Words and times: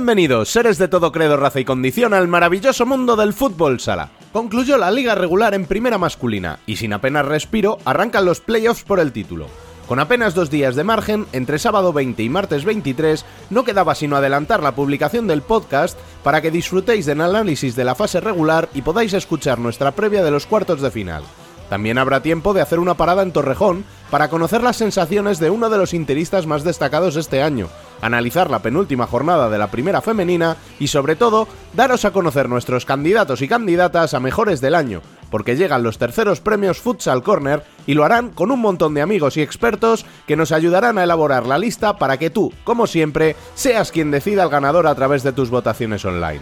Bienvenidos, 0.00 0.48
seres 0.48 0.78
de 0.78 0.88
todo 0.88 1.12
credo, 1.12 1.36
raza 1.36 1.60
y 1.60 1.66
condición, 1.66 2.14
al 2.14 2.26
maravilloso 2.26 2.86
mundo 2.86 3.16
del 3.16 3.34
fútbol 3.34 3.80
sala. 3.80 4.08
Concluyó 4.32 4.78
la 4.78 4.90
liga 4.90 5.14
regular 5.14 5.52
en 5.52 5.66
primera 5.66 5.98
masculina 5.98 6.58
y 6.64 6.76
sin 6.76 6.94
apenas 6.94 7.26
respiro 7.26 7.76
arrancan 7.84 8.24
los 8.24 8.40
playoffs 8.40 8.82
por 8.82 8.98
el 8.98 9.12
título. 9.12 9.48
Con 9.86 9.98
apenas 9.98 10.34
dos 10.34 10.48
días 10.48 10.74
de 10.74 10.84
margen, 10.84 11.26
entre 11.32 11.58
sábado 11.58 11.92
20 11.92 12.22
y 12.22 12.30
martes 12.30 12.64
23, 12.64 13.26
no 13.50 13.62
quedaba 13.62 13.94
sino 13.94 14.16
adelantar 14.16 14.62
la 14.62 14.74
publicación 14.74 15.26
del 15.26 15.42
podcast 15.42 15.98
para 16.24 16.40
que 16.40 16.50
disfrutéis 16.50 17.04
del 17.04 17.20
análisis 17.20 17.76
de 17.76 17.84
la 17.84 17.94
fase 17.94 18.20
regular 18.20 18.70
y 18.72 18.80
podáis 18.80 19.12
escuchar 19.12 19.58
nuestra 19.58 19.90
previa 19.90 20.24
de 20.24 20.30
los 20.30 20.46
cuartos 20.46 20.80
de 20.80 20.90
final. 20.90 21.24
También 21.70 21.98
habrá 21.98 22.20
tiempo 22.20 22.52
de 22.52 22.60
hacer 22.60 22.80
una 22.80 22.94
parada 22.94 23.22
en 23.22 23.30
Torrejón 23.30 23.84
para 24.10 24.28
conocer 24.28 24.60
las 24.60 24.76
sensaciones 24.76 25.38
de 25.38 25.50
uno 25.50 25.70
de 25.70 25.78
los 25.78 25.94
interistas 25.94 26.44
más 26.44 26.64
destacados 26.64 27.14
este 27.14 27.42
año, 27.42 27.68
analizar 28.02 28.50
la 28.50 28.58
penúltima 28.58 29.06
jornada 29.06 29.48
de 29.48 29.56
la 29.56 29.70
primera 29.70 30.00
femenina 30.00 30.56
y 30.80 30.88
sobre 30.88 31.14
todo 31.14 31.46
daros 31.72 32.04
a 32.04 32.10
conocer 32.10 32.48
nuestros 32.48 32.84
candidatos 32.84 33.40
y 33.40 33.46
candidatas 33.46 34.14
a 34.14 34.20
mejores 34.20 34.60
del 34.60 34.74
año, 34.74 35.00
porque 35.30 35.54
llegan 35.54 35.84
los 35.84 35.96
terceros 35.96 36.40
premios 36.40 36.80
Futsal 36.80 37.22
Corner 37.22 37.62
y 37.86 37.94
lo 37.94 38.04
harán 38.04 38.30
con 38.30 38.50
un 38.50 38.58
montón 38.58 38.92
de 38.94 39.02
amigos 39.02 39.36
y 39.36 39.40
expertos 39.40 40.04
que 40.26 40.34
nos 40.34 40.50
ayudarán 40.50 40.98
a 40.98 41.04
elaborar 41.04 41.46
la 41.46 41.56
lista 41.56 41.98
para 41.98 42.18
que 42.18 42.30
tú, 42.30 42.52
como 42.64 42.88
siempre, 42.88 43.36
seas 43.54 43.92
quien 43.92 44.10
decida 44.10 44.42
el 44.42 44.50
ganador 44.50 44.88
a 44.88 44.94
través 44.96 45.22
de 45.22 45.32
tus 45.32 45.50
votaciones 45.50 46.04
online. 46.04 46.40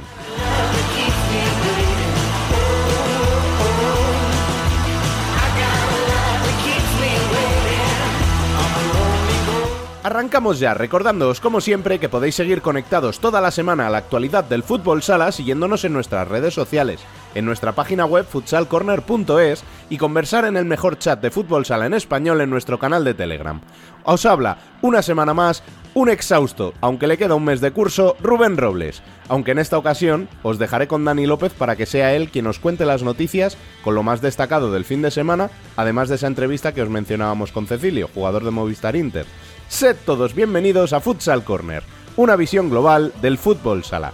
Arrancamos 10.05 10.61
ya, 10.61 10.75
recordándoos 10.75 11.41
como 11.41 11.61
siempre 11.61 11.99
que 11.99 12.09
podéis 12.09 12.37
seguir 12.37 12.63
conectados 12.63 13.19
toda 13.19 13.41
la 13.41 13.51
semana 13.51 13.89
a 13.89 13.91
la 13.91 13.99
actualidad 13.99 14.45
del 14.45 14.63
fútbol 14.63 15.03
sala 15.03 15.33
siguiéndonos 15.33 15.85
en 15.85 15.93
nuestras 15.93 16.29
redes 16.29 16.55
sociales, 16.55 17.01
en 17.35 17.45
nuestra 17.45 17.73
página 17.73 18.07
web 18.07 18.25
futsalcorner.es 18.25 19.65
y 19.91 19.99
conversar 19.99 20.45
en 20.45 20.57
el 20.57 20.67
mejor 20.67 20.99
chat 20.99 21.21
de 21.21 21.33
fútbol 21.33 21.67
sala 21.67 21.87
en 21.87 21.95
español 21.95 22.41
en 22.41 22.49
nuestro 22.49 22.79
canal 22.79 23.03
de 23.03 23.15
Telegram. 23.15 23.61
Os 24.05 24.25
habla, 24.25 24.59
una 24.83 25.03
semana 25.03 25.35
más, 25.35 25.65
un 25.95 26.09
exhausto, 26.09 26.75
aunque 26.81 27.09
le 27.09 27.19
queda 27.19 27.35
un 27.35 27.45
mes 27.45 27.61
de 27.61 27.73
curso, 27.73 28.17
Rubén 28.21 28.57
Robles. 28.57 29.03
Aunque 29.29 29.51
en 29.51 29.59
esta 29.59 29.79
ocasión 29.79 30.29
os 30.43 30.59
dejaré 30.59 30.87
con 30.87 31.05
Dani 31.05 31.27
López 31.27 31.53
para 31.53 31.75
que 31.75 31.87
sea 31.87 32.15
él 32.15 32.31
quien 32.31 32.47
os 32.47 32.61
cuente 32.61 32.87
las 32.87 33.03
noticias 33.03 33.59
con 33.83 33.97
lo 33.97 34.05
más 34.05 34.23
destacado 34.23 34.71
del 34.71 34.85
fin 34.85 35.03
de 35.03 35.11
semana, 35.11 35.51
además 35.77 36.09
de 36.09 36.15
esa 36.15 36.29
entrevista 36.29 36.73
que 36.73 36.83
os 36.83 36.89
mencionábamos 36.89 37.51
con 37.51 37.67
Cecilio, 37.67 38.09
jugador 38.15 38.45
de 38.45 38.53
Movistar 38.53 38.95
Inter. 38.95 39.27
Sed 39.69 39.97
todos 40.07 40.35
bienvenidos 40.35 40.95
a 40.95 41.01
Futsal 41.01 41.45
Corner, 41.45 41.83
una 42.17 42.37
visión 42.37 42.71
global 42.71 43.13
del 43.21 43.37
fútbol 43.37 43.85
sala. 43.85 44.13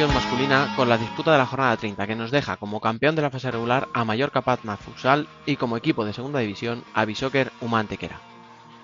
Masculina 0.00 0.72
con 0.74 0.88
la 0.88 0.96
disputa 0.96 1.32
de 1.32 1.38
la 1.38 1.44
jornada 1.46 1.76
30 1.76 2.06
que 2.06 2.16
nos 2.16 2.30
deja 2.30 2.56
como 2.56 2.80
campeón 2.80 3.14
de 3.14 3.20
la 3.20 3.30
fase 3.30 3.50
regular 3.50 3.88
a 3.92 4.04
Mallorca 4.04 4.40
Patna 4.40 4.78
Futsal 4.78 5.28
y 5.44 5.56
como 5.56 5.76
equipo 5.76 6.06
de 6.06 6.14
segunda 6.14 6.40
división 6.40 6.82
a 6.94 7.04
Bishoker 7.04 7.52
Humantequera. 7.60 8.18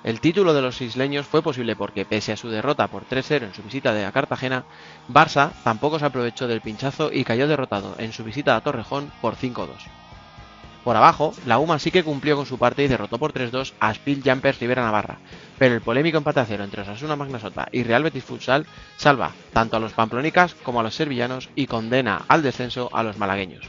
El 0.04 0.20
título 0.20 0.52
de 0.52 0.60
los 0.60 0.82
isleños 0.82 1.26
fue 1.26 1.42
posible 1.42 1.76
porque, 1.76 2.04
pese 2.04 2.32
a 2.32 2.36
su 2.36 2.50
derrota 2.50 2.88
por 2.88 3.08
3-0 3.08 3.44
en 3.44 3.54
su 3.54 3.62
visita 3.62 3.94
de 3.94 4.04
a 4.04 4.12
Cartagena, 4.12 4.64
Barça 5.10 5.52
tampoco 5.64 5.98
se 5.98 6.04
aprovechó 6.04 6.46
del 6.46 6.60
pinchazo 6.60 7.10
y 7.10 7.25
cayó 7.25 7.48
derrotado 7.48 7.94
en 7.98 8.12
su 8.12 8.22
visita 8.22 8.54
a 8.54 8.60
Torrejón 8.60 9.10
por 9.22 9.34
5-2. 9.34 9.97
Por 10.84 10.96
abajo, 10.96 11.34
la 11.44 11.58
UMA 11.58 11.78
sí 11.78 11.90
que 11.90 12.04
cumplió 12.04 12.36
con 12.36 12.46
su 12.46 12.58
parte 12.58 12.84
y 12.84 12.88
derrotó 12.88 13.18
por 13.18 13.32
3-2 13.32 13.72
a 13.80 13.92
Spiel 13.92 14.22
Jumpers 14.24 14.60
Rivera 14.60 14.82
Navarra, 14.82 15.18
pero 15.58 15.74
el 15.74 15.80
polémico 15.80 16.18
empate 16.18 16.40
a 16.40 16.46
cero 16.46 16.64
entre 16.64 16.82
Osasuna 16.82 17.16
Magnasota 17.16 17.68
y 17.72 17.82
Real 17.82 18.04
Betis 18.04 18.24
Futsal 18.24 18.66
salva 18.96 19.32
tanto 19.52 19.76
a 19.76 19.80
los 19.80 19.92
pamplonicas 19.92 20.54
como 20.54 20.80
a 20.80 20.82
los 20.82 20.94
sevillanos 20.94 21.50
y 21.54 21.66
condena 21.66 22.24
al 22.28 22.42
descenso 22.42 22.88
a 22.92 23.02
los 23.02 23.18
malagueños. 23.18 23.64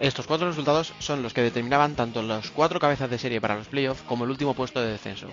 Estos 0.00 0.26
cuatro 0.26 0.48
resultados 0.48 0.92
son 0.98 1.22
los 1.22 1.32
que 1.32 1.40
determinaban 1.40 1.94
tanto 1.94 2.22
los 2.22 2.50
cuatro 2.50 2.78
cabezas 2.78 3.08
de 3.08 3.18
serie 3.18 3.40
para 3.40 3.56
los 3.56 3.68
playoffs 3.68 4.02
como 4.02 4.24
el 4.24 4.30
último 4.30 4.54
puesto 4.54 4.80
de 4.80 4.90
descenso. 4.90 5.28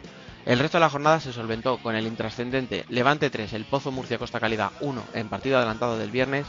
El 0.46 0.60
resto 0.60 0.78
de 0.78 0.82
la 0.82 0.90
jornada 0.90 1.20
se 1.20 1.34
solventó 1.34 1.78
con 1.80 1.96
el 1.96 2.08
intrascendente 2.08 2.86
Levante 2.88 3.30
3, 3.30 3.54
el 3.54 3.66
Pozo 3.66 3.92
Murcia 3.92 4.18
Costa 4.18 4.40
Calidad 4.40 4.72
1 4.80 5.04
en 5.14 5.30
partido 5.30 5.58
adelantado 5.58 5.98
del 5.98 6.12
viernes, 6.12 6.46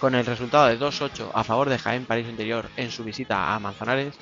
con 0.00 0.14
el 0.14 0.26
resultado 0.26 0.66
de 0.66 0.80
2-8 0.80 1.30
a 1.34 1.44
favor 1.44 1.68
de 1.68 1.78
Jaén 1.78 2.06
París 2.06 2.26
Interior 2.28 2.68
en 2.76 2.90
su 2.90 3.04
visita 3.04 3.54
a 3.54 3.58
Manzanares, 3.60 4.14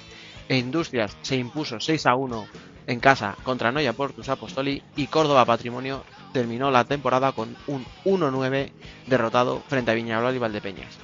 e 0.48 0.56
Industrias 0.58 1.16
se 1.22 1.36
impuso 1.36 1.76
6-1 1.76 2.46
en 2.86 3.00
casa 3.00 3.36
contra 3.44 3.70
Noya 3.70 3.92
Portus 3.92 4.28
Apostoli 4.28 4.82
y 4.96 5.06
Córdoba 5.06 5.44
Patrimonio 5.44 6.04
terminó 6.32 6.70
la 6.70 6.84
temporada 6.84 7.32
con 7.32 7.56
un 7.66 7.86
1-9 8.04 8.72
derrotado 9.06 9.62
frente 9.68 9.90
a 9.90 9.94
Viñablal 9.94 10.34
y 10.34 10.38
Valdepeñas. 10.38 10.98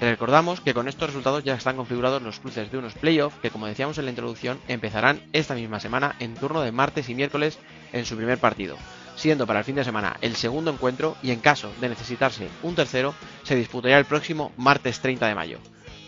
Recordamos 0.00 0.60
que 0.60 0.74
con 0.74 0.86
estos 0.86 1.08
resultados 1.08 1.42
ya 1.42 1.54
están 1.54 1.76
configurados 1.76 2.22
los 2.22 2.38
cruces 2.38 2.70
de 2.70 2.78
unos 2.78 2.94
playoffs 2.94 3.38
que, 3.40 3.50
como 3.50 3.66
decíamos 3.66 3.98
en 3.98 4.04
la 4.04 4.12
introducción, 4.12 4.60
empezarán 4.68 5.20
esta 5.32 5.54
misma 5.54 5.80
semana 5.80 6.14
en 6.20 6.34
turno 6.34 6.60
de 6.60 6.70
martes 6.70 7.08
y 7.08 7.16
miércoles 7.16 7.58
en 7.92 8.06
su 8.06 8.16
primer 8.16 8.38
partido, 8.38 8.76
siendo 9.18 9.46
para 9.46 9.58
el 9.58 9.64
fin 9.64 9.74
de 9.74 9.84
semana 9.84 10.16
el 10.22 10.36
segundo 10.36 10.70
encuentro 10.70 11.16
y 11.22 11.32
en 11.32 11.40
caso 11.40 11.70
de 11.80 11.88
necesitarse 11.88 12.48
un 12.62 12.74
tercero, 12.74 13.14
se 13.42 13.56
disputaría 13.56 13.98
el 13.98 14.04
próximo 14.04 14.52
martes 14.56 15.00
30 15.00 15.26
de 15.26 15.34
mayo. 15.34 15.58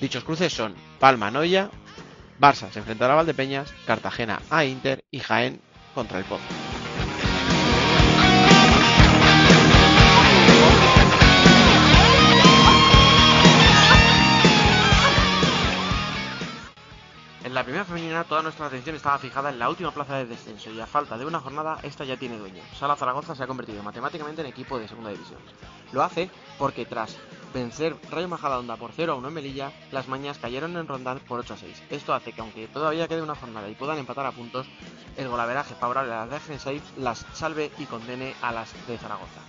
Dichos 0.01 0.25
cruces 0.25 0.53
son 0.53 0.75
Palma 0.99 1.31
Noya, 1.31 1.71
Barça 2.41 2.71
se 2.71 2.79
enfrentará 2.79 3.13
a 3.13 3.17
Valdepeñas, 3.17 3.75
Cartagena 3.87 4.41
a 4.49 4.65
Inter 4.65 5.05
y 5.11 5.19
Jaén 5.19 5.61
contra 5.95 6.19
el 6.19 6.25
Pozo. 6.25 6.80
En 17.51 17.55
la 17.55 17.65
primera 17.65 17.85
femenina 17.85 18.23
toda 18.23 18.43
nuestra 18.43 18.67
atención 18.67 18.95
estaba 18.95 19.19
fijada 19.19 19.51
en 19.51 19.59
la 19.59 19.69
última 19.69 19.91
plaza 19.91 20.15
de 20.15 20.25
descenso 20.25 20.71
y 20.71 20.79
a 20.79 20.87
falta 20.87 21.19
de 21.19 21.27
una 21.27 21.41
jornada 21.41 21.81
esta 21.83 22.05
ya 22.05 22.17
tiene 22.17 22.39
dueño. 22.39 22.63
Sala 22.79 22.95
Zaragoza 22.95 23.35
se 23.35 23.43
ha 23.43 23.49
convertido 23.49 23.83
matemáticamente 23.83 24.41
en 24.41 24.47
equipo 24.47 24.79
de 24.79 24.87
segunda 24.87 25.11
división. 25.11 25.41
Lo 25.91 26.05
hace 26.05 26.31
porque 26.61 26.87
tras 26.87 27.17
vencer 27.53 27.97
Rayo 28.09 28.29
Majadahonda 28.29 28.77
por 28.77 28.93
0 28.93 29.15
a 29.15 29.17
1 29.17 29.27
en 29.27 29.35
Melilla, 29.35 29.73
las 29.91 30.07
mañas 30.07 30.39
cayeron 30.39 30.77
en 30.77 30.87
Rondán 30.87 31.19
por 31.27 31.41
8 31.41 31.55
a 31.55 31.57
6. 31.57 31.83
Esto 31.91 32.15
hace 32.15 32.33
que 32.33 32.41
aunque 32.41 32.69
todavía 32.69 33.09
quede 33.09 33.21
una 33.21 33.35
jornada 33.35 33.69
y 33.69 33.75
puedan 33.75 33.99
empatar 33.99 34.27
a 34.27 34.31
puntos, 34.31 34.69
el 35.17 35.29
golaveraje 35.29 35.75
favorable 35.75 36.13
a 36.13 36.27
las 36.27 36.47
de 36.47 36.57
6 36.57 36.83
las 36.99 37.27
salve 37.33 37.73
y 37.79 37.87
condene 37.87 38.33
a 38.43 38.53
las 38.53 38.73
de 38.87 38.97
Zaragoza. 38.97 39.41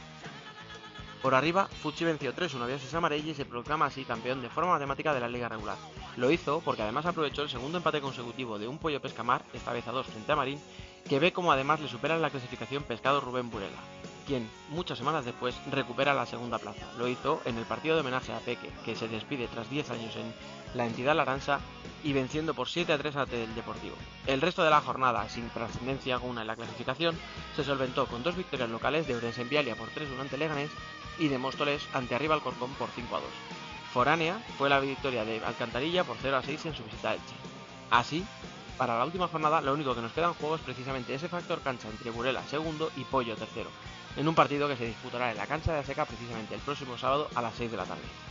Por 1.21 1.35
arriba, 1.35 1.67
Fuchi 1.67 2.03
venció 2.03 2.33
3-1 2.33 2.63
a 2.63 2.65
Biases 2.65 2.93
Amarelli 2.95 3.29
y 3.29 3.35
se 3.35 3.45
proclama 3.45 3.85
así 3.85 4.05
campeón 4.05 4.41
de 4.41 4.49
forma 4.49 4.71
matemática 4.71 5.13
de 5.13 5.19
la 5.19 5.29
liga 5.29 5.49
regular. 5.49 5.77
Lo 6.17 6.31
hizo 6.31 6.61
porque 6.61 6.81
además 6.81 7.05
aprovechó 7.05 7.43
el 7.43 7.49
segundo 7.49 7.77
empate 7.77 8.01
consecutivo 8.01 8.57
de 8.57 8.67
un 8.67 8.79
pollo 8.79 8.99
pescamar, 8.99 9.43
esta 9.53 9.71
vez 9.71 9.87
a 9.87 9.91
2 9.91 10.07
frente 10.07 10.31
a 10.31 10.35
Marín, 10.35 10.59
que 11.07 11.19
ve 11.19 11.31
como 11.31 11.51
además 11.51 11.79
le 11.79 11.89
supera 11.89 12.15
en 12.15 12.23
la 12.23 12.31
clasificación 12.31 12.83
pescado 12.83 13.21
Rubén 13.21 13.51
Burela, 13.51 13.77
quien 14.25 14.49
muchas 14.69 14.97
semanas 14.97 15.23
después 15.23 15.55
recupera 15.69 16.15
la 16.15 16.25
segunda 16.25 16.57
plaza. 16.57 16.91
Lo 16.97 17.07
hizo 17.07 17.39
en 17.45 17.57
el 17.59 17.65
partido 17.65 17.93
de 17.93 18.01
homenaje 18.01 18.33
a 18.33 18.39
Peque, 18.39 18.71
que 18.83 18.95
se 18.95 19.07
despide 19.07 19.47
tras 19.47 19.69
10 19.69 19.91
años 19.91 20.15
en 20.15 20.33
la 20.73 20.87
entidad 20.87 21.15
laransa 21.15 21.59
y 22.03 22.13
venciendo 22.13 22.55
por 22.55 22.67
7 22.67 22.93
a 22.93 22.97
3 22.97 23.15
ante 23.15 23.43
el 23.43 23.53
Deportivo. 23.53 23.95
El 24.25 24.41
resto 24.41 24.63
de 24.63 24.71
la 24.71 24.81
jornada, 24.81 25.29
sin 25.29 25.49
trascendencia 25.49 26.15
alguna 26.15 26.41
en 26.41 26.47
la 26.47 26.55
clasificación, 26.55 27.15
se 27.55 27.63
solventó 27.63 28.07
con 28.07 28.23
dos 28.23 28.35
victorias 28.35 28.71
locales 28.71 29.05
de 29.05 29.15
Orense 29.15 29.43
en 29.43 29.49
Vialia 29.49 29.75
por 29.75 29.89
3-1 29.89 30.19
ante 30.19 30.37
Leganés 30.37 30.71
y 31.19 31.27
de 31.27 31.37
Móstoles 31.37 31.87
ante 31.93 32.15
Arriba 32.15 32.35
Alcorcón 32.35 32.73
por 32.73 32.89
5 32.89 33.15
a 33.15 33.19
2. 33.19 33.29
Foránea 33.93 34.41
fue 34.57 34.69
la 34.69 34.79
victoria 34.79 35.25
de 35.25 35.43
Alcantarilla 35.43 36.03
por 36.03 36.17
0 36.21 36.37
a 36.37 36.43
6 36.43 36.65
en 36.67 36.75
su 36.75 36.83
visita 36.83 37.09
a 37.09 37.13
Elche. 37.13 37.35
Así, 37.89 38.25
para 38.77 38.97
la 38.97 39.05
última 39.05 39.27
jornada 39.27 39.61
lo 39.61 39.73
único 39.73 39.93
que 39.93 40.01
nos 40.01 40.13
queda 40.13 40.27
en 40.27 40.33
juego 40.33 40.55
es 40.55 40.61
precisamente 40.61 41.13
ese 41.13 41.29
factor 41.29 41.61
cancha 41.61 41.89
entre 41.89 42.09
Burela 42.09 42.41
segundo 42.43 42.91
y 42.95 43.03
Pollo 43.03 43.35
tercero, 43.35 43.69
en 44.15 44.27
un 44.27 44.35
partido 44.35 44.67
que 44.67 44.77
se 44.77 44.87
disputará 44.87 45.31
en 45.31 45.37
la 45.37 45.47
cancha 45.47 45.73
de 45.73 45.79
Aseca 45.79 46.05
precisamente 46.05 46.55
el 46.55 46.61
próximo 46.61 46.97
sábado 46.97 47.29
a 47.35 47.41
las 47.41 47.53
6 47.55 47.69
de 47.69 47.77
la 47.77 47.85
tarde. 47.85 48.30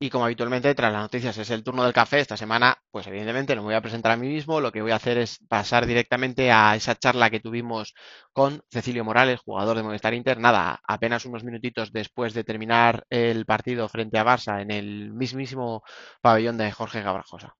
Y 0.00 0.10
como 0.10 0.26
habitualmente, 0.26 0.72
tras 0.76 0.92
las 0.92 1.02
noticias 1.02 1.36
es 1.38 1.50
el 1.50 1.64
turno 1.64 1.82
del 1.82 1.92
café, 1.92 2.20
esta 2.20 2.36
semana, 2.36 2.78
pues 2.92 3.08
evidentemente 3.08 3.56
no 3.56 3.62
me 3.62 3.66
voy 3.66 3.74
a 3.74 3.80
presentar 3.80 4.12
a 4.12 4.16
mí 4.16 4.28
mismo, 4.28 4.60
lo 4.60 4.70
que 4.70 4.80
voy 4.80 4.92
a 4.92 4.96
hacer 4.96 5.18
es 5.18 5.38
pasar 5.48 5.86
directamente 5.86 6.52
a 6.52 6.76
esa 6.76 6.94
charla 6.94 7.30
que 7.30 7.40
tuvimos 7.40 7.94
con 8.32 8.62
Cecilio 8.70 9.04
Morales, 9.04 9.40
jugador 9.40 9.76
de 9.76 9.82
Movistar 9.82 10.14
Inter, 10.14 10.38
nada, 10.38 10.80
apenas 10.86 11.24
unos 11.24 11.42
minutitos 11.42 11.90
después 11.92 12.32
de 12.32 12.44
terminar 12.44 13.06
el 13.10 13.44
partido 13.44 13.88
frente 13.88 14.18
a 14.18 14.24
Barça 14.24 14.62
en 14.62 14.70
el 14.70 15.12
mismísimo 15.12 15.82
pabellón 16.20 16.58
de 16.58 16.70
Jorge 16.70 17.02
Gabrajosa. 17.02 17.56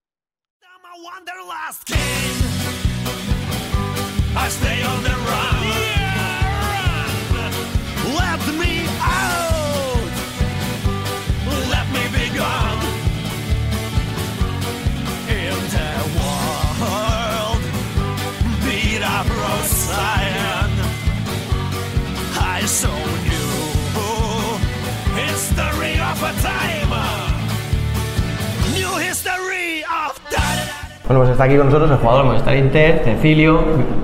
Bueno, 31.08 31.20
pues 31.20 31.30
está 31.30 31.44
aquí 31.44 31.56
con 31.56 31.66
nosotros 31.66 31.90
el 31.90 31.96
jugador 31.96 32.24
Movistar 32.26 32.54
Inter, 32.54 33.00
Cecilio. 33.02 33.60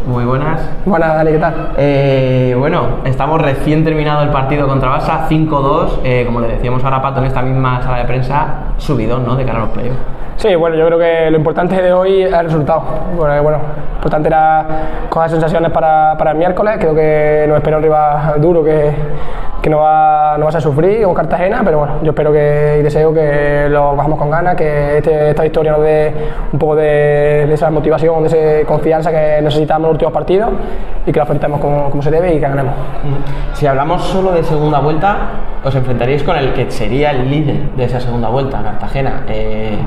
Muy 0.06 0.24
buenas. 0.24 0.60
Buenas, 0.86 1.14
Dani, 1.14 1.32
¿qué 1.32 1.38
tal? 1.38 1.72
Eh, 1.76 2.54
bueno, 2.58 3.00
estamos 3.04 3.42
recién 3.42 3.84
terminado 3.84 4.22
el 4.22 4.30
partido 4.30 4.66
contra 4.66 4.96
Barça, 4.96 5.28
5-2. 5.28 5.98
Eh, 6.02 6.22
como 6.24 6.40
le 6.40 6.48
decíamos 6.48 6.82
ahora 6.82 6.96
a 6.96 7.02
Pato 7.02 7.18
en 7.18 7.26
esta 7.26 7.42
misma 7.42 7.82
sala 7.82 7.98
de 7.98 8.04
prensa, 8.04 8.46
subidón, 8.78 9.26
¿no? 9.26 9.36
De 9.36 9.44
cara 9.44 9.58
a 9.58 9.62
los 9.62 9.70
playoffs. 9.70 9.98
Sí, 10.36 10.54
bueno, 10.54 10.76
yo 10.76 10.86
creo 10.86 10.98
que 10.98 11.30
lo 11.30 11.36
importante 11.36 11.82
de 11.82 11.92
hoy 11.92 12.22
es 12.22 12.32
el 12.32 12.44
resultado. 12.46 12.82
Bueno, 13.16 13.42
bueno 13.42 13.58
lo 13.58 13.96
importante 13.96 14.28
era 14.28 14.66
coger 15.10 15.30
sensaciones 15.30 15.72
para, 15.72 16.16
para 16.16 16.30
el 16.30 16.38
miércoles. 16.38 16.76
Creo 16.78 16.94
que 16.94 17.44
nos 17.48 17.58
espera 17.58 17.76
un 17.76 17.82
rival 17.82 18.40
duro 18.40 18.64
que, 18.64 18.92
que 19.64 19.70
no, 19.70 19.78
va, 19.78 20.36
no 20.36 20.44
vas 20.44 20.56
a 20.56 20.60
sufrir 20.60 21.04
con 21.04 21.14
Cartagena, 21.14 21.62
pero 21.64 21.78
bueno, 21.78 21.94
yo 22.02 22.10
espero 22.10 22.30
que 22.30 22.76
y 22.80 22.82
deseo 22.82 23.14
que 23.14 23.66
lo 23.70 23.96
bajamos 23.96 24.18
con 24.18 24.28
ganas, 24.28 24.56
que 24.56 24.98
este, 24.98 25.30
esta 25.30 25.46
historia 25.46 25.72
nos 25.72 25.80
dé 25.80 26.12
un 26.52 26.58
poco 26.58 26.76
de, 26.76 27.50
esa 27.50 27.70
motivación, 27.70 28.24
de 28.24 28.28
esa 28.60 28.68
confianza 28.68 29.10
que 29.10 29.40
necesitamos 29.40 29.86
en 29.86 29.88
los 29.88 29.92
últimos 29.92 30.12
partidos 30.12 30.50
y 31.06 31.10
que 31.10 31.18
lo 31.18 31.22
afrontemos 31.22 31.58
como, 31.62 31.88
como, 31.88 32.02
se 32.02 32.10
debe 32.10 32.34
y 32.34 32.34
que 32.34 32.40
ganemos. 32.40 32.74
Si 33.54 33.66
hablamos 33.66 34.02
solo 34.02 34.32
de 34.32 34.42
segunda 34.42 34.80
vuelta, 34.80 35.16
os 35.64 35.74
enfrentaréis 35.74 36.22
con 36.24 36.36
el 36.36 36.52
que 36.52 36.70
sería 36.70 37.12
el 37.12 37.30
líder 37.30 37.70
de 37.70 37.84
esa 37.84 38.00
segunda 38.00 38.28
vuelta, 38.28 38.62
Cartagena. 38.62 39.22
Eh, 39.28 39.78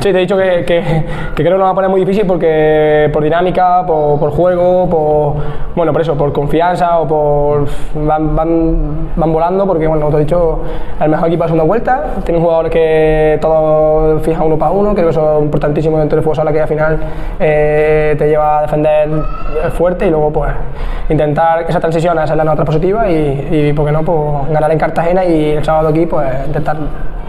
Sí, 0.00 0.12
te 0.12 0.18
he 0.18 0.20
dicho 0.20 0.36
que, 0.36 0.64
creo 0.64 1.34
que 1.34 1.50
nos 1.50 1.62
va 1.62 1.70
a 1.70 1.74
poner 1.74 1.90
muy 1.90 2.00
difícil 2.00 2.24
porque 2.24 3.10
por 3.12 3.24
dinámica, 3.24 3.84
por, 3.84 4.30
juego, 4.30 4.88
por 4.88 5.34
bueno, 5.74 5.92
por 5.92 6.02
eso, 6.02 6.16
por 6.16 6.32
confianza 6.32 7.00
o 7.00 7.08
por 7.08 7.66
van, 7.94 8.36
van, 8.36 9.32
volando 9.32 9.66
porque 9.66 9.88
bueno, 9.88 10.08
te 10.08 10.16
he 10.16 10.20
dicho, 10.20 10.60
el 11.00 11.10
mejor 11.10 11.26
equipo 11.28 11.42
de 11.42 11.48
segunda 11.48 11.64
vuelta, 11.64 12.04
tienen 12.24 12.40
jugadores 12.40 12.70
que 12.70 13.38
todos 13.40 14.22
fijan 14.22 14.46
uno 14.46 14.56
para 14.56 14.70
uno, 14.70 14.94
creo 14.94 15.06
que 15.06 15.10
eso 15.10 15.38
es 15.38 15.44
importantísimo 15.44 15.98
dentro 15.98 16.16
del 16.16 16.22
fútbol 16.22 16.36
sala 16.36 16.52
que 16.52 16.60
al 16.60 16.68
final 16.68 16.98
eh, 17.40 18.14
te 18.16 18.28
lleva 18.28 18.58
a 18.58 18.62
defender 18.62 19.08
fuerte 19.72 20.06
y 20.06 20.10
luego 20.10 20.32
pues 20.32 20.52
intentar 21.08 21.64
esa 21.68 21.80
transición 21.80 22.16
a 22.18 22.22
hacerla 22.22 22.44
en 22.44 22.48
otra 22.50 22.64
positiva 22.64 23.10
y, 23.10 23.48
y 23.50 23.72
por 23.72 23.84
qué 23.84 23.90
no, 23.90 24.04
pues 24.04 24.48
ganar 24.50 24.70
en 24.70 24.78
Cartagena 24.78 25.24
y 25.24 25.50
el 25.50 25.64
sábado 25.64 25.88
aquí 25.88 26.06
pues 26.06 26.28
intentar 26.46 26.76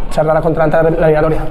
charlar 0.09 0.41
contra 0.41 0.67
la 0.67 0.79
eliminatoria. 0.79 1.41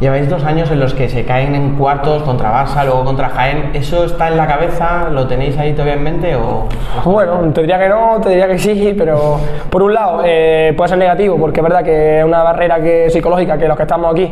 Lleváis 0.00 0.27
dos 0.30 0.44
años 0.44 0.70
en 0.70 0.80
los 0.80 0.94
que 0.94 1.08
se 1.08 1.24
caen 1.24 1.54
en 1.54 1.74
cuartos 1.76 2.22
contra 2.22 2.52
Barça, 2.52 2.84
luego 2.84 3.04
contra 3.04 3.28
Jaén. 3.28 3.70
¿Eso 3.74 4.04
está 4.04 4.28
en 4.28 4.36
la 4.36 4.46
cabeza? 4.46 5.08
¿Lo 5.10 5.26
tenéis 5.26 5.56
ahí 5.58 5.72
todavía 5.72 5.94
en 5.94 6.02
mente? 6.02 6.36
O... 6.36 6.66
Bueno, 7.04 7.38
te 7.52 7.60
diría 7.62 7.78
que 7.78 7.88
no, 7.88 8.20
te 8.22 8.30
diría 8.30 8.46
que 8.46 8.58
sí, 8.58 8.94
pero 8.96 9.38
por 9.70 9.82
un 9.82 9.94
lado 9.94 10.22
eh, 10.24 10.74
puede 10.76 10.88
ser 10.88 10.98
negativo 10.98 11.36
porque 11.38 11.60
es 11.60 11.64
verdad 11.64 11.82
que 11.82 12.20
es 12.20 12.24
una 12.24 12.42
barrera 12.42 12.80
que, 12.80 13.10
psicológica 13.10 13.58
que 13.58 13.68
los 13.68 13.76
que 13.76 13.82
estamos 13.82 14.12
aquí 14.12 14.30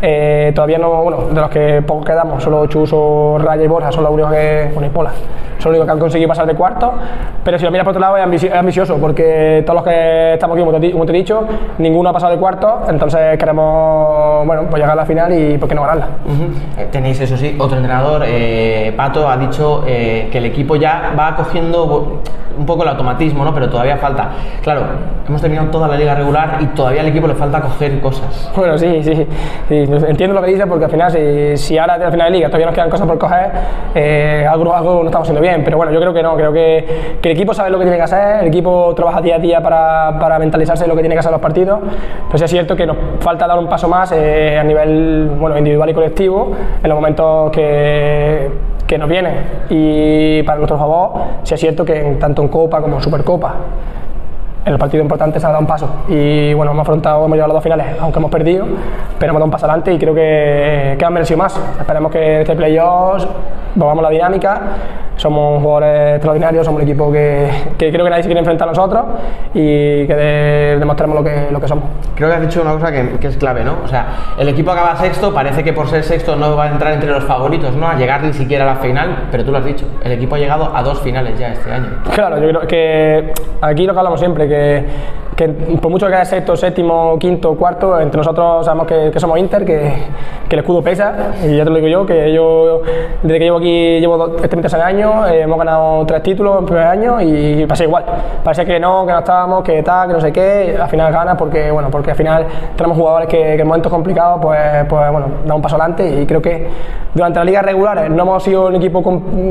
eh, 0.00 0.52
todavía 0.54 0.78
no, 0.78 1.02
bueno, 1.02 1.26
de 1.30 1.40
los 1.40 1.50
que 1.50 1.82
pocos 1.82 2.04
quedamos, 2.04 2.42
solo 2.42 2.66
Chuso, 2.66 3.38
Raya 3.38 3.64
y 3.64 3.66
Borja 3.66 3.92
son 3.92 4.04
los 4.04 4.12
únicos 4.12 4.32
que, 4.32 4.70
bueno, 4.72 4.86
y 4.86 4.90
Pola, 4.90 5.10
son 5.58 5.72
los 5.72 5.78
únicos 5.78 5.86
que 5.86 5.92
han 5.92 5.98
conseguido 5.98 6.28
pasar 6.28 6.46
de 6.46 6.54
cuarto, 6.54 6.92
pero 7.44 7.58
si 7.58 7.64
lo 7.64 7.70
miras 7.70 7.84
por 7.84 7.90
otro 7.92 8.00
lado 8.00 8.16
es 8.16 8.52
ambicioso 8.52 8.98
porque 8.98 9.62
todos 9.66 9.76
los 9.76 9.84
que 9.84 10.34
estamos 10.34 10.56
aquí, 10.56 10.64
como 10.64 10.78
te, 10.78 10.92
como 10.92 11.06
te 11.06 11.12
he 11.12 11.16
dicho, 11.16 11.46
ninguno 11.78 12.10
ha 12.10 12.12
pasado 12.12 12.32
de 12.32 12.38
cuarto, 12.38 12.82
entonces 12.88 13.38
queremos 13.38 14.46
bueno, 14.46 14.62
pues 14.70 14.80
llegar 14.80 14.92
a 14.92 14.96
la 14.96 15.06
final 15.06 15.32
y 15.32 15.37
por 15.58 15.68
qué 15.68 15.74
no 15.74 15.82
ganarla. 15.82 16.08
Tenéis, 16.90 17.20
eso 17.20 17.36
sí, 17.36 17.56
otro 17.58 17.76
entrenador, 17.76 18.22
eh, 18.26 18.92
Pato, 18.96 19.28
ha 19.28 19.36
dicho 19.36 19.84
eh, 19.86 20.28
que 20.30 20.38
el 20.38 20.46
equipo 20.46 20.76
ya 20.76 21.14
va 21.18 21.36
cogiendo 21.36 22.22
un 22.58 22.66
poco 22.66 22.82
el 22.82 22.88
automatismo, 22.88 23.44
¿no? 23.44 23.54
pero 23.54 23.68
todavía 23.70 23.96
falta. 23.96 24.30
Claro, 24.62 24.82
hemos 25.26 25.40
terminado 25.40 25.68
toda 25.70 25.88
la 25.88 25.96
liga 25.96 26.14
regular 26.14 26.58
y 26.60 26.66
todavía 26.66 27.02
al 27.02 27.08
equipo 27.08 27.26
le 27.28 27.34
falta 27.34 27.60
coger 27.60 28.00
cosas. 28.00 28.50
Bueno, 28.56 28.76
sí, 28.76 29.02
sí, 29.02 29.14
sí. 29.14 29.26
entiendo 29.68 30.34
lo 30.34 30.42
que 30.42 30.48
dices 30.50 30.66
porque 30.68 30.86
al 30.86 30.90
final, 30.90 31.10
si, 31.10 31.56
si 31.56 31.78
ahora 31.78 31.94
al 31.94 32.10
final 32.10 32.32
de 32.32 32.38
liga 32.38 32.48
todavía 32.48 32.66
nos 32.66 32.74
quedan 32.74 32.90
cosas 32.90 33.06
por 33.06 33.18
coger, 33.18 33.50
eh, 33.94 34.46
algo, 34.50 34.74
algo 34.74 35.00
no 35.00 35.06
estamos 35.06 35.26
haciendo 35.26 35.40
bien, 35.40 35.62
pero 35.64 35.76
bueno, 35.76 35.92
yo 35.92 36.00
creo 36.00 36.12
que 36.12 36.22
no, 36.22 36.34
creo 36.34 36.52
que, 36.52 37.18
que, 37.22 37.30
el 37.30 37.36
equipo 37.36 37.54
sabe 37.54 37.70
lo 37.70 37.78
que 37.78 37.84
tiene 37.84 37.96
que 37.96 38.02
hacer, 38.02 38.40
el 38.40 38.48
equipo 38.48 38.92
trabaja 38.94 39.20
día 39.20 39.36
a 39.36 39.38
día 39.38 39.62
para, 39.62 40.18
para 40.18 40.38
mentalizarse 40.38 40.86
lo 40.86 40.96
que 40.96 41.02
tiene 41.02 41.14
que 41.14 41.20
hacer 41.20 41.32
los 41.32 41.40
partidos, 41.40 41.78
pero 42.26 42.38
sí 42.38 42.44
es 42.44 42.50
cierto 42.50 42.74
que 42.74 42.86
nos 42.86 42.96
falta 43.20 43.46
dar 43.46 43.58
un 43.58 43.68
paso 43.68 43.88
más 43.88 44.10
eh, 44.12 44.58
a 44.58 44.64
nivel 44.64 45.27
bueno, 45.38 45.58
individual 45.58 45.90
y 45.90 45.94
colectivo 45.94 46.52
en 46.82 46.88
los 46.88 46.96
momentos 46.96 47.50
que, 47.50 48.50
que 48.86 48.98
nos 48.98 49.08
vienen. 49.08 49.34
Y 49.70 50.42
para 50.42 50.58
nuestro 50.58 50.78
favor, 50.78 51.12
sí 51.42 51.54
es 51.54 51.60
cierto 51.60 51.84
que 51.84 52.16
tanto 52.18 52.42
en 52.42 52.48
Copa 52.48 52.80
como 52.80 52.96
en 52.96 53.02
Supercopa 53.02 53.54
en 54.68 54.74
el 54.74 54.78
partido 54.78 55.02
importante 55.02 55.40
se 55.40 55.46
ha 55.46 55.48
dado 55.48 55.60
un 55.60 55.66
paso 55.66 55.88
y 56.08 56.52
bueno, 56.52 56.72
hemos 56.72 56.82
afrontado, 56.82 57.24
hemos 57.24 57.36
llegado 57.36 57.52
a 57.52 57.54
las 57.54 57.56
dos 57.56 57.62
finales, 57.62 57.86
aunque 58.00 58.18
hemos 58.18 58.30
perdido, 58.30 58.66
pero 59.18 59.30
hemos 59.30 59.40
dado 59.40 59.46
un 59.46 59.50
paso 59.50 59.64
adelante 59.64 59.94
y 59.94 59.98
creo 59.98 60.14
que, 60.14 60.94
que 60.98 61.04
han 61.04 61.12
merecido 61.12 61.38
más. 61.38 61.58
Esperemos 61.80 62.12
que 62.12 62.42
este 62.42 62.54
playoff 62.54 63.24
volvamos 63.74 64.02
la 64.02 64.10
dinámica 64.10 64.60
somos 65.18 65.60
jugadores 65.60 66.14
extraordinarios, 66.14 66.64
somos 66.64 66.80
un 66.80 66.88
equipo 66.88 67.12
que, 67.12 67.50
que, 67.76 67.90
creo 67.90 68.04
que 68.04 68.10
nadie 68.10 68.22
se 68.22 68.28
quiere 68.28 68.38
enfrentar 68.38 68.68
a 68.68 68.70
nosotros 68.70 69.04
y 69.52 70.06
que 70.06 70.14
de, 70.14 70.76
demostremos 70.78 71.16
lo 71.16 71.24
que, 71.24 71.48
lo 71.50 71.60
que 71.60 71.66
somos. 71.66 71.84
Creo 72.14 72.28
que 72.28 72.36
has 72.36 72.40
dicho 72.40 72.62
una 72.62 72.72
cosa 72.72 72.92
que, 72.92 73.18
que, 73.18 73.26
es 73.26 73.36
clave, 73.36 73.64
¿no? 73.64 73.78
O 73.84 73.88
sea, 73.88 74.06
el 74.38 74.48
equipo 74.48 74.70
acaba 74.70 74.94
sexto, 74.96 75.34
parece 75.34 75.64
que 75.64 75.72
por 75.72 75.88
ser 75.88 76.04
sexto 76.04 76.36
no 76.36 76.56
va 76.56 76.66
a 76.66 76.70
entrar 76.70 76.92
entre 76.92 77.10
los 77.10 77.24
favoritos, 77.24 77.74
¿no? 77.74 77.88
A 77.88 77.96
llegar 77.96 78.22
ni 78.22 78.32
siquiera 78.32 78.64
a 78.64 78.74
la 78.74 78.80
final, 78.80 79.24
pero 79.30 79.44
tú 79.44 79.50
lo 79.50 79.58
has 79.58 79.64
dicho, 79.64 79.86
el 80.04 80.12
equipo 80.12 80.36
ha 80.36 80.38
llegado 80.38 80.70
a 80.74 80.82
dos 80.84 81.00
finales 81.00 81.36
ya 81.38 81.48
este 81.48 81.70
año. 81.70 81.88
Claro, 82.14 82.38
yo 82.38 82.48
creo 82.48 82.60
que 82.68 83.32
aquí 83.60 83.86
lo 83.86 83.92
que 83.92 83.98
hablamos 83.98 84.20
siempre, 84.20 84.48
que 84.48 84.57
que 85.38 85.48
por 85.80 85.88
mucho 85.88 86.08
que 86.08 86.14
haya 86.16 86.24
sexto, 86.24 86.56
séptimo, 86.56 87.16
quinto, 87.16 87.54
cuarto, 87.54 88.00
entre 88.00 88.18
nosotros 88.18 88.64
sabemos 88.64 88.88
que, 88.88 89.12
que 89.12 89.20
somos 89.20 89.38
Inter, 89.38 89.64
que, 89.64 89.92
que, 90.48 90.56
el 90.56 90.58
escudo 90.58 90.82
pesa, 90.82 91.14
y 91.44 91.56
ya 91.56 91.62
te 91.62 91.70
lo 91.70 91.76
digo 91.76 91.86
yo, 91.86 92.04
que 92.04 92.32
yo 92.32 92.82
desde 93.22 93.38
que 93.38 93.44
llevo 93.44 93.58
aquí 93.58 94.00
llevo 94.00 94.16
dos, 94.18 94.30
este 94.34 94.48
36 94.48 94.82
años, 94.82 95.30
eh, 95.30 95.42
hemos 95.42 95.56
ganado 95.56 96.04
tres 96.06 96.24
títulos 96.24 96.58
en 96.58 96.66
primer 96.66 96.88
año 96.88 97.20
y 97.20 97.64
pasa 97.66 97.84
igual. 97.84 98.04
Parece 98.42 98.66
que 98.66 98.80
no, 98.80 99.06
que 99.06 99.12
no 99.12 99.18
estábamos, 99.20 99.62
que 99.62 99.80
tal, 99.84 100.08
que 100.08 100.14
no 100.14 100.20
sé 100.20 100.32
qué, 100.32 100.76
al 100.76 100.88
final 100.88 101.12
gana 101.12 101.36
porque, 101.36 101.70
bueno, 101.70 101.88
porque 101.88 102.10
al 102.10 102.16
final 102.16 102.44
tenemos 102.74 102.98
jugadores 102.98 103.28
que, 103.28 103.38
que 103.38 103.60
en 103.60 103.66
momentos 103.68 103.92
complicados, 103.92 104.40
pues, 104.42 104.58
pues 104.88 105.12
bueno, 105.12 105.26
da 105.46 105.54
un 105.54 105.62
paso 105.62 105.76
adelante 105.76 106.20
y 106.20 106.26
creo 106.26 106.42
que 106.42 106.66
durante 107.14 107.38
la 107.38 107.44
liga 107.44 107.62
regular 107.62 108.10
no 108.10 108.24
hemos 108.24 108.42
sido 108.42 108.66
un 108.66 108.74
equipo 108.74 109.04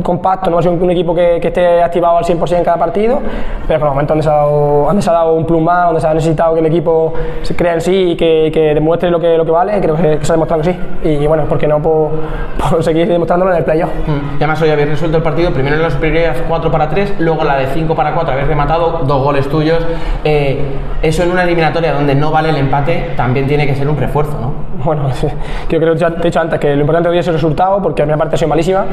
compacto, 0.04 0.50
no 0.50 0.58
hemos 0.58 0.66
sido 0.66 0.84
un 0.84 0.92
equipo 0.92 1.16
que, 1.16 1.40
que 1.40 1.48
esté 1.48 1.82
activado 1.82 2.18
al 2.18 2.26
100% 2.26 2.58
en 2.58 2.64
cada 2.66 2.78
partido, 2.78 3.22
pero 3.70 3.80
por 3.80 3.88
el 3.88 3.94
momento 3.94 4.12
donde 4.12 4.24
se 4.24 4.30
ha 4.30 4.34
dado, 4.34 4.87
donde 4.88 5.02
se 5.02 5.10
ha 5.10 5.14
dado 5.14 5.34
un 5.34 5.46
plus 5.46 5.62
más 5.62 5.86
donde 5.86 6.02
se 6.02 6.08
ha 6.08 6.14
necesitado 6.14 6.54
que 6.54 6.62
el 6.62 6.66
equipo 6.66 7.14
se 7.42 7.56
crea 7.56 7.76
en 7.76 7.82
sí 7.82 8.12
y 8.12 8.16
que, 8.16 8.50
que 8.54 8.74
demuestre 8.74 9.10
lo 9.10 9.20
que, 9.20 9.38
lo 9.38 9.46
que 9.46 9.52
vale, 9.52 9.80
creo 9.82 9.96
que, 9.96 10.20
se 10.24 10.32
ha 10.32 10.36
demostrado 10.36 10.64
que 10.64 10.74
sí. 10.74 10.80
Y 11.04 11.28
bueno, 11.28 11.46
¿por 11.46 11.58
qué 11.58 11.68
no 11.68 11.82
por, 11.82 12.12
por 12.70 12.84
seguir 12.84 13.08
demostrándolo 13.08 13.52
en 13.52 13.58
el 13.58 13.64
playoff? 13.64 13.90
Mm. 14.08 14.34
Y 14.34 14.38
además 14.38 14.62
hoy 14.62 14.70
habéis 14.70 14.90
resuelto 14.90 15.18
el 15.18 15.24
partido, 15.24 15.52
primero 15.52 15.76
en 15.76 15.82
las 15.82 15.94
superioridades 15.94 16.44
4 16.48 16.72
para 16.72 16.90
3, 16.90 17.16
luego 17.20 17.44
la 17.44 17.58
de 17.58 17.68
5 17.68 17.96
para 17.96 18.14
4, 18.14 18.34
habéis 18.34 18.48
rematado, 18.48 19.02
dos 19.06 19.24
goles 19.24 19.48
tuyos. 19.50 19.86
Eh, 20.24 20.62
eso 21.02 21.24
en 21.24 21.32
una 21.32 21.44
eliminatoria 21.44 21.94
donde 21.94 22.16
no 22.16 22.32
vale 22.32 22.50
el 22.50 22.58
empate 22.58 23.12
también 23.16 23.48
tiene 23.48 23.68
que 23.68 23.76
ser 23.76 23.88
un 23.88 23.98
refuerzo, 23.98 24.38
¿no? 24.40 24.67
Bueno, 24.84 25.10
yo 25.70 25.80
creo 25.80 25.96
que 25.96 26.00
te 26.00 26.22
he 26.22 26.24
dicho 26.24 26.40
antes 26.40 26.60
que 26.60 26.76
lo 26.76 26.82
importante 26.82 27.10
hoy 27.10 27.18
es 27.18 27.28
el 27.28 27.34
resultado, 27.34 27.82
porque 27.82 28.04
a 28.04 28.06
mi 28.06 28.16
parte 28.16 28.36
ha 28.36 28.38
sido 28.38 28.50
malísima, 28.50 28.86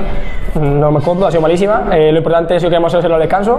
no 0.61 0.91
me 0.91 0.99
acuerdo, 0.99 1.27
ha 1.27 1.31
sido 1.31 1.41
malísima. 1.41 1.85
Eh, 1.93 2.11
lo 2.11 2.19
importante 2.19 2.57
es 2.57 2.65
que 2.65 2.75
hemos 2.75 2.93
hecho 2.95 3.09
los 3.09 3.19
descansos, 3.19 3.59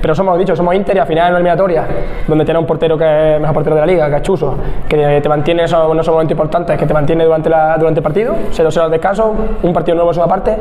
pero 0.00 0.14
somos 0.14 0.38
dicho, 0.38 0.54
somos 0.54 0.74
Inter 0.74 0.96
y 0.96 0.98
al 0.98 1.06
final 1.06 1.26
en 1.26 1.30
una 1.30 1.38
eliminatoria 1.38 1.86
donde 2.26 2.44
tiene 2.44 2.60
un 2.60 2.66
portero 2.66 2.96
que 2.96 3.04
es 3.04 3.34
el 3.36 3.40
mejor 3.40 3.54
portero 3.54 3.76
de 3.76 3.80
la 3.80 3.86
liga, 3.86 4.10
que 4.10 4.16
es 4.16 4.22
Chuso, 4.22 4.56
que 4.88 5.20
te 5.20 5.28
mantiene, 5.28 5.64
eso 5.64 5.92
no 5.94 6.02
solo 6.02 6.22
importante, 6.22 6.72
es 6.72 6.78
que 6.78 6.86
te 6.86 6.94
mantiene 6.94 7.24
durante, 7.24 7.50
la, 7.50 7.76
durante 7.78 8.00
el 8.00 8.04
partido, 8.04 8.34
0-0 8.52 8.80
al 8.80 8.90
descanso, 8.90 9.34
un 9.62 9.72
partido 9.72 9.94
nuevo 9.94 10.10
es 10.10 10.16
una 10.16 10.26
parte, 10.26 10.56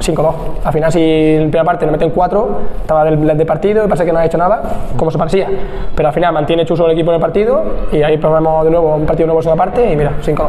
5-2. 0.00 0.34
Al 0.64 0.72
final, 0.72 0.92
si 0.92 1.00
en 1.00 1.50
primera 1.50 1.64
parte 1.64 1.86
nos 1.86 1.92
meten 1.92 2.10
4, 2.10 2.60
estaba 2.80 3.04
del, 3.04 3.36
del 3.36 3.46
partido 3.46 3.84
y 3.84 3.88
parece 3.88 4.04
que 4.04 4.12
no 4.12 4.18
ha 4.18 4.24
hecho 4.26 4.38
nada, 4.38 4.62
como 4.96 5.10
se 5.10 5.18
parecía. 5.18 5.48
Pero 5.94 6.08
al 6.08 6.14
final 6.14 6.32
mantiene 6.32 6.64
Chuso 6.64 6.86
el 6.86 6.92
equipo 6.92 7.10
en 7.10 7.16
el 7.16 7.20
partido 7.20 7.64
y 7.92 8.02
ahí 8.02 8.18
probamos 8.18 8.64
de 8.64 8.70
nuevo 8.70 8.96
un 8.96 9.06
partido 9.06 9.26
nuevo 9.26 9.40
en 9.40 9.44
segunda 9.44 9.64
parte 9.64 9.92
y 9.92 9.96
mira, 9.96 10.12
5-2. 10.22 10.48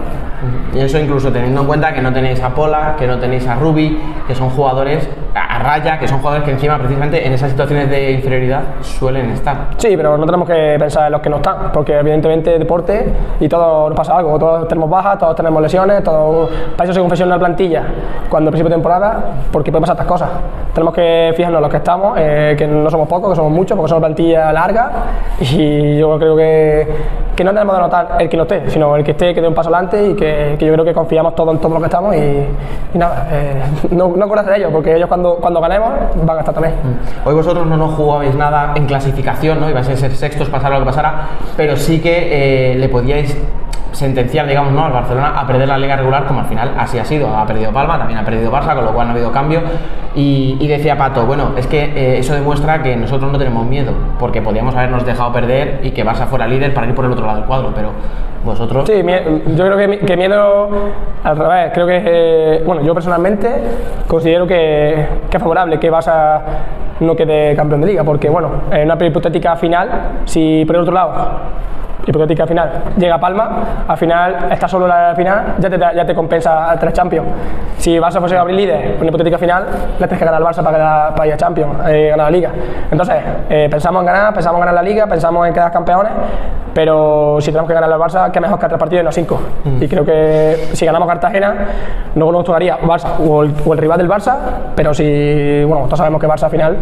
Y 0.73 0.79
eso 0.79 0.99
incluso 0.99 1.31
teniendo 1.31 1.61
en 1.61 1.67
cuenta 1.67 1.93
que 1.93 2.01
no 2.01 2.11
tenéis 2.11 2.41
a 2.41 2.49
Pola, 2.49 2.95
que 2.97 3.07
no 3.07 3.19
tenéis 3.19 3.47
a 3.47 3.55
Rubi, 3.55 3.99
que 4.27 4.35
son 4.35 4.49
jugadores 4.49 5.07
a 5.35 5.59
raya, 5.59 5.99
que 5.99 6.07
son 6.07 6.19
jugadores 6.19 6.45
que 6.45 6.51
encima 6.51 6.77
precisamente 6.77 7.25
en 7.25 7.33
esas 7.33 7.51
situaciones 7.51 7.89
de 7.89 8.11
inferioridad 8.11 8.61
suelen 8.81 9.31
estar. 9.31 9.67
Sí, 9.77 9.95
pero 9.97 10.17
no 10.17 10.25
tenemos 10.25 10.47
que 10.47 10.77
pensar 10.79 11.07
en 11.07 11.11
los 11.11 11.21
que 11.21 11.29
no 11.29 11.37
están, 11.37 11.71
porque 11.73 11.99
evidentemente 11.99 12.57
deporte 12.57 13.13
y 13.39 13.49
todo 13.49 13.89
nos 13.89 13.97
pasa 13.97 14.17
algo, 14.17 14.39
todos 14.39 14.67
tenemos 14.67 14.89
bajas, 14.89 15.17
todos 15.19 15.35
tenemos 15.35 15.61
lesiones, 15.61 16.03
todo... 16.03 16.49
para 16.77 16.85
eso 16.85 16.93
se 16.93 16.99
confesiona 17.01 17.35
la 17.35 17.39
plantilla 17.39 17.83
cuando 18.29 18.49
principio 18.49 18.69
de 18.69 18.75
temporada, 18.75 19.23
porque 19.51 19.71
pueden 19.71 19.81
pasar 19.81 19.95
estas 19.95 20.07
cosas. 20.07 20.29
Tenemos 20.73 20.93
que 20.93 21.33
fijarnos 21.35 21.59
en 21.59 21.61
los 21.63 21.71
que 21.71 21.77
estamos, 21.77 22.17
eh, 22.17 22.55
que 22.57 22.67
no 22.67 22.89
somos 22.89 23.07
pocos, 23.07 23.31
que 23.31 23.35
somos 23.35 23.51
muchos, 23.51 23.75
porque 23.75 23.89
somos 23.89 24.03
plantilla 24.03 24.53
larga 24.53 24.91
y 25.39 25.97
yo 25.97 26.17
creo 26.17 26.35
que, 26.35 26.87
que 27.35 27.43
no 27.43 27.51
tenemos 27.51 27.75
que 27.75 27.81
notar 27.81 28.07
el 28.19 28.29
que 28.29 28.37
no 28.37 28.43
esté, 28.43 28.69
sino 28.69 28.95
el 28.95 29.03
que 29.03 29.11
esté, 29.11 29.33
que 29.33 29.41
dé 29.41 29.47
un 29.47 29.53
paso 29.53 29.69
adelante 29.69 30.11
y 30.11 30.15
que, 30.15 30.55
que 30.57 30.65
yo 30.65 30.73
creo 30.73 30.85
que 30.85 30.93
confiamos 30.93 31.35
todos 31.35 31.53
en 31.53 31.59
todo 31.59 31.73
lo 31.73 31.79
que 31.79 31.85
estamos 31.85 32.15
y, 32.15 32.45
y 32.93 32.97
nada, 32.97 33.27
eh, 33.31 33.63
no, 33.91 34.13
no 34.15 34.35
de 34.43 34.57
ellos, 34.57 34.71
porque 34.71 34.95
ellos 34.95 35.07
cuando, 35.33 35.61
ganemos 35.61 35.89
van 36.23 36.37
a 36.37 36.39
estar 36.39 36.53
también. 36.53 36.75
Hoy 37.23 37.33
vosotros 37.33 37.65
no 37.65 37.77
nos 37.77 37.93
jugabais 37.95 38.35
nada 38.35 38.73
en 38.75 38.85
clasificación, 38.85 39.59
¿no? 39.59 39.69
Ibais 39.69 39.89
a 39.89 39.95
ser 39.95 40.15
sextos, 40.15 40.49
pasara 40.49 40.77
lo 40.77 40.85
que 40.85 40.91
pasara, 40.91 41.27
pero 41.57 41.75
sí 41.75 41.99
que 41.99 42.71
eh, 42.71 42.75
le 42.75 42.89
podíais 42.89 43.35
sentenciar, 43.95 44.45
digamos, 44.47 44.73
¿no? 44.73 44.85
al 44.85 44.91
Barcelona 44.91 45.39
a 45.39 45.47
perder 45.47 45.67
la 45.67 45.77
liga 45.77 45.95
regular, 45.95 46.25
como 46.25 46.41
al 46.41 46.45
final 46.45 46.73
así 46.77 46.99
ha 46.99 47.05
sido. 47.05 47.35
Ha 47.35 47.45
perdido 47.45 47.71
Palma, 47.71 47.97
también 47.97 48.19
ha 48.19 48.25
perdido 48.25 48.51
Barça, 48.51 48.75
con 48.75 48.85
lo 48.85 48.93
cual 48.93 49.07
no 49.07 49.13
ha 49.13 49.15
habido 49.15 49.31
cambio. 49.31 49.61
Y, 50.13 50.57
y 50.59 50.67
decía 50.67 50.97
Pato, 50.97 51.25
bueno, 51.25 51.51
es 51.57 51.67
que 51.67 51.83
eh, 51.83 52.19
eso 52.19 52.33
demuestra 52.33 52.83
que 52.83 52.95
nosotros 52.95 53.31
no 53.31 53.37
tenemos 53.37 53.65
miedo, 53.65 53.93
porque 54.19 54.41
podíamos 54.41 54.75
habernos 54.75 55.05
dejado 55.05 55.31
perder 55.31 55.79
y 55.83 55.91
que 55.91 56.05
Barça 56.05 56.25
fuera 56.27 56.47
líder 56.47 56.73
para 56.73 56.87
ir 56.87 56.95
por 56.95 57.05
el 57.05 57.11
otro 57.11 57.25
lado 57.25 57.39
del 57.39 57.47
cuadro, 57.47 57.71
pero 57.73 57.91
vosotros. 58.45 58.85
Sí, 58.87 59.03
yo 59.47 59.65
creo 59.65 59.77
que, 59.77 59.99
que 59.99 60.17
miedo 60.17 60.69
al 61.23 61.37
revés. 61.37 61.71
Creo 61.73 61.87
que, 61.87 62.03
eh, 62.05 62.63
bueno, 62.65 62.81
yo 62.81 62.93
personalmente 62.93 63.61
considero 64.07 64.47
que, 64.47 65.07
que 65.29 65.37
es 65.37 65.43
favorable 65.43 65.79
que 65.79 65.91
Barça 65.91 66.39
no 66.99 67.15
quede 67.15 67.55
campeón 67.55 67.81
de 67.81 67.87
liga, 67.87 68.03
porque, 68.03 68.29
bueno, 68.29 68.49
en 68.71 68.89
una 68.89 69.05
hipotética 69.05 69.55
final, 69.55 69.89
si 70.23 70.63
por 70.65 70.77
el 70.77 70.83
otro 70.83 70.93
lado, 70.93 71.13
hipotética 72.07 72.45
final, 72.45 72.69
llega 72.97 73.17
Palma, 73.17 73.83
al 73.87 73.97
final 73.97 74.35
está 74.51 74.67
solo 74.67 74.87
la 74.87 75.13
final, 75.15 75.55
ya 75.57 75.69
te, 75.69 75.77
ya 75.77 76.05
te 76.05 76.13
compensa 76.13 76.71
a 76.71 76.77
tres 76.77 76.93
Champions. 76.93 77.27
Si 77.77 77.97
Barça 77.97 78.19
fuese 78.19 78.37
a 78.37 78.41
abrir 78.41 78.55
líder, 78.55 78.95
una 78.99 79.07
hipotética 79.07 79.37
final, 79.37 79.65
le 79.99 80.07
tienes 80.07 80.19
que 80.19 80.25
ganar 80.25 80.41
al 80.41 80.47
Barça 80.47 80.63
para, 80.63 81.13
para 81.15 81.27
ir 81.27 81.33
a 81.33 81.37
Champions, 81.37 81.73
eh, 81.87 82.09
ganar 82.11 82.27
la 82.27 82.31
liga. 82.31 82.51
Entonces, 82.91 83.15
eh, 83.49 83.67
pensamos 83.69 84.01
en 84.01 84.05
ganar, 84.05 84.33
pensamos 84.33 84.57
en 84.57 84.65
ganar 84.65 84.75
la 84.75 84.89
liga, 84.89 85.07
pensamos 85.07 85.47
en 85.47 85.53
quedar 85.53 85.71
campeones, 85.71 86.11
pero 86.73 87.37
si 87.39 87.51
tenemos 87.51 87.67
que 87.67 87.73
ganar 87.73 87.91
al 87.91 87.99
Barça, 87.99 88.31
qué 88.35 88.41
mejor 88.41 88.59
que 88.59 88.67
tres 88.67 88.77
partidos 88.79 89.03
no 89.05 89.09
a 89.09 89.13
cinco. 89.13 89.39
Y 89.79 89.87
creo 89.87 90.03
que 90.05 90.69
si 90.73 90.85
ganamos 90.85 91.07
Cartagena, 91.07 91.55
luego 92.15 92.31
nos 92.33 92.43
tocaría 92.43 92.77
Barça 92.79 93.11
o 93.25 93.43
el, 93.43 93.53
o 93.65 93.73
el 93.73 93.79
rival 93.79 93.97
del 93.97 94.09
Barça, 94.09 94.35
pero 94.75 94.93
si, 94.93 95.63
bueno, 95.63 95.85
todos 95.85 95.97
sabemos 95.99 96.19
que 96.19 96.27
Barça 96.27 96.43
al 96.43 96.51
final, 96.51 96.77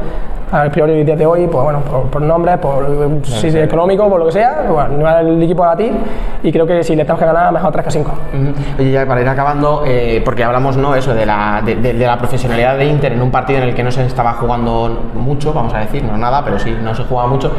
al 0.51 0.71
priori 0.71 0.93
el 1.01 1.05
día 1.05 1.15
de 1.15 1.25
hoy, 1.25 1.47
pues 1.47 1.63
bueno, 1.63 1.79
por, 1.81 2.09
por 2.09 2.21
nombres, 2.23 2.57
por 2.57 2.85
si 3.23 3.47
es 3.47 3.55
económico, 3.55 4.09
por 4.09 4.19
lo 4.19 4.25
que 4.25 4.31
sea, 4.31 4.65
bueno, 4.67 4.97
no 4.97 5.17
el 5.19 5.43
equipo 5.43 5.63
a 5.63 5.67
batir 5.67 5.93
y 6.41 6.51
creo 6.51 6.65
que 6.65 6.83
si 6.83 6.95
le 6.95 7.03
tenemos 7.03 7.19
que 7.19 7.25
ganar, 7.25 7.53
mejor 7.53 7.71
3 7.71 7.85
que 7.85 7.91
5. 7.91 8.11
Ujú. 8.11 8.53
Oye, 8.79 8.91
ya 8.91 9.05
para 9.05 9.21
ir 9.21 9.27
acabando, 9.29 9.83
eh, 9.85 10.21
porque 10.25 10.43
hablamos 10.43 10.75
no 10.77 10.95
eso 10.95 11.13
de 11.13 11.25
la, 11.25 11.61
de, 11.63 11.75
de- 11.75 11.93
de 11.93 12.05
la 12.07 12.17
profesionalidad 12.17 12.77
de 12.77 12.85
Inter 12.85 13.13
en 13.13 13.21
un 13.21 13.29
partido 13.31 13.59
en 13.61 13.69
el 13.69 13.75
que 13.75 13.83
no 13.83 13.91
se 13.91 14.05
estaba 14.05 14.33
jugando 14.33 15.11
mucho, 15.13 15.53
vamos 15.53 15.73
a 15.75 15.79
decir, 15.79 16.03
no 16.03 16.17
nada, 16.17 16.41
pero 16.43 16.57
sí 16.57 16.75
no 16.81 16.93
se 16.95 17.03
jugaba 17.03 17.27
mucho. 17.29 17.51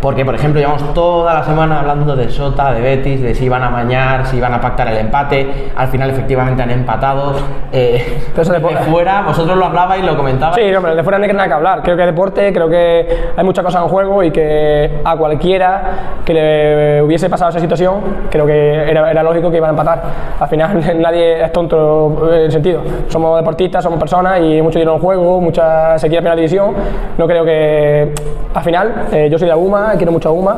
Porque, 0.00 0.24
por 0.24 0.34
ejemplo, 0.34 0.60
llevamos 0.60 0.94
toda 0.94 1.34
la 1.34 1.42
semana 1.42 1.80
hablando 1.80 2.14
de 2.14 2.30
Sota, 2.30 2.72
de 2.72 2.80
Betis, 2.80 3.20
de 3.20 3.34
si 3.34 3.46
iban 3.46 3.62
a 3.64 3.68
mañar, 3.70 4.26
si 4.26 4.36
iban 4.36 4.54
a 4.54 4.60
pactar 4.60 4.86
el 4.88 4.96
empate. 4.98 5.70
Al 5.76 5.88
final, 5.88 6.10
efectivamente, 6.10 6.62
han 6.62 6.70
empatado. 6.70 7.32
Eh, 7.72 8.20
eso 8.36 8.52
de- 8.52 8.60
fuera, 8.60 9.22
vosotros 9.22 9.56
lo 9.56 9.64
hablabais, 9.66 10.04
lo 10.04 10.16
comentabais. 10.16 10.54
Sí, 10.64 10.74
hombre, 10.74 10.94
de 10.94 11.02
fuera 11.02 11.18
no 11.18 11.24
hay 11.24 11.32
nada 11.32 11.48
que 11.48 11.54
hablar. 11.54 11.82
Creo 11.82 11.96
que 11.96 12.06
deporte, 12.06 12.52
creo 12.52 12.68
que 12.68 13.08
hay 13.36 13.44
muchas 13.44 13.64
cosas 13.64 13.82
en 13.82 13.88
juego 13.88 14.22
y 14.22 14.30
que 14.30 15.00
a 15.04 15.16
cualquiera 15.16 15.82
que 16.24 16.32
le 16.34 17.02
hubiese 17.02 17.28
pasado 17.28 17.50
esa 17.50 17.58
situación, 17.60 17.96
creo 18.30 18.46
que 18.46 18.88
era, 18.90 19.10
era 19.10 19.22
lógico 19.24 19.50
que 19.50 19.56
iban 19.56 19.68
a 19.68 19.72
empatar. 19.72 20.02
Al 20.38 20.48
final 20.48 20.80
nadie 21.00 21.42
es 21.44 21.52
tonto 21.52 22.28
en 22.32 22.40
el 22.42 22.52
sentido. 22.52 22.82
Somos 23.08 23.36
deportistas, 23.36 23.82
somos 23.82 23.98
personas 23.98 24.40
y 24.40 24.62
mucho 24.62 24.78
dinero 24.78 24.94
en 24.96 25.02
juego, 25.02 25.40
mucha 25.40 25.98
sequía 25.98 26.18
en 26.18 26.22
primera 26.24 26.36
división. 26.36 26.72
No 27.18 27.26
creo 27.26 27.44
que 27.44 28.12
al 28.54 28.62
final, 28.62 29.06
eh, 29.12 29.28
yo 29.30 29.38
soy 29.38 29.46
de 29.46 29.52
Aguma, 29.52 29.87
quiero 29.96 30.12
mucho 30.12 30.28
a 30.28 30.32
Aguma, 30.32 30.56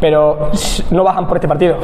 pero 0.00 0.50
no 0.90 1.04
bajan 1.04 1.26
por 1.26 1.36
este 1.36 1.48
partido, 1.48 1.76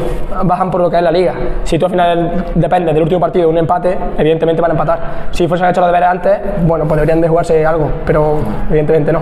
bajan 0.44 0.70
por 0.70 0.80
lo 0.80 0.90
que 0.90 0.96
es 0.96 1.02
la 1.02 1.10
liga. 1.10 1.34
Si 1.64 1.78
tú 1.78 1.86
al 1.86 1.90
final 1.90 2.44
dependes 2.54 2.94
del 2.94 3.02
último 3.02 3.20
partido 3.20 3.48
un 3.48 3.58
empate, 3.58 3.96
evidentemente 4.18 4.60
van 4.60 4.72
a 4.72 4.74
empatar. 4.74 5.00
Si 5.30 5.46
fuesen 5.46 5.68
hecho 5.68 5.80
los 5.80 5.88
deberes 5.88 6.08
antes, 6.08 6.38
bueno, 6.62 6.84
pues 6.86 6.96
deberían 6.96 7.20
de 7.20 7.28
jugarse 7.28 7.64
algo, 7.64 7.90
pero 8.04 8.38
evidentemente 8.68 9.12
no. 9.12 9.20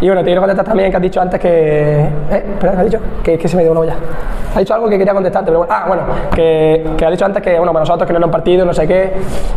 Y 0.00 0.06
bueno, 0.06 0.20
te 0.20 0.26
quiero 0.26 0.40
contestar 0.40 0.64
también 0.64 0.90
que 0.90 0.96
has 0.96 1.02
dicho 1.02 1.20
antes 1.20 1.40
que. 1.40 2.00
¿Eh? 2.00 2.44
Espera, 2.52 2.72
¿qué 2.72 2.78
has 2.78 2.84
dicho? 2.84 3.00
Que, 3.22 3.38
que 3.38 3.48
se 3.48 3.56
me 3.56 3.62
dio 3.62 3.72
uno 3.72 3.84
ya. 3.84 3.96
Has 4.50 4.58
dicho 4.58 4.74
algo 4.74 4.88
que 4.88 4.98
quería 4.98 5.12
contestarte, 5.12 5.46
pero 5.46 5.58
bueno. 5.58 5.74
Ah, 5.74 5.84
bueno, 5.86 6.02
que, 6.34 6.86
que 6.96 7.04
has 7.04 7.10
dicho 7.10 7.24
antes 7.24 7.42
que, 7.42 7.56
bueno, 7.58 7.72
para 7.72 7.82
nosotros 7.82 8.06
que 8.06 8.12
no 8.12 8.18
era 8.18 8.26
un 8.26 8.32
partido, 8.32 8.64
no 8.64 8.72
sé 8.72 8.86
qué. 8.86 9.12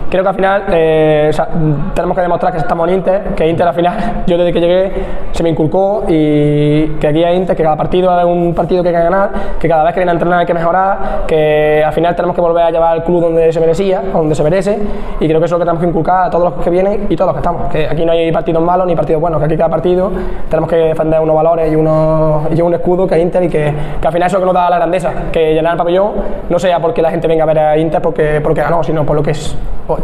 Creo 0.09 0.23
que 0.23 0.29
al 0.29 0.35
final 0.35 0.63
eh, 0.69 1.27
o 1.29 1.33
sea, 1.33 1.47
tenemos 1.93 2.15
que 2.15 2.21
demostrar 2.21 2.51
que 2.51 2.59
estamos 2.59 2.87
en 2.87 2.95
Inter, 2.95 3.23
que 3.35 3.47
Inter 3.47 3.67
al 3.67 3.73
final, 3.73 4.23
yo 4.27 4.37
desde 4.37 4.53
que 4.53 4.59
llegué, 4.59 4.91
se 5.31 5.43
me 5.43 5.49
inculcó 5.49 6.03
y 6.07 6.87
que 6.99 7.07
aquí 7.07 7.23
hay 7.23 7.37
Inter, 7.37 7.50
que 7.55 7.63
cada 7.63 7.75
partido 7.75 8.17
es 8.20 8.25
un 8.25 8.53
partido 8.53 8.84
que 8.84 8.89
hay 8.89 8.96
que 8.96 9.01
ganar, 9.01 9.29
que 9.60 9.67
cada 9.67 9.84
vez 9.84 9.93
que 9.93 10.00
viene 10.00 10.12
a 10.12 10.13
entrenar 10.13 10.39
hay 10.39 10.46
que 10.46 10.53
mejorar, 10.53 11.24
que 11.27 11.84
al 11.86 11.93
final 11.93 12.15
tenemos 12.15 12.36
que 12.36 12.41
volver 12.41 12.63
a 12.63 12.72
llevar 12.72 12.93
al 12.93 13.03
club 13.03 13.22
donde 13.22 13.51
se 13.51 13.60
merecía, 13.60 14.01
donde 14.13 14.36
se 14.36 14.43
merece, 14.43 14.79
y 15.20 15.27
creo 15.27 15.39
que 15.39 15.46
eso 15.46 15.55
es 15.55 15.60
lo 15.60 15.60
que 15.60 15.65
tenemos 15.65 15.81
que 15.81 15.88
inculcar 15.89 16.25
a 16.25 16.29
todos 16.29 16.43
los 16.46 16.63
que 16.63 16.70
vienen 16.70 17.08
y 17.10 17.15
todos 17.15 17.27
los 17.27 17.36
que 17.36 17.39
estamos. 17.39 17.72
Que 17.72 17.88
aquí 17.88 18.05
no 18.05 18.12
hay 18.12 18.31
partidos 18.31 18.63
malos 18.63 18.88
ni 18.88 18.96
partidos 18.96 19.22
buenos, 19.22 19.39
que 19.39 19.46
aquí 19.46 19.58
cada 19.58 19.70
partido 19.70 20.12
tenemos 20.50 20.70
que 20.70 20.75
defender 20.75 21.20
unos 21.20 21.36
valores 21.36 21.72
y, 21.72 21.75
unos, 21.75 22.43
y 22.55 22.62
un 22.62 22.74
escudo 22.74 23.08
que 23.08 23.15
es 23.15 23.22
Inter 23.22 23.43
y 23.43 23.50
que, 23.50 23.74
que 24.00 24.08
al 24.08 24.13
final 24.13 24.27
eso 24.27 24.38
es 24.38 24.41
lo 24.43 24.48
que 24.48 24.53
nos 24.53 24.62
da 24.62 24.70
la 24.70 24.77
grandeza, 24.77 25.12
que 25.31 25.53
llenar 25.53 25.74
el 25.74 25.77
pabellón 25.77 26.12
no 26.50 26.60
sea 26.60 26.79
porque 26.79 27.01
la 27.01 27.10
gente 27.12 27.27
venga 27.27 27.43
a 27.43 27.48
ver 27.48 27.60
a 27.60 27.77
Inter 27.77 28.01
porque, 28.01 28.39
porque 28.41 28.62
ganó, 28.62 28.84
sino 28.84 29.05
por 29.05 29.15
lo 29.15 29.24
que 29.24 29.31
es, 29.31 29.55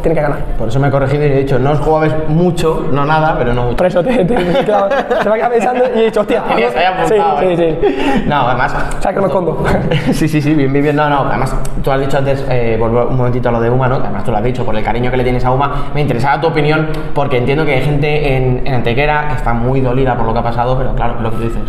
tiene 0.01 0.16
que 0.16 0.22
ganar. 0.22 0.39
Por 0.58 0.68
eso 0.68 0.80
me 0.80 0.88
he 0.88 0.92
corregido 0.92 1.25
y 1.25 1.32
he 1.32 1.38
dicho, 1.39 1.60
no 1.60 1.72
os 1.72 1.80
jugabais 1.80 2.13
mucho, 2.27 2.86
no 2.92 3.06
nada, 3.06 3.36
pero 3.38 3.54
no 3.54 3.63
mucho. 3.63 3.77
Por 3.77 3.88
eso 3.88 4.04
te, 4.04 4.25
te, 4.25 4.38
se 4.38 4.44
me 4.44 4.60
ha 4.60 5.36
quedado 5.36 5.51
pensando 5.51 5.84
y 5.96 6.00
he 6.00 6.06
dicho, 6.06 6.22
hostia, 6.22 6.44
sí, 7.06 7.16
sí, 7.39 7.56
sí. 7.56 8.25
No, 8.27 8.36
además. 8.48 8.75
O 8.98 9.01
sea, 9.01 9.12
que 9.12 9.15
no 9.15 9.22
me 9.22 9.27
escondo. 9.27 9.65
sí, 10.12 10.27
sí, 10.27 10.41
sí, 10.41 10.53
bien, 10.53 10.72
bien, 10.72 10.84
bien. 10.84 10.96
No, 10.96 11.10
no, 11.10 11.20
además, 11.22 11.56
tú 11.84 11.91
has 11.91 12.00
dicho 12.00 12.17
antes, 12.17 12.46
eh, 12.50 12.77
volver 12.79 13.08
un 13.08 13.17
momentito 13.17 13.50
a 13.50 13.51
lo 13.51 13.60
de 13.60 13.70
Uma, 13.70 13.88
¿no? 13.88 13.98
Que 13.98 14.06
además 14.06 14.24
tú 14.24 14.32
lo 14.32 14.38
has 14.38 14.44
dicho, 14.44 14.65
por 14.65 14.75
el 14.75 14.84
cariño 14.84 15.12
que 15.12 15.17
le 15.17 15.24
tienes 15.24 15.44
a 15.46 15.51
Uma. 15.51 15.89
Me 15.94 16.01
interesaba 16.01 16.39
tu 16.41 16.48
opinión, 16.48 16.88
porque 17.13 17.38
entiendo 17.38 17.65
que 17.65 17.74
hay 17.75 17.84
gente 17.84 18.36
en, 18.36 18.65
en 18.65 18.74
Antequera 18.74 19.27
que 19.29 19.36
está 19.36 19.53
muy 19.53 19.82
dolida 19.82 20.15
por 20.15 20.25
lo 20.25 20.34
que 20.34 20.39
ha 20.39 20.44
pasado, 20.44 20.77
pero 20.77 20.94
claro, 20.96 21.22
lo 21.22 21.32
que 21.32 21.38
tú 21.38 21.44
dices. 21.44 21.63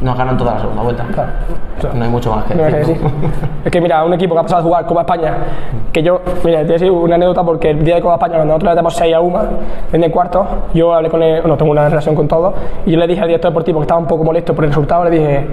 Nos 0.00 0.16
ganan 0.16 0.36
toda 0.36 0.54
la 0.54 0.60
segunda 0.60 0.82
vuelta. 0.82 1.04
Claro. 1.12 1.30
No 1.94 2.04
hay 2.04 2.10
mucho 2.10 2.34
más 2.34 2.44
que 2.44 2.54
No 2.54 2.66
es 2.66 2.74
decir. 2.74 3.00
¿no? 3.02 3.10
Es 3.64 3.70
que 3.70 3.80
mira, 3.80 4.04
un 4.04 4.14
equipo 4.14 4.34
que 4.34 4.40
ha 4.40 4.42
pasado 4.42 4.60
a 4.60 4.64
jugar 4.64 4.86
Copa 4.86 5.00
España, 5.02 5.34
que 5.92 6.02
yo, 6.02 6.20
mira, 6.44 6.64
te 6.66 6.78
voy 6.78 7.04
una 7.04 7.14
anécdota 7.16 7.42
porque 7.44 7.70
el 7.70 7.84
día 7.84 7.96
de 7.96 8.00
Copa 8.00 8.14
España, 8.14 8.36
cuando 8.36 8.54
nosotros 8.54 8.72
le 8.72 8.76
damos 8.76 8.94
6 8.94 9.14
a 9.14 9.20
UMA, 9.20 9.42
en 9.92 10.04
el 10.04 10.10
cuarto, 10.10 10.46
yo 10.72 10.94
hablé 10.94 11.10
con 11.10 11.22
él, 11.22 11.40
bueno, 11.42 11.56
tengo 11.56 11.72
una 11.72 11.88
relación 11.88 12.14
con 12.14 12.26
todos, 12.28 12.54
y 12.86 12.92
yo 12.92 12.98
le 12.98 13.06
dije 13.06 13.20
al 13.20 13.28
director 13.28 13.50
deportivo 13.50 13.80
que 13.80 13.84
estaba 13.84 14.00
un 14.00 14.06
poco 14.06 14.24
molesto 14.24 14.54
por 14.54 14.64
el 14.64 14.70
resultado, 14.70 15.04
le 15.04 15.10
dije, 15.10 15.46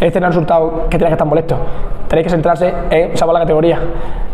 este 0.00 0.20
no 0.20 0.26
es 0.26 0.30
el 0.30 0.40
resultado 0.40 0.86
que 0.88 0.96
tiene 0.96 1.06
que 1.06 1.14
estar 1.14 1.26
molesto, 1.26 1.56
tenéis 2.08 2.26
que 2.26 2.30
centrarse 2.30 2.72
en 2.90 3.16
salvar 3.16 3.34
la 3.34 3.40
categoría. 3.40 3.78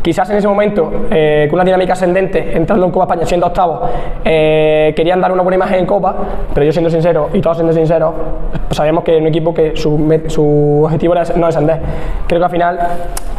Quizás 0.03 0.31
en 0.31 0.37
ese 0.37 0.47
momento, 0.47 0.89
eh, 1.11 1.47
con 1.51 1.57
una 1.57 1.65
dinámica 1.65 1.95
ascendente, 1.95 2.57
entrando 2.57 2.87
en 2.87 2.93
Copa 2.93 3.07
España 3.07 3.27
siendo 3.27 3.47
octavo, 3.47 3.81
eh, 4.25 4.93
querían 4.95 5.21
dar 5.21 5.33
una 5.33 5.43
buena 5.43 5.57
imagen 5.57 5.81
en 5.81 5.87
Copa, 5.87 6.15
pero 6.55 6.65
yo 6.65 6.73
siendo 6.73 6.91
sincero, 6.91 7.29
y 7.33 7.41
todos 7.41 7.57
siendo 7.57 7.73
sinceros, 7.73 8.15
pues 8.69 8.77
sabíamos 8.77 9.03
que 9.03 9.17
un 9.17 9.27
equipo 9.27 9.46
que 9.55 9.77
su, 9.77 10.21
su 10.29 10.83
objetivo 10.85 11.15
era 11.15 11.25
no 11.37 11.47
descender. 11.47 11.81
Creo 12.27 12.41
que 12.41 12.45
al 12.45 12.51
final 12.51 12.79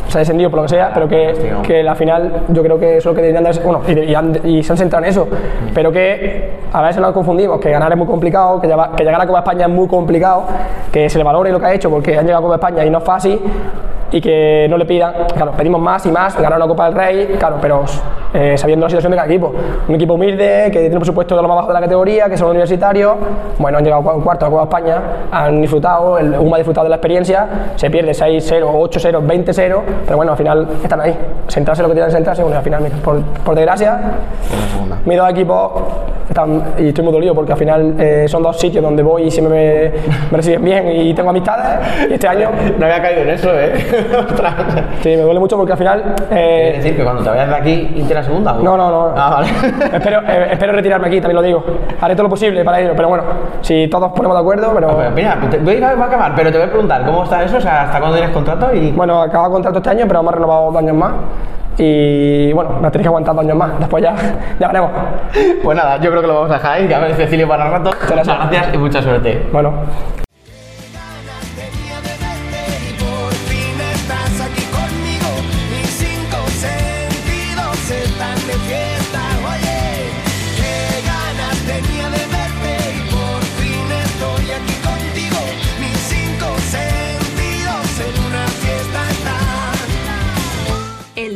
se 0.07 0.17
ha 0.17 0.19
descendido 0.19 0.49
por 0.49 0.57
lo 0.59 0.63
que 0.63 0.69
sea, 0.69 0.91
pero 0.93 1.07
que, 1.09 1.33
que 1.63 1.83
la 1.83 1.93
final 1.95 2.43
yo 2.47 2.63
creo 2.63 2.79
que 2.79 2.97
eso 2.97 3.09
es 3.09 3.13
lo 3.13 3.15
que 3.15 3.21
deberían 3.21 3.43
darse, 3.43 3.61
bueno, 3.61 3.81
y, 3.87 3.99
y 4.11 4.15
han- 4.15 4.39
y 4.43 4.63
se 4.63 4.71
han 4.71 4.77
centrado 4.77 5.03
en 5.03 5.09
eso, 5.11 5.27
pero 5.73 5.91
que 5.91 6.51
a 6.71 6.81
veces 6.81 7.01
nos 7.01 7.11
confundimos, 7.11 7.59
que 7.59 7.69
ganar 7.71 7.91
es 7.91 7.97
muy 7.97 8.07
complicado, 8.07 8.61
que, 8.61 8.67
llevar- 8.67 8.91
que 8.95 9.03
llegar 9.03 9.19
a 9.21 9.27
Copa 9.27 9.39
España 9.39 9.65
es 9.65 9.71
muy 9.71 9.87
complicado, 9.87 10.43
que 10.93 11.09
se 11.09 11.17
le 11.17 11.25
valore 11.25 11.51
lo 11.51 11.59
que 11.59 11.65
ha 11.65 11.73
hecho 11.73 11.89
porque 11.89 12.17
han 12.17 12.25
llegado 12.25 12.39
a 12.45 12.49
Copa 12.57 12.67
España 12.67 12.85
y 12.85 12.89
no 12.89 12.99
es 12.99 13.03
fácil, 13.03 13.39
y 14.11 14.21
que 14.21 14.67
no 14.69 14.77
le 14.77 14.85
pidan, 14.85 15.13
claro, 15.35 15.51
pedimos 15.51 15.81
más 15.81 16.05
y 16.05 16.11
más, 16.11 16.35
ganar 16.35 16.57
una 16.57 16.67
Copa 16.67 16.85
del 16.85 16.93
Rey, 16.93 17.35
claro, 17.37 17.57
pero 17.61 17.83
eh, 18.33 18.57
sabiendo 18.57 18.85
la 18.85 18.89
situación 18.89 19.11
de 19.11 19.17
cada 19.17 19.27
equipo. 19.27 19.53
Un 19.87 19.95
equipo 19.95 20.13
humilde, 20.13 20.69
que 20.71 20.79
tiene 20.79 20.95
un 20.95 21.01
presupuesto 21.01 21.35
de 21.35 21.41
lo 21.41 21.47
más 21.47 21.57
bajo 21.57 21.67
de 21.69 21.73
la 21.73 21.81
categoría, 21.81 22.29
que 22.29 22.37
son 22.37 22.49
universitarios, 22.49 23.15
bueno, 23.57 23.77
han 23.77 23.83
llegado 23.83 24.09
a 24.09 24.15
un 24.15 24.21
cuarto 24.21 24.45
a 24.45 24.49
Copa 24.49 24.63
España, 24.63 25.01
han 25.31 25.61
disfrutado, 25.61 26.17
el 26.17 26.37
UMA 26.37 26.55
ha 26.55 26.59
disfrutado 26.59 26.85
de 26.85 26.89
la 26.89 26.95
experiencia, 26.97 27.47
se 27.75 27.89
pierde 27.89 28.11
6-0, 28.11 28.61
8-0, 28.63 29.25
20-0, 29.25 29.81
pero 30.05 30.17
bueno, 30.17 30.31
al 30.31 30.37
final 30.37 30.67
están 30.83 31.01
ahí, 31.01 31.17
sentarse 31.47 31.81
lo 31.81 31.89
que 31.89 31.95
tienen 31.95 32.09
que 32.09 32.15
sentarse, 32.15 32.43
bueno, 32.43 32.57
al 32.57 32.63
final, 32.63 32.85
por, 33.03 33.21
por 33.21 33.55
desgracia, 33.55 33.99
mis 35.05 35.17
dos 35.17 35.29
equipos 35.29 35.71
están, 36.29 36.61
y 36.77 36.89
estoy 36.89 37.03
muy 37.03 37.13
dolido 37.13 37.33
porque 37.33 37.53
al 37.53 37.57
final 37.57 37.95
eh, 37.99 38.25
son 38.27 38.43
dos 38.43 38.59
sitios 38.59 38.83
donde 38.83 39.01
voy 39.01 39.23
y 39.23 39.31
siempre 39.31 39.93
me, 40.07 40.11
me 40.31 40.37
reciben 40.37 40.63
bien 40.63 40.91
y 40.91 41.13
tengo 41.13 41.29
amistades, 41.29 42.09
y 42.09 42.13
este 42.13 42.27
año... 42.27 42.49
No 42.77 42.85
había 42.85 43.01
caído 43.01 43.21
en 43.21 43.29
eso, 43.29 43.49
¿eh? 43.57 43.73
Sí, 45.01 45.09
me 45.09 45.21
duele 45.21 45.39
mucho 45.39 45.57
porque 45.57 45.71
al 45.73 45.77
final... 45.77 46.15
eh, 46.31 46.59
¿Quieres 46.63 46.83
decir 46.83 46.97
que 46.97 47.03
cuando 47.03 47.23
te 47.23 47.29
vayas 47.29 47.49
de 47.49 47.55
aquí, 47.55 47.91
irte 47.95 48.13
la 48.13 48.23
segunda? 48.23 48.53
o? 48.53 48.61
no, 48.61 48.77
no, 48.77 48.89
no. 48.89 49.13
Ah, 49.15 49.29
vale. 49.29 49.47
espero, 49.97 50.21
eh, 50.27 50.47
espero 50.51 50.73
retirarme 50.73 51.07
aquí, 51.07 51.21
también 51.21 51.35
lo 51.35 51.41
digo. 51.41 51.63
Haré 52.01 52.15
todo 52.15 52.23
lo 52.23 52.29
posible 52.29 52.63
para 52.63 52.79
ello, 52.79 52.93
pero 52.95 53.09
bueno, 53.09 53.23
si 53.61 53.87
todos 53.87 54.11
ponemos 54.11 54.35
de 54.37 54.41
acuerdo, 54.41 54.71
pero... 54.73 54.87
Pues 54.95 55.11
Mira, 55.13 55.37
te- 55.49 55.57
voy 55.59 55.81
a, 55.81 55.89
acabar, 55.91 56.33
pero 56.35 56.51
te 56.51 56.57
voy 56.57 56.67
a 56.67 56.69
preguntar, 56.69 57.05
¿cómo 57.05 57.23
está 57.23 57.43
eso? 57.43 57.57
O 57.57 57.61
sea, 57.61 57.83
¿hasta 57.83 57.99
cuándo 57.99 58.15
tienes 58.17 58.33
contrato? 58.33 58.73
Y... 58.73 58.91
Bueno, 58.91 59.21
acaba 59.21 59.49
contrato 59.49 59.77
este 59.77 59.89
año, 59.89 60.05
pero 60.07 60.19
hemos 60.19 60.33
renovado 60.33 60.65
dos 60.71 60.75
años 60.77 60.95
más. 60.95 61.11
Y 61.79 62.51
bueno, 62.53 62.71
me 62.81 62.89
tenéis 62.89 63.03
que 63.03 63.07
aguantar 63.07 63.35
dos 63.35 63.43
años 63.43 63.55
más. 63.57 63.79
Después 63.79 64.03
ya, 64.03 64.15
ya 64.59 64.67
veremos. 64.67 64.91
Pues 65.63 65.77
nada, 65.77 65.97
yo 65.97 66.09
creo 66.09 66.21
que 66.21 66.27
lo 66.27 66.33
vamos 66.35 66.49
a 66.51 66.53
dejar 66.55 66.71
ahí, 66.73 66.87
que 66.87 66.95
a 66.95 66.99
ver 66.99 67.13
Cecilio 67.13 67.47
para 67.47 67.69
rato. 67.69 67.91
Muchas 68.09 68.27
gracias 68.27 68.73
y 68.73 68.77
mucha 68.77 69.01
suerte. 69.01 69.47
Bueno, 69.51 69.73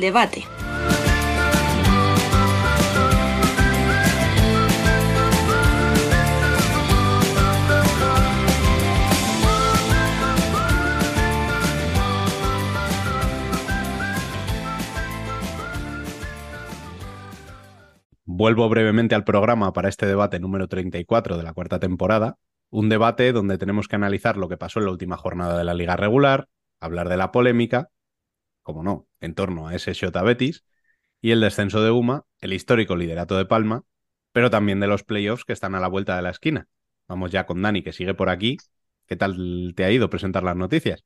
debate. 0.02 0.44
Vuelvo 18.26 18.68
brevemente 18.70 19.14
al 19.14 19.24
programa 19.24 19.72
para 19.72 19.88
este 19.88 20.08
debate 20.08 20.40
número 20.40 20.68
34 20.68 21.38
de 21.38 21.44
la 21.44 21.54
cuarta 21.54 21.80
temporada. 21.80 22.38
Un 22.72 22.90
debate 22.90 23.32
donde 23.34 23.60
tenemos 23.60 23.88
que 23.88 23.98
analizar 23.98 24.36
lo 24.36 24.50
que 24.50 24.58
pasó 24.58 24.80
en 24.80 24.86
la 24.86 24.92
última 24.92 25.16
jornada 25.16 25.60
de 25.60 25.64
la 25.64 25.76
liga 25.76 25.96
regular, 25.96 26.48
hablar 26.80 27.08
de 27.08 27.18
la 27.18 27.32
polémica, 27.32 27.90
como 28.64 28.84
no, 28.84 29.08
en 29.22 29.36
torno 29.36 29.68
a 29.68 29.76
ese 29.76 29.94
Shota 29.94 30.24
Betis, 30.24 30.64
y 31.22 31.32
el 31.32 31.42
descenso 31.42 31.84
de 31.84 31.92
UMA, 31.92 32.26
el 32.42 32.54
histórico 32.54 32.96
liderato 32.96 33.38
de 33.38 33.46
Palma, 33.46 33.84
pero 34.32 34.50
también 34.50 34.80
de 34.80 34.88
los 34.88 35.04
playoffs 35.04 35.46
que 35.46 35.54
están 35.54 35.76
a 35.76 35.80
la 35.80 35.88
vuelta 35.88 36.16
de 36.16 36.22
la 36.24 36.32
esquina. 36.32 36.68
Vamos 37.08 37.32
ya 37.32 37.46
con 37.46 37.62
Dani, 37.62 37.84
que 37.84 37.94
sigue 37.94 38.14
por 38.14 38.30
aquí. 38.30 38.58
¿Qué 39.08 39.16
tal 39.18 39.74
te 39.76 39.84
ha 39.86 39.92
ido 39.92 40.10
presentar 40.10 40.44
las 40.44 40.56
noticias? 40.56 41.04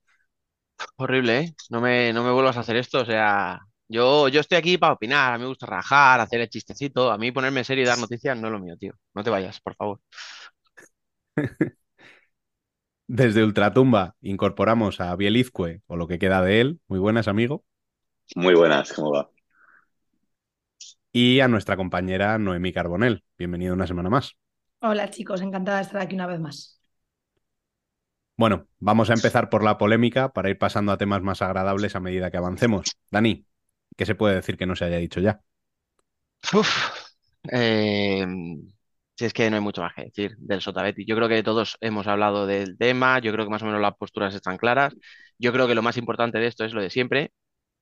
Horrible, 0.96 1.38
¿eh? 1.40 1.54
No 1.70 1.80
me, 1.80 2.12
no 2.12 2.22
me 2.22 2.30
vuelvas 2.32 2.56
a 2.56 2.60
hacer 2.60 2.76
esto, 2.76 3.00
o 3.00 3.04
sea, 3.04 3.60
yo, 3.88 4.28
yo 4.28 4.40
estoy 4.40 4.58
aquí 4.58 4.78
para 4.78 4.92
opinar, 4.94 5.32
a 5.34 5.38
mí 5.38 5.42
me 5.42 5.48
gusta 5.48 5.66
rajar, 5.66 6.20
hacer 6.20 6.40
el 6.40 6.48
chistecito, 6.48 7.10
a 7.10 7.18
mí 7.18 7.32
ponerme 7.32 7.60
en 7.60 7.64
serio 7.64 7.84
y 7.84 7.86
dar 7.86 7.98
noticias 7.98 8.36
no 8.38 8.48
es 8.48 8.52
lo 8.52 8.58
mío, 8.60 8.76
tío. 8.78 8.92
No 9.14 9.22
te 9.24 9.30
vayas, 9.30 9.60
por 9.60 9.74
favor. 9.74 10.00
Desde 13.08 13.44
Ultratumba 13.44 14.16
incorporamos 14.20 15.00
a 15.00 15.14
Bielizque, 15.14 15.80
o 15.86 15.96
lo 15.96 16.08
que 16.08 16.18
queda 16.18 16.42
de 16.42 16.60
él. 16.60 16.80
Muy 16.88 16.98
buenas, 16.98 17.28
amigo. 17.28 17.64
Muy 18.34 18.54
buenas, 18.54 18.92
¿cómo 18.92 19.12
va? 19.12 19.30
Y 21.12 21.38
a 21.40 21.46
nuestra 21.46 21.76
compañera 21.76 22.36
Noemí 22.38 22.72
Carbonell. 22.72 23.22
Bienvenido 23.38 23.74
una 23.74 23.86
semana 23.86 24.10
más. 24.10 24.36
Hola 24.80 25.08
chicos, 25.08 25.40
encantada 25.40 25.78
de 25.78 25.84
estar 25.84 26.00
aquí 26.00 26.16
una 26.16 26.26
vez 26.26 26.40
más. 26.40 26.80
Bueno, 28.36 28.66
vamos 28.80 29.08
a 29.08 29.14
empezar 29.14 29.48
por 29.48 29.62
la 29.62 29.78
polémica 29.78 30.32
para 30.32 30.50
ir 30.50 30.58
pasando 30.58 30.92
a 30.92 30.98
temas 30.98 31.22
más 31.22 31.40
agradables 31.42 31.94
a 31.94 32.00
medida 32.00 32.30
que 32.30 32.36
avancemos. 32.36 32.90
Dani, 33.10 33.46
¿qué 33.96 34.04
se 34.04 34.14
puede 34.16 34.34
decir 34.34 34.58
que 34.58 34.66
no 34.66 34.76
se 34.76 34.84
haya 34.84 34.98
dicho 34.98 35.20
ya? 35.20 35.40
Uf, 36.52 36.90
eh, 37.50 38.26
si 39.16 39.24
es 39.24 39.32
que 39.32 39.48
no 39.50 39.56
hay 39.56 39.62
mucho 39.62 39.82
más 39.82 39.94
que 39.94 40.04
decir 40.04 40.36
del 40.38 40.60
Sotaveti. 40.60 41.04
Yo 41.06 41.16
creo 41.16 41.28
que 41.28 41.42
todos 41.42 41.76
hemos 41.80 42.06
hablado 42.06 42.46
del 42.46 42.76
tema, 42.78 43.18
yo 43.20 43.32
creo 43.32 43.44
que 43.46 43.50
más 43.50 43.62
o 43.62 43.66
menos 43.66 43.80
las 43.80 43.94
posturas 43.96 44.34
están 44.34 44.58
claras. 44.58 44.94
Yo 45.38 45.52
creo 45.52 45.66
que 45.68 45.74
lo 45.74 45.82
más 45.82 45.96
importante 45.96 46.38
de 46.38 46.46
esto 46.46 46.64
es 46.64 46.72
lo 46.74 46.82
de 46.82 46.90
siempre. 46.90 47.32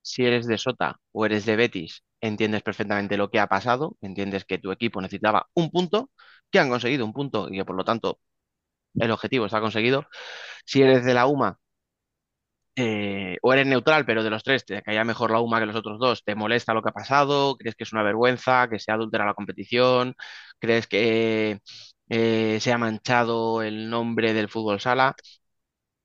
Si 0.03 0.25
eres 0.25 0.47
de 0.47 0.59
Sota 0.59 1.01
o 1.12 1.27
eres 1.27 1.47
de 1.47 1.57
Betis, 1.57 2.03
entiendes 2.20 2.62
perfectamente 2.62 3.16
lo 3.16 3.31
que 3.31 3.40
ha 3.40 3.47
pasado, 3.49 3.97
entiendes 4.03 4.44
que 4.44 4.59
tu 4.59 4.70
equipo 4.73 5.01
necesitaba 5.01 5.49
un 5.55 5.70
punto, 5.70 6.11
que 6.51 6.59
han 6.61 6.68
conseguido 6.70 7.05
un 7.07 7.12
punto 7.12 7.49
y 7.51 7.57
que 7.59 7.64
por 7.64 7.77
lo 7.77 7.85
tanto 7.85 8.20
el 8.94 9.11
objetivo 9.11 9.47
está 9.47 9.61
conseguido. 9.61 10.07
Si 10.66 10.83
eres 10.83 11.05
de 11.05 11.14
la 11.14 11.27
UMA 11.27 11.59
eh, 12.76 13.37
o 13.42 13.52
eres 13.52 13.66
neutral, 13.66 14.04
pero 14.06 14.22
de 14.24 14.30
los 14.30 14.42
tres 14.42 14.64
te 14.64 14.82
caía 14.82 15.04
mejor 15.04 15.30
la 15.30 15.40
UMA 15.40 15.60
que 15.60 15.66
los 15.66 15.76
otros 15.76 15.98
dos, 15.98 16.24
te 16.24 16.34
molesta 16.34 16.74
lo 16.74 16.82
que 16.82 16.90
ha 16.90 16.92
pasado, 16.92 17.56
crees 17.56 17.76
que 17.76 17.84
es 17.84 17.92
una 17.92 18.02
vergüenza, 18.02 18.68
que 18.68 18.78
se 18.78 18.90
adultera 18.92 19.24
la 19.26 19.34
competición, 19.34 20.14
crees 20.58 20.87
que 20.87 21.60
eh, 22.08 22.58
se 22.60 22.72
ha 22.72 22.78
manchado 22.78 23.62
el 23.62 23.88
nombre 23.90 24.32
del 24.34 24.48
fútbol 24.48 24.80
sala. 24.80 25.14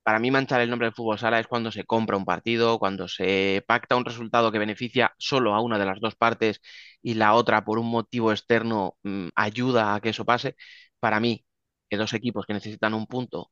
Para 0.02 0.18
mí 0.18 0.30
manchar 0.30 0.60
el 0.62 0.70
nombre 0.70 0.86
del 0.86 0.94
fútbol 0.94 1.18
sala 1.18 1.38
es 1.40 1.46
cuando 1.46 1.70
se 1.70 1.84
compra 1.84 2.16
un 2.16 2.24
partido, 2.24 2.78
cuando 2.78 3.06
se 3.08 3.62
pacta 3.66 3.96
un 3.96 4.04
resultado 4.04 4.50
que 4.50 4.58
beneficia 4.58 5.14
solo 5.18 5.54
a 5.54 5.60
una 5.62 5.78
de 5.78 5.84
las 5.86 6.00
dos 6.00 6.16
partes 6.16 6.60
y 7.02 7.14
la 7.14 7.34
otra 7.34 7.64
por 7.64 7.78
un 7.78 7.90
motivo 7.90 8.32
externo 8.32 8.96
mm, 9.02 9.28
ayuda 9.36 9.94
a 9.94 10.00
que 10.00 10.08
eso 10.10 10.24
pase. 10.24 10.56
Para 11.00 11.20
mí, 11.20 11.44
que 11.88 11.96
dos 11.98 12.12
equipos 12.14 12.46
que 12.46 12.54
necesitan 12.54 12.94
un 12.94 13.06
punto 13.06 13.50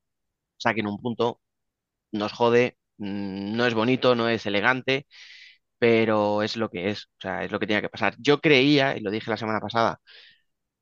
saquen 0.59 0.87
un 0.88 1.00
punto, 1.00 1.40
nos 2.12 2.33
jode, 2.33 2.78
no 2.99 3.67
es 3.67 3.75
bonito, 3.75 4.15
no 4.15 4.29
es 4.29 4.47
elegante, 4.47 5.07
pero 5.79 6.43
es 6.43 6.57
lo 6.57 6.71
que 6.71 6.91
es, 6.91 7.05
o 7.07 7.21
sea, 7.23 7.45
es 7.45 7.53
lo 7.53 7.61
que 7.61 7.67
tenía 7.67 7.83
que 7.83 7.89
pasar. 7.91 8.15
Yo 8.19 8.41
creía, 8.41 8.97
y 8.97 9.01
lo 9.01 9.11
dije 9.13 9.31
la 9.31 9.37
semana 9.39 9.61
pasada, 9.61 10.01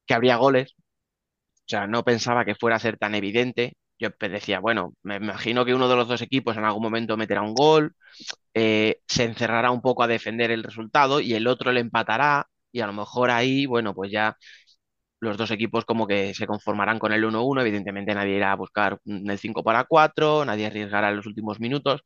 que 0.07 0.15
habría 0.15 0.37
goles, 0.37 0.75
o 1.43 1.69
sea, 1.69 1.87
no 1.87 2.05
pensaba 2.05 2.45
que 2.45 2.55
fuera 2.55 2.77
a 2.77 2.79
ser 2.79 2.97
tan 2.99 3.15
evidente. 3.15 3.75
Yo 3.99 4.11
decía, 4.21 4.61
bueno, 4.61 4.95
me 5.03 5.17
imagino 5.17 5.65
que 5.65 5.75
uno 5.75 5.89
de 5.89 5.97
los 5.97 6.07
dos 6.09 6.23
equipos 6.23 6.57
en 6.57 6.65
algún 6.65 6.83
momento 6.83 7.17
meterá 7.17 7.43
un 7.43 7.55
gol, 7.55 7.95
eh, 8.55 9.01
se 9.09 9.25
encerrará 9.25 9.71
un 9.71 9.83
poco 9.83 10.03
a 10.05 10.09
defender 10.09 10.51
el 10.51 10.65
resultado 10.65 11.21
y 11.21 11.35
el 11.35 11.47
otro 11.49 11.73
le 11.73 11.81
empatará 11.81 12.49
y 12.73 12.81
a 12.81 12.87
lo 12.87 12.93
mejor 12.95 13.31
ahí, 13.31 13.67
bueno, 13.67 13.95
pues 13.95 14.11
ya 14.13 14.37
los 15.21 15.37
dos 15.37 15.51
equipos 15.51 15.85
como 15.85 16.07
que 16.07 16.35
se 16.35 16.47
conformarán 16.47 16.99
con 16.99 17.13
el 17.13 17.25
1-1. 17.25 17.61
Evidentemente 17.63 18.15
nadie 18.15 18.37
irá 18.37 18.53
a 18.53 18.57
buscar 18.57 19.01
el 19.07 19.39
5 19.39 19.63
para 19.65 19.85
4, 19.85 20.45
nadie 20.45 20.67
arriesgará 20.67 21.11
los 21.13 21.27
últimos 21.27 21.61
minutos, 21.61 22.03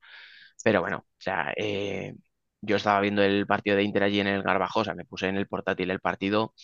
pero 0.64 0.81
bueno, 0.81 0.99
o 0.99 1.05
sea, 1.18 1.53
eh, 1.57 2.14
yo 2.61 2.77
estaba 2.77 3.01
viendo 3.01 3.23
el 3.23 3.46
partido 3.46 3.77
de 3.77 3.83
Inter 3.85 4.03
allí 4.05 4.20
en 4.20 4.27
el 4.29 4.42
Garbajosa, 4.42 4.94
me 4.94 5.05
puse 5.05 5.29
en 5.29 5.37
el 5.37 5.46
portátil 5.49 5.90
el 5.90 6.01
partido 6.01 6.55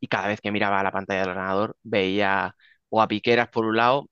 y 0.00 0.08
cada 0.08 0.28
vez 0.28 0.40
que 0.40 0.52
miraba 0.52 0.82
la 0.82 0.92
pantalla 0.92 1.20
del 1.22 1.30
ordenador 1.30 1.76
veía 1.82 2.54
o 2.90 3.02
a 3.02 3.08
Piqueras 3.08 3.48
por 3.50 3.64
un 3.66 3.76
lado, 3.76 4.08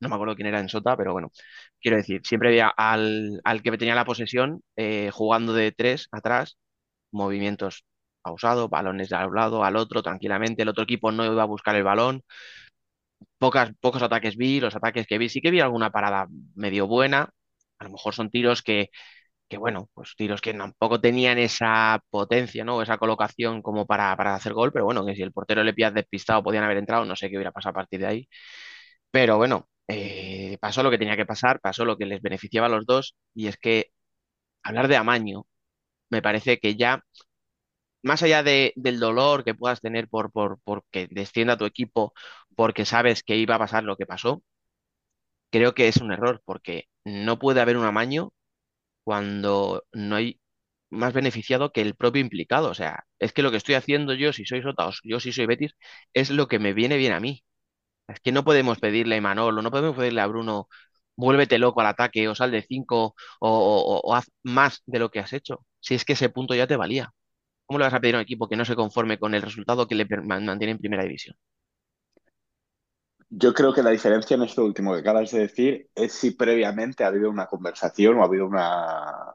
no 0.00 0.08
me 0.08 0.14
acuerdo 0.14 0.34
quién 0.36 0.48
era 0.48 0.60
en 0.60 0.68
Sota, 0.68 0.96
pero 0.96 1.12
bueno, 1.12 1.32
quiero 1.80 1.96
decir, 1.96 2.22
siempre 2.24 2.50
veía 2.50 2.68
al, 2.68 3.40
al 3.44 3.62
que 3.62 3.76
tenía 3.78 3.94
la 3.94 4.04
posesión 4.04 4.62
eh, 4.76 5.10
jugando 5.12 5.52
de 5.54 5.72
tres 5.72 6.08
atrás, 6.12 6.58
movimientos 7.12 7.84
pausados, 8.28 8.70
balones 8.70 9.08
de 9.10 9.16
un 9.26 9.34
lado 9.34 9.64
al 9.64 9.76
otro 9.76 10.02
tranquilamente, 10.02 10.62
el 10.62 10.68
otro 10.70 10.84
equipo 10.84 11.12
no 11.12 11.24
iba 11.24 11.42
a 11.42 11.46
buscar 11.46 11.74
el 11.76 11.84
balón, 11.84 12.22
pocos 13.80 14.02
ataques 14.02 14.36
vi, 14.36 14.60
los 14.60 14.74
ataques 14.76 15.06
que 15.06 15.18
vi, 15.18 15.28
sí 15.28 15.40
que 15.40 15.50
vi 15.50 15.60
alguna 15.60 15.90
parada 15.90 16.26
medio 16.54 16.86
buena, 16.86 17.30
a 17.78 17.84
lo 17.84 17.90
mejor 17.90 18.14
son 18.14 18.30
tiros 18.30 18.62
que, 18.62 18.90
que 19.48 19.58
bueno, 19.58 19.90
pues 19.94 20.14
tiros 20.16 20.40
que 20.40 20.54
tampoco 20.54 21.00
tenían 21.00 21.38
esa 21.38 22.00
potencia, 22.10 22.64
¿no? 22.64 22.82
Esa 22.82 22.98
colocación 22.98 23.62
como 23.62 23.86
para, 23.86 24.16
para 24.16 24.34
hacer 24.36 24.54
gol, 24.54 24.72
pero 24.72 24.84
bueno, 24.86 25.06
que 25.06 25.14
si 25.16 25.22
el 25.22 25.32
portero 25.32 25.64
le 25.64 25.74
pillas 25.74 25.94
despistado 25.94 26.42
podían 26.42 26.64
haber 26.64 26.78
entrado, 26.78 27.04
no 27.04 27.16
sé 27.16 27.30
qué 27.30 27.36
hubiera 27.36 27.52
pasado 27.52 27.72
a 27.72 27.74
partir 27.74 28.00
de 28.00 28.06
ahí. 28.06 28.28
Pero 29.10 29.36
bueno, 29.38 29.68
eh, 29.88 30.58
pasó 30.60 30.82
lo 30.82 30.90
que 30.90 30.98
tenía 30.98 31.16
que 31.16 31.26
pasar, 31.26 31.60
pasó 31.60 31.84
lo 31.84 31.96
que 31.96 32.06
les 32.06 32.22
beneficiaba 32.22 32.66
a 32.66 32.70
los 32.70 32.86
dos, 32.86 33.16
y 33.34 33.48
es 33.48 33.56
que 33.58 33.88
hablar 34.62 34.88
de 34.88 34.96
amaño 34.96 35.46
me 36.10 36.22
parece 36.22 36.58
que 36.58 36.76
ya, 36.76 37.02
más 38.02 38.22
allá 38.22 38.42
de, 38.42 38.72
del 38.76 39.00
dolor 39.00 39.44
que 39.44 39.54
puedas 39.54 39.80
tener 39.80 40.08
por, 40.08 40.30
por, 40.32 40.60
porque 40.64 41.08
descienda 41.10 41.56
tu 41.58 41.64
equipo, 41.66 42.12
porque 42.56 42.84
sabes 42.86 43.22
que 43.22 43.36
iba 43.36 43.56
a 43.56 43.58
pasar 43.58 43.84
lo 43.84 43.96
que 43.96 44.06
pasó, 44.06 44.42
creo 45.50 45.74
que 45.74 45.88
es 45.88 45.96
un 45.98 46.12
error, 46.12 46.42
porque 46.44 46.84
no 47.04 47.38
puede 47.38 47.60
haber 47.60 47.76
un 47.76 47.84
amaño 47.86 48.32
cuando 49.04 49.84
no 49.92 50.16
hay 50.16 50.40
más 50.90 51.14
beneficiado 51.14 51.72
que 51.72 51.82
el 51.82 51.96
propio 51.96 52.22
implicado. 52.22 52.70
O 52.70 52.74
sea, 52.74 53.04
es 53.18 53.32
que 53.34 53.42
lo 53.42 53.50
que 53.50 53.58
estoy 53.58 53.76
haciendo 53.76 54.14
yo, 54.14 54.32
si 54.34 54.44
soy 54.46 54.62
Sota 54.62 54.90
yo 55.04 55.20
si 55.20 55.32
soy 55.32 55.46
Betis, 55.46 55.74
es 56.14 56.30
lo 56.30 56.48
que 56.48 56.60
me 56.60 56.74
viene 56.74 56.98
bien 56.98 57.12
a 57.12 57.20
mí. 57.20 57.44
Es 58.08 58.20
que 58.20 58.32
no 58.32 58.44
podemos 58.44 58.78
pedirle 58.80 59.16
a 59.18 59.20
Manolo, 59.20 59.62
no 59.62 59.70
podemos 59.70 59.96
pedirle 59.96 60.20
a 60.22 60.26
Bruno, 60.26 60.68
vuélvete 61.16 61.58
loco 61.58 61.80
al 61.80 61.88
ataque 61.88 62.28
o 62.28 62.34
sal 62.36 62.50
de 62.52 62.62
5 62.62 63.14
o, 63.40 63.50
o- 63.50 64.00
o 64.04 64.14
haz 64.16 64.30
más 64.44 64.82
de 64.86 64.98
lo 65.00 65.10
que 65.10 65.20
has 65.20 65.32
hecho. 65.34 65.66
Si 65.80 65.94
es 65.94 66.04
que 66.04 66.14
ese 66.14 66.30
punto 66.30 66.54
ya 66.54 66.66
te 66.68 66.76
valía. 66.76 67.12
¿Cómo 67.68 67.78
le 67.80 67.86
vas 67.86 67.94
a 67.94 68.00
pedir 68.00 68.16
a 68.16 68.18
un 68.18 68.24
equipo 68.24 68.48
que 68.48 68.56
no 68.56 68.66
se 68.66 68.76
conforme 68.82 69.18
con 69.20 69.34
el 69.34 69.42
resultado 69.42 69.88
que 69.88 69.94
le 69.96 70.06
mantiene 70.24 70.72
en 70.72 70.78
primera 70.80 71.04
división? 71.04 71.36
Yo 73.30 73.52
creo 73.52 73.74
que 73.74 73.82
la 73.82 73.90
diferencia 73.90 74.36
en 74.36 74.42
esto 74.42 74.64
último 74.64 74.94
que 74.94 75.00
acabas 75.00 75.30
de 75.32 75.40
decir 75.40 75.90
es 75.94 76.12
si 76.14 76.30
previamente 76.32 77.04
ha 77.04 77.08
habido 77.08 77.28
una 77.30 77.46
conversación 77.46 78.16
o 78.18 78.22
ha 78.22 78.26
habido 78.26 78.46
una, 78.46 79.34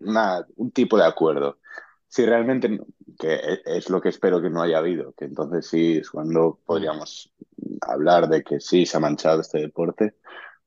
una- 0.00 0.46
un 0.56 0.70
tipo 0.72 0.98
de 0.98 1.04
acuerdo. 1.06 1.58
Si 2.08 2.24
realmente, 2.26 2.80
que 3.18 3.34
e- 3.34 3.62
es 3.64 3.88
lo 3.90 4.00
que 4.00 4.10
espero 4.10 4.42
que 4.42 4.50
no 4.50 4.62
haya 4.62 4.78
habido, 4.78 5.12
que 5.14 5.24
entonces 5.26 5.66
sí 5.68 5.98
es 5.98 6.10
cuando 6.10 6.60
podríamos 6.66 7.32
hablar 7.82 8.28
de 8.28 8.42
que 8.44 8.60
sí 8.60 8.84
se 8.86 8.96
ha 8.98 9.00
manchado 9.00 9.40
este 9.40 9.58
deporte, 9.60 10.16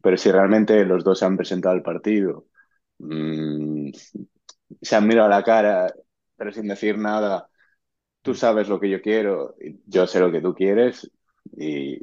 pero 0.02 0.18
si 0.18 0.32
realmente 0.32 0.84
los 0.86 1.04
dos 1.04 1.20
se 1.20 1.26
han 1.26 1.38
presentado 1.38 1.76
al 1.76 1.84
partido, 1.84 2.48
mm, 3.00 3.92
se 4.82 4.96
han 4.96 5.08
mirado 5.08 5.28
a 5.28 5.30
la 5.38 5.44
cara, 5.44 5.94
pero 6.44 6.52
sin 6.54 6.68
decir 6.68 6.98
nada, 6.98 7.50
tú 8.22 8.36
sabes 8.36 8.70
lo 8.70 8.80
que 8.80 8.90
yo 8.90 9.02
quiero, 9.02 9.56
yo 9.88 10.08
sé 10.08 10.20
lo 10.20 10.32
que 10.32 10.42
tú 10.42 10.54
quieres, 10.56 11.12
y 11.58 12.00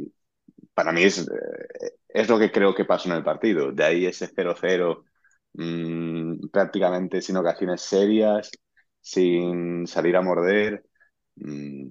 para 0.74 0.92
mí 0.92 1.02
es, 1.04 1.28
es 2.08 2.28
lo 2.28 2.38
que 2.38 2.52
creo 2.52 2.74
que 2.74 2.84
pasó 2.84 3.08
en 3.10 3.16
el 3.16 3.24
partido. 3.24 3.72
De 3.72 3.84
ahí 3.84 4.06
ese 4.06 4.28
0-0, 4.28 5.04
mm, 5.54 6.48
prácticamente 6.50 7.22
sin 7.22 7.36
ocasiones 7.36 7.82
serias, 7.82 8.50
sin 9.00 9.86
salir 9.86 10.16
a 10.16 10.22
morder. 10.22 10.84
Mm, 11.36 11.86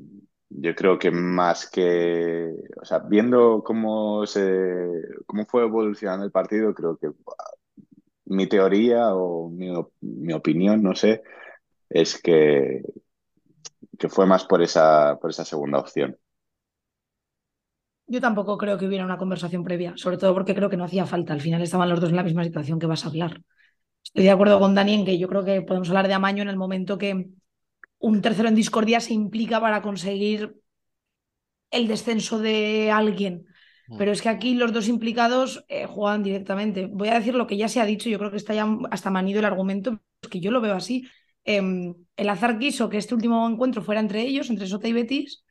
yo 0.50 0.76
creo 0.76 1.00
que 1.00 1.12
más 1.12 1.70
que, 1.70 2.52
o 2.82 2.86
sea, 2.86 3.00
viendo 3.00 3.64
cómo 3.64 4.26
se, 4.28 4.42
cómo 5.26 5.46
fue 5.46 5.64
evolucionando 5.64 6.26
el 6.26 6.32
partido, 6.32 6.74
creo 6.76 6.98
que 6.98 7.10
mi 8.26 8.48
teoría 8.48 9.14
o 9.16 9.50
mi, 9.50 9.72
mi 10.02 10.34
opinión, 10.34 10.84
no 10.84 10.96
sé, 10.96 11.24
es 11.90 12.22
que, 12.22 12.82
que 13.98 14.10
fue 14.10 14.26
más 14.26 14.46
por 14.46 14.62
esa, 14.62 15.18
por 15.20 15.32
esa 15.32 15.46
segunda 15.46 15.80
opción. 15.80 16.18
Yo 18.08 18.22
tampoco 18.22 18.58
creo 18.58 18.78
que 18.78 18.88
hubiera 18.88 19.06
una 19.06 19.18
conversación 19.18 19.64
previa, 19.64 19.94
sobre 19.96 20.18
todo 20.18 20.34
porque 20.34 20.56
creo 20.56 20.70
que 20.70 20.78
no 20.78 20.86
hacía 20.86 21.06
falta. 21.06 21.34
Al 21.34 21.42
final 21.42 21.62
estaban 21.62 21.90
los 21.90 22.00
dos 22.00 22.10
en 22.10 22.16
la 22.16 22.24
misma 22.24 22.44
situación 22.44 22.80
que 22.80 22.88
vas 22.88 23.06
a 23.06 23.10
hablar. 23.10 23.42
Estoy 24.04 24.24
de 24.24 24.32
acuerdo 24.32 24.60
con 24.60 24.74
Dani 24.74 24.96
en 24.96 25.06
que 25.06 25.20
yo 25.20 25.28
creo 25.28 25.46
que 25.46 25.62
podemos 25.62 25.90
hablar 25.90 26.08
de 26.08 26.16
amaño 26.16 26.42
en 26.42 26.50
el 26.50 26.58
momento 26.58 26.98
que 26.98 27.30
un 28.00 28.22
tercero 28.22 28.48
en 28.48 28.56
discordia 28.56 29.00
se 29.00 29.14
implica 29.14 29.62
para 29.62 29.82
conseguir 29.82 30.56
el 31.70 31.88
descenso 31.88 32.40
de 32.40 32.90
alguien. 32.92 33.46
Pero 33.98 34.12
es 34.12 34.22
que 34.22 34.30
aquí 34.30 34.54
los 34.54 34.72
dos 34.72 34.88
implicados 34.88 35.66
eh, 35.68 35.86
juegan 35.88 36.22
directamente. 36.22 36.88
Voy 36.92 37.10
a 37.10 37.16
decir 37.16 37.34
lo 37.34 37.48
que 37.48 37.58
ya 37.58 37.68
se 37.68 37.82
ha 37.82 37.86
dicho, 37.86 38.10
yo 38.10 38.20
creo 38.20 38.30
que 38.32 38.38
está 38.38 38.54
ya 38.54 38.68
hasta 38.92 39.10
manido 39.10 39.40
el 39.40 39.46
argumento, 39.46 40.00
es 40.22 40.30
que 40.30 40.40
yo 40.40 40.52
lo 40.52 40.62
veo 40.62 40.76
así. 40.76 41.08
Em, 41.56 41.70
el 42.22 42.30
azar 42.34 42.54
quiso 42.62 42.90
que 42.90 42.98
este 43.02 43.16
último 43.18 43.38
encuentro 43.52 43.82
fuera 43.88 44.02
entre 44.06 44.22
ellos, 44.30 44.50
entre 44.50 44.68
Sota 44.68 44.88
y 44.88 44.94
Betis. 44.94 45.44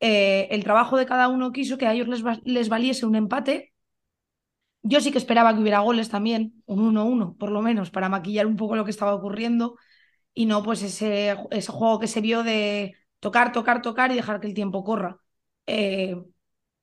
Eh, 0.00 0.48
el 0.50 0.64
trabajo 0.64 0.96
de 0.98 1.06
cada 1.12 1.28
uno 1.36 1.52
quiso 1.56 1.78
que 1.78 1.86
a 1.88 1.92
ellos 1.94 2.08
les, 2.08 2.22
va- 2.26 2.40
les 2.56 2.68
valiese 2.74 3.06
un 3.06 3.16
empate. 3.16 3.72
Yo 4.82 5.00
sí 5.00 5.12
que 5.12 5.18
esperaba 5.18 5.52
que 5.54 5.60
hubiera 5.60 5.80
goles 5.80 6.08
también, 6.08 6.62
un 6.66 6.80
1-1 6.80 7.36
por 7.38 7.50
lo 7.50 7.60
menos, 7.62 7.90
para 7.90 8.08
maquillar 8.08 8.46
un 8.46 8.56
poco 8.56 8.76
lo 8.76 8.84
que 8.84 8.90
estaba 8.90 9.14
ocurriendo 9.14 9.76
y 10.34 10.46
no 10.46 10.62
pues 10.62 10.82
ese, 10.84 11.36
juego 11.68 12.00
que 12.00 12.06
se 12.08 12.20
vio 12.22 12.44
de 12.44 12.94
tocar, 13.20 13.52
tocar, 13.52 13.82
tocar 13.82 14.12
y 14.12 14.16
dejar 14.16 14.40
que 14.40 14.48
el 14.48 14.54
tiempo 14.54 14.84
corra. 14.84 15.18
Eh, 15.66 16.16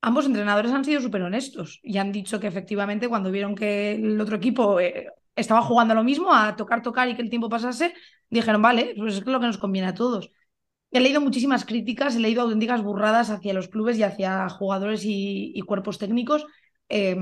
ambos 0.01 0.25
entrenadores 0.27 0.71
han 0.73 0.85
sido 0.85 1.01
súper 1.01 1.21
honestos 1.23 1.79
y 1.83 1.97
han 1.99 2.11
dicho 2.11 2.39
que 2.39 2.47
efectivamente 2.47 3.09
cuando 3.09 3.31
vieron 3.31 3.55
que 3.55 3.93
el 3.93 4.19
otro 4.21 4.37
equipo 4.37 4.79
eh, 4.81 5.09
estaba 5.35 5.61
jugando 5.63 5.95
lo 5.95 6.03
mismo, 6.03 6.33
a 6.33 6.55
tocar, 6.57 6.81
tocar 6.83 7.09
y 7.09 7.15
que 7.15 7.21
el 7.23 7.29
tiempo 7.31 7.49
pasase, 7.49 7.93
dijeron, 8.29 8.61
vale, 8.61 8.93
pues 8.97 9.17
es 9.17 9.25
lo 9.25 9.39
que 9.39 9.45
nos 9.47 9.57
conviene 9.57 9.87
a 9.87 9.93
todos. 9.93 10.31
He 10.91 10.99
leído 11.01 11.21
muchísimas 11.21 11.65
críticas, 11.65 12.15
he 12.15 12.19
leído 12.19 12.43
auténticas 12.43 12.81
burradas 12.81 13.29
hacia 13.29 13.53
los 13.53 13.67
clubes 13.67 13.97
y 13.97 14.03
hacia 14.03 14.47
jugadores 14.49 15.03
y, 15.05 15.51
y 15.55 15.61
cuerpos 15.61 15.97
técnicos. 15.97 16.45
Eh, 16.89 17.15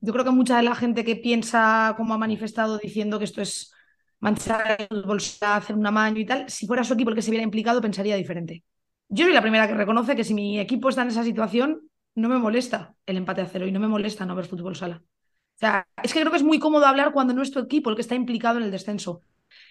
yo 0.00 0.12
creo 0.12 0.24
que 0.24 0.30
mucha 0.30 0.58
de 0.58 0.62
la 0.62 0.74
gente 0.74 1.04
que 1.04 1.16
piensa, 1.16 1.94
como 1.96 2.14
ha 2.14 2.18
manifestado, 2.18 2.78
diciendo 2.78 3.18
que 3.18 3.24
esto 3.24 3.40
es 3.40 3.72
manchar 4.20 4.86
el 4.90 5.02
bolsillo, 5.02 5.46
hacer 5.46 5.76
un 5.76 5.86
amaño 5.86 6.20
y 6.20 6.26
tal, 6.26 6.48
si 6.50 6.66
fuera 6.66 6.84
su 6.84 6.94
equipo 6.94 7.10
el 7.10 7.16
que 7.16 7.22
se 7.22 7.30
viera 7.30 7.44
implicado, 7.44 7.80
pensaría 7.80 8.16
diferente. 8.16 8.64
Yo 9.08 9.24
soy 9.24 9.32
la 9.34 9.42
primera 9.42 9.68
que 9.68 9.74
reconoce 9.74 10.16
que 10.16 10.24
si 10.24 10.34
mi 10.34 10.58
equipo 10.58 10.88
está 10.88 11.02
en 11.02 11.08
esa 11.08 11.22
situación, 11.22 11.88
no 12.14 12.28
me 12.28 12.38
molesta 12.38 12.94
el 13.06 13.16
empate 13.16 13.42
a 13.42 13.46
cero 13.46 13.66
y 13.66 13.72
no 13.72 13.80
me 13.80 13.88
molesta 13.88 14.26
no 14.26 14.34
ver 14.34 14.46
fútbol 14.46 14.74
sala. 14.74 15.02
O 15.04 15.58
sea, 15.58 15.86
es 16.02 16.12
que 16.12 16.20
creo 16.20 16.30
que 16.30 16.38
es 16.38 16.42
muy 16.42 16.58
cómodo 16.58 16.86
hablar 16.86 17.12
cuando 17.12 17.32
no 17.32 17.42
es 17.42 17.50
tu 17.50 17.60
equipo 17.60 17.88
el 17.88 17.96
que 17.96 18.02
está 18.02 18.14
implicado 18.14 18.58
en 18.58 18.64
el 18.64 18.70
descenso. 18.70 19.20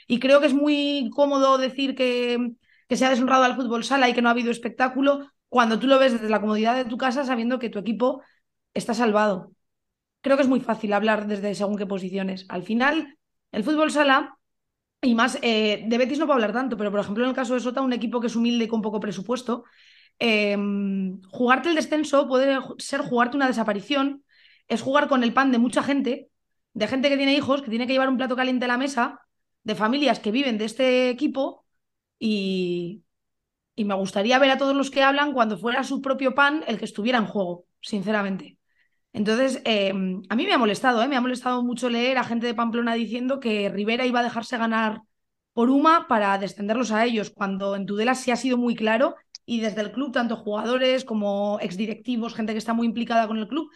Y 0.07 0.19
creo 0.19 0.39
que 0.39 0.47
es 0.47 0.53
muy 0.53 1.09
cómodo 1.13 1.57
decir 1.57 1.95
que, 1.95 2.51
que 2.87 2.95
se 2.95 3.05
ha 3.05 3.09
deshonrado 3.09 3.43
al 3.43 3.55
fútbol 3.55 3.83
sala 3.83 4.09
y 4.09 4.13
que 4.13 4.21
no 4.21 4.29
ha 4.29 4.31
habido 4.31 4.51
espectáculo 4.51 5.31
cuando 5.49 5.79
tú 5.79 5.87
lo 5.87 5.99
ves 5.99 6.13
desde 6.13 6.29
la 6.29 6.41
comodidad 6.41 6.75
de 6.75 6.85
tu 6.85 6.97
casa 6.97 7.23
sabiendo 7.23 7.59
que 7.59 7.69
tu 7.69 7.79
equipo 7.79 8.21
está 8.73 8.93
salvado. 8.93 9.51
Creo 10.21 10.37
que 10.37 10.43
es 10.43 10.49
muy 10.49 10.59
fácil 10.59 10.93
hablar 10.93 11.27
desde 11.27 11.55
según 11.55 11.77
qué 11.77 11.85
posiciones. 11.85 12.45
Al 12.49 12.63
final, 12.63 13.17
el 13.51 13.63
fútbol 13.63 13.91
sala, 13.91 14.37
y 15.01 15.15
más 15.15 15.37
eh, 15.41 15.85
de 15.87 15.97
Betis 15.97 16.19
no 16.19 16.25
puedo 16.25 16.35
hablar 16.35 16.53
tanto, 16.53 16.77
pero 16.77 16.91
por 16.91 16.99
ejemplo 16.99 17.23
en 17.23 17.29
el 17.29 17.35
caso 17.35 17.53
de 17.53 17.59
Sota, 17.59 17.81
un 17.81 17.93
equipo 17.93 18.19
que 18.19 18.27
es 18.27 18.35
humilde 18.35 18.65
y 18.65 18.67
con 18.67 18.81
poco 18.81 18.99
presupuesto, 18.99 19.65
eh, 20.19 20.57
jugarte 21.29 21.69
el 21.69 21.75
descenso 21.75 22.27
puede 22.27 22.57
ser 22.77 23.01
jugarte 23.01 23.37
una 23.37 23.47
desaparición, 23.47 24.23
es 24.67 24.81
jugar 24.81 25.07
con 25.07 25.23
el 25.23 25.33
pan 25.33 25.51
de 25.51 25.59
mucha 25.59 25.83
gente, 25.83 26.29
de 26.73 26.87
gente 26.87 27.09
que 27.09 27.17
tiene 27.17 27.35
hijos, 27.35 27.61
que 27.61 27.69
tiene 27.69 27.87
que 27.87 27.93
llevar 27.93 28.09
un 28.09 28.17
plato 28.17 28.35
caliente 28.35 28.65
a 28.65 28.67
la 28.67 28.77
mesa, 28.77 29.21
de 29.65 29.75
familias 29.75 30.19
que 30.19 30.31
viven 30.31 30.57
de 30.57 30.65
este 30.65 31.09
equipo 31.09 31.65
y, 32.19 33.03
y 33.75 33.85
me 33.85 33.95
gustaría 33.95 34.39
ver 34.39 34.51
a 34.51 34.57
todos 34.57 34.75
los 34.75 34.91
que 34.91 35.03
hablan 35.03 35.33
cuando 35.33 35.57
fuera 35.57 35.83
su 35.83 36.01
propio 36.01 36.33
pan 36.35 36.63
el 36.67 36.79
que 36.79 36.85
estuviera 36.85 37.17
en 37.17 37.25
juego, 37.27 37.65
sinceramente. 37.81 38.57
Entonces, 39.13 39.61
eh, 39.65 39.91
a 40.29 40.35
mí 40.35 40.45
me 40.45 40.53
ha 40.53 40.57
molestado, 40.57 41.01
¿eh? 41.03 41.07
me 41.07 41.15
ha 41.15 41.21
molestado 41.21 41.63
mucho 41.63 41.89
leer 41.89 42.17
a 42.17 42.23
gente 42.23 42.47
de 42.47 42.53
Pamplona 42.53 42.95
diciendo 42.95 43.39
que 43.39 43.69
Rivera 43.69 44.05
iba 44.05 44.19
a 44.19 44.23
dejarse 44.23 44.57
ganar 44.57 45.01
por 45.53 45.69
Uma 45.69 46.07
para 46.07 46.37
descenderlos 46.37 46.91
a 46.91 47.05
ellos, 47.05 47.29
cuando 47.29 47.75
en 47.75 47.85
Tudela 47.85 48.15
sí 48.15 48.31
ha 48.31 48.35
sido 48.35 48.57
muy 48.57 48.75
claro 48.75 49.15
y 49.45 49.61
desde 49.61 49.81
el 49.81 49.91
club, 49.91 50.11
tanto 50.11 50.35
jugadores 50.35 51.05
como 51.05 51.59
exdirectivos, 51.61 52.35
gente 52.35 52.53
que 52.53 52.57
está 52.57 52.73
muy 52.73 52.87
implicada 52.87 53.27
con 53.27 53.37
el 53.37 53.47
club, 53.47 53.69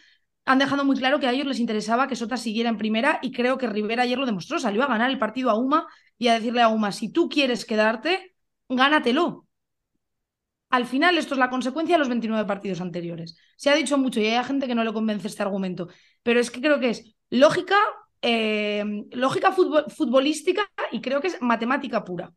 han 0.50 0.58
dejado 0.58 0.84
muy 0.84 0.96
claro 0.96 1.20
que 1.20 1.26
a 1.28 1.32
ellos 1.32 1.46
les 1.46 1.60
interesaba 1.60 2.08
que 2.08 2.16
Sota 2.16 2.36
siguiera 2.36 2.68
en 2.70 2.76
primera 2.78 3.18
y 3.22 3.30
creo 3.32 3.56
que 3.56 3.68
Rivera 3.68 4.02
ayer 4.02 4.18
lo 4.18 4.26
demostró, 4.26 4.58
salió 4.58 4.82
a 4.82 4.86
ganar 4.88 5.10
el 5.10 5.18
partido 5.18 5.48
a 5.50 5.54
Uma 5.54 5.86
y 6.18 6.28
a 6.28 6.34
decirle 6.34 6.60
a 6.62 6.68
Uma, 6.68 6.92
si 6.92 7.10
tú 7.12 7.28
quieres 7.28 7.64
quedarte, 7.64 8.34
gánatelo. 8.68 9.46
Al 10.70 10.86
final, 10.86 11.18
esto 11.18 11.34
es 11.34 11.38
la 11.38 11.50
consecuencia 11.50 11.94
de 11.96 11.98
los 12.00 12.08
29 12.08 12.46
partidos 12.46 12.80
anteriores. 12.80 13.36
Se 13.56 13.70
ha 13.70 13.74
dicho 13.74 13.98
mucho 13.98 14.20
y 14.20 14.26
hay 14.26 14.44
gente 14.44 14.66
que 14.68 14.74
no 14.74 14.84
le 14.84 14.92
convence 14.92 15.26
este 15.28 15.42
argumento, 15.42 15.88
pero 16.22 16.38
es 16.40 16.50
que 16.50 16.60
creo 16.60 16.78
que 16.78 16.90
es 16.90 17.14
lógica, 17.30 17.76
eh, 18.22 18.84
lógica 19.12 19.54
futbol- 19.54 19.90
futbolística 19.90 20.68
y 20.92 21.00
creo 21.00 21.20
que 21.20 21.28
es 21.28 21.42
matemática 21.42 22.04
pura. 22.04 22.32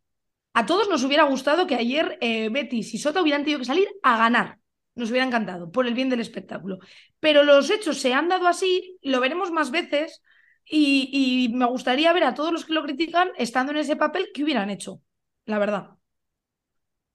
A 0.53 0.65
todos 0.65 0.89
nos 0.89 1.03
hubiera 1.03 1.23
gustado 1.25 1.67
que 1.67 1.75
ayer 1.75 2.17
eh, 2.21 2.49
Betis 2.49 2.93
y 2.93 2.99
Sota 2.99 3.21
hubieran 3.21 3.43
tenido 3.43 3.59
que 3.59 3.65
salir 3.65 3.87
a 4.03 4.17
ganar. 4.17 4.59
Nos 4.95 5.09
hubiera 5.09 5.25
encantado, 5.27 5.71
por 5.71 5.87
el 5.87 5.93
bien 5.95 6.09
del 6.09 6.19
espectáculo. 6.21 6.79
Pero 7.19 7.43
los 7.43 7.69
hechos 7.71 7.99
se 7.99 8.13
han 8.13 8.29
dado 8.29 8.47
así, 8.47 8.99
lo 9.01 9.19
veremos 9.19 9.51
más 9.51 9.71
veces 9.71 10.21
y, 10.65 11.09
y 11.49 11.53
me 11.53 11.65
gustaría 11.65 12.13
ver 12.13 12.23
a 12.25 12.33
todos 12.35 12.51
los 12.53 12.65
que 12.65 12.73
lo 12.73 12.83
critican 12.83 13.31
estando 13.37 13.71
en 13.71 13.79
ese 13.79 13.95
papel 13.95 14.29
que 14.33 14.43
hubieran 14.43 14.69
hecho, 14.69 15.01
la 15.45 15.59
verdad. 15.59 15.91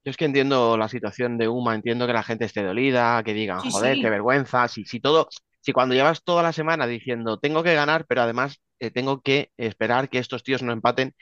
Yo 0.04 0.10
es 0.10 0.16
que 0.16 0.24
entiendo 0.24 0.76
la 0.78 0.88
situación 0.88 1.36
de 1.38 1.48
Uma, 1.48 1.74
entiendo 1.74 2.06
que 2.06 2.12
la 2.12 2.22
gente 2.22 2.44
esté 2.46 2.62
dolida, 2.62 3.22
que 3.24 3.34
digan, 3.34 3.62
Sí, 3.62 3.70
joder, 3.70 3.98
sí. 3.98 3.98
qué 3.98 4.08
vergüenza, 4.10 4.66
si, 4.68 4.84
si 4.84 5.00
todo, 5.00 5.28
si 5.60 5.72
cuando 5.72 5.94
llevas 5.94 6.22
toda 6.24 6.42
la 6.42 6.52
semana 6.52 6.86
diciendo, 6.86 7.38
tengo 7.38 7.62
que 7.62 7.74
ganar, 7.74 8.06
pero 8.06 8.22
además 8.22 8.60
eh, 8.78 8.90
tengo 8.90 9.20
que 9.20 9.50
esperar 9.56 10.08
que 10.08 10.18
estos 10.18 10.42
tíos 10.44 10.62
no 10.62 10.72
empaten 10.72 11.14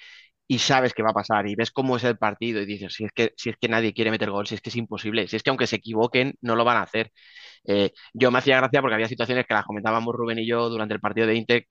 y 0.48 0.58
sabes 0.60 0.94
que 0.94 1.02
va 1.02 1.10
a 1.10 1.14
pasar 1.14 1.48
y 1.48 1.54
ves 1.56 1.70
cómo 1.72 1.96
es 1.96 2.04
el 2.04 2.18
partido 2.18 2.60
y 2.62 2.66
dices, 2.66 2.94
si 2.94 3.04
es 3.04 3.12
que, 3.12 3.32
si 3.36 3.50
es 3.50 3.56
que 3.60 3.68
nadie 3.68 3.92
quiere 3.94 4.10
meter 4.12 4.30
gol, 4.30 4.46
si 4.46 4.54
es 4.54 4.60
que 4.60 4.70
es 4.70 4.76
imposible, 4.76 5.28
si 5.28 5.36
es 5.36 5.42
que 5.42 5.50
aunque 5.50 5.66
se 5.66 5.76
equivoquen, 5.76 6.34
no 6.40 6.56
lo 6.56 6.64
van 6.64 6.76
a 6.78 6.82
hacer. 6.82 7.10
Eh, 7.66 7.92
yo 8.14 8.30
me 8.30 8.38
hacía 8.38 8.58
gracia 8.58 8.80
porque 8.82 8.94
había 8.94 9.08
situaciones 9.08 9.46
que 9.46 9.54
las 9.54 9.64
comentábamos 9.66 10.14
Rubén 10.14 10.38
y 10.38 10.46
yo 10.48 10.68
durante 10.70 10.94
el 10.94 11.00
partido 11.00 11.26
de 11.26 11.36
Inter, 11.36 11.66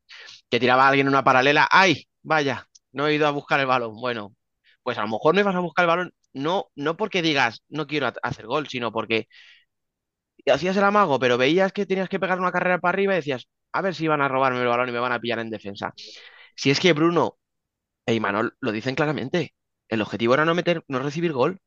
que 0.50 0.60
tiraba 0.60 0.86
a 0.86 0.90
alguien 0.90 1.08
una 1.08 1.24
paralela, 1.24 1.68
¡ay! 1.72 2.06
Vaya, 2.24 2.68
no 2.92 3.08
he 3.08 3.16
ido 3.16 3.28
a 3.28 3.32
buscar 3.32 3.60
el 3.60 3.68
balón. 3.68 3.96
Bueno, 4.00 4.36
pues 4.84 4.98
a 4.98 5.02
lo 5.04 5.08
mejor 5.10 5.36
no 5.36 5.42
ibas 5.42 5.56
a 5.56 5.60
buscar 5.60 5.84
el 5.84 5.88
balón, 5.90 6.14
no, 6.34 6.68
no 6.76 6.98
porque 6.98 7.22
digas 7.22 7.64
no 7.70 7.88
quiero 7.88 8.08
ha- 8.08 8.14
hacer 8.24 8.46
gol, 8.48 8.68
sino 8.68 8.92
porque 8.92 9.28
hacías 10.52 10.78
el 10.78 10.84
amago, 10.84 11.20
pero 11.20 11.38
veías 11.38 11.72
que 11.74 11.86
tenías 11.86 12.10
que 12.10 12.20
pegar 12.20 12.40
una 12.40 12.52
carrera 12.52 12.80
para 12.80 12.92
arriba 12.96 13.14
y 13.14 13.18
decías, 13.18 13.48
a 13.72 13.82
ver 13.82 13.96
si 13.96 14.08
van 14.08 14.22
a 14.22 14.28
robarme 14.28 14.62
el 14.62 14.68
balón 14.68 14.90
y 14.90 14.92
me 14.92 15.00
van 15.00 15.12
a 15.12 15.20
pillar 15.20 15.40
en 15.40 15.50
defensa. 15.50 15.94
Si 16.56 16.70
es 16.72 16.80
que 16.80 16.94
Bruno 16.94 17.38
E 18.08 18.14
Imanol 18.16 18.56
lo 18.62 18.72
dicen 18.72 18.96
claramente. 18.96 19.54
El 19.90 20.02
objetivo 20.02 20.34
era 20.34 20.46
no 20.46 20.56
meter, 20.56 20.84
no 20.88 21.00
recibir 21.00 21.34
gol. 21.34 21.60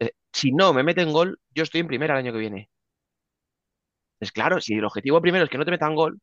Eh, 0.00 0.12
si 0.32 0.52
no 0.52 0.72
me 0.72 0.82
meten 0.84 1.12
gol, 1.12 1.40
yo 1.50 1.62
estoy 1.64 1.80
en 1.80 1.88
primera 1.88 2.14
el 2.14 2.20
año 2.20 2.32
que 2.32 2.38
viene. 2.38 2.70
Es 4.18 4.32
claro, 4.32 4.60
si 4.60 4.74
el 4.74 4.84
objetivo 4.84 5.20
primero 5.20 5.44
es 5.44 5.50
que 5.50 5.56
no 5.58 5.64
te 5.64 5.70
metan 5.70 5.94
gol, 5.94 6.18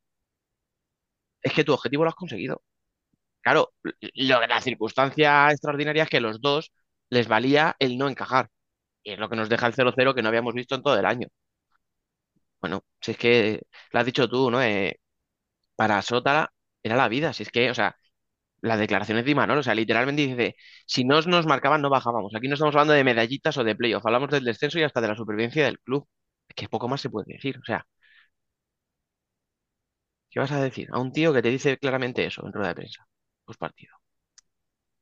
es 1.41 1.53
que 1.53 1.63
tu 1.63 1.73
objetivo 1.73 2.03
lo 2.03 2.09
has 2.09 2.15
conseguido. 2.15 2.61
Claro, 3.41 3.73
lo, 4.15 4.47
la 4.47 4.61
circunstancia 4.61 5.51
extraordinaria 5.51 6.03
es 6.05 6.09
que 6.09 6.21
los 6.21 6.41
dos 6.41 6.71
les 7.09 7.27
valía 7.27 7.75
el 7.79 7.97
no 7.97 8.09
encajar. 8.09 8.49
Y 9.03 9.13
es 9.13 9.19
lo 9.19 9.29
que 9.29 9.35
nos 9.37 9.49
deja 9.49 9.67
el 9.67 9.73
0-0 9.75 10.15
que 10.15 10.23
no 10.23 10.29
habíamos 10.29 10.55
visto 10.55 10.75
en 10.75 10.83
todo 10.83 10.99
el 10.99 11.05
año. 11.07 11.27
Bueno, 12.59 12.83
si 13.01 13.11
es 13.11 13.17
que 13.17 13.61
lo 13.91 13.99
has 13.99 14.05
dicho 14.05 14.29
tú, 14.29 14.51
¿no? 14.51 14.61
Eh, 14.61 14.99
para 15.75 16.01
Sota 16.03 16.53
era 16.83 16.97
la 16.97 17.09
vida. 17.09 17.33
Si 17.33 17.43
es 17.43 17.51
que, 17.51 17.71
o 17.71 17.75
sea, 17.75 17.97
las 18.61 18.79
declaraciones 18.79 19.25
de 19.25 19.31
Imanol, 19.31 19.59
o 19.59 19.63
sea, 19.63 19.75
literalmente 19.75 20.23
dice, 20.27 20.55
si 20.85 21.03
no 21.05 21.21
nos 21.21 21.45
marcaban, 21.47 21.81
no 21.81 21.89
bajábamos. 21.89 22.33
Aquí 22.35 22.47
no 22.47 22.53
estamos 22.55 22.75
hablando 22.75 22.93
de 22.93 23.03
medallitas 23.03 23.57
o 23.57 23.63
de 23.63 23.75
playoff, 23.75 24.05
hablamos 24.05 24.29
del 24.31 24.43
descenso 24.45 24.79
y 24.79 24.83
hasta 24.83 25.01
de 25.01 25.07
la 25.09 25.15
supervivencia 25.15 25.65
del 25.65 25.79
club. 25.79 26.07
Es 26.47 26.55
que 26.55 26.69
poco 26.69 26.87
más 26.87 27.01
se 27.01 27.09
puede 27.09 27.33
decir. 27.33 27.57
O 27.59 27.65
sea, 27.65 27.85
¿qué 30.29 30.39
vas 30.39 30.51
a 30.51 30.61
decir? 30.63 30.87
A 30.91 30.99
un 30.99 31.11
tío 31.11 31.31
que 31.33 31.41
te 31.43 31.49
dice 31.49 31.77
claramente 31.77 32.25
eso 32.25 32.45
en 32.45 32.53
rueda 32.53 32.69
de 32.69 32.75
prensa, 32.75 33.07
pues 33.45 33.57
partido. 33.57 33.95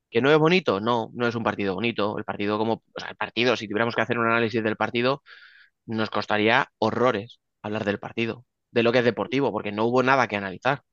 ¿Que 0.10 0.22
no 0.22 0.32
es 0.32 0.38
bonito? 0.40 0.80
No, 0.80 1.12
no 1.14 1.28
es 1.28 1.36
un 1.36 1.44
partido 1.44 1.76
bonito. 1.76 2.18
El 2.18 2.24
partido 2.26 2.58
como, 2.58 2.74
o 2.96 3.00
sea, 3.00 3.10
el 3.10 3.16
partido, 3.16 3.56
si 3.56 3.68
tuviéramos 3.68 3.96
que 3.96 4.02
hacer 4.02 4.18
un 4.18 4.26
análisis 4.28 4.64
del 4.64 4.76
partido, 4.76 5.24
nos 5.86 6.10
costaría 6.12 6.70
horrores 6.80 7.40
hablar 7.64 7.86
del 7.86 8.00
partido, 8.00 8.46
de 8.72 8.84
lo 8.84 8.92
que 8.94 9.00
es 9.00 9.06
deportivo, 9.06 9.52
porque 9.52 9.72
no 9.74 9.86
hubo 9.86 10.04
nada 10.04 10.28
que 10.28 10.38
analizar. 10.38 10.84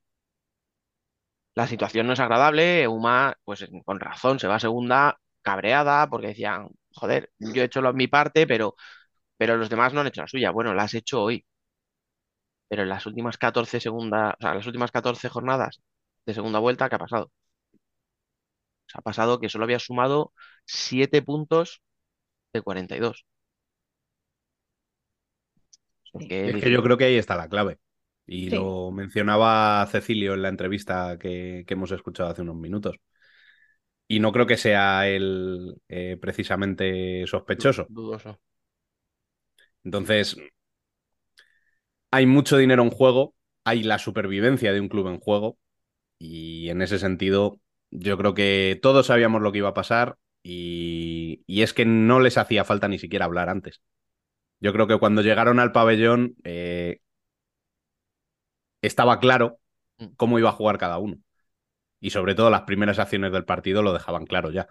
La 1.56 1.66
situación 1.66 2.06
no 2.06 2.12
es 2.12 2.20
agradable, 2.20 2.86
Uma, 2.88 3.34
pues 3.44 3.66
con 3.84 3.98
razón, 4.00 4.38
se 4.38 4.46
va 4.48 4.56
a 4.56 4.60
segunda 4.60 5.18
cabreada, 5.42 6.08
porque 6.08 6.28
decían, 6.28 6.68
joder, 6.92 7.30
yo 7.38 7.62
he 7.62 7.64
hecho 7.66 7.80
lo- 7.82 7.94
mi 7.94 8.08
parte, 8.08 8.46
pero, 8.46 8.76
pero 9.38 9.56
los 9.58 9.70
demás 9.70 9.92
no 9.94 10.00
han 10.02 10.08
hecho 10.08 10.22
la 10.22 10.28
suya. 10.28 10.50
Bueno, 10.52 10.74
la 10.74 10.84
has 10.84 10.94
hecho 10.94 11.22
hoy, 11.22 11.46
pero 12.68 12.82
en 12.82 12.88
las 12.88 13.06
últimas 13.06 13.38
14 13.38 13.80
segundas, 13.80 14.34
o 14.38 14.42
sea, 14.42 14.54
las 14.54 14.66
últimas 14.66 14.90
14 14.92 15.28
jornadas 15.28 15.80
de 16.26 16.34
segunda 16.34 16.58
vuelta, 16.58 16.88
¿qué 16.88 16.96
ha 16.96 16.98
pasado? 16.98 17.30
Ha 18.94 19.00
pasado 19.02 19.38
que 19.40 19.48
solo 19.48 19.64
había 19.64 19.78
sumado 19.78 20.32
7 20.64 21.22
puntos 21.22 21.82
de 22.54 22.62
42. 22.62 23.26
O 26.04 26.10
sea, 26.10 26.20
Sí. 26.20 26.26
que 26.28 26.50
Es 26.50 26.60
que 26.62 26.70
yo 26.72 26.82
creo 26.82 26.96
que 26.98 27.04
ahí 27.04 27.16
está 27.16 27.36
la 27.36 27.48
clave. 27.48 27.78
Y 28.26 28.50
Sí. 28.50 28.56
lo 28.56 28.90
mencionaba 28.92 29.86
Cecilio 29.90 30.34
en 30.34 30.42
la 30.42 30.48
entrevista 30.48 31.18
que, 31.18 31.64
que 31.66 31.74
hemos 31.74 31.92
escuchado 31.92 32.30
hace 32.30 32.42
unos 32.42 32.56
minutos. 32.56 32.96
Y 34.08 34.20
no 34.20 34.32
creo 34.32 34.46
que 34.46 34.56
sea 34.56 35.08
él 35.08 35.80
eh, 35.88 36.16
precisamente 36.20 37.26
sospechoso. 37.26 37.90
dudoso. 37.94 38.38
Entonces, 39.84 40.36
hay 42.10 42.26
mucho 42.26 42.56
dinero 42.56 42.82
en 42.82 42.90
juego, 42.90 43.34
hay 43.64 43.82
la 43.82 43.98
supervivencia 43.98 44.72
de 44.72 44.80
un 44.80 44.88
club 44.88 45.08
en 45.08 45.20
juego. 45.20 45.58
Y 46.18 46.70
en 46.70 46.82
ese 46.82 46.98
sentido, 47.00 47.60
yo 47.92 48.18
creo 48.18 48.34
que 48.34 48.78
todos 48.82 49.06
sabíamos 49.08 49.42
lo 49.42 49.52
que 49.52 49.58
iba 49.60 49.70
a 49.70 49.74
pasar. 49.74 50.18
Y, 50.42 51.42
y 51.46 51.62
es 51.62 51.74
que 51.74 51.86
no 51.86 52.20
les 52.20 52.38
hacía 52.38 52.64
falta 52.64 52.88
ni 52.88 52.98
siquiera 52.98 53.26
hablar 53.26 53.48
antes. 53.50 53.82
Yo 54.60 54.72
creo 54.72 54.86
que 54.88 54.98
cuando 54.98 55.22
llegaron 55.22 55.60
al 55.60 55.72
pabellón 55.72 56.36
eh, 56.44 57.00
estaba 58.86 59.20
claro 59.20 59.58
Mm. 59.98 60.16
cómo 60.16 60.38
iba 60.38 60.50
a 60.50 60.52
jugar 60.52 60.78
cada 60.78 60.98
uno. 60.98 61.18
Y 62.00 62.10
sobre 62.10 62.34
todo 62.34 62.50
las 62.50 62.62
primeras 62.62 62.98
acciones 62.98 63.32
del 63.32 63.44
partido 63.44 63.82
lo 63.82 63.92
dejaban 63.92 64.26
claro 64.26 64.50
ya. 64.50 64.68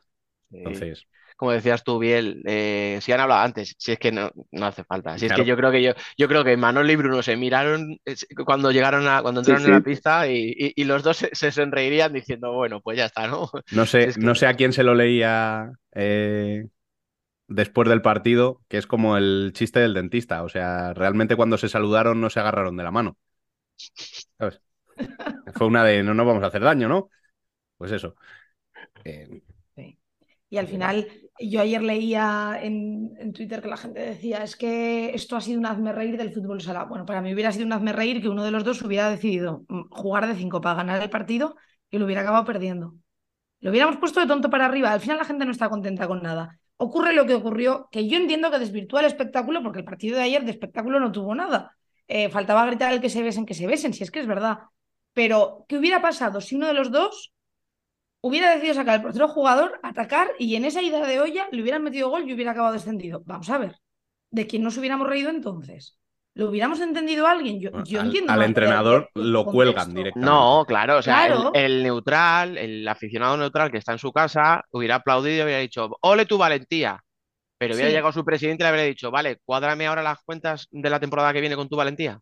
Sí. 0.51 0.57
Entonces, 0.57 1.07
como 1.37 1.51
decías 1.51 1.83
tú, 1.83 1.99
Biel, 1.99 2.41
eh, 2.45 2.99
si 3.01 3.11
han 3.11 3.19
hablado 3.19 3.41
antes, 3.43 3.75
si 3.77 3.91
es 3.91 3.99
que 3.99 4.11
no, 4.11 4.31
no 4.51 4.65
hace 4.67 4.83
falta. 4.85 5.17
Si 5.17 5.25
es 5.25 5.33
que 5.33 5.45
yo 5.45 5.57
creo 5.57 5.71
que 5.71 5.81
yo, 5.83 5.91
yo 6.17 6.27
creo 6.29 6.43
que 6.45 6.55
Manolo 6.57 6.91
y 6.91 6.95
Bruno 6.95 7.21
se 7.23 7.35
miraron 7.35 7.97
cuando 8.45 8.71
llegaron 8.71 9.07
a, 9.07 9.21
cuando 9.21 9.41
Sí, 9.41 9.51
entraron 9.51 9.65
en 9.65 9.71
la 9.71 9.81
pista 9.81 10.27
y, 10.29 10.53
y- 10.57 10.73
y 10.75 10.83
los 10.85 11.03
dos 11.03 11.17
se, 11.17 11.29
se 11.33 11.51
sonreirían 11.51 12.13
diciendo, 12.13 12.53
bueno, 12.53 12.81
pues 12.81 12.97
ya 12.97 13.05
está, 13.05 13.27
¿no? 13.27 13.49
no 13.69 13.85
sé, 13.85 14.03
Si 14.03 14.09
es 14.09 14.17
que- 14.17 14.25
no 14.25 14.35
sé 14.35 14.47
a 14.47 14.55
quién 14.55 14.73
se 14.73 14.83
lo 14.83 14.95
leía 14.95 15.71
eh, 15.93 16.67
después 17.47 17.89
del 17.89 18.01
partido, 18.03 18.61
que 18.69 18.77
es 18.79 18.87
como 18.87 19.17
el 19.17 19.51
chiste 19.55 19.79
del 19.81 19.95
dentista. 19.95 20.43
O 20.43 20.49
sea, 20.49 20.93
realmente 20.95 21.35
cuando 21.35 21.57
se 21.57 21.69
saludaron 21.69 22.21
no 22.21 22.29
se 22.29 22.39
agarraron 22.41 22.77
de 22.77 22.83
la 22.83 22.91
mano. 22.91 23.17
¿Sabes? 24.37 24.61
Fue 25.55 25.67
una 25.67 25.83
de 25.83 26.03
no 26.03 26.13
nos 26.13 26.25
vamos 26.25 26.43
a 26.43 26.47
hacer 26.47 26.61
daño, 26.61 26.87
¿no? 26.87 27.09
Pues 27.77 27.91
eso. 27.91 28.15
Eh, 29.03 29.41
Sí. 29.75 29.97
Y 30.49 30.57
al 30.57 30.67
final, 30.67 31.07
yo 31.39 31.61
ayer 31.61 31.81
leía 31.83 32.59
en, 32.61 33.13
en 33.19 33.33
Twitter 33.33 33.61
que 33.61 33.67
la 33.67 33.77
gente 33.77 33.99
decía, 33.99 34.43
es 34.43 34.55
que 34.55 35.13
esto 35.13 35.35
ha 35.35 35.41
sido 35.41 35.59
un 35.59 35.65
hazme 35.65 35.91
reír 35.91 36.17
del 36.17 36.33
fútbol 36.33 36.61
sala. 36.61 36.85
Bueno, 36.85 37.05
para 37.05 37.21
mí 37.21 37.33
hubiera 37.33 37.51
sido 37.51 37.65
un 37.65 37.73
hazme 37.73 37.93
reír 37.93 38.21
que 38.21 38.29
uno 38.29 38.43
de 38.43 38.51
los 38.51 38.63
dos 38.63 38.81
hubiera 38.83 39.09
decidido 39.09 39.65
mm, 39.67 39.89
jugar 39.91 40.27
de 40.27 40.35
cinco 40.35 40.61
para 40.61 40.75
ganar 40.75 41.01
el 41.01 41.09
partido 41.09 41.55
y 41.89 41.97
lo 41.97 42.05
hubiera 42.05 42.21
acabado 42.21 42.45
perdiendo. 42.45 42.95
Lo 43.61 43.71
hubiéramos 43.71 43.97
puesto 43.97 44.19
de 44.21 44.27
tonto 44.27 44.49
para 44.49 44.65
arriba. 44.65 44.91
Al 44.93 45.01
final 45.01 45.17
la 45.17 45.25
gente 45.25 45.45
no 45.45 45.51
está 45.51 45.69
contenta 45.69 46.07
con 46.07 46.21
nada. 46.23 46.59
Ocurre 46.77 47.13
lo 47.13 47.25
que 47.25 47.35
ocurrió, 47.35 47.89
que 47.91 48.07
yo 48.07 48.17
entiendo 48.17 48.51
que 48.51 48.59
desvirtúa 48.59 49.01
el 49.01 49.07
espectáculo, 49.07 49.63
porque 49.63 49.79
el 49.79 49.85
partido 49.85 50.17
de 50.17 50.23
ayer 50.23 50.43
de 50.45 50.51
espectáculo 50.51 50.99
no 50.99 51.11
tuvo 51.11 51.35
nada. 51.35 51.75
Eh, 52.07 52.29
faltaba 52.29 52.65
gritar 52.65 52.93
el 52.93 53.01
que 53.01 53.09
se 53.09 53.23
besen, 53.23 53.45
que 53.45 53.53
se 53.53 53.67
besen, 53.67 53.93
si 53.93 54.03
es 54.03 54.11
que 54.11 54.19
es 54.19 54.27
verdad. 54.27 54.59
Pero, 55.13 55.65
¿qué 55.67 55.77
hubiera 55.77 56.01
pasado 56.01 56.41
si 56.41 56.55
uno 56.55 56.67
de 56.67 56.73
los 56.73 56.91
dos 56.91 57.33
hubiera 58.21 58.49
decidido 58.51 58.75
sacar 58.75 58.95
el 58.95 59.01
portero 59.01 59.27
jugador, 59.27 59.79
atacar 59.83 60.29
y 60.39 60.55
en 60.55 60.65
esa 60.65 60.81
ida 60.81 61.05
de 61.05 61.19
olla 61.19 61.47
le 61.51 61.61
hubieran 61.61 61.83
metido 61.83 62.09
gol 62.09 62.27
y 62.29 62.33
hubiera 62.33 62.51
acabado 62.51 62.73
descendido? 62.73 63.21
Vamos 63.25 63.49
a 63.49 63.57
ver, 63.57 63.75
¿de 64.31 64.47
quién 64.47 64.63
nos 64.63 64.77
hubiéramos 64.77 65.07
reído 65.07 65.29
entonces? 65.29 65.99
¿Lo 66.33 66.49
hubiéramos 66.49 66.81
entendido 66.81 67.27
a 67.27 67.31
alguien? 67.31 67.61
Yo, 67.61 67.69
yo 67.85 68.01
al, 68.01 68.07
entiendo. 68.07 68.33
al 68.33 68.41
entrenador 68.43 69.09
lo 69.15 69.45
cuelgan 69.45 69.93
directamente. 69.93 70.19
No, 70.19 70.65
claro, 70.67 70.97
o 70.97 71.01
sea, 71.01 71.27
el- 71.27 71.49
el, 71.53 71.83
neutral, 71.83 72.57
el 72.57 72.85
aficionado 72.87 73.37
neutral 73.37 73.71
que 73.71 73.77
está 73.77 73.93
en 73.93 73.99
su 73.99 74.11
casa, 74.11 74.61
hubiera 74.71 74.95
aplaudido 74.95 75.37
y 75.37 75.43
hubiera 75.43 75.59
dicho, 75.61 75.89
ole 76.01 76.25
tu 76.25 76.37
valentía. 76.37 77.01
Pero 77.57 77.75
hubiera 77.75 77.89
Sí. 77.89 77.95
llegado 77.95 78.13
su 78.13 78.25
presidente 78.25 78.63
y 78.63 78.65
le 78.65 78.69
habría 78.69 78.85
dicho, 78.85 79.11
vale, 79.11 79.39
cuádrame 79.45 79.87
ahora 79.87 80.03
las 80.03 80.19
cuentas 80.23 80.67
de 80.71 80.89
la 80.89 80.99
temporada 80.99 81.33
que 81.33 81.41
viene 81.41 81.55
con 81.55 81.69
tu 81.69 81.75
valentía. 81.77 82.19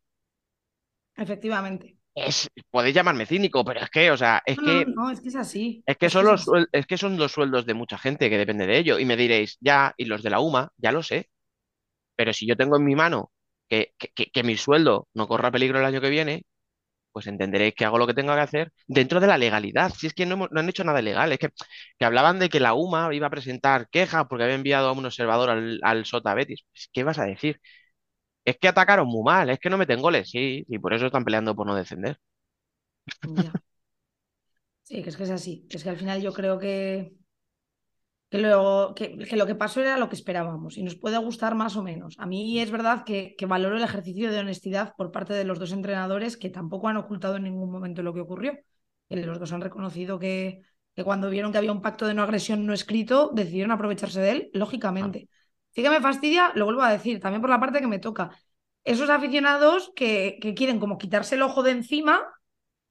Efectivamente. 1.24 1.98
Es, 2.16 2.50
podéis 2.72 2.96
llamarme 2.96 3.26
cínico, 3.26 3.64
pero 3.66 3.80
es 3.82 3.90
que, 3.90 4.12
o 4.12 4.18
sea, 4.18 4.42
es 4.46 4.58
No, 4.58 4.64
que 4.64 4.86
no, 4.86 4.94
no, 4.96 5.12
es 5.12 5.22
que 5.22 5.30
es 5.30 5.36
así. 5.36 5.86
Es 5.86 5.98
que, 5.98 6.10
son 6.10 6.26
los, 6.26 6.46
es 6.72 6.86
que 6.88 6.98
son 6.98 7.18
los 7.18 7.32
sueldos 7.34 7.66
de 7.66 7.74
mucha 7.74 7.98
gente 7.98 8.30
que 8.30 8.38
depende 8.38 8.66
de 8.68 8.78
ello. 8.78 9.00
Y 9.00 9.06
me 9.06 9.18
diréis, 9.18 9.58
ya, 9.60 9.94
y 9.98 10.06
los 10.06 10.24
de 10.24 10.30
la 10.30 10.40
UMA, 10.40 10.72
ya 10.78 10.92
lo 10.92 11.04
sé. 11.04 11.30
Pero 12.16 12.34
si 12.34 12.48
yo 12.48 12.58
tengo 12.58 12.78
en 12.78 12.86
mi 12.86 12.96
mano 12.96 13.32
que, 13.70 13.94
que, 14.00 14.10
que- 14.16 14.32
que 14.32 14.44
mi 14.44 14.58
sueldo 14.58 15.08
no 15.14 15.28
corra 15.28 15.52
peligro 15.52 15.80
el 15.80 15.86
año 15.86 16.02
que 16.02 16.10
viene, 16.12 16.44
pues 17.14 17.28
entenderéis 17.28 17.76
que 17.76 17.86
hago 17.86 17.98
lo 18.00 18.08
que 18.08 18.14
tenga 18.16 18.36
que 18.36 18.42
hacer 18.42 18.74
dentro 18.88 19.20
de 19.22 19.28
la 19.28 19.38
legalidad. 19.38 19.94
Si 19.98 20.08
es 20.08 20.14
que 20.14 20.26
no, 20.26 20.50
han 20.54 20.70
hecho 20.70 20.84
nada 20.84 21.02
ilegal, 21.02 21.32
es 21.34 21.40
que, 21.40 21.50
que 22.00 22.06
hablaban 22.06 22.40
de 22.40 22.50
que 22.50 22.60
la 22.60 22.74
UMA 22.76 23.14
iba 23.16 23.28
a 23.28 23.30
presentar 23.30 23.88
quejas 23.90 24.26
porque 24.30 24.44
había 24.46 24.56
enviado 24.56 24.90
a 24.90 24.94
un 24.94 25.06
observador 25.06 25.50
al, 25.52 25.80
al 25.84 26.06
Sota 26.06 26.34
Betis. 26.34 26.66
Pues, 26.72 26.90
¿qué 26.94 27.04
vas 27.04 27.20
a 27.20 27.26
decir? 27.26 27.62
Es 28.46 28.58
que 28.60 28.68
atacaron 28.70 29.08
muy 29.08 29.24
mal, 29.24 29.50
es 29.50 29.60
que 29.60 29.70
no 29.70 29.78
meten 29.78 30.02
goles, 30.02 30.30
sí, 30.32 30.66
y 30.68 30.80
por 30.80 30.94
eso 30.94 31.08
están 31.08 31.26
peleando 31.26 31.56
por 31.56 31.68
no 31.68 31.76
descender. 31.76 32.18
Ya. 33.26 33.58
Sí, 34.84 35.02
que 35.04 35.10
es 35.10 35.18
que 35.18 35.24
es 35.24 35.30
así. 35.30 35.68
Es 35.70 35.84
que 35.84 35.90
al 35.90 35.98
final 35.98 36.22
yo 36.22 36.34
creo 36.34 36.60
que, 36.60 37.16
que, 38.34 38.40
lo, 38.40 38.94
que, 38.96 39.16
que 39.16 39.36
lo 39.36 39.46
que 39.46 39.54
pasó 39.54 39.80
era 39.80 39.96
lo 39.96 40.10
que 40.10 40.16
esperábamos 40.16 40.80
y 40.80 40.82
nos 40.82 40.96
puede 40.96 41.20
gustar 41.20 41.54
más 41.54 41.76
o 41.76 41.84
menos. 41.84 42.16
A 42.18 42.26
mí 42.26 42.60
es 42.60 42.72
verdad 42.72 43.04
que, 43.04 43.36
que 43.38 43.46
valoro 43.46 43.78
el 43.78 43.84
ejercicio 43.84 44.32
de 44.32 44.40
honestidad 44.40 44.96
por 44.98 45.12
parte 45.12 45.34
de 45.34 45.44
los 45.44 45.60
dos 45.60 45.72
entrenadores 45.72 46.36
que 46.36 46.50
tampoco 46.50 46.88
han 46.88 46.98
ocultado 46.98 47.36
en 47.36 47.44
ningún 47.44 47.72
momento 47.72 48.02
lo 48.02 48.12
que 48.12 48.22
ocurrió. 48.22 48.58
Que 49.08 49.18
los 49.18 49.38
dos 49.38 49.54
han 49.54 49.62
reconocido 49.62 50.18
que, 50.18 50.62
que 50.96 51.04
cuando 51.04 51.30
vieron 51.30 51.52
que 51.52 51.60
había 51.60 51.72
un 51.72 51.84
pacto 51.84 52.08
de 52.08 52.16
no 52.16 52.24
agresión 52.24 52.66
no 52.66 52.74
escrito, 52.74 53.30
decidieron 53.36 53.70
aprovecharse 53.70 54.20
de 54.20 54.32
él, 54.32 54.50
lógicamente. 54.54 55.30
Sí 55.70 55.84
que 55.84 55.92
me 55.92 56.02
fastidia, 56.02 56.54
lo 56.56 56.66
vuelvo 56.66 56.82
a 56.82 56.92
decir, 56.92 57.20
también 57.20 57.42
por 57.42 57.52
la 57.52 57.60
parte 57.60 57.82
que 57.82 57.88
me 57.88 58.00
toca. 58.00 58.32
Esos 58.84 59.12
aficionados 59.12 59.92
que, 59.96 60.40
que 60.42 60.56
quieren 60.56 60.80
como 60.80 60.98
quitarse 60.98 61.36
el 61.36 61.44
ojo 61.44 61.62
de 61.62 61.70
encima 61.70 62.20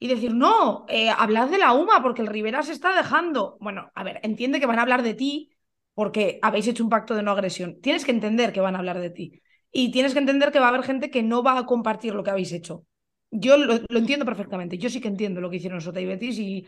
y 0.02 0.08
decir, 0.08 0.34
no, 0.34 0.84
eh, 0.88 1.10
hablad 1.10 1.48
de 1.48 1.58
la 1.58 1.74
UMA 1.74 2.02
porque 2.02 2.22
el 2.22 2.26
Rivera 2.26 2.64
se 2.64 2.72
está 2.72 2.92
dejando. 2.92 3.56
Bueno, 3.60 3.92
a 3.94 4.02
ver, 4.02 4.18
entiende 4.24 4.58
que 4.58 4.66
van 4.66 4.80
a 4.80 4.82
hablar 4.82 5.04
de 5.04 5.14
ti 5.14 5.52
porque 5.94 6.40
habéis 6.42 6.66
hecho 6.66 6.82
un 6.82 6.90
pacto 6.90 7.14
de 7.14 7.22
no 7.22 7.30
agresión. 7.30 7.80
Tienes 7.80 8.04
que 8.04 8.10
entender 8.10 8.52
que 8.52 8.60
van 8.60 8.74
a 8.74 8.80
hablar 8.80 8.98
de 8.98 9.10
ti. 9.10 9.40
Y 9.70 9.92
tienes 9.92 10.12
que 10.12 10.18
entender 10.18 10.50
que 10.50 10.58
va 10.58 10.66
a 10.66 10.68
haber 10.70 10.82
gente 10.82 11.08
que 11.08 11.22
no 11.22 11.44
va 11.44 11.56
a 11.56 11.66
compartir 11.66 12.16
lo 12.16 12.24
que 12.24 12.30
habéis 12.30 12.50
hecho. 12.50 12.84
Yo 13.30 13.56
lo, 13.56 13.74
entiendo 13.90 14.24
perfectamente. 14.24 14.76
Yo 14.76 14.90
sí 14.90 15.00
que 15.00 15.06
entiendo 15.06 15.40
lo 15.40 15.48
que 15.48 15.58
hicieron 15.58 15.80
Sota 15.80 16.00
y 16.00 16.06
Betis 16.06 16.36
y, 16.36 16.66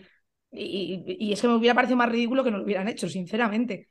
y, 0.53 1.16
y 1.18 1.33
es 1.33 1.40
que 1.40 1.49
me 1.49 1.57
hubiera 1.57 1.75
parecido 1.75 1.97
más 1.97 2.12
ridículo 2.12 2.44
que 2.44 2.53
no 2.53 2.59
lo 2.59 2.64
hubieran 2.64 2.87
hecho, 2.87 3.09
sinceramente. 3.09 3.88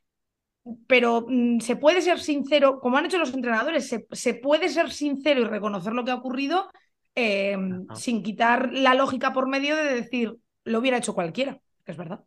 Pero 0.86 1.26
mm, 1.28 1.60
se 1.60 1.76
puede 1.76 2.00
ser 2.00 2.18
sincero, 2.18 2.80
como 2.80 2.96
han 2.96 3.04
hecho 3.04 3.18
los 3.18 3.34
entrenadores, 3.34 3.86
se, 3.88 4.06
se 4.10 4.32
puede 4.32 4.70
ser 4.70 4.90
sincero 4.90 5.42
y 5.42 5.44
reconocer 5.44 5.92
lo 5.92 6.02
que 6.02 6.12
ha 6.12 6.14
ocurrido 6.14 6.70
eh, 7.14 7.56
sin 7.94 8.22
quitar 8.22 8.72
la 8.72 8.94
lógica 8.94 9.32
por 9.32 9.48
medio 9.48 9.76
de 9.76 9.84
decir 9.94 10.36
lo 10.64 10.78
hubiera 10.78 10.98
hecho 10.98 11.14
cualquiera, 11.14 11.60
que 11.84 11.92
es 11.92 11.98
verdad. 11.98 12.24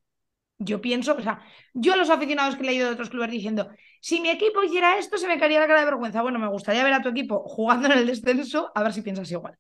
Yo 0.60 0.82
pienso, 0.82 1.16
o 1.16 1.22
sea, 1.22 1.42
yo 1.74 1.94
a 1.94 1.98
los 1.98 2.10
aficionados 2.10 2.56
que 2.56 2.64
he 2.64 2.66
leído 2.68 2.88
de 2.88 2.94
otros 2.94 3.10
clubes 3.10 3.32
diciendo, 3.32 3.70
si 4.02 4.22
mi 4.22 4.30
equipo 4.30 4.64
hiciera 4.64 4.98
esto, 4.98 5.18
se 5.18 5.28
me 5.28 5.40
caería 5.40 5.60
la 5.60 5.68
cara 5.68 5.82
de 5.82 5.86
vergüenza. 5.86 6.22
Bueno, 6.22 6.40
me 6.40 6.48
gustaría 6.50 6.84
ver 6.84 6.94
a 6.94 7.02
tu 7.02 7.10
equipo 7.10 7.44
jugando 7.48 7.88
en 7.88 8.00
el 8.00 8.08
descenso, 8.08 8.72
a 8.76 8.84
ver 8.84 8.94
si 8.94 9.02
piensas 9.04 9.32
igual. 9.32 9.58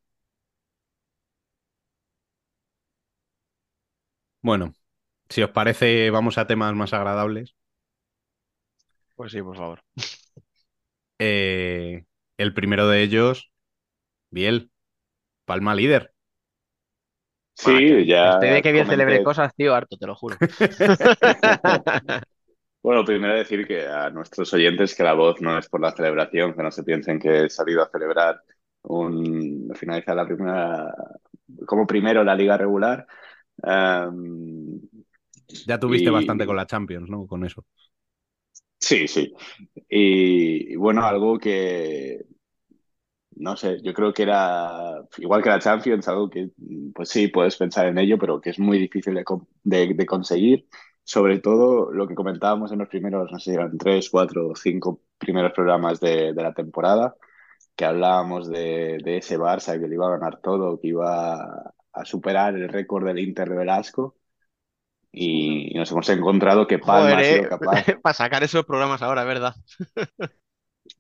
Bueno, 4.42 4.74
si 5.30 5.44
os 5.44 5.52
parece, 5.52 6.10
vamos 6.12 6.38
a 6.40 6.48
temas 6.48 6.74
más 6.76 6.94
agradables. 6.94 7.56
Pues 9.16 9.32
sí, 9.32 9.42
por 9.42 9.58
favor. 9.58 9.84
Eh, 11.20 12.06
el 12.38 12.54
primero 12.54 12.88
de 12.88 13.02
ellos, 13.04 13.52
Biel, 14.32 14.72
Palma 15.48 15.74
líder. 15.74 16.12
Sí, 17.56 18.06
ya. 18.06 18.32
Estoy 18.34 18.50
de 18.50 18.62
que 18.62 18.72
bien 18.74 18.86
comenté- 18.86 18.92
celebre 18.92 19.24
cosas, 19.24 19.56
tío, 19.56 19.74
harto, 19.74 19.98
te 19.98 20.06
lo 20.06 20.14
juro. 20.16 20.36
Bueno, 22.84 23.04
primero 23.04 23.34
decir 23.34 23.68
que 23.68 23.86
a 23.86 24.10
nuestros 24.12 24.54
oyentes 24.54 24.96
que 24.96 25.04
la 25.04 25.14
voz 25.14 25.42
no 25.42 25.58
es 25.58 25.68
por 25.68 25.82
la 25.82 25.92
celebración, 25.92 26.54
que 26.54 26.64
no 26.64 26.72
se 26.72 26.84
piensen 26.84 27.20
que 27.20 27.46
he 27.46 27.50
salido 27.50 27.82
a 27.82 27.90
celebrar 27.90 28.42
un 28.84 29.70
finalizar 29.76 30.16
la 30.16 30.26
primera 30.26 30.94
como 31.66 31.86
primero 31.86 32.24
la 32.24 32.36
liga 32.36 32.56
regular. 32.58 33.06
Em, 33.62 34.80
Ya 35.66 35.78
tuviste 35.80 36.10
Y- 36.10 36.14
bastante 36.14 36.46
con 36.46 36.56
la 36.56 36.66
Champions, 36.66 37.10
¿no? 37.10 37.26
Con 37.28 37.44
eso. 37.44 37.66
sí, 38.80 39.08
sí. 39.08 39.34
Y, 39.90 40.74
y 40.74 40.76
bueno, 40.78 41.04
algo 41.06 41.38
que 41.38 42.22
no 43.39 43.56
sé, 43.58 43.82
yo 43.84 43.93
creo 43.93 44.13
que 44.13 44.23
era 44.23 45.04
igual 45.17 45.43
que 45.43 45.50
la 45.50 45.60
Champions, 45.60 46.08
algo 46.08 46.30
que 46.30 46.50
pues 46.93 47.10
sí, 47.10 47.28
puedes 47.30 47.56
pensar 47.58 47.88
en 47.88 47.97
ello, 47.97 48.17
pero 48.19 48.41
que 48.41 48.52
es 48.52 48.60
muy 48.60 48.78
difícil 48.80 49.13
de, 49.15 49.23
con- 49.23 49.47
de- 49.63 49.93
de 49.93 50.06
conseguir. 50.06 50.67
Sobre 51.04 51.39
todo 51.39 51.91
lo 51.93 52.08
que 52.08 52.15
comentábamos 52.15 52.71
en 52.71 52.80
los 52.80 52.89
primeros, 52.89 53.32
no 53.32 53.39
sé, 53.39 53.54
eran 53.54 53.78
tres, 53.78 54.10
cuatro 54.10 54.50
o 54.50 54.56
cinco 54.56 55.02
primeros 55.17 55.54
programas 55.54 56.00
de, 56.02 56.34
de 56.34 56.43
la 56.43 56.54
temporada, 56.54 57.15
que 57.76 57.86
hablábamos 57.86 58.50
de, 58.50 59.00
de 59.04 59.17
ese 59.17 59.38
Barça 59.39 59.80
que 59.80 59.88
le 59.88 59.95
iba 59.95 60.08
a 60.08 60.12
ganar 60.17 60.41
todo, 60.41 60.80
que 60.80 60.89
iba 60.89 61.73
a 61.93 62.06
superar 62.06 62.56
el 62.56 62.69
récord 62.69 63.06
del 63.06 63.19
Inter 63.19 63.50
de 63.50 63.58
Velasco. 63.58 64.17
Y 65.12 65.73
nos 65.76 65.91
hemos 65.91 66.10
encontrado 66.10 66.67
que 66.67 66.80
Palma 66.80 67.19
Joder, 67.19 67.19
ha 67.19 67.23
sido 67.23 67.45
eh, 67.45 67.47
capaz. 67.47 67.84
para 68.02 68.13
sacar 68.13 68.43
esos 68.43 68.65
programas 68.65 69.02
ahora, 69.02 69.23
¿verdad? 69.23 69.56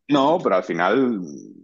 No, 0.09 0.39
pero 0.41 0.55
al 0.55 0.63
final 0.63 1.21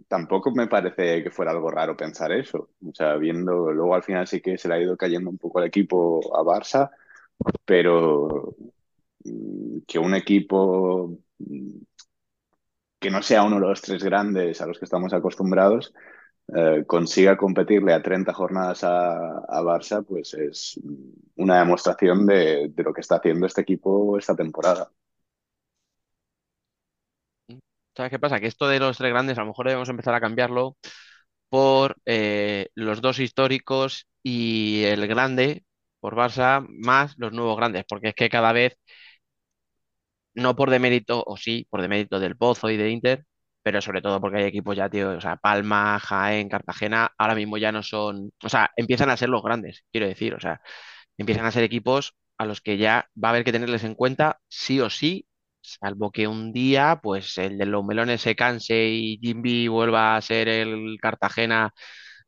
tampoco 0.08 0.50
me 0.52 0.66
parece 0.66 1.22
que 1.22 1.30
fuera 1.30 1.50
algo 1.52 1.70
raro 1.70 1.96
pensar 1.96 2.32
eso. 2.32 2.70
O 2.86 2.94
sea, 2.94 3.16
viendo, 3.16 3.72
luego 3.72 3.94
al 3.94 4.02
final 4.02 4.26
sí 4.26 4.40
que 4.40 4.58
se 4.58 4.68
le 4.68 4.74
ha 4.74 4.80
ido 4.80 4.96
cayendo 4.96 5.30
un 5.30 5.38
poco 5.38 5.60
el 5.60 5.66
equipo 5.66 6.20
a 6.36 6.42
Barça, 6.42 6.90
pero 7.64 8.54
mm, 9.24 9.80
que 9.86 9.98
un 9.98 10.14
equipo 10.14 11.18
mm, 11.38 11.78
que 12.98 13.10
no 13.10 13.22
sea 13.22 13.42
uno 13.44 13.56
de 13.56 13.62
los 13.62 13.82
tres 13.82 14.02
grandes 14.02 14.60
a 14.60 14.66
los 14.66 14.78
que 14.78 14.86
estamos 14.86 15.12
acostumbrados 15.12 15.92
eh, 16.56 16.84
consiga 16.86 17.36
competirle 17.36 17.92
a 17.92 18.02
30 18.02 18.32
jornadas 18.32 18.84
a, 18.84 19.62
Barça, 19.62 20.04
pues 20.04 20.34
es 20.34 20.78
una 21.36 21.58
demostración 21.60 22.26
de, 22.26 22.68
de 22.68 22.82
lo 22.82 22.92
que 22.92 23.00
está 23.00 23.16
haciendo 23.16 23.46
este 23.46 23.62
equipo 23.62 24.18
esta 24.18 24.36
temporada. 24.36 24.90
¿Sabes 27.96 28.10
qué 28.10 28.18
pasa? 28.18 28.40
Que 28.40 28.46
esto 28.48 28.66
de 28.68 28.80
los 28.80 28.96
tres 28.98 29.10
grandes 29.12 29.38
a 29.38 29.42
lo 29.42 29.48
mejor 29.48 29.66
debemos 29.66 29.88
empezar 29.88 30.14
a 30.14 30.20
cambiarlo 30.20 30.76
por 31.50 31.96
eh, 32.06 32.68
los 32.74 33.02
dos 33.02 33.20
históricos 33.20 34.08
y 34.22 34.84
el 34.84 35.06
grande 35.08 35.64
por 36.00 36.16
Barça 36.16 36.66
más 36.68 37.14
los 37.18 37.32
nuevos 37.32 37.56
grandes, 37.56 37.84
porque 37.88 38.08
es 38.10 38.14
que 38.14 38.30
cada 38.30 38.52
vez, 38.52 38.76
no 40.34 40.56
por 40.56 40.70
demérito, 40.70 41.22
o 41.26 41.36
sí, 41.36 41.66
por 41.70 41.80
demérito 41.82 42.18
del 42.20 42.36
Pozo 42.36 42.70
y 42.70 42.76
de 42.76 42.90
Inter, 42.90 43.24
pero 43.62 43.80
sobre 43.80 44.02
todo 44.02 44.20
porque 44.20 44.38
hay 44.38 44.44
equipos 44.44 44.76
ya, 44.76 44.88
tío, 44.90 45.10
o 45.16 45.20
sea, 45.20 45.36
Palma, 45.36 45.98
Jaén, 46.00 46.48
Cartagena, 46.48 47.12
ahora 47.18 47.34
mismo 47.34 47.56
ya 47.58 47.72
no 47.72 47.82
son, 47.82 48.32
o 48.42 48.48
sea, 48.48 48.70
empiezan 48.76 49.10
a 49.10 49.16
ser 49.16 49.28
los 49.28 49.42
grandes, 49.42 49.84
quiero 49.92 50.06
decir, 50.08 50.34
o 50.34 50.40
sea, 50.40 50.60
empiezan 51.18 51.46
a 51.46 51.50
ser 51.52 51.64
equipos 51.64 52.14
a 52.38 52.46
los 52.46 52.60
que 52.60 52.78
ya 52.78 53.08
va 53.22 53.28
a 53.28 53.30
haber 53.32 53.44
que 53.44 53.52
tenerles 53.52 53.84
en 53.84 53.94
cuenta 53.94 54.40
sí 54.48 54.80
o 54.80 54.90
sí 54.90 55.26
Salvo 55.64 56.10
que 56.12 56.28
un 56.28 56.52
día, 56.52 57.00
pues 57.02 57.38
el 57.38 57.58
de 57.58 57.66
los 57.66 57.84
melones 57.84 58.20
se 58.22 58.36
canse 58.36 58.84
y 58.88 59.18
Jimby 59.22 59.68
vuelva 59.68 60.16
a 60.16 60.20
ser 60.22 60.48
el 60.48 60.96
Cartagena 61.00 61.72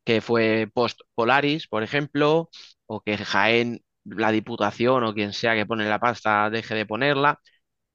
que 0.04 0.20
fue 0.20 0.70
post 0.74 1.00
Polaris, 1.14 1.68
por 1.68 1.82
ejemplo, 1.82 2.50
o 2.86 3.00
que 3.02 3.18
Jaén, 3.18 3.80
la 4.04 4.32
Diputación 4.32 5.04
o 5.04 5.14
quien 5.14 5.32
sea 5.32 5.54
que 5.54 5.66
pone 5.66 5.88
la 5.88 5.98
pasta 6.00 6.50
deje 6.50 6.74
de 6.74 6.86
ponerla. 6.86 7.40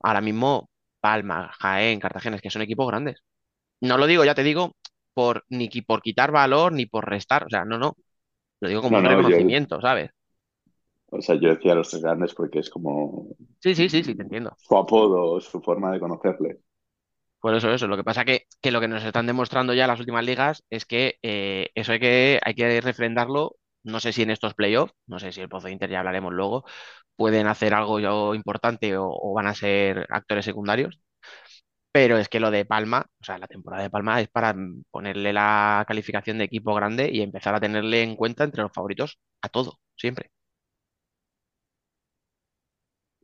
Ahora 0.03 0.21
mismo, 0.21 0.69
Palma, 1.01 1.51
Jaén, 1.59 1.99
Cartagena, 1.99 2.37
es 2.37 2.41
que 2.41 2.49
son 2.51 2.61
equipos 2.63 2.87
grandes. 2.87 3.17
No 3.81 3.97
lo 3.97 4.07
digo, 4.07 4.25
ya 4.25 4.35
te 4.35 4.43
digo, 4.43 4.75
por 5.13 5.45
ni 5.49 5.69
por 5.83 6.01
quitar 6.01 6.31
valor 6.31 6.71
ni 6.73 6.85
por 6.87 7.09
restar, 7.09 7.45
o 7.45 7.49
sea, 7.49 7.65
no, 7.65 7.77
no. 7.79 7.95
Lo 8.61 8.69
digo 8.69 8.81
como 8.81 8.97
No, 8.97 9.01
un 9.01 9.05
no, 9.05 9.21
yo- 9.21 9.37
reconocimiento, 9.45 9.81
¿sabes? 9.81 10.11
O 11.11 11.21
sea, 11.21 11.35
yo 11.35 11.49
decía 11.49 11.75
los 11.75 11.89
tres 11.89 12.01
grandes 12.01 12.33
porque 12.33 12.59
es 12.59 12.69
como 12.71 13.35
Sí, 13.59 13.75
sí, 13.75 13.89
sí, 13.89 14.03
sí, 14.03 14.15
te 14.15 14.23
entiendo. 14.23 14.57
su 14.57 14.77
apodo, 14.77 15.41
su 15.41 15.61
forma 15.61 15.91
de 15.91 15.99
conocerle. 15.99 16.61
Por 17.39 17.55
eso, 17.55 17.71
eso. 17.73 17.87
Lo 17.87 17.97
que 17.97 18.03
pasa 18.03 18.23
que, 18.25 18.45
que 18.61 18.71
lo 18.71 18.79
que 18.79 18.87
nos 18.87 19.03
están 19.03 19.25
demostrando 19.25 19.73
ya 19.73 19.87
las 19.87 19.99
últimas 19.99 20.23
ligas 20.25 20.63
es 20.69 20.85
que 20.85 21.15
eh, 21.23 21.69
eso 21.75 21.91
hay 21.93 21.99
que, 21.99 22.39
hay 22.43 22.53
que 22.53 22.81
refrendarlo. 22.81 23.55
No 23.83 23.99
sé 23.99 24.13
si 24.13 24.21
en 24.21 24.29
estos 24.29 24.53
playoffs, 24.53 24.93
no 25.07 25.17
sé 25.19 25.31
si 25.31 25.41
el 25.41 25.49
Pozo 25.49 25.67
Inter 25.67 25.89
ya 25.89 25.99
hablaremos 25.99 26.31
luego, 26.33 26.65
pueden 27.15 27.47
hacer 27.47 27.75
algo 27.75 27.99
yo 27.99 28.35
importante 28.35 28.97
o, 28.97 29.07
o 29.09 29.33
van 29.33 29.47
a 29.47 29.55
ser 29.55 30.07
actores 30.09 30.45
secundarios. 30.45 30.99
Pero 31.91 32.17
es 32.17 32.29
que 32.29 32.39
lo 32.39 32.51
de 32.51 32.65
Palma, 32.65 33.05
o 33.21 33.23
sea, 33.25 33.37
la 33.39 33.47
temporada 33.47 33.83
de 33.83 33.89
Palma 33.91 34.21
es 34.21 34.29
para 34.29 34.55
ponerle 34.91 35.33
la 35.33 35.85
calificación 35.87 36.37
de 36.39 36.45
equipo 36.45 36.73
grande 36.75 37.09
y 37.11 37.21
empezar 37.21 37.55
a 37.55 37.59
tenerle 37.61 38.03
en 38.03 38.15
cuenta 38.17 38.43
entre 38.45 38.63
los 38.63 38.71
favoritos 38.73 39.19
a 39.41 39.49
todo, 39.49 39.79
siempre. 39.97 40.31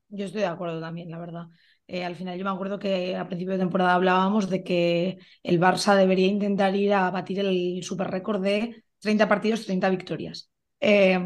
Yo 0.09 0.25
estoy 0.25 0.41
de 0.41 0.47
acuerdo 0.47 0.79
también, 0.79 1.09
la 1.11 1.19
verdad. 1.19 1.47
Eh, 1.87 2.03
al 2.05 2.15
final 2.15 2.37
yo 2.37 2.43
me 2.45 2.49
acuerdo 2.51 2.79
que 2.79 3.15
a 3.15 3.27
principio 3.27 3.53
de 3.53 3.59
temporada 3.59 3.93
hablábamos 3.95 4.49
de 4.49 4.63
que 4.63 5.17
el 5.43 5.59
Barça 5.59 5.95
debería 5.95 6.27
intentar 6.27 6.75
ir 6.75 6.93
a 6.93 7.09
batir 7.11 7.39
el 7.39 7.83
super 7.83 8.09
récord 8.09 8.41
de 8.43 8.83
30 8.99 9.27
partidos, 9.27 9.65
30 9.65 9.89
victorias. 9.89 10.49
Eh, 10.79 11.19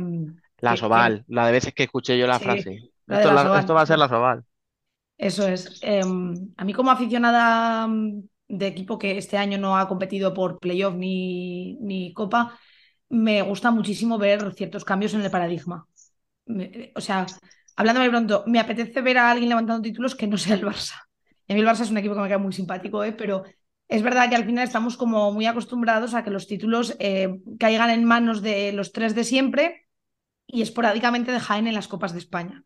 La 0.61 0.75
que- 0.79 0.81
Soval, 0.81 1.23
la 1.27 1.45
de 1.45 1.51
veces 1.51 1.73
que 1.73 1.83
escuché 1.83 2.17
yo 2.17 2.25
la 2.25 2.39
Sí, 2.39 2.47
frase. 2.47 2.89
la 3.05 3.17
Esto, 3.17 3.31
la 3.33 3.43
va 3.43 3.81
a 3.81 3.85
ser 3.85 3.99
la 3.99 4.07
Soval. 4.07 4.45
Eso 5.17 5.47
es. 5.47 5.77
Eh, 5.81 6.01
a 6.57 6.65
mí 6.65 6.73
como 6.73 6.91
aficionada 6.91 7.87
mm, 7.87 8.23
de 8.47 8.67
equipo 8.67 8.97
que 8.97 9.17
este 9.17 9.37
año 9.37 9.57
no 9.57 9.77
ha 9.77 9.87
competido 9.87 10.33
por 10.33 10.59
playoff 10.59 10.95
ni, 10.95 11.75
ni 11.75 12.13
copa, 12.13 12.59
me 13.09 13.41
gusta 13.43 13.71
muchísimo 13.71 14.17
ver 14.17 14.53
ciertos 14.55 14.83
cambios 14.85 15.13
en 15.13 15.21
el 15.21 15.31
paradigma. 15.31 15.87
Me- 16.45 16.91
o 16.95 17.01
sea, 17.01 17.41
hablando 17.75 18.01
de 18.01 18.09
pronto, 18.09 18.43
me 18.47 18.59
apetece 18.59 19.01
ver 19.01 19.17
a 19.17 19.31
alguien 19.31 19.49
levantando 19.49 19.81
títulos 19.81 20.15
que 20.15 20.27
no 20.27 20.37
sea 20.37 20.55
el 20.55 20.65
Barça. 20.65 20.95
Y 21.47 21.53
a 21.53 21.55
mí 21.55 21.61
el 21.61 21.67
Barça 21.67 21.81
es 21.81 21.91
un 21.91 21.97
equipo 21.97 22.15
que 22.15 22.21
me 22.21 22.27
queda 22.27 22.37
muy 22.37 22.53
simpático, 22.53 23.03
¿eh? 23.03 23.11
pero 23.13 23.43
es 23.87 24.03
verdad 24.03 24.29
que 24.29 24.35
al 24.35 24.45
final 24.45 24.63
estamos 24.63 24.95
como 24.95 25.31
muy 25.33 25.45
acostumbrados 25.45 26.13
a 26.13 26.23
que 26.23 26.29
los 26.29 26.47
títulos 26.47 26.95
eh, 26.99 27.41
caigan 27.59 27.89
en 27.89 28.05
manos 28.05 28.41
de 28.41 28.71
los 28.71 28.93
tres 28.93 29.15
de 29.15 29.25
siempre 29.25 29.87
y 30.47 30.61
esporádicamente 30.61 31.31
de 31.31 31.39
Jaén 31.39 31.67
en 31.67 31.73
las 31.73 31.87
Copas 31.87 32.13
de 32.13 32.19
España. 32.19 32.63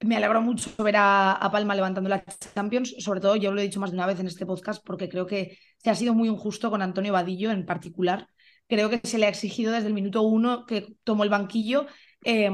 Me 0.00 0.16
alegro 0.16 0.42
mucho 0.42 0.70
ver 0.82 0.96
a, 0.96 1.32
a 1.32 1.50
Palma 1.50 1.74
levantando 1.74 2.08
la 2.08 2.24
Champions, 2.54 2.94
sobre 2.98 3.20
todo 3.20 3.36
yo 3.36 3.52
lo 3.52 3.60
he 3.60 3.64
dicho 3.64 3.80
más 3.80 3.90
de 3.90 3.96
una 3.96 4.06
vez 4.06 4.20
en 4.20 4.26
este 4.28 4.46
podcast 4.46 4.84
porque 4.84 5.08
creo 5.08 5.26
que 5.26 5.58
se 5.78 5.90
ha 5.90 5.94
sido 5.94 6.14
muy 6.14 6.28
injusto 6.28 6.70
con 6.70 6.82
Antonio 6.82 7.12
Vadillo 7.12 7.50
en 7.50 7.66
particular. 7.66 8.28
Creo 8.68 8.90
que 8.90 9.00
se 9.02 9.18
le 9.18 9.26
ha 9.26 9.28
exigido 9.30 9.72
desde 9.72 9.88
el 9.88 9.94
minuto 9.94 10.22
uno 10.22 10.66
que 10.66 10.94
tomó 11.02 11.24
el 11.24 11.30
banquillo, 11.30 11.86
eh, 12.24 12.50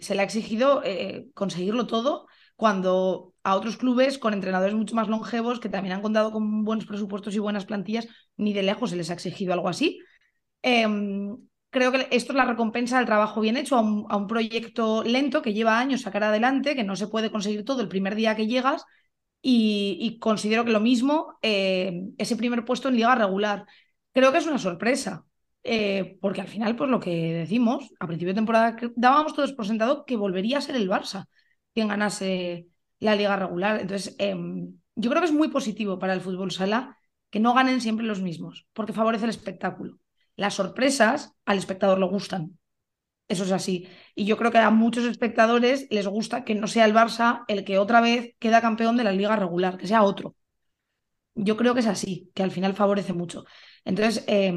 se 0.00 0.14
le 0.14 0.20
ha 0.20 0.24
exigido 0.24 0.82
eh, 0.84 1.28
conseguirlo 1.34 1.86
todo 1.86 2.26
cuando 2.56 3.34
a 3.42 3.56
otros 3.56 3.76
clubes 3.76 4.18
con 4.18 4.34
entrenadores 4.34 4.74
mucho 4.74 4.94
más 4.94 5.08
longevos 5.08 5.60
que 5.60 5.68
también 5.68 5.94
han 5.94 6.02
contado 6.02 6.30
con 6.30 6.64
buenos 6.64 6.86
presupuestos 6.86 7.34
y 7.34 7.40
buenas 7.40 7.66
plantillas, 7.66 8.06
ni 8.36 8.52
de 8.52 8.62
lejos 8.62 8.90
se 8.90 8.96
les 8.96 9.10
ha 9.10 9.14
exigido 9.14 9.52
algo 9.52 9.68
así. 9.68 9.98
Em, 10.62 11.36
creo 11.70 11.90
que 11.90 12.06
esto 12.10 12.32
es 12.32 12.36
la 12.36 12.44
recompensa 12.44 12.98
del 12.98 13.06
trabajo 13.06 13.40
bien 13.40 13.56
hecho 13.56 13.76
a 13.76 13.80
un, 13.80 14.26
proyecto 14.28 15.02
lento 15.02 15.42
que 15.42 15.54
lleva 15.54 15.78
años 15.78 16.02
sacar 16.02 16.24
adelante, 16.24 16.76
que 16.76 16.84
no 16.84 16.94
se 16.96 17.08
puede 17.08 17.30
conseguir 17.30 17.64
todo 17.64 17.82
el 17.82 17.88
primer 17.88 18.14
día 18.14 18.36
que 18.36 18.46
llegas. 18.46 18.84
Y, 19.44 19.98
y 20.00 20.20
considero 20.20 20.64
que 20.64 20.70
lo 20.70 20.78
mismo, 20.80 21.36
eh, 21.42 22.10
ese 22.16 22.36
primer 22.36 22.64
puesto 22.64 22.88
en 22.88 22.96
liga 22.96 23.14
regular. 23.16 23.66
Creo 24.12 24.30
que 24.30 24.38
es 24.38 24.46
una 24.46 24.58
sorpresa, 24.58 25.26
eh, 25.64 26.18
porque 26.20 26.40
al 26.40 26.48
final, 26.48 26.76
pues 26.76 26.90
lo 26.90 27.00
que 27.00 27.32
decimos, 27.34 27.90
a 28.00 28.06
principio 28.06 28.32
de 28.32 28.38
temporada 28.40 28.76
dábamos 28.96 29.34
todos 29.34 29.52
por 29.52 29.66
sentado 29.66 30.04
que 30.04 30.16
volvería 30.16 30.58
a 30.58 30.60
ser 30.60 30.76
el 30.76 30.88
Barça 30.88 31.26
quien 31.74 31.88
ganase 31.88 32.68
la 32.98 33.14
liga 33.16 33.36
regular. 33.36 33.80
Entonces, 33.80 34.14
em, 34.18 34.74
yo 34.94 35.10
creo 35.10 35.22
que 35.22 35.28
es 35.28 35.32
muy 35.32 35.48
positivo 35.48 35.98
para 35.98 36.14
el 36.14 36.20
fútbol 36.20 36.50
sala 36.50 36.98
que 37.30 37.40
no 37.40 37.54
ganen 37.54 37.80
siempre 37.80 38.06
los 38.06 38.20
mismos, 38.20 38.66
porque 38.72 38.92
favorece 38.92 39.24
el 39.24 39.30
espectáculo. 39.30 39.98
Las 40.36 40.54
sorpresas 40.54 41.34
al 41.46 41.58
espectador 41.58 41.98
le 41.98 42.06
gustan. 42.06 42.58
Eso 43.28 43.44
es 43.44 43.52
así. 43.52 43.88
Y 44.14 44.26
yo 44.26 44.36
creo 44.36 44.50
que 44.50 44.58
a 44.58 44.70
muchos 44.70 45.04
espectadores 45.04 45.86
les 45.90 46.06
gusta 46.06 46.44
que 46.44 46.54
no 46.54 46.66
sea 46.66 46.84
el 46.84 46.94
Barça 46.94 47.44
el 47.48 47.64
que 47.64 47.78
otra 47.78 48.00
vez 48.00 48.34
queda 48.38 48.60
campeón 48.60 48.96
de 48.96 49.04
la 49.04 49.12
liga 49.12 49.36
regular, 49.36 49.78
que 49.78 49.86
sea 49.86 50.02
otro. 50.02 50.36
Yo 51.34 51.56
creo 51.56 51.74
que 51.74 51.80
es 51.80 51.86
así, 51.86 52.30
que 52.34 52.42
al 52.42 52.50
final 52.50 52.74
favorece 52.74 53.12
mucho. 53.14 53.44
Entonces, 53.84 54.24
eh, 54.26 54.52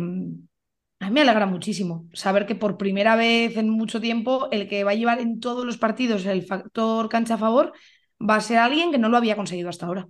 a 1.00 1.06
mí 1.08 1.12
me 1.14 1.22
alegra 1.22 1.46
muchísimo 1.46 2.08
saber 2.14 2.46
que 2.46 2.56
por 2.56 2.78
primera 2.78 3.16
vez 3.16 3.58
en 3.58 3.70
mucho 3.70 4.02
tiempo 4.02 4.48
el 4.52 4.68
que 4.68 4.84
va 4.84 4.92
a 4.92 4.96
llevar 4.96 5.20
en 5.20 5.40
todos 5.40 5.66
los 5.66 5.78
partidos 5.78 6.26
el 6.26 6.44
factor 6.44 7.10
cancha 7.10 7.36
a 7.36 7.38
favor 7.38 7.74
va 8.22 8.36
a 8.38 8.42
ser 8.42 8.58
alguien 8.60 8.92
que 8.92 8.98
no 8.98 9.10
lo 9.10 9.18
había 9.18 9.36
conseguido 9.36 9.70
hasta 9.70 9.86
ahora. 9.88 10.08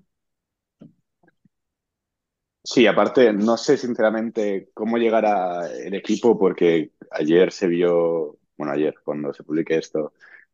Sí, 2.63 2.87
aparte, 2.87 3.31
no 3.31 3.57
sé 3.57 3.77
sinceramente 3.77 4.69
cómo 4.73 4.97
llegará 4.97 5.67
el 5.71 5.93
equipo 5.93 6.37
porque 6.37 6.93
ayer 7.11 7.51
se 7.51 7.67
vio, 7.67 8.39
bueno, 8.57 8.73
ayer 8.73 8.95
cuando 9.03 9.31
se 9.33 9.43
publique 9.43 9.77
esto, 9.77 10.13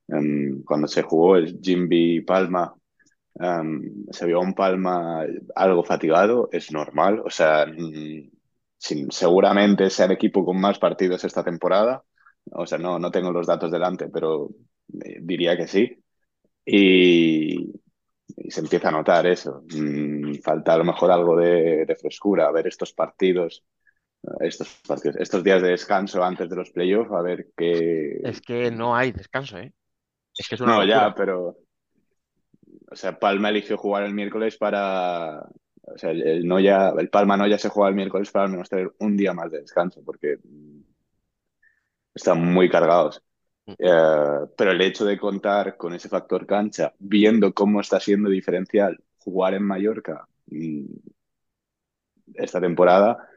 em, 0.10 0.62
cuando 0.64 0.88
se 0.90 1.04
jugó 1.04 1.38
el 1.38 1.60
Jimby 1.62 2.22
Palma, 2.22 2.76
em, 3.36 4.06
se 4.12 4.26
vio 4.28 4.38
a 4.40 4.42
un 4.42 4.54
Palma 4.56 5.26
algo 5.56 5.84
fatigado, 5.84 6.50
es 6.52 6.72
normal, 6.72 7.22
o 7.26 7.30
sea, 7.30 7.66
mm, 7.68 8.32
sin- 8.82 9.12
seguramente 9.12 9.90
sea 9.90 10.06
el 10.08 10.14
equipo 10.14 10.46
con 10.46 10.60
más 10.60 10.80
partidos 10.80 11.24
esta 11.24 11.44
temporada, 11.44 12.04
o 12.52 12.66
sea, 12.66 12.78
no, 12.80 13.00
no 13.00 13.12
tengo 13.12 13.32
los 13.32 13.48
datos 13.48 13.72
delante, 13.72 14.10
pero 14.10 14.50
eh, 15.06 15.20
diría 15.22 15.56
que 15.58 15.68
sí. 15.68 16.04
Y, 16.66 17.74
y 18.38 18.52
se 18.52 18.62
empieza 18.62 18.90
a 18.90 18.92
notar 18.92 19.28
eso. 19.28 19.64
Mm, 19.74 20.36
falta 20.44 20.74
a 20.76 20.78
lo 20.80 20.86
mejor 20.86 21.12
algo 21.12 21.38
de, 21.38 21.86
de 21.86 21.96
frescura, 21.96 22.48
a 22.48 22.52
ver 22.54 22.68
estos 22.68 22.94
partidos, 22.94 23.64
estos 24.42 24.70
partidos, 24.88 25.18
estos 25.20 25.44
días 25.44 25.62
de 25.62 25.70
descanso 25.72 26.24
antes 26.24 26.50
de 26.50 26.56
los 26.58 26.72
playoffs, 26.72 27.12
a 27.14 27.22
ver 27.24 27.48
qué. 27.58 28.20
Es 28.24 28.42
que 28.42 28.72
no 28.72 28.96
hay 28.96 29.12
descanso, 29.12 29.58
¿eh? 29.60 29.74
Es 30.38 30.48
que 30.50 30.56
es 30.56 30.62
una 30.62 30.74
No, 30.74 30.84
ya, 30.86 31.14
locura. 31.14 31.16
pero. 31.16 31.58
O 32.92 32.96
sea, 32.96 33.18
Palma 33.20 33.50
eligió 33.50 33.78
jugar 33.78 34.04
el 34.04 34.14
miércoles 34.14 34.58
para. 34.58 35.44
O 35.84 35.98
sea, 35.98 36.12
el, 36.12 36.22
el 36.22 36.48
Noya, 36.48 36.94
el 36.98 37.10
Palma 37.10 37.38
Noya 37.38 37.58
se 37.58 37.70
juega 37.70 37.90
el 37.90 37.96
miércoles 37.96 38.32
para 38.32 38.46
al 38.46 38.52
menos 38.52 38.70
tener 38.70 38.92
un 39.00 39.18
día 39.18 39.34
más 39.34 39.52
de 39.52 39.62
descanso, 39.62 40.02
porque 40.06 40.38
mm, 40.44 40.82
están 42.14 42.46
muy 42.54 42.70
cargados. 42.70 43.24
Mm. 43.66 43.74
Eh, 43.78 44.48
pero 44.58 44.72
el 44.72 44.82
hecho 44.82 45.06
de 45.06 45.20
contar 45.20 45.78
con 45.78 45.94
ese 45.94 46.10
factor 46.10 46.46
cancha, 46.46 46.94
viendo 47.00 47.54
cómo 47.54 47.82
está 47.82 48.00
siendo 48.00 48.30
diferencial 48.30 49.02
jugar 49.20 49.54
en 49.54 49.64
Mallorca 49.64 50.28
mm, 50.48 50.86
esta 52.36 52.62
temporada, 52.62 53.28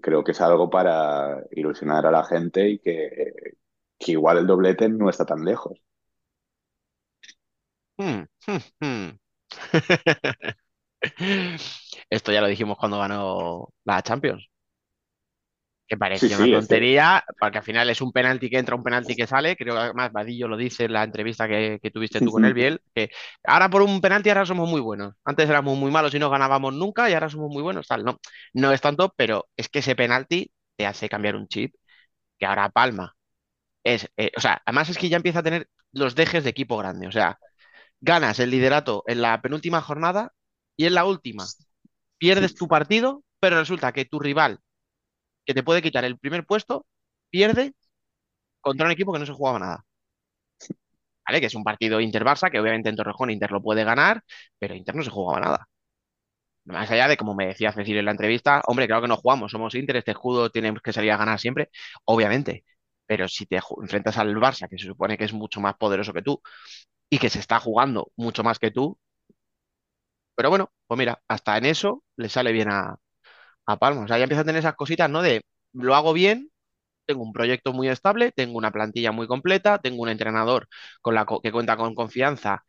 creo 0.00 0.24
que 0.24 0.32
es 0.32 0.40
algo 0.40 0.70
para 0.70 1.42
ilusionar 1.52 2.06
a 2.06 2.10
la 2.10 2.24
gente 2.24 2.68
y 2.68 2.78
que, 2.78 3.56
que 3.98 4.12
igual 4.12 4.38
el 4.38 4.46
doblete 4.46 4.88
no 4.88 5.10
está 5.10 5.24
tan 5.26 5.44
lejos. 5.44 5.78
Hmm, 7.98 8.26
hmm, 8.46 8.58
hmm. 8.80 9.18
Esto 12.10 12.32
ya 12.32 12.40
lo 12.40 12.46
dijimos 12.48 12.76
cuando 12.78 12.98
ganó 12.98 13.68
la 13.84 14.02
Champions. 14.02 14.48
Que 15.86 15.96
parecía 15.96 16.36
Sí, 16.36 16.36
una 16.36 16.46
sí, 16.46 16.50
tontería, 16.50 17.24
porque 17.40 17.56
al 17.58 17.64
final 17.64 17.88
es 17.88 18.02
un 18.02 18.12
penalti 18.12 18.50
que 18.50 18.58
entra, 18.58 18.76
un 18.76 18.82
penalti 18.82 19.16
que 19.16 19.26
sale. 19.26 19.56
Creo 19.56 19.74
que 19.74 19.80
además 19.80 20.12
Vadillo 20.12 20.46
lo 20.46 20.58
dice 20.58 20.84
en 20.84 20.92
la 20.92 21.02
entrevista 21.02 21.48
que, 21.48 21.78
que 21.82 21.90
tuviste 21.90 22.20
tú 22.20 22.30
con 22.30 22.44
él, 22.44 22.52
Biel, 22.52 22.82
que 22.94 23.08
ahora 23.44 23.70
por 23.70 23.80
un 23.80 23.98
penalti 24.02 24.28
ahora 24.28 24.44
somos 24.44 24.68
muy 24.68 24.82
buenos. 24.82 25.14
Antes 25.24 25.48
éramos 25.48 25.78
muy 25.78 25.90
malos 25.90 26.14
y 26.14 26.18
no 26.18 26.28
ganábamos 26.28 26.74
nunca 26.74 27.08
y 27.08 27.14
ahora 27.14 27.30
somos 27.30 27.50
muy 27.50 27.62
buenos. 27.62 27.86
Tal, 27.86 28.04
no, 28.04 28.18
no 28.52 28.70
es 28.72 28.82
tanto, 28.82 29.14
pero 29.16 29.48
es 29.56 29.70
que 29.70 29.78
ese 29.78 29.96
penalti 29.96 30.50
te 30.76 30.84
hace 30.86 31.08
cambiar 31.08 31.36
un 31.36 31.48
chip 31.48 31.74
que 32.38 32.46
ahora 32.46 32.70
palma. 32.70 33.14
Es, 33.84 34.10
eh, 34.16 34.32
o 34.36 34.40
sea, 34.40 34.62
además 34.66 34.90
es 34.90 34.98
que 34.98 35.08
ya 35.08 35.16
empieza 35.16 35.40
a 35.40 35.42
tener 35.42 35.68
los 35.92 36.14
dejes 36.14 36.44
de 36.44 36.50
equipo 36.50 36.76
grande. 36.78 37.06
O 37.08 37.12
sea, 37.12 37.38
ganas 38.00 38.40
el 38.40 38.50
liderato 38.50 39.04
en 39.06 39.22
la 39.22 39.40
penúltima 39.42 39.80
jornada 39.82 40.32
y 40.78 40.86
en 40.86 40.94
la 40.94 41.04
última 41.04 41.44
pierdes 42.18 42.54
tu 42.54 42.68
partido, 42.68 43.24
pero 43.40 43.58
resulta 43.58 43.92
que 43.92 44.06
tu 44.06 44.20
rival, 44.20 44.60
que 45.46 45.54
te 45.54 45.62
puede 45.64 45.82
quitar 45.82 46.04
el 46.04 46.18
primer 46.18 46.46
puesto, 46.46 46.86
pierde 47.30 47.74
contra 48.60 48.86
un 48.86 48.92
equipo 48.92 49.12
que 49.12 49.20
no 49.20 49.26
se 49.26 49.32
jugaba 49.32 49.58
nada. 49.58 49.84
¿Vale? 51.26 51.40
Que 51.40 51.46
es 51.46 51.54
un 51.54 51.64
partido 51.64 52.00
Inter-Barça, 52.00 52.50
que 52.50 52.58
obviamente 52.60 52.88
en 52.88 52.96
Torrejón 52.96 53.30
Inter 53.30 53.50
lo 53.50 53.62
puede 53.62 53.84
ganar, 53.84 54.22
pero 54.58 54.74
Inter 54.74 54.94
no 54.94 55.02
se 55.02 55.10
jugaba 55.10 55.40
nada. 55.40 55.68
Más 56.64 56.90
allá 56.90 57.08
de, 57.08 57.16
como 57.16 57.34
me 57.34 57.46
decía 57.46 57.72
Cecil 57.72 57.96
en 57.98 58.04
la 58.04 58.10
entrevista, 58.12 58.62
hombre, 58.66 58.86
claro 58.86 59.02
que 59.02 59.08
no 59.08 59.16
jugamos, 59.16 59.50
somos 59.52 59.74
Inter, 59.74 59.96
este 59.96 60.10
escudo 60.12 60.50
tenemos 60.50 60.82
que 60.82 60.92
salir 60.92 61.10
a 61.12 61.16
ganar 61.16 61.40
siempre, 61.40 61.70
obviamente. 62.04 62.64
Pero 63.06 63.26
si 63.28 63.46
te 63.46 63.58
enfrentas 63.80 64.18
al 64.18 64.34
Barça, 64.36 64.68
que 64.68 64.78
se 64.78 64.86
supone 64.86 65.16
que 65.18 65.24
es 65.24 65.32
mucho 65.32 65.60
más 65.60 65.76
poderoso 65.76 66.12
que 66.12 66.22
tú 66.22 66.42
y 67.10 67.18
que 67.18 67.30
se 67.30 67.40
está 67.40 67.60
jugando 67.60 68.12
mucho 68.16 68.44
más 68.44 68.58
que 68.58 68.70
tú, 68.70 68.98
pero 70.38 70.50
bueno, 70.50 70.72
pues 70.88 70.98
mira, 70.98 71.22
hasta 71.28 71.58
en 71.58 71.66
eso 71.66 72.04
le 72.16 72.30
sale 72.30 72.52
bien 72.52 72.70
a, 72.70 72.96
a 73.66 73.78
Palma. 73.78 74.02
O 74.04 74.08
sea, 74.08 74.18
ya 74.18 74.24
empieza 74.24 74.42
a 74.42 74.44
tener 74.46 74.60
esas 74.60 74.76
cositas, 74.76 75.10
¿no? 75.10 75.22
De 75.22 75.42
lo 75.74 75.94
hago 75.96 76.12
bien, 76.14 76.50
tengo 77.06 77.22
un 77.24 77.32
proyecto 77.34 77.72
muy 77.74 77.88
estable, 77.88 78.32
tengo 78.32 78.58
una 78.58 78.72
plantilla 78.72 79.12
muy 79.12 79.26
completa, 79.28 79.78
tengo 79.80 80.02
un 80.02 80.10
entrenador 80.10 80.68
con 81.02 81.14
la 81.16 81.26
que 81.42 81.52
cuenta 81.52 81.76
con 81.78 81.94
confianza, 81.96 82.64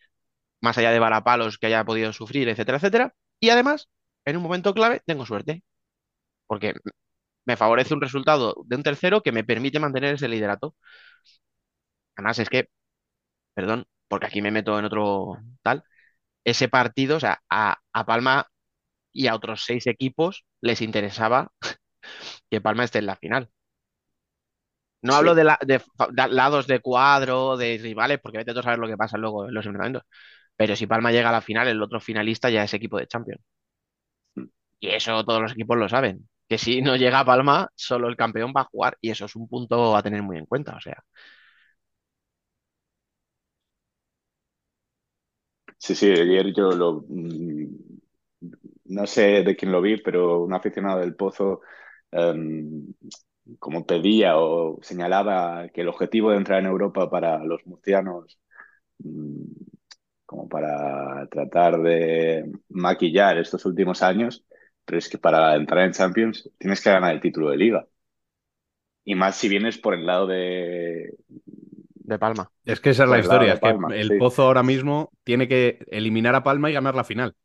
más 0.62 0.78
allá 0.78 0.92
de 0.92 1.00
varapalos 1.00 1.58
que 1.60 1.68
haya 1.68 1.86
podido 1.86 2.14
sufrir, 2.14 2.50
etcétera, 2.50 2.78
etcétera. 2.80 3.16
Y 3.42 3.50
además, 3.52 3.90
en 4.26 4.38
un 4.38 4.44
momento 4.44 4.74
clave, 4.76 5.02
tengo 5.06 5.26
suerte, 5.26 5.64
porque 6.48 6.74
me 7.46 7.58
favorece 7.58 7.94
un 7.96 8.02
resultado 8.02 8.56
de 8.66 8.76
un 8.78 8.84
tercero 8.84 9.22
que 9.24 9.32
me 9.34 9.44
permite 9.46 9.80
mantener 9.80 10.16
ese 10.16 10.28
liderato. 10.30 10.76
Además, 12.16 12.40
es 12.40 12.50
que, 12.50 12.70
perdón, 13.54 13.88
porque 14.08 14.28
aquí 14.28 14.42
me 14.42 14.52
meto 14.52 14.78
en 14.80 14.86
otro 14.86 15.38
tal, 15.64 15.84
ese 16.52 16.70
partido, 16.70 17.18
o 17.18 17.20
sea, 17.20 17.42
a, 17.50 17.78
a 17.94 18.06
Palma 18.06 18.48
y 19.14 19.28
a 19.28 19.36
otros 19.36 19.64
seis 19.66 19.88
equipos 19.88 20.46
les 20.62 20.82
interesaba 20.82 21.52
que 22.52 22.62
Palma 22.62 22.86
esté 22.86 23.00
en 23.00 23.08
la 23.08 23.16
final. 23.18 23.50
No 25.02 25.14
Sí. 25.14 25.16
hablo 25.16 25.34
de, 25.36 25.44
la- 25.46 25.60
de 25.66 25.80
fa- 25.80 26.08
de 26.12 26.28
lados 26.30 26.68
de 26.68 26.80
cuadro, 26.82 27.56
de 27.58 27.78
rivales, 27.82 28.20
porque 28.22 28.40
vete 28.40 28.52
a 28.52 28.62
saber 28.64 28.80
lo 28.80 28.88
que 28.88 28.98
pasa 28.98 29.18
luego 29.18 29.48
en 29.48 29.54
los 29.54 29.66
enfrentamientos. 29.66 30.04
Pero 30.56 30.76
si 30.76 30.88
Palma 30.88 31.12
llega 31.12 31.30
a 31.30 31.32
la 31.32 31.42
final, 31.42 31.68
el 31.70 31.82
otro 31.82 32.00
finalista 32.02 32.50
ya 32.50 32.64
es 32.64 32.74
equipo 32.74 32.98
de 33.00 33.08
Champions. 33.08 33.42
Y 34.80 34.90
eso 34.90 35.24
todos 35.26 35.42
los 35.42 35.52
equipos 35.54 35.78
lo 35.78 35.90
saben. 35.90 36.28
Que 36.48 36.58
si 36.58 36.82
no 36.82 36.96
llega 36.96 37.20
a 37.20 37.26
Palma, 37.26 37.70
solo 37.76 38.08
el 38.08 38.16
campeón 38.16 38.54
va 38.56 38.62
a 38.62 38.64
jugar. 38.66 38.98
Y 39.02 39.12
eso 39.12 39.26
es 39.26 39.36
un 39.36 39.48
punto 39.48 39.96
a 39.96 40.04
tener 40.04 40.24
muy 40.24 40.38
en 40.38 40.46
cuenta. 40.46 40.76
O 40.76 40.82
sea, 40.82 41.04
Sí, 45.80 45.96
sí, 45.96 46.08
ayer 46.12 46.54
yo 46.54 46.72
lo... 46.72 47.04
mm, 47.08 47.66
No 48.86 49.06
sé 49.08 49.44
de 49.44 49.56
quién 49.56 49.72
lo 49.72 49.82
vi, 49.82 49.98
pero 50.02 50.42
un 50.44 50.54
aficionado 50.54 51.00
del 51.00 51.16
Pozo 51.16 51.62
em, 52.12 52.94
como 53.60 53.86
pedía 53.86 54.38
o 54.38 54.80
señalaba 54.82 55.70
que 55.70 55.82
el 55.82 55.90
objetivo 55.90 56.32
de 56.32 56.38
entrar 56.38 56.60
en 56.60 56.68
Europa 56.68 57.10
para 57.10 57.44
los 57.44 57.66
murcianos, 57.68 58.40
mm, 59.00 59.44
como 60.26 60.50
para 60.50 61.28
tratar 61.30 61.82
de 61.82 62.52
maquillar 62.70 63.38
estos 63.40 63.66
últimos 63.66 64.02
años, 64.04 64.46
pero 64.86 65.00
es 65.00 65.10
que 65.10 65.18
para 65.20 65.56
entrar 65.56 65.86
en 65.86 65.94
Champions 65.94 66.50
tienes 66.60 66.82
que 66.84 66.92
ganar 66.92 67.14
el 67.14 67.22
título 67.22 67.50
de 67.52 67.58
liga. 67.58 67.88
Y 69.04 69.16
más 69.16 69.38
si 69.38 69.50
vienes 69.50 69.78
por 69.78 69.94
el 69.94 70.06
lado 70.06 70.28
de... 70.28 71.16
de 72.10 72.20
Palma. 72.20 72.52
Es 72.66 72.80
que 72.80 72.90
esa 72.90 73.04
es 73.06 73.10
la 73.10 73.20
historia, 73.20 73.54
es 73.54 73.60
que 73.60 73.68
Palma, 73.68 73.96
el 73.96 74.10
sí. 74.10 74.18
Pozo 74.18 74.44
ahora 74.44 74.64
mismo 74.64 75.12
tiene 75.24 75.48
que 75.48 75.80
eliminar 75.88 76.36
a 76.36 76.44
Palma 76.44 76.70
y 76.70 76.74
ganar 76.74 76.96
la 76.96 77.04
final. 77.04 77.36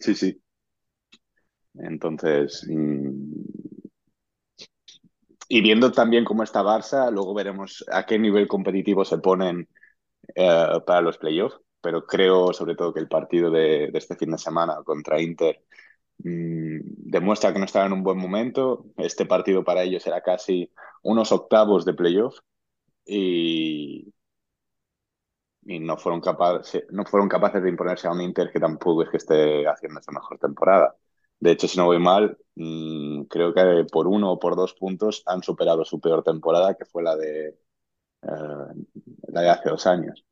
Sí, 0.00 0.14
sí. 0.14 0.42
Entonces, 1.74 2.66
mm, 2.68 3.32
y 5.48 5.60
viendo 5.60 5.92
también 5.92 6.24
cómo 6.24 6.42
está 6.42 6.62
Barça, 6.62 7.10
luego 7.10 7.34
veremos 7.34 7.84
a 7.92 8.06
qué 8.06 8.18
nivel 8.18 8.48
competitivo 8.48 9.04
se 9.04 9.18
ponen 9.18 9.68
eh, 10.34 10.80
para 10.86 11.02
los 11.02 11.18
playoffs, 11.18 11.60
pero 11.80 12.06
creo 12.06 12.52
sobre 12.52 12.74
todo 12.74 12.94
que 12.94 13.00
el 13.00 13.08
partido 13.08 13.50
de, 13.50 13.90
de 13.92 13.98
este 13.98 14.16
fin 14.16 14.30
de 14.30 14.38
semana 14.38 14.78
contra 14.84 15.20
Inter 15.20 15.62
mm, 16.18 16.80
demuestra 17.10 17.52
que 17.52 17.58
no 17.58 17.66
están 17.66 17.86
en 17.86 17.92
un 17.92 18.02
buen 18.02 18.18
momento. 18.18 18.86
Este 18.96 19.26
partido 19.26 19.62
para 19.64 19.82
ellos 19.82 20.06
era 20.06 20.22
casi 20.22 20.70
unos 21.02 21.32
octavos 21.32 21.84
de 21.84 21.94
playoff 21.94 22.38
y, 23.06 24.12
y 25.64 25.78
no 25.80 25.96
fueron 25.96 26.20
capaces, 26.20 26.84
no 26.90 27.04
fueron 27.04 27.28
capaces 27.28 27.62
de 27.62 27.68
imponerse 27.70 28.08
a 28.08 28.12
un 28.12 28.20
Inter 28.20 28.50
que 28.52 28.58
tampoco 28.60 29.02
es 29.02 29.10
que 29.10 29.16
esté 29.18 29.66
haciendo 29.68 30.00
su 30.02 30.10
mejor 30.12 30.38
temporada. 30.38 30.96
De 31.38 31.52
hecho, 31.52 31.68
si 31.68 31.78
no 31.78 31.86
voy 31.86 31.98
mal, 31.98 32.36
mm, 32.56 33.24
creo 33.24 33.52
que 33.54 33.84
por 33.90 34.06
uno 34.08 34.32
o 34.32 34.38
por 34.38 34.56
dos 34.56 34.74
puntos 34.74 35.22
han 35.26 35.42
superado 35.42 35.84
su 35.84 36.00
peor 36.00 36.22
temporada, 36.24 36.74
que 36.74 36.84
fue 36.84 37.02
la 37.02 37.16
de, 37.16 37.48
eh, 38.22 38.28
la 39.28 39.40
de 39.42 39.50
hace 39.50 39.68
dos 39.70 39.86
años. 39.86 40.24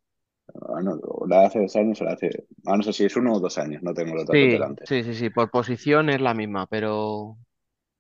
No, 0.55 0.99
la 1.29 1.41
de 1.43 1.47
hace 1.47 1.61
dos 1.63 1.77
años 1.77 2.01
o 2.01 2.05
la 2.05 2.11
de 2.17 2.17
hace... 2.29 2.47
Ah, 2.67 2.77
no 2.77 2.83
sé 2.85 2.93
si 2.93 3.05
es 3.07 3.17
uno 3.17 3.35
o 3.35 3.41
dos 3.41 3.59
años, 3.59 3.83
no 3.83 3.95
tengo 3.95 4.15
los 4.17 4.27
datos 4.27 4.51
Sí, 4.51 4.51
delante. 4.51 4.85
sí, 4.85 5.03
sí, 5.03 5.15
sí. 5.15 5.31
Por 5.31 5.51
posición 5.51 6.09
es 6.11 6.21
la 6.21 6.35
misma, 6.35 6.67
pero 6.67 7.37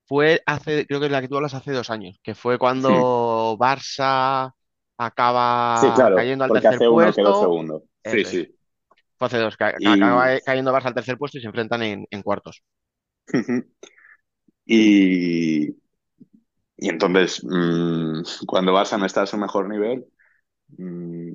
fue 0.06 0.42
hace, 0.46 0.86
creo 0.86 1.00
que 1.00 1.06
es 1.06 1.12
la 1.12 1.20
que 1.22 1.28
tú 1.28 1.36
hablas 1.36 1.54
hace 1.54 1.72
dos 1.72 1.90
años, 1.90 2.18
que 2.22 2.34
fue 2.34 2.58
cuando 2.58 3.06
cuando 3.38 3.56
Barça 3.58 4.52
acaba 5.06 5.30
Sí, 5.74 5.92
claro, 5.92 6.14
cayendo 6.14 6.44
al 6.44 6.52
tercer 6.52 6.82
hace 6.82 6.88
uno 6.88 7.14
quedó 7.14 7.34
puesto. 7.34 7.34
segundo. 7.34 7.84
Sí, 8.04 8.24
sí. 8.24 8.56
Fue 9.18 9.26
hace 9.28 9.38
dos, 9.38 9.56
ca- 9.56 9.78
Y- 9.78 9.94
acaba 9.94 10.40
cayendo 10.44 10.72
Barça 10.72 10.86
al 10.88 10.94
tercer 10.94 11.16
puesto 11.18 11.38
y 11.38 11.40
se 11.42 11.46
enfrentan 11.48 11.82
en, 11.82 12.06
en 12.10 12.22
cuartos. 12.22 12.62
Y, 14.66 15.68
y 16.76 16.88
entonces, 16.88 17.42
mm, 17.44 18.22
cuando 18.46 18.72
Barça 18.74 18.98
no 18.98 19.06
está 19.06 19.22
a 19.22 19.26
su 19.26 19.36
mejor 19.38 19.68
nivel, 19.68 20.06
mm, 20.78 21.32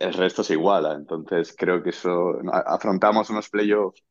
el 0.00 0.14
resto 0.14 0.42
se 0.44 0.54
iguala. 0.54 0.94
Entonces, 0.94 1.54
creo 1.56 1.82
que 1.82 1.90
eso 1.90 2.38
afrontamos 2.66 3.30
unos 3.30 3.48
playoffs 3.50 4.04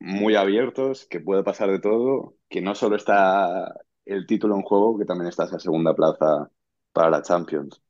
muy 0.00 0.36
abiertos, 0.36 1.06
que 1.08 1.20
puede 1.20 1.44
pasar 1.44 1.70
de 1.70 1.80
todo, 1.80 2.36
que 2.48 2.62
no 2.62 2.74
solo 2.74 2.96
está 2.96 3.74
el 4.06 4.26
título 4.26 4.56
en 4.56 4.62
juego, 4.62 4.98
que 4.98 5.06
también 5.06 5.28
está 5.28 5.44
esa 5.44 5.58
segunda 5.60 5.94
plaza 5.94 6.50
para 6.92 7.10
la 7.10 7.22
Champions. 7.22 7.82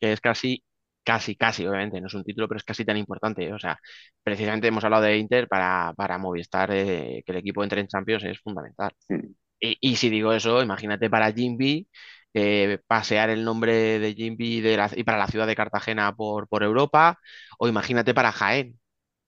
que 0.00 0.12
es 0.12 0.20
casi, 0.20 0.64
casi, 1.04 1.36
casi, 1.36 1.66
obviamente, 1.66 2.00
no 2.00 2.06
es 2.08 2.14
un 2.14 2.24
título, 2.24 2.48
pero 2.48 2.58
es 2.58 2.64
casi 2.64 2.84
tan 2.84 2.96
importante. 2.96 3.52
O 3.52 3.58
sea, 3.58 3.78
precisamente 4.22 4.68
hemos 4.68 4.84
hablado 4.84 5.04
de 5.04 5.16
Inter 5.18 5.48
para, 5.48 5.92
para 5.96 6.18
Movistar, 6.18 6.70
eh, 6.72 7.22
que 7.24 7.32
el 7.32 7.38
equipo 7.38 7.62
entre 7.62 7.80
en 7.80 7.88
Champions 7.88 8.24
es 8.24 8.40
fundamental. 8.40 8.92
Y, 9.60 9.78
y 9.80 9.96
si 9.96 10.10
digo 10.10 10.32
eso, 10.32 10.62
imagínate 10.62 11.10
para 11.10 11.32
Jimby, 11.32 11.88
eh, 12.34 12.78
pasear 12.86 13.30
el 13.30 13.44
nombre 13.44 13.98
de 14.00 14.14
Jimby 14.14 14.60
de 14.60 14.76
la- 14.78 14.90
y 14.96 15.04
para 15.04 15.18
la 15.18 15.28
ciudad 15.28 15.46
de 15.48 15.56
Cartagena 15.56 16.14
por, 16.14 16.48
por 16.48 16.62
Europa, 16.64 17.18
o 17.58 17.68
imagínate 17.68 18.14
para 18.14 18.32
Jaén, 18.32 18.80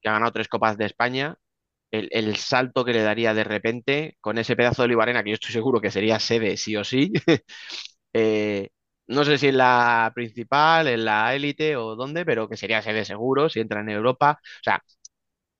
que 0.02 0.08
ha 0.08 0.12
ganado 0.14 0.32
tres 0.32 0.48
Copas 0.48 0.78
de 0.78 0.86
España. 0.86 1.36
El, 1.92 2.08
el 2.12 2.36
salto 2.36 2.84
que 2.84 2.92
le 2.94 3.02
daría 3.02 3.34
de 3.34 3.44
repente 3.44 4.16
con 4.20 4.38
ese 4.38 4.56
pedazo 4.56 4.82
de 4.82 4.86
Olivarena, 4.86 5.24
que 5.24 5.30
yo 5.30 5.34
estoy 5.34 5.52
seguro 5.52 5.80
que 5.80 5.90
sería 5.92 6.20
sede 6.20 6.56
sí 6.58 6.76
o 6.76 6.84
sí, 6.84 7.12
eh, 8.14 8.70
no 9.08 9.24
sé 9.24 9.38
si 9.38 9.48
en 9.48 9.58
la 9.58 10.12
principal, 10.14 10.88
en 10.88 11.06
la 11.06 11.34
élite 11.36 11.76
o 11.76 11.96
dónde, 11.96 12.26
pero 12.26 12.48
que 12.48 12.58
sería 12.58 12.82
sede 12.82 13.06
seguro 13.06 13.50
si 13.50 13.60
entra 13.60 13.82
en 13.82 13.90
Europa. 13.90 14.40
O 14.42 14.64
sea, 14.64 14.82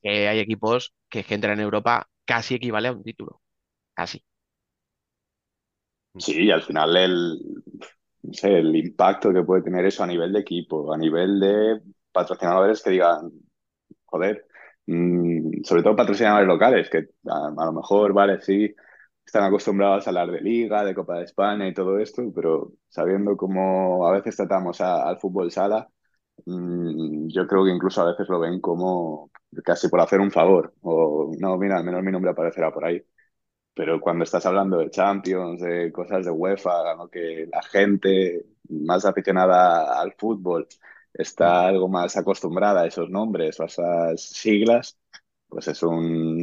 que 0.02 0.28
hay 0.28 0.38
equipos 0.40 0.94
que, 1.10 1.24
que 1.24 1.34
entran 1.34 1.54
en 1.58 1.64
Europa 1.64 2.08
casi 2.26 2.56
equivale 2.56 2.88
a 2.88 2.92
un 2.92 3.04
título. 3.04 3.42
Casi. 3.94 4.24
Sí, 6.16 6.44
y 6.44 6.50
al 6.50 6.62
final 6.62 6.96
el, 6.96 7.38
no 8.22 8.32
sé, 8.32 8.58
el 8.58 8.74
impacto 8.76 9.32
que 9.32 9.42
puede 9.42 9.62
tener 9.62 9.84
eso 9.86 10.04
a 10.04 10.06
nivel 10.06 10.32
de 10.32 10.40
equipo, 10.40 10.92
a 10.92 10.96
nivel 10.98 11.40
de 11.40 11.80
patrocinadores 12.12 12.82
que 12.82 12.90
digan, 12.90 13.32
joder, 14.06 14.46
mm, 14.86 15.62
sobre 15.64 15.82
todo 15.82 15.96
patrocinadores 15.96 16.48
locales, 16.48 16.90
que 16.90 17.08
a, 17.28 17.48
a 17.48 17.66
lo 17.66 17.72
mejor, 17.72 18.12
vale, 18.14 18.40
sí, 18.42 18.74
están 19.24 19.44
acostumbrados 19.44 20.06
a 20.06 20.10
hablar 20.10 20.30
de 20.30 20.40
Liga, 20.40 20.84
de 20.84 20.94
Copa 20.94 21.18
de 21.18 21.24
España 21.24 21.68
y 21.68 21.74
todo 21.74 21.98
esto, 21.98 22.22
pero 22.34 22.72
sabiendo 22.88 23.36
cómo 23.36 24.06
a 24.06 24.12
veces 24.12 24.36
tratamos 24.36 24.80
al 24.80 25.18
fútbol 25.18 25.50
sala, 25.50 25.88
mm, 26.46 27.28
yo 27.28 27.46
creo 27.46 27.64
que 27.64 27.70
incluso 27.72 28.02
a 28.02 28.10
veces 28.10 28.28
lo 28.28 28.40
ven 28.40 28.60
como 28.60 29.30
casi 29.64 29.88
por 29.88 30.00
hacer 30.00 30.20
un 30.20 30.30
favor, 30.30 30.74
o 30.82 31.32
no, 31.38 31.56
mira, 31.58 31.76
al 31.78 31.84
menos 31.84 32.02
mi 32.02 32.12
nombre 32.12 32.30
aparecerá 32.32 32.72
por 32.72 32.84
ahí. 32.84 33.02
Pero 33.74 34.00
cuando 34.00 34.24
estás 34.24 34.46
hablando 34.46 34.78
de 34.78 34.90
Champions, 34.90 35.60
de 35.60 35.90
cosas 35.92 36.24
de 36.24 36.30
UEFA, 36.30 36.94
¿no? 36.96 37.08
que 37.08 37.46
la 37.52 37.62
gente 37.62 38.46
más 38.68 39.04
aficionada 39.04 40.00
al 40.00 40.12
fútbol 40.14 40.68
está 41.12 41.66
algo 41.66 41.88
más 41.88 42.16
acostumbrada 42.16 42.82
a 42.82 42.86
esos 42.86 43.10
nombres 43.10 43.58
o 43.60 43.64
a 43.64 43.66
esas 43.66 44.20
siglas, 44.22 44.98
pues 45.48 45.68
es 45.68 45.82
un, 45.82 46.33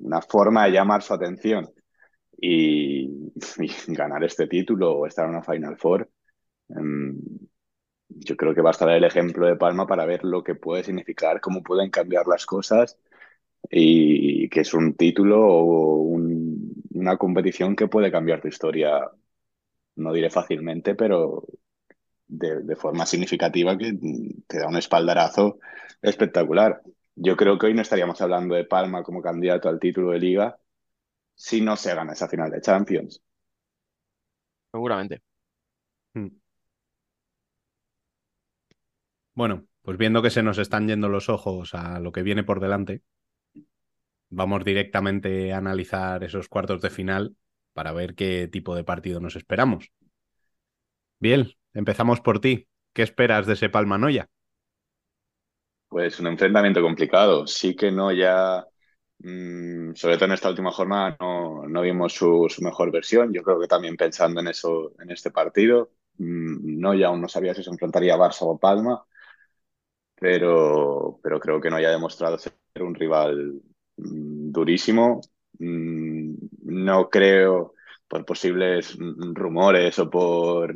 Una 0.00 0.20
forma 0.20 0.64
de 0.64 0.72
llamar 0.72 1.02
su 1.02 1.14
atención. 1.14 1.70
Y, 2.36 3.08
ganar 3.86 4.22
este 4.24 4.46
título 4.48 4.92
o 4.98 5.06
estar 5.06 5.24
en 5.24 5.30
una 5.30 5.42
Final 5.42 5.78
Four, 5.78 6.10
em, 6.70 7.16
yo 8.08 8.36
creo 8.36 8.54
que 8.54 8.60
basta 8.60 8.86
ver 8.86 8.96
el 8.96 9.04
ejemplo 9.04 9.46
de 9.46 9.56
Palma 9.56 9.86
para 9.86 10.06
ver 10.06 10.24
lo 10.24 10.42
que 10.44 10.54
puede 10.54 10.84
significar, 10.84 11.40
cómo 11.40 11.62
pueden 11.62 11.90
cambiar 11.90 12.26
las 12.26 12.46
cosas 12.46 12.98
y 13.70 14.48
que 14.50 14.60
es 14.60 14.74
un 14.74 14.94
título 14.94 15.40
o 15.46 15.96
un- 16.02 16.74
una 16.94 17.16
competición 17.18 17.76
que 17.76 17.88
puede 17.88 18.12
cambiar 18.12 18.40
tu 18.40 18.48
historia, 18.48 19.10
no 19.96 20.12
diré 20.12 20.30
fácilmente, 20.30 20.94
pero 20.94 21.44
de 22.26 22.76
forma 22.76 23.06
significativa 23.06 23.76
que 23.78 23.96
te 24.46 24.58
da 24.58 24.68
un 24.68 24.76
espaldarazo 24.76 25.58
espectacular. 26.02 26.82
Yo 27.16 27.36
creo 27.36 27.58
que 27.58 27.66
hoy 27.66 27.74
no 27.74 27.82
estaríamos 27.82 28.20
hablando 28.20 28.54
de 28.54 28.64
Palma 28.64 29.02
como 29.02 29.22
candidato 29.22 29.68
al 29.68 29.78
título 29.78 30.10
de 30.10 30.18
liga 30.18 30.58
si 31.34 31.60
no 31.60 31.76
se 31.76 31.94
gana 31.94 32.12
esa 32.12 32.28
final 32.28 32.50
de 32.50 32.60
Champions. 32.60 33.22
Seguramente. 34.72 35.22
Mm. 36.14 36.28
Bueno, 39.34 39.66
pues 39.82 39.98
viendo 39.98 40.22
que 40.22 40.30
se 40.30 40.42
nos 40.42 40.58
están 40.58 40.88
yendo 40.88 41.08
los 41.08 41.28
ojos 41.28 41.74
a 41.74 41.98
lo 42.00 42.12
que 42.12 42.22
viene 42.22 42.44
por 42.44 42.60
delante, 42.60 43.02
vamos 44.30 44.64
directamente 44.64 45.52
a 45.52 45.58
analizar 45.58 46.24
esos 46.24 46.48
cuartos 46.48 46.80
de 46.82 46.90
final 46.90 47.36
para 47.72 47.92
ver 47.92 48.14
qué 48.14 48.48
tipo 48.48 48.74
de 48.74 48.84
partido 48.84 49.20
nos 49.20 49.36
esperamos. 49.36 49.92
Bien, 51.18 51.52
empezamos 51.72 52.20
por 52.20 52.40
ti. 52.40 52.68
¿Qué 52.92 53.02
esperas 53.02 53.46
de 53.46 53.54
ese 53.54 53.68
Palma 53.68 53.98
Noya? 53.98 54.30
Pues 55.94 56.18
un 56.18 56.26
enfrentamiento 56.26 56.82
complicado. 56.82 57.46
Sí 57.46 57.76
que 57.76 57.92
no 57.92 58.10
ya, 58.12 58.66
mm, 59.20 59.94
sobre 59.94 60.16
todo 60.16 60.24
en 60.26 60.32
esta 60.32 60.48
última 60.50 60.72
jornada, 60.72 61.16
no, 61.20 61.66
no 61.68 61.82
vimos 61.82 62.12
su, 62.14 62.46
su 62.50 62.62
mejor 62.62 62.90
versión. 62.90 63.32
Yo 63.32 63.42
creo 63.44 63.60
que 63.60 63.68
también 63.68 63.96
pensando 63.96 64.40
en 64.40 64.48
eso, 64.48 64.92
en 65.00 65.10
este 65.12 65.30
partido, 65.30 65.90
mm, 66.18 66.80
no 66.80 66.94
ya 66.94 67.08
aún 67.08 67.20
no 67.22 67.28
sabía 67.28 67.54
si 67.54 67.62
se 67.62 67.70
enfrentaría 67.70 68.14
a 68.14 68.18
Barça 68.18 68.38
o 68.42 68.58
Palma, 68.58 69.04
pero, 70.14 71.18
pero 71.22 71.40
creo 71.40 71.60
que 71.60 71.70
no 71.70 71.76
haya 71.76 71.90
demostrado 71.90 72.38
ser 72.38 72.52
un 72.80 72.94
rival 72.94 73.62
mm, 73.96 74.50
durísimo. 74.52 75.20
No 75.58 77.08
creo, 77.10 77.74
por 78.08 78.24
posibles 78.24 78.96
rumores 78.98 79.98
o 79.98 80.10
por 80.10 80.72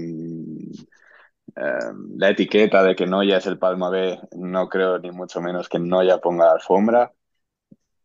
la 2.17 2.31
etiqueta 2.31 2.83
de 2.83 2.95
que 2.95 3.07
Noya 3.07 3.39
es 3.39 3.47
el 3.47 3.59
Palma 3.59 3.91
B, 3.91 4.19
no 4.37 4.69
creo 4.69 4.99
ni 4.99 5.11
mucho 5.11 5.41
menos 5.41 5.69
que 5.69 5.79
Noya 5.79 6.19
ponga 6.19 6.53
alfombra. 6.53 7.13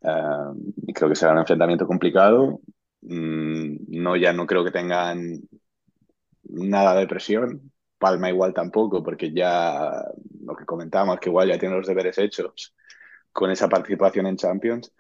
Eh, 0.02 0.54
y 0.88 0.94
creo 0.94 1.10
que 1.10 1.16
será 1.16 1.34
un 1.34 1.40
enfrentamiento 1.40 1.88
complicado. 1.88 2.60
Mm, 3.02 4.02
Noya 4.02 4.34
no 4.34 4.46
creo 4.46 4.64
que 4.64 4.72
tengan 4.72 5.42
nada 6.44 6.96
de 6.96 7.08
presión. 7.08 7.72
Palma 7.98 8.30
igual 8.30 8.54
tampoco, 8.54 9.04
porque 9.04 9.32
ya 9.32 10.04
lo 10.44 10.56
que 10.56 10.66
comentábamos, 10.66 11.20
que 11.20 11.30
igual 11.30 11.50
ya 11.50 11.60
tiene 11.60 11.76
los 11.78 11.88
deberes 11.88 12.18
hechos 12.18 12.76
con 13.32 13.50
esa 13.52 13.70
participación 13.70 14.28
en 14.28 14.38
Champions, 14.38 14.94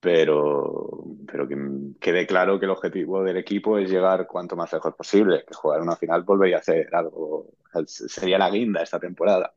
pero, 0.00 1.04
pero 1.26 1.48
que 1.48 1.56
quede 2.00 2.26
claro 2.26 2.58
que 2.58 2.66
el 2.66 2.70
objetivo 2.72 3.22
del 3.24 3.36
equipo 3.38 3.78
es 3.78 3.90
llegar 3.90 4.26
cuanto 4.26 4.56
más 4.56 4.72
lejos 4.72 4.94
posible, 4.94 5.44
que 5.46 5.54
jugar 5.54 5.80
una 5.82 5.96
final 5.96 6.22
volvería 6.22 6.58
a 6.58 6.62
ser 6.62 6.94
algo, 6.94 7.52
sería 7.86 8.38
la 8.38 8.50
guinda 8.50 8.82
esta 8.82 9.00
temporada. 9.00 9.54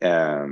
Eh, 0.00 0.46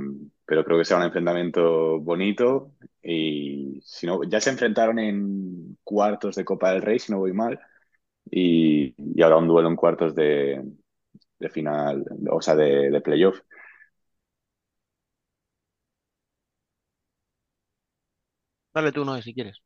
pero 0.45 0.63
creo 0.65 0.77
que 0.77 0.85
será 0.85 0.99
un 0.99 1.05
enfrentamiento 1.07 1.99
bonito 1.99 2.73
y 3.03 3.79
si 3.83 4.07
no, 4.07 4.23
ya 4.23 4.41
se 4.41 4.49
enfrentaron 4.51 4.99
en 4.99 5.77
cuartos 5.83 6.35
de 6.35 6.45
Copa 6.45 6.71
del 6.71 6.81
Rey, 6.81 6.99
si 6.99 7.11
no 7.11 7.19
voy 7.19 7.33
mal, 7.33 7.59
y, 8.31 8.95
y 8.97 9.21
ahora 9.23 9.37
un 9.37 9.47
duelo 9.47 9.69
en 9.69 9.75
cuartos 9.77 10.15
de, 10.15 10.63
de 11.39 11.49
final, 11.49 12.05
o 12.31 12.41
sea, 12.41 12.55
de, 12.55 12.89
de 12.91 13.01
playoff. 13.01 13.41
Dale 18.79 18.91
tú, 18.91 19.03
no, 19.05 19.21
si 19.21 19.33
quieres. 19.33 19.61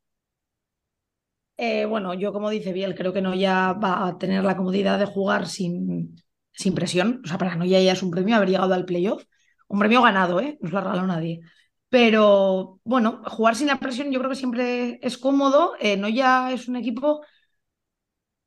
Eh, 1.58 1.86
bueno, 1.86 2.14
yo 2.16 2.34
como 2.34 2.50
dice 2.50 2.74
Biel, 2.74 2.96
creo 2.96 3.14
que 3.14 3.22
no 3.22 3.36
ya 3.36 3.74
va 3.74 4.08
a 4.08 4.18
tener 4.18 4.44
la 4.44 4.58
comodidad 4.58 4.98
de 5.00 5.06
jugar 5.06 5.48
sin, 5.48 6.16
sin 6.52 6.74
presión. 6.76 7.22
O 7.24 7.28
sea, 7.28 7.38
para 7.38 7.56
Noya 7.56 7.80
ya 7.80 7.92
es 7.94 8.02
un 8.04 8.12
premio 8.12 8.36
haber 8.36 8.50
llegado 8.50 8.74
al 8.74 8.86
playoff. 8.86 9.24
Un 9.68 9.80
premio 9.80 10.02
ganado, 10.02 10.40
¿eh? 10.40 10.58
No 10.62 10.68
se 10.70 10.74
lo 10.74 10.80
ha 10.80 10.82
regalado 10.82 11.08
nadie. 11.08 11.42
Pero 11.90 12.80
bueno, 12.84 13.22
jugar 13.28 13.56
sin 13.56 13.68
la 13.68 13.80
presión 13.80 14.12
yo 14.12 14.20
creo 14.20 14.32
que 14.32 14.36
siempre 14.36 15.00
es 15.02 15.18
cómodo. 15.18 15.74
Eh, 15.80 15.98
Noya 15.98 16.52
es 16.52 16.68
un 16.68 16.76
equipo... 16.76 17.22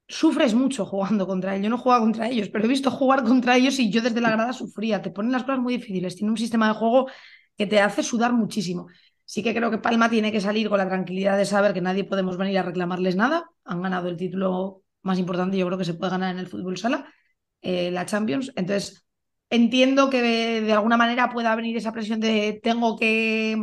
Sufres 0.09 0.55
mucho 0.55 0.87
jugando 0.87 1.27
contra 1.27 1.57
él. 1.57 1.63
Yo 1.63 1.71
no 1.71 1.79
jugaba 1.79 2.03
contra 2.05 2.29
ellos, 2.29 2.49
pero 2.49 2.65
he 2.65 2.69
visto 2.69 2.91
jugar 2.93 3.25
contra 3.25 3.57
ellos 3.57 3.79
y 3.81 3.91
yo 3.91 4.01
desde 4.03 4.21
la 4.21 4.31
grada 4.31 4.53
sufría. 4.53 5.03
Te 5.03 5.11
ponen 5.11 5.33
las 5.33 5.43
cosas 5.43 5.59
muy 5.61 5.77
difíciles. 5.79 6.15
Tiene 6.17 6.31
un 6.31 6.39
sistema 6.39 6.69
de 6.69 6.75
juego 6.75 7.09
que 7.57 7.67
te 7.67 7.81
hace 7.81 8.03
sudar 8.05 8.33
muchísimo. 8.33 8.87
Sí 9.27 9.43
que 9.43 9.55
creo 9.55 9.71
que 9.73 9.79
Palma 9.79 10.09
tiene 10.09 10.31
que 10.31 10.41
salir 10.41 10.69
con 10.69 10.79
la 10.79 10.89
tranquilidad 10.89 11.37
de 11.37 11.45
saber 11.45 11.75
que 11.75 11.81
nadie 11.81 12.05
podemos 12.05 12.37
venir 12.39 12.59
a 12.59 12.63
reclamarles 12.63 13.17
nada. 13.17 13.51
Han 13.65 13.83
ganado 13.83 14.09
el 14.09 14.17
título 14.17 14.85
más 15.03 15.19
importante, 15.19 15.59
yo 15.59 15.67
creo 15.67 15.79
que 15.79 15.85
se 15.85 15.95
puede 15.95 16.13
ganar 16.13 16.33
en 16.33 16.39
el 16.39 16.47
fútbol 16.47 16.79
sala, 16.79 17.13
eh, 17.61 17.91
la 17.91 18.07
Champions. 18.07 18.53
Entonces, 18.57 19.05
entiendo 19.51 20.11
que 20.11 20.23
de, 20.63 20.73
alguna 20.73 20.97
manera 20.97 21.31
pueda 21.31 21.57
venir 21.57 21.77
esa 21.77 21.93
presión 21.93 22.21
de 22.21 22.61
tengo 22.63 22.97
que 22.97 23.57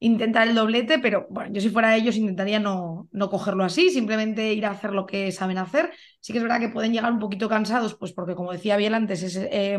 intentar 0.00 0.48
el 0.48 0.54
doblete, 0.56 0.98
pero 0.98 1.26
bueno, 1.30 1.52
yo 1.52 1.60
si 1.60 1.70
fuera 1.70 1.96
ellos 1.96 2.16
intentaría 2.16 2.58
no, 2.58 3.08
no 3.12 3.30
cogerlo 3.30 3.64
así, 3.64 3.90
simplemente 3.90 4.54
ir 4.54 4.66
a 4.66 4.70
hacer 4.72 4.92
lo 4.92 5.06
que 5.06 5.30
saben 5.30 5.58
hacer. 5.58 5.92
Sí 6.20 6.32
que 6.32 6.38
es 6.38 6.42
verdad 6.42 6.60
que 6.60 6.70
pueden 6.70 6.92
llegar 6.92 7.12
un 7.12 7.20
poquito 7.20 7.48
cansados, 7.48 7.94
pues 7.96 8.12
porque 8.12 8.34
como 8.34 8.52
decía 8.52 8.76
Biel 8.76 8.94
antes, 8.94 9.22
es 9.22 9.36
eh, 9.36 9.78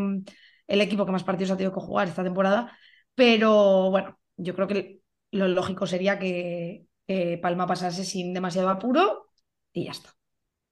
el 0.68 0.82
equipo 0.82 1.06
que 1.06 1.12
más 1.12 1.24
partidos 1.24 1.52
ha 1.52 1.58
tenido 1.58 1.74
que 1.74 1.82
jugar 1.82 2.08
esta 2.08 2.24
temporada, 2.24 2.78
pero 3.16 3.90
bueno, 3.92 4.20
yo 4.38 4.56
creo 4.56 4.68
que 4.68 5.01
lo 5.32 5.48
lógico 5.48 5.88
sería 5.88 6.20
que, 6.20 6.88
que 7.08 7.40
Palma 7.42 7.68
pasase 7.68 8.06
sin 8.06 8.34
demasiado 8.34 8.70
apuro 8.70 9.30
y 9.74 9.86
ya 9.86 9.92
está. 9.92 10.14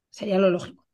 Sería 0.09 0.39
lo 0.39 0.49
lógico. 0.49 0.85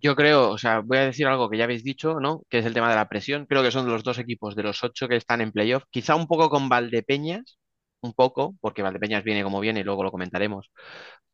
Yo 0.00 0.14
creo, 0.14 0.50
o 0.50 0.58
sea, 0.58 0.80
voy 0.80 0.98
a 0.98 1.06
decir 1.06 1.26
algo 1.26 1.50
que 1.50 1.58
ya 1.58 1.64
habéis 1.64 1.82
dicho, 1.82 2.20
¿no? 2.20 2.42
Que 2.48 2.58
es 2.58 2.66
el 2.66 2.74
tema 2.74 2.88
de 2.88 2.94
la 2.96 3.08
presión. 3.08 3.46
Creo 3.46 3.62
que 3.64 3.72
son 3.72 3.88
los 3.88 4.04
dos 4.04 4.18
equipos 4.18 4.54
de 4.54 4.62
los 4.62 4.84
ocho 4.84 5.08
que 5.08 5.16
están 5.16 5.40
en 5.40 5.50
playoff. 5.52 5.84
Quizá 5.90 6.14
un 6.14 6.28
poco 6.28 6.48
con 6.50 6.68
Valdepeñas, 6.68 7.58
un 8.00 8.12
poco, 8.14 8.54
porque 8.60 8.82
Valdepeñas 8.82 9.24
viene 9.24 9.42
como 9.42 9.58
viene 9.60 9.80
y 9.80 9.84
luego 9.84 10.04
lo 10.04 10.12
comentaremos. 10.12 10.70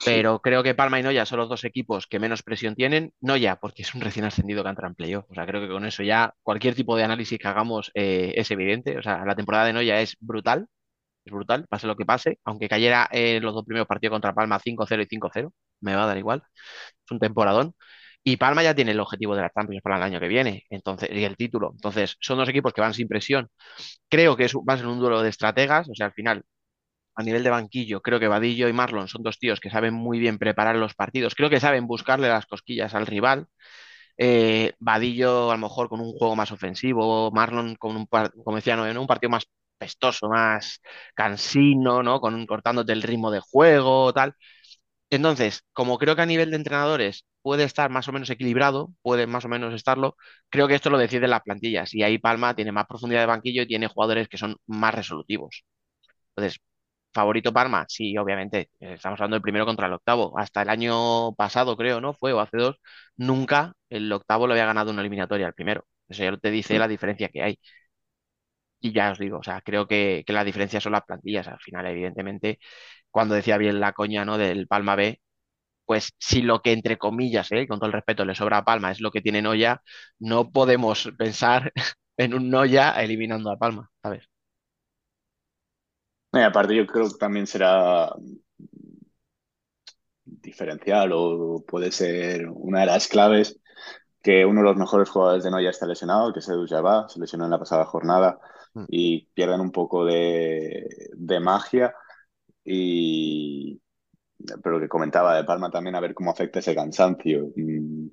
Pero 0.05 0.41
creo 0.41 0.63
que 0.63 0.75
Palma 0.75 0.99
y 0.99 1.03
Noya 1.03 1.27
son 1.27 1.41
los 1.41 1.49
dos 1.51 1.65
equipos 1.65 2.07
que 2.07 2.19
menos 2.19 2.43
presión 2.43 2.75
tienen. 2.75 3.13
Noya, 3.21 3.57
porque 3.57 3.83
es 3.83 3.95
un 3.95 4.01
recién 4.01 4.25
ascendido 4.25 4.63
que 4.63 4.71
entra 4.71 4.89
en 4.89 4.95
playoff. 4.95 5.27
O 5.31 5.35
sea, 5.35 5.47
creo 5.47 5.61
que 5.61 5.69
con 5.69 5.85
eso 5.85 6.03
ya 6.03 6.35
cualquier 6.43 6.75
tipo 6.75 6.97
de 6.97 7.05
análisis 7.05 7.39
que 7.39 7.49
hagamos 7.49 7.91
eh, 7.95 8.33
es 8.37 8.51
evidente. 8.51 8.99
O 8.99 9.03
sea, 9.03 9.25
la 9.27 9.37
temporada 9.37 9.67
de 9.67 9.75
Noya 9.75 10.01
es 10.01 10.17
brutal. 10.21 10.69
Es 11.25 11.33
brutal, 11.33 11.67
pase 11.69 11.87
lo 11.87 11.97
que 11.97 12.05
pase. 12.05 12.39
Aunque 12.45 12.69
cayera 12.69 13.09
en 13.11 13.43
los 13.43 13.55
dos 13.55 13.65
primeros 13.65 13.87
partidos 13.89 14.13
contra 14.15 14.35
Palma 14.35 14.59
5-0 14.59 15.03
y 15.03 15.07
5-0, 15.07 15.53
me 15.81 15.95
va 15.95 16.05
a 16.05 16.07
dar 16.07 16.19
igual. 16.19 16.43
Es 17.05 17.11
un 17.11 17.19
temporadón. 17.19 17.75
Y 18.25 18.37
Palma 18.39 18.63
ya 18.63 18.75
tiene 18.75 18.93
el 18.93 19.01
objetivo 19.01 19.37
de 19.37 19.43
la 19.43 19.51
Champions 19.51 19.83
para 19.83 19.97
el 19.99 20.03
año 20.03 20.21
que 20.21 20.29
viene, 20.29 20.65
entonces, 20.71 21.11
y 21.13 21.25
el 21.25 21.37
título. 21.37 21.73
Entonces, 21.75 22.17
son 22.21 22.39
dos 22.39 22.49
equipos 22.49 22.73
que 22.73 22.81
van 22.81 22.95
sin 22.95 23.09
presión. 23.09 23.49
Creo 24.09 24.37
que 24.37 24.47
va 24.69 24.75
a 24.75 24.79
ser 24.79 24.87
un 24.87 24.99
duelo 25.01 25.23
de 25.23 25.31
estrategas, 25.31 25.89
o 25.91 25.95
sea, 25.95 26.07
al 26.07 26.13
final, 26.15 26.45
a 27.17 27.23
nivel 27.23 27.45
de 27.45 27.51
banquillo, 27.51 28.03
creo 28.03 28.21
que 28.21 28.29
Vadillo 28.29 28.69
y 28.69 28.73
Marlon 28.73 29.09
son 29.09 29.23
dos 29.23 29.39
tíos 29.39 29.61
que 29.61 29.71
saben 29.71 29.95
muy 29.95 30.19
bien 30.19 30.39
preparar 30.39 30.77
los 30.77 30.95
partidos. 30.95 31.35
Creo 31.35 31.51
que 31.51 31.61
saben 31.61 31.87
buscarle 31.87 32.29
las 32.29 32.47
cosquillas 32.47 32.95
al 32.95 33.07
rival. 33.07 33.47
Eh, 34.19 34.73
Vadillo, 34.79 35.51
a 35.51 35.55
lo 35.55 35.61
mejor, 35.61 35.89
con 35.89 36.01
un 36.01 36.13
juego 36.13 36.37
más 36.37 36.53
ofensivo, 36.53 37.31
Marlon 37.33 37.77
con 37.77 37.97
un, 37.97 38.07
como 38.07 38.57
decía, 38.57 38.77
¿no? 38.77 38.87
en 38.87 38.99
un 38.99 39.07
partido 39.07 39.31
más 39.31 39.47
pestoso, 39.79 40.29
más 40.29 40.81
cansino, 41.15 42.03
¿no? 42.03 42.21
Con 42.21 42.47
cortándote 42.47 42.93
el 42.93 43.03
ritmo 43.03 43.31
de 43.31 43.41
juego, 43.41 44.13
tal. 44.13 44.35
Entonces, 45.11 45.63
como 45.73 45.99
creo 45.99 46.17
que 46.17 46.23
a 46.23 46.27
nivel 46.27 46.51
de 46.51 46.57
entrenadores 46.57 47.25
puede 47.43 47.65
estar 47.65 47.91
más 47.91 48.09
o 48.09 48.13
menos 48.13 48.31
equilibrado, 48.31 48.91
puede 49.03 49.27
más 49.27 49.45
o 49.45 49.49
menos 49.49 49.73
estarlo, 49.75 50.17
creo 50.49 50.67
que 50.69 50.75
esto 50.75 50.91
lo 50.91 50.99
deciden 50.99 51.31
las 51.31 51.43
plantillas 51.43 51.95
y 51.95 52.03
ahí 52.03 52.19
Palma 52.19 52.55
tiene 52.57 52.73
más 52.73 52.87
profundidad 52.87 53.21
de 53.21 53.27
banquillo 53.27 53.63
y 53.63 53.67
tiene 53.69 53.87
jugadores 53.89 54.29
que 54.29 54.39
son 54.39 54.57
más 54.67 54.95
resolutivos. 54.95 55.65
Entonces, 56.37 56.61
favorito 57.13 57.53
Palma, 57.53 57.87
sí, 57.89 58.17
obviamente, 58.19 58.71
estamos 58.81 59.21
hablando 59.21 59.37
del 59.37 59.43
primero 59.43 59.67
contra 59.67 59.87
el 59.87 59.93
octavo. 59.95 60.39
Hasta 60.39 60.63
el 60.63 60.69
año 60.71 61.33
pasado, 61.35 61.77
creo, 61.77 62.01
¿no? 62.01 62.15
Fue 62.15 62.33
o 62.33 62.41
hace 62.41 62.57
dos, 62.59 62.77
nunca 63.17 63.75
el 63.91 64.11
octavo 64.13 64.47
le 64.47 64.55
había 64.55 64.67
ganado 64.67 64.91
una 64.93 65.01
eliminatoria 65.03 65.47
al 65.47 65.55
primero. 65.55 65.87
Eso 66.09 66.25
ya 66.25 66.37
te 66.37 66.51
dice 66.51 66.79
la 66.79 66.89
diferencia 66.89 67.29
que 67.29 67.43
hay. 67.43 67.59
Y 68.85 68.93
ya 68.93 69.13
os 69.13 69.19
digo, 69.19 69.39
o 69.39 69.43
sea, 69.43 69.63
creo 69.63 69.87
que, 69.89 70.25
que 70.27 70.33
la 70.35 70.45
diferencia 70.45 70.79
son 70.79 70.93
las 70.93 71.05
plantillas. 71.05 71.49
Al 71.49 71.59
final, 71.59 71.87
evidentemente, 71.87 72.59
cuando 73.11 73.35
decía 73.35 73.57
bien 73.59 73.81
la 73.81 73.95
coña, 73.95 74.25
¿no? 74.27 74.37
Del 74.37 74.67
Palma 74.69 74.95
B, 74.95 75.21
pues 75.87 76.13
si 76.19 76.43
lo 76.43 76.61
que 76.63 76.73
entre 76.73 76.99
comillas, 76.99 77.51
¿eh? 77.53 77.67
con 77.67 77.79
todo 77.79 77.87
el 77.87 77.95
respeto, 77.95 78.25
le 78.27 78.35
sobra 78.35 78.59
a 78.59 78.65
Palma 78.65 78.91
es 78.91 79.01
lo 79.01 79.11
que 79.11 79.23
tiene 79.23 79.43
Noya, 79.43 79.83
no 80.19 80.51
podemos 80.51 81.11
pensar 81.19 81.73
en 82.19 82.35
un 82.35 82.51
Noya 82.51 82.91
eliminando 83.03 83.51
a 83.51 83.57
Palma, 83.57 83.91
¿sabes? 84.03 84.29
Aparte 86.33 86.77
yo 86.77 86.87
creo 86.87 87.09
que 87.09 87.19
también 87.19 87.47
será 87.47 88.13
diferencial 90.25 91.11
o 91.15 91.65
puede 91.67 91.91
ser 91.91 92.49
una 92.51 92.81
de 92.81 92.87
las 92.87 93.09
claves 93.09 93.59
que 94.23 94.45
uno 94.45 94.61
de 94.61 94.67
los 94.67 94.77
mejores 94.77 95.11
jugadores 95.11 95.45
de 95.45 95.51
Noya 95.51 95.71
está 95.71 95.87
lesionado, 95.87 96.33
que 96.33 96.41
es 96.41 96.49
Edu 96.49 96.67
Jabá, 96.67 97.09
se 97.09 97.21
lesionó 97.21 97.45
en 97.45 97.51
la 97.51 97.59
pasada 97.59 97.85
jornada. 97.85 98.41
Y 98.87 99.27
pierden 99.35 99.61
un 99.61 99.73
poco 99.73 100.05
de, 100.05 100.89
de 101.15 101.41
magia 101.41 101.95
y 102.65 103.81
pero 104.63 104.81
que 104.81 104.89
comentaba 104.89 105.37
de 105.37 105.45
Palma 105.45 105.71
también 105.71 105.97
a 105.97 106.01
ver 106.01 106.15
cómo 106.15 106.31
afecta 106.31 106.59
ese 106.61 106.75
cansancio. 106.75 107.51
Mm, 107.57 108.09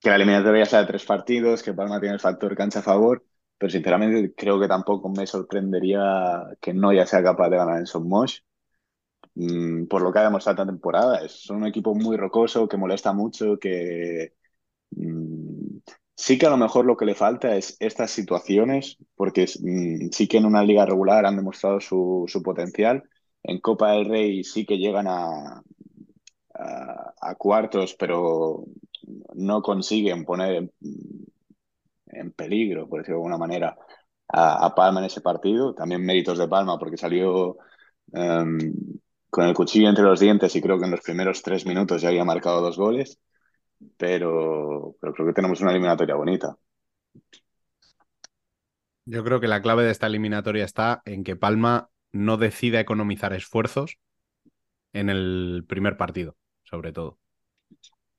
Que 0.00 0.10
la 0.10 0.16
eliminatoria 0.16 0.64
sea 0.66 0.80
de 0.80 0.86
tres 0.86 1.04
partidos, 1.04 1.62
que 1.62 1.74
Palma 1.74 1.98
tiene 2.00 2.14
el 2.14 2.20
factor 2.20 2.54
cancha 2.56 2.78
a 2.80 2.82
favor, 2.82 3.24
pero 3.58 3.70
sinceramente 3.70 4.32
creo 4.36 4.60
que 4.60 4.68
tampoco 4.68 5.08
me 5.08 5.26
sorprendería 5.26 6.44
que 6.60 6.72
no 6.72 6.92
ya 6.92 7.04
sea 7.06 7.22
capaz 7.22 7.48
de 7.50 7.56
ganar 7.56 7.78
en 7.78 7.86
Son 7.86 8.08
Mosh. 8.08 8.38
Mm, 9.34 9.86
por 9.86 10.02
lo 10.02 10.12
que 10.12 10.18
ha 10.20 10.24
demostrado 10.24 10.62
esta 10.62 10.66
temporada. 10.72 11.18
Es 11.24 11.48
un 11.50 11.66
equipo 11.66 11.94
muy 11.94 12.16
rocoso, 12.16 12.68
que 12.68 12.76
molesta 12.76 13.12
mucho, 13.12 13.58
que 13.58 14.34
mm, 14.92 15.47
sí 16.18 16.36
que 16.36 16.46
a 16.46 16.50
lo 16.50 16.56
mejor 16.56 16.84
lo 16.84 16.96
que 16.96 17.06
le 17.06 17.14
falta 17.14 17.56
es 17.56 17.76
estas 17.80 18.10
situaciones, 18.10 18.98
porque 19.14 19.44
mm, 19.60 20.10
sí 20.10 20.26
que 20.28 20.38
en 20.38 20.46
una 20.46 20.64
liga 20.64 20.84
regular 20.84 21.24
han 21.24 21.36
demostrado 21.36 21.80
su, 21.80 22.24
su 22.26 22.42
potencial. 22.42 23.04
En 23.42 23.60
Copa 23.60 23.92
del 23.92 24.06
Rey 24.06 24.44
sí 24.44 24.66
que 24.66 24.78
llegan 24.78 25.06
a, 25.06 25.62
a, 27.20 27.34
cuartos, 27.36 27.94
pero 27.94 28.64
no 29.34 29.62
consiguen 29.62 30.24
poner 30.24 30.70
en, 32.08 32.32
peligro, 32.32 32.88
por 32.88 33.00
decirlo 33.00 33.18
de 33.18 33.20
alguna 33.20 33.38
manera, 33.38 33.78
a, 34.28 34.74
Palma 34.74 35.00
en 35.00 35.06
ese 35.06 35.20
partido. 35.20 35.74
También 35.74 36.04
méritos 36.04 36.38
de 36.38 36.48
Palma, 36.48 36.78
porque 36.78 36.96
salió 36.96 37.58
em, 38.12 38.58
con 39.30 39.44
el 39.46 39.54
cuchillo 39.54 39.88
entre 39.88 40.04
los 40.04 40.20
dientes 40.20 40.54
y 40.56 40.60
creo 40.62 40.78
que 40.78 40.86
en 40.86 40.90
los 40.92 41.00
primeros 41.00 41.42
tres 41.42 41.64
minutos 41.66 42.02
ya 42.02 42.08
había 42.08 42.24
marcado 42.24 42.60
dos 42.60 42.76
goles, 42.76 43.20
pero, 43.96 44.96
pero 45.00 45.12
creo 45.14 45.26
que 45.28 45.32
tenemos 45.34 45.60
una 45.60 45.70
eliminatoria 45.72 46.14
bonita. 46.16 46.56
Yo 49.06 49.24
creo 49.24 49.40
que 49.40 49.48
la 49.48 49.62
clave 49.62 49.84
de 49.84 49.90
esta 49.90 50.06
eliminatoria 50.06 50.64
está 50.64 51.02
en 51.04 51.24
que 51.24 51.36
Palma 51.36 51.90
no 52.12 52.36
decida 52.36 52.80
economizar 52.80 53.32
esfuerzos 53.32 53.98
en 54.92 55.10
el 55.10 55.64
primer 55.68 55.96
partido, 55.96 56.36
sobre 56.64 56.92
todo. 56.92 57.18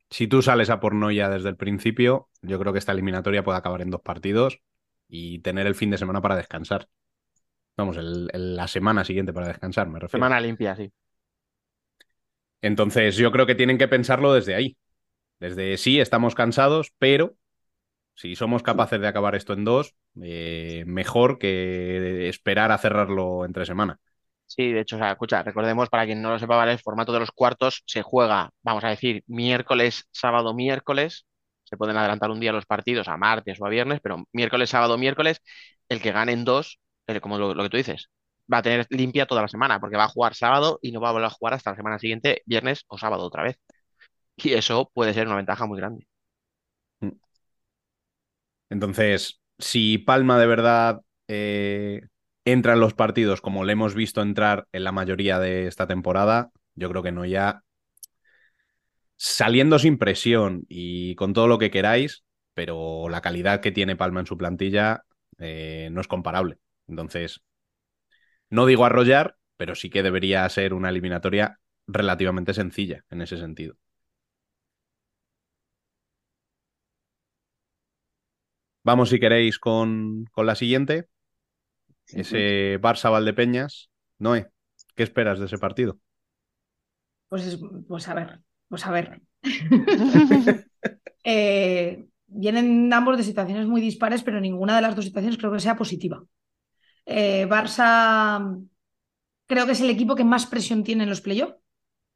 Si 0.09 0.27
tú 0.27 0.41
sales 0.41 0.69
a 0.69 0.79
por 0.79 0.95
Noya 0.95 1.29
desde 1.29 1.49
el 1.49 1.55
principio, 1.57 2.29
yo 2.41 2.59
creo 2.59 2.73
que 2.73 2.79
esta 2.79 2.91
eliminatoria 2.91 3.43
puede 3.43 3.57
acabar 3.59 3.81
en 3.81 3.91
dos 3.91 4.01
partidos 4.01 4.59
y 5.07 5.39
tener 5.39 5.67
el 5.67 5.75
fin 5.75 5.91
de 5.91 5.97
semana 5.97 6.21
para 6.21 6.35
descansar. 6.35 6.87
Vamos, 7.77 7.97
el- 7.97 8.29
el- 8.33 8.55
la 8.57 8.67
semana 8.67 9.05
siguiente 9.05 9.33
para 9.33 9.47
descansar, 9.49 9.89
me 9.89 9.99
refiero. 9.99 10.09
Semana 10.17 10.39
limpia, 10.41 10.75
sí. 10.75 10.91
Entonces, 12.61 13.15
yo 13.17 13.31
creo 13.31 13.45
que 13.45 13.55
tienen 13.55 13.77
que 13.77 13.87
pensarlo 13.87 14.33
desde 14.33 14.55
ahí. 14.55 14.77
Desde 15.39 15.77
sí, 15.77 15.99
estamos 15.99 16.35
cansados, 16.35 16.93
pero 16.97 17.35
si 18.15 18.35
somos 18.35 18.63
capaces 18.63 19.01
de 19.01 19.07
acabar 19.07 19.35
esto 19.35 19.53
en 19.53 19.65
dos, 19.65 19.95
eh, 20.23 20.83
mejor 20.87 21.39
que 21.39 22.29
esperar 22.29 22.71
a 22.71 22.77
cerrarlo 22.79 23.45
entre 23.45 23.65
semana. 23.65 23.99
Sí, 24.45 24.71
de 24.71 24.81
hecho, 24.81 24.95
o 24.95 24.99
sea, 24.99 25.11
escucha, 25.11 25.43
recordemos 25.43 25.89
para 25.89 26.05
quien 26.05 26.21
no 26.23 26.31
lo 26.31 26.39
sepa, 26.39 26.55
¿vale? 26.57 26.71
El 26.71 26.79
formato 26.79 27.13
de 27.13 27.19
los 27.19 27.31
cuartos 27.31 27.83
se 27.85 28.01
juega, 28.01 28.49
vamos 28.63 28.83
a 28.83 28.89
decir, 28.89 29.23
miércoles, 29.27 30.05
sábado, 30.11 30.53
miércoles. 30.55 31.25
Se 31.63 31.77
pueden 31.77 31.97
adelantar 31.97 32.31
un 32.31 32.39
día 32.39 32.51
los 32.51 32.65
partidos 32.65 33.07
a 33.07 33.17
martes 33.17 33.61
o 33.61 33.65
a 33.67 33.69
viernes, 33.69 33.99
pero 34.01 34.25
miércoles, 34.33 34.71
sábado, 34.71 34.97
miércoles, 34.97 35.41
el 35.87 36.01
que 36.01 36.11
gane 36.11 36.31
en 36.31 36.45
dos, 36.45 36.79
como 37.21 37.37
lo, 37.37 37.53
lo 37.53 37.63
que 37.63 37.69
tú 37.69 37.77
dices, 37.77 38.09
va 38.51 38.57
a 38.59 38.61
tener 38.63 38.87
limpia 38.89 39.27
toda 39.27 39.43
la 39.43 39.47
semana, 39.47 39.79
porque 39.79 39.97
va 39.97 40.05
a 40.05 40.07
jugar 40.07 40.33
sábado 40.33 40.79
y 40.81 40.91
no 40.91 40.99
va 40.99 41.09
a 41.09 41.11
volver 41.11 41.27
a 41.27 41.29
jugar 41.29 41.53
hasta 41.53 41.69
la 41.71 41.75
semana 41.77 41.99
siguiente, 41.99 42.41
viernes 42.45 42.85
o 42.87 42.97
sábado 42.97 43.23
otra 43.25 43.43
vez. 43.43 43.57
Y 44.43 44.53
eso 44.53 44.89
puede 44.93 45.13
ser 45.13 45.27
una 45.27 45.35
ventaja 45.37 45.65
muy 45.65 45.77
grande. 45.77 46.07
Entonces, 48.69 49.41
si 49.57 49.97
Palma 49.97 50.39
de 50.39 50.47
verdad 50.47 51.01
eh, 51.27 52.01
entra 52.45 52.73
en 52.73 52.79
los 52.79 52.93
partidos 52.93 53.41
como 53.41 53.63
le 53.63 53.73
hemos 53.73 53.95
visto 53.95 54.21
entrar 54.21 54.67
en 54.71 54.83
la 54.83 54.91
mayoría 54.91 55.39
de 55.39 55.67
esta 55.67 55.87
temporada, 55.87 56.51
yo 56.75 56.89
creo 56.89 57.03
que 57.03 57.11
no 57.11 57.25
ya 57.25 57.63
saliendo 59.17 59.79
sin 59.79 59.97
presión 59.97 60.65
y 60.69 61.15
con 61.15 61.33
todo 61.33 61.47
lo 61.47 61.57
que 61.57 61.71
queráis, 61.71 62.23
pero 62.53 63.09
la 63.09 63.21
calidad 63.21 63.61
que 63.61 63.71
tiene 63.71 63.95
Palma 63.95 64.21
en 64.21 64.25
su 64.25 64.37
plantilla 64.37 65.03
eh, 65.37 65.89
no 65.91 66.01
es 66.01 66.07
comparable. 66.07 66.57
Entonces, 66.87 67.41
no 68.49 68.65
digo 68.65 68.85
arrollar, 68.85 69.37
pero 69.57 69.75
sí 69.75 69.89
que 69.89 70.03
debería 70.03 70.47
ser 70.49 70.73
una 70.73 70.89
eliminatoria 70.89 71.59
relativamente 71.87 72.53
sencilla 72.53 73.03
en 73.09 73.21
ese 73.21 73.37
sentido. 73.37 73.75
Vamos, 78.89 79.09
si 79.11 79.19
queréis, 79.19 79.59
con, 79.59 80.25
con 80.33 80.45
la 80.47 80.55
siguiente. 80.55 81.07
Ese 82.23 82.41
Barça 82.85 83.09
Valdepeñas. 83.15 83.73
Noé, 84.25 84.41
¿qué 84.95 85.03
esperas 85.03 85.39
de 85.39 85.45
ese 85.47 85.59
partido? 85.65 85.91
Pues, 87.27 87.45
es- 87.45 87.59
pues 87.87 88.07
a 88.07 88.13
ver, 88.13 88.41
pues 88.67 88.85
a 88.85 88.91
ver. 88.91 89.21
Eh, 91.23 92.07
vienen 92.27 92.91
ambos 92.93 93.17
de 93.17 93.23
situaciones 93.23 93.67
muy 93.67 93.81
dispares, 93.81 94.23
pero 94.23 94.39
ninguna 94.41 94.75
de 94.75 94.81
las 94.81 94.95
dos 94.95 95.05
situaciones 95.05 95.37
creo 95.37 95.51
que 95.51 95.59
sea 95.59 95.75
positiva. 95.77 96.23
Eh, 97.05 97.47
Barça 97.49 98.59
creo 99.47 99.65
que 99.65 99.73
es 99.73 99.81
el 99.81 99.89
equipo 99.89 100.15
que 100.15 100.23
más 100.23 100.45
presión 100.47 100.83
tiene 100.83 101.03
en 101.03 101.09
los 101.09 101.21
playoffs, 101.21 101.55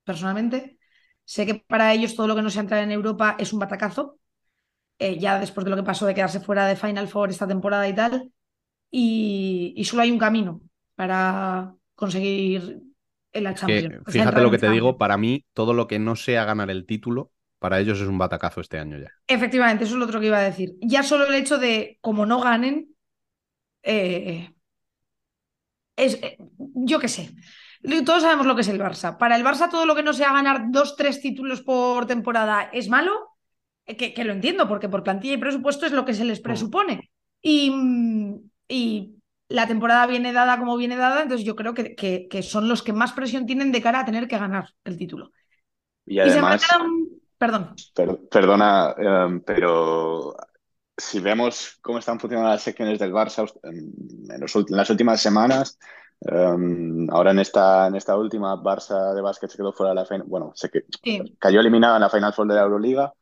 personalmente. 0.05 0.79
Sé 1.25 1.45
que 1.47 1.55
para 1.55 1.93
ellos 1.93 2.15
todo 2.15 2.27
lo 2.27 2.35
que 2.35 2.43
no 2.43 2.49
se 2.51 2.59
entra 2.61 2.81
en 2.83 2.91
Europa 2.91 3.37
es 3.39 3.53
un 3.53 3.59
batacazo, 3.59 4.19
eh, 4.99 5.17
ya 5.19 5.39
después 5.39 5.65
de 5.65 5.71
lo 5.71 5.75
que 5.75 5.83
pasó 5.83 6.05
de 6.05 6.13
quedarse 6.13 6.39
fuera 6.39 6.67
de 6.67 6.75
Final 6.75 7.07
Four 7.07 7.29
esta 7.29 7.47
temporada 7.47 7.87
y 7.87 7.95
tal. 7.95 8.31
Y, 8.89 9.73
y 9.75 9.85
solo 9.85 10.03
hay 10.03 10.11
un 10.11 10.19
camino 10.19 10.61
para 10.95 11.73
conseguir 11.95 12.81
en 13.31 13.43
la 13.43 13.53
Champions. 13.53 14.03
fíjate 14.07 14.41
lo 14.41 14.51
que 14.51 14.59
te 14.59 14.69
digo, 14.69 14.97
para 14.97 15.17
mí, 15.17 15.45
todo 15.53 15.73
lo 15.73 15.87
que 15.87 15.99
no 15.99 16.15
sea 16.15 16.45
ganar 16.45 16.69
el 16.69 16.85
título, 16.85 17.31
para 17.59 17.79
ellos 17.79 17.99
es 17.99 18.07
un 18.07 18.17
batacazo 18.17 18.61
este 18.61 18.79
año 18.79 18.97
ya. 18.97 19.09
Efectivamente, 19.27 19.85
eso 19.85 19.93
es 19.93 19.99
lo 19.99 20.05
otro 20.05 20.19
que 20.19 20.27
iba 20.27 20.37
a 20.37 20.43
decir. 20.43 20.75
Ya 20.81 21.01
solo 21.01 21.25
el 21.25 21.33
hecho 21.33 21.57
de, 21.57 21.97
como 22.01 22.25
no 22.25 22.39
ganen, 22.39 22.95
eh, 23.81 24.53
es, 25.95 26.15
eh, 26.21 26.37
yo 26.57 26.99
qué 26.99 27.07
sé. 27.07 27.31
Todos 28.05 28.23
sabemos 28.23 28.45
lo 28.45 28.55
que 28.55 28.61
es 28.61 28.69
el 28.69 28.79
Barça. 28.79 29.17
Para 29.17 29.35
el 29.35 29.43
Barça, 29.43 29.69
todo 29.69 29.85
lo 29.85 29.95
que 29.95 30.03
no 30.03 30.13
sea 30.13 30.31
ganar 30.31 30.71
dos, 30.71 30.95
tres 30.95 31.21
títulos 31.21 31.61
por 31.61 32.05
temporada 32.05 32.69
es 32.71 32.87
malo, 32.87 33.32
que, 33.85 34.13
que 34.13 34.23
lo 34.23 34.33
entiendo, 34.33 34.67
porque 34.67 34.89
por 34.89 35.03
plantilla 35.03 35.35
y 35.35 35.37
presupuesto 35.37 35.85
es 35.85 35.91
lo 35.91 36.05
que 36.05 36.13
se 36.13 36.25
les 36.25 36.39
presupone. 36.39 37.11
Y, 37.41 37.71
mm, 37.71 38.49
y 38.67 39.15
la 39.49 39.67
temporada 39.67 40.07
viene 40.07 40.33
dada 40.33 40.57
como 40.59 40.77
viene 40.77 40.95
dada, 40.95 41.21
entonces 41.21 41.45
yo 41.45 41.55
creo 41.55 41.73
que, 41.73 41.95
que- 41.95 42.27
que 42.29 42.43
son 42.43 42.67
los 42.67 42.83
que 42.83 42.93
más 42.93 43.13
presión 43.13 43.45
tienen 43.45 43.71
de 43.71 43.81
cara 43.81 43.99
a 44.01 44.05
tener 44.05 44.27
que 44.27 44.37
ganar 44.37 44.69
el 44.83 44.97
título. 44.97 45.31
Y 46.05 46.19
Y 46.21 46.31
se 46.31 46.39
además, 46.39 46.61
enfrentan, 46.63 47.09
perdón, 47.37 47.75
per- 47.93 48.19
perdona, 48.29 48.93
em, 48.97 49.41
pero 49.41 50.35
si 50.97 51.19
vemos 51.19 51.79
cómo 51.81 51.99
están 51.99 52.19
funcionando 52.19 52.51
las 52.51 52.61
secciones 52.63 52.99
del 52.99 53.13
Barça 53.13 53.51
en, 53.63 54.39
los 54.41 54.55
ult- 54.55 54.69
en 54.71 54.77
las 54.77 54.89
últimas 54.89 55.21
semanas, 55.21 55.77
em, 56.21 57.07
ahora 57.11 57.31
en 57.31 57.39
esta, 57.39 57.87
en 57.87 57.95
esta 57.95 58.17
última, 58.17 58.55
Barça 58.57 59.13
de 59.13 59.21
básquet 59.21 59.49
se 59.49 59.57
quedó 59.57 59.73
fuera 59.73 59.91
de 59.91 59.95
la 59.95 60.05
final, 60.05 60.27
bueno, 60.27 60.51
se 60.55 60.69
que- 60.69 60.85
sí, 61.03 61.37
cayó 61.39 61.59
eliminado 61.59 61.95
en 61.95 62.01
la 62.01 62.09
Final 62.09 62.33
Four 62.33 62.47
de 62.47 62.55
la 62.55 62.61
Euroliga 62.63 63.13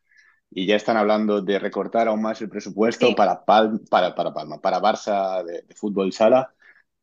y 0.51 0.65
ya 0.67 0.75
están 0.75 0.97
hablando 0.97 1.41
de 1.41 1.59
recortar 1.59 2.07
aún 2.07 2.21
más 2.21 2.41
el 2.41 2.49
presupuesto 2.49 3.07
Sí. 3.07 3.15
para, 3.15 3.45
Pal- 3.45 3.81
para, 3.89 4.15
para 4.15 4.33
Palma, 4.33 4.59
para 4.61 4.81
Barça 4.81 5.43
de, 5.45 5.63
de 5.63 5.75
fútbol 5.75 6.11
sala. 6.13 6.53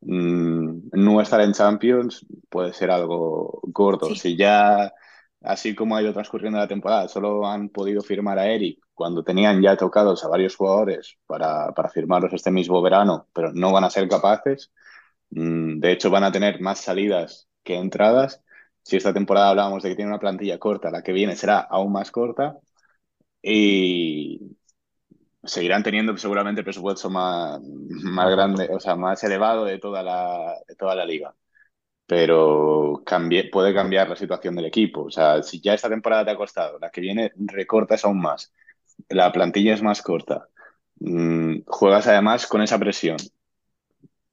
Mm, 0.01 0.89
no 0.93 1.21
estar 1.21 1.41
en 1.41 1.53
Champions 1.53 2.25
puede 2.49 2.73
ser 2.73 2.91
algo 2.91 3.59
gordo. 3.63 4.07
Sí. 4.07 4.15
Si 4.15 4.37
ya, 4.37 4.93
así 5.41 5.75
como 5.75 5.95
ha 5.95 6.01
ido 6.01 6.13
transcurriendo 6.13 6.59
la 6.59 6.67
temporada, 6.67 7.07
solo 7.07 7.45
han 7.47 7.69
podido 7.69 8.01
firmar 8.01 8.39
a 8.39 8.47
Eric 8.47 8.79
cuando 8.93 9.23
tenían 9.23 9.61
ya 9.61 9.75
tocados 9.77 10.23
a 10.23 10.27
varios 10.29 10.55
jugadores 10.55 11.17
para, 11.25 11.73
para 11.73 11.89
firmarlos 11.89 12.33
este 12.33 12.51
mismo 12.51 12.81
verano, 12.81 13.27
pero 13.33 13.51
no 13.53 13.71
van 13.73 13.83
a 13.85 13.89
ser 13.89 14.07
capaces. 14.07 14.71
Mm, 15.31 15.79
De 15.79 15.91
hecho, 15.91 16.09
van 16.09 16.23
a 16.23 16.31
tener 16.31 16.61
más 16.61 16.79
salidas 16.79 17.47
que 17.63 17.75
entradas. 17.75 18.43
Si 18.83 18.97
esta 18.97 19.13
temporada 19.13 19.49
hablábamos 19.49 19.83
de 19.83 19.89
que 19.89 19.95
tiene 19.95 20.11
una 20.11 20.19
plantilla 20.19 20.57
corta, 20.59 20.89
la 20.91 21.03
que 21.03 21.11
viene 21.13 21.35
será 21.35 21.59
aún 21.59 21.91
más 21.91 22.11
corta 22.11 22.57
y 23.41 24.57
seguirán 25.43 25.83
teniendo 25.83 26.15
seguramente 26.17 26.61
el 26.61 26.65
presupuesto 26.65 27.09
más, 27.09 27.59
más 27.63 28.29
grande, 28.31 28.69
o 28.71 28.79
sea, 28.79 28.95
más 28.95 29.23
elevado 29.23 29.65
de 29.65 29.79
toda 29.79 30.03
la, 30.03 30.55
de 30.67 30.75
toda 30.75 30.95
la 30.95 31.05
liga. 31.05 31.35
Pero 32.07 33.03
cambie- 33.05 33.49
puede 33.51 33.73
cambiar 33.73 34.09
la 34.09 34.15
situación 34.17 34.55
del 34.55 34.65
equipo. 34.65 35.03
O 35.05 35.11
sea, 35.11 35.43
si 35.43 35.61
ya 35.61 35.73
esta 35.75 35.89
temporada 35.89 36.25
te 36.25 36.31
ha 36.31 36.37
costado, 36.37 36.79
la 36.79 36.91
que 36.91 37.01
viene 37.01 37.33
recortas 37.37 38.05
aún 38.05 38.21
más, 38.21 38.53
la 39.09 39.31
plantilla 39.31 39.73
es 39.75 39.83
más 39.83 40.01
corta, 40.03 40.49
mm, 40.99 41.61
juegas 41.67 42.07
además 42.07 42.47
con 42.47 42.61
esa 42.63 42.79
presión. 42.79 43.17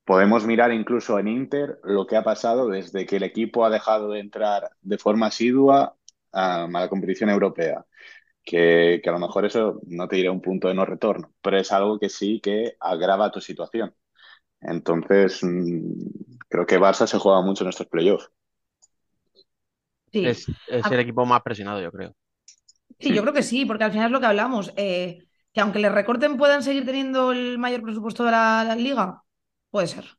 Podemos 0.04 0.46
mirar 0.46 0.72
incluso 0.72 1.18
en 1.18 1.26
Inter 1.28 1.80
lo 1.82 2.06
que 2.06 2.16
ha 2.16 2.22
pasado 2.22 2.68
desde 2.68 3.06
que 3.06 3.16
el 3.16 3.24
equipo 3.24 3.64
ha 3.64 3.70
dejado 3.70 4.10
de 4.10 4.20
entrar 4.20 4.70
de 4.82 4.98
forma 4.98 5.26
asidua 5.26 5.96
a, 6.32 6.64
a 6.64 6.68
la 6.68 6.88
competición 6.88 7.28
europea. 7.30 7.84
Que, 8.46 9.00
que 9.04 9.10
a 9.10 9.12
lo 9.14 9.20
mejor 9.20 9.46
eso 9.46 9.80
no 9.88 10.08
te 10.08 10.16
diré 10.16 10.30
un 10.30 10.42
punto 10.42 10.68
de 10.68 10.74
no 10.74 10.86
retorno, 10.86 11.34
pero 11.42 11.58
es 11.58 11.72
algo 11.72 11.98
que 12.00 12.10
sí 12.10 12.40
que 12.42 12.76
agrava 12.80 13.32
tu 13.32 13.40
situación. 13.42 13.94
Entonces, 14.62 15.40
mm, 15.44 16.38
creo 16.48 16.66
que 16.66 16.78
Barça 16.80 17.06
se 17.08 17.18
juega 17.18 17.42
mucho 17.42 17.64
en 17.64 17.70
estos 17.70 17.88
playoffs. 17.88 18.30
sí. 20.12 20.32
Es, 20.32 20.52
es 20.66 20.90
A- 20.90 20.90
el 20.90 21.00
equipo 21.00 21.24
más 21.26 21.42
presionado, 21.42 21.80
yo 21.80 21.90
creo. 21.92 22.14
Sí, 22.98 23.12
yo 23.12 23.22
creo 23.22 23.34
que 23.34 23.42
sí, 23.42 23.64
porque 23.66 23.84
al 23.84 23.92
final 23.92 24.06
es 24.06 24.12
lo 24.12 24.20
que 24.20 24.26
hablamos, 24.26 24.72
eh, 24.76 25.26
que 25.52 25.60
aunque 25.60 25.78
les 25.78 25.92
recorten 25.92 26.36
puedan 26.38 26.62
seguir 26.62 26.84
teniendo 26.86 27.32
el 27.32 27.58
mayor 27.58 27.82
presupuesto 27.82 28.24
de 28.24 28.30
la, 28.32 28.64
la 28.64 28.74
liga, 28.76 29.22
puede 29.70 29.86
ser. 29.86 30.15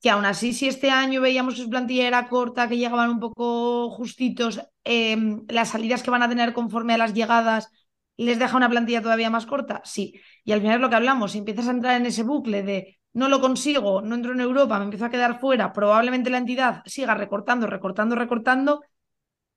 Que 0.00 0.10
aún 0.10 0.24
así, 0.24 0.52
si 0.54 0.66
este 0.68 0.90
año 0.90 1.20
veíamos 1.20 1.54
que 1.54 1.62
su 1.62 1.70
plantilla 1.70 2.06
era 2.06 2.28
corta, 2.28 2.68
que 2.68 2.78
llegaban 2.78 3.10
un 3.10 3.20
poco 3.20 3.90
justitos, 3.90 4.60
eh, 4.84 5.16
las 5.48 5.70
salidas 5.70 6.02
que 6.02 6.10
van 6.10 6.22
a 6.22 6.28
tener 6.28 6.52
conforme 6.54 6.94
a 6.94 6.98
las 6.98 7.12
llegadas 7.14 7.70
les 8.16 8.38
deja 8.38 8.56
una 8.56 8.68
plantilla 8.68 9.02
todavía 9.02 9.30
más 9.30 9.46
corta, 9.46 9.80
sí. 9.84 10.20
Y 10.44 10.52
al 10.52 10.60
final 10.60 10.76
es 10.76 10.80
lo 10.80 10.90
que 10.90 10.96
hablamos, 10.96 11.32
si 11.32 11.38
empiezas 11.38 11.68
a 11.68 11.70
entrar 11.70 11.96
en 11.96 12.06
ese 12.06 12.22
bucle 12.22 12.62
de 12.62 12.98
no 13.12 13.28
lo 13.28 13.40
consigo, 13.40 14.02
no 14.02 14.14
entro 14.14 14.32
en 14.32 14.40
Europa, 14.40 14.78
me 14.78 14.84
empiezo 14.84 15.06
a 15.06 15.10
quedar 15.10 15.40
fuera, 15.40 15.72
probablemente 15.72 16.30
la 16.30 16.38
entidad 16.38 16.82
siga 16.86 17.14
recortando, 17.14 17.66
recortando, 17.66 18.14
recortando, 18.14 18.82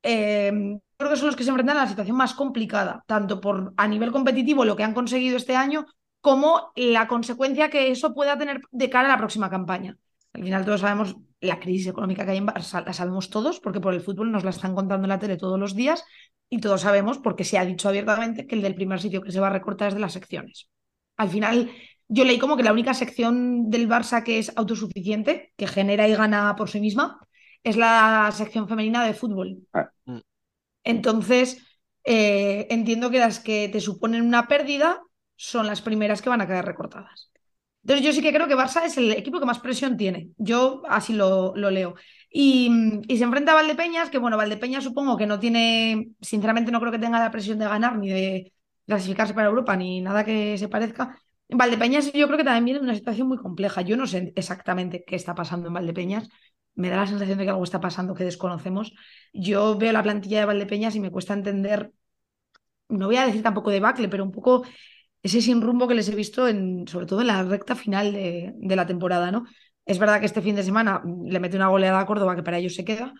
eh, 0.02 0.80
creo 0.98 1.10
que 1.10 1.18
son 1.18 1.28
los 1.28 1.36
que 1.36 1.44
se 1.44 1.50
enfrentan 1.50 1.78
a 1.78 1.84
la 1.84 1.90
situación 1.90 2.18
más 2.18 2.34
complicada, 2.34 3.04
tanto 3.08 3.42
por 3.42 3.74
a 3.78 3.88
nivel 3.88 4.12
competitivo 4.12 4.66
lo 4.66 4.76
que 4.76 4.84
han 4.84 4.94
conseguido 4.94 5.38
este 5.38 5.56
año, 5.56 5.86
como 6.22 6.72
la 6.76 7.08
consecuencia 7.08 7.70
que 7.70 7.92
eso 7.92 8.14
pueda 8.14 8.38
tener 8.38 8.62
de 8.72 8.90
cara 8.90 9.06
a 9.10 9.12
la 9.12 9.18
próxima 9.18 9.50
campaña. 9.50 9.98
Al 10.34 10.44
final 10.44 10.66
todos 10.66 10.82
sabemos 10.82 11.16
la 11.40 11.60
crisis 11.60 11.88
económica 11.88 12.26
que 12.26 12.32
hay 12.32 12.38
en 12.38 12.48
Barça, 12.48 12.84
la 12.86 12.94
sabemos 12.94 13.30
todos, 13.30 13.60
porque 13.60 13.80
por 13.80 13.94
el 13.94 14.02
fútbol 14.02 14.32
nos 14.32 14.44
la 14.44 14.50
están 14.50 14.74
contando 14.76 15.06
en 15.06 15.10
la 15.10 15.20
tele 15.20 15.38
todos 15.38 15.60
los 15.60 15.76
días, 15.76 16.04
y 16.50 16.60
todos 16.60 16.82
sabemos, 16.82 17.18
porque 17.18 17.44
se 17.44 17.58
ha 17.58 17.66
dicho 17.66 17.90
abiertamente, 17.90 18.48
que 18.48 18.56
el 18.56 18.62
del 18.62 18.76
primer 18.76 19.00
sitio 19.00 19.22
que 19.22 19.32
se 19.32 19.40
va 19.40 19.48
a 19.48 19.52
recortar 19.52 19.90
es 19.90 19.94
de 19.94 20.00
las 20.00 20.14
secciones. 20.14 20.70
Al 21.18 21.30
final, 21.30 21.72
yo 22.08 22.26
leí 22.26 22.40
como 22.40 22.58
que 22.58 22.64
la 22.64 22.72
única 22.72 22.94
sección 22.94 23.70
del 23.70 23.90
Barça 23.90 24.24
que 24.24 24.40
es 24.40 24.52
autosuficiente, 24.56 25.54
que 25.58 25.68
genera 25.68 26.08
y 26.08 26.16
gana 26.16 26.56
por 26.56 26.70
sí 26.70 26.80
misma, 26.80 27.20
es 27.64 27.78
la 27.78 28.30
sección 28.34 28.68
femenina 28.68 29.06
de 29.06 29.14
fútbol. 29.14 29.68
Ah. 29.74 29.90
Mm. 30.06 30.20
Entonces, 30.84 31.66
eh, 32.04 32.68
entiendo 32.70 33.10
que 33.10 33.20
las 33.20 33.40
que 33.40 33.70
te 33.70 33.80
suponen 33.80 34.22
una 34.22 34.48
pérdida 34.48 35.02
son 35.36 35.68
las 35.68 35.82
primeras 35.82 36.22
que 36.22 36.30
van 36.30 36.42
a 36.42 36.48
quedar 36.48 36.66
recortadas. 36.66 37.32
Entonces, 37.84 38.06
yo 38.06 38.14
sí 38.14 38.22
que 38.22 38.34
creo 38.34 38.48
que 38.48 38.56
Barça 38.56 38.86
es 38.86 38.98
el 38.98 39.12
equipo 39.12 39.40
que 39.40 39.46
más 39.46 39.60
presión 39.60 39.98
tiene. 39.98 40.30
Yo 40.38 40.84
así 40.88 41.14
lo, 41.14 41.54
lo 41.56 41.70
leo. 41.70 41.96
Y, 42.36 42.70
se 43.16 43.24
enfrenta 43.24 43.52
a 43.52 43.56
Valdepeñas, 43.56 44.10
que 44.10 44.18
bueno, 44.18 44.38
Valdepeñas 44.38 44.84
supongo 44.84 45.18
que 45.18 45.28
no 45.28 45.40
tiene, 45.40 46.10
sinceramente 46.22 46.72
no 46.72 46.80
creo 46.80 46.92
que 46.92 47.00
tenga 47.00 47.20
la 47.20 47.30
presión 47.30 47.60
de 47.60 47.66
ganar 47.66 47.98
ni 47.98 48.10
de 48.10 48.54
clasificarse 48.88 49.34
para 49.34 49.50
Europa 49.50 49.76
ni 49.76 50.02
nada 50.02 50.26
que 50.26 50.58
se 50.58 50.68
parezca. 50.70 51.20
Valdepeñas 51.50 52.12
yo 52.14 52.26
creo 52.28 52.38
que 52.38 52.44
también 52.44 52.66
viene 52.66 52.80
en 52.80 52.86
una 52.86 52.96
situación 52.96 53.28
muy 53.28 53.38
compleja. 53.38 53.82
Yo 53.82 53.98
no 53.98 54.08
sé 54.08 54.34
exactamente 54.36 55.04
qué 55.06 55.16
está 55.16 55.36
pasando 55.36 55.68
en 55.68 55.74
Valdepeñas. 55.76 56.30
Me 56.76 56.90
da 56.90 56.98
la 56.98 57.08
sensación 57.08 57.38
de 57.38 57.44
que 57.44 57.50
algo 57.52 57.64
está 57.64 57.80
pasando 57.80 58.16
que 58.16 58.24
desconocemos. 58.24 58.94
Yo 59.34 59.78
veo 59.78 59.92
la 59.92 60.04
plantilla 60.04 60.40
de 60.40 60.46
Valdepeñas 60.46 60.96
y 60.96 61.00
me 61.02 61.12
cuesta 61.12 61.34
entender, 61.34 61.94
no 62.90 63.08
voy 63.08 63.18
a 63.18 63.26
decir 63.26 63.44
tampoco 63.44 63.70
debacle, 63.70 64.10
pero 64.10 64.24
un 64.24 64.32
poco 64.32 64.64
ese 65.24 65.42
sin 65.42 65.62
rumbo 65.62 65.88
que 65.88 65.96
les 65.96 66.10
he 66.10 66.16
visto, 66.16 66.48
en, 66.48 66.88
sobre 66.88 67.06
todo 67.06 67.22
en 67.22 67.28
la 67.28 67.44
recta 67.44 67.76
final 67.76 68.12
de, 68.12 68.76
la 68.76 68.86
temporada, 68.86 69.32
¿no? 69.32 69.46
Es 69.86 69.98
verdad 69.98 70.20
que 70.20 70.26
este 70.26 70.42
fin 70.42 70.56
de 70.56 70.64
semana 70.64 71.02
le 71.26 71.40
mete 71.40 71.56
una 71.56 71.68
goleada 71.68 72.02
a 72.02 72.06
Córdoba 72.06 72.36
que 72.36 72.44
para 72.44 72.58
ellos 72.58 72.76
se 72.76 72.86
queda, 72.86 73.14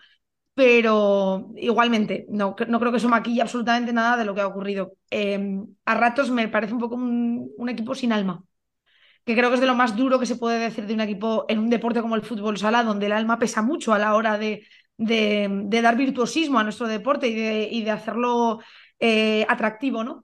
pero 0.54 1.50
igualmente 1.56 2.26
no, 2.28 2.54
no 2.68 2.80
creo 2.80 2.92
que 2.92 2.98
eso 2.98 3.08
maquille 3.08 3.42
absolutamente 3.42 3.92
nada 3.92 4.16
de 4.18 4.24
lo 4.24 4.34
que 4.34 4.42
ha 4.42 4.46
ocurrido. 4.46 4.92
Eh, 5.10 5.58
a 5.84 5.94
ratos 5.94 6.30
me 6.30 6.48
parece 6.48 6.74
un 6.74 6.80
poco 6.80 6.94
un, 6.96 7.68
equipo 7.68 7.94
sin 7.94 8.12
alma, 8.12 8.44
que 9.24 9.34
creo 9.34 9.48
que 9.50 9.56
es 9.56 9.60
de 9.60 9.66
lo 9.66 9.74
más 9.74 9.96
duro 9.96 10.18
que 10.18 10.26
se 10.26 10.36
puede 10.36 10.58
decir 10.58 10.86
de 10.86 10.94
un 10.94 11.00
equipo 11.00 11.46
en 11.48 11.58
un 11.58 11.70
deporte 11.70 12.02
como 12.02 12.16
el 12.16 12.22
fútbol 12.22 12.58
sala, 12.58 12.82
donde 12.84 13.06
el 13.06 13.12
alma 13.12 13.38
pesa 13.38 13.62
mucho 13.62 13.94
a 13.94 13.98
la 13.98 14.14
hora 14.14 14.38
de, 14.38 14.66
dar 14.98 15.96
virtuosismo 15.96 16.58
a 16.58 16.64
nuestro 16.64 16.86
deporte 16.86 17.28
y 17.28 17.34
de, 17.34 17.68
y 17.70 17.82
de 17.82 17.90
hacerlo 17.90 18.60
eh, 19.00 19.46
atractivo, 19.48 20.04
¿no? 20.04 20.23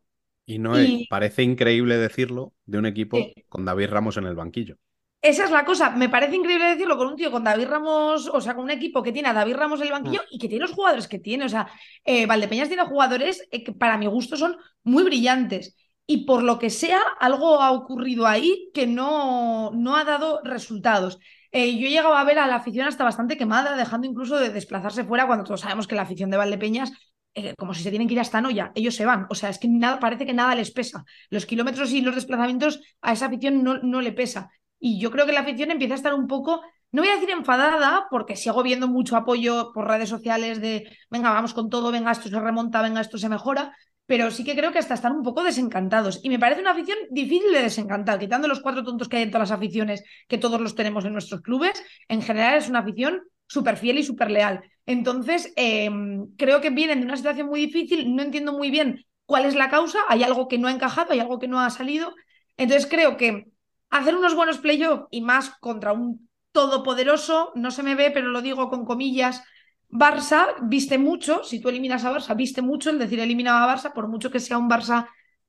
Y 0.51 0.59
no 0.59 0.77
es- 0.77 0.89
Y- 0.89 1.07
parece 1.09 1.43
increíble 1.45 1.97
decirlo 1.97 2.53
de 2.67 2.79
un 2.79 2.87
equipo 2.87 3.17
Sí. 3.19 3.35
con 3.49 3.65
David 3.65 3.89
Ramos 3.91 4.17
en 4.17 4.25
el 4.27 4.35
banquillo. 4.35 4.77
Esa 5.23 5.45
es 5.45 5.51
la 5.51 5.65
cosa. 5.65 5.91
Me 5.91 6.09
parece 6.09 6.35
increíble 6.35 6.65
decirlo 6.65 6.97
con 6.97 7.07
un 7.09 7.15
tío 7.17 7.31
con 7.31 7.45
David 7.45 7.69
Ramos, 7.69 8.29
o 8.33 8.41
sea, 8.41 8.55
con 8.55 8.65
un 8.65 8.71
equipo 8.71 9.03
que 9.03 9.13
tiene 9.13 9.29
a 9.29 9.33
David 9.33 9.55
Ramos 9.55 9.81
en 9.81 9.87
el 9.87 9.93
banquillo 9.93 10.23
y 10.31 10.39
que 10.39 10.49
tiene 10.49 10.63
los 10.63 10.73
jugadores 10.73 11.07
que 11.07 11.19
tiene. 11.19 11.45
O 11.45 11.49
sea, 11.49 11.69
eh, 12.05 12.27
Valdepeñas 12.27 12.69
tiene 12.69 12.85
jugadores 12.87 13.47
eh, 13.53 13.63
que 13.63 13.73
para 13.73 13.97
mi 13.99 14.07
gusto 14.07 14.37
son 14.37 14.57
muy 14.83 15.05
brillantes. 15.05 15.77
Y 16.07 16.25
por 16.25 16.43
lo 16.43 16.59
que 16.59 16.71
sea, 16.71 17.01
algo 17.21 17.61
ha 17.61 17.71
ocurrido 17.71 18.27
ahí 18.27 18.71
que 18.75 18.87
no, 18.89 19.71
no 19.73 19.95
ha 19.97 20.03
dado 20.05 20.41
resultados. 20.43 21.21
Eh, 21.53 21.79
yo 21.79 21.87
he 21.87 21.91
llegado 21.91 22.15
a 22.17 22.25
ver 22.25 22.39
a 22.41 22.47
la 22.49 22.57
afición 22.57 22.89
hasta 22.89 23.05
bastante 23.05 23.37
quemada, 23.37 23.77
dejando 23.77 24.07
incluso 24.09 24.37
de 24.37 24.49
desplazarse 24.51 25.05
fuera 25.05 25.27
cuando 25.29 25.45
todos 25.45 25.61
sabemos 25.61 25.87
que 25.87 25.95
la 25.97 26.03
afición 26.03 26.31
de 26.31 26.37
Valdepeñas, 26.39 26.93
eh, 27.35 27.55
como 27.57 27.75
si 27.75 27.83
se 27.83 27.91
tienen 27.91 28.09
que 28.09 28.15
ir 28.15 28.21
hasta 28.21 28.41
Noya, 28.41 28.73
ellos 28.75 28.95
se 28.95 29.05
van. 29.05 29.27
O 29.31 29.35
sea, 29.35 29.51
es 29.51 29.59
que 29.59 29.69
nada, 29.69 30.01
parece 30.01 30.27
que 30.27 30.33
nada 30.33 30.55
les 30.55 30.71
pesa. 30.71 31.05
Los 31.29 31.47
kilómetros 31.47 31.93
y 31.93 32.01
los 32.01 32.15
desplazamientos 32.15 32.81
a 33.01 33.13
esa 33.13 33.27
afición 33.27 33.63
no, 33.63 33.79
no 33.79 34.01
le 34.01 34.13
pesa. 34.13 34.51
Y 34.79 34.99
yo 34.99 35.11
creo 35.11 35.27
que 35.27 35.33
la 35.33 35.41
afición 35.41 35.71
empieza 35.71 35.95
a 35.95 35.97
estar 35.97 36.15
un 36.15 36.27
poco, 36.27 36.63
no 36.93 37.03
voy 37.03 37.11
a 37.11 37.15
decir 37.15 37.31
enfadada, 37.31 38.07
porque 38.11 38.35
sigo 38.35 38.63
viendo 38.63 38.89
mucho 38.89 39.17
apoyo 39.17 39.73
por 39.73 39.87
redes 39.87 40.09
sociales 40.09 40.61
de, 40.61 40.91
venga, 41.11 41.31
vamos 41.31 41.55
con 41.55 41.69
todo, 41.69 41.93
venga, 41.93 42.11
esto 42.13 42.29
se 42.29 42.41
remonta, 42.41 42.83
venga, 42.83 43.01
esto 43.01 43.19
se 43.19 43.29
mejora, 43.29 43.77
pero 44.07 44.31
sí 44.31 44.43
que 44.43 44.57
creo 44.57 44.73
que 44.73 44.79
hasta 44.79 44.95
están 44.95 45.13
un 45.13 45.23
poco 45.23 45.45
desencantados. 45.45 46.19
Y 46.25 46.31
me 46.31 46.39
parece 46.39 46.63
una 46.63 46.73
afición 46.73 46.99
difícil 47.11 47.53
de 47.53 47.63
desencantar, 47.63 48.19
quitando 48.19 48.49
los 48.49 48.61
cuatro 48.61 48.83
tontos 48.83 49.09
que 49.09 49.19
hay 49.19 49.23
en 49.25 49.31
todas 49.31 49.51
las 49.51 49.57
aficiones, 49.57 50.03
que 50.27 50.39
todos 50.39 50.61
los 50.61 50.75
tenemos 50.75 51.05
en 51.05 51.13
nuestros 51.13 51.43
clubes, 51.43 51.81
en 52.09 52.23
general 52.23 52.57
es 52.57 52.69
una 52.69 52.81
afición 52.81 53.23
súper 53.51 53.77
fiel 53.77 53.99
y 53.99 54.05
súper 54.05 54.31
leal. 54.31 54.63
Entonces, 54.87 55.53
eh, 55.57 55.91
creo 56.39 56.61
que 56.61 56.71
vienen 56.71 57.01
de 57.01 57.07
una 57.07 57.17
situación 57.17 57.49
muy 57.49 57.61
difícil, 57.61 58.15
no 58.15 58.23
entiendo 58.23 58.53
muy 58.53 58.71
bien 58.71 59.05
cuál 59.27 59.45
es 59.45 59.57
la 59.57 59.69
causa, 59.69 59.99
hay 60.09 60.23
algo 60.23 60.47
que 60.47 60.57
no 60.57 60.69
ha 60.69 60.73
encajado, 60.73 61.13
hay 61.13 61.19
algo 61.21 61.41
que 61.41 61.49
no 61.49 61.59
ha 61.59 61.69
salido. 61.71 62.15
Entonces, 62.57 62.89
creo 62.89 63.17
que 63.17 63.47
hacer 63.91 64.15
unos 64.15 64.37
buenos 64.37 64.59
playoffs 64.59 65.07
y 65.11 65.21
más 65.21 65.51
contra 65.59 65.93
un 65.93 66.29
todopoderoso, 66.53 67.51
no 67.57 67.73
se 67.73 67.83
me 67.83 67.97
ve, 67.97 68.13
pero 68.13 68.29
lo 68.29 68.41
digo 68.41 68.71
con 68.71 68.85
comillas, 68.85 69.43
Barça 69.89 70.55
viste 70.63 70.99
mucho, 70.99 71.43
si 71.43 71.61
tú 71.61 71.69
eliminas 71.69 72.05
a 72.05 72.13
Barça, 72.13 72.37
viste 72.37 72.63
mucho 72.63 72.91
el 72.91 72.99
decir 73.01 73.19
eliminaba 73.19 73.65
a 73.65 73.77
Barça, 73.77 73.93
por 73.93 74.07
mucho 74.07 74.31
que 74.31 74.39
sea 74.39 74.59
un 74.59 74.71
Barça 74.71 75.09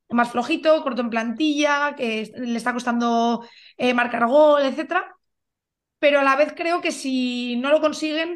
más 0.09 0.31
flojito, 0.31 0.81
corto 0.83 1.01
en 1.01 1.11
plantilla, 1.11 1.93
que 1.95 2.31
le 2.35 2.57
está 2.57 2.73
costando 2.73 3.45
eh, 3.77 3.93
marcar 3.93 4.25
gol, 4.27 4.63
etcétera. 4.63 5.15
Pero 6.01 6.19
a 6.21 6.23
la 6.23 6.35
vez 6.35 6.53
creo 6.55 6.81
que 6.81 6.91
si 6.91 7.55
no 7.57 7.69
lo 7.69 7.79
consiguen, 7.79 8.29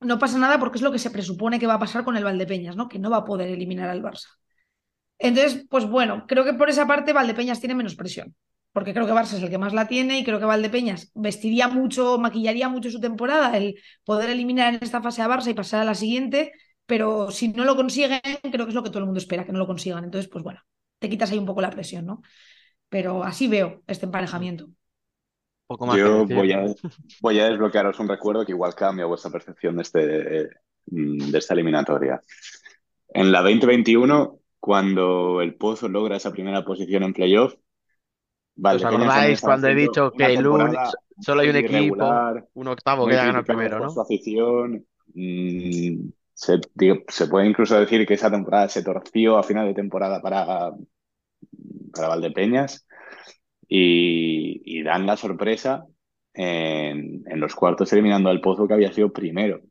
no 0.00 0.18
pasa 0.18 0.38
nada 0.38 0.58
porque 0.60 0.78
es 0.78 0.82
lo 0.82 0.92
que 0.92 0.98
se 1.04 1.10
presupone 1.10 1.58
que 1.60 1.66
va 1.66 1.74
a 1.74 1.84
pasar 1.84 2.04
con 2.04 2.16
el 2.16 2.24
Valdepeñas, 2.24 2.76
¿no? 2.76 2.88
Que 2.88 2.98
no 2.98 3.10
va 3.10 3.18
a 3.18 3.24
poder 3.24 3.48
eliminar 3.48 3.88
al 3.90 4.02
Barça. 4.02 4.28
Entonces, 5.18 5.66
pues 5.70 5.86
bueno, 5.86 6.24
creo 6.26 6.44
que 6.44 6.54
por 6.54 6.70
esa 6.70 6.86
parte 6.86 7.12
Valdepeñas 7.12 7.60
tiene 7.60 7.74
menos 7.74 7.96
presión 7.96 8.34
porque 8.72 8.92
creo 8.94 9.06
que 9.06 9.12
Barça 9.12 9.36
es 9.36 9.42
el 9.42 9.50
que 9.50 9.58
más 9.58 9.72
la 9.72 9.88
tiene 9.88 10.18
y 10.18 10.24
creo 10.24 10.38
que 10.38 10.44
Valdepeñas 10.44 11.10
vestiría 11.14 11.68
mucho, 11.68 12.18
maquillaría 12.18 12.68
mucho 12.68 12.90
su 12.90 13.00
temporada 13.00 13.56
el 13.56 13.74
poder 14.04 14.30
eliminar 14.30 14.74
en 14.74 14.80
esta 14.82 15.02
fase 15.02 15.22
a 15.22 15.28
Barça 15.28 15.50
y 15.50 15.54
pasar 15.54 15.80
a 15.82 15.84
la 15.84 15.94
siguiente, 15.94 16.52
pero 16.86 17.30
si 17.30 17.48
no 17.48 17.64
lo 17.64 17.76
consiguen, 17.76 18.20
creo 18.50 18.66
que 18.66 18.70
es 18.70 18.74
lo 18.74 18.82
que 18.82 18.90
todo 18.90 19.00
el 19.00 19.06
mundo 19.06 19.18
espera, 19.18 19.44
que 19.44 19.52
no 19.52 19.58
lo 19.58 19.66
consigan. 19.66 20.04
Entonces, 20.04 20.30
pues 20.30 20.44
bueno, 20.44 20.60
te 20.98 21.08
quitas 21.08 21.30
ahí 21.30 21.38
un 21.38 21.46
poco 21.46 21.60
la 21.60 21.70
presión, 21.70 22.06
¿no? 22.06 22.22
Pero 22.88 23.24
así 23.24 23.48
veo 23.48 23.82
este 23.86 24.06
emparejamiento. 24.06 24.68
Poco 25.70 25.86
más 25.86 25.94
que 25.94 26.02
Yo 26.02 26.26
voy 26.26 26.50
a, 26.50 26.64
voy 27.22 27.38
a 27.38 27.48
desbloquearos 27.48 28.00
un 28.00 28.08
recuerdo 28.08 28.44
que 28.44 28.50
igual 28.50 28.74
cambia 28.74 29.06
vuestra 29.06 29.30
percepción 29.30 29.76
de, 29.76 29.82
este, 29.82 30.50
mm, 30.86 31.30
de 31.30 31.38
esta 31.38 31.54
eliminatoria. 31.54 32.20
En 33.10 33.30
la 33.30 33.40
2021, 33.40 34.40
cuando 34.58 35.40
el 35.40 35.54
Pozo 35.54 35.88
logra 35.88 36.16
esa 36.16 36.32
primera 36.32 36.64
posición 36.64 37.04
en 37.04 37.12
playoff, 37.12 37.52
¿Os 37.52 37.60
Valdepeñas 38.56 38.82
también 38.82 39.02
acordáis 39.02 39.40
cuando 39.40 39.68
he 39.68 39.74
dicho 39.76 40.10
que 40.10 40.24
el 40.24 40.42
lunes 40.42 40.76
temporada 40.76 40.90
solo 41.20 41.42
hay 41.42 41.50
un 41.50 41.56
equipo, 41.56 42.08
un 42.54 42.66
octavo 42.66 43.06
que 43.06 43.14
ya 43.14 43.26
gana 43.26 43.44
primero, 43.44 43.78
¿no? 43.78 43.90
su 43.90 44.00
afición. 44.00 44.84
Mm, 45.14 46.10
se, 46.34 46.60
digo, 46.74 46.96
se 47.06 47.28
puede 47.28 47.46
incluso 47.46 47.78
decir 47.78 48.04
que 48.08 48.14
esa 48.14 48.28
temporada 48.28 48.68
se 48.68 48.82
torció 48.82 49.38
a 49.38 49.44
final 49.44 49.68
de 49.68 49.74
temporada 49.74 50.20
para, 50.20 50.72
para 51.92 52.08
Valdepeñas 52.08 52.88
y, 53.70 54.82
dan 54.82 55.06
la 55.06 55.16
sorpresa 55.16 55.86
en, 56.34 57.24
los 57.40 57.54
cuartos 57.54 57.92
eliminando 57.92 58.28
al 58.30 58.40
Pozo 58.40 58.66
que 58.66 58.74
había 58.74 58.92
sido 58.92 59.12
primero. 59.12 59.62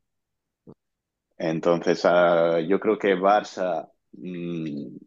Entonces, 1.37 2.01
ah, 2.05 2.59
yo 2.61 2.79
creo 2.79 2.97
que 2.97 3.15
Barça 3.15 3.89
mm, 4.13 4.97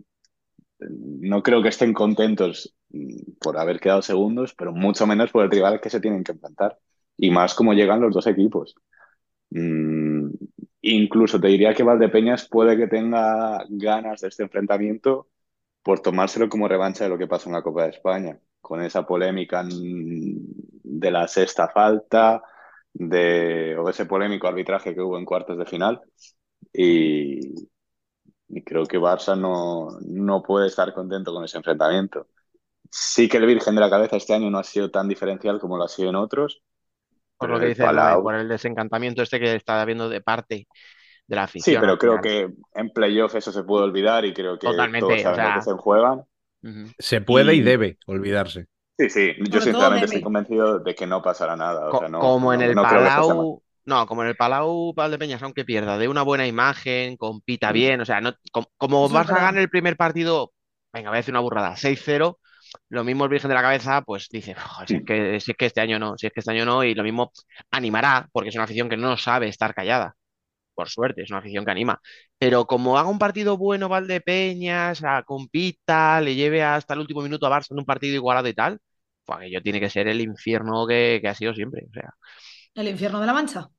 no 0.78 1.42
creo 1.42 1.62
que 1.62 1.68
estén 1.68 1.92
contentos 1.92 2.74
mm, 2.90 3.32
por 3.40 3.58
haber 3.58 3.80
quedado 3.80 4.02
segundos, 4.02 4.54
pero 4.54 4.72
mucho 4.72 5.06
menos 5.06 5.30
por 5.30 5.44
el 5.44 5.50
rival 5.50 5.80
que 5.80 5.90
se 5.90 6.00
tienen 6.00 6.24
que 6.24 6.32
enfrentar. 6.32 6.78
Y 7.16 7.30
más 7.30 7.54
como 7.54 7.74
llegan 7.74 8.00
los 8.00 8.14
dos 8.14 8.26
equipos. 8.26 8.74
Mm, 9.50 10.30
incluso 10.82 11.40
te 11.40 11.48
diría 11.48 11.74
que 11.74 11.82
Valdepeñas 11.84 12.48
puede 12.48 12.76
que 12.76 12.88
tenga 12.88 13.64
ganas 13.70 14.20
de 14.22 14.28
este 14.28 14.44
enfrentamiento 14.44 15.28
por 15.82 16.00
tomárselo 16.00 16.48
como 16.48 16.68
revancha 16.68 17.04
de 17.04 17.10
lo 17.10 17.18
que 17.18 17.26
pasó 17.28 17.48
en 17.48 17.54
la 17.54 17.62
Copa 17.62 17.84
de 17.84 17.90
España, 17.90 18.38
con 18.72 18.82
esa 18.82 19.04
polémica 19.06 19.64
de 19.68 21.10
la 21.10 21.28
sexta 21.28 21.68
falta, 21.68 22.42
de, 22.94 23.76
o 23.78 23.88
ese 23.90 24.06
polémico 24.06 24.48
arbitraje 24.48 24.94
que 24.94 25.00
hubo 25.02 25.18
en 25.18 25.26
cuartos 25.26 25.58
de 25.58 25.66
final. 25.66 26.00
Y, 26.72 27.54
y 28.48 28.62
creo 28.64 28.86
que 28.86 28.98
Barça 28.98 29.36
no, 29.38 29.88
no 30.02 30.42
puede 30.42 30.68
estar 30.68 30.92
contento 30.94 31.32
con 31.34 31.44
ese 31.44 31.58
enfrentamiento. 31.58 32.28
Sí 32.90 33.28
que 33.28 33.38
el 33.38 33.46
Virgen 33.46 33.74
de 33.74 33.82
la 33.82 33.90
Cabeza 33.90 34.16
este 34.16 34.34
año 34.34 34.50
no 34.50 34.58
ha 34.58 34.64
sido 34.64 34.90
tan 34.90 35.08
diferencial 35.08 35.60
como 35.60 35.76
lo 35.78 35.84
ha 35.84 35.88
sido 35.88 36.10
en 36.10 36.16
otros, 36.16 36.62
Por 37.38 37.48
pero 37.48 37.58
lo 37.58 37.60
que 37.60 37.66
dice 37.66 37.84
Palau... 37.84 38.22
por 38.22 38.34
el 38.34 38.48
desencantamiento 38.48 39.22
este 39.22 39.40
que 39.40 39.54
está 39.54 39.80
habiendo 39.82 40.08
de 40.08 40.20
parte 40.20 40.68
de 41.26 41.36
la 41.36 41.44
Sí, 41.54 41.76
afición 41.76 41.78
pero 41.78 41.96
al 41.96 41.98
creo 41.98 42.20
que 42.20 42.52
en 42.74 42.90
playoff 42.90 43.34
eso 43.36 43.52
se 43.52 43.62
puede 43.64 43.84
olvidar 43.84 44.24
y 44.24 44.34
creo 44.34 44.58
que 44.58 44.90
todos 44.92 44.92
Totalmente, 44.92 45.14
o 45.14 45.18
saben 45.18 45.52
que 45.52 45.60
sea, 45.60 45.62
se 45.62 45.72
juegan. 45.72 46.24
Se 46.98 47.20
puede 47.20 47.54
y 47.54 47.60
Y 47.60 47.62
debe 47.62 47.98
olvidarse. 48.06 48.66
sí, 48.98 49.08
sí, 49.10 49.32
yo 49.50 49.60
Sobre 49.60 49.60
sinceramente 49.60 50.06
estoy 50.06 50.20
convencido 50.20 50.78
de 50.80 50.94
que 50.94 51.06
no 51.06 51.22
pasará 51.22 51.56
nada. 51.56 51.90
O 51.90 51.94
Co- 51.94 51.96
sea, 51.96 52.08
no, 52.08 52.38
como 52.42 52.52
en 52.52 52.60
el 52.62 52.78
no. 52.78 52.78
Palau, 52.78 53.62
no, 53.84 54.06
como 54.06 54.22
en 54.22 54.28
el 54.28 54.36
Palau 54.36 54.92
Valdepeñas, 54.94 55.42
aunque 55.42 55.64
pierda, 55.64 55.98
de 55.98 56.08
una 56.08 56.22
buena 56.22 56.46
imagen, 56.46 57.16
compita 57.16 57.72
bien, 57.72 58.00
o 58.00 58.04
sea, 58.04 58.20
no, 58.20 58.34
como 58.78 59.08
es 59.08 59.12
Barça 59.12 59.38
verdad. 59.38 59.40
gane 59.40 59.60
el 59.60 59.68
primer 59.70 59.96
partido, 59.96 60.52
venga, 60.92 61.10
voy 61.10 61.16
a 61.16 61.20
decir 61.20 61.32
una 61.34 61.40
burrada, 61.40 61.76
6-0, 61.76 62.38
lo 62.88 63.04
mismo 63.04 63.24
el 63.24 63.30
Virgen 63.30 63.48
de 63.48 63.54
la 63.54 63.62
Cabeza, 63.62 64.02
pues 64.02 64.28
dice, 64.30 64.54
"Joder, 64.54 64.88
si 64.88 64.96
es 64.96 65.02
que, 65.04 65.40
si 65.40 65.50
es 65.52 65.56
que 65.56 65.66
este 65.66 65.80
año 65.80 65.98
no, 65.98 66.16
si 66.16 66.26
es 66.26 66.32
que 66.32 66.40
este 66.40 66.52
año 66.52 66.64
no, 66.64 66.82
y 66.84 66.94
lo 66.94 67.02
mismo 67.04 67.32
animará, 67.70 68.28
porque 68.32 68.48
es 68.50 68.54
una 68.54 68.64
afición 68.64 68.88
que 68.88 68.96
no 68.96 69.16
sabe 69.18 69.48
estar 69.48 69.74
callada, 69.74 70.14
por 70.74 70.88
suerte, 70.88 71.22
es 71.22 71.30
una 71.30 71.38
afición 71.40 71.64
que 71.64 71.70
anima. 71.70 72.00
Pero 72.38 72.66
como 72.66 72.98
haga 72.98 73.08
un 73.08 73.18
partido 73.18 73.56
bueno 73.56 73.88
Valdepeñas, 73.88 75.02
a- 75.04 75.22
compita, 75.24 76.20
le 76.20 76.34
lleve 76.34 76.62
hasta 76.62 76.94
el 76.94 77.00
último 77.00 77.22
minuto 77.22 77.46
a 77.46 77.50
Barça 77.50 77.68
en 77.72 77.78
un 77.78 77.84
partido 77.86 78.14
igualado 78.14 78.48
y 78.48 78.54
tal, 78.54 78.80
pues 79.24 79.38
aquello 79.38 79.62
tiene 79.62 79.80
que 79.80 79.90
ser 79.90 80.08
el 80.08 80.20
infierno 80.20 80.86
que, 80.86 81.18
que 81.22 81.28
ha 81.28 81.34
sido 81.34 81.54
siempre, 81.54 81.84
o 81.90 81.92
sea, 81.92 82.10
El 82.74 82.88
infierno 82.88 83.18
de 83.20 83.26
la 83.26 83.32
Mancha. 83.32 83.70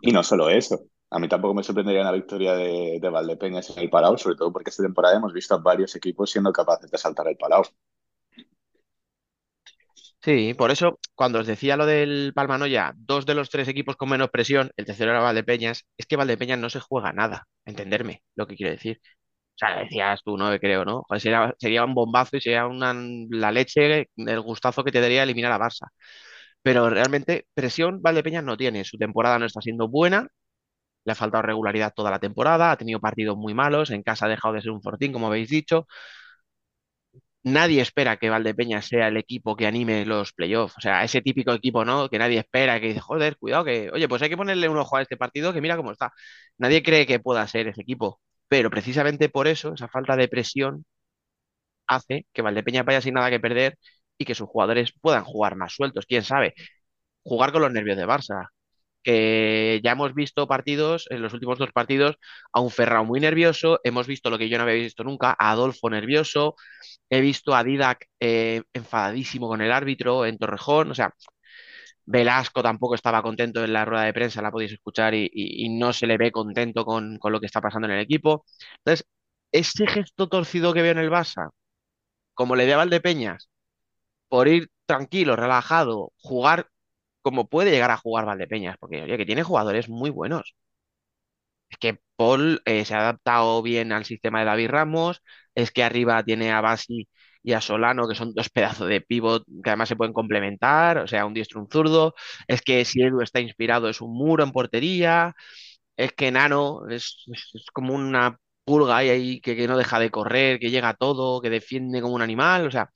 Y 0.00 0.12
no 0.12 0.22
solo 0.22 0.48
eso. 0.50 0.84
A 1.10 1.18
mí 1.18 1.28
tampoco 1.28 1.54
me 1.54 1.62
sorprendería 1.62 2.02
una 2.02 2.12
victoria 2.12 2.54
de, 2.54 2.98
de 3.00 3.08
Valdepeñas 3.10 3.68
en 3.70 3.82
el 3.82 3.90
Palau, 3.90 4.16
sobre 4.18 4.36
todo 4.36 4.52
porque 4.52 4.70
esta 4.70 4.82
temporada 4.82 5.16
hemos 5.16 5.32
visto 5.32 5.54
a 5.54 5.58
varios 5.58 5.94
equipos 5.96 6.30
siendo 6.30 6.52
capaces 6.52 6.90
de 6.90 6.98
saltar 6.98 7.28
el 7.28 7.36
Palau. 7.36 7.62
Sí, 10.24 10.54
por 10.54 10.70
eso 10.70 11.00
cuando 11.16 11.40
os 11.40 11.46
decía 11.48 11.76
lo 11.76 11.84
del 11.84 12.32
Palmanoya, 12.34 12.92
dos 12.96 13.26
de 13.26 13.34
los 13.34 13.50
tres 13.50 13.66
equipos 13.66 13.96
con 13.96 14.08
menos 14.08 14.30
presión, 14.30 14.70
el 14.76 14.84
tercero 14.86 15.10
era 15.10 15.20
Valdepeñas, 15.20 15.84
es 15.96 16.06
que 16.06 16.14
Valdepeñas 16.16 16.60
no 16.60 16.70
se 16.70 16.78
juega 16.78 17.12
nada, 17.12 17.48
entenderme 17.64 18.22
lo 18.36 18.46
que 18.46 18.54
quiero 18.54 18.70
decir. 18.70 19.00
O 19.56 19.58
sea, 19.58 19.78
decías 19.80 20.22
tú, 20.24 20.36
no 20.36 20.56
creo, 20.60 20.84
¿no? 20.84 21.04
Sería, 21.18 21.54
sería 21.58 21.84
un 21.84 21.94
bombazo 21.94 22.36
y 22.36 22.40
sería 22.42 22.66
una, 22.66 22.94
la 23.30 23.52
leche, 23.52 24.08
el 24.16 24.40
gustazo 24.42 24.84
que 24.84 24.92
te 24.92 25.00
daría 25.00 25.22
eliminar 25.24 25.52
a 25.52 25.58
Barça. 25.58 25.88
Pero 26.62 26.90
realmente 26.90 27.46
presión 27.54 28.02
Valdepeñas 28.02 28.44
no 28.44 28.56
tiene, 28.56 28.84
su 28.84 28.98
temporada 28.98 29.38
no 29.38 29.46
está 29.46 29.60
siendo 29.62 29.88
buena, 29.88 30.28
le 31.04 31.12
ha 31.12 31.14
faltado 31.14 31.42
regularidad 31.42 31.92
toda 31.94 32.10
la 32.10 32.20
temporada, 32.20 32.70
ha 32.72 32.76
tenido 32.76 33.00
partidos 33.00 33.36
muy 33.36 33.54
malos, 33.54 33.90
en 33.90 34.02
casa 34.02 34.26
ha 34.26 34.28
dejado 34.28 34.54
de 34.54 34.62
ser 34.62 34.70
un 34.70 34.82
fortín, 34.82 35.12
como 35.12 35.26
habéis 35.28 35.48
dicho. 35.50 35.86
Nadie 37.44 37.80
espera 37.82 38.16
que 38.18 38.30
Valdepeñas 38.30 38.86
sea 38.86 39.08
el 39.08 39.16
equipo 39.16 39.56
que 39.56 39.66
anime 39.66 40.06
los 40.06 40.32
playoffs. 40.32 40.76
O 40.78 40.80
sea, 40.80 41.02
ese 41.04 41.22
típico 41.22 41.52
equipo, 41.52 41.84
¿no? 41.84 42.08
Que 42.08 42.18
nadie 42.18 42.38
espera, 42.38 42.80
que 42.80 42.88
dice, 42.88 43.00
joder, 43.00 43.36
cuidado, 43.36 43.64
que, 43.64 43.90
oye, 43.92 44.08
pues 44.08 44.22
hay 44.22 44.28
que 44.28 44.36
ponerle 44.36 44.68
un 44.68 44.76
ojo 44.78 44.96
a 44.96 45.02
este 45.02 45.16
partido, 45.16 45.52
que 45.52 45.60
mira 45.60 45.76
cómo 45.76 45.90
está. 45.92 46.12
Nadie 46.58 46.82
cree 46.82 47.06
que 47.06 47.18
pueda 47.20 47.46
ser 47.48 47.66
ese 47.68 47.82
equipo. 47.82 48.20
Pero 48.48 48.70
precisamente 48.70 49.28
por 49.28 49.48
eso, 49.48 49.74
esa 49.74 49.88
falta 49.88 50.14
de 50.16 50.28
presión 50.28 50.84
hace 51.86 52.26
que 52.32 52.42
Valdepeñas 52.42 52.84
vaya 52.84 53.00
sin 53.00 53.14
nada 53.14 53.30
que 53.30 53.40
perder 53.40 53.78
y 54.18 54.24
que 54.24 54.34
sus 54.34 54.48
jugadores 54.48 54.92
puedan 55.00 55.24
jugar 55.24 55.56
más 55.56 55.74
sueltos. 55.74 56.06
Quién 56.06 56.24
sabe, 56.24 56.54
jugar 57.24 57.52
con 57.52 57.62
los 57.62 57.72
nervios 57.72 57.96
de 57.98 58.06
Barça. 58.06 58.48
Que 59.02 59.80
ya 59.84 59.92
hemos 59.92 60.14
visto 60.14 60.46
partidos, 60.46 61.06
en 61.10 61.22
los 61.22 61.32
últimos 61.34 61.58
dos 61.58 61.72
partidos, 61.72 62.16
a 62.52 62.60
un 62.60 62.70
Ferrao 62.70 63.04
muy 63.04 63.20
nervioso, 63.20 63.80
hemos 63.84 64.06
visto 64.06 64.30
lo 64.30 64.38
que 64.38 64.48
yo 64.48 64.58
no 64.58 64.64
había 64.64 64.76
visto 64.76 65.04
nunca, 65.04 65.36
a 65.38 65.50
Adolfo 65.50 65.90
nervioso, 65.90 66.56
he 67.10 67.20
visto 67.20 67.54
a 67.54 67.64
Didac 67.64 68.06
eh, 68.20 68.62
enfadadísimo 68.72 69.48
con 69.48 69.60
el 69.62 69.72
árbitro 69.72 70.26
en 70.26 70.38
Torrejón, 70.38 70.90
o 70.90 70.94
sea, 70.94 71.12
Velasco 72.04 72.62
tampoco 72.62 72.94
estaba 72.94 73.22
contento 73.22 73.64
en 73.64 73.72
la 73.72 73.84
rueda 73.84 74.04
de 74.04 74.12
prensa, 74.12 74.42
la 74.42 74.50
podéis 74.50 74.72
escuchar 74.72 75.14
y, 75.14 75.68
no 75.70 75.92
se 75.92 76.06
le 76.06 76.16
ve 76.18 76.32
contento 76.32 76.84
con, 76.84 77.18
con 77.18 77.32
lo 77.32 77.40
que 77.40 77.46
está 77.46 77.60
pasando 77.60 77.86
en 77.88 77.94
el 77.94 78.00
equipo. 78.00 78.44
Entonces, 78.78 79.06
ese 79.52 79.86
gesto 79.86 80.28
torcido 80.28 80.74
que 80.74 80.82
veo 80.82 80.92
en 80.92 80.98
el 80.98 81.10
Barça, 81.10 81.50
como 82.34 82.56
le 82.56 82.66
de 82.66 82.74
a 82.74 82.78
Valdepeñas, 82.78 83.50
por 84.28 84.48
ir 84.48 84.70
tranquilo, 84.86 85.36
relajado, 85.36 86.12
jugar 86.18 86.68
como 87.22 87.48
puede 87.48 87.70
llegar 87.70 87.90
a 87.90 87.96
jugar 87.96 88.26
Valdepeñas, 88.26 88.76
porque 88.78 89.02
oye, 89.02 89.16
que 89.18 89.26
tiene 89.26 89.42
jugadores 89.44 89.88
muy 89.88 90.10
buenos. 90.10 90.54
Es 91.70 91.78
que 91.78 91.98
Paul 92.16 92.60
eh, 92.66 92.84
se 92.84 92.94
ha 92.94 93.00
adaptado 93.00 93.62
bien 93.62 93.92
al 93.92 94.04
sistema 94.04 94.40
de 94.40 94.44
David 94.46 94.68
Ramos, 94.70 95.22
es 95.54 95.70
que 95.70 95.82
arriba 95.82 96.22
tiene 96.24 96.52
a 96.52 96.60
Basi 96.60 97.08
y 97.42 97.52
a 97.54 97.60
Solano, 97.60 98.06
que 98.08 98.14
son 98.14 98.34
dos 98.34 98.50
pedazos 98.50 98.88
de 98.88 99.00
pivot 99.00 99.44
que 99.64 99.70
además 99.70 99.88
se 99.88 99.96
pueden 99.96 100.12
complementar, 100.12 100.98
o 100.98 101.06
sea, 101.08 101.24
un 101.26 101.34
diestro 101.34 101.60
un 101.60 101.68
zurdo. 101.70 102.14
Es 102.46 102.60
que 102.62 102.84
si 102.84 103.02
Edu 103.02 103.20
está 103.22 103.40
inspirado 103.40 103.88
es 103.88 104.00
un 104.00 104.14
muro 104.16 104.44
en 104.44 104.52
portería. 104.52 105.34
Es 105.96 106.12
que 106.12 106.30
Nano 106.32 106.82
es 106.90 107.24
como 107.72 107.94
una 107.94 108.38
pulga 108.64 108.98
ahí, 108.98 109.10
ahí 109.10 109.40
que, 109.40 109.56
que 109.56 109.68
no 109.68 109.76
deja 109.78 109.98
de 110.00 110.10
correr, 110.10 110.58
que 110.60 110.70
llega 110.70 110.90
a 110.90 110.94
todo, 110.94 111.40
que 111.42 111.50
defiende 111.50 112.02
como 112.02 112.14
un 112.14 112.22
animal. 112.22 112.66
O 112.66 112.70
sea, 112.70 112.90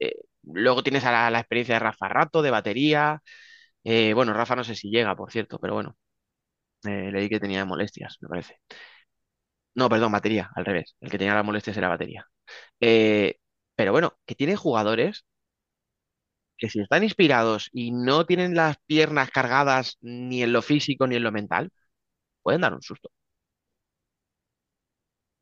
eh, 0.00 0.12
luego 0.46 0.82
tienes 0.82 1.04
a 1.04 1.30
la, 1.30 1.38
experiencia 1.38 1.76
de 1.76 1.80
Rafa 1.80 2.08
Rato, 2.08 2.42
de 2.42 2.50
batería. 2.50 3.22
Eh, 3.84 4.14
bueno, 4.14 4.34
Rafa 4.34 4.56
no 4.56 4.64
sé 4.64 4.74
si 4.76 4.90
llega, 4.90 5.16
por 5.16 5.30
cierto, 5.32 5.58
pero 5.60 5.74
bueno, 5.74 5.96
eh, 6.84 7.10
leí 7.12 7.28
que 7.28 7.40
tenía 7.40 7.64
molestias, 7.64 8.18
me 8.20 8.28
parece. 8.28 8.58
No, 9.74 9.88
perdón, 9.88 10.12
batería, 10.12 10.50
al 10.54 10.64
revés. 10.64 10.96
El 11.00 11.10
que 11.10 11.18
tenía 11.18 11.34
las 11.34 11.44
molestias 11.44 11.76
era 11.76 11.88
batería. 11.88 12.26
Eh, 12.80 13.36
pero 13.76 13.92
bueno, 13.92 14.16
que 14.26 14.34
tiene 14.34 14.56
jugadores 14.56 15.24
que 16.58 16.68
si 16.70 16.80
están 16.80 17.02
inspirados 17.02 17.68
y 17.72 17.90
no 17.92 18.26
tienen 18.26 18.54
las 18.54 18.76
piernas 18.86 19.30
cargadas 19.30 19.98
ni 20.00 20.42
en 20.42 20.52
lo 20.52 20.62
físico 20.62 21.06
ni 21.06 21.16
en 21.16 21.24
lo 21.24 21.32
mental, 21.32 21.70
pueden 22.42 22.62
dar 22.62 22.74
un 22.74 22.82
susto. 22.82 23.10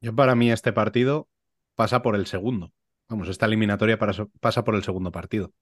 Yo 0.00 0.14
para 0.14 0.34
mí 0.34 0.50
este 0.50 0.72
partido 0.72 1.28
pasa 1.76 2.02
por 2.02 2.16
el 2.16 2.26
segundo. 2.26 2.72
Vamos, 3.08 3.28
esta 3.28 3.46
eliminatoria 3.46 3.98
para- 3.98 4.26
pasa 4.40 4.64
por 4.64 4.74
el 4.74 4.82
segundo 4.84 5.12
partido. 5.12 5.52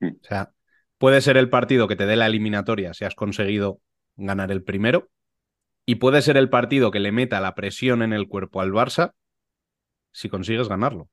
Mm. 0.00 0.08
O 0.08 0.24
sea, 0.24 0.52
puede 0.98 1.20
ser 1.20 1.36
el 1.36 1.50
partido 1.50 1.88
que 1.88 1.96
te 1.96 2.06
dé 2.06 2.16
la 2.16 2.26
eliminatoria 2.26 2.94
si 2.94 3.04
has 3.04 3.14
conseguido 3.14 3.80
ganar 4.16 4.50
el 4.52 4.62
primero 4.62 5.10
y 5.86 5.96
puede 5.96 6.22
ser 6.22 6.36
el 6.36 6.50
partido 6.50 6.90
que 6.90 7.00
le 7.00 7.12
meta 7.12 7.40
la 7.40 7.54
presión 7.54 8.02
en 8.02 8.12
el 8.12 8.28
cuerpo 8.28 8.60
al 8.60 8.72
Barça 8.72 9.12
si 10.12 10.28
consigues 10.28 10.68
ganarlo. 10.68 11.08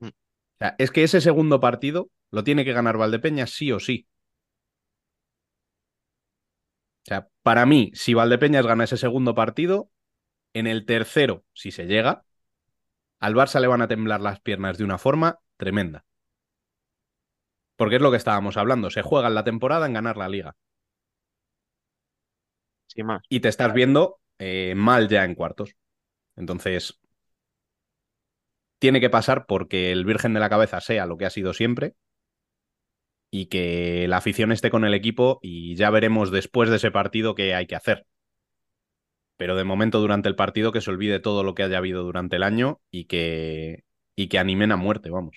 Mm. 0.00 0.08
O 0.08 0.12
sea, 0.58 0.74
es 0.78 0.90
que 0.90 1.04
ese 1.04 1.20
segundo 1.20 1.60
partido 1.60 2.10
lo 2.30 2.44
tiene 2.44 2.64
que 2.64 2.72
ganar 2.72 2.96
Valdepeñas 2.96 3.50
sí 3.50 3.72
o 3.72 3.80
sí. 3.80 4.06
O 7.04 7.04
sea, 7.04 7.28
para 7.42 7.66
mí, 7.66 7.90
si 7.94 8.14
Valdepeñas 8.14 8.66
gana 8.66 8.84
ese 8.84 8.96
segundo 8.96 9.34
partido, 9.34 9.90
en 10.54 10.66
el 10.66 10.86
tercero, 10.86 11.44
si 11.52 11.70
se 11.70 11.86
llega, 11.86 12.24
al 13.22 13.36
Barça 13.36 13.60
le 13.60 13.68
van 13.68 13.80
a 13.82 13.88
temblar 13.88 14.20
las 14.20 14.40
piernas 14.40 14.78
de 14.78 14.84
una 14.84 14.98
forma 14.98 15.38
tremenda. 15.56 16.04
Porque 17.76 17.96
es 17.96 18.02
lo 18.02 18.10
que 18.10 18.16
estábamos 18.16 18.56
hablando, 18.56 18.90
se 18.90 19.02
juega 19.02 19.28
en 19.28 19.36
la 19.36 19.44
temporada 19.44 19.86
en 19.86 19.92
ganar 19.92 20.16
la 20.16 20.28
liga. 20.28 20.56
Sin 22.88 23.06
más. 23.06 23.22
Y 23.28 23.38
te 23.38 23.48
estás 23.48 23.72
viendo 23.72 24.18
eh, 24.38 24.74
mal 24.76 25.08
ya 25.08 25.24
en 25.24 25.36
cuartos. 25.36 25.76
Entonces, 26.34 27.00
tiene 28.80 29.00
que 29.00 29.08
pasar 29.08 29.46
porque 29.46 29.92
el 29.92 30.04
Virgen 30.04 30.34
de 30.34 30.40
la 30.40 30.50
Cabeza 30.50 30.80
sea 30.80 31.06
lo 31.06 31.16
que 31.16 31.24
ha 31.24 31.30
sido 31.30 31.54
siempre 31.54 31.94
y 33.30 33.46
que 33.46 34.06
la 34.08 34.16
afición 34.16 34.50
esté 34.50 34.68
con 34.68 34.84
el 34.84 34.94
equipo 34.94 35.38
y 35.42 35.76
ya 35.76 35.90
veremos 35.90 36.32
después 36.32 36.70
de 36.70 36.76
ese 36.76 36.90
partido 36.90 37.36
qué 37.36 37.54
hay 37.54 37.68
que 37.68 37.76
hacer. 37.76 38.04
Pero 39.42 39.56
de 39.56 39.64
momento 39.64 40.00
durante 40.00 40.28
el 40.28 40.36
partido 40.36 40.70
que 40.72 40.80
se 40.80 40.90
olvide 40.90 41.18
todo 41.20 41.42
lo 41.42 41.54
que 41.56 41.64
haya 41.64 41.78
habido 41.78 42.04
durante 42.04 42.36
el 42.36 42.44
año 42.44 42.80
y 42.92 43.06
que, 43.06 43.84
y 44.16 44.28
que 44.28 44.38
animen 44.38 44.72
a 44.72 44.76
muerte, 44.76 45.10
vamos. 45.10 45.36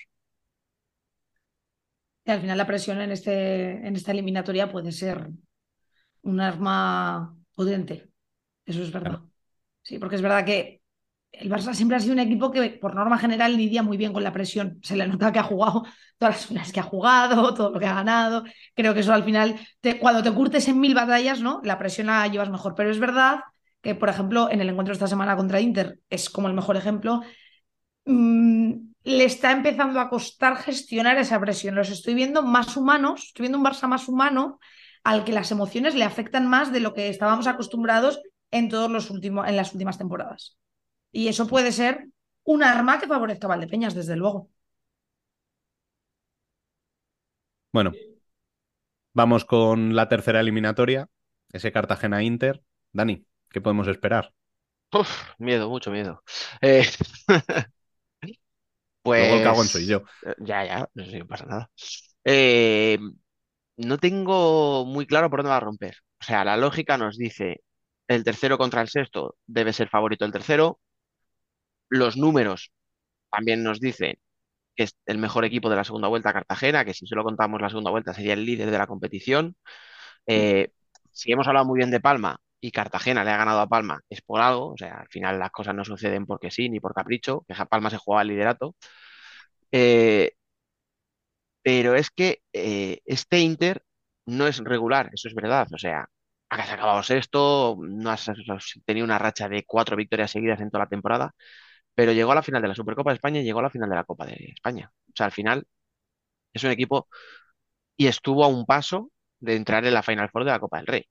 Y 2.24 2.30
al 2.30 2.40
final 2.40 2.58
la 2.58 2.66
presión 2.66 3.00
en, 3.00 3.12
este, 3.12 3.86
en 3.86 3.94
esta 3.96 4.10
eliminatoria 4.12 4.70
puede 4.70 4.90
ser 4.92 5.28
un 6.22 6.40
arma 6.40 7.36
potente. 7.54 8.10
Eso 8.66 8.82
es 8.82 8.92
verdad. 8.92 9.10
Claro. 9.10 9.30
Sí, 9.82 9.98
porque 9.98 10.16
es 10.16 10.22
verdad 10.22 10.44
que 10.46 10.82
el 11.32 11.50
Barça 11.50 11.74
siempre 11.74 11.96
ha 11.98 12.00
sido 12.00 12.14
un 12.14 12.20
equipo 12.20 12.50
que 12.52 12.70
por 12.70 12.94
norma 12.94 13.18
general 13.18 13.56
lidia 13.56 13.82
muy 13.84 13.96
bien 13.98 14.12
con 14.12 14.24
la 14.24 14.32
presión. 14.32 14.80
Se 14.82 14.96
le 14.96 15.06
nota 15.08 15.32
que 15.32 15.40
ha 15.40 15.44
jugado 15.44 15.84
todas 16.18 16.36
las 16.36 16.46
finales 16.46 16.72
que 16.72 16.80
ha 16.80 16.84
jugado, 16.84 17.54
todo 17.56 17.70
lo 17.72 17.80
que 17.80 17.86
ha 17.86 17.94
ganado. 17.96 18.44
Creo 18.74 18.94
que 18.94 19.00
eso 19.00 19.14
al 19.14 19.24
final, 19.24 19.56
te- 19.80 19.98
cuando 20.00 20.22
te 20.22 20.32
curtes 20.32 20.68
en 20.68 20.80
mil 20.80 20.94
batallas, 20.94 21.40
¿no? 21.42 21.60
La 21.64 21.78
presión 21.78 22.08
la 22.08 22.26
llevas 22.28 22.50
mejor. 22.50 22.74
Pero 22.76 22.90
es 22.90 23.00
verdad 23.00 23.40
que, 23.86 23.94
por 23.94 24.08
ejemplo, 24.08 24.50
en 24.50 24.60
el 24.60 24.68
encuentro 24.68 24.92
de 24.92 24.96
esta 24.96 25.06
semana 25.06 25.36
contra 25.36 25.60
Inter 25.60 26.00
es 26.10 26.28
como 26.28 26.48
el 26.48 26.54
mejor 26.54 26.76
ejemplo. 26.76 27.22
mm, 28.06 28.72
le 29.04 29.24
está 29.24 29.52
empezando 29.52 30.00
a 30.00 30.10
costar 30.10 30.56
gestionar 30.58 31.18
esa 31.18 31.40
presión. 31.40 31.74
Los 31.76 31.90
estoy 31.90 32.14
viendo 32.14 32.42
más 32.42 32.76
humanos, 32.76 33.26
estoy 33.28 33.44
viendo 33.44 33.58
un 33.58 33.64
Barça 33.64 33.88
más 33.88 34.08
humano 34.08 34.58
al 35.04 35.24
que 35.24 35.32
las 35.32 35.52
emociones 35.52 35.94
le 35.94 36.04
afectan 36.04 36.48
más 36.48 36.72
de 36.72 36.80
lo 36.80 36.94
que 36.94 37.08
estábamos 37.08 37.46
acostumbrados 37.46 38.20
en 38.50 38.68
todos 38.68 38.90
los 38.90 39.10
últimos, 39.10 39.48
en 39.48 39.56
las 39.56 39.72
últimas 39.72 39.98
temporadas. 39.98 40.58
Y 41.12 41.28
eso 41.28 41.46
puede 41.46 41.72
ser 41.72 42.08
un 42.44 42.62
arma 42.64 42.98
que 43.00 43.06
favorezca 43.08 43.46
a 43.46 43.50
Valdepeñas, 43.50 43.94
desde 43.94 44.16
luego. 44.16 44.50
Bueno, 47.72 47.92
vamos 49.12 49.44
con 49.44 49.94
la 49.96 50.08
tercera 50.08 50.40
eliminatoria, 50.40 51.08
ese 51.52 51.72
Cartagena-Inter. 51.72 52.62
Dani, 52.92 53.26
¿qué 53.56 53.62
podemos 53.62 53.88
esperar? 53.88 54.30
Uf, 54.92 55.30
miedo, 55.38 55.70
mucho 55.70 55.90
miedo. 55.90 56.22
Eh, 56.60 56.84
Luego 59.02 59.34
el 59.36 59.42
cagón 59.42 59.56
pues 59.56 59.70
soy 59.70 59.86
yo. 59.86 60.02
eh, 60.26 60.34
ya, 60.40 60.66
ya, 60.66 60.88
no 60.92 61.04
sé 61.06 61.10
si 61.10 61.24
pasa 61.24 61.46
nada. 61.46 61.70
Eh, 62.22 62.98
no 63.78 63.96
tengo 63.96 64.84
muy 64.84 65.06
claro 65.06 65.30
por 65.30 65.38
dónde 65.38 65.48
va 65.52 65.56
a 65.56 65.60
romper. 65.60 65.96
O 66.20 66.24
sea, 66.24 66.44
la 66.44 66.58
lógica 66.58 66.98
nos 66.98 67.16
dice 67.16 67.62
el 68.08 68.24
tercero 68.24 68.58
contra 68.58 68.82
el 68.82 68.88
sexto 68.88 69.36
debe 69.46 69.72
ser 69.72 69.88
favorito 69.88 70.26
el 70.26 70.32
tercero. 70.32 70.78
Los 71.88 72.18
números 72.18 72.72
también 73.30 73.62
nos 73.62 73.80
dicen 73.80 74.18
que 74.74 74.82
es 74.82 74.94
el 75.06 75.16
mejor 75.16 75.46
equipo 75.46 75.70
de 75.70 75.76
la 75.76 75.84
segunda 75.84 76.08
vuelta 76.08 76.34
Cartagena, 76.34 76.84
que 76.84 76.92
si 76.92 77.06
solo 77.06 77.24
contamos 77.24 77.62
la 77.62 77.70
segunda 77.70 77.90
vuelta 77.90 78.12
sería 78.12 78.34
el 78.34 78.44
líder 78.44 78.70
de 78.70 78.76
la 78.76 78.86
competición. 78.86 79.56
Eh, 80.26 80.68
si 81.10 81.32
hemos 81.32 81.46
hablado 81.46 81.64
muy 81.64 81.78
bien 81.78 81.90
de 81.90 82.00
Palma 82.00 82.38
y 82.60 82.70
Cartagena 82.72 83.24
le 83.24 83.30
ha 83.30 83.36
ganado 83.36 83.60
a 83.60 83.68
Palma, 83.68 84.00
es 84.10 84.22
por 84.22 84.40
algo. 84.40 84.72
O 84.72 84.76
sea, 84.78 84.96
al 85.00 85.08
final 85.08 85.38
las 85.38 85.50
cosas 85.50 85.74
no 85.74 85.84
suceden 85.84 86.26
porque 86.26 86.50
sí 86.50 86.68
ni 86.68 86.80
por 86.80 86.94
capricho, 86.94 87.44
que 87.48 87.54
Palma 87.66 87.90
se 87.90 87.98
jugaba 87.98 88.22
el 88.22 88.28
liderato. 88.28 88.74
Eh, 89.72 90.32
pero 91.62 91.94
es 91.94 92.10
que 92.10 92.40
eh, 92.52 93.00
este 93.04 93.40
Inter 93.40 93.82
no 94.26 94.46
es 94.46 94.58
regular, 94.58 95.10
eso 95.12 95.28
es 95.28 95.34
verdad. 95.34 95.66
O 95.72 95.78
sea, 95.78 96.08
has 96.48 96.70
acabado 96.72 97.02
sexto, 97.02 97.76
no 97.80 98.10
has 98.10 98.30
tenido 98.84 99.04
una 99.04 99.18
racha 99.18 99.48
de 99.48 99.64
cuatro 99.64 99.96
victorias 99.96 100.30
seguidas 100.30 100.60
en 100.60 100.70
toda 100.70 100.84
la 100.84 100.88
temporada, 100.90 101.34
pero 101.94 102.12
llegó 102.12 102.32
a 102.32 102.36
la 102.36 102.42
final 102.42 102.62
de 102.62 102.68
la 102.68 102.74
Supercopa 102.74 103.10
de 103.10 103.16
España 103.16 103.40
y 103.40 103.44
llegó 103.44 103.60
a 103.60 103.62
la 103.64 103.70
final 103.70 103.90
de 103.90 103.96
la 103.96 104.04
Copa 104.04 104.26
de 104.26 104.34
España. 104.54 104.92
O 105.10 105.12
sea, 105.16 105.26
al 105.26 105.32
final 105.32 105.66
es 106.52 106.64
un 106.64 106.70
equipo 106.72 107.08
y 107.96 108.06
estuvo 108.08 108.44
a 108.44 108.48
un 108.48 108.66
paso 108.66 109.12
de 109.40 109.56
entrar 109.56 109.84
en 109.86 109.94
la 109.94 110.02
Final 110.02 110.30
Four 110.30 110.44
de 110.44 110.52
la 110.52 110.60
Copa 110.60 110.78
del 110.78 110.86
Rey. 110.86 111.06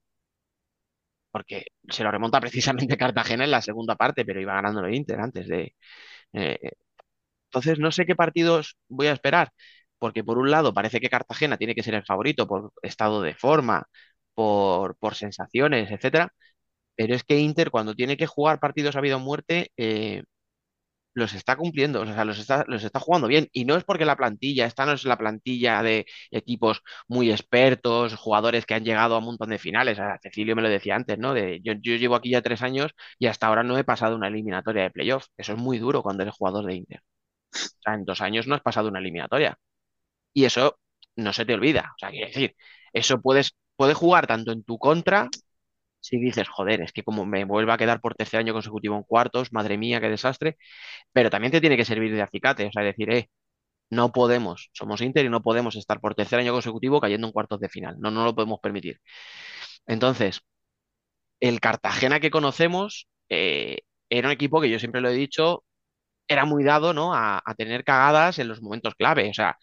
Porque 1.36 1.66
se 1.88 2.02
lo 2.04 2.10
remonta 2.10 2.40
precisamente 2.40 2.96
Cartagena 2.98 3.44
en 3.44 3.50
la 3.50 3.62
segunda 3.62 3.96
parte, 3.96 4.24
pero 4.24 4.40
iba 4.40 4.54
ganando 4.54 4.80
el 4.84 4.94
Inter 4.94 5.20
antes 5.20 5.46
de. 5.48 5.74
eh, 6.34 6.58
entonces, 7.46 7.78
no 7.78 7.92
sé 7.92 8.06
qué 8.06 8.14
partidos 8.16 8.76
voy 8.88 9.06
a 9.08 9.12
esperar, 9.12 9.50
porque 9.98 10.24
por 10.24 10.38
un 10.38 10.50
lado 10.50 10.74
parece 10.74 11.00
que 11.00 11.08
Cartagena 11.08 11.56
tiene 11.56 11.74
que 11.74 11.82
ser 11.82 11.94
el 11.94 12.04
favorito 12.04 12.46
por 12.46 12.72
estado 12.82 13.22
de 13.22 13.34
forma, 13.34 13.84
por, 14.34 14.96
por 14.98 15.14
sensaciones, 15.14 15.90
etcétera, 15.90 16.32
pero 16.96 17.14
es 17.14 17.24
que 17.24 17.38
Inter 17.38 17.70
cuando 17.70 17.94
tiene 17.94 18.16
que 18.16 18.26
jugar 18.26 18.60
partidos 18.60 18.96
a 18.96 19.00
vida 19.02 19.16
o 19.16 19.20
muerte, 19.20 19.72
eh, 19.76 20.22
los 21.16 21.32
está 21.34 21.56
cumpliendo, 21.56 22.02
o 22.02 22.06
sea, 22.06 22.24
los 22.26 22.38
está, 22.38 22.64
los 22.68 22.84
está 22.84 23.00
jugando 23.00 23.26
bien. 23.28 23.48
Y 23.52 23.64
no 23.64 23.76
es 23.76 23.84
porque 23.84 24.04
la 24.04 24.16
plantilla, 24.16 24.66
esta 24.66 24.84
no 24.86 24.92
es 24.92 25.04
la 25.04 25.16
plantilla 25.16 25.82
de 25.82 26.06
equipos 26.30 26.82
muy 27.08 27.30
expertos, 27.30 28.14
jugadores 28.16 28.66
que 28.66 28.74
han 28.74 28.84
llegado 28.84 29.14
a 29.16 29.18
un 29.18 29.24
montón 29.24 29.48
de 29.50 29.58
finales. 29.58 29.98
Cecilio 30.22 30.54
me 30.54 30.62
lo 30.62 30.68
decía 30.68 30.94
antes, 30.94 31.18
¿no? 31.18 31.34
Yo, 31.36 31.72
yo 31.80 31.96
llevo 31.96 32.16
aquí 32.16 32.30
ya 32.30 32.42
tres 32.42 32.62
años 32.62 32.92
y 33.18 33.26
hasta 33.26 33.46
ahora 33.46 33.62
no 33.62 33.78
he 33.78 33.84
pasado 33.84 34.14
una 34.14 34.28
eliminatoria 34.28 34.82
de 34.84 34.90
playoff. 34.90 35.26
Eso 35.38 35.52
es 35.54 35.58
muy 35.58 35.78
duro 35.78 36.02
cuando 36.02 36.22
eres 36.22 36.34
jugador 36.34 36.66
de 36.66 36.74
Inter. 36.76 37.00
O 37.54 37.58
sea, 37.82 37.94
en 37.94 38.04
dos 38.04 38.20
años 38.20 38.46
no 38.46 38.54
has 38.54 38.62
pasado 38.62 38.88
una 38.88 38.98
eliminatoria. 39.00 39.58
Y 40.32 40.44
eso 40.44 40.78
no 41.16 41.32
se 41.32 41.44
te 41.46 41.54
olvida. 41.54 41.92
O 41.96 41.98
sea, 41.98 42.10
quiero 42.10 42.26
decir, 42.28 42.56
eso 42.92 43.20
puedes, 43.20 43.56
puede 43.76 43.94
jugar 43.94 44.26
tanto 44.26 44.52
en 44.52 44.64
tu 44.64 44.78
contra, 44.78 45.28
si 46.06 46.18
dices, 46.18 46.48
joder, 46.48 46.80
es 46.82 46.92
que 46.92 47.02
como 47.02 47.26
me 47.26 47.44
vuelva 47.44 47.74
a 47.74 47.78
quedar 47.78 48.00
por 48.00 48.14
tercer 48.14 48.40
año 48.40 48.52
consecutivo 48.52 48.96
en 48.96 49.02
cuartos, 49.04 49.52
madre 49.52 49.78
mía, 49.78 50.00
qué 50.00 50.08
desastre, 50.08 50.56
pero 51.12 51.30
también 51.30 51.52
te 51.52 51.60
tiene 51.60 51.76
que 51.76 51.84
servir 51.86 52.14
de 52.14 52.22
acicate, 52.22 52.66
o 52.66 52.72
sea, 52.72 52.82
decir, 52.84 53.10
eh, 53.12 53.30
no 53.90 54.12
podemos, 54.12 54.70
somos 54.74 55.02
Inter 55.02 55.26
y 55.26 55.30
no 55.30 55.42
podemos 55.42 55.76
estar 55.76 56.00
por 56.00 56.14
tercer 56.16 56.40
año 56.40 56.52
consecutivo 56.52 57.00
cayendo 57.00 57.26
en 57.28 57.32
cuartos 57.34 57.60
de 57.60 57.68
final, 57.70 57.96
no, 58.00 58.10
no 58.12 58.24
lo 58.24 58.34
podemos 58.34 58.60
permitir. 58.60 59.00
Entonces, 59.86 60.42
el 61.40 61.60
Cartagena 61.60 62.20
que 62.20 62.30
conocemos 62.30 63.08
eh, 63.28 63.78
era 64.10 64.28
un 64.28 64.32
equipo 64.32 64.60
que 64.60 64.70
yo 64.70 64.78
siempre 64.78 65.00
lo 65.00 65.08
he 65.10 65.14
dicho, 65.14 65.64
era 66.28 66.44
muy 66.44 66.64
dado, 66.64 66.94
¿no? 66.94 67.14
A, 67.14 67.42
a 67.44 67.54
tener 67.56 67.84
cagadas 67.84 68.38
en 68.38 68.48
los 68.48 68.62
momentos 68.62 68.94
clave, 68.96 69.30
o 69.30 69.34
sea, 69.34 69.58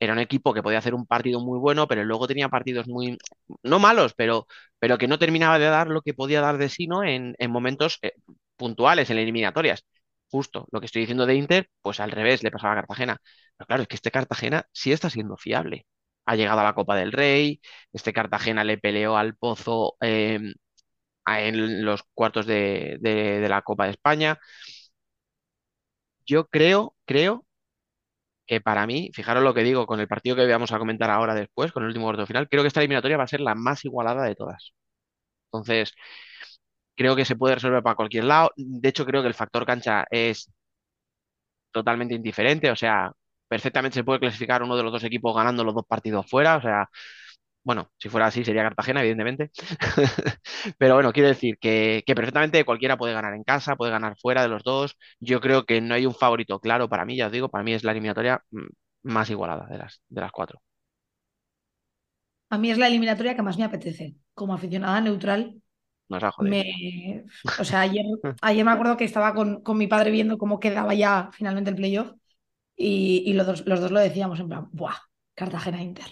era 0.00 0.12
un 0.12 0.18
equipo 0.20 0.54
que 0.54 0.62
podía 0.62 0.78
hacer 0.78 0.94
un 0.94 1.06
partido 1.06 1.40
muy 1.40 1.58
bueno, 1.58 1.88
pero 1.88 2.04
luego 2.04 2.26
tenía 2.28 2.48
partidos 2.48 2.86
muy, 2.88 3.18
no 3.62 3.78
malos, 3.78 4.14
pero, 4.16 4.46
pero 4.78 4.98
que 4.98 5.08
no 5.08 5.18
terminaba 5.18 5.58
de 5.58 5.66
dar 5.66 5.88
lo 5.88 6.02
que 6.02 6.14
podía 6.14 6.40
dar 6.40 6.58
de 6.58 6.68
sí, 6.68 6.86
¿no? 6.86 7.02
En, 7.04 7.34
en 7.38 7.50
momentos 7.50 7.98
eh, 8.02 8.12
puntuales, 8.56 9.10
en 9.10 9.18
eliminatorias. 9.18 9.84
justo 10.30 10.66
lo 10.72 10.80
que 10.80 10.86
estoy 10.86 11.00
diciendo 11.02 11.26
de 11.26 11.34
Inter, 11.36 11.70
pues 11.82 12.00
al 12.00 12.10
revés 12.10 12.42
le 12.42 12.50
pasaba 12.50 12.72
a 12.74 12.76
Cartagena. 12.76 13.18
Pero 13.56 13.66
claro, 13.66 13.82
es 13.82 13.88
que 13.88 13.96
este 13.96 14.10
Cartagena 14.10 14.66
sí 14.72 14.92
está 14.92 15.10
siendo 15.10 15.36
fiable. 15.36 15.86
Ha 16.26 16.36
llegado 16.36 16.60
a 16.60 16.64
la 16.64 16.74
Copa 16.74 16.94
del 16.96 17.12
Rey, 17.12 17.60
este 17.92 18.12
Cartagena 18.12 18.62
le 18.64 18.78
peleó 18.78 19.16
al 19.16 19.34
Pozo 19.36 19.96
a- 21.24 21.42
en 21.42 21.84
los 21.84 22.02
cuartos 22.14 22.46
de- 22.46 23.38
de 23.40 23.48
la 23.48 23.62
Copa 23.62 23.84
de 23.84 23.90
España. 23.92 24.38
Yo 26.26 26.46
creo, 26.48 26.94
creo 27.06 27.44
que 28.48 28.60
para 28.62 28.86
mí, 28.88 29.10
fijaros 29.14 29.44
lo 29.44 29.54
que 29.54 29.64
digo 29.64 29.86
con 29.86 30.00
el 30.00 30.08
partido 30.08 30.36
que 30.36 30.46
vamos 30.48 30.72
a 30.72 30.80
comentar 30.80 31.10
ahora 31.10 31.34
después, 31.36 31.72
con 31.72 31.84
el 31.84 31.88
último 31.88 32.06
cuarto 32.06 32.26
final, 32.26 32.48
creo 32.50 32.64
que 32.64 32.68
esta 32.68 32.80
eliminatoria 32.80 33.18
va 33.18 33.24
a 33.24 33.28
ser 33.28 33.40
la 33.42 33.54
más 33.56 33.84
igualada 33.86 34.24
de 34.24 34.36
todas. 34.36 34.74
Entonces, 35.52 35.94
creo 36.96 37.16
que 37.16 37.24
se 37.24 37.36
puede 37.36 37.54
resolver 37.54 37.82
para 37.82 37.96
cualquier 37.96 38.24
lado. 38.24 38.50
De 38.56 38.88
hecho, 38.88 39.06
creo 39.06 39.22
que 39.22 39.28
el 39.28 39.34
factor 39.34 39.64
cancha 39.66 40.04
es 40.10 40.50
totalmente 41.72 42.14
indiferente. 42.14 42.70
O 42.70 42.76
sea, 42.76 43.12
perfectamente 43.48 43.94
se 43.96 44.04
puede 44.04 44.20
clasificar 44.20 44.62
uno 44.62 44.76
de 44.76 44.82
los 44.82 44.92
dos 44.92 45.04
equipos 45.04 45.34
ganando 45.34 45.64
los 45.64 45.74
dos 45.74 45.86
partidos 45.86 46.28
fuera. 46.28 46.56
O 46.56 46.62
sea, 46.62 46.88
bueno, 47.68 47.90
si 47.98 48.08
fuera 48.08 48.26
así 48.28 48.44
sería 48.46 48.62
Cartagena, 48.62 49.00
evidentemente. 49.02 49.50
Pero 50.78 50.94
bueno, 50.94 51.12
quiero 51.12 51.28
decir 51.28 51.58
que, 51.60 52.02
que 52.06 52.14
perfectamente 52.14 52.64
cualquiera 52.64 52.96
puede 52.96 53.12
ganar 53.12 53.34
en 53.34 53.44
casa, 53.44 53.76
puede 53.76 53.92
ganar 53.92 54.16
fuera 54.18 54.40
de 54.42 54.48
los 54.48 54.62
dos. 54.64 54.96
Yo 55.20 55.40
creo 55.42 55.66
que 55.66 55.80
no 55.82 55.94
hay 55.94 56.06
un 56.06 56.14
favorito 56.14 56.60
claro 56.60 56.88
para 56.88 57.04
mí, 57.04 57.16
ya 57.16 57.26
os 57.26 57.32
digo, 57.32 57.50
para 57.50 57.64
mí 57.64 57.74
es 57.74 57.84
la 57.84 57.92
eliminatoria 57.92 58.42
mm, 58.50 58.66
más 59.02 59.28
igualada 59.30 59.66
de 59.68 59.78
las, 59.78 60.00
de 60.08 60.20
las 60.22 60.32
cuatro. 60.32 60.60
A 62.50 62.58
mí 62.58 62.70
es 62.70 62.78
la 62.78 62.86
eliminatoria 62.88 63.34
que 63.36 63.42
más 63.42 63.58
me 63.58 63.64
apetece. 63.64 64.16
Como 64.34 64.54
aficionada 64.54 65.00
neutral, 65.00 65.60
Nos 66.08 66.22
ha 66.22 66.30
jodido. 66.32 66.62
me... 66.62 67.24
O 67.56 67.64
sea, 67.64 67.82
ayer, 67.82 68.04
ayer 68.42 68.64
me 68.64 68.72
acuerdo 68.72 68.96
que 68.96 69.04
estaba 69.04 69.34
con, 69.34 69.62
con 69.62 69.78
mi 69.78 69.86
padre 69.88 70.10
viendo 70.12 70.38
cómo 70.38 70.60
quedaba 70.60 70.94
ya 70.94 71.30
finalmente 71.32 71.70
el 71.70 71.76
playoff 71.76 72.12
y, 72.76 73.24
y 73.26 73.34
los, 73.34 73.46
dos, 73.46 73.66
los 73.66 73.80
dos 73.80 73.90
lo 73.92 74.00
decíamos 74.00 74.40
en 74.40 74.48
plan, 74.48 74.68
¡buah! 74.72 74.96
Cartagena-Inter. 75.34 76.06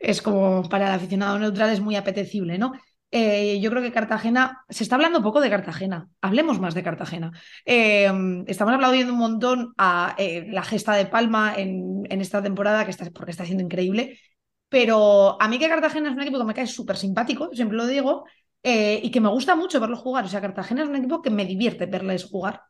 Es 0.00 0.22
como 0.22 0.68
para 0.68 0.88
el 0.88 0.94
aficionado 0.94 1.38
neutral 1.38 1.70
es 1.70 1.80
muy 1.80 1.96
apetecible, 1.96 2.58
¿no? 2.58 2.72
Eh, 3.10 3.60
yo 3.60 3.70
creo 3.70 3.82
que 3.82 3.92
Cartagena, 3.92 4.64
se 4.68 4.82
está 4.82 4.96
hablando 4.96 5.22
poco 5.22 5.40
de 5.40 5.48
Cartagena, 5.48 6.08
hablemos 6.20 6.60
más 6.60 6.74
de 6.74 6.82
Cartagena. 6.82 7.32
Eh, 7.64 8.10
estamos 8.46 8.74
aplaudiendo 8.74 9.12
un 9.12 9.18
montón 9.18 9.74
a 9.78 10.14
eh, 10.18 10.46
la 10.50 10.62
gesta 10.62 10.94
de 10.94 11.06
Palma 11.06 11.54
en, 11.56 12.02
en 12.10 12.20
esta 12.20 12.42
temporada, 12.42 12.84
que 12.84 12.90
está, 12.90 13.08
porque 13.10 13.30
está 13.30 13.44
siendo 13.44 13.62
increíble, 13.64 14.18
pero 14.68 15.40
a 15.40 15.48
mí 15.48 15.58
que 15.58 15.68
Cartagena 15.68 16.08
es 16.08 16.14
un 16.14 16.22
equipo 16.22 16.38
que 16.38 16.44
me 16.44 16.54
cae 16.54 16.66
súper 16.66 16.96
simpático, 16.96 17.50
siempre 17.52 17.76
lo 17.76 17.86
digo, 17.86 18.24
eh, 18.62 19.00
y 19.02 19.10
que 19.10 19.20
me 19.20 19.28
gusta 19.28 19.54
mucho 19.54 19.80
verlo 19.80 19.96
jugar. 19.96 20.24
O 20.24 20.28
sea, 20.28 20.40
Cartagena 20.40 20.82
es 20.82 20.88
un 20.88 20.96
equipo 20.96 21.22
que 21.22 21.30
me 21.30 21.46
divierte 21.46 21.86
verles 21.86 22.24
jugar. 22.24 22.62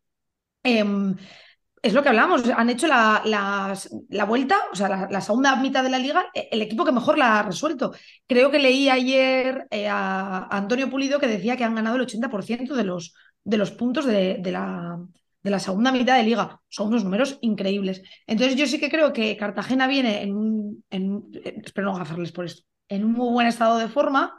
Es 1.87 1.93
lo 1.93 2.03
que 2.03 2.09
hablamos, 2.09 2.43
han 2.51 2.69
hecho 2.69 2.89
la, 2.89 3.23
la- 3.25 4.25
vuelta, 4.25 4.57
o 4.73 4.75
sea, 4.75 5.07
la, 5.09 5.21
segunda 5.21 5.55
mitad 5.55 5.85
de 5.85 5.91
la 5.91 6.01
liga, 6.01 6.27
e- 6.35 6.49
el 6.51 6.61
equipo 6.63 6.85
que 6.85 6.91
mejor 6.91 7.17
la 7.17 7.39
ha 7.39 7.43
resuelto. 7.45 7.93
Creo 8.27 8.51
que 8.51 8.59
leí 8.59 8.89
ayer 8.89 9.69
eh, 9.71 9.87
a, 9.89 10.49
Antonio 10.51 10.91
Pulido 10.91 11.21
que 11.21 11.29
decía 11.29 11.57
que 11.57 11.63
han 11.63 11.77
ganado 11.77 11.95
el 11.95 12.03
80% 12.03 12.75
de 12.75 12.83
los, 12.83 13.15
de 13.45 13.57
los 13.57 13.71
puntos 13.71 14.05
de, 14.05 14.39
de 14.41 14.51
la, 14.51 14.99
de 15.45 15.51
la 15.51 15.61
segunda 15.61 15.93
mitad 15.93 16.17
de 16.17 16.25
liga. 16.25 16.61
Son 16.69 16.89
unos 16.89 17.05
números 17.05 17.39
increíbles. 17.41 18.03
Entonces 18.27 18.57
yo 18.57 18.67
sí 18.67 18.81
que 18.81 18.91
creo 18.91 19.13
que 19.13 19.37
Cartagena 19.37 19.87
viene 19.87 20.23
en 20.23 20.35
un, 20.35 20.85
eh, 20.91 21.55
espero 21.65 21.93
no 21.97 22.05
por 22.35 22.45
esto, 22.47 22.63
en 22.89 23.05
un 23.05 23.13
muy 23.13 23.33
buen 23.33 23.47
estado 23.47 23.79
de 23.79 23.87
forma. 23.89 24.37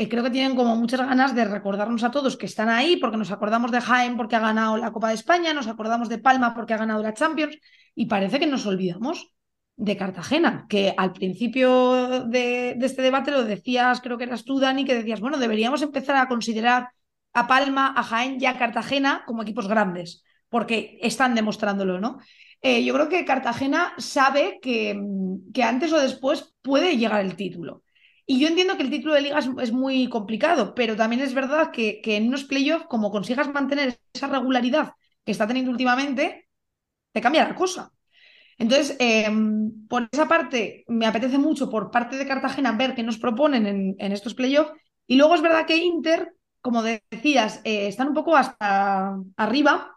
Eh, 0.00 0.08
creo 0.08 0.22
que 0.22 0.30
tienen 0.30 0.54
como 0.54 0.76
muchas 0.76 1.00
ganas 1.00 1.34
de 1.34 1.44
recordarnos 1.44 2.04
a 2.04 2.12
todos 2.12 2.36
que 2.36 2.46
están 2.46 2.68
ahí, 2.68 2.96
porque 2.98 3.16
nos 3.16 3.32
acordamos 3.32 3.72
de 3.72 3.80
Jaén 3.80 4.16
porque 4.16 4.36
ha 4.36 4.40
ganado 4.40 4.76
la 4.76 4.92
Copa 4.92 5.08
de 5.08 5.16
España, 5.16 5.52
nos 5.52 5.66
acordamos 5.66 6.08
de 6.08 6.18
Palma 6.18 6.54
porque 6.54 6.72
ha 6.72 6.76
ganado 6.78 7.02
la 7.02 7.14
Champions, 7.14 7.58
y 7.96 8.06
parece 8.06 8.38
que 8.38 8.46
nos 8.46 8.64
olvidamos 8.64 9.32
de 9.74 9.96
Cartagena, 9.96 10.66
que 10.68 10.94
al 10.96 11.12
principio 11.12 12.22
de, 12.28 12.76
este 12.80 13.02
debate 13.02 13.32
lo 13.32 13.42
decías, 13.42 14.00
creo 14.00 14.16
que 14.18 14.24
eras 14.24 14.44
tú, 14.44 14.60
Dani, 14.60 14.84
que 14.84 14.94
decías, 14.94 15.20
bueno, 15.20 15.36
deberíamos 15.36 15.82
empezar 15.82 16.16
a 16.16 16.28
considerar 16.28 16.90
a 17.32 17.48
Palma, 17.48 17.92
a 17.96 18.04
Jaén 18.04 18.38
y 18.40 18.46
a 18.46 18.56
Cartagena 18.56 19.24
como 19.26 19.42
equipos 19.42 19.66
grandes, 19.66 20.22
porque 20.48 20.98
están 21.02 21.34
demostrándolo, 21.34 22.00
¿no? 22.00 22.18
Eh, 22.62 22.84
yo 22.84 22.94
creo 22.94 23.08
que 23.08 23.24
Cartagena 23.24 23.94
sabe 23.98 24.60
que, 24.62 25.00
que 25.52 25.62
antes 25.64 25.92
o 25.92 25.98
después 26.00 26.54
puede 26.62 26.96
llegar 26.96 27.24
el 27.24 27.34
título. 27.34 27.82
Y 28.30 28.38
yo 28.40 28.48
entiendo 28.48 28.76
que 28.76 28.82
el 28.82 28.90
título 28.90 29.14
de 29.14 29.22
liga 29.22 29.38
es, 29.38 29.72
muy 29.72 30.06
complicado, 30.10 30.74
pero 30.74 30.96
también 30.96 31.22
es 31.22 31.32
verdad 31.32 31.70
que, 31.72 32.00
que 32.02 32.16
en 32.16 32.28
unos 32.28 32.44
playoffs, 32.44 32.86
como 32.86 33.10
consigas 33.10 33.50
mantener 33.52 33.98
esa 34.12 34.26
regularidad 34.28 34.92
que 35.24 35.32
está 35.32 35.46
teniendo 35.46 35.70
últimamente, 35.70 36.46
te 37.12 37.20
cambia 37.22 37.48
la 37.48 37.54
cosa. 37.56 37.92
Entonces, 38.58 38.96
eh, 39.00 39.28
por 39.88 40.08
esa 40.12 40.28
parte, 40.28 40.84
me 40.88 41.06
apetece 41.06 41.38
mucho 41.38 41.70
por 41.70 41.90
parte 41.90 42.16
de 42.16 42.26
Cartagena 42.26 42.72
ver 42.72 42.94
qué 42.94 43.02
nos 43.04 43.18
proponen 43.18 43.66
en, 43.66 43.96
en 43.98 44.12
estos 44.12 44.34
playoffs. 44.34 44.72
Y 45.06 45.16
luego 45.16 45.34
es 45.34 45.42
verdad 45.42 45.66
que 45.66 45.76
Inter, 45.78 46.34
como 46.60 46.82
decías, 46.82 47.60
eh, 47.64 47.88
están 47.88 48.08
un 48.08 48.14
poco 48.14 48.36
hasta 48.36 49.16
arriba, 49.36 49.96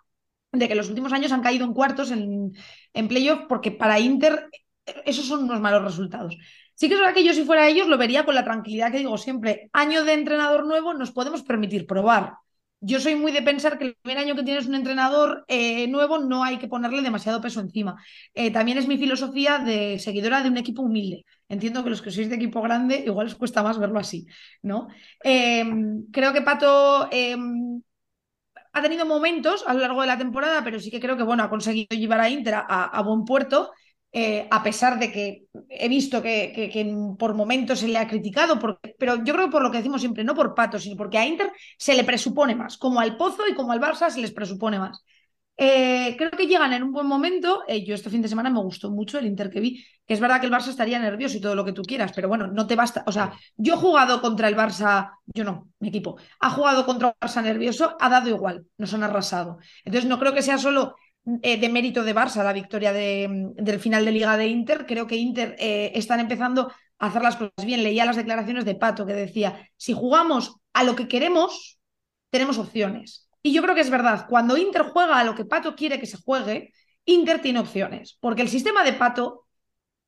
de 0.52 0.68
que 0.68 0.76
los 0.76 0.90
últimos 0.90 1.14
años 1.14 1.32
han 1.32 1.42
caído 1.42 1.66
en 1.66 1.74
cuartos 1.74 2.12
en, 2.12 2.54
en 2.94 3.08
playoff, 3.08 3.42
porque 3.50 3.72
para 3.72 4.00
Inter 4.00 4.50
eh, 4.86 5.04
esos 5.06 5.26
son 5.28 5.44
unos 5.46 5.62
malos 5.62 5.84
resultados. 5.84 6.38
Sí 6.82 6.88
que 6.88 6.96
es 6.96 7.00
verdad 7.00 7.14
que 7.14 7.24
yo 7.24 7.36
si 7.36 7.44
fuera 7.44 7.68
ellos 7.68 7.88
lo 7.88 7.96
vería 7.96 8.26
con 8.26 8.34
la 8.34 8.44
tranquilidad 8.44 8.92
que 8.92 8.98
digo 8.98 9.16
siempre, 9.16 9.70
año 9.72 10.04
de 10.04 10.14
entrenador 10.14 10.66
nuevo 10.66 10.96
nos 10.96 11.12
podemos 11.12 11.44
permitir 11.44 11.86
probar. 11.86 12.38
Yo 12.80 13.00
soy 13.00 13.14
muy 13.14 13.32
de 13.32 13.44
pensar 13.44 13.78
que 13.78 13.84
el 13.84 13.96
primer 14.02 14.18
año 14.18 14.36
que 14.36 14.42
tienes 14.42 14.66
un 14.66 14.74
entrenador 14.74 15.46
eh, 15.48 15.88
nuevo 15.90 16.18
no 16.18 16.44
hay 16.44 16.58
que 16.58 16.68
ponerle 16.68 17.04
demasiado 17.04 17.40
peso 17.40 17.60
encima. 17.60 18.04
Eh, 18.34 18.50
también 18.50 18.80
es 18.80 18.88
mi 18.88 18.98
filosofía 18.98 19.60
de 19.60 20.00
seguidora 20.00 20.42
de 20.42 20.50
un 20.50 20.58
equipo 20.58 20.82
humilde. 20.82 21.24
Entiendo 21.48 21.84
que 21.84 21.92
los 21.92 22.02
que 22.02 22.10
sois 22.10 22.30
de 22.30 22.38
equipo 22.38 22.64
grande 22.64 23.04
igual 23.06 23.28
os 23.28 23.36
cuesta 23.36 23.62
más 23.62 23.78
verlo 23.78 24.00
así, 24.00 24.26
¿no? 24.64 24.88
Eh, 25.24 25.64
creo 26.12 26.34
que 26.34 26.42
Pato 26.42 27.10
eh, 27.12 27.38
ha 28.74 28.82
tenido 28.82 29.06
momentos 29.06 29.64
a 29.68 29.76
lo 29.76 29.82
largo 29.82 30.02
de 30.02 30.08
la 30.08 30.18
temporada, 30.18 30.64
pero 30.64 30.80
sí 30.80 30.90
que 30.90 31.00
creo 31.00 31.16
que 31.16 31.22
bueno, 31.22 31.44
ha 31.44 31.50
conseguido 31.52 31.96
llevar 31.96 32.22
a 32.22 32.30
Inter 32.30 32.56
a 32.58 33.02
buen 33.04 33.24
puerto. 33.24 33.70
Eh, 34.14 34.46
a 34.52 34.62
pesar 34.62 35.00
de 35.00 35.10
que 35.10 35.46
he 35.70 35.88
visto 35.88 36.22
que, 36.22 36.52
que, 36.54 36.96
por 37.18 37.34
momentos 37.34 37.80
se 37.80 37.88
le 37.88 37.98
ha 37.98 38.08
criticado, 38.08 38.60
porque, 38.60 38.94
pero 39.00 39.24
yo 39.24 39.34
creo 39.34 39.46
que 39.46 39.52
por 39.52 39.64
lo 39.64 39.72
que 39.72 39.78
decimos 39.78 40.02
siempre, 40.02 40.26
no 40.26 40.36
por 40.36 40.54
Pato, 40.54 40.80
sino 40.80 40.98
porque 40.98 41.18
a 41.18 41.26
Inter 41.26 41.52
se 41.78 41.96
le 41.96 42.04
presupone 42.04 42.54
más, 42.56 42.78
como 42.78 43.00
al 43.00 43.16
Pozo 43.16 43.48
y 43.48 43.56
como 43.56 43.72
al 43.72 43.80
Barça 43.80 44.10
se 44.10 44.20
les 44.20 44.32
presupone 44.32 44.80
más. 44.80 45.02
Eh, 45.64 46.16
creo 46.18 46.32
que 46.32 46.48
llegan 46.48 46.74
en 46.74 46.82
un 46.82 46.92
buen 46.92 47.06
momento. 47.06 47.64
Eh, 47.68 47.86
yo 47.86 47.94
este 47.94 48.10
fin 48.10 48.22
de 48.22 48.28
semana 48.28 48.50
me 48.50 48.60
gustó 48.60 48.90
mucho 48.90 49.20
el 49.20 49.28
Inter 49.28 49.50
que 49.50 49.60
vi, 49.60 49.86
que 50.08 50.14
es 50.16 50.20
verdad 50.20 50.40
que 50.40 50.48
el 50.48 50.52
Barça 50.52 50.70
estaría 50.70 50.98
nervioso 51.00 51.38
y 51.38 51.42
todo 51.42 51.56
lo 51.56 51.64
que 51.64 51.72
tú 51.72 51.84
quieras, 51.84 52.12
pero 52.16 52.28
bueno, 52.28 52.48
no 52.48 52.66
te 52.68 52.76
basta. 52.76 53.04
O 53.06 53.12
sea, 53.12 53.34
yo 53.58 53.76
he 53.76 53.78
jugado 53.78 54.22
contra 54.22 54.48
el 54.48 54.58
Barça, 54.58 55.12
yo 55.28 55.44
no, 55.44 55.70
mi 55.80 55.90
equipo, 55.90 56.18
ha 56.40 56.50
jugado 56.50 56.86
contra 56.86 57.10
el 57.10 57.14
Barça 57.30 57.44
nervioso, 57.44 57.96
ha 58.00 58.10
dado 58.10 58.30
igual, 58.30 58.66
nos 58.78 58.94
han 58.94 59.04
arrasado. 59.04 59.60
Entonces 59.86 60.10
no 60.10 60.20
creo 60.20 60.34
que 60.34 60.42
sea 60.42 60.58
solo 60.58 60.96
eh, 61.42 61.60
de 61.60 61.70
mérito 61.70 62.04
de 62.04 62.16
Barça 62.16 62.44
la 62.44 62.54
victoria 62.54 62.92
de, 62.94 63.54
del 63.56 63.80
final 63.80 64.06
de 64.06 64.12
Liga 64.12 64.38
de 64.38 64.48
Inter. 64.48 64.86
Creo 64.86 65.08
que 65.08 65.16
Inter 65.16 65.56
eh, 65.60 65.92
están 65.96 66.20
empezando 66.20 66.72
a 66.98 67.08
hacer 67.08 67.22
las 67.22 67.36
cosas 67.36 67.66
bien. 67.66 67.84
Leía 67.84 68.06
las 68.06 68.16
declaraciones 68.16 68.66
de 68.66 68.76
Pato 68.76 69.06
que 69.06 69.14
decía, 69.14 69.70
si 69.78 69.94
jugamos 69.94 70.56
a 70.74 70.84
lo 70.84 70.96
que 70.96 71.08
queremos, 71.08 71.80
tenemos 72.30 72.58
opciones. 72.58 73.30
Y 73.44 73.54
yo 73.54 73.62
creo 73.62 73.76
que 73.76 73.82
es 73.82 73.90
verdad, 73.90 74.28
cuando 74.30 74.58
Inter 74.58 74.84
juega 74.84 75.20
a 75.20 75.24
lo 75.24 75.36
que 75.36 75.46
Pato 75.46 75.76
quiere 75.76 76.00
que 76.00 76.06
se 76.06 76.18
juegue, 76.18 76.74
Inter 77.06 77.42
tiene 77.42 77.60
opciones, 77.60 78.18
porque 78.20 78.44
el 78.44 78.50
sistema 78.50 78.84
de 78.84 78.94
Pato, 78.94 79.48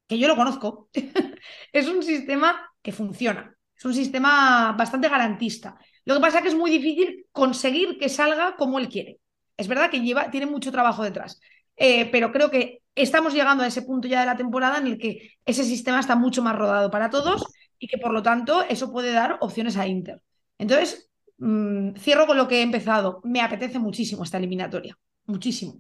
que 0.08 0.18
yo 0.18 0.28
lo 0.28 0.36
conozco, 0.36 0.90
es 1.74 1.88
un 1.88 2.04
sistema 2.04 2.70
que 2.82 2.92
funciona, 2.92 3.56
es 3.76 3.86
un 3.86 3.94
sistema 3.94 4.74
bastante 4.78 5.10
garantista. 5.10 5.78
Lo 6.06 6.16
que 6.16 6.22
pasa 6.22 6.38
es 6.38 6.44
que 6.44 6.50
es 6.50 6.56
muy 6.56 6.70
difícil 6.70 7.26
conseguir 7.32 7.98
que 7.98 8.10
salga 8.10 8.56
como 8.56 8.78
él 8.78 8.90
quiere. 8.90 9.20
Es 9.58 9.68
verdad 9.68 9.90
que 9.92 10.02
lleva, 10.02 10.32
tiene 10.32 10.46
mucho 10.48 10.72
trabajo 10.72 11.04
detrás, 11.04 11.40
eh, 11.78 12.10
pero 12.12 12.32
creo 12.32 12.50
que 12.52 12.82
estamos 12.96 13.34
llegando 13.34 13.64
a 13.64 13.68
ese 13.68 13.82
punto 13.84 14.08
ya 14.08 14.20
de 14.22 14.26
la 14.26 14.38
temporada 14.38 14.78
en 14.80 14.88
el 14.88 14.98
que 14.98 15.32
ese 15.46 15.64
sistema 15.64 16.00
está 16.00 16.16
mucho 16.16 16.42
más 16.44 16.56
rodado 16.58 16.90
para 16.92 17.10
todos 17.10 17.44
y 17.80 17.88
que 17.88 17.98
por 17.98 18.12
lo 18.14 18.24
tanto 18.24 18.64
eso 18.64 18.92
puede 18.92 19.12
dar 19.12 19.38
opciones 19.42 19.78
a 19.78 19.88
Inter. 19.88 20.22
Entonces, 20.58 21.10
mmm, 21.38 21.94
cierro 21.98 22.28
con 22.28 22.38
lo 22.38 22.48
que 22.48 22.60
he 22.60 22.62
empezado. 22.62 23.22
Me 23.24 23.42
apetece 23.42 23.80
muchísimo 23.80 24.24
esta 24.24 24.38
eliminatoria, 24.38 24.98
muchísimo. 25.26 25.80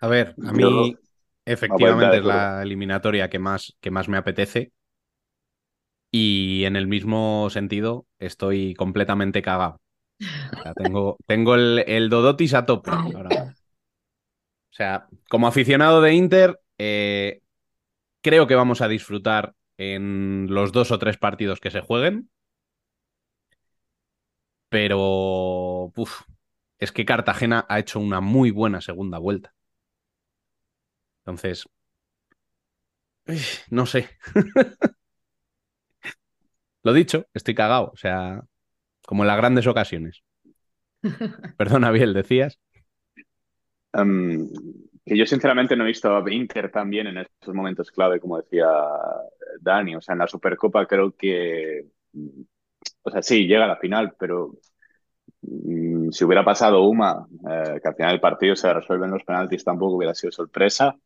A 0.00 0.08
ver, 0.08 0.38
a 0.42 0.52
mí 0.52 0.98
efectivamente 1.44 2.18
es 2.18 2.24
la 2.24 2.62
eliminatoria 2.62 3.28
que 3.30 3.38
más, 3.38 3.76
que 3.80 3.90
más 3.90 4.08
me 4.08 4.16
apetece. 4.18 4.72
Y 6.10 6.64
en 6.64 6.76
el 6.76 6.86
mismo 6.88 7.48
sentido, 7.50 8.06
estoy 8.18 8.74
completamente 8.74 9.42
cagado. 9.42 9.80
O 10.58 10.62
sea, 10.62 10.74
tengo, 10.74 11.18
tengo 11.26 11.54
el, 11.54 11.84
el 11.86 12.10
Dodotis 12.10 12.54
a 12.54 12.66
tope 12.66 12.90
ahora. 12.90 13.56
O 14.70 14.72
sea, 14.72 15.08
como 15.28 15.46
aficionado 15.46 16.00
de 16.00 16.14
Inter, 16.14 16.60
eh, 16.78 17.40
creo 18.22 18.46
que 18.46 18.54
vamos 18.54 18.80
a 18.82 18.88
disfrutar 18.88 19.54
en 19.78 20.48
los 20.50 20.72
dos 20.72 20.90
o 20.92 20.98
tres 20.98 21.18
partidos 21.18 21.60
que 21.60 21.70
se 21.70 21.80
jueguen. 21.80 22.30
Pero 24.68 25.92
uf, 25.96 26.22
es 26.78 26.92
que 26.92 27.04
Cartagena 27.04 27.66
ha 27.68 27.78
hecho 27.78 28.00
una 28.00 28.20
muy 28.20 28.50
buena 28.50 28.80
segunda 28.80 29.18
vuelta. 29.18 29.54
Entonces, 31.24 31.66
no 33.70 33.86
sé. 33.86 34.08
Lo 36.82 36.92
dicho, 36.92 37.26
estoy 37.34 37.54
cagado. 37.54 37.90
O 37.92 37.96
sea, 37.96 38.42
como 39.06 39.22
en 39.22 39.28
las 39.28 39.36
grandes 39.36 39.66
ocasiones. 39.66 40.22
Perdona, 41.56 41.90
Biel, 41.90 42.14
decías. 42.14 42.58
Um, 43.92 44.48
que 45.04 45.16
yo 45.16 45.26
sinceramente 45.26 45.76
no 45.76 45.84
he 45.84 45.88
visto 45.88 46.14
a 46.14 46.32
Inter 46.32 46.70
tan 46.70 46.88
bien 46.90 47.08
en 47.08 47.18
estos 47.18 47.54
momentos 47.54 47.90
clave, 47.90 48.20
como 48.20 48.40
decía 48.40 48.68
Dani. 49.60 49.96
O 49.96 50.00
sea, 50.00 50.12
en 50.12 50.20
la 50.20 50.26
Supercopa 50.26 50.86
creo 50.86 51.12
que, 51.16 51.86
o 53.02 53.10
sea, 53.10 53.22
sí, 53.22 53.46
llega 53.46 53.64
a 53.64 53.68
la 53.68 53.76
final, 53.76 54.14
pero 54.18 54.54
mm, 55.42 56.10
si 56.10 56.24
hubiera 56.24 56.44
pasado 56.44 56.82
Uma, 56.84 57.26
eh, 57.48 57.80
que 57.82 57.88
al 57.88 57.94
final 57.94 58.12
del 58.12 58.20
partido 58.20 58.56
se 58.56 58.72
resuelven 58.72 59.10
los 59.10 59.24
penaltis, 59.24 59.64
tampoco 59.64 59.96
hubiera 59.96 60.14
sido 60.14 60.32
sorpresa. 60.32 60.96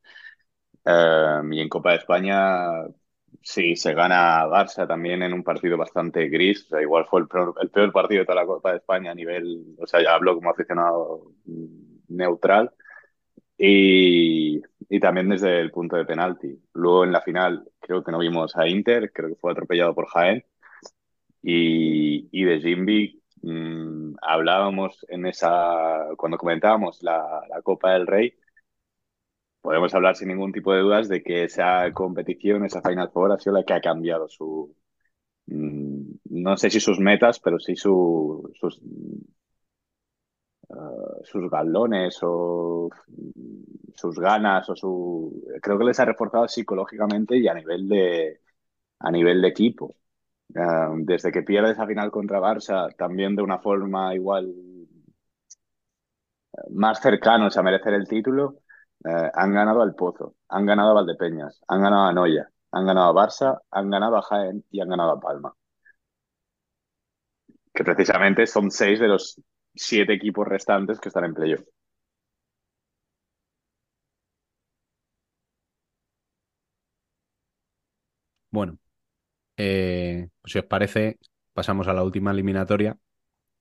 Eh, 0.85 1.41
y 1.53 1.61
en 1.61 1.69
Copa 1.69 1.93
de 1.93 1.97
España, 1.97 2.85
sí, 3.45 3.77
se 3.77 3.95
gana 3.95 4.47
Barça 4.47 4.89
también 4.89 5.23
en 5.23 5.33
un 5.35 5.45
partido 5.45 5.77
bastante 5.77 6.29
gris. 6.29 6.65
O 6.67 6.69
sea, 6.71 6.83
igual 6.83 7.07
fue 7.07 7.21
el 7.21 7.29
peor, 7.29 7.93
partido 7.93 8.21
de 8.21 8.27
toda 8.27 8.41
la 8.41 8.47
Copa 8.47 8.73
de 8.73 8.79
España 8.79 9.13
a 9.13 9.15
nivel, 9.15 9.77
o 9.79 9.87
sea, 9.87 10.03
ya 10.03 10.15
hablo 10.15 10.35
como 10.35 10.51
aficionado 10.51 11.33
mm, 11.45 12.17
neutral. 12.17 12.73
Y, 13.57 14.61
y 14.89 15.01
también 15.01 15.29
desde 15.29 15.61
el 15.61 15.71
punto 15.71 15.97
de 15.97 16.05
penalti. 16.05 16.59
Luego 16.75 17.05
en 17.05 17.13
la 17.13 17.21
final 17.21 17.65
creo 17.81 18.03
que 18.03 18.13
no 18.13 18.19
vimos 18.19 18.57
a 18.57 18.67
Inter, 18.69 19.13
creo 19.13 19.29
que 19.29 19.37
fue 19.37 19.53
atropellado 19.53 19.95
por 19.95 20.07
Jaén. 20.09 20.45
Y, 21.43 22.29
y 22.33 22.45
de 22.45 22.61
Jimby 22.61 23.23
mmm, 23.43 24.15
hablábamos 24.23 25.05
en 25.09 25.27
esa, 25.27 26.09
cuando 26.17 26.39
comentábamos 26.39 27.03
la, 27.03 27.43
la, 27.49 27.63
Copa 27.63 27.93
del 27.93 28.07
Rey, 28.07 28.35
podemos 29.65 29.95
hablar 29.95 30.15
sin 30.17 30.29
ningún 30.29 30.53
tipo 30.53 30.73
de 30.75 30.81
dudas 30.83 31.09
de 31.09 31.23
que 31.23 31.45
esa 31.45 31.91
competición, 31.95 32.65
esa 32.67 32.83
Final 32.83 33.11
Four 33.13 33.33
ha 33.33 33.39
sido 33.39 33.55
la 33.57 33.65
que 33.65 33.73
ha 33.75 33.81
cambiado 33.81 34.29
su, 34.29 34.77
mmm, 35.47 36.03
no 36.31 36.57
sé 36.59 36.71
si 36.71 36.81
sus 36.81 37.01
metas, 37.01 37.41
pero 37.41 37.59
sí 37.61 37.77
su, 37.77 38.53
sus, 38.61 38.81
Uh, 40.69 41.23
sus 41.25 41.51
galones 41.51 42.19
o 42.23 42.89
sus 43.95 44.19
ganas 44.19 44.69
o 44.71 44.77
su 44.77 45.45
creo 45.63 45.79
que 45.79 45.85
les 45.85 46.01
ha 46.01 46.05
reforzado 46.07 46.49
psicológicamente 46.49 47.37
y 47.37 47.47
a 47.49 47.55
nivel 47.55 47.89
de 47.89 48.41
a 49.01 49.11
nivel 49.11 49.43
de 49.43 49.49
equipo. 49.49 49.97
Uh, 50.51 50.97
desde 51.05 51.33
que 51.33 51.43
pierde 51.43 51.73
esa 51.73 51.87
final 51.87 52.11
contra 52.11 52.41
Barça 52.41 52.95
también 52.97 53.37
de 53.37 53.43
una 53.43 53.59
forma 53.61 54.15
igual 54.15 54.47
uh, 54.47 54.87
más 56.71 57.01
cercanos 57.01 57.57
a 57.57 57.63
merecer 57.63 57.95
el 57.95 58.09
título 58.09 58.61
han 59.05 59.53
ganado 59.55 59.83
al 59.83 59.95
Pozo 59.95 60.35
han 60.49 60.67
ganado 60.67 60.91
a 60.91 60.95
Valdepeñas 60.95 61.61
han 61.69 61.83
ganado 61.83 62.05
a 62.07 62.13
Noya 62.13 62.49
han 62.73 62.87
ganado 62.87 63.09
a 63.11 63.27
Barça 63.27 63.61
han 63.71 63.91
ganado 63.91 64.17
a 64.17 64.23
Jaén 64.23 64.65
y 64.71 64.81
han 64.81 64.89
ganado 64.89 65.13
a 65.13 65.21
Palma 65.21 65.55
que 67.75 67.85
precisamente 67.85 68.47
son 68.47 68.71
seis 68.71 68.99
de 69.01 69.09
los 69.09 69.41
siete 69.75 70.15
equipos 70.15 70.47
restantes 70.49 70.99
que 71.01 71.09
están 71.09 71.25
en 71.25 71.35
playoff. 71.35 71.65
Bueno, 78.51 78.79
eh, 79.59 80.29
si 80.45 80.59
os 80.59 80.67
parece, 80.67 81.19
pasamos 81.55 81.89
a 81.89 81.95
la 81.95 82.05
última 82.05 82.33
eliminatoria, 82.33 82.99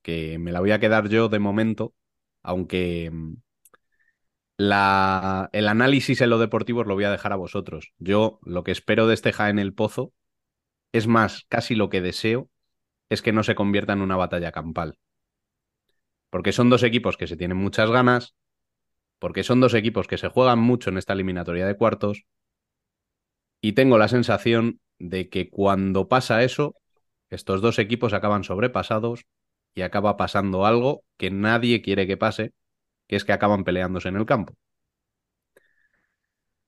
que 0.02 0.38
me 0.38 0.52
la 0.52 0.60
voy 0.60 0.72
a 0.72 0.80
quedar 0.80 1.08
yo 1.08 1.28
de 1.28 1.38
momento, 1.40 1.94
aunque 2.42 3.10
mm, 3.12 3.34
el 4.56 5.68
análisis 5.68 6.20
en 6.20 6.30
lo 6.30 6.38
deportivo 6.38 6.80
os 6.80 6.86
lo 6.86 6.94
voy 6.94 7.04
a 7.04 7.10
dejar 7.10 7.32
a 7.32 7.36
vosotros. 7.36 7.92
Yo 7.98 8.38
lo 8.44 8.64
que 8.64 8.72
espero 8.72 9.06
de 9.06 9.14
este 9.14 9.32
en 9.38 9.58
el 9.58 9.74
Pozo 9.74 10.12
es 10.92 11.06
más, 11.06 11.44
casi 11.48 11.74
lo 11.74 11.88
que 11.88 12.00
deseo 12.00 12.48
es 13.08 13.22
que 13.22 13.32
no 13.32 13.42
se 13.42 13.54
convierta 13.54 13.92
en 13.92 14.00
una 14.00 14.16
batalla 14.16 14.52
campal 14.52 14.98
porque 16.34 16.50
son 16.50 16.68
dos 16.68 16.82
equipos 16.82 17.16
que 17.16 17.28
se 17.28 17.36
tienen 17.36 17.56
muchas 17.56 17.92
ganas, 17.92 18.34
porque 19.20 19.44
son 19.44 19.60
dos 19.60 19.72
equipos 19.72 20.08
que 20.08 20.18
se 20.18 20.26
juegan 20.26 20.58
mucho 20.58 20.90
en 20.90 20.98
esta 20.98 21.12
eliminatoria 21.12 21.64
de 21.64 21.76
cuartos, 21.76 22.24
y 23.60 23.74
tengo 23.74 23.98
la 23.98 24.08
sensación 24.08 24.80
de 24.98 25.28
que 25.28 25.50
cuando 25.50 26.08
pasa 26.08 26.42
eso, 26.42 26.74
estos 27.30 27.62
dos 27.62 27.78
equipos 27.78 28.14
acaban 28.14 28.42
sobrepasados 28.42 29.26
y 29.76 29.82
acaba 29.82 30.16
pasando 30.16 30.66
algo 30.66 31.04
que 31.18 31.30
nadie 31.30 31.82
quiere 31.82 32.08
que 32.08 32.16
pase, 32.16 32.52
que 33.06 33.16
es 33.16 33.24
que 33.24 33.32
acaban 33.32 33.64
peleándose 33.64 34.08
en 34.08 34.16
el 34.16 34.26
campo. 34.26 34.54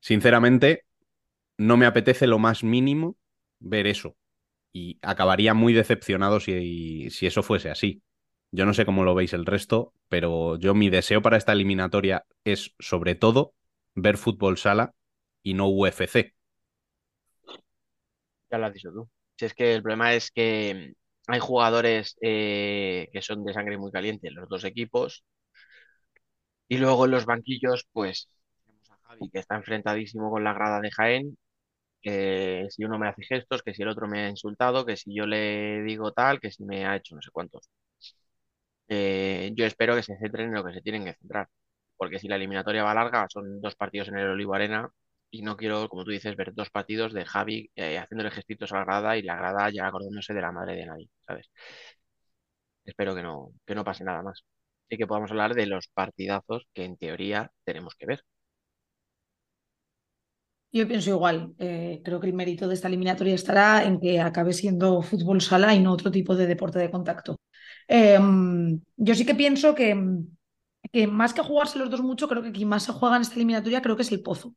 Sinceramente, 0.00 0.84
no 1.58 1.76
me 1.76 1.86
apetece 1.86 2.26
lo 2.26 2.38
más 2.38 2.64
mínimo 2.64 3.16
ver 3.60 3.86
eso. 3.86 4.16
Y 4.72 4.98
acabaría 5.02 5.54
muy 5.54 5.72
decepcionado 5.74 6.40
si, 6.40 7.10
si 7.10 7.26
eso 7.26 7.42
fuese 7.42 7.70
así. 7.70 8.02
Yo 8.52 8.66
no 8.66 8.74
sé 8.74 8.86
cómo 8.86 9.04
lo 9.04 9.14
veis 9.14 9.32
el 9.34 9.46
resto, 9.46 9.94
pero 10.08 10.58
yo 10.58 10.74
mi 10.74 10.90
deseo 10.90 11.22
para 11.22 11.38
esta 11.38 11.52
eliminatoria 11.52 12.26
es 12.44 12.74
sobre 12.80 13.14
todo 13.14 13.54
ver 13.94 14.18
fútbol 14.18 14.58
sala 14.58 14.94
y 15.42 15.54
no 15.54 15.68
UFC. 15.68 16.34
Ya 18.50 18.58
lo 18.58 18.66
has 18.66 18.74
dicho 18.74 18.92
tú. 18.92 19.08
Si 19.38 19.44
es 19.46 19.54
que 19.54 19.74
el 19.74 19.82
problema 19.82 20.14
es 20.14 20.30
que 20.30 20.94
hay 21.26 21.38
jugadores 21.40 22.16
eh, 22.20 23.08
que 23.12 23.22
son 23.22 23.44
de 23.44 23.52
sangre 23.52 23.76
muy 23.78 23.90
caliente 23.90 24.28
en 24.28 24.34
los 24.34 24.48
dos 24.48 24.64
equipos. 24.64 25.24
Y 26.68 26.78
luego 26.78 27.04
en 27.06 27.12
los 27.12 27.26
banquillos, 27.26 27.86
pues 27.92 28.28
tenemos 28.66 28.90
a 28.90 28.96
Javi 29.08 29.30
que 29.30 29.38
está 29.40 29.56
enfrentadísimo 29.56 30.30
con 30.30 30.44
la 30.44 30.52
grada 30.54 30.80
de 30.80 30.90
Jaén. 30.90 31.38
Que 32.02 32.66
si 32.70 32.84
uno 32.84 32.98
me 32.98 33.08
hace 33.08 33.24
gestos, 33.24 33.62
que 33.62 33.74
si 33.74 33.82
el 33.82 33.88
otro 33.88 34.08
me 34.08 34.20
ha 34.26 34.30
insultado, 34.30 34.86
que 34.86 34.96
si 34.96 35.14
yo 35.14 35.26
le 35.26 35.82
digo 35.84 36.12
tal, 36.12 36.40
que 36.40 36.52
si 36.52 36.64
me 36.64 36.86
ha 36.86 36.96
hecho 36.96 37.14
no 37.16 37.22
sé 37.22 37.30
cuántos. 37.32 37.68
Eh, 38.88 39.50
yo 39.54 39.66
espero 39.66 39.94
que 39.96 40.02
se 40.02 40.16
centren 40.18 40.48
en 40.48 40.54
lo 40.54 40.64
que 40.64 40.72
se 40.72 40.80
tienen 40.82 41.04
que 41.04 41.14
centrar, 41.14 41.48
porque 41.96 42.18
si 42.20 42.28
la 42.28 42.36
eliminatoria 42.36 42.84
va 42.84 42.94
larga, 42.94 43.26
son 43.28 43.60
dos 43.60 43.74
partidos 43.76 44.08
en 44.08 44.18
el 44.18 44.28
Olivo 44.30 44.54
Arena 44.54 44.88
y 45.30 45.42
no 45.42 45.56
quiero, 45.56 45.88
como 45.88 46.04
tú 46.04 46.10
dices, 46.12 46.36
ver 46.36 46.54
dos 46.54 46.70
partidos 46.70 47.12
de 47.12 47.24
Javi 47.24 47.70
eh, 47.74 47.98
haciéndole 47.98 48.30
gestitos 48.30 48.72
a 48.72 48.76
la 48.78 48.84
grada 48.84 49.16
y 49.16 49.22
la 49.22 49.36
grada 49.36 49.70
ya 49.70 49.86
acordándose 49.88 50.34
de 50.34 50.40
la 50.40 50.52
madre 50.52 50.76
de 50.76 50.86
nadie, 50.86 51.08
¿sabes? 51.26 51.50
Espero 52.84 53.14
que 53.14 53.22
no, 53.22 53.52
que 53.66 53.74
no 53.74 53.84
pase 53.84 54.04
nada 54.04 54.22
más. 54.22 54.42
Y 54.88 54.96
que 54.96 55.06
podamos 55.06 55.30
hablar 55.30 55.54
de 55.54 55.66
los 55.66 55.88
partidazos 55.88 56.66
que 56.74 56.84
en 56.84 56.96
teoría 56.96 57.50
tenemos 57.64 57.94
que 57.96 58.06
ver. 58.06 58.20
Yo 60.72 60.86
pienso 60.86 61.10
igual. 61.10 61.54
Eh, 61.58 62.02
creo 62.04 62.20
que 62.20 62.26
el 62.26 62.34
mérito 62.34 62.68
de 62.68 62.74
esta 62.74 62.88
eliminatoria 62.88 63.34
estará 63.34 63.84
en 63.84 63.98
que 63.98 64.20
acabe 64.20 64.52
siendo 64.52 65.00
fútbol 65.02 65.40
sala 65.40 65.74
y 65.74 65.80
no 65.80 65.92
otro 65.92 66.10
tipo 66.10 66.36
de 66.36 66.46
deporte 66.46 66.78
de 66.78 66.90
contacto. 66.90 67.40
Eh, 67.88 68.18
yo 68.96 69.14
sí 69.14 69.24
que 69.24 69.34
pienso 69.34 69.74
que, 69.74 69.96
que, 70.92 71.06
más 71.06 71.32
que 71.34 71.42
jugarse 71.42 71.78
los 71.78 71.90
dos 71.90 72.02
mucho, 72.02 72.28
creo 72.28 72.42
que 72.42 72.52
quien 72.52 72.68
más 72.68 72.84
se 72.84 72.92
juega 72.92 73.16
en 73.16 73.22
esta 73.22 73.36
eliminatoria 73.36 73.82
creo 73.82 73.96
que 73.96 74.02
es 74.02 74.12
el 74.12 74.22
Pozo. 74.22 74.54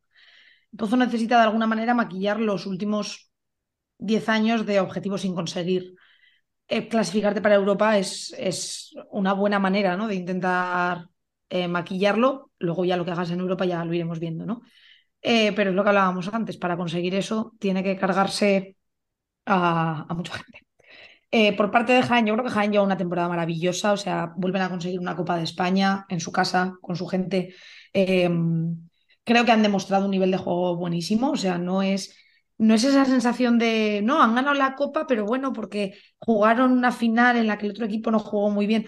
El 0.71 0.77
Pozo 0.79 0.97
necesita 0.97 1.37
de 1.37 1.43
alguna 1.43 1.67
manera 1.67 1.93
maquillar 1.93 2.39
los 2.39 2.65
últimos 2.65 3.31
10 3.99 4.29
años 4.29 4.65
de 4.65 4.79
objetivos 4.79 5.21
sin 5.21 5.35
conseguir. 5.35 5.95
Eh, 6.71 6.87
clasificarte 6.87 7.41
para 7.41 7.55
Europa 7.55 7.97
es, 7.97 8.33
es, 8.37 8.95
una 9.11 9.33
buena 9.33 9.57
manera 9.57 9.97
¿no? 9.97 10.07
de 10.07 10.15
intentar 10.15 11.07
eh, 11.49 11.67
maquillarlo. 11.67 12.51
Luego 12.59 12.85
ya 12.85 12.95
lo 12.95 13.05
que 13.05 13.11
hagas 13.11 13.31
en 13.31 13.39
Europa 13.39 13.65
ya 13.65 13.83
lo 13.83 13.93
iremos 13.93 14.19
viendo, 14.19 14.45
¿no? 14.45 14.61
Eh, 15.21 15.51
pero 15.53 15.71
es 15.71 15.75
lo 15.75 15.83
que 15.83 15.89
hablábamos 15.89 16.27
antes, 16.33 16.57
para 16.57 16.77
conseguir 16.77 17.15
eso 17.15 17.53
tiene 17.59 17.83
que 17.83 17.97
cargarse 17.97 18.77
a, 19.45 20.05
a 20.07 20.13
mucha 20.13 20.33
gente. 20.33 21.55
Por 21.57 21.71
parte 21.71 21.93
de 21.93 22.01
Jaén, 22.03 22.25
yo 22.25 22.33
creo 22.33 22.45
que 22.45 22.51
Jaén 22.51 22.71
lleva 22.71 22.83
una 22.83 22.97
temporada 22.97 23.29
maravillosa, 23.29 23.91
o 23.93 23.97
sea, 23.97 24.33
vuelven 24.35 24.63
a 24.63 24.69
conseguir 24.69 24.99
una 24.99 25.15
Copa 25.15 25.37
de 25.37 25.43
España 25.43 26.05
en 26.09 26.19
su 26.19 26.31
casa, 26.31 26.75
con 26.81 26.95
su 26.95 27.05
gente. 27.07 27.53
Eh, 27.93 28.29
creo 29.23 29.45
que 29.45 29.51
han 29.51 29.61
demostrado 29.61 30.05
un 30.05 30.11
nivel 30.11 30.31
de 30.31 30.37
juego 30.37 30.75
buenísimo, 30.75 31.31
o 31.31 31.37
sea, 31.37 31.57
no 31.57 31.81
es, 31.83 32.15
no 32.59 32.75
es 32.75 32.83
esa 32.83 33.05
sensación 33.05 33.57
de, 33.57 34.01
no, 34.03 34.21
han 34.21 34.35
ganado 34.35 34.53
la 34.53 34.75
Copa, 34.75 35.07
pero 35.07 35.25
bueno, 35.25 35.53
porque 35.53 35.97
jugaron 36.19 36.71
una 36.71 36.91
final 36.91 37.37
en 37.37 37.47
la 37.47 37.57
que 37.57 37.65
el 37.65 37.71
otro 37.71 37.85
equipo 37.85 38.11
no 38.11 38.19
jugó 38.19 38.51
muy 38.51 38.67
bien. 38.67 38.85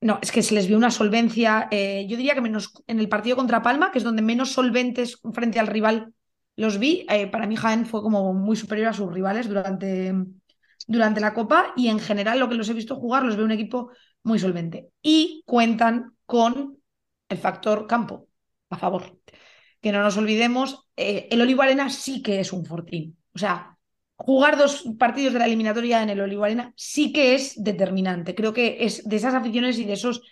No, 0.00 0.18
es 0.22 0.32
que 0.32 0.42
se 0.42 0.54
les 0.54 0.66
vio 0.66 0.78
una 0.78 0.90
solvencia, 0.90 1.68
eh, 1.70 2.06
yo 2.08 2.16
diría 2.16 2.34
que 2.34 2.40
menos 2.40 2.72
en 2.86 3.00
el 3.00 3.08
partido 3.10 3.36
contra 3.36 3.62
Palma, 3.62 3.92
que 3.92 3.98
es 3.98 4.04
donde 4.04 4.22
menos 4.22 4.52
solventes 4.52 5.20
frente 5.34 5.60
al 5.60 5.66
rival 5.66 6.14
los 6.56 6.78
vi. 6.78 7.04
Eh, 7.10 7.26
para 7.26 7.46
mí 7.46 7.56
Jaén 7.56 7.84
fue 7.84 8.00
como 8.00 8.32
muy 8.32 8.56
superior 8.56 8.88
a 8.88 8.92
sus 8.94 9.12
rivales 9.12 9.48
durante 9.48 10.14
durante 10.86 11.20
la 11.20 11.34
Copa 11.34 11.72
y 11.76 11.88
en 11.88 12.00
general 12.00 12.40
lo 12.40 12.48
que 12.48 12.56
los 12.56 12.68
he 12.68 12.74
visto 12.74 12.96
jugar 12.96 13.24
los 13.24 13.36
veo 13.36 13.44
un 13.44 13.52
equipo 13.52 13.90
muy 14.22 14.38
solvente. 14.38 14.90
Y 15.02 15.42
cuentan 15.46 16.16
con 16.26 16.78
el 17.28 17.38
factor 17.38 17.86
campo 17.86 18.28
a 18.70 18.76
favor. 18.76 19.18
Que 19.80 19.92
no 19.92 20.02
nos 20.02 20.16
olvidemos, 20.16 20.86
eh, 20.96 21.28
el 21.30 21.40
Olivo 21.40 21.62
Arena 21.62 21.90
sí 21.90 22.22
que 22.22 22.40
es 22.40 22.52
un 22.52 22.64
fortín. 22.66 23.18
O 23.34 23.38
sea, 23.38 23.78
jugar 24.16 24.58
dos 24.58 24.84
partidos 24.98 25.32
de 25.32 25.38
la 25.38 25.46
eliminatoria 25.46 26.02
en 26.02 26.10
el 26.10 26.20
Olivo 26.20 26.44
Arena 26.44 26.72
sí 26.76 27.12
que 27.12 27.34
es 27.34 27.62
determinante. 27.62 28.34
Creo 28.34 28.52
que 28.52 28.78
es 28.84 29.08
de 29.08 29.16
esas 29.16 29.34
aficiones 29.34 29.78
y 29.78 29.84
de, 29.84 29.94
esos, 29.94 30.22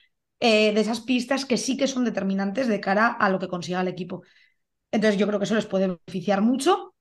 eh, 0.40 0.72
de 0.74 0.80
esas 0.80 1.00
pistas 1.00 1.46
que 1.46 1.56
sí 1.56 1.76
que 1.76 1.86
son 1.86 2.04
determinantes 2.04 2.68
de 2.68 2.80
cara 2.80 3.08
a 3.08 3.30
lo 3.30 3.38
que 3.38 3.48
consiga 3.48 3.80
el 3.80 3.88
equipo. 3.88 4.22
Entonces 4.90 5.18
yo 5.18 5.26
creo 5.26 5.38
que 5.38 5.44
eso 5.44 5.54
les 5.54 5.66
puede 5.66 5.88
beneficiar 5.88 6.42
mucho 6.42 6.94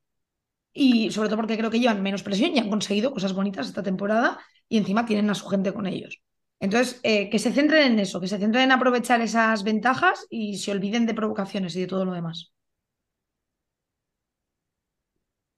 y 0.73 1.11
sobre 1.11 1.29
todo 1.29 1.37
porque 1.37 1.57
creo 1.57 1.71
que 1.71 1.79
llevan 1.79 2.03
menos 2.03 2.23
presión 2.23 2.55
y 2.55 2.59
han 2.59 2.69
conseguido 2.69 3.11
cosas 3.13 3.33
bonitas 3.33 3.67
esta 3.67 3.83
temporada 3.83 4.39
y 4.69 4.77
encima 4.77 5.05
tienen 5.05 5.29
a 5.29 5.35
su 5.35 5.47
gente 5.47 5.73
con 5.73 5.87
ellos. 5.87 6.21
Entonces, 6.59 6.99
eh, 7.03 7.29
que 7.29 7.39
se 7.39 7.51
centren 7.53 7.93
en 7.93 7.99
eso, 7.99 8.19
que 8.21 8.27
se 8.27 8.39
centren 8.39 8.65
en 8.65 8.71
aprovechar 8.71 9.21
esas 9.21 9.63
ventajas 9.63 10.25
y 10.29 10.57
se 10.57 10.71
olviden 10.71 11.05
de 11.05 11.13
provocaciones 11.13 11.75
y 11.75 11.81
de 11.81 11.87
todo 11.87 12.05
lo 12.05 12.13
demás. 12.13 12.51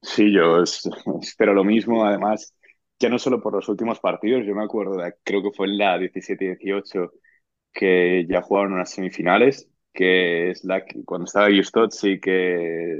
Sí, 0.02 0.32
yo 0.34 0.62
es- 0.64 0.90
espero 1.22 1.54
lo 1.54 1.64
mismo. 1.64 2.06
Además, 2.06 2.54
ya 3.00 3.10
no 3.10 3.20
solo 3.20 3.42
por 3.42 3.54
los 3.54 3.68
últimos 3.70 4.00
partidos, 4.00 4.46
yo 4.46 4.56
me 4.56 4.64
acuerdo, 4.64 4.98
de, 4.98 5.14
creo 5.24 5.44
que 5.44 5.52
fue 5.52 5.68
en 5.68 5.78
la 5.78 5.98
17-18 5.98 7.12
que 7.74 8.26
ya 8.30 8.42
jugaron 8.42 8.74
unas 8.74 8.92
semifinales, 8.92 9.70
que 9.94 10.52
es 10.52 10.64
la 10.66 10.86
que 10.86 11.04
cuando 11.06 11.26
estaba 11.26 11.50
Justot 11.56 11.92
sí 11.92 12.20
que, 12.20 12.98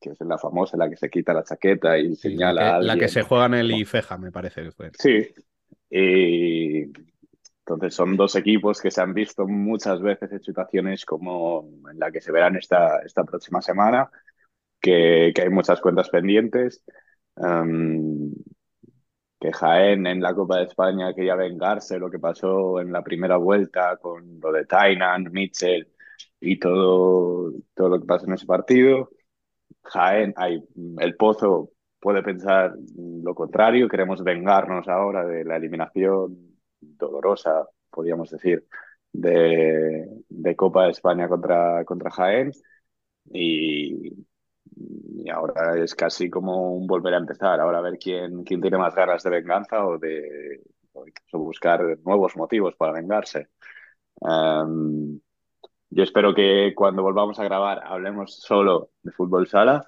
que 0.00 0.10
es 0.10 0.20
la 0.20 0.38
famosa, 0.38 0.76
la 0.76 0.88
que 0.90 0.96
se 0.96 1.10
quita 1.10 1.32
la 1.34 1.44
chaqueta 1.44 1.98
y 1.98 2.16
Sí, 2.22 2.30
señala 2.30 2.52
la 2.58 2.72
a 2.72 2.76
que, 2.76 2.76
la 2.80 2.96
que 2.98 3.08
alguien. 3.08 3.08
se 3.08 3.22
juega 3.22 3.46
en 3.46 3.54
el 3.54 3.70
IFEJA, 3.72 4.18
me 4.18 4.32
parece 4.32 4.62
que 4.62 4.72
fue. 4.72 4.92
Sí, 4.92 5.28
y 5.90 6.86
entonces 7.68 7.94
son 7.94 8.16
dos 8.16 8.34
equipos 8.36 8.80
que 8.80 8.90
se 8.90 9.02
han 9.02 9.12
visto 9.12 9.46
muchas 9.46 10.00
veces 10.00 10.32
en 10.32 10.40
situaciones 10.42 11.04
como 11.04 11.68
en 11.90 11.98
la 11.98 12.10
que 12.10 12.20
se 12.22 12.32
verán 12.32 12.56
esta, 12.56 13.00
esta 13.00 13.24
próxima 13.24 13.60
semana, 13.60 14.10
que, 14.80 15.32
que 15.34 15.42
hay 15.42 15.50
muchas 15.50 15.80
cuentas 15.80 16.08
pendientes. 16.10 16.82
em, 17.36 18.32
que 19.40 19.52
Jaén 19.52 20.06
en 20.06 20.20
la 20.20 20.34
Copa 20.34 20.58
de 20.58 20.64
España 20.64 21.14
quería 21.14 21.36
vengarse 21.36 21.98
lo 21.98 22.10
que 22.10 22.18
pasó 22.18 22.80
en 22.80 22.90
la 22.92 23.02
primera 23.02 23.36
vuelta 23.36 23.96
con 23.98 24.40
lo 24.40 24.50
de 24.52 24.64
Tainan, 24.66 25.30
Mitchell 25.32 25.88
y 26.40 26.58
todo, 26.58 27.52
todo 27.74 27.88
lo 27.90 28.00
que 28.00 28.06
pasó 28.06 28.26
en 28.26 28.32
ese 28.34 28.46
partido. 28.46 29.10
Jaén, 29.84 30.34
hay, 30.36 30.62
el 31.00 31.16
Pozo 31.16 31.70
puede 32.00 32.22
pensar 32.22 32.74
lo 32.96 33.34
contrario, 33.34 33.88
queremos 33.88 34.22
vengarnos 34.24 34.88
ahora 34.88 35.24
de 35.26 35.44
la 35.44 35.56
eliminación 35.56 36.47
dolorosa, 36.98 37.68
podríamos 37.90 38.30
decir, 38.30 38.66
de, 39.12 40.54
Copa 40.56 40.84
de 40.84 40.90
España 40.90 41.28
contra, 41.28 41.84
contra 41.84 42.10
Jaén 42.10 42.52
y, 43.32 44.26
ahora 45.32 45.82
es 45.82 45.94
casi 45.94 46.30
como 46.30 46.72
un 46.72 46.86
volver 46.86 47.14
a 47.14 47.18
empezar, 47.18 47.60
ahora 47.60 47.78
a 47.78 47.82
ver 47.82 47.98
quién, 47.98 48.44
quién 48.44 48.60
tiene 48.60 48.78
más 48.78 48.94
ganas 48.94 49.22
de 49.22 49.30
venganza 49.30 49.86
o 49.86 49.98
de 49.98 50.62
o 51.32 51.38
buscar 51.38 51.80
nuevos 52.04 52.36
motivos 52.36 52.74
para 52.76 52.92
vengarse. 52.92 53.48
Um, 54.20 55.20
yo 55.90 56.02
espero 56.02 56.34
que 56.34 56.72
cuando 56.74 57.02
volvamos 57.02 57.38
a 57.38 57.44
grabar 57.44 57.82
hablemos 57.84 58.40
solo 58.40 58.90
de 59.02 59.12
fútbol 59.12 59.48
sala, 59.48 59.86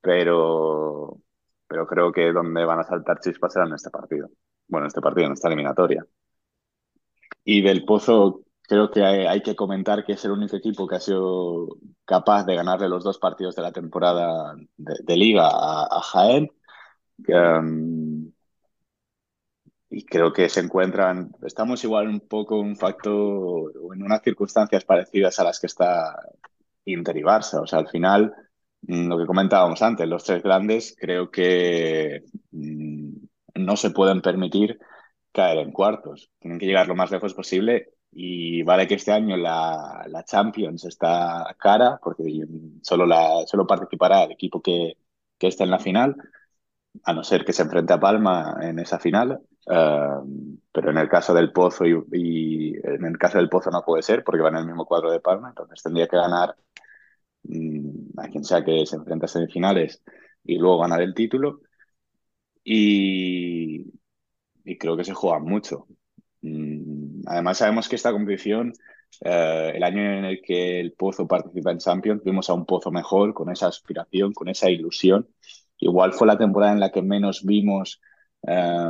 pero, 0.00 1.18
pero 1.66 1.86
creo 1.86 2.12
que 2.12 2.32
donde 2.32 2.64
van 2.64 2.80
a 2.80 2.84
saltar 2.84 3.20
chispas 3.20 3.52
será 3.52 3.66
en 3.66 3.74
este 3.74 3.90
partido. 3.90 4.30
Bueno, 4.68 4.86
en 4.86 4.88
este 4.88 5.00
partido, 5.00 5.26
en 5.26 5.32
esta 5.34 5.48
eliminatoria. 5.48 6.04
Y 7.44 7.62
del 7.62 7.84
Pozo, 7.84 8.42
creo 8.62 8.90
que 8.90 9.02
hay, 9.02 9.42
que 9.42 9.56
comentar 9.56 10.04
que 10.04 10.12
es 10.12 10.24
el 10.24 10.32
único 10.32 10.56
equipo 10.56 10.86
que 10.86 10.96
ha 10.96 11.00
sido 11.00 11.68
capaz 12.04 12.44
de 12.44 12.54
ganarle 12.54 12.88
los 12.88 13.04
dos 13.04 13.18
partidos 13.18 13.56
de 13.56 13.62
la 13.62 13.72
temporada 13.72 14.54
de, 14.76 15.16
Liga 15.16 15.48
a, 15.48 15.84
a 15.90 16.00
Jaén. 16.00 16.50
Um, 17.28 18.32
y 19.92 20.04
creo 20.06 20.32
que 20.32 20.48
se 20.48 20.60
encuentran, 20.60 21.32
estamos 21.42 21.84
igual 21.84 22.08
un 22.08 22.20
poco 22.20 22.58
un 22.58 22.76
factor, 22.76 23.72
en 23.94 24.02
unas 24.02 24.22
circunstancias 24.22 24.84
parecidas 24.84 25.38
a 25.38 25.44
las 25.44 25.60
que 25.60 25.66
está 25.66 26.16
Inter 26.86 27.16
y 27.18 27.22
Barça. 27.22 27.60
O 27.60 27.66
sea, 27.66 27.80
al 27.80 27.88
final, 27.88 28.34
mm, 28.82 29.08
lo 29.08 29.18
que 29.18 29.26
comentábamos 29.26 29.82
antes, 29.82 30.08
los 30.08 30.24
tres 30.24 30.42
grandes 30.42 30.96
creo 30.98 31.30
que 31.30 32.24
mm, 32.52 33.16
no 33.56 33.76
se 33.76 33.90
pueden 33.90 34.22
permitir 34.22 34.78
caer 35.32 35.58
en 35.58 35.72
cuartos. 35.72 36.30
Tienen 36.38 36.58
que 36.58 36.66
llegar 36.66 36.88
lo 36.88 36.94
más 36.96 37.10
lejos 37.10 37.34
posible 37.34 37.94
y 38.12 38.62
vale 38.62 38.86
que 38.86 38.94
este 38.94 39.12
año 39.12 39.36
la, 39.36 40.04
la 40.08 40.24
Champions 40.24 40.84
está 40.84 41.56
cara 41.58 41.98
porque 42.02 42.24
solo, 42.82 43.06
la, 43.06 43.46
solo 43.46 43.66
participará 43.66 44.24
el 44.24 44.32
equipo 44.32 44.60
que, 44.60 44.96
que 45.38 45.48
está 45.48 45.64
en 45.64 45.70
la 45.70 45.78
final, 45.78 46.16
a 47.04 47.12
no 47.12 47.24
ser 47.24 47.44
que 47.44 47.52
se 47.52 47.62
enfrente 47.62 47.92
a 47.92 48.00
Palma 48.00 48.58
en 48.62 48.78
esa 48.78 48.98
final. 48.98 49.40
Uh, 49.64 50.58
pero 50.72 50.90
en 50.90 50.98
el 50.98 51.08
caso 51.08 51.32
del 51.32 51.52
Pozo 51.52 51.84
y, 51.86 51.92
y, 52.12 52.74
en 52.82 53.04
el 53.04 53.16
caso 53.16 53.38
del 53.38 53.48
Pozo 53.48 53.70
no 53.70 53.84
puede 53.84 54.02
ser 54.02 54.24
porque 54.24 54.42
va 54.42 54.48
en 54.48 54.56
el 54.56 54.66
mismo 54.66 54.84
cuadro 54.86 55.10
de 55.12 55.20
Palma, 55.20 55.50
entonces 55.50 55.80
tendría 55.82 56.08
que 56.08 56.16
ganar 56.16 56.56
mmm, 57.44 58.18
a 58.18 58.28
quien 58.28 58.44
sea 58.44 58.64
que 58.64 58.84
se 58.86 58.96
enfrente 58.96 59.26
a 59.26 59.28
semifinales 59.28 60.02
y 60.44 60.58
luego 60.58 60.78
ganar 60.80 61.02
el 61.02 61.14
título. 61.14 61.60
Y, 62.64 63.92
y 64.64 64.78
creo 64.78 64.96
que 64.96 65.04
se 65.04 65.14
juega 65.14 65.38
mucho. 65.38 65.86
Mm, 66.42 67.22
Además, 67.26 67.58
sabemos 67.58 67.88
que 67.88 67.96
esta 67.96 68.12
competición, 68.12 68.72
eh, 69.24 69.72
el 69.74 69.82
año 69.84 70.00
en 70.02 70.24
el 70.24 70.42
que 70.42 70.80
el 70.80 70.92
Pozo 70.92 71.26
participa 71.26 71.70
en 71.72 71.78
Champions, 71.78 72.22
vimos 72.24 72.50
a 72.50 72.54
un 72.54 72.66
Pozo 72.66 72.90
mejor, 72.90 73.34
con 73.34 73.50
esa 73.50 73.68
aspiración, 73.68 74.32
con 74.32 74.48
esa 74.48 74.70
ilusión. 74.70 75.28
Igual 75.78 76.12
fue 76.12 76.26
la 76.26 76.38
temporada 76.38 76.72
en 76.72 76.80
la 76.80 76.90
que 76.92 77.02
menos 77.02 77.44
vimos 77.44 78.00
eh, 78.46 78.88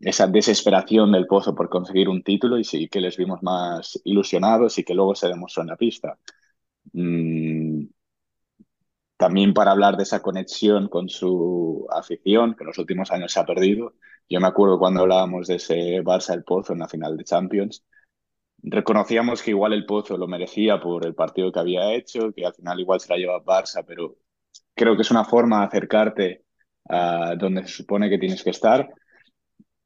esa 0.00 0.26
desesperación 0.26 1.12
del 1.12 1.26
Pozo 1.26 1.54
por 1.54 1.68
conseguir 1.68 2.08
un 2.08 2.22
título 2.22 2.58
y 2.58 2.64
sí 2.64 2.88
que 2.88 3.00
les 3.00 3.16
vimos 3.16 3.42
más 3.42 4.00
ilusionados 4.04 4.78
y 4.78 4.84
que 4.84 4.94
luego 4.94 5.14
se 5.14 5.28
demostró 5.28 5.62
en 5.62 5.68
la 5.68 5.76
pista. 5.76 6.18
Mm, 6.92 7.53
también 9.24 9.54
para 9.54 9.70
hablar 9.70 9.96
de 9.96 10.02
esa 10.02 10.20
conexión 10.20 10.88
con 10.88 11.08
su 11.08 11.86
afición, 11.90 12.54
que 12.54 12.62
en 12.62 12.66
los 12.66 12.76
últimos 12.76 13.10
años 13.10 13.32
se 13.32 13.40
ha 13.40 13.46
perdido. 13.46 13.94
Yo 14.28 14.38
me 14.38 14.48
acuerdo 14.48 14.78
cuando 14.78 15.00
hablábamos 15.00 15.46
de 15.48 15.54
ese 15.54 16.02
Barça 16.02 16.34
el 16.34 16.44
Pozo 16.44 16.74
en 16.74 16.80
la 16.80 16.88
final 16.88 17.16
de 17.16 17.24
Champions, 17.24 17.82
reconocíamos 18.62 19.42
que 19.42 19.52
igual 19.52 19.72
el 19.72 19.86
Pozo 19.86 20.18
lo 20.18 20.26
merecía 20.26 20.78
por 20.78 21.06
el 21.06 21.14
partido 21.14 21.50
que 21.50 21.58
había 21.58 21.94
hecho, 21.94 22.34
que 22.34 22.44
al 22.44 22.52
final 22.52 22.78
igual 22.80 23.00
se 23.00 23.08
la 23.08 23.16
lleva 23.16 23.42
Barça, 23.42 23.82
pero 23.86 24.18
creo 24.74 24.94
que 24.94 25.02
es 25.02 25.10
una 25.10 25.24
forma 25.24 25.60
de 25.60 25.66
acercarte 25.68 26.44
a 26.90 27.34
donde 27.36 27.62
se 27.62 27.76
supone 27.76 28.10
que 28.10 28.18
tienes 28.18 28.44
que 28.44 28.50
estar. 28.50 28.90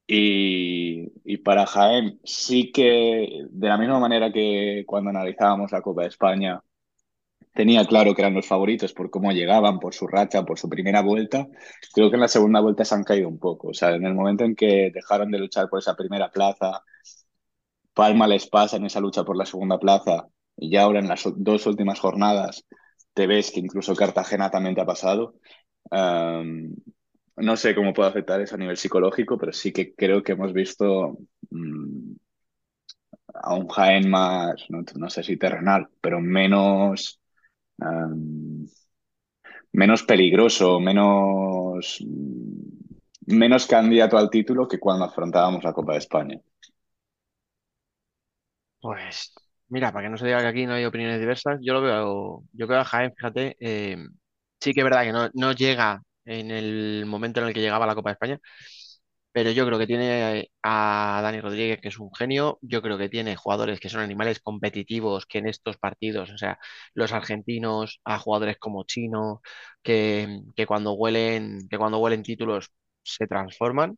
Y, 0.04 1.12
y, 1.24 1.36
para 1.38 1.64
Jaén 1.66 2.18
sí 2.24 2.72
que, 2.72 3.46
de 3.50 3.68
la 3.68 3.78
misma 3.78 4.00
manera 4.00 4.32
que 4.32 4.82
cuando 4.84 5.10
analizábamos 5.10 5.70
la 5.70 5.82
Copa 5.82 6.02
de 6.02 6.08
España, 6.08 6.60
tenía 7.58 7.84
claro 7.86 8.14
que 8.14 8.22
eran 8.22 8.34
los 8.34 8.46
favoritos 8.46 8.92
por 8.92 9.10
cómo 9.10 9.32
llegaban, 9.32 9.80
por 9.80 9.92
su 9.92 10.06
racha, 10.06 10.44
por 10.44 10.60
su 10.60 10.68
primera 10.68 11.02
vuelta. 11.02 11.48
Creo 11.92 12.08
que 12.08 12.14
en 12.14 12.20
la 12.20 12.28
segunda 12.28 12.60
vuelta 12.60 12.84
se 12.84 12.94
han 12.94 13.02
caído 13.02 13.28
un 13.28 13.40
poco. 13.40 13.70
O 13.70 13.74
sea, 13.74 13.96
en 13.96 14.06
el 14.06 14.14
momento 14.14 14.44
en 14.44 14.54
que 14.54 14.92
dejaron 14.94 15.32
de 15.32 15.40
luchar 15.40 15.68
por 15.68 15.80
esa 15.80 15.96
primera 15.96 16.30
plaza, 16.30 16.84
Palma 17.94 18.28
les 18.28 18.46
pasa 18.46 18.76
en 18.76 18.84
esa 18.86 19.00
lucha 19.00 19.24
por 19.24 19.36
la 19.36 19.44
segunda 19.44 19.76
plaza 19.76 20.28
y 20.56 20.70
ya 20.70 20.82
ahora 20.82 21.00
en 21.00 21.08
las 21.08 21.24
dos 21.34 21.66
últimas 21.66 21.98
jornadas 21.98 22.64
te 23.12 23.26
ves 23.26 23.50
que 23.50 23.58
incluso 23.58 23.96
Cartagena 23.96 24.50
también 24.50 24.76
te 24.76 24.82
ha 24.82 24.86
pasado. 24.86 25.34
No 25.90 27.56
sé 27.56 27.74
cómo 27.74 27.92
puede 27.92 28.10
afectar 28.10 28.40
eso 28.40 28.54
a 28.54 28.58
nivel 28.58 28.76
psicológico, 28.76 29.36
pero 29.36 29.52
sí 29.52 29.72
que 29.72 29.96
creo 29.96 30.22
que 30.22 30.32
hemos 30.32 30.52
visto 30.52 31.18
um, 31.50 32.16
a 33.34 33.54
un 33.54 33.66
Jaén 33.66 34.08
más, 34.08 34.64
no, 34.68 34.84
no 34.94 35.10
sé 35.10 35.24
si 35.24 35.36
terrenal, 35.36 35.88
pero 36.00 36.20
menos 36.20 37.17
Menos 39.72 40.02
peligroso, 40.02 40.80
menos, 40.80 42.04
menos 43.26 43.66
candidato 43.66 44.16
al 44.18 44.30
título 44.30 44.66
que 44.66 44.78
cuando 44.80 45.04
afrontábamos 45.04 45.62
la 45.62 45.72
Copa 45.72 45.92
de 45.92 45.98
España. 45.98 46.40
Pues 48.80 49.32
mira, 49.68 49.92
para 49.92 50.06
que 50.06 50.10
no 50.10 50.16
se 50.16 50.26
diga 50.26 50.40
que 50.40 50.46
aquí 50.46 50.66
no 50.66 50.74
hay 50.74 50.84
opiniones 50.84 51.20
diversas, 51.20 51.58
yo 51.62 51.74
lo 51.74 51.82
veo, 51.82 52.44
yo 52.52 52.66
creo 52.66 52.80
a 52.80 52.84
Jaén, 52.84 53.12
fíjate, 53.14 53.56
eh, 53.60 53.96
sí 54.60 54.72
que 54.72 54.80
es 54.80 54.84
verdad 54.84 55.04
que 55.04 55.12
no, 55.12 55.28
no 55.34 55.52
llega 55.52 56.02
en 56.24 56.50
el 56.50 57.04
momento 57.06 57.40
en 57.40 57.48
el 57.48 57.54
que 57.54 57.60
llegaba 57.60 57.86
la 57.86 57.94
Copa 57.94 58.10
de 58.10 58.14
España, 58.14 58.38
pero 59.38 59.52
yo 59.52 59.64
creo 59.66 59.78
que 59.78 59.86
tiene 59.86 60.50
a 60.64 61.20
Dani 61.22 61.40
Rodríguez, 61.40 61.80
que 61.80 61.88
es 61.88 61.98
un 62.00 62.12
genio, 62.12 62.58
yo 62.60 62.82
creo 62.82 62.98
que 62.98 63.08
tiene 63.08 63.36
jugadores 63.36 63.78
que 63.78 63.88
son 63.88 64.00
animales 64.00 64.40
competitivos, 64.40 65.26
que 65.26 65.38
en 65.38 65.46
estos 65.46 65.76
partidos, 65.76 66.30
o 66.30 66.38
sea, 66.38 66.58
los 66.92 67.12
argentinos, 67.12 68.00
a 68.04 68.18
jugadores 68.18 68.58
como 68.58 68.82
Chino, 68.84 69.40
que, 69.82 70.40
que 70.56 70.66
cuando 70.66 70.94
huelen, 70.94 71.68
que 71.70 71.78
cuando 71.78 71.98
huelen 71.98 72.24
títulos 72.24 72.72
se 73.04 73.28
transforman. 73.28 73.96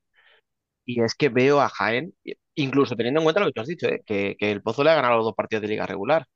Y 0.85 1.03
es 1.03 1.15
que 1.15 1.29
veo 1.31 1.61
a 1.61 1.69
Jaén, 1.69 2.15
incluso 2.55 2.97
teniendo 2.97 3.21
en 3.21 3.25
cuenta 3.25 3.41
lo 3.41 3.47
que 3.47 3.53
tú 3.53 3.61
has 3.63 3.69
dicho, 3.69 3.89
¿eh? 3.89 4.03
que, 4.07 4.37
que, 4.39 4.53
el 4.53 4.63
Pozo 4.63 4.85
le 4.85 4.91
ha 4.91 4.95
ganado 4.97 5.17
los 5.17 5.27
dos 5.27 5.35
partidos 5.35 5.63
de 5.63 5.69
liga 5.69 5.87
regular. 5.87 6.27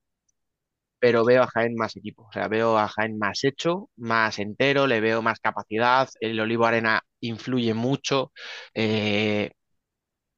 Pero 0.99 1.25
veo 1.25 1.43
a 1.43 1.47
Jaén 1.49 1.75
más 1.77 1.97
equipo. 1.97 2.25
O 2.29 2.33
sea, 2.33 2.49
veo 2.49 2.79
a 2.79 2.89
Jaén 2.89 3.19
más 3.19 3.45
hecho, 3.45 3.91
más 3.97 4.39
entero, 4.39 4.87
le 4.87 5.01
veo 5.01 5.23
más 5.23 5.41
capacidad. 5.41 6.09
El 6.21 6.41
Olivo 6.41 6.66
Arena 6.66 7.03
influye 7.21 7.75
mucho, 7.75 8.33
eh, 8.75 9.51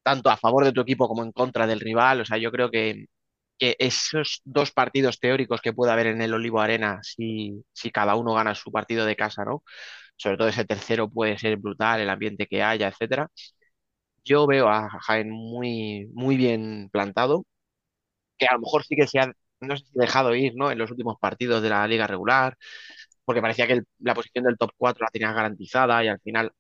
tanto 0.03 0.31
a 0.31 0.37
favor 0.37 0.65
de 0.65 0.73
tu 0.73 0.81
equipo 0.81 1.09
como 1.09 1.25
en 1.25 1.33
contra 1.33 1.67
del 1.67 1.81
rival. 1.81 2.21
O 2.21 2.25
sea, 2.25 2.39
yo 2.39 2.51
creo 2.53 2.71
que, 2.71 3.07
esos 3.61 4.43
dos 4.45 4.73
partidos 4.73 5.21
teóricos 5.21 5.61
que 5.63 5.73
puede 5.73 5.93
haber 5.93 6.09
en 6.09 6.23
el 6.23 6.35
Olivo 6.35 6.61
Arena, 6.61 7.01
si, 7.03 7.65
si 7.73 7.91
cada 7.91 8.17
uno 8.17 8.35
gana 8.35 8.55
su 8.55 8.73
partido 8.73 9.07
de 9.07 9.17
casa, 9.17 9.45
¿no? 9.45 9.65
Sobre 10.17 10.37
todo 10.39 10.49
ese 10.49 10.65
tercero 10.67 11.11
puede 11.11 11.39
ser 11.39 11.57
brutal, 11.59 12.01
el 12.01 12.11
ambiente 12.11 12.47
que 12.49 12.63
haya, 12.63 12.89
etcétera. 12.89 13.29
Yo 14.25 14.47
veo 14.47 14.69
a 14.69 14.89
Jaén 15.03 15.31
muy, 15.31 16.09
muy 16.15 16.37
bien 16.37 16.89
plantado, 16.93 17.45
que 18.39 18.47
a 18.47 18.55
lo 18.55 18.61
mejor 18.61 18.85
sí 18.85 18.97
que 18.97 19.07
se 19.07 19.21
ha, 19.21 19.33
no 19.61 19.77
sé 19.77 19.85
si 19.87 19.93
dejado 19.99 20.35
ir, 20.35 20.55
¿no? 20.57 20.71
En 20.71 20.79
los 20.79 20.91
últimos 20.91 21.17
partidos 21.21 21.63
de 21.63 21.71
la 21.71 21.87
liga 21.89 22.07
regular, 22.07 22.57
porque 23.25 23.43
parecía 23.43 23.67
que 23.67 23.83
la 24.01 24.15
posición 24.15 24.45
del 24.45 24.59
top 24.59 24.73
4 24.77 25.05
la 25.05 25.11
tenías 25.11 25.35
garantizada 25.35 26.05
y 26.05 26.09
al 26.09 26.21
final 26.21 26.53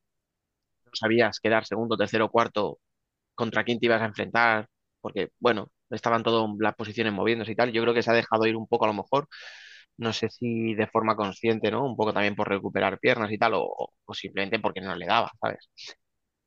no 0.85 0.90
sabías 0.94 1.40
quedar 1.40 1.64
segundo, 1.66 1.97
tercero, 1.97 2.31
cuarto, 2.31 2.78
contra 3.35 3.64
quién 3.64 3.81
te 3.81 3.86
ibas 3.86 4.02
a 4.02 4.06
enfrentar, 4.06 4.68
porque, 5.01 5.31
bueno, 5.40 5.68
estaban 5.90 6.23
todas 6.23 6.48
las 6.60 6.74
posiciones 6.77 7.12
moviéndose 7.12 7.52
y 7.52 7.56
tal. 7.56 7.73
Yo 7.73 7.82
creo 7.82 7.94
que 7.94 8.02
se 8.02 8.10
ha 8.10 8.14
dejado 8.14 8.47
ir 8.47 8.56
un 8.56 8.66
poco 8.68 8.86
a 8.86 8.89
lo 8.89 8.94
mejor, 8.94 9.28
no 9.98 10.12
sé 10.12 10.31
si 10.31 10.74
de 10.74 10.86
forma 10.89 11.16
consciente, 11.16 11.70
¿no? 11.73 11.85
Un 11.86 11.97
poco 11.97 12.12
también 12.14 12.36
por 12.36 12.48
recuperar 12.48 12.98
piernas 13.01 13.32
y 13.32 13.39
tal, 13.39 13.55
o, 13.56 13.93
o 14.06 14.14
simplemente 14.14 14.60
porque 14.60 14.81
no 14.81 14.94
le 14.97 15.06
daba, 15.06 15.32
¿sabes? 15.40 15.70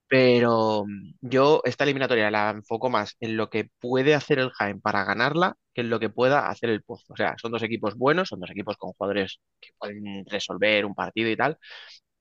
Pero 0.10 0.86
mm, 0.88 1.14
yo 1.22 1.62
esta 1.66 1.86
eliminatoria 1.86 2.32
la 2.32 2.52
enfoco 2.52 2.90
más 2.92 3.18
en 3.22 3.38
lo 3.38 3.50
que 3.52 3.70
puede 3.80 4.16
hacer 4.16 4.40
el 4.40 4.52
Jaén 4.52 4.82
para 4.82 5.06
ganarla 5.06 5.56
que 5.74 5.82
en 5.82 5.92
lo 5.92 6.00
que 6.02 6.10
pueda 6.10 6.50
hacer 6.50 6.72
el 6.72 6.84
Pozo. 6.84 7.14
O 7.14 7.18
sea, 7.18 7.36
son 7.40 7.52
dos 7.52 7.64
equipos 7.64 7.96
buenos, 7.96 8.30
son 8.30 8.40
dos 8.40 8.52
equipos 8.52 8.78
con 8.78 8.94
jugadores 8.94 9.40
que 9.62 9.70
pueden 9.80 10.26
resolver 10.28 10.86
un 10.86 10.96
partido 10.96 11.30
y 11.30 11.38
tal, 11.38 11.58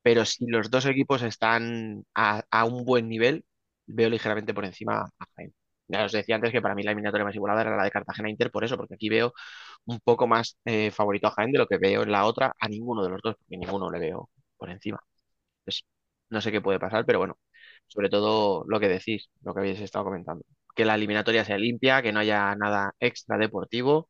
pero 0.03 0.25
si 0.25 0.47
los 0.47 0.71
dos 0.71 0.87
equipos 0.87 1.23
están 1.23 2.05
a, 2.15 2.45
un 2.65 2.85
buen 2.85 3.09
nivel, 3.09 3.45
veo 3.87 4.09
ligeramente 4.11 4.55
por 4.55 4.65
encima 4.65 5.01
a 5.19 5.27
Jaén. 5.37 5.55
Ya 5.89 6.05
os 6.05 6.13
decía 6.13 6.35
antes 6.37 6.53
que 6.53 6.63
para 6.63 6.75
mí 6.75 6.83
la 6.83 6.91
eliminatoria 6.93 7.25
más 7.25 7.35
igualada 7.35 7.63
era 7.63 7.77
la 7.77 7.85
de 7.85 7.91
Cartagena-Inter, 7.91 8.51
por 8.51 8.65
eso, 8.65 8.77
porque 8.77 8.95
aquí 8.95 9.09
veo 9.09 9.33
un 9.87 10.01
poco 10.01 10.27
más 10.27 10.59
eh, 10.67 10.91
favorito 10.91 11.29
a 11.29 11.33
Jaén 11.33 11.53
de 11.53 11.59
lo 11.59 11.67
que 11.69 11.79
veo 11.79 12.03
en 12.03 12.13
la 12.13 12.27
otra 12.27 12.53
a 12.61 12.69
ninguno 12.69 13.05
de 13.05 13.11
los 13.11 13.21
dos, 13.23 13.37
porque 13.39 13.57
ninguno 13.59 13.91
le 13.91 13.99
veo 14.01 14.31
por 14.59 14.71
encima. 14.71 15.01
Pues 15.65 15.85
no 16.31 16.41
sé 16.41 16.53
qué 16.53 16.61
puede 16.61 16.79
pasar, 16.81 17.05
pero 17.07 17.19
bueno, 17.19 17.39
sobre 17.89 18.11
todo 18.11 18.65
lo 18.69 18.81
que 18.81 18.89
decís, 18.89 19.31
lo 19.43 19.55
que 19.55 19.61
habéis 19.61 19.81
estado 19.81 20.05
comentando. 20.07 20.45
Que 20.77 20.85
la 20.85 20.95
eliminatoria 20.95 21.45
sea 21.45 21.59
limpia, 21.59 22.03
que 22.03 22.13
no 22.13 22.21
haya 22.21 22.55
nada 22.57 22.93
extra 23.01 23.39
deportivo 23.39 24.09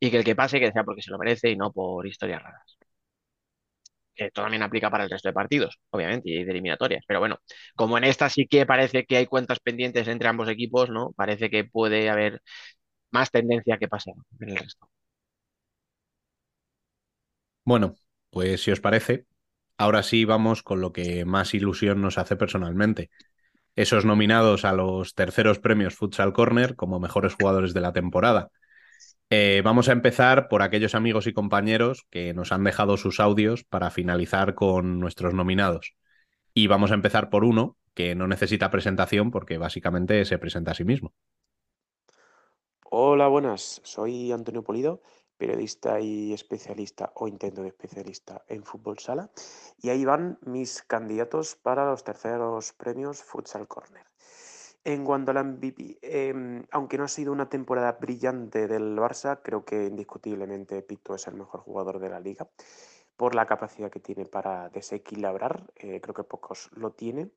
y 0.00 0.10
que 0.10 0.18
el 0.18 0.24
que 0.24 0.36
pase 0.36 0.60
que 0.60 0.72
sea 0.72 0.84
porque 0.84 1.02
se 1.02 1.10
lo 1.12 1.18
merece 1.18 1.50
y 1.50 1.56
no 1.56 1.72
por 1.72 2.06
historias 2.06 2.42
raras. 2.42 2.78
Esto 4.16 4.42
también 4.42 4.62
aplica 4.62 4.90
para 4.90 5.04
el 5.04 5.10
resto 5.10 5.28
de 5.28 5.32
partidos, 5.32 5.78
obviamente, 5.90 6.30
y 6.30 6.44
de 6.44 6.50
eliminatorias. 6.52 7.04
Pero 7.06 7.18
bueno, 7.20 7.38
como 7.74 7.98
en 7.98 8.04
esta 8.04 8.28
sí 8.30 8.46
que 8.46 8.64
parece 8.66 9.04
que 9.06 9.16
hay 9.16 9.26
cuentas 9.26 9.58
pendientes 9.60 10.06
entre 10.08 10.28
ambos 10.28 10.48
equipos, 10.48 10.88
¿no? 10.90 11.12
Parece 11.16 11.50
que 11.50 11.64
puede 11.64 12.08
haber 12.10 12.40
más 13.12 13.30
tendencia 13.30 13.78
que 13.78 13.88
pase 13.88 14.12
en 14.40 14.50
el 14.50 14.56
resto. 14.58 14.88
Bueno, 17.64 17.94
pues 18.30 18.62
si 18.62 18.70
os 18.70 18.80
parece, 18.80 19.26
ahora 19.78 20.02
sí 20.02 20.24
vamos 20.24 20.62
con 20.62 20.80
lo 20.80 20.92
que 20.92 21.24
más 21.24 21.54
ilusión 21.54 22.00
nos 22.00 22.18
hace 22.18 22.36
personalmente. 22.36 23.10
Esos 23.76 24.04
nominados 24.04 24.64
a 24.64 24.72
los 24.72 25.14
terceros 25.14 25.58
premios 25.58 25.94
Futsal 25.94 26.32
Corner 26.32 26.76
como 26.76 27.00
mejores 27.00 27.34
jugadores 27.34 27.74
de 27.74 27.80
la 27.80 27.92
temporada. 27.92 28.50
Eh, 29.30 29.62
vamos 29.64 29.88
a 29.88 29.92
empezar 29.92 30.48
por 30.48 30.62
aquellos 30.62 30.94
amigos 30.94 31.26
y 31.26 31.32
compañeros 31.32 32.06
que 32.10 32.34
nos 32.34 32.52
han 32.52 32.62
dejado 32.62 32.96
sus 32.96 33.18
audios 33.20 33.64
para 33.64 33.90
finalizar 33.90 34.54
con 34.54 35.00
nuestros 35.00 35.34
nominados. 35.34 35.94
Y 36.52 36.68
vamos 36.68 36.92
a 36.92 36.94
empezar 36.94 37.30
por 37.30 37.44
uno 37.44 37.76
que 37.94 38.14
no 38.14 38.28
necesita 38.28 38.70
presentación 38.70 39.30
porque 39.30 39.58
básicamente 39.58 40.24
se 40.24 40.38
presenta 40.38 40.72
a 40.72 40.74
sí 40.74 40.84
mismo. 40.84 41.12
Hola, 42.90 43.26
buenas. 43.26 43.80
Soy 43.82 44.30
Antonio 44.30 44.62
Polido, 44.62 45.02
periodista 45.36 46.00
y 46.00 46.32
especialista 46.32 47.12
o 47.14 47.28
intento 47.28 47.62
de 47.62 47.68
especialista 47.68 48.44
en 48.48 48.64
fútbol 48.64 48.98
sala. 48.98 49.30
Y 49.80 49.90
ahí 49.90 50.04
van 50.04 50.38
mis 50.42 50.82
candidatos 50.82 51.56
para 51.56 51.84
los 51.86 52.04
terceros 52.04 52.72
premios 52.72 53.22
Futsal 53.22 53.68
Corner. 53.68 54.06
En 54.86 55.02
cuanto 55.02 55.30
al 55.30 55.38
MVP, 55.38 55.98
em, 56.02 56.66
aunque 56.70 56.98
no 56.98 57.04
ha 57.04 57.08
sido 57.08 57.32
una 57.32 57.48
temporada 57.48 57.92
brillante 57.92 58.68
del 58.68 58.96
Barça, 58.98 59.40
creo 59.42 59.64
que 59.64 59.86
indiscutiblemente 59.86 60.82
Pito 60.82 61.14
es 61.14 61.26
el 61.26 61.34
mejor 61.34 61.60
jugador 61.60 61.98
de 62.00 62.10
la 62.10 62.20
liga 62.20 62.48
por 63.16 63.34
la 63.34 63.46
capacidad 63.46 63.90
que 63.90 64.00
tiene 64.00 64.26
para 64.26 64.68
desequilibrar. 64.68 65.72
eh, 65.76 66.00
creo 66.02 66.14
que 66.14 66.24
pocos 66.24 66.70
lo 66.72 66.92
tienen 66.92 67.32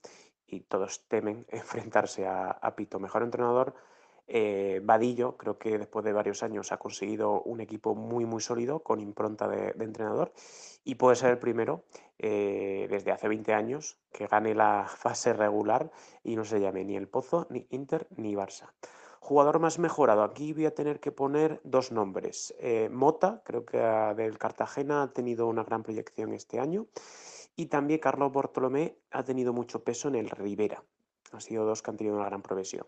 y 0.45 0.61
todos 0.61 1.07
temen 1.07 1.45
enfrentarse 1.49 2.27
a, 2.27 2.51
a 2.51 2.75
Pito. 2.75 2.99
Mejor 2.99 3.23
entrenador, 3.23 3.75
eh, 4.27 4.81
creo 5.37 5.57
que 5.57 5.77
después 5.77 6.03
de 6.05 6.13
varios 6.13 6.43
años 6.43 6.71
ha 6.71 6.77
conseguido 6.77 7.41
un 7.41 7.61
equipo 7.61 7.95
muy, 7.95 8.25
muy 8.25 8.41
sólido 8.41 8.79
con 8.79 8.99
impronta 8.99 9.47
de, 9.47 9.73
de 9.73 9.85
entrenador 9.85 10.33
y 10.83 10.95
puede 10.95 11.15
ser 11.15 11.31
el 11.31 11.37
primero 11.37 11.83
eh, 12.19 12.87
desde 12.89 13.11
hace 13.11 13.27
20 13.27 13.53
años 13.53 13.97
que 14.11 14.27
gane 14.27 14.55
la 14.55 14.85
fase 14.97 15.33
regular 15.33 15.91
y 16.23 16.35
no 16.35 16.45
se 16.45 16.59
llame 16.59 16.83
ni 16.83 16.95
el 16.95 17.07
Pozo, 17.07 17.47
ni 17.49 17.67
Inter, 17.69 18.07
ni 18.15 18.35
Barça. 18.35 18.71
Jugador 19.19 19.59
más 19.59 19.79
mejorado. 19.79 20.23
Aquí 20.23 20.53
voy 20.53 20.65
a 20.65 20.73
tener 20.73 21.01
que 21.01 21.11
poner 21.11 21.59
dos 21.65 21.91
nombres. 21.91 22.55
Eh, 22.59 22.87
Mota, 22.89 23.41
creo 23.43 23.65
que 23.65 23.77
del 23.77 24.37
Cartagena 24.37 25.03
ha 25.03 25.11
tenido 25.11 25.47
una 25.47 25.65
gran 25.65 25.83
proyección 25.83 26.33
este 26.33 26.59
año. 26.59 26.87
Y 27.57 27.65
también 27.65 27.99
Carlos 27.99 28.31
Bartolomé 28.31 28.97
ha 29.11 29.23
tenido 29.23 29.51
mucho 29.51 29.83
peso 29.83 30.07
en 30.07 30.15
el 30.15 30.29
Rivera. 30.29 30.83
Han 31.33 31.41
sido 31.41 31.65
dos 31.65 31.81
que 31.81 31.91
han 31.91 31.97
tenido 31.97 32.15
una 32.15 32.27
gran 32.27 32.41
progresión. 32.41 32.87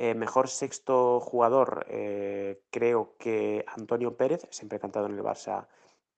Eh, 0.00 0.14
mejor 0.14 0.48
sexto 0.48 1.18
jugador, 1.18 1.84
eh, 1.88 2.62
creo 2.70 3.16
que 3.18 3.64
Antonio 3.66 4.16
Pérez, 4.16 4.46
siempre 4.48 4.78
cantado 4.78 5.06
en 5.06 5.14
el 5.14 5.24
Barça, 5.24 5.66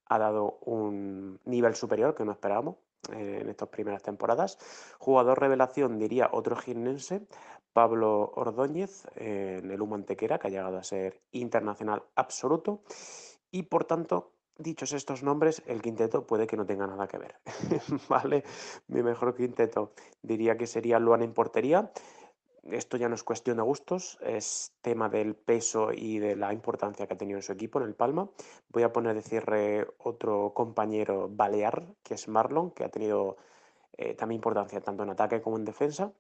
ha 0.05 0.19
dado 0.19 0.59
un 0.67 1.41
nivel 1.47 1.75
superior 1.75 2.15
que 2.15 2.27
no 2.27 2.33
esperábamos 2.33 2.77
eh, 3.11 3.39
en 3.41 3.49
estas 3.49 3.71
primeras 3.71 4.03
temporadas. 4.03 4.59
Jugador 4.99 5.41
revelación, 5.41 5.99
diría 5.99 6.29
otro 6.31 6.57
girnense, 6.57 7.27
Pablo 7.73 8.33
Ordóñez, 8.35 9.07
en 9.15 9.71
el 9.71 9.81
Humo 9.81 9.95
Antequera, 9.95 10.39
que 10.39 10.49
ha 10.49 10.51
llegado 10.51 10.77
a 10.77 10.85
ser 10.85 11.23
internacional 11.33 12.03
absoluto. 12.17 12.83
Y 13.51 13.63
por 13.63 13.87
tanto, 13.87 14.35
dichos 14.59 14.93
estos 14.93 15.23
nombres, 15.23 15.63
el 15.65 15.81
quinteto 15.81 16.27
puede 16.27 16.47
que 16.47 16.59
no 16.59 16.67
tenga 16.67 16.87
nada 16.87 17.09
que 17.09 17.17
ver. 17.17 17.37
¿Vale? 18.11 18.45
Mi 18.89 19.03
mejor 19.03 19.35
quinteto 19.35 19.95
diría 20.21 20.59
que 20.59 20.67
sería 20.67 20.99
Luan 20.99 21.23
en 21.23 21.33
portería. 21.33 21.91
Esto 22.65 22.97
ya 22.97 23.09
no 23.09 23.15
es 23.15 23.23
cuestión 23.23 23.57
de 23.57 23.63
gustos, 23.63 24.19
es 24.21 24.73
tema 24.83 25.09
del 25.09 25.35
peso 25.35 25.93
y 25.93 26.19
de 26.19 26.37
la 26.37 26.53
importancia 26.53 27.07
que 27.07 27.15
ha 27.15 27.19
tenido 27.19 27.39
en 27.39 27.43
su 27.43 27.53
equipo 27.53 27.81
en 27.81 27.87
el 27.87 27.95
Palma. 27.95 28.29
Voy 28.69 28.83
a 28.83 28.93
poner 28.93 29.15
de 29.15 29.23
cierre 29.23 29.87
otro 29.99 30.53
compañero 30.55 31.29
balear, 31.31 31.87
que 32.03 32.15
es 32.15 32.29
Marlon, 32.29 32.71
que 32.73 32.85
ha 32.85 32.91
tenido 32.91 33.39
eh, 33.97 34.15
también 34.15 34.37
importancia 34.37 34.81
tanto 34.81 35.03
en 35.03 35.11
ataque 35.11 35.41
como 35.41 35.57
en 35.57 35.65
defensa. 35.65 36.13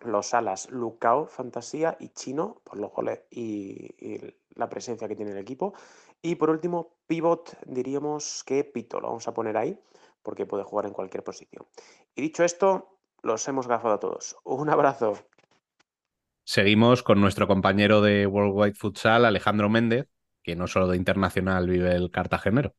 Los 0.00 0.34
alas, 0.34 0.70
Lucao, 0.70 1.26
Fantasía 1.26 1.96
y 2.00 2.08
Chino, 2.10 2.60
por 2.64 2.78
los 2.78 2.92
goles 2.92 3.20
y, 3.30 3.94
y 3.98 4.34
la 4.54 4.68
presencia 4.68 5.08
que 5.08 5.16
tiene 5.16 5.32
el 5.32 5.38
equipo. 5.38 5.74
Y 6.22 6.34
por 6.36 6.50
último, 6.50 6.96
pivot, 7.06 7.58
diríamos 7.66 8.44
que 8.44 8.64
Pito, 8.64 9.00
lo 9.00 9.08
vamos 9.08 9.28
a 9.28 9.34
poner 9.34 9.56
ahí, 9.56 9.78
porque 10.22 10.46
puede 10.46 10.64
jugar 10.64 10.86
en 10.86 10.92
cualquier 10.92 11.22
posición. 11.22 11.66
Y 12.14 12.22
dicho 12.22 12.44
esto, 12.44 12.98
los 13.22 13.46
hemos 13.48 13.68
gafado 13.68 13.94
a 13.94 14.00
todos. 14.00 14.36
Un 14.44 14.70
abrazo. 14.70 15.14
Seguimos 16.46 17.02
con 17.02 17.20
nuestro 17.20 17.46
compañero 17.46 18.00
de 18.00 18.26
Worldwide 18.26 18.74
Futsal, 18.74 19.26
Alejandro 19.26 19.68
Méndez, 19.68 20.08
que 20.42 20.56
no 20.56 20.66
solo 20.66 20.88
de 20.88 20.96
internacional 20.96 21.68
vive 21.68 21.94
el 21.94 22.10
cartagenero. 22.10 22.74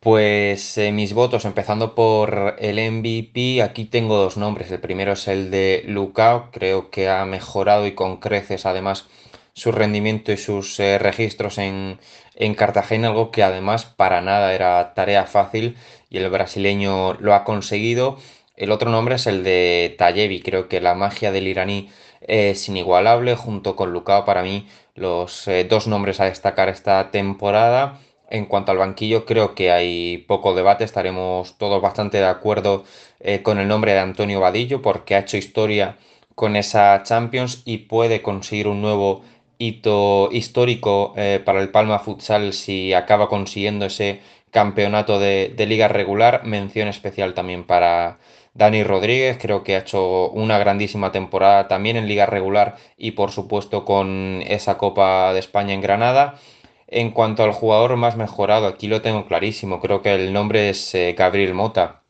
Pues 0.00 0.76
eh, 0.78 0.90
mis 0.92 1.14
votos, 1.14 1.44
empezando 1.44 1.94
por 1.94 2.56
el 2.58 2.78
MVP, 2.78 3.62
aquí 3.62 3.84
tengo 3.84 4.16
dos 4.16 4.36
nombres. 4.36 4.70
El 4.70 4.80
primero 4.80 5.12
es 5.12 5.28
el 5.28 5.50
de 5.50 5.84
Lucao, 5.86 6.50
creo 6.50 6.90
que 6.90 7.08
ha 7.08 7.24
mejorado 7.24 7.86
y 7.86 7.94
con 7.94 8.16
creces 8.18 8.66
además 8.66 9.06
su 9.54 9.70
rendimiento 9.70 10.32
y 10.32 10.36
sus 10.38 10.80
eh, 10.80 10.98
registros 10.98 11.58
en, 11.58 12.00
en 12.34 12.54
Cartagena, 12.54 13.08
algo 13.08 13.30
que 13.30 13.44
además 13.44 13.84
para 13.84 14.20
nada 14.22 14.54
era 14.54 14.92
tarea 14.94 15.24
fácil 15.26 15.76
y 16.10 16.18
el 16.18 16.30
brasileño 16.30 17.14
lo 17.14 17.34
ha 17.34 17.44
conseguido. 17.44 18.18
El 18.56 18.70
otro 18.70 18.90
nombre 18.90 19.14
es 19.16 19.26
el 19.26 19.44
de 19.44 19.94
Tayevi, 19.98 20.40
creo 20.42 20.68
que 20.68 20.80
la 20.80 20.94
magia 20.94 21.32
del 21.32 21.48
iraní 21.48 21.90
es 22.20 22.68
inigualable, 22.68 23.34
junto 23.34 23.76
con 23.76 23.92
Lucao 23.92 24.24
para 24.24 24.42
mí 24.42 24.66
los 24.94 25.48
eh, 25.48 25.64
dos 25.64 25.86
nombres 25.86 26.20
a 26.20 26.26
destacar 26.26 26.68
esta 26.68 27.10
temporada. 27.10 27.98
En 28.30 28.46
cuanto 28.46 28.72
al 28.72 28.78
banquillo, 28.78 29.24
creo 29.26 29.54
que 29.54 29.70
hay 29.70 30.18
poco 30.28 30.54
debate, 30.54 30.84
estaremos 30.84 31.58
todos 31.58 31.82
bastante 31.82 32.18
de 32.18 32.26
acuerdo 32.26 32.84
eh, 33.20 33.42
con 33.42 33.58
el 33.58 33.68
nombre 33.68 33.92
de 33.92 34.00
Antonio 34.00 34.40
Vadillo 34.40 34.82
porque 34.82 35.14
ha 35.14 35.20
hecho 35.20 35.36
historia 35.36 35.98
con 36.34 36.56
esa 36.56 37.02
Champions 37.04 37.62
y 37.64 37.78
puede 37.78 38.22
conseguir 38.22 38.68
un 38.68 38.80
nuevo 38.82 39.22
hito 39.58 40.28
histórico 40.32 41.14
eh, 41.16 41.40
para 41.44 41.60
el 41.60 41.70
Palma 41.70 41.98
Futsal 42.00 42.52
si 42.52 42.92
acaba 42.94 43.28
consiguiendo 43.28 43.86
ese 43.86 44.20
campeonato 44.50 45.18
de, 45.18 45.52
de 45.54 45.66
liga 45.66 45.88
regular. 45.88 46.44
Mención 46.44 46.88
especial 46.88 47.34
también 47.34 47.64
para 47.64 48.18
Dani 48.54 48.84
Rodríguez, 48.84 49.38
creo 49.40 49.62
que 49.64 49.76
ha 49.76 49.80
hecho 49.80 50.30
una 50.30 50.58
grandísima 50.58 51.10
temporada 51.10 51.68
también 51.68 51.96
en 51.96 52.06
liga 52.06 52.26
regular 52.26 52.76
y 52.98 53.12
por 53.12 53.30
supuesto 53.30 53.84
con 53.84 54.42
esa 54.46 54.76
Copa 54.78 55.32
de 55.32 55.40
España 55.40 55.72
en 55.74 55.80
Granada. 55.80 56.36
En 56.86 57.10
cuanto 57.12 57.42
al 57.44 57.52
jugador 57.52 57.96
más 57.96 58.16
mejorado, 58.16 58.66
aquí 58.66 58.88
lo 58.88 59.00
tengo 59.02 59.26
clarísimo, 59.26 59.80
creo 59.80 60.02
que 60.02 60.14
el 60.14 60.32
nombre 60.32 60.68
es 60.68 60.94
eh, 60.94 61.14
Gabriel 61.16 61.54
Mota. 61.54 62.02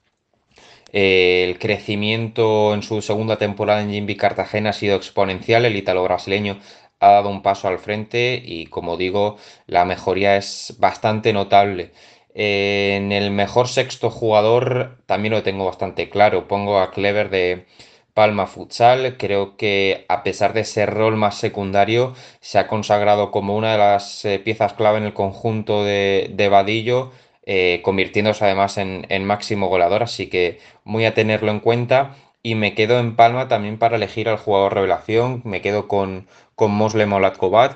Eh, 0.93 1.45
el 1.49 1.59
crecimiento 1.59 2.75
en 2.75 2.83
su 2.83 3.01
segunda 3.03 3.37
temporada 3.39 3.83
en 3.83 3.91
Jimby 3.91 4.17
Cartagena 4.17 4.71
ha 4.71 4.73
sido 4.75 4.97
exponencial, 4.97 5.65
el 5.65 5.77
ítalo 5.77 6.03
brasileño 6.05 6.59
ha 7.01 7.11
dado 7.13 7.31
un 7.31 7.43
paso 7.43 7.67
al 7.69 7.79
frente 7.81 8.41
y 8.45 8.67
como 8.67 8.97
digo, 8.97 9.37
la 9.67 9.85
mejoría 9.85 10.37
es 10.37 10.77
bastante 10.79 11.33
notable. 11.33 11.93
En 12.35 13.13
el 13.13 13.31
mejor 13.31 13.69
sexto 13.69 14.11
jugador 14.11 14.99
también 15.07 15.35
lo 15.35 15.43
tengo 15.43 15.67
bastante 15.67 16.09
claro, 16.09 16.49
pongo 16.49 16.79
a 16.79 16.91
Clever 16.91 17.29
de 17.31 17.67
Palma 18.15 18.47
Futsal, 18.47 19.17
creo 19.19 19.57
que 19.57 20.05
a 20.09 20.23
pesar 20.23 20.53
de 20.53 20.65
ser 20.65 20.91
rol 20.91 21.17
más 21.17 21.39
secundario, 21.39 22.15
se 22.41 22.59
ha 22.59 22.69
consagrado 22.69 23.31
como 23.31 23.57
una 23.57 23.73
de 23.73 23.79
las 23.79 24.25
eh, 24.25 24.39
piezas 24.39 24.75
clave 24.75 24.99
en 24.99 25.05
el 25.05 25.15
conjunto 25.15 25.85
de, 25.85 26.31
de 26.35 26.49
Vadillo, 26.49 27.13
eh, 27.45 27.81
convirtiéndose 27.83 28.45
además 28.45 28.79
en, 28.79 29.25
máximo 29.25 29.69
goleador, 29.69 30.03
así 30.03 30.29
que 30.29 30.61
muy 30.85 31.05
a 31.07 31.15
tenerlo 31.15 31.51
en 31.51 31.61
cuenta. 31.61 32.17
Y 32.45 32.55
me 32.57 32.75
quedo 32.75 32.99
en 32.99 33.15
Palma 33.15 33.49
también 33.49 33.79
para 33.79 33.97
elegir 33.97 34.29
al 34.29 34.37
jugador 34.37 34.75
revelación, 34.75 35.43
me 35.45 35.61
quedo 35.63 35.87
con, 35.87 36.27
con 36.57 36.73
Moslem 36.73 37.13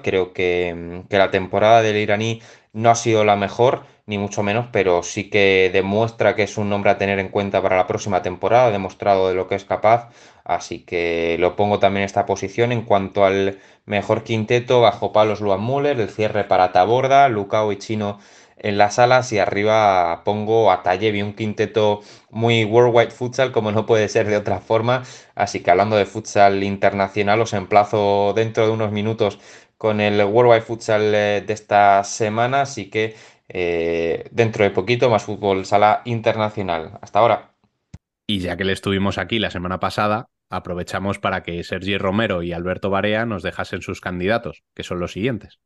creo 0.03 0.33
que 0.33 1.05
la 1.09 1.31
temporada 1.31 1.83
del 1.83 1.97
iraní 1.97 2.43
no 2.73 2.91
ha 2.91 2.95
sido 2.97 3.25
la 3.25 3.37
mejor, 3.37 3.85
ni 4.07 4.19
mucho 4.19 4.43
menos, 4.43 4.67
pero 4.73 5.03
sí 5.03 5.29
que 5.31 5.71
demuestra 5.73 6.37
que 6.37 6.45
es 6.45 6.57
un 6.59 6.69
nombre 6.69 6.91
a 6.93 6.99
tener 6.99 7.19
en 7.19 7.29
cuenta 7.29 7.61
para 7.61 7.77
la 7.77 7.87
próxima 7.89 8.23
temporada, 8.23 8.67
ha 8.67 8.71
demostrado 8.71 9.29
de 9.29 9.35
lo 9.35 9.49
que 9.49 9.57
es 9.57 9.65
capaz, 9.65 10.11
así 10.45 10.81
que 10.85 11.37
lo 11.41 11.57
pongo 11.57 11.81
también 11.81 12.03
en 12.03 12.07
esta 12.07 12.25
posición. 12.27 12.71
En 12.73 12.83
cuanto 12.83 13.25
al 13.25 13.59
mejor 13.85 14.23
quinteto, 14.23 14.81
bajo 14.81 15.13
palos 15.13 15.41
Luan 15.41 15.65
Müller, 15.65 16.01
el 16.01 16.11
cierre 16.11 16.45
para 16.45 16.73
Taborda, 16.73 17.29
Lucao 17.29 17.73
y 17.73 17.79
Chino 17.79 18.19
en 18.59 18.79
las 18.79 18.99
alas 18.99 19.33
y 19.33 19.39
arriba 19.39 20.23
pongo 20.25 20.71
a 20.71 20.83
Tallevi, 20.83 21.23
un 21.23 21.35
quinteto 21.35 22.01
muy 22.31 22.65
worldwide 22.65 23.11
futsal 23.11 23.53
como 23.53 23.73
no 23.73 23.87
puede 23.87 24.09
ser 24.09 24.29
de 24.29 24.37
otra 24.37 24.61
forma, 24.61 25.03
así 25.35 25.61
que 25.63 25.71
hablando 25.71 25.97
de 25.97 26.07
futsal 26.07 26.63
internacional 26.63 27.41
os 27.43 27.53
emplazo 27.53 28.33
dentro 28.35 28.67
de 28.67 28.73
unos 28.73 28.93
minutos 28.93 29.39
con 29.79 30.01
el 30.01 30.25
worldwide 30.25 30.63
futsal 30.63 31.15
eh, 31.15 31.45
de 31.47 31.53
esta 31.53 32.03
semana, 32.05 32.63
así 32.63 32.89
que 32.89 33.15
eh, 33.49 34.29
dentro 34.31 34.65
de 34.65 34.71
poquito 34.71 35.11
más 35.11 35.25
fútbol 35.25 35.65
sala 35.65 36.03
internacional. 36.05 36.99
Hasta 37.01 37.19
ahora. 37.19 37.57
Y 38.27 38.41
ya 38.41 38.57
que 38.57 38.65
le 38.65 38.73
estuvimos 38.73 39.19
aquí 39.19 39.39
la 39.39 39.51
semana 39.51 39.79
pasada, 39.79 40.29
aprovechamos 40.51 41.19
para 41.19 41.43
que 41.43 41.63
Sergi 41.63 41.97
Romero 41.97 42.43
y 42.43 42.53
Alberto 42.53 42.91
Barea 42.91 43.25
nos 43.25 43.43
dejasen 43.43 43.83
sus 43.83 44.01
candidatos, 44.01 44.65
que 44.75 44.83
son 44.83 44.99
los 44.99 45.13
siguientes. 45.13 45.61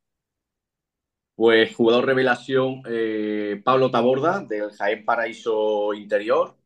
Pues 1.35 1.75
jugador 1.75 2.05
revelación 2.05 2.83
eh, 2.87 3.63
Pablo 3.65 3.91
Taborda 3.91 4.41
del 4.41 4.71
Jaén 4.73 5.07
Paraíso 5.07 5.95
Interior. 5.95 6.57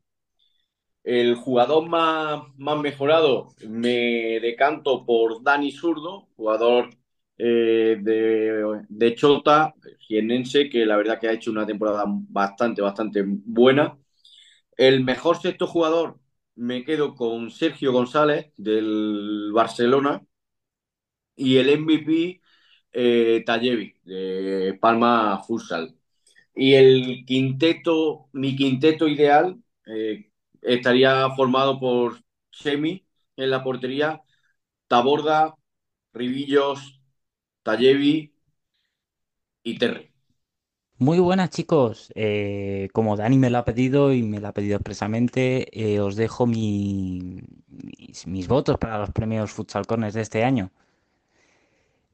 El 1.03 1.35
jugador 1.35 1.87
más, 1.87 2.41
más 2.57 2.77
mejorado 2.79 3.49
me 3.65 4.39
decanto 4.41 5.05
por 5.05 5.43
Dani 5.43 5.71
Zurdo, 5.71 6.27
jugador 6.35 6.89
eh, 7.37 7.97
de, 8.01 8.83
de, 8.89 9.15
Chota, 9.15 9.73
jienense, 9.99 10.69
que 10.69 10.85
la 10.85 10.97
verdad 10.97 11.19
que 11.19 11.27
ha 11.27 11.33
hecho 11.33 11.51
una 11.51 11.65
temporada 11.65 12.03
bastante, 12.07 12.81
bastante 12.81 13.23
buena. 13.25 13.97
El 14.77 15.03
mejor 15.03 15.37
sexto 15.41 15.67
jugador 15.67 16.19
me 16.55 16.85
quedo 16.85 17.15
con 17.15 17.51
Sergio 17.51 17.91
González 17.93 18.51
del 18.57 19.51
Barcelona 19.53 20.23
y 21.35 21.57
el 21.57 21.69
MVP 21.69 22.41
eh, 22.91 23.43
Tallevi 23.45 23.95
de 24.03 24.77
Palma 24.81 25.41
Futsal. 25.45 25.95
Y 26.55 26.73
el 26.75 27.25
quinteto, 27.27 28.29
mi 28.33 28.55
quinteto 28.55 29.07
ideal 29.07 29.57
eh, 29.87 30.31
estaría 30.61 31.29
formado 31.35 31.79
por 31.79 32.19
Semi 32.51 33.05
en 33.37 33.49
la 33.51 33.63
portería, 33.63 34.21
Taborda, 34.87 35.55
Ribillos, 36.13 36.94
Tallevi 37.65 38.31
y 39.63 39.77
Terry. 39.79 40.11
Muy 40.99 41.17
buenas 41.17 41.49
chicos, 41.49 42.11
eh, 42.13 42.89
como 42.93 43.17
Dani 43.17 43.39
me 43.39 43.49
lo 43.49 43.57
ha 43.57 43.65
pedido 43.65 44.13
y 44.13 44.21
me 44.21 44.39
lo 44.39 44.49
ha 44.49 44.53
pedido 44.53 44.75
expresamente, 44.75 45.67
eh, 45.73 45.99
os 45.99 46.15
dejo 46.15 46.45
mi, 46.45 47.41
mis, 48.27 48.47
votos 48.47 48.77
para 48.77 48.99
los 48.99 49.09
premios 49.09 49.51
Futsal 49.51 49.87
Corners 49.87 50.13
de 50.13 50.21
este 50.21 50.43
año. 50.43 50.69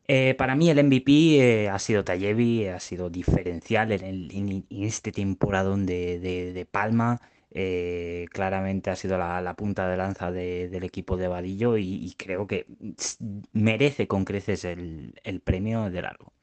Eh, 0.07 0.35
para 0.37 0.55
mí 0.55 0.69
el 0.69 0.83
MVP 0.85 1.69
ha 1.69 1.79
sido 1.79 2.03
Tallevi, 2.05 2.67
ha 2.67 2.79
sido 2.79 3.09
diferencial 3.09 3.91
en, 3.91 4.65
este 4.69 5.11
temporadón 5.11 5.85
de, 5.85 6.19
de 6.19 6.65
Palma. 6.65 7.19
Eh, 7.53 8.27
claramente 8.31 8.89
ha 8.89 8.95
sido 8.95 9.17
la, 9.17 9.53
punta 9.57 9.87
de 9.89 9.97
lanza 9.97 10.31
de, 10.31 10.69
del 10.69 10.83
equipo 10.83 11.17
de 11.17 11.27
Vadillo 11.27 11.77
y, 11.77 12.13
creo 12.17 12.47
que 12.47 12.65
merece 13.53 14.07
con 14.07 14.25
creces 14.25 14.63
el, 14.65 15.41
premio 15.43 15.89
de 15.89 16.01
largo. 16.01 16.33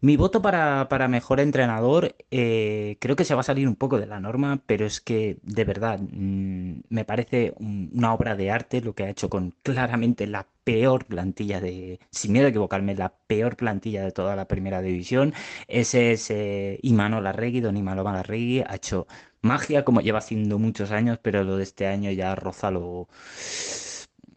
Mi 0.00 0.16
voto 0.16 0.42
para, 0.42 1.08
mejor 1.08 1.40
entrenador 1.40 2.14
eh, 2.30 2.96
creo 3.00 3.16
que 3.16 3.24
se 3.24 3.34
va 3.34 3.40
a 3.40 3.44
salir 3.44 3.66
un 3.68 3.76
poco 3.76 3.98
de 3.98 4.06
la 4.06 4.20
norma, 4.20 4.60
pero 4.66 4.84
es 4.84 5.00
que 5.00 5.38
de 5.42 5.64
verdad 5.64 6.00
mmm, 6.00 6.80
me 6.88 7.04
parece 7.04 7.54
un, 7.58 7.90
una 7.94 8.12
obra 8.12 8.36
de 8.36 8.50
arte 8.50 8.80
lo 8.82 8.94
que 8.94 9.04
ha 9.04 9.10
hecho 9.10 9.30
con 9.30 9.54
claramente 9.62 10.26
la 10.26 10.46
peor 10.64 11.06
plantilla 11.06 11.60
de, 11.60 12.00
sin 12.10 12.32
miedo 12.32 12.46
a 12.46 12.50
equivocarme, 12.50 12.94
la 12.94 13.14
peor 13.26 13.56
plantilla 13.56 14.04
de 14.04 14.12
toda 14.12 14.36
la 14.36 14.46
primera 14.48 14.82
división. 14.82 15.34
Ese 15.68 16.12
es 16.12 16.30
eh, 16.30 16.78
Imanol 16.82 17.26
Arregui, 17.26 17.60
don 17.60 17.76
Imanol 17.76 18.06
Arregui, 18.08 18.60
ha 18.60 18.74
hecho 18.74 19.06
magia 19.44 19.84
como 19.84 20.00
lleva 20.00 20.18
haciendo 20.18 20.58
muchos 20.58 20.90
años, 20.90 21.18
pero 21.22 21.44
lo 21.44 21.56
de 21.56 21.62
este 21.64 21.86
año 21.86 22.10
ya 22.10 22.34
roza 22.34 22.70
lo, 22.70 23.08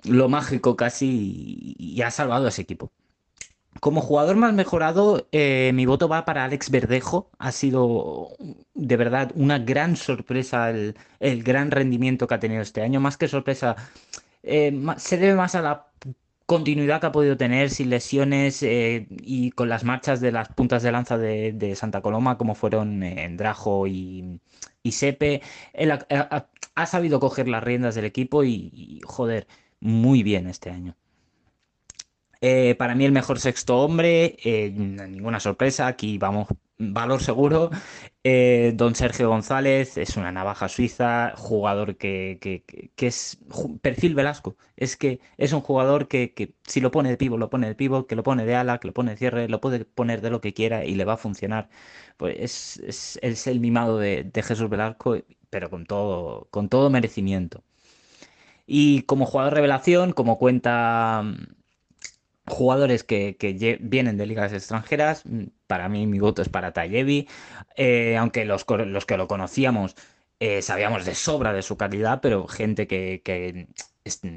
lo 0.03 0.29
mágico 0.29 0.75
casi 0.75 1.75
y, 1.77 2.01
ha 2.01 2.11
salvado 2.11 2.45
a 2.45 2.49
ese 2.49 2.61
equipo. 2.61 2.91
Como 3.79 4.01
jugador 4.01 4.37
más 4.37 4.53
mejorado, 4.53 5.27
eh, 5.31 5.71
mi 5.73 5.85
voto 5.85 6.07
va 6.07 6.25
para 6.25 6.43
Alex 6.43 6.71
Verdejo. 6.71 7.29
Ha 7.37 7.51
sido 7.51 8.29
de 8.73 8.97
verdad 8.97 9.31
una 9.35 9.59
gran 9.59 9.95
sorpresa 9.95 10.71
el, 10.71 10.95
el 11.19 11.43
gran 11.43 11.69
rendimiento 11.71 12.27
que 12.27 12.33
ha 12.35 12.39
tenido 12.39 12.61
este 12.61 12.81
año. 12.81 12.99
Más 12.99 13.17
que 13.17 13.27
sorpresa, 13.27 13.75
eh, 14.43 14.73
se 14.97 15.17
debe 15.17 15.35
más 15.35 15.53
a 15.55 15.61
la 15.61 15.87
continuidad 16.47 17.01
que 17.01 17.07
ha 17.07 17.11
podido 17.11 17.37
tener 17.37 17.69
sin 17.69 17.91
lesiones 17.91 18.63
eh, 18.63 19.07
y 19.21 19.51
con 19.51 19.69
las 19.69 19.83
marchas 19.83 20.21
de 20.21 20.31
las 20.31 20.47
puntas 20.49 20.81
de 20.81 20.91
lanza 20.91 21.17
de, 21.19 21.75
Santa 21.75 22.01
Coloma, 22.01 22.37
como 22.39 22.55
fueron 22.55 23.01
Drajo 23.37 23.85
y, 23.85 24.39
y 24.81 24.93
Sepe. 24.93 25.41
Él 25.73 25.91
ha, 25.91 26.85
sabido 26.85 27.19
coger 27.19 27.47
las 27.47 27.63
riendas 27.63 27.95
del 27.95 28.05
equipo 28.05 28.43
y, 28.43 29.01
joder, 29.03 29.47
muy 29.79 30.23
bien 30.23 30.47
este 30.47 30.71
año. 30.71 30.95
Eh, 32.39 32.75
para 32.75 32.95
mí 32.95 33.03
el 33.05 33.11
mejor 33.11 33.39
sexto 33.39 33.79
hombre, 33.79 34.37
eh, 34.43 34.71
ninguna 34.71 35.39
sorpresa, 35.39 35.87
aquí 35.87 36.17
vamos, 36.17 36.47
valor 36.77 37.21
seguro. 37.21 37.71
Eh, 38.29 38.73
don 38.75 38.93
Sergio 38.93 39.29
González 39.29 39.95
es 39.97 40.17
una 40.17 40.33
navaja 40.33 40.67
suiza, 40.67 41.33
jugador 41.37 41.95
que, 41.95 42.37
que, 42.41 43.07
es 43.07 43.39
perfil 43.81 44.15
Velasco. 44.15 44.57
Es 44.75 44.97
que 44.97 45.21
es 45.37 45.53
un 45.53 45.61
jugador 45.61 46.09
que, 46.09 46.33
que 46.33 46.53
si 46.63 46.81
lo 46.81 46.91
pone 46.91 47.09
de 47.09 47.15
pivo, 47.15 47.37
lo 47.37 47.49
pone 47.49 47.67
de 47.67 47.75
pivo, 47.75 48.05
que 48.05 48.17
lo 48.17 48.23
pone 48.23 48.43
de 48.43 48.53
ala, 48.55 48.79
que 48.79 48.87
lo 48.87 48.93
pone 48.93 49.11
de 49.11 49.17
cierre, 49.17 49.47
lo 49.47 49.61
puede 49.61 49.85
poner 49.85 50.19
de 50.19 50.29
lo 50.29 50.41
que 50.41 50.53
quiera 50.53 50.83
y 50.83 50.95
le 50.95 51.05
va 51.05 51.13
a 51.13 51.17
funcionar. 51.17 51.69
Pues 52.17 52.77
es, 52.81 53.17
es, 53.21 53.47
el 53.47 53.61
mimado 53.61 53.97
de, 53.97 54.29
Jesús 54.43 54.69
Velasco, 54.69 55.17
pero 55.49 55.69
con 55.69 55.85
todo, 55.85 56.47
con 56.51 56.67
todo 56.69 56.89
merecimiento. 56.89 57.63
Y 58.65 59.03
como 59.03 59.25
jugador 59.25 59.53
revelación, 59.53 60.11
como 60.13 60.37
cuenta 60.37 61.23
jugadores 62.47 63.03
que, 63.03 63.37
que, 63.37 63.77
vienen 63.81 64.17
de 64.17 64.25
ligas 64.25 64.53
extranjeras. 64.53 65.23
Para 65.67 65.89
mí, 65.89 66.07
mi 66.07 66.19
voto 66.19 66.41
es 66.41 66.49
para 66.49 66.73
Tallevi. 66.73 67.27
Eh, 67.75 68.17
aunque 68.17 68.45
los, 68.45 68.65
los, 68.67 69.05
que 69.05 69.17
lo 69.17 69.27
conocíamos 69.27 69.95
eh, 70.39 70.61
sabíamos 70.61 71.05
de 71.05 71.15
sobra 71.15 71.51
de 71.53 71.61
su 71.63 71.77
calidad, 71.77 72.19
pero 72.21 72.47
gente 72.47 72.87
que, 72.87 73.21
que 73.23 73.67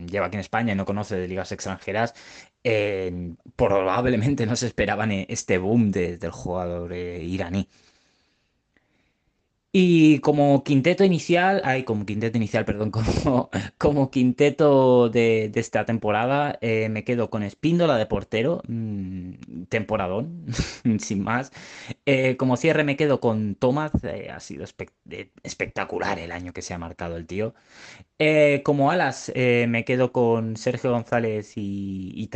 lleva 0.06 0.26
aquí 0.26 0.36
en 0.36 0.40
España 0.40 0.72
y 0.72 0.76
no 0.76 0.86
conoce 0.86 1.16
de 1.16 1.28
ligas 1.28 1.52
extranjeras, 1.52 2.14
eh, 2.64 3.34
probablemente 3.56 4.46
no 4.46 4.56
se 4.56 4.66
esperaban 4.66 5.12
este 5.12 5.58
boom 5.58 5.90
de, 5.90 6.16
del 6.18 6.30
jugador 6.30 6.94
iraní. 6.94 7.68
Y 9.72 10.18
como 10.18 10.64
quinteto 10.64 11.04
inicial, 11.04 11.62
ay, 11.64 11.84
como 11.84 12.04
quinteto 12.04 12.36
inicial, 12.36 12.64
perdón, 12.64 12.90
como, 12.90 13.50
como 13.78 14.10
quinteto 14.10 15.08
de, 15.10 15.48
de 15.48 15.60
esta 15.60 15.84
temporada, 15.84 16.58
eh, 16.60 16.88
me 16.88 17.04
quedo 17.04 17.30
con 17.30 17.44
Espíndola 17.44 17.96
de 17.96 18.06
portero, 18.06 18.62
mm, 18.66 19.64
temporadón, 19.68 20.44
sin 20.98 21.22
más. 21.22 21.52
Eh, 22.06 22.36
como 22.36 22.56
cierre 22.56 22.82
me 22.84 22.96
quedo 22.96 23.20
con 23.20 23.54
Tomás, 23.54 23.92
eh, 24.04 24.28
ha 24.30 24.40
sido 24.40 24.64
espec- 24.64 24.92
espectacular 25.44 26.18
el 26.18 26.32
año 26.32 26.52
que 26.52 26.62
se 26.62 26.74
ha 26.74 26.78
marcado 26.78 27.16
el 27.16 27.26
tío. 27.28 27.54
Como 28.64 28.90
alas, 28.90 29.32
me 29.34 29.84
quedo 29.84 30.12
con 30.12 30.56
Sergio 30.56 30.90
González 30.92 31.54
y, 31.56 32.12
y 32.14 32.28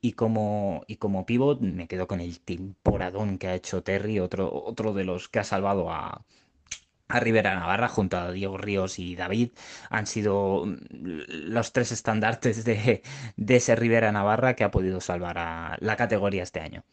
y 0.00 0.12
como, 0.12 0.82
y 0.86 0.96
como 0.96 1.26
pivot 1.26 1.60
me 1.60 1.88
quedo 1.88 2.06
con 2.06 2.20
el 2.20 2.40
temporadón 2.40 3.38
que 3.38 3.48
ha 3.48 3.54
hecho 3.54 3.82
Terry, 3.82 4.20
otro, 4.20 4.52
otro 4.52 4.92
de 4.94 5.04
los 5.04 5.28
que 5.28 5.40
ha 5.40 5.44
salvado 5.44 5.90
a 5.90 6.24
a 7.08 7.20
Rivera 7.20 7.54
Navarra 7.54 7.88
junto 7.88 8.16
a 8.16 8.32
Diego 8.32 8.58
Ríos 8.58 8.98
y 8.98 9.16
David 9.16 9.50
han 9.90 10.06
sido 10.06 10.66
mm, 10.66 10.76
los 11.48 11.72
tres 11.72 11.92
estandartes 11.92 12.64
de, 12.64 13.02
ese 13.48 13.76
Rivera 13.76 14.12
Navarra 14.12 14.54
que 14.54 14.64
ha 14.64 14.70
podido 14.70 15.00
salvar 15.00 15.38
a 15.38 15.76
la 15.80 15.96
categoría 15.96 16.42
este 16.42 16.60
año. 16.60 16.84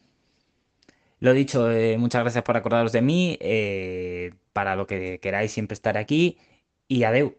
Lo 1.20 1.32
dicho, 1.32 1.70
eh, 1.70 1.96
muchas 1.98 2.22
gracias 2.22 2.44
por 2.44 2.56
acordaros 2.56 2.92
de 2.92 3.02
mí. 3.02 3.38
eh, 3.40 4.32
para 4.54 4.76
lo 4.76 4.86
que 4.86 5.20
queráis 5.20 5.52
siempre 5.52 5.74
estar 5.74 5.98
aquí. 5.98 6.38
Y 6.88 7.02
adeu. 7.04 7.36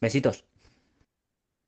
Besitos. 0.00 0.44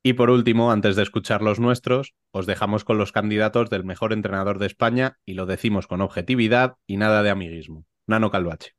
Y 0.01 0.13
por 0.13 0.29
último, 0.29 0.71
antes 0.71 0.95
de 0.95 1.03
escuchar 1.03 1.41
los 1.41 1.59
nuestros, 1.59 2.15
os 2.31 2.45
dejamos 2.45 2.85
con 2.85 2.97
los 2.97 3.11
candidatos 3.11 3.69
del 3.69 3.83
mejor 3.83 4.13
entrenador 4.13 4.57
de 4.57 4.67
España 4.67 5.19
y 5.25 5.33
lo 5.33 5.45
decimos 5.45 5.85
con 5.85 6.01
objetividad 6.01 6.77
y 6.87 6.97
nada 6.97 7.23
de 7.23 7.29
amiguismo. 7.29 7.85
Nano 8.07 8.31
Calvache. 8.31 8.77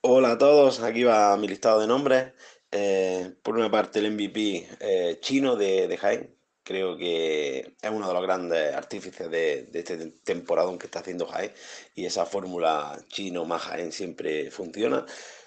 Hola 0.00 0.32
a 0.32 0.38
todos, 0.38 0.80
aquí 0.80 1.02
va 1.04 1.36
mi 1.36 1.48
listado 1.48 1.80
de 1.80 1.86
nombres. 1.88 2.32
Eh, 2.70 3.34
por 3.42 3.56
una 3.56 3.70
parte, 3.70 3.98
el 3.98 4.12
MVP 4.12 4.68
eh, 4.80 5.18
chino 5.20 5.56
de, 5.56 5.88
de 5.88 5.96
Jaén. 5.96 6.36
Creo 6.62 6.96
que 6.96 7.76
es 7.80 7.90
uno 7.90 8.06
de 8.08 8.14
los 8.14 8.22
grandes 8.22 8.74
artífices 8.74 9.30
de, 9.30 9.68
este 9.72 9.96
temporadón 10.24 10.78
que 10.78 10.86
está 10.86 11.00
haciendo 11.00 11.26
Jaén. 11.26 11.52
Y 11.94 12.06
esa 12.06 12.26
fórmula 12.26 12.98
chino 13.08 13.44
más 13.44 13.62
Jaén 13.62 13.90
siempre 13.92 14.50
funciona. 14.50 15.04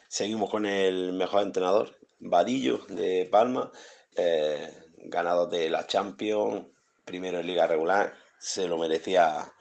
Seguimos 0.09 0.49
con 0.49 0.65
el 0.65 1.13
mejor 1.13 1.43
entrenador, 1.43 1.97
Vadillo 2.19 2.79
de 2.89 3.27
Palma. 3.31 3.71
eh, 4.15 4.69
ganador 4.97 5.49
de 5.49 5.69
la 5.69 5.87
Champions, 5.87 6.65
primero 7.05 7.39
en 7.39 7.47
Liga 7.47 7.67
Regular. 7.67 8.13
Se 8.39 8.67
lo 8.67 8.77
merecía 8.77 9.53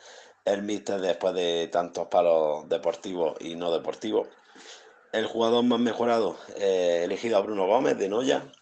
el 0.44 0.62
míster 0.62 1.00
después 1.00 1.34
de 1.34 1.68
tantos 1.68 2.08
palos 2.08 2.68
deportivos 2.68 3.36
y 3.40 3.54
no 3.56 3.72
deportivos. 3.72 4.28
El 5.12 5.26
jugador 5.26 5.64
más 5.64 5.80
mejorado, 5.80 6.38
eh, 6.56 7.02
elegido 7.04 7.36
a 7.36 7.40
Bruno 7.40 7.66
Gómez 7.66 7.98
de 7.98 8.08
Noya. 8.08 8.52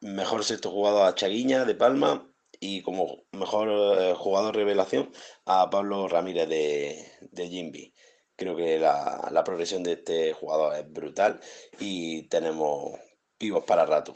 Mejor 0.00 0.44
sexto 0.44 0.70
jugador 0.70 1.06
a 1.06 1.14
Chaguiña 1.14 1.64
de 1.64 1.74
Palma. 1.74 2.28
Y 2.60 2.82
como 2.82 3.24
mejor 3.32 3.68
eh, 4.00 4.14
jugador 4.16 4.56
revelación 4.56 5.12
a 5.44 5.70
Pablo 5.70 6.08
Ramírez 6.08 6.48
de, 6.48 7.12
de 7.20 7.48
Jimby. 7.48 7.94
Creo 8.36 8.56
que 8.56 8.78
la, 8.78 9.28
la 9.30 9.44
progresión 9.44 9.82
de 9.82 9.92
este 9.92 10.32
jugador 10.32 10.74
es 10.76 10.90
brutal 10.90 11.40
y 11.78 12.28
tenemos 12.28 12.98
pivos 13.38 13.64
para 13.64 13.86
rato. 13.86 14.14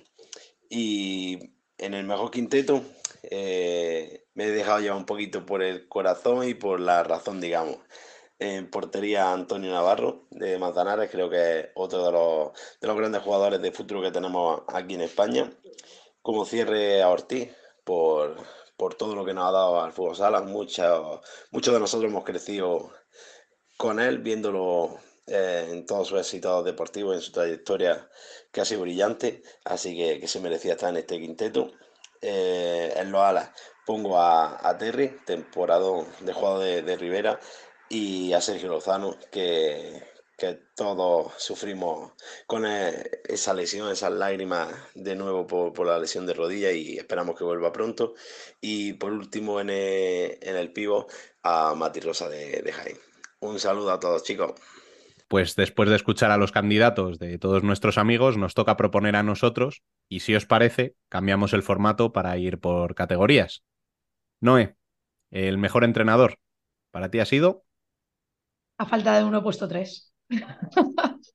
Y 0.70 1.52
en 1.78 1.94
el 1.94 2.04
mejor 2.04 2.30
quinteto 2.30 2.82
eh, 3.22 4.24
me 4.34 4.44
he 4.44 4.50
dejado 4.50 4.80
llevar 4.80 4.98
un 4.98 5.06
poquito 5.06 5.44
por 5.44 5.62
el 5.62 5.88
corazón 5.88 6.48
y 6.48 6.54
por 6.54 6.80
la 6.80 7.02
razón, 7.02 7.40
digamos. 7.40 7.78
En 8.40 8.70
portería 8.70 9.32
Antonio 9.32 9.72
Navarro 9.72 10.26
de 10.30 10.58
Manzanares, 10.58 11.10
creo 11.10 11.28
que 11.28 11.58
es 11.58 11.66
otro 11.74 12.04
de 12.04 12.12
los, 12.12 12.52
de 12.80 12.86
los 12.86 12.96
grandes 12.96 13.22
jugadores 13.22 13.60
de 13.60 13.72
futuro 13.72 14.00
que 14.00 14.12
tenemos 14.12 14.62
aquí 14.68 14.94
en 14.94 15.00
España. 15.00 15.52
Como 16.22 16.44
cierre 16.44 17.02
a 17.02 17.08
Ortiz, 17.08 17.50
por, 17.84 18.36
por 18.76 18.94
todo 18.94 19.16
lo 19.16 19.24
que 19.24 19.34
nos 19.34 19.48
ha 19.48 19.52
dado 19.52 19.80
al 19.80 19.92
fútbol 19.92 20.14
sala. 20.14 20.42
Muchos, 20.42 21.20
muchos 21.50 21.74
de 21.74 21.80
nosotros 21.80 22.10
hemos 22.10 22.24
crecido 22.24 22.92
con 23.76 23.98
él, 23.98 24.18
viéndolo 24.18 24.98
eh, 25.26 25.68
en 25.70 25.86
todos 25.86 26.08
sus 26.08 26.20
éxitos 26.20 26.64
deportivos, 26.64 27.16
en 27.16 27.22
su 27.22 27.32
trayectoria 27.32 28.08
sido 28.64 28.82
brillante, 28.82 29.42
así 29.64 29.96
que, 29.96 30.20
que 30.20 30.28
se 30.28 30.40
merecía 30.40 30.72
estar 30.72 30.90
en 30.90 30.98
este 30.98 31.18
quinteto. 31.18 31.72
Eh, 32.20 32.92
en 32.96 33.12
los 33.12 33.20
alas 33.20 33.50
pongo 33.86 34.18
a, 34.18 34.68
a 34.68 34.76
Terry, 34.76 35.16
temporada 35.24 35.88
de 36.20 36.32
jugador 36.32 36.64
de, 36.64 36.82
de 36.82 36.96
Rivera, 36.96 37.40
y 37.88 38.32
a 38.32 38.40
Sergio 38.40 38.68
Lozano, 38.68 39.16
que, 39.30 40.02
que 40.36 40.54
todos 40.76 41.32
sufrimos 41.38 42.12
con 42.46 42.64
eh, 42.66 43.10
esa 43.24 43.54
lesión, 43.54 43.90
esas 43.90 44.12
lágrimas 44.12 44.72
de 44.94 45.16
nuevo 45.16 45.46
por, 45.46 45.72
por 45.72 45.86
la 45.86 45.98
lesión 45.98 46.26
de 46.26 46.34
rodilla 46.34 46.70
y 46.72 46.96
esperamos 46.98 47.36
que 47.36 47.44
vuelva 47.44 47.72
pronto. 47.72 48.14
Y 48.60 48.94
por 48.94 49.12
último 49.12 49.60
en 49.60 49.70
el, 49.70 50.38
en 50.40 50.56
el 50.56 50.72
pivo 50.72 51.06
a 51.42 51.74
Mati 51.74 52.00
Rosa 52.00 52.28
de, 52.28 52.62
de 52.62 52.72
Jaén. 52.72 52.98
Un 53.40 53.58
saludo 53.58 53.90
a 53.92 54.00
todos 54.00 54.22
chicos. 54.22 54.52
Pues 55.28 55.56
después 55.56 55.90
de 55.90 55.96
escuchar 55.96 56.30
a 56.30 56.38
los 56.38 56.52
candidatos 56.52 57.18
de 57.18 57.38
todos 57.38 57.62
nuestros 57.62 57.98
amigos, 57.98 58.38
nos 58.38 58.54
toca 58.54 58.76
proponer 58.76 59.14
a 59.14 59.22
nosotros 59.22 59.82
y 60.08 60.20
si 60.20 60.34
os 60.34 60.46
parece, 60.46 60.94
cambiamos 61.10 61.52
el 61.52 61.62
formato 61.62 62.12
para 62.12 62.36
ir 62.38 62.58
por 62.58 62.94
categorías. 62.94 63.62
Noé, 64.40 64.76
el 65.30 65.58
mejor 65.58 65.84
entrenador, 65.84 66.38
¿para 66.90 67.10
ti 67.10 67.20
ha 67.20 67.26
sido? 67.26 67.66
A 68.78 68.86
falta 68.86 69.18
de 69.18 69.24
uno 69.24 69.38
he 69.38 69.42
puesto 69.42 69.66
tres. 69.68 70.12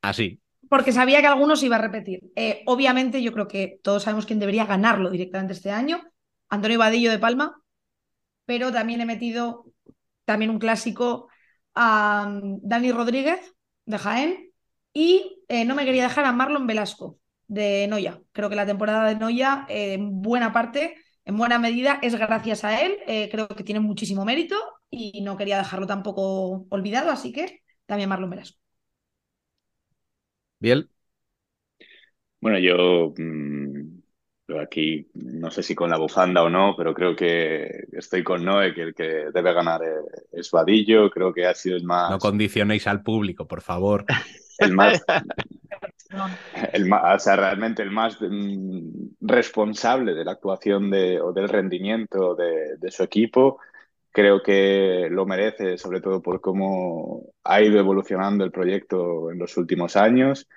Así. 0.00 0.40
Porque 0.68 0.92
sabía 0.92 1.20
que 1.20 1.26
algunos 1.26 1.62
iba 1.62 1.76
a 1.76 1.80
repetir. 1.80 2.20
Eh, 2.36 2.62
obviamente, 2.66 3.22
yo 3.22 3.32
creo 3.32 3.48
que 3.48 3.80
todos 3.82 4.04
sabemos 4.04 4.26
quién 4.26 4.38
debería 4.38 4.64
ganarlo 4.64 5.10
directamente 5.10 5.52
este 5.52 5.70
año. 5.70 6.02
Antonio 6.48 6.78
Vadillo 6.78 7.10
de 7.10 7.18
Palma. 7.18 7.60
Pero 8.44 8.72
también 8.72 9.00
he 9.00 9.06
metido 9.06 9.66
también 10.24 10.50
un 10.50 10.60
clásico 10.60 11.28
a 11.74 12.26
um, 12.28 12.60
Dani 12.62 12.92
Rodríguez 12.92 13.54
de 13.84 13.98
Jaén. 13.98 14.52
Y 14.92 15.42
eh, 15.48 15.64
no 15.64 15.74
me 15.74 15.84
quería 15.84 16.04
dejar 16.04 16.24
a 16.24 16.32
Marlon 16.32 16.66
Velasco 16.66 17.18
de 17.48 17.86
Noya. 17.88 18.20
Creo 18.32 18.48
que 18.48 18.56
la 18.56 18.66
temporada 18.66 19.08
de 19.08 19.16
Noya, 19.16 19.66
eh, 19.68 19.94
en 19.94 20.22
buena 20.22 20.52
parte, 20.52 20.96
en 21.24 21.36
buena 21.36 21.58
medida, 21.58 21.98
es 22.02 22.14
gracias 22.14 22.64
a 22.64 22.80
él. 22.80 22.96
Creo 23.30 23.48
que 23.48 23.64
tiene 23.64 23.80
muchísimo 23.80 24.24
mérito 24.24 24.56
y 24.90 25.20
no 25.22 25.36
quería 25.36 25.58
dejarlo 25.58 25.86
tampoco 25.86 26.66
olvidado, 26.70 27.10
así 27.10 27.32
que 27.32 27.62
también 27.86 28.08
Marlon 28.08 28.30
Velasco. 28.30 28.58
Biel. 30.58 30.90
Bueno, 32.40 32.58
yo 32.58 33.12
mm, 33.16 34.56
aquí 34.60 35.08
no 35.14 35.50
sé 35.50 35.62
si 35.62 35.74
con 35.74 35.90
la 35.90 35.98
bufanda 35.98 36.42
o 36.42 36.50
no, 36.50 36.74
pero 36.76 36.94
creo 36.94 37.16
que 37.16 37.86
estoy 37.92 38.22
con 38.22 38.44
Noé, 38.44 38.74
que 38.74 38.82
el 38.82 38.94
que 38.94 39.30
debe 39.32 39.52
ganar 39.52 39.80
es, 39.82 40.24
es 40.32 40.50
Vadillo. 40.50 41.10
Creo 41.10 41.32
que 41.32 41.46
ha 41.46 41.54
sido 41.54 41.76
el 41.76 41.84
más. 41.84 42.10
No 42.10 42.18
condicionéis 42.18 42.86
al 42.86 43.02
público, 43.02 43.46
por 43.46 43.62
favor. 43.62 44.04
el 44.58 44.72
más, 44.72 45.04
el 46.72 46.86
más, 46.86 47.16
o 47.16 47.18
sea, 47.18 47.36
realmente 47.36 47.82
el 47.82 47.90
más 47.90 48.18
mm, 48.20 49.16
responsable 49.20 50.14
de 50.14 50.24
la 50.24 50.32
actuación 50.32 50.90
de, 50.90 51.20
o 51.20 51.32
del 51.32 51.48
rendimiento 51.48 52.34
de, 52.34 52.76
de, 52.76 52.90
su 52.90 53.02
equipo. 53.02 53.58
Creo 54.16 54.42
que 54.42 55.08
lo 55.10 55.26
merece, 55.26 55.76
sobre 55.76 56.00
todo 56.00 56.22
por 56.22 56.40
cómo 56.40 57.24
ha 57.44 57.60
ido 57.60 57.78
evolucionando 57.78 58.44
el 58.44 58.50
proyecto 58.50 59.30
en 59.30 59.38
los 59.38 59.58
últimos 59.58 59.94
años. 59.96 60.48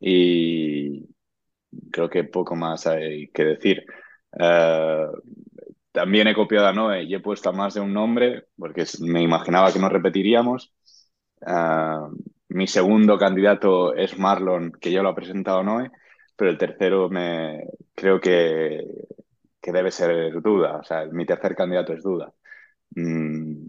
Y 0.00 1.08
creo 1.90 2.10
que 2.10 2.24
poco 2.24 2.54
más 2.56 2.86
hay 2.86 3.28
que 3.28 3.44
decir. 3.44 3.84
Uh, 4.32 5.16
también 5.92 6.28
he 6.28 6.34
copiado 6.34 6.66
a 6.66 6.74
Noé 6.74 7.04
y 7.04 7.14
he 7.14 7.20
puesto 7.20 7.48
a 7.50 7.52
más 7.52 7.72
de 7.74 7.80
un 7.80 7.94
nombre, 7.94 8.48
porque 8.58 8.84
me 9.00 9.22
imaginaba 9.22 9.72
que 9.72 9.78
no 9.78 9.88
repetiríamos. 9.88 10.74
Uh, 11.40 12.14
mi 12.48 12.66
segundo 12.66 13.16
candidato 13.18 13.94
es 13.94 14.18
Marlon, 14.18 14.72
que 14.72 14.92
ya 14.92 15.02
lo 15.02 15.08
ha 15.10 15.14
presentado 15.14 15.62
Noé, 15.62 15.90
pero 16.36 16.50
el 16.50 16.58
tercero 16.58 17.08
me 17.08 17.64
creo 17.94 18.20
que, 18.20 18.84
que 19.62 19.72
debe 19.72 19.90
ser 19.90 20.42
Duda. 20.42 20.78
O 20.78 20.84
sea, 20.84 21.06
mi 21.06 21.24
tercer 21.24 21.54
candidato 21.56 21.94
es 21.94 22.02
Duda. 22.02 22.32
Mm, 22.94 23.66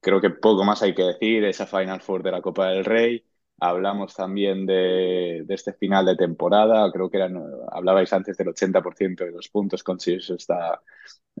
creo 0.00 0.20
que 0.20 0.30
poco 0.30 0.64
más 0.64 0.82
hay 0.82 0.94
que 0.94 1.02
decir. 1.02 1.44
Esa 1.44 1.66
Final 1.66 2.00
Four 2.00 2.22
de 2.22 2.30
la 2.32 2.42
Copa 2.42 2.68
del 2.70 2.84
Rey. 2.84 3.24
Hablamos 3.60 4.14
también 4.14 4.66
de, 4.66 5.42
de 5.46 5.54
este 5.54 5.72
final 5.74 6.06
de 6.06 6.16
temporada. 6.16 6.90
Creo 6.92 7.10
que 7.10 7.18
eran, 7.18 7.42
hablabais 7.72 8.12
antes 8.12 8.36
del 8.36 8.48
80% 8.48 9.24
de 9.24 9.32
los 9.32 9.48
puntos 9.48 9.82
consiguidos 9.82 10.30
esta 10.30 10.80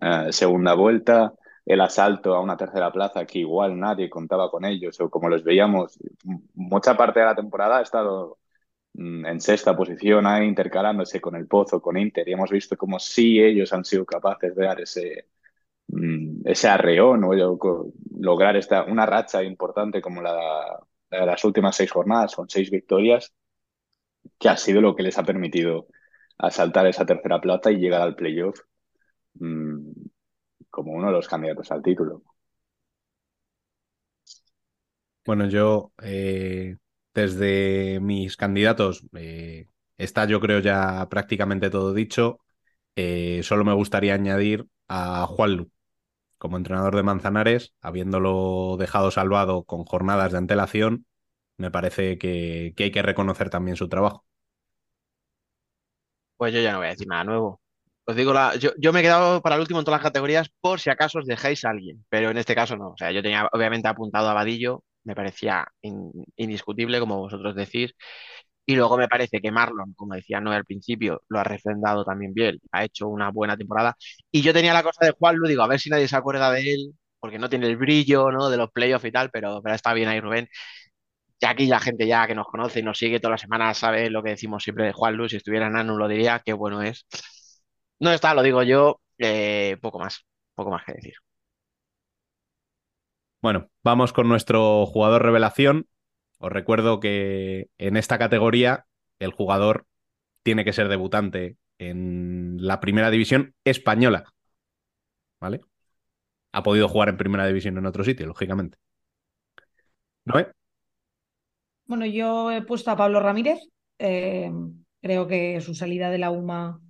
uh, 0.02 0.32
segunda 0.32 0.74
vuelta 0.74 1.34
el 1.68 1.80
asalto 1.82 2.34
a 2.34 2.40
una 2.40 2.56
tercera 2.56 2.90
plaza 2.90 3.26
que 3.26 3.40
igual 3.40 3.78
nadie 3.78 4.08
contaba 4.08 4.50
con 4.50 4.64
ellos 4.64 4.98
o 5.00 5.10
como 5.10 5.28
los 5.28 5.44
veíamos, 5.44 5.98
mucha 6.54 6.96
parte 6.96 7.20
de 7.20 7.26
la 7.26 7.34
temporada 7.34 7.78
ha 7.78 7.82
estado 7.82 8.38
en 8.94 9.40
sexta 9.40 9.76
posición 9.76 10.26
ahí 10.26 10.46
intercalándose 10.46 11.20
con 11.20 11.36
el 11.36 11.46
Pozo, 11.46 11.82
con 11.82 11.98
Inter 11.98 12.28
y 12.28 12.32
hemos 12.32 12.50
visto 12.50 12.76
como 12.76 12.98
sí 12.98 13.38
ellos 13.40 13.72
han 13.74 13.84
sido 13.84 14.06
capaces 14.06 14.54
de 14.56 14.64
dar 14.64 14.80
ese, 14.80 15.26
ese 16.44 16.68
arreón 16.68 17.24
o 17.24 17.30
lograr 18.18 18.56
esta, 18.56 18.84
una 18.84 19.06
racha 19.06 19.42
importante 19.42 20.00
como 20.00 20.22
la, 20.22 20.78
eh, 21.10 21.26
las 21.26 21.44
últimas 21.44 21.76
seis 21.76 21.90
jornadas 21.90 22.34
con 22.34 22.48
seis 22.48 22.70
victorias, 22.70 23.32
que 24.38 24.48
ha 24.48 24.56
sido 24.56 24.80
lo 24.80 24.94
que 24.94 25.02
les 25.02 25.18
ha 25.18 25.24
permitido 25.24 25.86
asaltar 26.38 26.86
esa 26.86 27.06
tercera 27.06 27.40
plaza 27.40 27.70
y 27.70 27.76
llegar 27.76 28.02
al 28.02 28.14
playoff 28.14 28.60
mm, 29.34 29.90
como 30.70 30.92
uno 30.92 31.08
de 31.08 31.12
los 31.12 31.28
candidatos 31.28 31.70
al 31.72 31.82
título. 31.82 32.22
Bueno, 35.24 35.46
yo 35.48 35.92
eh, 36.02 36.76
desde 37.14 38.00
mis 38.00 38.36
candidatos 38.36 39.04
eh, 39.14 39.66
está 39.98 40.24
yo 40.26 40.40
creo 40.40 40.60
ya 40.60 41.06
prácticamente 41.10 41.70
todo 41.70 41.92
dicho. 41.92 42.40
Eh, 42.96 43.42
solo 43.42 43.64
me 43.64 43.74
gustaría 43.74 44.14
añadir 44.14 44.66
a 44.88 45.26
Juanlu 45.26 45.70
como 46.38 46.56
entrenador 46.56 46.96
de 46.96 47.02
Manzanares, 47.04 47.74
habiéndolo 47.80 48.76
dejado 48.78 49.10
salvado 49.10 49.64
con 49.64 49.84
jornadas 49.84 50.32
de 50.32 50.38
antelación, 50.38 51.06
me 51.58 51.70
parece 51.70 52.18
que, 52.18 52.74
hay 52.78 52.90
que 52.92 53.02
reconocer 53.02 53.50
también 53.50 53.76
su 53.76 53.88
trabajo. 53.88 54.26
Pues 56.36 56.52
yo 56.54 56.60
ya 56.60 56.72
no 56.72 56.78
voy 56.78 56.86
a 56.88 56.90
decir 56.90 57.06
nada 57.08 57.24
nuevo. 57.24 57.60
Os 58.06 58.16
digo, 58.16 58.32
la, 58.32 58.56
yo, 58.56 58.70
yo 58.78 58.92
me 58.92 59.00
he 59.00 59.02
quedado 59.02 59.42
para 59.42 59.56
el 59.56 59.60
último 59.60 59.80
en 59.80 59.84
todas 59.84 59.98
las 60.00 60.08
categorías 60.08 60.48
por 60.60 60.80
si 60.80 60.88
acaso 60.90 61.18
os 61.18 61.26
dejáis 61.26 61.64
a 61.64 61.70
alguien, 61.70 62.04
pero 62.08 62.30
en 62.30 62.38
este 62.38 62.54
caso 62.54 62.76
no. 62.76 62.90
O 62.90 62.96
sea, 62.96 63.10
yo 63.12 63.22
tenía 63.22 63.48
obviamente 63.52 63.88
apuntado 63.88 64.28
a 64.28 64.34
Vadillo, 64.34 64.82
me 65.04 65.14
parecía 65.14 65.66
in- 65.82 66.10
indiscutible, 66.36 67.00
como 67.00 67.18
vosotros 67.18 67.54
decís. 67.54 67.94
Y 68.68 68.76
luego 68.76 68.98
me 68.98 69.08
parece 69.08 69.40
que 69.40 69.50
Marlon, 69.50 69.94
como 69.94 70.14
decía 70.14 70.40
Noé 70.42 70.56
al 70.56 70.66
principio, 70.66 71.22
lo 71.30 71.40
ha 71.40 71.44
refrendado 71.44 72.04
también 72.04 72.34
bien, 72.34 72.58
ha 72.72 72.84
hecho 72.84 73.08
una 73.08 73.30
buena 73.30 73.56
temporada. 73.56 73.96
Y 74.30 74.42
yo 74.42 74.52
tenía 74.52 74.74
la 74.74 74.82
cosa 74.82 75.06
de 75.06 75.12
Juan 75.12 75.36
digo, 75.46 75.62
a 75.62 75.68
ver 75.68 75.80
si 75.80 75.88
nadie 75.88 76.06
se 76.06 76.16
acuerda 76.16 76.50
de 76.52 76.74
él, 76.74 76.94
porque 77.18 77.38
no 77.38 77.48
tiene 77.48 77.66
el 77.66 77.78
brillo, 77.78 78.30
¿no? 78.30 78.50
De 78.50 78.58
los 78.58 78.70
playoffs 78.70 79.06
y 79.06 79.12
tal, 79.12 79.30
pero, 79.30 79.62
pero 79.62 79.74
está 79.74 79.94
bien 79.94 80.08
ahí 80.10 80.20
Rubén. 80.20 80.48
Ya 81.40 81.50
aquí 81.50 81.66
la 81.66 81.80
gente 81.80 82.06
ya 82.06 82.26
que 82.26 82.34
nos 82.34 82.46
conoce 82.48 82.80
y 82.80 82.82
nos 82.82 82.98
sigue 82.98 83.20
todas 83.20 83.32
las 83.34 83.40
semanas 83.42 83.78
sabe 83.78 84.10
lo 84.10 84.22
que 84.22 84.30
decimos 84.30 84.62
siempre 84.62 84.84
de 84.86 84.92
Juan 84.92 85.16
Si 85.30 85.36
estuviera 85.36 85.70
Nanu 85.70 85.96
lo 85.96 86.06
diría, 86.08 86.42
qué 86.44 86.52
bueno 86.52 86.82
es. 86.82 87.06
No 88.00 88.12
está, 88.12 88.34
lo 88.34 88.42
digo 88.42 88.62
yo, 88.64 89.00
eh, 89.18 89.78
poco 89.80 89.98
más, 89.98 90.26
poco 90.54 90.70
más 90.70 90.84
que 90.84 90.92
decir. 90.92 91.14
Bueno, 93.40 93.68
vamos 93.82 94.12
con 94.12 94.28
nuestro 94.28 94.84
jugador 94.86 95.22
revelación. 95.22 95.86
Os 96.38 96.52
recuerdo 96.52 97.00
que 97.00 97.68
en 97.78 97.96
esta 97.96 98.18
categoría 98.18 98.86
el 99.18 99.32
jugador 99.32 99.86
tiene 100.42 100.64
que 100.64 100.72
ser 100.72 100.88
debutante 100.88 101.56
en 101.78 102.56
la 102.60 102.80
primera 102.80 103.10
división 103.10 103.54
española. 103.64 104.24
¿Vale? 105.40 105.60
Ha 106.52 106.62
podido 106.62 106.88
jugar 106.88 107.08
en 107.08 107.16
primera 107.16 107.46
división 107.46 107.78
en 107.78 107.86
otro 107.86 108.04
sitio, 108.04 108.26
lógicamente. 108.26 108.78
¿Noé? 110.24 110.52
Bueno, 111.86 112.06
yo 112.06 112.50
he 112.50 112.62
puesto 112.62 112.90
a 112.90 112.96
Pablo 112.96 113.20
Ramírez. 113.20 113.58
eh, 113.98 114.50
creo 115.00 115.26
que 115.26 115.60
su 115.60 115.74
salida 115.74 116.10
de 116.10 116.18
la 116.18 116.30
UMA 116.30 116.80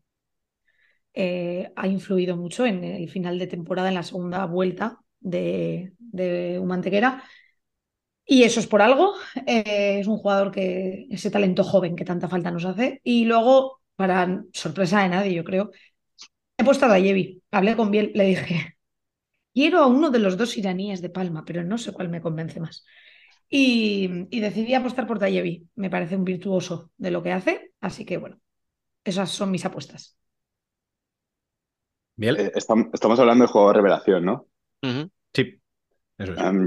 eh, 1.14 1.72
ha 1.76 1.86
influido 1.88 2.36
mucho 2.36 2.66
en 2.66 2.84
el 2.84 3.08
final 3.10 3.38
de 3.38 3.46
temporada, 3.46 3.88
en 3.88 3.94
la 3.94 4.02
segunda 4.02 4.46
vuelta 4.46 4.98
de, 5.20 5.92
de 5.98 6.58
UMA 6.60 6.74
Antequera. 6.76 7.24
Y 8.30 8.44
eso 8.44 8.60
es 8.60 8.68
por 8.68 8.82
algo. 8.82 9.14
eh, 9.46 9.98
es 10.00 10.08
un 10.08 10.18
jugador 10.18 10.52
que, 10.52 11.08
ese 11.10 11.30
talento 11.32 11.64
joven 11.64 11.96
que 11.96 12.06
tanta 12.06 12.28
falta 12.28 12.52
nos 12.52 12.66
hace. 12.66 13.00
Y 13.04 13.26
luego, 13.26 13.80
para 13.96 14.44
sorpresa 14.54 15.02
de 15.02 15.10
nadie, 15.10 15.34
yo 15.34 15.44
creo, 15.44 15.72
he 16.58 16.64
puesto 16.64 16.86
a 16.86 16.88
Dayevi. 16.90 17.42
Hablé 17.52 17.76
con 17.76 17.90
Biel, 17.92 18.12
le 18.14 18.24
dije, 18.26 18.76
quiero 19.54 19.80
a 19.80 19.86
uno 19.88 20.10
de 20.10 20.20
los 20.20 20.36
dos 20.38 20.56
iraníes 20.58 21.02
de 21.02 21.10
Palma, 21.10 21.44
pero 21.46 21.64
no 21.64 21.78
sé 21.78 21.92
cuál 21.92 22.08
me 22.10 22.22
convence 22.22 22.60
más. 22.60 22.86
Y, 23.50 24.10
y 24.30 24.40
decidí 24.40 24.74
apostar 24.74 25.06
por 25.06 25.18
Dayevi. 25.20 25.68
Me 25.76 25.90
parece 25.90 26.16
un 26.16 26.24
virtuoso 26.24 26.92
de 26.98 27.10
lo 27.12 27.22
que 27.22 27.32
hace. 27.32 27.72
Así 27.80 28.04
que, 28.06 28.18
bueno, 28.18 28.40
esas 29.04 29.30
son 29.30 29.50
mis 29.52 29.64
apuestas. 29.66 30.18
Bien. 32.16 32.36
Eh, 32.38 32.52
estam- 32.54 32.90
estamos 32.92 33.18
hablando 33.20 33.44
de 33.44 33.50
jugador 33.52 33.76
revelación, 33.76 34.24
¿no? 34.26 34.46
Sí, 35.34 35.60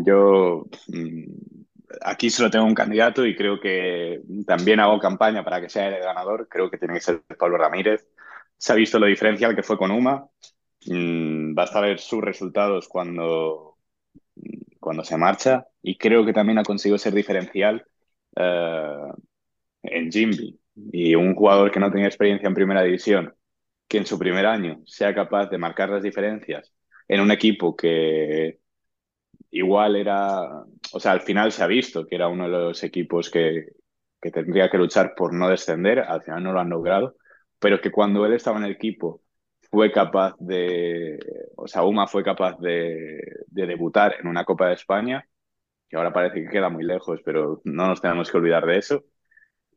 yo 0.05 0.65
mm, 0.87 1.23
aquí 2.01 2.29
solo 2.29 2.49
tengo 2.49 2.65
un 2.65 2.75
candidato 2.75 3.25
y 3.25 3.35
creo 3.35 3.59
que 3.59 4.21
también 4.45 4.79
hago 4.79 4.99
campaña 4.99 5.43
para 5.43 5.61
que 5.61 5.69
sea 5.69 5.89
el 5.89 6.01
ganador. 6.01 6.47
Creo 6.49 6.69
que 6.69 6.77
tiene 6.77 6.95
que 6.95 7.01
ser 7.01 7.21
Pablo 7.37 7.57
Ramírez. 7.57 8.07
Se 8.57 8.71
ha 8.71 8.75
visto 8.75 8.99
lo 8.99 9.07
diferencial 9.07 9.55
que 9.55 9.63
fue 9.63 9.77
con 9.77 9.91
UMA. 9.91 10.25
Mm, 10.87 11.53
basta 11.53 11.81
ver 11.81 11.99
sus 11.99 12.21
resultados 12.21 12.87
cuando, 12.87 13.77
cuando 14.79 15.03
se 15.03 15.17
marcha 15.17 15.67
y 15.81 15.97
creo 15.97 16.25
que 16.25 16.33
también 16.33 16.57
ha 16.59 16.63
conseguido 16.63 16.97
ser 16.97 17.13
diferencial 17.13 17.85
eh, 18.35 19.11
en 19.83 20.11
Jimby. 20.11 20.59
Y 20.93 21.15
un 21.15 21.35
jugador 21.35 21.71
que 21.71 21.79
no 21.79 21.91
tenía 21.91 22.07
experiencia 22.07 22.47
en 22.47 22.53
primera 22.53 22.81
división, 22.83 23.35
que 23.87 23.97
en 23.97 24.05
su 24.05 24.17
primer 24.17 24.45
año 24.45 24.81
sea 24.85 25.13
capaz 25.13 25.47
de 25.47 25.57
marcar 25.57 25.89
las 25.89 26.03
diferencias 26.03 26.73
en 27.07 27.19
un 27.21 27.31
equipo 27.31 27.75
que 27.75 28.60
igual 29.51 29.95
era, 29.95 30.63
o 30.93 30.99
sea, 30.99 31.11
al 31.13 31.21
final 31.21 31.51
se 31.51 31.63
ha 31.63 31.67
visto 31.67 32.05
que 32.07 32.15
era 32.15 32.27
uno 32.29 32.45
de 32.45 32.51
los 32.51 32.83
equipos 32.83 33.29
que, 33.29 33.67
que 34.21 34.31
tendría 34.31 34.69
que 34.69 34.77
luchar 34.77 35.13
por 35.15 35.33
no 35.33 35.49
descender, 35.49 35.99
al 35.99 36.21
final 36.23 36.43
no 36.43 36.53
lo 36.53 36.59
han 36.59 36.69
logrado, 36.69 37.15
pero 37.59 37.81
que 37.81 37.91
cuando 37.91 38.25
él 38.25 38.33
estaba 38.33 38.57
en 38.57 38.65
el 38.65 38.71
equipo 38.71 39.21
fue 39.71 39.91
capaz 39.91 40.35
de, 40.39 41.19
o 41.55 41.67
sea, 41.67 41.83
Uma 41.83 42.07
fue 42.07 42.23
capaz 42.23 42.57
de, 42.59 43.19
de 43.47 43.65
debutar 43.67 44.15
en 44.19 44.27
una 44.27 44.45
Copa 44.45 44.67
de 44.67 44.73
España, 44.75 45.27
que 45.89 45.97
ahora 45.97 46.13
parece 46.13 46.43
que 46.43 46.49
queda 46.49 46.69
muy 46.69 46.83
lejos, 46.85 47.21
pero 47.25 47.61
no 47.65 47.87
nos 47.87 48.01
tenemos 48.01 48.31
que 48.31 48.37
olvidar 48.37 48.65
de 48.65 48.77
eso. 48.79 49.05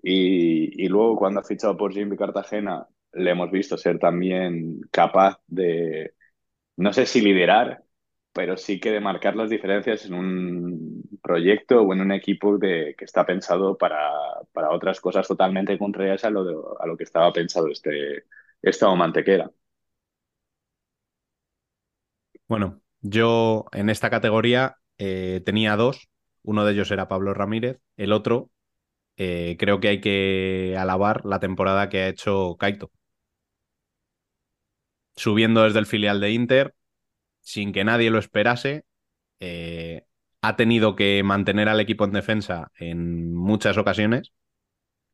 Y, 0.02 0.84
y 0.84 0.88
luego 0.88 1.16
cuando 1.16 1.40
ha 1.40 1.44
fichado 1.44 1.76
por 1.76 1.92
Jimmy 1.92 2.16
Cartagena, 2.16 2.86
le 3.12 3.30
hemos 3.30 3.51
visto 3.51 3.76
ser 3.78 3.98
también 3.98 4.80
capaz 4.90 5.38
de, 5.46 6.14
no 6.76 6.92
sé 6.92 7.06
si 7.06 7.20
liderar, 7.22 7.82
pero 8.35 8.56
sí 8.59 8.81
que 8.81 8.93
de 8.93 9.01
marcar 9.01 9.36
las 9.36 9.51
diferencias 9.51 10.06
en 10.06 10.15
un 10.15 11.05
proyecto 11.23 11.82
o 11.82 11.94
en 11.94 12.02
un 12.02 12.12
equipo 12.12 12.59
de, 12.59 12.94
que 12.98 13.06
está 13.06 13.27
pensado 13.27 13.78
para, 13.78 14.11
para 14.52 14.73
otras 14.73 15.01
cosas 15.01 15.28
totalmente 15.28 15.78
contrarias 15.78 16.24
a 16.27 16.31
lo, 16.31 16.44
de- 16.44 16.56
a 16.81 16.86
lo 16.86 16.97
que 16.98 17.05
estaba 17.05 17.32
pensado 17.32 17.69
este, 17.70 18.24
esta 18.62 18.94
mantequera. 18.94 19.51
Bueno, 22.48 22.82
yo 23.01 23.66
en 23.73 23.90
esta 23.90 24.11
categoría 24.11 24.77
eh, 24.98 25.43
tenía 25.44 25.77
dos. 25.77 26.09
Uno 26.43 26.65
de 26.65 26.73
ellos 26.73 26.90
era 26.90 27.09
Pablo 27.09 27.35
Ramírez. 27.35 27.81
El 27.97 28.12
otro, 28.12 28.51
eh, 29.19 29.56
creo 29.61 29.81
que 29.81 29.89
hay 29.89 30.01
que 30.02 30.77
alabar 30.78 31.24
la 31.27 31.40
temporada 31.40 31.89
que 31.90 32.02
ha 32.02 32.09
hecho 32.09 32.56
Kaito. 32.59 32.90
Subiendo 35.16 35.62
desde 35.65 35.81
el 35.81 35.86
filial 35.86 36.20
de 36.20 36.31
Inter, 36.32 36.74
sin 37.44 37.72
que 37.72 37.84
nadie 37.84 38.10
lo 38.10 38.18
esperase, 38.18 38.84
eh, 39.40 40.04
ha 40.42 40.56
tenido 40.56 40.96
que 40.96 41.22
mantener 41.22 41.68
al 41.68 41.80
equipo 41.80 42.04
en 42.04 42.12
defensa 42.12 42.72
en 42.78 43.34
muchas 43.34 43.78
ocasiones 43.78 44.32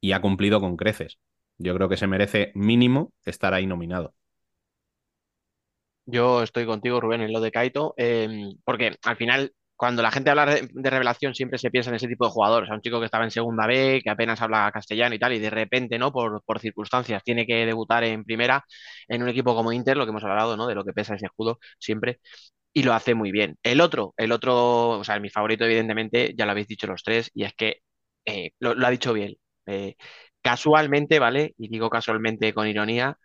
y 0.01 0.13
ha 0.13 0.21
cumplido 0.23 0.61
con 0.61 0.77
creces. 0.77 1.19
Yo 1.59 1.75
creo 1.75 1.89
que 1.89 1.99
se 1.99 2.07
merece 2.07 2.53
mínimo 2.55 3.13
estar 3.25 3.53
ahí 3.53 3.67
nominado. 3.67 4.15
Yo 6.07 6.43
estoy 6.43 6.67
contigo, 6.67 7.01
Rubén, 7.01 7.21
en 7.21 7.33
lo 7.33 7.41
de 7.41 7.53
Kaito, 7.53 7.95
eh, 7.97 8.53
porque 8.65 8.97
al 9.05 9.17
final, 9.17 9.53
cuando 9.81 10.03
la 10.03 10.11
gente 10.11 10.29
habla 10.29 10.45
de, 10.45 10.91
revelación, 10.91 11.35
siempre 11.35 11.59
se 11.59 11.71
piensa 11.71 11.89
en 11.89 11.97
ese 11.97 12.07
tipo 12.07 12.27
de 12.27 12.31
jugadores. 12.33 12.67
O 12.67 12.69
sea, 12.69 12.77
un 12.77 12.83
chico 12.83 13.01
que 13.01 13.07
estaba 13.07 13.25
en 13.25 13.31
segunda 13.31 13.67
B, 13.67 14.03
que 14.05 14.11
apenas 14.11 14.43
habla 14.43 14.71
castellano 14.73 15.15
y 15.15 15.19
tal, 15.19 15.33
y 15.33 15.39
de 15.39 15.49
repente, 15.49 15.99
¿no? 15.99 16.13
Por, 16.13 16.43
circunstancias, 16.61 17.23
tiene 17.25 17.47
que 17.47 17.65
debutar 17.65 18.05
en 18.05 18.23
primera 18.25 18.63
en 19.09 19.23
un 19.23 19.31
equipo 19.31 19.55
como 19.55 19.73
Inter, 19.73 19.97
lo 19.97 20.05
que 20.05 20.11
hemos 20.11 20.23
hablado, 20.25 20.55
¿no? 20.59 20.67
De 20.67 20.75
lo 20.75 20.85
que 20.85 20.93
pesa 20.93 21.15
ese 21.15 21.25
escudo 21.27 21.59
siempre, 21.79 22.21
y 22.75 22.83
lo 22.83 22.93
hace 22.95 23.15
muy 23.15 23.33
bien. 23.33 23.59
El 23.63 23.81
otro, 23.81 24.15
el 24.19 24.33
otro, 24.33 24.99
o 25.01 25.05
sea, 25.05 25.19
mi 25.21 25.31
favorito, 25.31 25.65
evidentemente, 25.65 26.35
ya 26.37 26.45
lo 26.47 26.53
habéis 26.53 26.69
dicho 26.69 26.87
los 26.87 27.03
tres, 27.03 27.31
y 27.35 27.45
es 27.45 27.55
que 27.55 27.79
eh, 28.27 28.51
lo, 28.61 28.75
lo 28.75 28.87
ha 28.87 28.91
dicho 28.91 29.15
bien. 29.15 29.37
Eh, 29.67 29.97
casualmente, 30.43 31.19
¿vale? 31.19 31.55
Y 31.59 31.69
digo 31.69 31.89
casualmente 31.91 32.53
con 32.55 32.67
ironía 32.69 33.17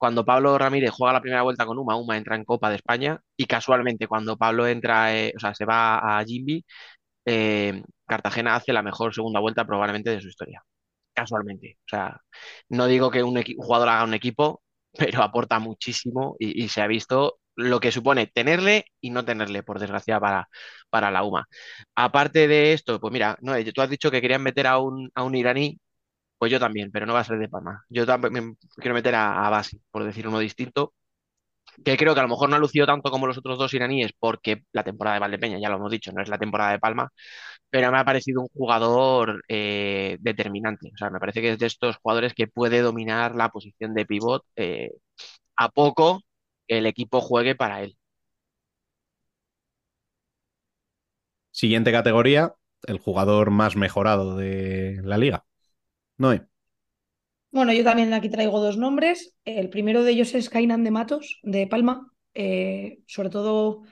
cuando 0.00 0.24
Pablo 0.24 0.56
Ramírez 0.58 0.92
juega 0.92 1.12
la 1.12 1.20
primera 1.20 1.42
vuelta 1.42 1.66
con 1.66 1.78
Uma, 1.78 1.96
Uma 1.96 2.16
entra 2.16 2.34
en 2.36 2.44
Copa 2.44 2.70
de 2.70 2.76
España 2.76 3.20
y 3.36 3.46
casualmente 3.46 4.08
cuando 4.08 4.38
Pablo 4.38 4.66
entra, 4.66 5.14
eh, 5.14 5.32
o 5.36 5.40
sea, 5.40 5.54
se 5.54 5.66
va 5.66 6.18
a 6.18 6.24
Jimby, 6.24 6.64
eh, 7.26 7.82
Cartagena 8.06 8.56
hace 8.56 8.72
la 8.72 8.82
mejor 8.82 9.14
segunda 9.14 9.40
vuelta 9.40 9.66
probablemente 9.66 10.10
de 10.10 10.20
su 10.22 10.28
historia. 10.28 10.62
Casualmente. 11.14 11.78
O 11.80 11.88
sea, 11.88 12.20
no 12.70 12.86
digo 12.86 13.10
que 13.10 13.22
un, 13.22 13.42
jugador 13.58 13.88
haga 13.90 14.04
un 14.04 14.14
equipo, 14.14 14.62
pero 14.98 15.22
aporta 15.22 15.58
muchísimo 15.58 16.36
y, 16.38 16.68
se 16.68 16.82
ha 16.82 16.86
visto 16.86 17.40
lo 17.56 17.80
que 17.80 17.92
supone 17.92 18.26
tenerle 18.26 18.86
y 19.02 19.10
no 19.10 19.24
tenerle, 19.24 19.62
por 19.62 19.80
desgracia, 19.80 20.18
para, 20.20 20.48
para 20.90 21.10
la 21.10 21.24
UMA. 21.24 21.46
Aparte 21.94 22.48
de 22.48 22.72
esto, 22.72 23.00
pues 23.00 23.12
mira, 23.12 23.36
no, 23.42 23.54
tú 23.74 23.82
has 23.82 23.90
dicho 23.90 24.10
que 24.10 24.20
querían 24.22 24.42
meter 24.42 24.66
a 24.66 24.78
un, 24.78 25.10
a 25.14 25.24
un 25.24 25.34
iraní, 25.34 25.78
pues 26.40 26.52
yo 26.52 26.60
también, 26.60 26.90
pero 26.92 27.06
no 27.06 27.14
va 27.14 27.20
a 27.20 27.24
ser 27.24 27.38
de 27.38 27.50
Palma. 27.50 27.84
Yo 27.90 28.06
también 28.06 28.56
quiero 28.78 28.94
meter 28.94 29.14
a, 29.16 29.46
a 29.48 29.62
por 29.92 30.04
decir 30.04 30.26
uno 30.26 30.40
distinto, 30.40 30.94
que 31.84 31.96
creo 31.98 32.14
que 32.14 32.20
a 32.20 32.24
lo 32.24 32.30
mejor 32.30 32.48
no 32.50 32.56
ha 32.56 32.58
lucido 32.58 32.86
tanto 32.86 33.10
como 33.10 33.26
los 33.26 33.38
otros 33.38 33.58
dos 33.58 33.74
iraníes, 33.74 34.12
porque 34.18 34.64
la 34.72 34.84
temporada 34.84 35.14
de 35.16 35.20
Valdepeña, 35.20 35.58
ya 35.60 35.68
lo 35.70 35.76
hemos 35.76 35.90
dicho, 35.92 36.12
no 36.12 36.22
es 36.22 36.28
la 36.30 36.38
temporada 36.38 36.72
de 36.72 36.78
Palma, 36.80 37.10
pero 37.70 37.92
me 37.92 37.98
ha 37.98 38.04
parecido 38.06 38.42
un 38.42 38.48
jugador 38.48 39.42
eh, 39.48 40.18
determinante. 40.20 40.90
O 40.94 40.96
sea, 40.98 41.10
me 41.10 41.20
parece 41.20 41.42
que 41.42 41.52
es 41.52 41.58
de 41.58 41.66
estos 41.66 41.96
jugadores 41.98 42.34
que 42.34 42.48
puede 42.48 42.80
dominar 42.82 43.34
la 43.36 43.50
posición 43.50 43.94
de 43.94 44.06
pivot 44.06 44.44
eh, 44.56 44.92
a 45.56 45.70
poco 45.70 46.22
que 46.68 46.78
el 46.78 46.86
equipo 46.86 47.20
juegue 47.22 47.54
para 47.56 47.82
él. 47.82 47.96
Siguiente 51.52 51.92
categoría, 51.92 52.54
el 52.86 52.98
jugador 52.98 53.50
más 53.50 53.76
mejorado 53.76 54.36
de 54.36 55.00
la 55.04 55.18
liga. 55.18 55.44
Noé. 56.20 56.46
Bueno, 57.52 57.72
yo 57.72 57.82
también 57.82 58.12
aquí 58.14 58.28
traigo 58.30 58.60
dos 58.60 58.76
nombres. 58.76 59.34
El 59.44 59.70
primero 59.70 60.04
de 60.04 60.12
ellos 60.12 60.34
es 60.34 60.48
Kainan 60.48 60.84
de 60.84 60.90
Matos, 60.92 61.40
de 61.42 61.66
Palma. 61.66 62.08
Eh, 62.34 63.00
sobre 63.06 63.30
todo 63.30 63.82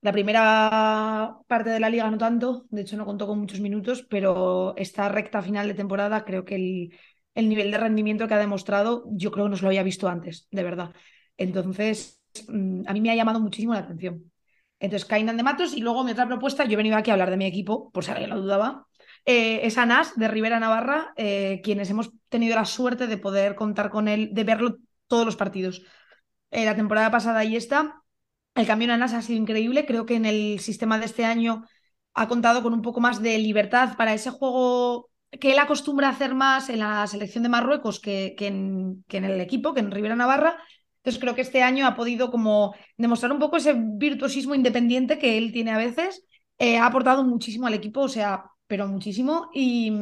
la 0.00 0.12
primera 0.12 1.36
parte 1.46 1.70
de 1.70 1.80
la 1.80 1.90
liga 1.90 2.10
no 2.10 2.18
tanto, 2.18 2.66
de 2.70 2.82
hecho 2.82 2.96
no 2.96 3.04
contó 3.06 3.26
con 3.26 3.38
muchos 3.38 3.60
minutos, 3.60 4.06
pero 4.08 4.74
esta 4.76 5.08
recta 5.08 5.42
final 5.42 5.68
de 5.68 5.74
temporada 5.74 6.24
creo 6.24 6.44
que 6.44 6.56
el, 6.56 6.98
el 7.34 7.48
nivel 7.48 7.70
de 7.70 7.78
rendimiento 7.78 8.26
que 8.28 8.34
ha 8.34 8.38
demostrado, 8.38 9.04
yo 9.12 9.30
creo 9.30 9.44
que 9.46 9.50
no 9.50 9.56
se 9.56 9.62
lo 9.62 9.68
había 9.68 9.82
visto 9.82 10.08
antes, 10.08 10.48
de 10.50 10.62
verdad. 10.64 10.92
Entonces, 11.36 12.20
mm, 12.48 12.82
a 12.86 12.92
mí 12.94 13.00
me 13.00 13.10
ha 13.10 13.14
llamado 13.16 13.40
muchísimo 13.40 13.74
la 13.74 13.80
atención. 13.80 14.32
Entonces, 14.80 15.08
Kainan 15.08 15.36
de 15.36 15.42
Matos 15.44 15.74
y 15.74 15.80
luego 15.80 16.02
mi 16.04 16.12
otra 16.12 16.26
propuesta, 16.26 16.64
yo 16.64 16.72
he 16.72 16.76
venido 16.76 16.96
aquí 16.96 17.10
a 17.10 17.14
hablar 17.14 17.30
de 17.30 17.36
mi 17.36 17.46
equipo, 17.46 17.90
por 17.92 18.04
si 18.04 18.10
alguien 18.10 18.30
lo 18.30 18.40
dudaba, 18.40 18.86
eh, 19.24 19.60
es 19.66 19.78
Anas 19.78 20.16
de 20.16 20.28
Rivera 20.28 20.60
Navarra, 20.60 21.12
eh, 21.16 21.60
quienes 21.62 21.90
hemos 21.90 22.10
tenido 22.28 22.56
la 22.56 22.64
suerte 22.64 23.06
de 23.06 23.18
poder 23.18 23.54
contar 23.54 23.90
con 23.90 24.08
él, 24.08 24.30
de 24.32 24.44
verlo 24.44 24.78
todos 25.06 25.24
los 25.26 25.36
partidos. 25.36 25.82
Eh, 26.50 26.64
la 26.64 26.76
temporada 26.76 27.10
pasada 27.10 27.44
y 27.44 27.56
esta, 27.56 28.02
el 28.54 28.66
cambio 28.66 28.86
en 28.86 28.92
Anas 28.92 29.14
ha 29.14 29.22
sido 29.22 29.38
increíble. 29.38 29.86
Creo 29.86 30.06
que 30.06 30.16
en 30.16 30.26
el 30.26 30.60
sistema 30.60 30.98
de 30.98 31.06
este 31.06 31.24
año 31.24 31.64
ha 32.14 32.28
contado 32.28 32.62
con 32.62 32.74
un 32.74 32.82
poco 32.82 33.00
más 33.00 33.22
de 33.22 33.38
libertad 33.38 33.96
para 33.96 34.12
ese 34.14 34.30
juego 34.30 35.10
que 35.30 35.52
él 35.52 35.58
acostumbra 35.58 36.08
a 36.08 36.10
hacer 36.10 36.34
más 36.34 36.68
en 36.68 36.80
la 36.80 37.06
selección 37.06 37.42
de 37.42 37.48
Marruecos 37.48 38.00
que, 38.00 38.34
que, 38.36 38.48
en, 38.48 39.04
que 39.08 39.16
en 39.16 39.24
el 39.24 39.40
equipo, 39.40 39.72
que 39.72 39.80
en 39.80 39.90
Rivera 39.90 40.16
Navarra. 40.16 40.58
Entonces 40.98 41.20
creo 41.20 41.34
que 41.34 41.40
este 41.40 41.62
año 41.62 41.86
ha 41.86 41.96
podido 41.96 42.30
como 42.30 42.74
demostrar 42.96 43.32
un 43.32 43.38
poco 43.38 43.56
ese 43.56 43.74
virtuosismo 43.76 44.54
independiente 44.54 45.18
que 45.18 45.38
él 45.38 45.52
tiene 45.52 45.72
a 45.72 45.78
veces. 45.78 46.24
Eh, 46.58 46.78
ha 46.78 46.86
aportado 46.86 47.24
muchísimo 47.24 47.66
al 47.66 47.74
equipo, 47.74 48.02
o 48.02 48.08
sea, 48.08 48.44
pero 48.72 48.88
muchísimo. 48.88 49.50
Y, 49.52 49.92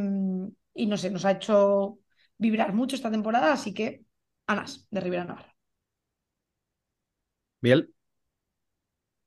y, 0.74 0.86
no 0.86 0.96
sé, 0.96 1.10
nos 1.10 1.24
ha 1.24 1.32
hecho 1.32 1.98
vibrar 2.38 2.72
mucho 2.72 2.94
esta 2.94 3.10
temporada, 3.10 3.52
así 3.52 3.74
que 3.74 4.04
Anas, 4.46 4.86
de 4.92 5.00
Rivera 5.00 5.24
Navarra. 5.24 5.52
Bien. 7.60 7.92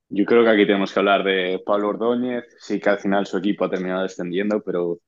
Yo 0.08 0.24
creo 0.24 0.46
que 0.46 0.50
aquí 0.50 0.66
tenemos 0.66 0.94
que 0.94 1.00
hablar 1.00 1.26
de 1.26 1.62
Pablo 1.66 1.90
Ordóñez. 1.90 2.46
Sí 2.58 2.80
que 2.80 2.90
al 2.90 3.00
final 3.00 3.26
su 3.26 3.38
equipo 3.38 3.66
ha 3.66 3.70
terminado 3.70 4.04
descendiendo, 4.04 4.64
pero 4.64 5.02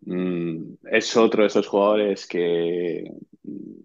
mm, 0.00 0.78
es 0.90 1.16
otro 1.16 1.42
de 1.42 1.46
esos 1.46 1.68
jugadores 1.68 2.26
que 2.26 3.08
mm, 3.44 3.82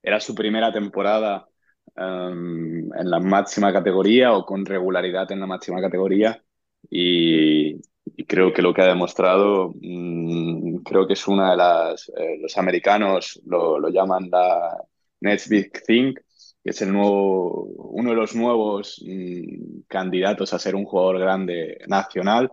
era 0.00 0.20
su 0.20 0.32
primera 0.32 0.72
temporada 0.72 1.48
um, 1.96 2.94
en 2.94 3.10
la 3.10 3.18
máxima 3.18 3.72
categoría 3.72 4.32
o 4.32 4.46
con 4.46 4.64
regularidad 4.64 5.32
en 5.32 5.40
la 5.40 5.46
máxima 5.48 5.80
categoría 5.80 6.40
y, 6.88 7.80
y 8.18 8.26
creo 8.26 8.52
que 8.52 8.62
lo 8.62 8.74
que 8.74 8.82
ha 8.82 8.86
demostrado 8.86 9.74
mmm, 9.80 10.78
creo 10.84 11.06
que 11.06 11.12
es 11.14 11.28
una 11.28 11.52
de 11.52 11.56
las 11.56 12.08
eh, 12.16 12.38
los 12.40 12.58
americanos 12.58 13.40
lo, 13.46 13.78
lo, 13.78 13.88
llaman 13.90 14.28
la 14.30 14.76
next 15.20 15.48
big 15.48 15.72
thing 15.86 16.14
que 16.14 16.70
es 16.70 16.82
el 16.82 16.92
nuevo 16.92 17.62
uno 17.92 18.10
de 18.10 18.16
los 18.16 18.34
nuevos 18.34 19.00
mmm, 19.06 19.82
candidatos 19.88 20.52
a 20.52 20.58
ser 20.58 20.74
un 20.74 20.84
jugador 20.84 21.18
grande 21.20 21.78
nacional. 21.88 22.52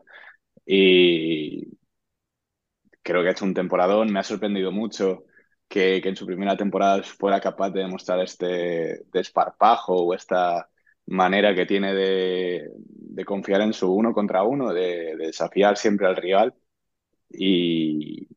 Y 0.65 1.67
creo 3.03 3.21
que 3.21 3.29
ha 3.29 3.31
hecho 3.31 3.45
un 3.45 3.53
temporadón. 3.53 4.11
Me 4.11 4.19
ha 4.19 4.23
sorprendido 4.23 4.71
mucho 4.71 5.25
que, 5.67 6.01
que, 6.01 6.09
en 6.09 6.15
su 6.15 6.25
primera 6.25 6.57
temporada 6.57 7.03
fuera 7.03 7.39
capaz 7.41 7.71
de 7.71 7.81
demostrar 7.81 8.19
este 8.21 9.03
desparpajo 9.11 9.95
o 9.95 10.13
esta 10.13 10.69
manera 11.07 11.53
que 11.55 11.65
tiene 11.65 11.93
de, 11.93 12.69
de, 12.77 13.25
confiar 13.25 13.61
en 13.61 13.73
su 13.73 13.91
uno 13.93 14.13
contra 14.13 14.43
uno, 14.43 14.73
de, 14.73 15.15
de, 15.15 15.27
desafiar 15.27 15.77
siempre 15.77 16.07
al 16.07 16.15
rival. 16.15 16.53
Y 17.29 18.27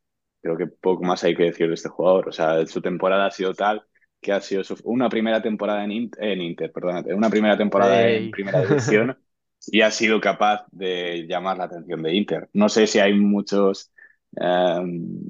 creo 0.40 0.56
que 0.56 0.66
poco 0.66 1.04
más 1.04 1.24
hay 1.24 1.34
que 1.34 1.44
decir 1.44 1.68
de 1.68 1.74
este 1.74 1.88
jugador. 1.88 2.28
O 2.28 2.32
sea, 2.32 2.66
su 2.66 2.80
temporada 2.80 3.26
ha 3.26 3.30
sido 3.30 3.54
tal 3.54 3.84
que 4.20 4.32
ha 4.32 4.40
sido 4.40 4.64
su, 4.64 4.76
una 4.84 5.08
primera 5.08 5.40
temporada 5.42 5.84
en, 5.84 5.92
Inter, 5.92 6.24
en 6.24 6.40
Inter, 6.42 6.72
perdónate, 6.72 7.14
una 7.14 7.30
primera 7.30 7.56
temporada 7.56 8.02
hey. 8.02 8.24
en 8.24 8.30
primera 8.30 8.60
división 8.62 9.16
y 9.66 9.80
ha 9.80 9.90
sido 9.90 10.20
capaz 10.20 10.66
de 10.70 11.26
llamar 11.28 11.58
la 11.58 11.64
atención 11.64 12.02
de 12.02 12.14
Inter. 12.14 12.48
No 12.52 12.68
sé 12.68 12.86
si 12.86 12.98
hay 12.98 13.14
muchos 13.14 13.92
um, 14.32 15.24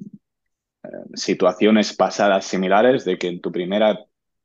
situaciones 1.14 1.94
pasadas 1.94 2.46
similares 2.46 3.04
de 3.04 3.18
que 3.18 3.28
en 3.28 3.40
tu 3.40 3.52
primera 3.52 3.98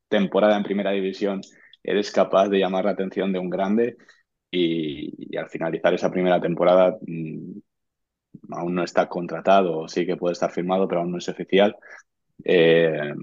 temporada 0.10 0.58
en 0.58 0.64
primera 0.64 0.92
división 0.92 1.42
eres 1.84 2.12
capaz 2.12 2.50
de 2.50 2.60
llamar 2.60 2.86
la 2.86 2.92
atención 2.92 3.34
de 3.34 3.40
un 3.40 3.50
grande 3.50 3.98
y, 4.52 5.36
al 5.38 5.50
finalizar 5.50 5.94
esa 5.94 6.12
primera 6.12 6.40
temporada 6.40 6.98
mmm, 7.06 7.60
aún 8.52 8.76
no 8.76 8.84
está 8.84 9.08
contratado, 9.10 9.88
sí 9.88 10.06
que 10.06 10.18
puede 10.18 10.34
estar 10.34 10.52
firmado, 10.52 10.88
pero 10.88 11.02
aún 11.02 11.12
no 11.12 11.18
es 11.18 11.30
oficial. 11.30 11.76
Eh, 12.44 13.14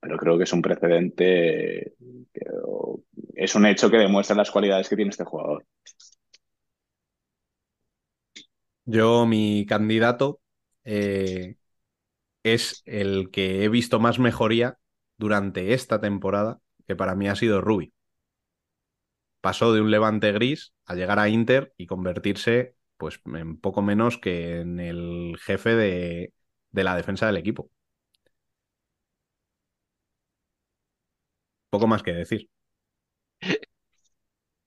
pero 0.00 0.16
creo 0.16 0.36
que 0.36 0.44
es 0.44 0.52
un 0.52 0.62
precedente, 0.62 1.94
es 3.34 3.54
un 3.54 3.66
hecho 3.66 3.88
que 3.88 3.98
demuestra 3.98 4.34
las 4.34 4.50
cualidades 4.50 4.88
que 4.88 4.96
tiene 4.96 5.10
este 5.10 5.24
jugador. 5.24 5.64
Yo, 8.84 9.26
mi 9.26 9.64
candidato 9.64 10.40
eh, 10.84 11.54
es 12.42 12.82
el 12.84 13.30
que 13.30 13.62
he 13.62 13.68
visto 13.68 14.00
más 14.00 14.18
mejoría 14.18 14.78
durante 15.18 15.72
esta 15.72 16.00
temporada, 16.00 16.58
que 16.88 16.96
para 16.96 17.14
mí 17.14 17.28
ha 17.28 17.36
sido 17.36 17.60
Rubi. 17.60 17.92
Pasó 19.42 19.74
de 19.74 19.82
un 19.82 19.92
levante 19.92 20.32
gris 20.32 20.74
a 20.86 20.96
llegar 20.96 21.20
a 21.20 21.28
Inter 21.30 21.74
y 21.78 21.86
convertirse, 21.88 22.76
pues, 22.98 23.20
en 23.26 23.58
poco 23.60 23.82
menos 23.82 24.18
que 24.18 24.60
en 24.62 24.80
el 24.80 25.36
jefe 25.42 25.76
de, 25.76 26.34
de 26.72 26.84
la 26.84 26.96
defensa 26.96 27.26
del 27.28 27.38
equipo. 27.38 27.70
Poco 31.70 31.86
más 31.88 32.02
que 32.04 32.12
decir. 32.12 32.48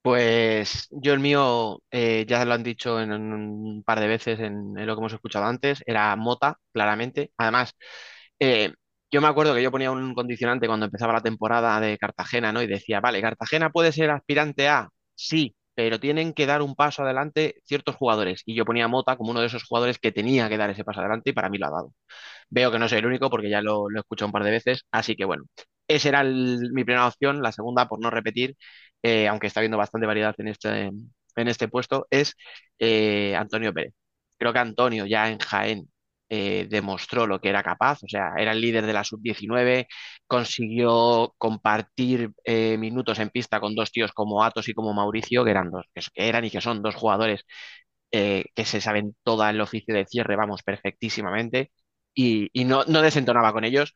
Pues 0.02 0.86
yo 0.92 1.12
el 1.14 1.18
mío, 1.20 1.82
eh, 1.90 2.24
ya 2.28 2.44
lo 2.44 2.54
han 2.54 2.62
dicho 2.62 3.00
en, 3.00 3.10
un 3.12 3.82
par 3.84 3.98
de 3.98 4.06
veces 4.06 4.38
en, 4.38 4.78
en, 4.78 4.86
lo 4.86 4.94
que 4.94 5.00
hemos 5.00 5.12
escuchado 5.12 5.46
antes, 5.46 5.82
era 5.84 6.14
Mota, 6.14 6.60
claramente. 6.72 7.32
Además, 7.36 7.74
eh, 8.38 8.72
yo 9.10 9.20
me 9.20 9.28
acuerdo 9.28 9.54
que 9.54 9.62
yo 9.62 9.70
ponía 9.70 9.90
un 9.90 10.14
condicionante 10.14 10.66
cuando 10.66 10.86
empezaba 10.86 11.12
la 11.12 11.20
temporada 11.22 11.80
de 11.80 11.98
Cartagena, 11.98 12.52
¿no? 12.52 12.62
Y 12.62 12.66
decía, 12.66 13.00
vale, 13.00 13.20
Cartagena 13.22 13.70
puede 13.70 13.92
ser 13.92 14.10
aspirante 14.10 14.68
a, 14.68 14.88
sí, 15.14 15.56
pero 15.74 16.00
tienen 16.00 16.32
que 16.32 16.46
dar 16.46 16.62
un 16.62 16.74
paso 16.74 17.02
adelante 17.02 17.56
ciertos 17.64 17.96
jugadores. 17.96 18.42
Y 18.46 18.54
yo 18.56 18.64
ponía 18.64 18.88
Mota 18.88 19.16
como 19.16 19.30
uno 19.30 19.40
de 19.40 19.46
esos 19.46 19.64
jugadores 19.64 19.98
que 19.98 20.12
tenía 20.12 20.48
que 20.48 20.56
dar 20.56 20.70
ese 20.70 20.84
paso 20.84 21.00
adelante 21.00 21.30
y 21.30 21.32
para 21.34 21.48
mí 21.50 21.58
lo 21.58 21.66
ha 21.66 21.70
dado. 21.70 21.94
Veo 22.50 22.70
que 22.72 22.78
no 22.78 22.88
soy 22.88 22.98
el 22.98 23.06
único 23.06 23.30
porque 23.30 23.50
ya 23.50 23.62
lo, 23.62 23.88
he 23.90 23.98
escuchado 23.98 24.28
un 24.28 24.32
par 24.32 24.44
de 24.44 24.50
veces, 24.50 24.82
así 24.90 25.16
que 25.16 25.24
bueno, 25.24 25.44
esa 25.88 26.08
era 26.08 26.24
mi 26.24 26.84
primera 26.84 27.06
opción, 27.06 27.42
la 27.42 27.52
segunda, 27.52 27.88
por 27.88 28.00
no 28.00 28.10
repetir, 28.10 28.56
eh, 29.02 29.28
aunque 29.28 29.46
está 29.48 29.60
habiendo 29.60 29.78
bastante 29.78 30.06
variedad 30.06 30.34
en 30.38 30.48
este, 30.48 30.86
en 31.36 31.48
este 31.48 31.68
puesto, 31.68 32.06
es 32.10 32.34
eh, 32.78 33.34
Antonio 33.36 33.72
Pérez. 33.72 33.94
Creo 34.38 34.52
que 34.52 34.58
Antonio 34.58 35.06
ya 35.06 35.28
en 35.30 35.38
Jaén 35.38 35.88
eh, 36.28 36.66
demostró 36.70 37.26
lo 37.26 37.40
que 37.40 37.48
era 37.50 37.62
capaz, 37.62 38.02
o 38.04 38.08
sea, 38.08 38.32
era 38.38 38.52
el 38.52 38.60
líder 38.60 38.86
de 38.86 38.92
la 38.92 39.04
sub-19, 39.04 39.86
consiguió 40.26 41.34
compartir 41.38 42.30
eh, 42.44 42.76
minutos 42.78 43.18
en 43.20 43.30
pista 43.30 43.60
con 43.60 43.74
dos 43.74 43.92
tíos 43.92 44.12
como 44.12 44.42
Atos 44.44 44.68
y 44.68 44.74
como 44.74 44.92
Mauricio, 44.94 45.44
que 45.44 45.50
eran, 45.52 45.70
dos, 45.70 45.86
que 45.94 46.02
eran 46.28 46.44
y 46.44 46.50
que 46.50 46.60
son 46.60 46.82
dos 46.82 46.94
jugadores 46.96 47.44
eh, 48.12 48.44
que 48.54 48.64
se 48.64 48.80
saben 48.80 49.16
toda 49.22 49.50
el 49.50 49.60
oficio 49.60 49.94
de 49.94 50.06
cierre, 50.06 50.36
vamos, 50.36 50.62
perfectísimamente, 50.62 51.72
y, 52.14 52.48
y 52.52 52.64
no, 52.64 52.84
no 52.86 53.02
desentonaba 53.02 53.52
con 53.52 53.64
ellos, 53.64 53.94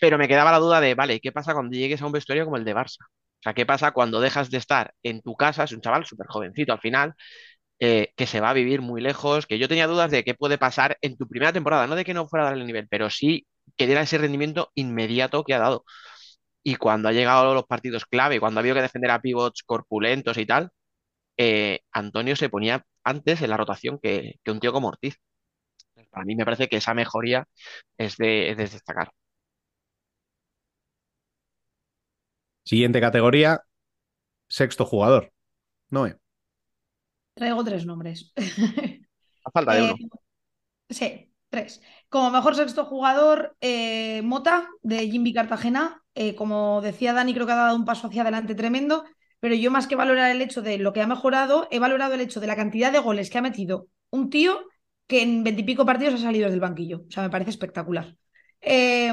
pero 0.00 0.18
me 0.18 0.28
quedaba 0.28 0.52
la 0.52 0.58
duda 0.58 0.80
de, 0.80 0.94
vale, 0.94 1.20
¿qué 1.20 1.32
pasa 1.32 1.54
cuando 1.54 1.76
llegues 1.76 2.02
a 2.02 2.06
un 2.06 2.12
vestuario 2.12 2.44
como 2.44 2.56
el 2.56 2.64
de 2.64 2.74
Barça? 2.74 2.98
O 3.04 3.42
sea, 3.42 3.54
¿qué 3.54 3.64
pasa 3.66 3.92
cuando 3.92 4.20
dejas 4.20 4.50
de 4.50 4.58
estar 4.58 4.92
en 5.02 5.22
tu 5.22 5.36
casa? 5.36 5.64
Es 5.64 5.72
un 5.72 5.80
chaval 5.80 6.04
súper 6.04 6.26
jovencito 6.28 6.72
al 6.72 6.80
final, 6.80 7.14
eh, 7.80 8.12
que 8.16 8.26
se 8.26 8.40
va 8.40 8.50
a 8.50 8.52
vivir 8.54 8.80
muy 8.82 9.00
lejos, 9.00 9.46
que 9.46 9.58
yo 9.58 9.68
tenía 9.68 9.86
dudas 9.86 10.10
de 10.10 10.24
qué 10.24 10.34
puede 10.34 10.58
pasar 10.58 10.98
en 11.02 11.16
tu 11.16 11.28
primera 11.28 11.52
temporada, 11.52 11.86
no 11.86 11.94
de 11.96 12.04
que 12.04 12.14
no 12.14 12.28
fuera 12.28 12.46
a 12.46 12.50
dar 12.50 12.58
el 12.58 12.66
nivel, 12.66 12.88
pero 12.88 13.10
sí 13.10 13.46
que 13.76 13.86
diera 13.86 14.02
ese 14.02 14.18
rendimiento 14.18 14.70
inmediato 14.74 15.44
que 15.44 15.54
ha 15.54 15.58
dado. 15.58 15.84
Y 16.62 16.76
cuando 16.76 17.08
ha 17.08 17.12
llegado 17.12 17.50
a 17.52 17.54
los 17.54 17.64
partidos 17.66 18.06
clave, 18.06 18.40
cuando 18.40 18.60
ha 18.60 18.62
habido 18.62 18.74
que 18.76 18.82
defender 18.82 19.10
a 19.10 19.20
pivots 19.20 19.62
corpulentos 19.62 20.38
y 20.38 20.46
tal, 20.46 20.70
eh, 21.38 21.80
Antonio 21.92 22.36
se 22.36 22.48
ponía 22.50 22.84
antes 23.04 23.42
en 23.42 23.50
la 23.50 23.56
rotación 23.56 23.98
que, 24.02 24.36
que, 24.44 24.50
un 24.50 24.60
tío 24.60 24.72
como 24.72 24.88
Ortiz. 24.88 25.18
Para 26.10 26.24
mí 26.24 26.36
me 26.36 26.44
parece 26.44 26.68
que 26.68 26.76
esa 26.78 26.94
mejoría 26.94 27.46
es 27.98 28.16
de, 28.16 28.50
es 28.50 28.56
de 28.56 28.68
destacar. 28.68 29.12
Siguiente 32.64 33.00
categoría, 33.00 33.60
Sexto 34.48 34.84
jugador. 34.84 35.32
Noé. 35.90 36.16
Traigo 37.36 37.62
tres 37.68 37.84
nombres. 37.90 38.18
A 39.46 39.50
falta 39.54 39.72
de 39.74 39.80
Eh, 39.80 39.84
uno. 39.84 39.96
sí, 40.90 41.32
tres. 41.50 41.80
Como 42.08 42.30
mejor 42.30 42.54
sexto 42.56 42.84
jugador, 42.84 43.56
eh, 43.60 44.22
Mota, 44.22 44.68
de 44.82 45.08
Jimby 45.10 45.32
Cartagena. 45.34 46.02
Eh, 46.14 46.34
como 46.34 46.80
decía 46.82 47.12
Dani, 47.12 47.34
creo 47.34 47.46
que 47.46 47.52
ha 47.52 47.56
dado 47.56 47.76
un 47.76 47.84
paso 47.84 48.08
hacia 48.08 48.22
adelante 48.22 48.54
tremendo. 48.54 49.04
Pero 49.40 49.54
yo, 49.54 49.70
más 49.70 49.86
que 49.86 49.96
valorar 49.96 50.30
el 50.30 50.42
hecho 50.42 50.62
de 50.62 50.78
lo 50.78 50.92
que 50.92 51.02
ha 51.02 51.06
mejorado, 51.06 51.68
he 51.70 51.78
valorado 51.78 52.14
el 52.14 52.20
hecho 52.22 52.40
de 52.40 52.46
la 52.48 52.56
cantidad 52.56 52.92
de 52.92 52.98
goles 53.00 53.30
que 53.30 53.38
ha 53.38 53.42
metido 53.42 53.88
un 54.10 54.30
tío 54.30 54.60
que 55.06 55.22
en 55.22 55.44
veintipico 55.44 55.86
partidos 55.86 56.14
ha 56.14 56.18
salido 56.18 56.44
desde 56.46 56.56
el 56.56 56.60
banquillo. 56.60 57.04
O 57.08 57.10
sea, 57.10 57.22
me 57.22 57.30
parece 57.30 57.50
espectacular. 57.50 58.16
Eh, 58.60 59.12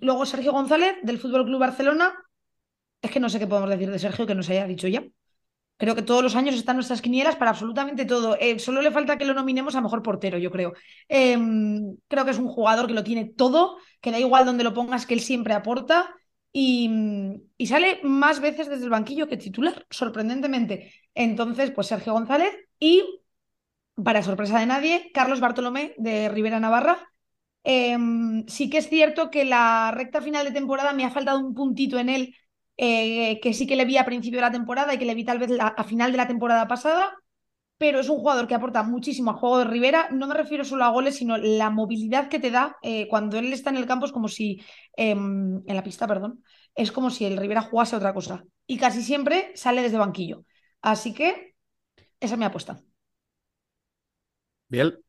luego 0.00 0.26
Sergio 0.26 0.52
González, 0.52 0.96
del 1.02 1.18
Fútbol 1.18 1.44
Club 1.46 1.60
Barcelona. 1.60 2.14
Es 3.02 3.10
que 3.12 3.20
no 3.20 3.28
sé 3.30 3.38
qué 3.38 3.46
podemos 3.46 3.70
decir 3.70 3.90
de 3.90 3.98
Sergio 4.00 4.26
que 4.26 4.34
nos 4.34 4.50
haya 4.50 4.66
dicho 4.66 4.88
ya. 4.88 5.04
Creo 5.76 5.94
que 5.96 6.02
todos 6.02 6.22
los 6.22 6.36
años 6.36 6.54
están 6.54 6.76
nuestras 6.76 7.02
quinielas 7.02 7.36
para 7.36 7.50
absolutamente 7.50 8.04
todo. 8.04 8.36
Eh, 8.40 8.58
solo 8.58 8.80
le 8.80 8.92
falta 8.92 9.18
que 9.18 9.24
lo 9.24 9.34
nominemos 9.34 9.74
a 9.74 9.80
mejor 9.80 10.02
portero, 10.02 10.38
yo 10.38 10.50
creo. 10.50 10.72
Eh, 11.08 11.36
creo 12.08 12.24
que 12.24 12.30
es 12.30 12.38
un 12.38 12.48
jugador 12.48 12.86
que 12.86 12.94
lo 12.94 13.02
tiene 13.04 13.24
todo, 13.24 13.78
que 14.00 14.12
da 14.12 14.18
igual 14.20 14.46
donde 14.46 14.64
lo 14.64 14.72
pongas, 14.72 15.04
que 15.06 15.14
él 15.14 15.20
siempre 15.20 15.52
aporta 15.54 16.14
y, 16.52 16.88
y 17.56 17.66
sale 17.66 18.00
más 18.04 18.40
veces 18.40 18.68
desde 18.68 18.84
el 18.84 18.90
banquillo 18.90 19.26
que 19.26 19.36
titular, 19.36 19.84
sorprendentemente. 19.90 20.92
Entonces, 21.14 21.72
pues 21.72 21.88
Sergio 21.88 22.12
González 22.12 22.54
y, 22.78 23.02
para 24.02 24.22
sorpresa 24.22 24.60
de 24.60 24.66
nadie, 24.66 25.10
Carlos 25.12 25.40
Bartolomé 25.40 25.94
de 25.98 26.28
Rivera 26.28 26.60
Navarra. 26.60 27.10
Eh, 27.64 27.96
sí 28.46 28.68
que 28.70 28.78
es 28.78 28.88
cierto 28.88 29.30
que 29.30 29.44
la 29.44 29.90
recta 29.92 30.20
final 30.20 30.44
de 30.44 30.52
temporada 30.52 30.92
me 30.92 31.04
ha 31.04 31.10
faltado 31.10 31.40
un 31.40 31.54
puntito 31.54 31.98
en 31.98 32.10
él 32.10 32.36
eh, 32.76 33.40
que 33.40 33.54
sí 33.54 33.66
que 33.66 33.76
le 33.76 33.84
vi 33.84 33.96
a 33.98 34.04
principio 34.04 34.38
de 34.38 34.42
la 34.42 34.52
temporada 34.52 34.94
y 34.94 34.98
que 34.98 35.04
le 35.06 35.14
vi 35.14 35.24
tal 35.24 35.38
vez 35.38 35.50
la- 35.50 35.68
a 35.68 35.84
final 35.84 36.12
de 36.12 36.18
la 36.18 36.28
temporada 36.28 36.68
pasada, 36.68 37.14
pero 37.78 38.00
es 38.00 38.08
un 38.08 38.18
jugador 38.18 38.46
que 38.48 38.54
aporta 38.54 38.82
muchísimo 38.84 39.30
al 39.32 39.36
juego 39.38 39.58
de 39.58 39.64
Rivera. 39.66 40.08
No 40.12 40.26
me 40.26 40.34
refiero 40.34 40.64
solo 40.64 40.84
a 40.84 40.90
goles, 40.90 41.16
sino 41.16 41.36
la 41.38 41.70
movilidad 41.70 42.28
que 42.28 42.40
te 42.40 42.50
da 42.50 42.76
eh, 42.82 43.08
cuando 43.08 43.38
él 43.38 43.52
está 43.52 43.70
en 43.70 43.76
el 43.76 43.86
campo 43.86 44.06
es 44.06 44.12
como 44.12 44.28
si, 44.28 44.62
em, 44.96 45.62
en 45.66 45.76
la 45.76 45.82
pista, 45.82 46.06
perdón, 46.06 46.42
es 46.74 46.92
como 46.92 47.10
si 47.10 47.24
el 47.26 47.36
Rivera 47.36 47.62
jugase 47.62 47.96
otra 47.96 48.14
cosa. 48.14 48.44
Y 48.66 48.78
casi 48.78 49.02
siempre 49.02 49.52
sale 49.56 49.82
desde 49.82 49.98
banquillo. 49.98 50.44
Así 50.82 51.14
que 51.14 51.54
esa 52.20 52.34
es 52.34 52.38
mi 52.40 52.44
apuesta. 52.46 52.80
Biel. 54.70 55.02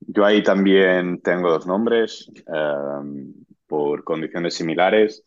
Yo 0.00 0.24
ahí 0.24 0.42
también 0.42 1.20
tengo 1.22 1.50
dos 1.50 1.66
nombres 1.66 2.30
eh, 2.36 3.32
por 3.66 4.04
condiciones 4.04 4.54
similares. 4.54 5.24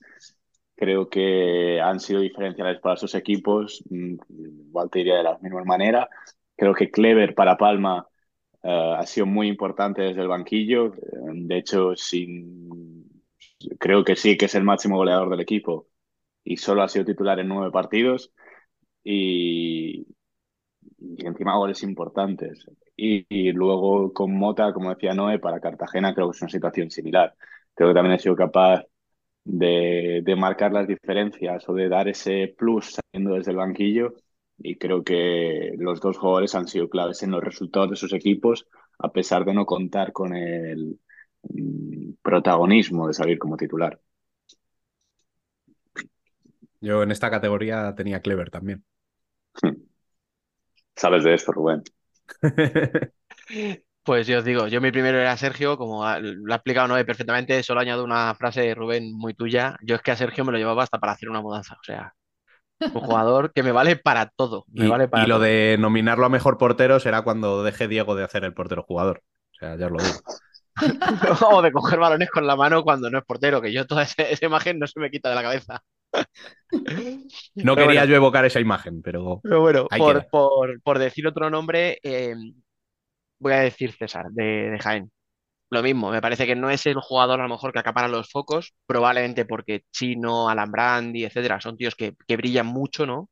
Creo 0.76 1.10
que 1.10 1.80
han 1.82 2.00
sido 2.00 2.20
diferenciales 2.22 2.80
para 2.82 2.98
sus 2.98 3.16
equipos, 3.16 3.84
mm, 3.90 4.16
igual 4.68 4.90
te 4.90 5.00
diría 5.00 5.18
de 5.18 5.24
la 5.24 5.38
misma 5.40 5.64
manera. 5.66 6.10
Creo 6.56 6.74
que 6.74 6.92
Clever 6.92 7.36
para 7.36 7.58
Palma 7.58 8.08
eh, 8.64 8.96
ha 8.98 9.06
sido 9.06 9.26
muy 9.28 9.48
importante 9.50 10.02
desde 10.04 10.22
el 10.22 10.28
banquillo. 10.30 10.96
Eh, 10.96 11.00
De 11.34 11.58
hecho, 11.58 11.96
sin... 11.96 13.10
creo 13.80 14.04
que 14.04 14.16
sí 14.16 14.38
que 14.38 14.46
es 14.46 14.56
el 14.56 14.64
máximo 14.64 14.98
goleador 14.98 15.30
del 15.30 15.42
equipo 15.42 15.88
y 16.44 16.58
solo 16.58 16.84
ha 16.84 16.90
sido 16.90 17.06
titular 17.06 17.40
en 17.40 17.48
nueve 17.50 17.72
partidos 17.72 18.34
y, 19.04 20.08
y 21.00 21.26
encima 21.26 21.56
goles 21.58 21.84
importantes. 21.84 22.66
Y, 22.96 23.26
y 23.30 23.52
luego 23.52 24.14
con 24.14 24.34
Mota, 24.38 24.74
como 24.74 24.90
decía 24.94 25.14
Noé, 25.14 25.40
para 25.40 25.60
Cartagena 25.60 26.14
creo 26.14 26.30
que 26.32 26.36
es 26.38 26.42
una 26.42 26.52
situación 26.52 26.92
similar. 26.92 27.36
Creo 27.74 27.90
que 27.90 27.96
también 27.96 28.16
ha 28.16 28.20
sido 28.20 28.36
capaz 28.36 28.84
de, 29.44 30.22
de 30.24 30.36
marcar 30.36 30.72
las 30.74 30.88
diferencias 30.88 31.68
o 31.68 31.74
de 31.74 31.90
dar 31.90 32.08
ese 32.08 32.54
plus 32.58 32.96
saliendo 32.96 33.36
desde 33.36 33.52
el 33.52 33.58
banquillo. 33.58 34.16
Y 34.58 34.78
creo 34.78 35.04
que 35.04 35.74
los 35.78 36.00
dos 36.00 36.18
jugadores 36.18 36.56
han 36.56 36.68
sido 36.68 36.90
claves 36.90 37.24
en 37.24 37.32
los 37.32 37.44
resultados 37.44 37.90
de 37.90 37.96
sus 37.96 38.14
equipos, 38.14 38.68
a 39.00 39.12
pesar 39.12 39.46
de 39.46 39.54
no 39.54 39.66
contar 39.66 40.14
con 40.14 40.36
el 40.36 41.00
mm, 41.44 42.14
protagonismo 42.22 43.08
de 43.08 43.14
salir 43.14 43.40
como 43.40 43.58
titular. 43.58 44.00
Yo 46.82 47.02
en 47.02 47.12
esta 47.12 47.32
categoría 47.32 47.94
tenía 47.96 48.22
Clever 48.22 48.50
también. 48.50 48.84
Sabes 50.96 51.24
de 51.24 51.34
esto, 51.34 51.52
Rubén. 51.52 51.84
Pues 54.04 54.28
yo 54.28 54.40
os 54.40 54.44
digo, 54.46 54.68
yo 54.68 54.82
mi 54.82 54.92
primero 54.92 55.18
era 55.20 55.38
Sergio, 55.38 55.78
como 55.78 56.04
lo 56.20 56.54
ha 56.54 56.56
explicado 56.58 56.88
Noé 56.90 57.06
perfectamente, 57.06 57.64
solo 57.64 57.80
añado 57.82 58.04
una 58.04 58.36
frase 58.36 58.62
de 58.62 58.76
Rubén 58.76 59.14
muy 59.14 59.34
tuya. 59.34 59.78
Yo 59.82 59.96
es 59.96 60.02
que 60.02 60.12
a 60.12 60.18
Sergio 60.18 60.44
me 60.46 60.52
lo 60.52 60.58
llevaba 60.58 60.84
hasta 60.84 61.00
para 61.00 61.14
hacer 61.14 61.30
una 61.30 61.42
mudanza, 61.42 61.76
o 61.76 61.84
sea, 61.84 62.14
un 62.94 63.02
jugador 63.02 63.54
que 63.54 63.64
me 63.64 63.72
vale 63.74 63.98
para 63.98 64.28
todo, 64.36 64.66
me 64.76 64.86
Y, 64.86 64.88
vale 64.88 65.08
para 65.08 65.24
y 65.24 65.28
lo 65.28 65.40
todo. 65.40 65.40
de 65.40 65.78
nominarlo 65.80 66.26
a 66.26 66.30
mejor 66.30 66.58
portero 66.58 67.00
será 67.00 67.22
cuando 67.24 67.64
deje 67.64 67.88
Diego 67.88 68.16
de 68.16 68.24
hacer 68.24 68.44
el 68.44 68.54
portero 68.54 68.84
jugador. 68.84 69.24
O 69.54 69.56
sea, 69.60 69.78
ya 69.78 69.86
os 69.88 69.92
lo 69.92 70.02
digo. 70.02 70.20
O 71.52 71.62
de 71.62 71.72
coger 71.72 72.00
balones 72.00 72.30
con 72.32 72.48
la 72.48 72.56
mano 72.56 72.84
cuando 72.84 73.10
no 73.10 73.20
es 73.20 73.26
portero, 73.26 73.62
que 73.62 73.72
yo 73.74 73.86
toda 73.86 74.04
esa 74.04 74.46
imagen 74.46 74.80
no 74.80 74.88
se 74.88 75.00
me 75.00 75.12
quita 75.12 75.30
de 75.30 75.36
la 75.36 75.44
cabeza. 75.44 75.84
No 77.56 77.76
Pero 77.76 77.76
quería 77.76 78.02
bueno. 78.02 78.12
yo 78.12 78.16
evocar 78.16 78.46
esa 78.46 78.60
imagen, 78.60 79.02
pero 79.02 79.42
Pero 79.42 79.62
bueno, 79.62 79.88
por 80.84 81.00
decir 81.00 81.28
otro 81.28 81.50
nombre, 81.50 82.00
eh, 82.04 82.36
voy 83.44 83.54
a 83.54 83.60
decir 83.62 83.94
César, 83.94 84.28
de, 84.32 84.78
Jaén. 84.82 85.12
Lo 85.70 85.84
mismo, 85.84 86.12
me 86.12 86.22
parece 86.22 86.46
que 86.48 86.56
no 86.56 86.70
es 86.70 86.86
el 86.88 86.96
jugador 87.02 87.40
a 87.42 87.44
lo 87.44 87.50
mejor 87.50 87.74
que 87.74 87.80
acapara 87.80 88.08
los 88.08 88.30
focos, 88.32 88.74
probablemente 88.88 89.46
porque 89.46 89.84
Chino, 89.92 90.50
Alambrandi, 90.50 91.26
etcétera, 91.26 91.62
son 91.62 91.78
tíos 91.78 91.96
que, 91.96 92.16
que 92.28 92.38
brillan 92.38 92.68
mucho, 92.68 93.06
¿no? 93.08 93.30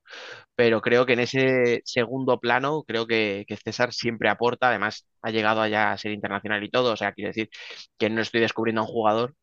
Pero 0.55 0.81
creo 0.81 1.05
que 1.05 1.13
en 1.13 1.21
ese 1.21 1.81
segundo 1.85 2.39
plano, 2.39 2.83
creo 2.83 3.07
que, 3.07 3.45
que 3.47 3.57
César 3.57 3.93
siempre 3.93 4.29
aporta, 4.29 4.69
además 4.69 5.07
ha 5.21 5.31
llegado 5.31 5.61
allá 5.61 5.91
a 5.93 5.97
ser 5.97 6.11
internacional 6.13 6.63
y 6.63 6.69
todo, 6.71 6.93
o 6.93 6.97
sea, 6.97 7.13
quiero 7.13 7.29
decir 7.29 7.49
que 7.97 8.09
no 8.09 8.21
estoy 8.21 8.41
descubriendo 8.41 8.81
a 8.81 8.85
un 8.85 8.91
jugador, 8.91 9.35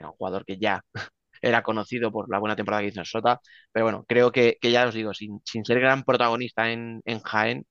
a 0.00 0.06
un 0.08 0.12
jugador 0.12 0.44
que 0.44 0.58
ya 0.58 0.82
era 1.42 1.62
conocido 1.62 2.12
por 2.12 2.30
la 2.30 2.38
buena 2.38 2.56
temporada 2.56 2.82
que 2.82 2.88
hizo 2.88 3.00
en 3.00 3.06
Sota, 3.06 3.40
pero 3.72 3.86
bueno, 3.86 4.04
creo 4.08 4.32
que, 4.32 4.58
que 4.60 4.70
ya 4.72 4.86
os 4.86 4.94
digo, 4.94 5.14
sin, 5.14 5.40
sin 5.44 5.64
ser 5.64 5.80
gran 5.80 6.02
protagonista 6.04 6.70
en, 6.72 7.00
en 7.04 7.20
Jaén, 7.20 7.66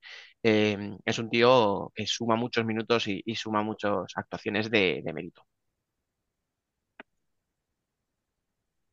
eh, 0.48 0.98
es 1.06 1.20
un 1.20 1.30
tío 1.30 1.92
que 1.96 2.06
suma 2.08 2.36
muchos 2.36 2.66
minutos 2.66 3.08
y, 3.08 3.22
y 3.26 3.36
suma 3.36 3.64
muchas 3.64 3.94
actuaciones 4.16 4.70
de, 4.72 5.02
de 5.04 5.14
mérito. 5.14 5.44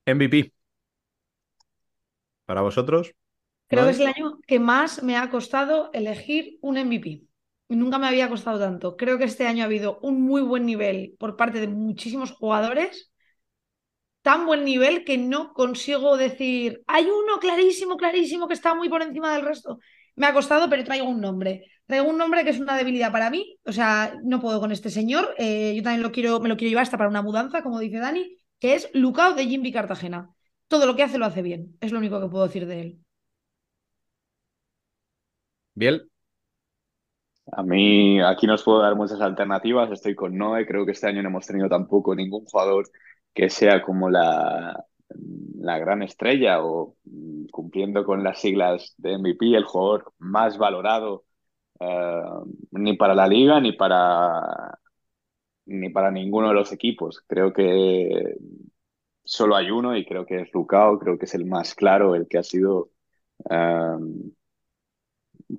MVP. 0.06 0.52
Para 2.46 2.62
vosotros, 2.62 3.12
Creo 3.68 3.84
¿no 3.84 3.86
que 3.86 3.90
es 3.92 4.00
el 4.00 4.06
año 4.08 4.38
que 4.46 4.60
más 4.60 5.02
me 5.02 5.16
ha 5.16 5.30
costado 5.30 5.90
elegir 5.94 6.58
un 6.62 6.76
MVP. 6.76 7.24
Nunca 7.68 7.98
me 7.98 8.06
había 8.06 8.28
costado 8.28 8.58
tanto. 8.58 8.96
Creo 8.96 9.18
que 9.18 9.24
este 9.24 9.46
año 9.46 9.62
ha 9.62 9.66
habido 9.66 9.98
un 10.02 10.20
muy 10.22 10.42
buen 10.42 10.66
nivel 10.66 11.16
por 11.18 11.36
parte 11.36 11.60
de 11.60 11.68
muchísimos 11.68 12.32
jugadores. 12.32 13.10
Tan 14.22 14.46
buen 14.46 14.64
nivel 14.64 15.04
que 15.04 15.18
no 15.18 15.52
consigo 15.52 16.16
decir, 16.16 16.82
hay 16.86 17.06
uno 17.06 17.40
clarísimo, 17.40 17.96
clarísimo 17.96 18.46
que 18.46 18.54
está 18.54 18.74
muy 18.74 18.88
por 18.88 19.02
encima 19.02 19.32
del 19.32 19.42
resto. 19.44 19.78
Me 20.16 20.26
ha 20.26 20.32
costado, 20.34 20.68
pero 20.68 20.84
traigo 20.84 21.08
un 21.08 21.20
nombre. 21.20 21.64
Traigo 21.86 22.08
un 22.08 22.18
nombre 22.18 22.44
que 22.44 22.50
es 22.50 22.60
una 22.60 22.76
debilidad 22.76 23.12
para 23.12 23.30
mí. 23.30 23.58
O 23.64 23.72
sea, 23.72 24.14
no 24.24 24.40
puedo 24.40 24.60
con 24.60 24.72
este 24.72 24.90
señor. 24.90 25.34
Eh, 25.38 25.74
yo 25.76 25.82
también 25.82 26.02
lo 26.02 26.12
quiero, 26.12 26.40
me 26.40 26.48
lo 26.48 26.56
quiero 26.56 26.70
llevar 26.70 26.82
hasta 26.82 26.98
para 26.98 27.10
una 27.10 27.22
mudanza, 27.22 27.62
como 27.62 27.78
dice 27.78 27.98
Dani, 27.98 28.36
que 28.58 28.74
es 28.74 28.90
Lucao 28.94 29.34
de 29.34 29.46
Jimby 29.46 29.72
Cartagena. 29.72 30.30
Todo 30.68 30.86
lo 30.86 30.96
que 30.96 31.02
hace 31.02 31.18
lo 31.18 31.26
hace 31.26 31.42
bien. 31.42 31.76
Es 31.80 31.92
lo 31.92 31.98
único 31.98 32.20
que 32.20 32.28
puedo 32.28 32.46
decir 32.46 32.66
de 32.66 32.80
él. 32.80 32.98
Biel. 35.74 36.08
A 37.50 37.62
mí 37.62 38.20
aquí 38.20 38.46
no 38.46 38.54
os 38.54 38.62
puedo 38.62 38.80
dar 38.80 38.94
muchas 38.94 39.20
alternativas, 39.20 39.90
estoy 39.90 40.14
con 40.14 40.36
Noé, 40.36 40.66
creo 40.66 40.86
que 40.86 40.92
este 40.92 41.08
año 41.08 41.22
no 41.22 41.28
hemos 41.28 41.46
tenido 41.46 41.68
tampoco 41.68 42.14
ningún 42.14 42.44
jugador 42.44 42.88
que 43.34 43.50
sea 43.50 43.82
como 43.82 44.08
la, 44.08 44.86
la 45.58 45.78
gran 45.78 46.02
estrella 46.02 46.62
o 46.64 46.96
mm, 47.04 47.46
cumpliendo 47.50 48.04
con 48.04 48.22
las 48.24 48.40
siglas 48.40 48.94
de 48.98 49.12
MVP, 49.14 49.54
el 49.56 49.64
jugador 49.64 50.12
más 50.18 50.58
valorado 50.58 51.24
eh, 51.80 52.22
ni 52.72 52.96
para 52.96 53.14
la 53.14 53.26
liga 53.28 53.60
ni 53.60 53.72
para, 53.72 54.78
ni 55.66 55.90
para 55.90 56.10
ninguno 56.10 56.48
de 56.48 56.54
los 56.54 56.72
equipos. 56.72 57.22
Creo 57.26 57.52
que 57.52 58.36
solo 59.24 59.56
hay 59.56 59.70
uno 59.70 59.96
y 59.96 60.04
creo 60.06 60.26
que 60.26 60.42
es 60.42 60.52
Lucao, 60.54 60.98
creo 60.98 61.18
que 61.18 61.26
es 61.26 61.34
el 61.34 61.46
más 61.46 61.74
claro, 61.74 62.14
el 62.14 62.28
que 62.28 62.38
ha 62.38 62.42
sido... 62.44 62.90
eh, 63.50 63.96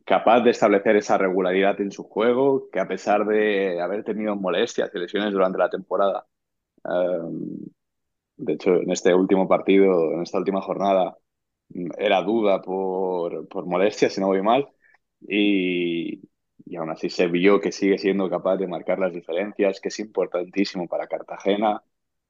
capaz 0.06 0.42
de 0.42 0.52
establecer 0.52 0.96
esa 0.96 1.18
regularidad 1.18 1.80
en 1.82 1.92
su 1.92 2.04
juego, 2.04 2.70
que 2.72 2.80
a 2.80 2.88
pesar 2.88 3.26
de 3.26 3.82
haber 3.82 4.04
tenido 4.04 4.36
molestias 4.36 4.92
y 4.94 5.00
lesiones 5.00 5.32
durante 5.34 5.58
la 5.58 5.70
temporada, 5.70 6.26
eh, 6.86 7.73
de 8.38 8.54
hecho, 8.54 8.76
en 8.78 8.92
este 8.92 9.14
último 9.14 9.48
partido, 9.48 10.14
en 10.14 10.22
esta 10.24 10.38
última 10.40 10.62
jornada, 10.62 11.18
mm, 11.70 11.92
era 11.98 12.22
duda 12.24 12.62
por, 12.62 13.48
por 13.48 13.66
molestias, 13.66 14.14
si 14.14 14.22
no 14.22 14.28
voy 14.28 14.42
mal, 14.42 14.68
y, 15.28 16.22
y 16.66 16.76
aún 16.78 16.90
así 16.92 17.10
se 17.10 17.28
vio 17.28 17.60
que 17.62 17.72
sigue 17.72 17.98
siendo 17.98 18.30
capaz 18.30 18.58
de 18.58 18.68
marcar 18.68 19.00
las 19.00 19.14
diferencias, 19.14 19.80
que 19.82 19.90
es 19.90 20.00
importantísimo 20.00 20.88
para 20.88 21.08
Cartagena. 21.08 21.84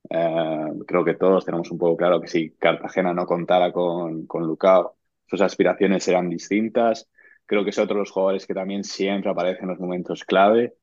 Eh, 0.09 0.65
creo 0.88 1.05
que 1.05 1.15
todos 1.15 1.45
tenemos 1.45 1.71
un 1.71 1.77
poco 1.77 1.97
claro 1.97 2.21
que 2.21 2.27
si 2.27 2.51
Cartagena 2.55 3.13
no 3.13 3.25
contara 3.25 3.71
con, 3.71 4.25
con 4.27 4.43
Lucao, 4.45 4.97
sus 5.27 5.41
aspiraciones 5.41 6.07
eran 6.07 6.30
distintas. 6.30 7.09
Creo 7.45 7.63
que 7.63 7.71
es 7.71 7.77
otro 7.80 7.95
de 7.95 7.99
los 8.01 8.11
jugadores 8.11 8.45
que 8.47 8.53
también 8.53 8.84
siempre 8.84 9.31
aparece 9.31 9.61
en 9.63 9.69
los 9.69 9.80
momentos 9.80 10.23
clave 10.25 10.75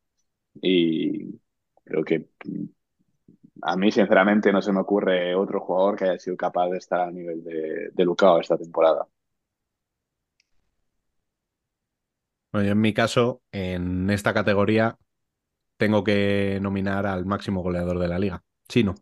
y 0.62 1.40
creo 1.84 2.04
que 2.04 2.28
a 3.62 3.76
mí, 3.76 3.90
sinceramente, 3.92 4.52
no 4.52 4.62
se 4.62 4.72
me 4.72 4.80
ocurre 4.80 5.34
otro 5.34 5.60
jugador 5.60 5.96
que 5.96 6.04
haya 6.04 6.18
sido 6.18 6.36
capaz 6.36 6.68
de 6.70 6.78
estar 6.78 7.00
a 7.00 7.10
nivel 7.10 7.42
de, 7.44 7.90
de 7.92 8.04
Lucao 8.04 8.40
esta 8.40 8.56
temporada. 8.58 9.06
Bueno, 12.52 12.66
yo 12.66 12.72
en 12.72 12.80
mi 12.80 12.92
caso, 12.92 13.42
en 13.52 14.10
esta 14.10 14.34
categoría, 14.34 14.98
tengo 15.78 16.04
que 16.04 16.58
nominar 16.62 17.06
al 17.06 17.26
máximo 17.26 17.62
goleador 17.62 17.98
de 18.00 18.08
la 18.08 18.18
liga, 18.18 18.44
Chino. 18.68 18.94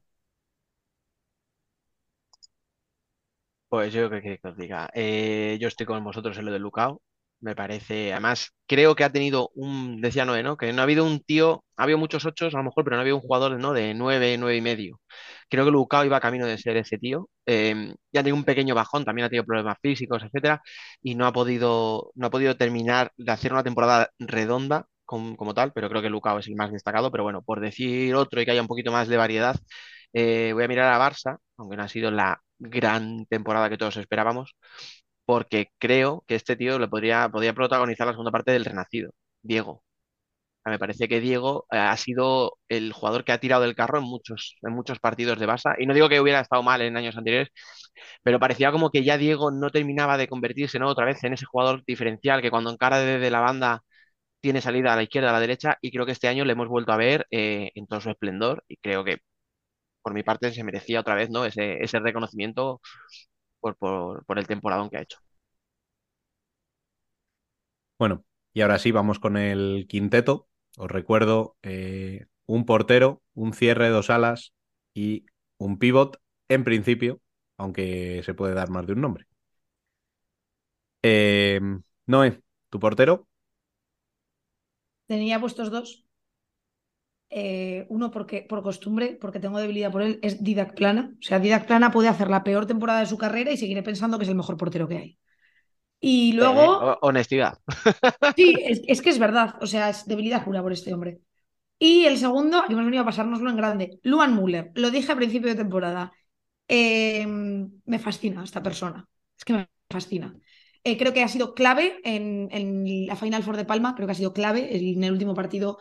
Pues 3.69 3.93
yo 3.95 4.11
qué 4.11 4.21
queréis 4.23 4.41
que 4.41 4.49
os 4.49 4.57
diga. 4.57 4.91
Eh, 4.95 5.57
yo 5.61 5.69
estoy 5.69 5.87
con 5.87 6.03
vosotros 6.05 6.37
en 6.39 6.45
lo 6.47 6.53
de 6.53 6.59
Lucao. 6.59 7.03
Me 7.41 7.55
parece, 7.55 8.13
además, 8.13 8.51
creo 8.67 8.97
que 8.97 9.05
ha 9.05 9.13
tenido 9.13 9.51
un, 9.55 10.01
decía 10.01 10.25
Noé, 10.25 10.43
¿no? 10.43 10.57
Que 10.57 10.73
no 10.73 10.81
ha 10.81 10.85
habido 10.85 11.05
un 11.05 11.21
tío, 11.21 11.65
ha 11.77 11.85
habido 11.85 11.97
muchos 11.97 12.25
ochos 12.27 12.53
a 12.53 12.59
lo 12.59 12.65
mejor, 12.65 12.83
pero 12.83 12.97
no 12.97 13.01
ha 13.01 13.03
habido 13.03 13.15
un 13.17 13.23
jugador, 13.23 13.57
¿no? 13.61 13.73
De 13.73 13.95
nueve, 13.95 14.37
nueve 14.37 14.57
y 14.57 14.61
medio. 14.61 15.01
Creo 15.49 15.65
que 15.65 15.71
Lucao 15.71 16.05
iba 16.05 16.19
camino 16.21 16.47
de 16.47 16.59
ser 16.59 16.77
ese 16.77 16.99
tío. 16.99 17.29
Eh, 17.47 17.95
ya 18.13 18.23
tenido 18.23 18.37
un 18.37 18.43
pequeño 18.45 18.75
bajón, 18.75 19.05
también 19.05 19.27
ha 19.27 19.29
tenido 19.29 19.45
problemas 19.45 19.77
físicos, 19.81 20.23
etcétera, 20.25 20.61
y 21.01 21.15
no 21.15 21.27
ha 21.27 21.33
podido, 21.33 22.11
no 22.17 22.27
ha 22.27 22.31
podido 22.31 22.57
terminar 22.57 23.13
de 23.17 23.31
hacer 23.33 23.53
una 23.53 23.63
temporada 23.63 24.11
redonda 24.19 24.87
como, 25.05 25.37
como 25.37 25.55
tal, 25.55 25.73
pero 25.73 25.89
creo 25.89 26.03
que 26.03 26.11
Lucao 26.11 26.39
es 26.41 26.49
el 26.49 26.57
más 26.57 26.73
destacado. 26.73 27.11
Pero 27.13 27.23
bueno, 27.23 27.43
por 27.43 27.61
decir 27.61 28.15
otro 28.17 28.41
y 28.41 28.45
que 28.45 28.51
haya 28.51 28.63
un 28.63 28.69
poquito 28.69 28.91
más 28.93 29.07
de 29.09 29.17
variedad, 29.17 29.57
eh, 30.13 30.51
voy 30.55 30.65
a 30.65 30.69
mirar 30.69 30.93
a 30.93 30.99
Barça, 30.99 31.39
aunque 31.57 31.77
no 31.77 31.83
ha 31.85 31.89
sido 31.89 32.11
la 32.11 32.41
gran 32.59 33.27
temporada 33.27 33.69
que 33.71 33.79
todos 33.79 33.97
esperábamos, 33.97 34.57
porque 35.29 35.69
creo 35.79 36.25
que 36.27 36.37
este 36.37 36.57
tío 36.57 36.79
le 36.79 36.89
podría, 36.89 37.29
podría 37.29 37.53
protagonizar 37.55 38.07
la 38.07 38.15
segunda 38.15 38.33
parte 38.33 38.53
del 38.53 38.65
Renacido, 38.65 39.13
Diego. 39.43 39.85
Me 40.65 40.79
parece 40.79 41.09
que 41.09 41.21
Diego 41.21 41.67
eh, 41.73 41.79
ha 41.79 41.97
sido 41.97 42.59
el 42.69 42.93
jugador 42.93 43.25
que 43.25 43.33
ha 43.33 43.41
tirado 43.41 43.63
del 43.63 43.75
carro 43.77 43.99
en 43.99 44.05
muchos, 44.05 44.57
en 44.63 44.73
muchos 44.75 45.01
partidos 45.01 45.39
de 45.39 45.47
Barça. 45.49 45.77
Y 45.79 45.87
no 45.87 45.95
digo 45.95 46.09
que 46.09 46.21
hubiera 46.21 46.41
estado 46.41 46.63
mal 46.63 46.83
en 46.83 46.97
años 46.97 47.17
anteriores, 47.17 47.49
pero 48.23 48.41
parecía 48.41 48.73
como 48.73 48.91
que 48.91 49.05
ya 49.05 49.19
Diego 49.19 49.51
no 49.51 49.71
terminaba 49.71 50.19
de 50.19 50.29
convertirse, 50.29 50.79
¿no? 50.79 50.89
Otra 50.89 51.07
vez 51.07 51.23
en 51.25 51.35
ese 51.35 51.47
jugador 51.47 51.85
diferencial 51.87 52.43
que 52.43 52.51
cuando 52.51 52.71
encara 52.71 53.01
desde 53.01 53.31
la 53.31 53.41
banda 53.41 53.83
tiene 54.41 54.61
salida 54.63 54.93
a 54.95 54.97
la 54.97 55.05
izquierda, 55.05 55.31
a 55.31 55.33
la 55.35 55.41
derecha, 55.41 55.79
y 55.83 55.91
creo 55.93 56.07
que 56.07 56.13
este 56.13 56.29
año 56.29 56.45
le 56.45 56.53
hemos 56.53 56.69
vuelto 56.69 56.93
a 56.93 56.97
ver 56.99 57.27
eh, 57.31 57.71
en 57.75 57.87
todo 57.87 58.01
su 58.01 58.11
esplendor, 58.11 58.65
y 58.69 58.77
creo 58.79 59.05
que 59.05 59.19
por 60.03 60.15
mi 60.15 60.23
parte 60.23 60.53
se 60.53 60.65
merecía 60.65 61.01
otra 61.01 61.15
vez, 61.15 61.31
¿no? 61.31 61.45
Ese, 61.45 61.83
ese 61.83 61.99
reconocimiento 62.01 62.81
por, 63.61 63.77
por, 63.77 64.25
por 64.27 64.39
el 64.39 64.47
temporadón 64.47 64.91
que 64.91 64.99
ha 64.99 65.03
hecho. 65.03 65.19
Bueno, 67.99 68.25
y 68.53 68.61
ahora 68.63 68.79
sí, 68.79 68.93
vamos 68.93 69.19
con 69.19 69.37
el 69.37 69.87
quinteto. 69.89 70.49
Os 70.77 70.91
recuerdo 70.91 71.57
eh, 71.63 72.27
un 72.47 72.65
portero, 72.67 73.23
un 73.35 73.53
cierre, 73.53 73.89
dos 73.89 74.11
alas 74.11 74.53
y 74.95 75.27
un 75.59 75.79
pivot 75.79 76.21
en 76.49 76.65
principio, 76.65 77.21
aunque 77.57 78.23
se 78.25 78.35
puede 78.35 78.55
dar 78.55 78.71
más 78.71 78.87
de 78.87 78.93
un 78.95 79.01
nombre. 79.01 79.27
Eh, 81.03 81.61
Noé, 82.07 82.43
tu 82.71 82.79
portero. 82.79 83.29
Tenía 85.07 85.41
puestos 85.41 85.71
dos. 85.71 86.08
Eh, 87.31 87.87
uno 87.91 88.11
porque, 88.11 88.43
por 88.49 88.63
costumbre, 88.63 89.19
porque 89.21 89.41
tengo 89.41 89.59
debilidad 89.61 89.93
por 89.93 90.03
él, 90.03 90.19
es 90.23 90.43
Didac 90.43 90.75
Plana. 90.75 91.13
O 91.21 91.23
sea, 91.23 91.39
Didac 91.41 91.67
Plana 91.67 91.91
puede 91.93 92.09
hacer 92.09 92.31
la 92.31 92.45
peor 92.45 92.67
temporada 92.67 93.01
de 93.01 93.07
su 93.07 93.19
carrera 93.19 93.53
y 93.53 93.57
seguiré 93.59 93.83
pensando 93.83 94.19
que 94.19 94.25
es 94.25 94.31
el 94.31 94.37
mejor 94.37 94.57
portero 94.57 94.89
que 94.89 94.97
hay. 94.99 95.19
Y 96.01 96.33
Eh, 96.39 96.75
luego, 96.75 96.79
ho- 96.79 96.99
honestidad. 97.03 97.59
sí, 98.37 98.63
es, 98.65 98.83
es 98.87 99.03
que 99.03 99.11
es 99.11 99.19
verdad. 99.19 99.57
O 99.61 99.67
sea, 99.67 99.91
es 99.91 100.07
debilidad 100.07 100.45
pura 100.45 100.63
por 100.63 100.73
este 100.73 100.93
hombre. 100.95 101.21
Y 101.79 102.07
el 102.07 102.19
segundo, 102.19 102.65
hemos 102.69 102.85
venido 102.85 103.03
a 103.05 103.07
pasárnoslo 103.07 103.51
en 103.51 103.57
grande, 103.57 104.01
Luan 104.05 104.37
Müller. 104.37 104.73
Lo 104.77 104.91
dije 104.91 105.13
a 105.13 105.17
principio 105.17 105.51
de 105.51 105.57
temporada. 105.57 106.13
Eh, 106.69 107.27
me 107.27 107.99
fascina 108.01 108.45
esta 108.45 108.63
persona. 108.63 109.09
Es 109.39 109.45
que 109.45 109.53
me 109.55 109.71
fascina. 109.91 110.35
Eh, 110.85 110.99
creo 110.99 111.13
que 111.15 111.23
ha 111.25 111.29
sido 111.29 111.55
clave 111.55 112.01
en, 112.05 112.49
en 112.53 113.07
la 113.09 113.17
Final 113.17 113.43
Four 113.45 113.57
de 113.59 113.67
Palma. 113.67 113.95
Creo 113.97 114.07
que 114.09 114.13
ha 114.13 114.17
sido 114.17 114.33
clave. 114.35 114.77
En 114.77 115.05
el 115.05 115.13
último 115.13 115.35
partido, 115.35 115.79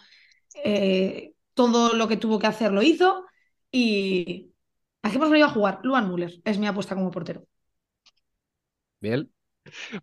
eh, 0.64 1.34
todo 1.58 1.96
lo 1.96 2.08
que 2.10 2.18
tuvo 2.18 2.40
que 2.40 2.48
hacer 2.48 2.74
lo 2.74 2.84
hizo. 2.84 3.26
Y 3.72 4.54
aquí 5.04 5.18
hemos 5.18 5.32
venido 5.32 5.50
a 5.50 5.52
jugar. 5.52 5.82
Luan 5.84 6.10
Müller 6.12 6.34
es 6.46 6.60
mi 6.60 6.68
apuesta 6.68 6.96
como 6.96 7.12
portero. 7.12 7.48
Bien. 9.02 9.32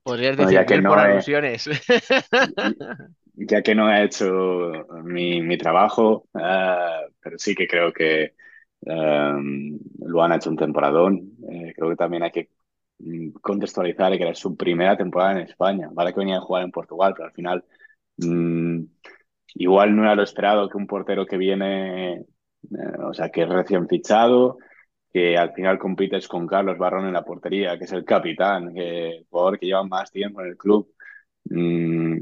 Podrías 0.02 0.36
decir 0.38 0.64
ya 0.66 0.66
que 0.66 0.78
no 0.78 0.82
por 0.84 0.98
he- 0.98 1.26
alusiones. 1.26 1.68
ya 3.34 3.62
que 3.62 3.74
no 3.74 3.90
he 3.92 4.04
hecho 4.04 4.26
mi, 5.04 5.42
mi 5.42 5.58
trabajo, 5.58 6.28
eh, 6.38 7.08
pero 7.20 7.38
sí 7.38 7.54
que 7.54 7.66
creo 7.66 7.92
que 7.92 8.34
eh, 8.86 9.32
lo 10.06 10.22
han 10.22 10.32
hecho 10.32 10.50
un 10.50 10.56
temporadón. 10.56 11.32
Eh, 11.50 11.72
creo 11.76 11.90
que 11.90 11.96
también 11.96 12.22
hay 12.24 12.30
que 12.32 12.50
mm, 12.98 13.30
contextualizar 13.40 14.16
que 14.16 14.22
era 14.22 14.34
su 14.34 14.56
primera 14.56 14.96
temporada 14.96 15.32
en 15.32 15.38
España. 15.48 15.88
Vale 15.92 16.12
que 16.12 16.20
venía 16.20 16.36
a 16.38 16.40
jugar 16.40 16.64
en 16.64 16.70
Portugal, 16.70 17.12
pero 17.16 17.26
al 17.28 17.34
final 17.34 17.64
mm, 18.18 18.84
igual 19.54 19.94
no 19.96 20.02
era 20.04 20.14
lo 20.14 20.22
esperado 20.22 20.68
que 20.68 20.76
un 20.76 20.86
portero 20.86 21.26
que 21.26 21.36
viene, 21.36 22.14
eh, 22.20 22.24
o 23.04 23.14
sea, 23.14 23.30
que 23.30 23.42
es 23.42 23.48
recién 23.48 23.88
fichado, 23.88 24.58
que 25.12 25.36
al 25.38 25.52
final 25.54 25.78
compites 25.78 26.28
con 26.28 26.46
Carlos 26.46 26.78
Barrón 26.78 27.06
en 27.06 27.12
la 27.14 27.24
portería, 27.24 27.78
que 27.78 27.84
es 27.84 27.92
el 27.92 28.04
capitán, 28.04 28.74
que 28.74 29.24
jugador 29.30 29.58
que 29.58 29.66
lleva 29.66 29.84
más 29.84 30.10
tiempo 30.10 30.40
en 30.42 30.48
el 30.48 30.56
club. 30.56 30.92
Mm, 31.46 32.18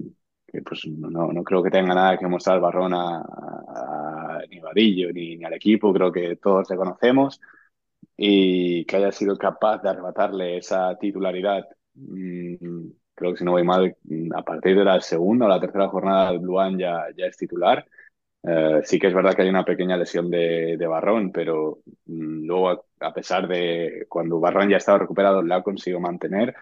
que 0.46 0.62
pues 0.62 0.86
no, 0.88 1.32
no 1.32 1.44
creo 1.44 1.62
que 1.62 1.70
tenga 1.70 1.94
nada 1.94 2.18
que 2.18 2.26
mostrar 2.28 2.60
Barrón 2.60 2.92
a- 2.94 4.42
ni 4.50 4.60
Vadillo 4.60 5.12
ni, 5.12 5.36
ni 5.36 5.44
al 5.44 5.54
equipo, 5.54 5.92
creo 5.92 6.12
que 6.12 6.36
todos 6.36 6.68
le 6.70 6.76
conocemos 6.76 7.40
y 8.16 8.84
que 8.86 8.96
haya 8.96 9.12
sido 9.12 9.36
capaz 9.38 9.78
de 9.82 9.90
arrebatarle 9.90 10.58
esa 10.58 10.96
titularidad. 10.98 11.64
mm, 11.94 12.56
creo 13.14 13.32
que 13.32 13.38
si 13.38 13.44
no 13.44 13.52
voy 13.52 13.64
mal, 13.64 13.96
a 14.34 14.42
partir 14.42 14.76
de 14.76 14.84
la 14.84 15.00
segunda 15.00 15.46
o 15.46 15.48
la 15.48 15.60
tercera 15.60 15.88
jornada, 15.88 16.32
Luan 16.32 16.78
ya, 16.78 17.06
ya 17.16 17.26
es 17.26 17.36
titular. 17.36 17.86
Eh, 18.44 18.80
sí 18.84 18.98
que 18.98 19.06
es 19.08 19.14
verdad 19.14 19.34
que 19.34 19.42
hay 19.42 19.48
una 19.48 19.64
pequeña 19.64 19.96
lesión 19.96 20.28
de, 20.30 20.76
de 20.76 20.86
Barrón, 20.86 21.30
pero 21.32 21.80
mm, 22.06 22.46
luego, 22.46 22.70
a, 22.70 22.82
a 23.00 23.14
pesar 23.14 23.46
de 23.48 24.06
cuando 24.08 24.40
Barrón 24.40 24.68
ya 24.70 24.78
estaba 24.78 24.98
recuperado, 24.98 25.42
la 25.42 25.56
ha 25.56 25.62
conseguido 25.62 26.00
mantener 26.00 26.54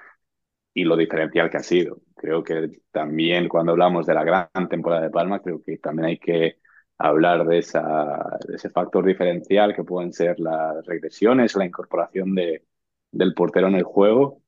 y 0.75 0.85
lo 0.85 0.97
diferencial 0.97 1.51
que 1.51 1.57
ha 1.59 1.63
sido. 1.63 2.01
Creo 2.17 2.43
que 2.45 2.83
también 2.91 3.49
cuando 3.49 3.73
hablamos 3.73 4.07
de 4.07 4.15
la 4.15 4.25
gran 4.25 4.69
temporada 4.69 5.03
de 5.03 5.11
Palma, 5.11 5.41
creo 5.43 5.63
que 5.63 5.79
también 5.79 6.09
hay 6.09 6.19
que 6.19 6.59
hablar 6.99 7.47
de, 7.47 7.59
esa, 7.59 8.39
de 8.47 8.57
ese 8.57 8.71
factor 8.71 9.05
diferencial 9.05 9.75
que 9.75 9.85
pueden 9.85 10.13
ser 10.13 10.39
las 10.39 10.85
regresiones, 10.87 11.57
la 11.57 11.65
incorporación 11.67 12.35
de, 12.35 12.67
del 13.11 13.35
portero 13.35 13.69
en 13.69 13.77
el 13.77 13.85
juego 13.85 14.43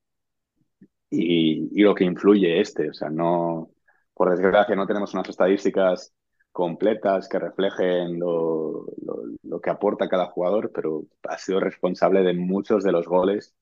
y, 1.12 1.68
y 1.72 1.82
lo 1.82 1.94
que 1.94 2.04
influye 2.04 2.60
este. 2.60 2.90
O 2.90 2.94
sea, 2.94 3.10
no, 3.10 3.70
por 4.14 4.30
desgracia 4.30 4.74
no 4.76 4.86
tenemos 4.86 5.14
unas 5.14 5.28
estadísticas 5.28 6.12
completas 6.52 7.28
que 7.28 7.38
reflejen 7.38 8.18
lo, 8.18 8.86
lo, 9.02 9.22
lo 9.42 9.60
que 9.60 9.70
aporta 9.70 10.08
cada 10.08 10.26
jugador, 10.26 10.70
pero 10.72 11.04
ha 11.28 11.38
sido 11.38 11.60
responsable 11.60 12.22
de 12.22 12.34
muchos 12.34 12.84
de 12.84 12.92
los 12.92 13.06
goles 13.06 13.54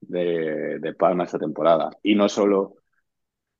de, 0.00 0.78
de 0.80 0.94
Palma 0.94 1.24
esta 1.24 1.38
temporada. 1.38 1.90
Y 2.02 2.14
no 2.14 2.28
solo 2.28 2.76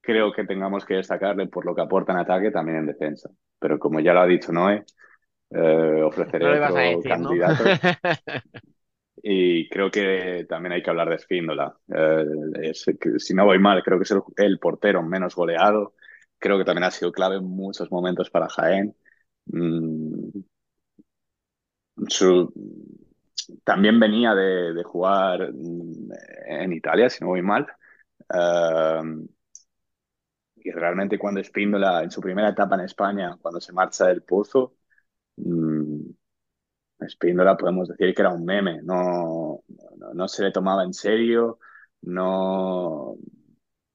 creo 0.00 0.32
que 0.32 0.44
tengamos 0.44 0.84
que 0.84 0.94
destacarle 0.94 1.48
por 1.48 1.66
lo 1.66 1.74
que 1.74 1.82
aporta 1.82 2.12
en 2.12 2.18
ataque, 2.18 2.50
también 2.50 2.78
en 2.78 2.86
defensa. 2.86 3.30
Pero 3.58 3.78
como 3.78 4.00
ya 4.00 4.12
lo 4.12 4.20
ha 4.20 4.26
dicho 4.26 4.52
Noé, 4.52 4.84
eh, 5.50 6.02
ofreceré 6.02 6.46
No 6.46 6.54
otro 6.54 6.74
decir, 6.76 7.18
¿no? 7.18 7.40
Y 9.28 9.68
creo 9.70 9.90
que 9.90 10.46
también 10.48 10.72
hay 10.72 10.82
que 10.82 10.90
hablar 10.90 11.08
de 11.08 11.16
Espíndola. 11.16 11.76
Eh, 11.88 12.24
es- 12.62 12.86
si 13.18 13.34
no 13.34 13.44
voy 13.44 13.58
mal, 13.58 13.82
creo 13.82 13.98
que 13.98 14.04
es 14.04 14.10
el, 14.12 14.22
el 14.36 14.58
portero 14.60 15.02
menos 15.02 15.34
goleado. 15.34 15.94
Creo 16.38 16.58
que 16.58 16.64
también 16.64 16.84
ha 16.84 16.90
sido 16.92 17.10
clave 17.12 17.36
en 17.36 17.44
muchos 17.44 17.90
momentos 17.90 18.30
para 18.30 18.48
Jaén. 18.48 18.96
Mm, 19.46 20.28
su- 22.08 22.52
también 23.64 23.98
venía 24.00 24.34
de, 24.34 24.72
de 24.74 24.82
jugar 24.84 25.52
mm, 25.52 26.10
en 26.48 26.72
Italia, 26.72 27.10
si 27.10 27.20
no 27.24 27.28
voy 27.28 27.42
mal. 27.42 27.66
Eh, 28.34 29.02
y 30.56 30.70
realmente 30.70 31.18
cuando 31.18 31.40
Espíndola, 31.40 32.02
en 32.02 32.10
su 32.10 32.20
primera 32.20 32.48
etapa 32.50 32.74
en 32.76 32.82
España, 32.82 33.36
cuando 33.40 33.60
se 33.60 33.72
marcha 33.72 34.06
del 34.06 34.22
Pozo, 34.22 34.74
mm, 35.36 35.85
Espíndola 36.98 37.56
podemos 37.56 37.88
decir 37.88 38.14
que 38.14 38.22
era 38.22 38.32
un 38.32 38.44
meme, 38.44 38.82
no, 38.82 39.62
no, 40.14 40.28
se 40.28 40.42
le 40.44 40.52
tomaba 40.52 40.82
en 40.84 40.94
serio, 40.94 41.58
no, 42.02 43.16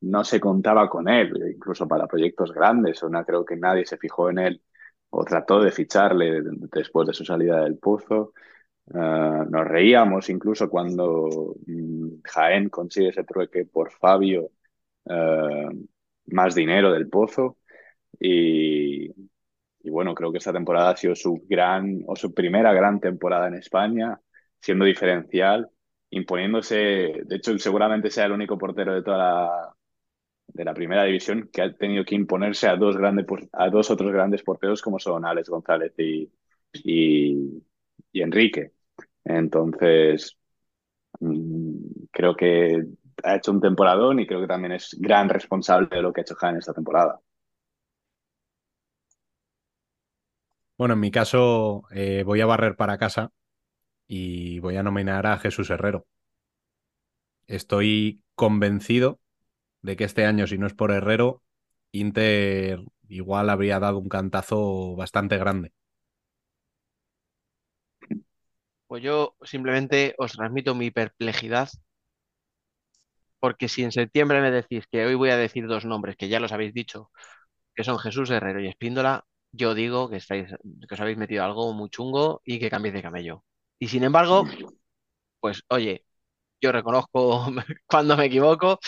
no 0.02 0.24
se 0.24 0.40
contaba 0.40 0.90
con 0.90 1.10
él, 1.10 1.34
incluso 1.54 1.88
para 1.88 2.08
proyectos 2.08 2.52
grandes, 2.54 3.02
no 3.04 3.26
creo 3.26 3.46
que 3.46 3.56
nadie 3.56 3.86
se 3.86 3.98
fijó 3.98 4.30
en 4.30 4.40
él 4.40 4.62
o 5.10 5.24
trató 5.26 5.62
de 5.62 5.72
ficharle 5.72 6.42
después 6.72 7.08
de 7.08 7.14
su 7.14 7.26
salida 7.26 7.64
del 7.64 7.78
Pozo. 7.78 8.34
Eh, 8.94 9.46
nos 9.50 9.68
reíamos 9.68 10.30
incluso 10.30 10.70
cuando 10.70 11.56
mm, 11.68 12.22
Jaén 12.24 12.70
consigue 12.70 13.10
ese 13.10 13.24
trueque 13.24 13.66
por 13.66 13.92
Fabio 13.92 14.52
eh, 15.06 15.70
más 16.28 16.56
dinero 16.56 16.92
del 16.92 17.10
pozo 17.10 17.58
y, 18.20 19.10
y 19.84 19.90
bueno, 19.90 20.14
creo 20.16 20.32
que 20.32 20.38
esta 20.40 20.54
temporada 20.54 20.92
ha 20.92 20.98
sido 20.98 21.16
su 21.16 21.44
gran 21.48 22.04
o 22.08 22.16
su 22.16 22.34
primera 22.34 22.74
gran 22.74 23.00
temporada 23.00 23.48
en 23.48 23.56
España, 23.56 24.20
siendo 24.60 24.86
diferencial, 24.86 25.70
imponiéndose, 26.12 26.76
de 27.26 27.36
hecho 27.36 27.58
seguramente 27.60 28.10
sea 28.12 28.26
el 28.26 28.34
único 28.34 28.58
portero 28.58 28.94
de 28.94 29.04
toda 29.04 29.18
la, 29.18 29.76
de 30.48 30.66
la 30.66 30.74
primera 30.74 31.04
división 31.06 31.50
que 31.52 31.62
ha 31.62 31.74
tenido 31.74 32.06
que 32.06 32.16
imponerse 32.16 32.68
a 32.68 32.76
dos, 32.76 32.98
grandes, 32.98 33.26
a 33.54 33.70
dos 33.70 33.90
otros 33.92 34.12
grandes 34.12 34.44
porteros 34.44 34.82
como 34.82 35.00
son 35.00 35.26
Alex 35.26 35.50
González 35.50 35.94
y, 35.98 36.32
y, 36.74 37.62
Enrique. 38.14 38.74
Entonces, 39.24 40.38
mm, 41.20 42.06
creo 42.12 42.36
que 42.36 42.84
ha 43.24 43.36
hecho 43.38 43.52
un 43.52 43.62
temporadón 43.62 44.20
y 44.20 44.28
creo 44.28 44.42
que 44.42 44.48
también 44.48 44.74
es 44.74 44.96
gran 45.00 45.30
responsable 45.30 45.90
de 45.92 46.02
lo 46.02 46.14
que 46.14 46.22
ha 46.22 46.24
hecho 46.24 46.36
Jaén 46.36 46.58
esta 46.58 46.74
temporada. 46.74 47.20
Bueno, 50.82 50.96
en 50.96 51.00
mi 51.00 51.12
caso 51.12 51.84
eh, 51.92 52.24
voy 52.26 52.42
a 52.42 52.48
barrer 52.48 52.76
para 52.76 52.98
casa 52.98 53.32
y 54.08 54.58
voy 54.62 54.78
a 54.78 54.82
nominar 54.82 55.28
a 55.28 55.38
Jesús 55.38 55.70
Herrero. 55.70 56.08
Estoy 57.46 58.24
convencido 58.34 59.20
de 59.84 59.96
que 59.96 60.06
este 60.06 60.26
año, 60.26 60.48
si 60.48 60.58
no 60.58 60.66
es 60.66 60.74
por 60.74 60.90
Herrero, 60.90 61.44
Inter 61.92 62.80
igual 63.08 63.52
habría 63.52 63.80
dado 63.80 64.00
un 64.00 64.10
cantazo 64.10 64.96
bastante 64.96 65.38
grande. 65.38 65.72
Pues 68.88 69.04
yo 69.04 69.36
simplemente 69.44 70.16
os 70.18 70.32
transmito 70.32 70.74
mi 70.74 70.90
perplejidad, 70.90 71.70
porque 73.40 73.68
si 73.68 73.84
en 73.84 73.92
septiembre 73.92 74.42
me 74.42 74.50
decís 74.50 74.88
que 74.92 75.06
hoy 75.06 75.14
voy 75.14 75.30
a 75.30 75.38
decir 75.38 75.68
dos 75.68 75.86
nombres, 75.86 76.16
que 76.16 76.28
ya 76.28 76.40
los 76.40 76.52
habéis 76.52 76.74
dicho, 76.74 77.12
que 77.76 77.84
son 77.84 78.00
Jesús 78.00 78.32
Herrero 78.32 78.62
y 78.62 78.68
Espíndola, 78.68 79.28
yo 79.52 79.74
digo 79.74 80.10
que 80.10 80.18
estáis, 80.18 80.50
que 80.50 80.94
os 80.94 81.00
habéis 81.00 81.18
metido 81.18 81.44
algo 81.44 81.74
muy 81.74 81.90
chungo 81.90 82.42
y 82.46 82.60
que 82.60 82.70
cambiéis 82.70 82.94
de 82.96 83.02
camello. 83.02 83.44
Y 83.80 83.88
sin 83.88 84.04
embargo, 84.04 84.46
pues 85.40 85.64
oye, 85.70 86.06
yo 86.62 86.72
reconozco 86.72 87.48
cuando 87.88 88.18
me 88.18 88.26
equivoco, 88.26 88.80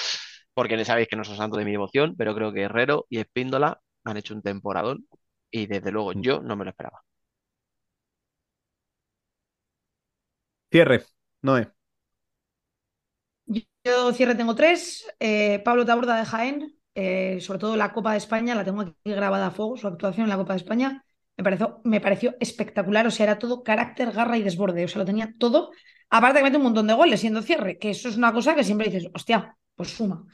porque 0.53 0.83
sabéis 0.85 1.07
que 1.09 1.15
no 1.15 1.23
soy 1.23 1.37
santo 1.37 1.57
de 1.57 1.65
mi 1.65 1.71
devoción, 1.71 2.15
pero 2.17 2.35
creo 2.35 2.53
que 2.53 2.63
Herrero 2.63 3.05
y 3.09 3.19
Espíndola 3.19 3.81
han 4.05 4.17
hecho 4.17 4.33
un 4.35 4.41
temporadón 4.43 5.07
y 5.51 5.67
desde 5.67 5.91
luego 5.91 6.13
yo 6.13 6.41
no 6.41 6.55
me 6.55 6.65
lo 6.65 6.71
esperaba. 6.71 7.03
Cierre, 10.71 11.05
Noé. 11.41 11.71
Yo 13.85 14.13
cierre 14.13 14.35
tengo 14.35 14.55
tres. 14.55 15.05
Eh, 15.19 15.59
Pablo 15.63 15.85
Taborda 15.85 16.15
de 16.17 16.25
Jaén, 16.25 16.79
eh, 16.95 17.39
sobre 17.41 17.59
todo 17.59 17.75
la 17.75 17.93
Copa 17.93 18.11
de 18.11 18.17
España, 18.17 18.55
la 18.55 18.63
tengo 18.63 18.81
aquí 18.81 18.93
grabada 19.05 19.47
a 19.47 19.51
fuego, 19.51 19.77
su 19.77 19.87
actuación 19.87 20.25
en 20.25 20.29
la 20.29 20.37
Copa 20.37 20.53
de 20.53 20.57
España. 20.57 21.05
Me 21.37 21.43
pareció, 21.43 21.81
me 21.83 21.99
pareció 21.99 22.35
espectacular, 22.39 23.07
o 23.07 23.11
sea, 23.11 23.25
era 23.25 23.39
todo 23.39 23.63
carácter, 23.63 24.11
garra 24.11 24.37
y 24.37 24.43
desborde, 24.43 24.85
o 24.85 24.87
sea, 24.87 24.99
lo 24.99 25.05
tenía 25.05 25.33
todo. 25.37 25.71
Aparte 26.09 26.39
que 26.39 26.43
mete 26.43 26.57
un 26.57 26.63
montón 26.63 26.87
de 26.87 26.93
goles 26.93 27.19
siendo 27.19 27.41
cierre, 27.41 27.79
que 27.79 27.89
eso 27.89 28.09
es 28.09 28.17
una 28.17 28.31
cosa 28.31 28.53
que 28.53 28.63
siempre 28.63 28.89
dices, 28.89 29.09
hostia, 29.13 29.57
pues 29.75 29.89
suma. 29.89 30.25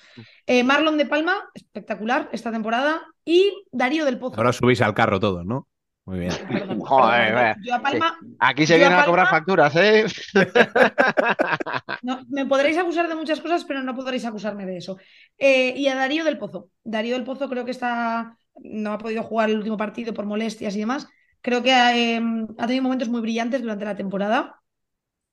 Eh, 0.46 0.64
Marlon 0.64 0.98
de 0.98 1.06
Palma, 1.06 1.50
espectacular 1.54 2.30
esta 2.32 2.52
temporada. 2.52 3.02
Y 3.24 3.54
Darío 3.72 4.06
del 4.06 4.20
Pozo. 4.20 4.38
Ahora 4.38 4.52
subís 4.52 4.82
al 4.82 4.94
carro 4.94 5.20
todos, 5.20 5.46
¿no? 5.46 5.68
Muy 6.10 6.22
bien. 6.22 6.32
Perdón, 6.50 6.80
Joder, 6.80 7.34
perdón, 7.36 7.64
yo 7.64 7.76
a 7.76 7.82
Palma, 7.84 8.18
sí. 8.20 8.36
Aquí 8.40 8.66
se 8.66 8.78
vienen 8.78 8.98
a, 8.98 9.04
a 9.04 9.06
cobrar 9.06 9.28
facturas, 9.30 9.76
¿eh? 9.76 10.06
No, 12.02 12.26
me 12.30 12.48
podréis 12.48 12.80
acusar 12.80 13.08
de 13.08 13.14
muchas 13.14 13.42
cosas, 13.42 13.64
pero 13.64 13.84
no 13.84 13.94
podréis 13.94 14.26
acusarme 14.26 14.66
de 14.66 14.78
eso. 14.78 14.98
Eh, 15.38 15.76
y 15.78 15.88
a 15.88 15.94
Darío 15.94 16.24
del 16.24 16.40
Pozo. 16.40 16.72
Darío 16.84 17.14
del 17.14 17.26
Pozo 17.26 17.48
creo 17.48 17.64
que 17.64 17.72
está. 17.72 18.36
No 18.56 18.94
ha 18.94 18.98
podido 18.98 19.22
jugar 19.22 19.52
el 19.52 19.58
último 19.58 19.78
partido 19.78 20.12
por 20.16 20.26
molestias 20.26 20.76
y 20.76 20.80
demás. 20.80 21.08
Creo 21.42 21.62
que 21.62 21.74
ha, 21.74 21.96
eh, 21.96 22.20
ha 22.58 22.66
tenido 22.66 22.84
momentos 22.84 23.10
muy 23.10 23.22
brillantes 23.22 23.62
durante 23.62 23.86
la 23.86 23.96
temporada. 23.96 24.62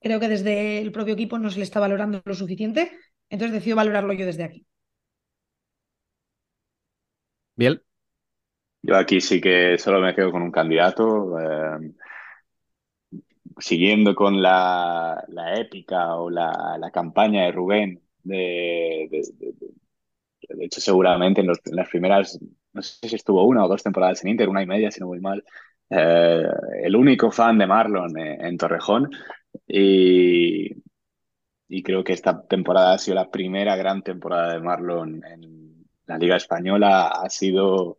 Creo 0.00 0.20
que 0.20 0.28
desde 0.28 0.82
el 0.82 0.92
propio 0.92 1.14
equipo 1.14 1.38
no 1.38 1.48
se 1.50 1.58
le 1.58 1.64
está 1.64 1.80
valorando 1.80 2.20
lo 2.22 2.34
suficiente. 2.34 2.92
Entonces 3.30 3.54
decido 3.54 3.76
valorarlo 3.76 4.12
yo 4.12 4.26
desde 4.26 4.44
aquí. 4.44 4.66
Bien. 7.56 7.80
Yo 8.82 8.96
aquí 8.96 9.20
sí 9.20 9.40
que 9.40 9.78
solo 9.78 10.00
me 10.00 10.14
quedo 10.14 10.30
con 10.30 10.42
un 10.42 10.50
candidato. 10.52 11.38
Eh, 11.40 11.92
siguiendo 13.58 14.14
con 14.14 14.42
la, 14.42 15.24
la 15.28 15.54
épica 15.58 16.16
o 16.16 16.30
la, 16.30 16.76
la, 16.78 16.90
campaña 16.90 17.44
de 17.44 17.52
Rubén, 17.52 18.02
de, 18.22 19.08
de, 19.10 19.22
de, 19.38 19.54
de 20.56 20.64
hecho 20.64 20.80
seguramente 20.80 21.40
en, 21.40 21.46
los, 21.48 21.58
en, 21.64 21.76
las 21.76 21.88
primeras, 21.88 22.38
no 22.72 22.82
sé 22.82 23.08
si 23.08 23.14
estuvo 23.16 23.44
una 23.44 23.64
o 23.64 23.68
dos 23.68 23.82
temporadas 23.82 24.22
en 24.24 24.30
Inter, 24.30 24.48
una 24.48 24.62
y 24.62 24.66
media 24.66 24.90
si 24.90 25.00
no 25.00 25.06
voy 25.06 25.20
mal, 25.20 25.44
eh, 25.90 26.44
el 26.82 26.96
único 26.96 27.30
fan 27.30 27.58
de 27.58 27.66
Marlon 27.66 28.18
en, 28.18 28.44
en 28.44 28.58
Torrejón 28.58 29.10
y, 29.66 30.70
y 31.68 31.82
creo 31.82 32.04
que 32.04 32.12
esta 32.12 32.46
temporada 32.46 32.94
ha 32.94 32.98
sido 32.98 33.16
la 33.16 33.30
primera 33.30 33.76
gran 33.76 34.02
temporada 34.02 34.52
de 34.54 34.60
Marlon 34.60 35.24
en 35.24 35.86
la 36.06 36.18
Liga 36.18 36.36
Española. 36.36 37.08
Ha 37.08 37.28
sido, 37.30 37.98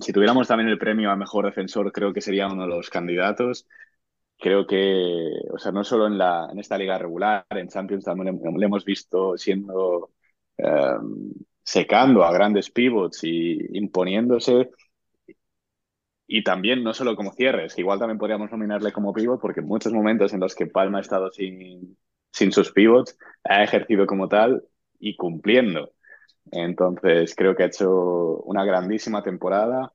si 0.00 0.12
tuviéramos 0.12 0.48
también 0.48 0.68
el 0.68 0.78
premio 0.78 1.10
a 1.10 1.16
mejor 1.16 1.46
defensor, 1.46 1.92
creo 1.92 2.12
que 2.12 2.20
sería 2.20 2.46
uno 2.48 2.62
de 2.62 2.68
los 2.68 2.90
candidatos. 2.90 3.66
Creo 4.38 4.66
que, 4.66 5.30
o 5.52 5.58
sea, 5.58 5.72
no 5.72 5.84
solo 5.84 6.06
en, 6.06 6.58
esta 6.58 6.76
liga 6.78 6.98
regular, 6.98 7.46
en 7.50 7.68
Champions 7.68 8.04
también 8.04 8.40
le, 8.56 8.66
hemos 8.66 8.84
visto 8.84 9.36
siendo, 9.38 10.10
eh, 10.58 10.98
secando 11.62 12.24
a 12.24 12.32
grandes 12.32 12.70
pivots 12.70 13.24
y 13.24 13.58
imponiéndose. 13.78 14.70
Y 16.26 16.42
también 16.44 16.82
no 16.82 16.94
solo 16.94 17.16
como 17.16 17.32
cierres, 17.32 17.78
igual 17.78 17.98
también 17.98 18.18
podríamos 18.18 18.50
nominarle 18.50 18.92
como 18.92 19.12
pivot, 19.12 19.40
porque 19.40 19.60
en 19.60 19.66
muchos 19.66 19.92
momentos 19.92 20.32
en 20.32 20.40
los 20.40 20.54
que 20.54 20.66
Palma 20.66 20.98
ha 20.98 21.02
estado 21.02 21.30
sin, 21.30 21.96
sin 22.32 22.52
sus 22.52 22.72
pivots, 22.72 23.16
ha 23.44 23.62
ejercido 23.62 24.06
como 24.06 24.28
tal 24.28 24.64
y 24.98 25.16
cumpliendo. 25.16 25.93
Entonces, 26.52 27.34
creo 27.34 27.54
que 27.56 27.64
ha 27.64 27.66
hecho 27.66 28.38
una 28.44 28.64
grandísima 28.64 29.22
temporada. 29.22 29.92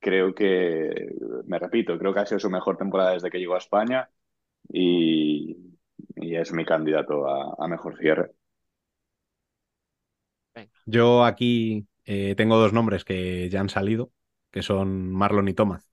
Creo 0.00 0.34
que, 0.34 1.12
me 1.46 1.58
repito, 1.58 1.98
creo 1.98 2.14
que 2.14 2.20
ha 2.20 2.26
sido 2.26 2.40
su 2.40 2.50
mejor 2.50 2.76
temporada 2.78 3.12
desde 3.12 3.30
que 3.30 3.38
llegó 3.38 3.54
a 3.56 3.58
España 3.58 4.10
y, 4.68 5.56
y 6.16 6.36
es 6.36 6.52
mi 6.52 6.64
candidato 6.66 7.26
a, 7.28 7.56
a, 7.64 7.68
mejor 7.68 7.98
cierre. 7.98 8.32
Yo 10.86 11.24
aquí 11.24 11.88
eh, 12.04 12.34
tengo 12.36 12.56
dos 12.58 12.72
nombres 12.72 13.04
que 13.04 13.48
ya 13.50 13.60
han 13.60 13.68
salido, 13.68 14.12
que 14.50 14.62
son 14.62 15.10
Marlon 15.12 15.48
y 15.48 15.54
Thomas. 15.54 15.88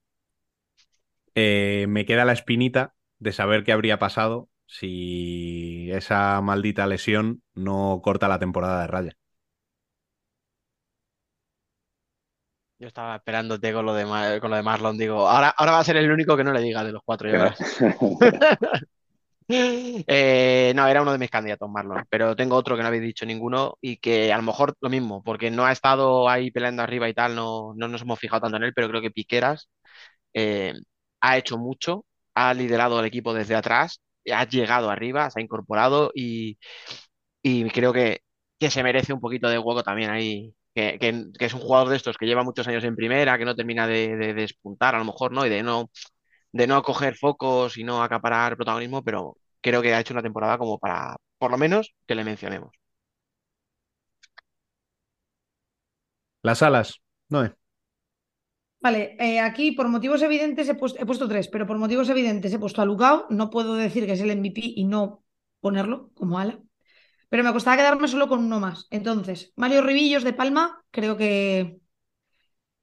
Eh, 1.34 1.86
me 1.88 2.04
queda 2.06 2.24
la 2.24 2.32
espinita 2.32 2.94
de 3.18 3.32
saber 3.32 3.64
qué 3.64 3.72
habría 3.72 3.98
pasado 3.98 4.50
si 4.66 5.90
esa 5.92 6.40
maldita 6.42 6.86
lesión 6.86 7.42
no 7.54 8.00
corta 8.02 8.28
la 8.28 8.38
temporada 8.38 8.82
de 8.82 8.86
raya. 8.88 9.16
Yo 12.82 12.88
estaba 12.88 13.14
esperándote 13.14 13.72
con 13.72 13.86
lo 13.86 13.94
de, 13.94 14.04
Mar 14.04 14.40
con 14.40 14.50
lo 14.50 14.56
de 14.56 14.62
Marlon. 14.64 14.98
Digo, 14.98 15.28
ahora, 15.28 15.50
ahora 15.56 15.70
va 15.70 15.78
a 15.78 15.84
ser 15.84 15.98
el 15.98 16.10
único 16.10 16.36
que 16.36 16.42
no 16.42 16.52
le 16.52 16.60
diga 16.60 16.82
de 16.82 16.90
los 16.90 17.00
cuatro. 17.04 17.30
eh, 19.48 20.72
no, 20.74 20.88
era 20.88 21.02
uno 21.02 21.12
de 21.12 21.18
mis 21.18 21.30
candidatos, 21.30 21.70
Marlon. 21.70 22.04
Pero 22.10 22.34
tengo 22.34 22.56
otro 22.56 22.74
que 22.74 22.82
no 22.82 22.88
habéis 22.88 23.04
dicho 23.04 23.24
ninguno 23.24 23.78
y 23.80 23.98
que 23.98 24.32
a 24.32 24.36
lo 24.36 24.42
mejor 24.42 24.74
lo 24.80 24.90
mismo, 24.90 25.22
porque 25.22 25.48
no 25.48 25.64
ha 25.64 25.70
estado 25.70 26.28
ahí 26.28 26.50
peleando 26.50 26.82
arriba 26.82 27.08
y 27.08 27.14
tal, 27.14 27.36
no, 27.36 27.72
no 27.76 27.86
nos 27.86 28.02
hemos 28.02 28.18
fijado 28.18 28.40
tanto 28.40 28.56
en 28.56 28.64
él, 28.64 28.72
pero 28.74 28.88
creo 28.88 29.00
que 29.00 29.12
Piqueras 29.12 29.70
eh, 30.34 30.72
ha 31.20 31.36
hecho 31.38 31.58
mucho, 31.58 32.04
ha 32.34 32.52
liderado 32.52 32.98
el 32.98 33.06
equipo 33.06 33.32
desde 33.32 33.54
atrás 33.54 34.00
ha 34.32 34.44
llegado 34.48 34.90
arriba, 34.90 35.30
se 35.30 35.38
ha 35.38 35.42
incorporado 35.42 36.10
y, 36.16 36.58
y 37.42 37.70
creo 37.70 37.92
que, 37.92 38.22
que, 38.58 38.70
se 38.70 38.82
merece 38.82 39.12
un 39.12 39.20
poquito 39.20 39.48
de 39.48 39.58
hueco 39.58 39.84
también 39.84 40.10
ahí. 40.10 40.52
Que, 40.74 40.98
que, 40.98 41.26
que, 41.38 41.44
es 41.44 41.54
un 41.54 41.60
jugador 41.60 41.90
de 41.90 41.96
estos 41.96 42.16
que 42.16 42.26
lleva 42.26 42.44
muchos 42.44 42.66
años 42.66 42.84
en 42.84 42.96
primera, 42.96 43.36
que 43.36 43.44
no 43.44 43.54
termina 43.54 43.86
de, 43.86 44.16
de, 44.16 44.26
de 44.28 44.34
despuntar 44.34 44.94
a 44.94 44.98
lo 44.98 45.04
mejor, 45.04 45.30
¿no? 45.32 45.44
Y 45.44 45.50
de 45.50 45.62
no, 45.62 45.90
de 46.52 46.66
no 46.66 46.82
coger 46.82 47.16
focos 47.16 47.76
y 47.78 47.84
no 47.84 48.02
acaparar 48.02 48.56
protagonismo, 48.56 49.02
pero 49.02 49.36
creo 49.60 49.82
que 49.82 49.94
ha 49.94 50.00
hecho 50.00 50.14
una 50.14 50.22
temporada 50.22 50.58
como 50.58 50.78
para, 50.78 51.16
por 51.38 51.50
lo 51.50 51.58
menos, 51.58 51.94
que 52.06 52.14
le 52.14 52.24
mencionemos. 52.24 52.72
Las 56.42 56.62
alas, 56.62 57.00
no 57.28 57.44
es. 57.44 57.52
Vale, 58.80 59.16
eh, 59.20 59.38
aquí 59.38 59.72
por 59.72 59.88
motivos 59.88 60.22
evidentes 60.22 60.68
he 60.68 60.74
puesto, 60.74 61.00
he 61.00 61.06
puesto, 61.06 61.28
tres, 61.28 61.46
pero 61.48 61.66
por 61.68 61.78
motivos 61.78 62.08
evidentes 62.08 62.52
he 62.52 62.58
puesto 62.58 62.82
a 62.82 62.84
Lucao. 62.84 63.26
No 63.30 63.48
puedo 63.48 63.74
decir 63.76 64.06
que 64.06 64.12
es 64.12 64.20
el 64.20 64.36
MVP 64.36 64.60
y 64.64 64.84
no 64.84 65.24
ponerlo 65.60 66.10
como 66.14 66.38
ala. 66.40 66.60
Pero 67.32 67.44
me 67.44 67.54
costaba 67.56 67.78
quedarme 67.78 68.08
solo 68.08 68.28
con 68.30 68.40
uno 68.48 68.60
más. 68.66 68.78
Entonces, 68.98 69.38
Mario 69.62 69.82
Ribillos 69.82 70.24
de 70.24 70.34
Palma, 70.40 70.64
creo 70.96 71.16
que, 71.16 71.78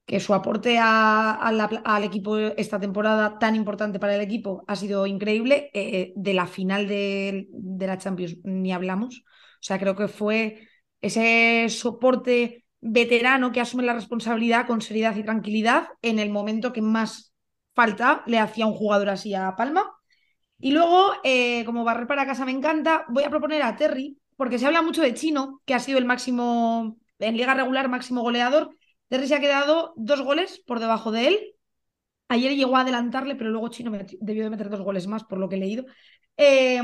que 0.06 0.18
su 0.20 0.34
aporte 0.34 0.78
al 0.78 2.04
equipo 2.04 2.36
esta 2.38 2.80
temporada 2.80 3.38
tan 3.38 3.54
importante 3.54 4.00
para 4.00 4.16
el 4.16 4.20
equipo 4.20 4.64
ha 4.66 4.74
sido 4.76 5.06
increíble. 5.06 5.70
Eh, 5.72 6.12
de 6.16 6.34
la 6.34 6.46
final 6.46 6.88
de, 6.88 7.46
de 7.50 7.86
la 7.86 7.98
Champions 7.98 8.38
ni 8.42 8.72
hablamos. 8.72 9.22
O 9.26 9.62
sea, 9.62 9.78
creo 9.78 9.94
que 9.94 10.08
fue 10.08 10.66
ese 11.00 11.66
soporte 11.68 12.64
veterano 12.80 13.52
que 13.52 13.60
asume 13.60 13.84
la 13.84 13.92
responsabilidad 13.94 14.66
con 14.66 14.80
seriedad 14.80 15.14
y 15.16 15.22
tranquilidad 15.22 15.88
en 16.02 16.18
el 16.18 16.30
momento 16.30 16.72
que 16.72 16.82
más 16.82 17.32
falta 17.74 18.22
le 18.26 18.38
hacía 18.38 18.66
un 18.66 18.74
jugador 18.74 19.10
así 19.10 19.34
a 19.34 19.54
Palma. 19.56 19.86
Y 20.58 20.72
luego, 20.72 21.12
eh, 21.24 21.64
como 21.66 21.84
barrer 21.84 22.06
para 22.06 22.26
casa 22.26 22.44
me 22.44 22.52
encanta, 22.52 23.06
voy 23.08 23.24
a 23.24 23.30
proponer 23.30 23.62
a 23.62 23.76
Terry, 23.76 24.19
porque 24.40 24.58
se 24.58 24.64
habla 24.64 24.80
mucho 24.80 25.02
de 25.02 25.12
Chino, 25.12 25.60
que 25.66 25.74
ha 25.74 25.78
sido 25.78 25.98
el 25.98 26.06
máximo, 26.06 26.96
en 27.18 27.36
liga 27.36 27.52
regular, 27.52 27.90
máximo 27.90 28.22
goleador. 28.22 28.74
Terry 29.08 29.28
se 29.28 29.34
ha 29.34 29.40
quedado 29.40 29.92
dos 29.96 30.22
goles 30.22 30.62
por 30.66 30.80
debajo 30.80 31.12
de 31.12 31.28
él. 31.28 31.38
Ayer 32.28 32.56
llegó 32.56 32.78
a 32.78 32.80
adelantarle, 32.80 33.34
pero 33.34 33.50
luego 33.50 33.68
Chino 33.68 33.92
debió 34.18 34.44
de 34.44 34.48
meter 34.48 34.70
dos 34.70 34.80
goles 34.80 35.06
más, 35.06 35.24
por 35.24 35.38
lo 35.38 35.50
que 35.50 35.56
he 35.56 35.58
leído. 35.58 35.84
Eh, 36.38 36.80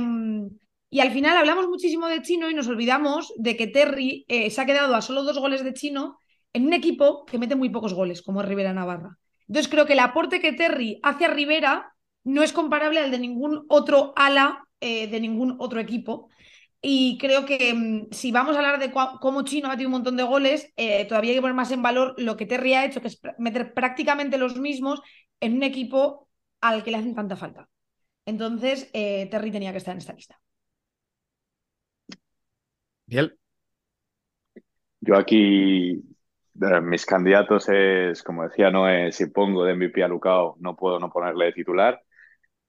y 0.90 1.00
al 1.00 1.10
final 1.12 1.34
hablamos 1.34 1.66
muchísimo 1.66 2.08
de 2.08 2.20
Chino 2.20 2.50
y 2.50 2.54
nos 2.54 2.68
olvidamos 2.68 3.32
de 3.38 3.56
que 3.56 3.68
Terry 3.68 4.26
eh, 4.28 4.50
se 4.50 4.60
ha 4.60 4.66
quedado 4.66 4.94
a 4.94 5.00
solo 5.00 5.22
dos 5.22 5.38
goles 5.38 5.64
de 5.64 5.72
Chino 5.72 6.18
en 6.52 6.66
un 6.66 6.74
equipo 6.74 7.24
que 7.24 7.38
mete 7.38 7.56
muy 7.56 7.70
pocos 7.70 7.94
goles, 7.94 8.20
como 8.20 8.42
es 8.42 8.48
Rivera 8.48 8.74
Navarra. 8.74 9.16
Entonces 9.48 9.72
creo 9.72 9.86
que 9.86 9.94
el 9.94 10.00
aporte 10.00 10.40
que 10.40 10.52
Terry 10.52 11.00
hace 11.02 11.24
a 11.24 11.28
Rivera 11.28 11.94
no 12.22 12.42
es 12.42 12.52
comparable 12.52 13.00
al 13.00 13.10
de 13.10 13.18
ningún 13.18 13.64
otro 13.70 14.12
ala 14.14 14.66
eh, 14.78 15.06
de 15.06 15.20
ningún 15.20 15.56
otro 15.58 15.80
equipo. 15.80 16.28
Y 16.82 17.18
creo 17.18 17.44
que 17.46 17.74
mm, 17.74 18.08
si 18.12 18.32
vamos 18.32 18.54
a 18.56 18.58
hablar 18.60 18.78
de 18.78 18.92
cómo 18.92 19.42
Chino 19.42 19.66
ha 19.68 19.70
metido 19.70 19.88
un 19.88 19.92
montón 19.92 20.16
de 20.16 20.22
goles, 20.22 20.72
eh, 20.76 21.04
todavía 21.06 21.30
hay 21.30 21.36
que 21.36 21.40
poner 21.42 21.54
más 21.56 21.70
en 21.72 21.82
valor 21.82 22.14
lo 22.18 22.36
que 22.36 22.46
Terry 22.46 22.74
ha 22.74 22.84
hecho, 22.84 23.00
que 23.00 23.08
es 23.08 23.20
pr- 23.20 23.34
meter 23.38 23.74
prácticamente 23.74 24.38
los 24.38 24.56
mismos 24.56 25.00
en 25.40 25.54
un 25.56 25.62
equipo 25.62 26.28
al 26.60 26.84
que 26.84 26.90
le 26.90 26.98
hacen 26.98 27.14
tanta 27.14 27.36
falta. 27.36 27.68
Entonces, 28.26 28.90
eh, 28.92 29.28
Terry 29.30 29.50
tenía 29.52 29.72
que 29.72 29.78
estar 29.78 29.92
en 29.92 29.98
esta 29.98 30.12
lista. 30.14 30.40
Biel. 33.08 33.36
Yo 35.00 35.16
aquí, 35.16 36.02
mis 36.82 37.06
candidatos 37.06 37.68
es, 37.68 38.22
como 38.22 38.44
decía 38.44 38.70
Noé, 38.70 39.12
si 39.12 39.26
pongo 39.26 39.64
de 39.64 39.72
MVP 39.72 40.02
a 40.02 40.08
Lucao, 40.08 40.56
no 40.60 40.76
puedo 40.76 40.98
no 40.98 41.10
ponerle 41.10 41.46
de 41.46 41.52
titular. 41.52 42.02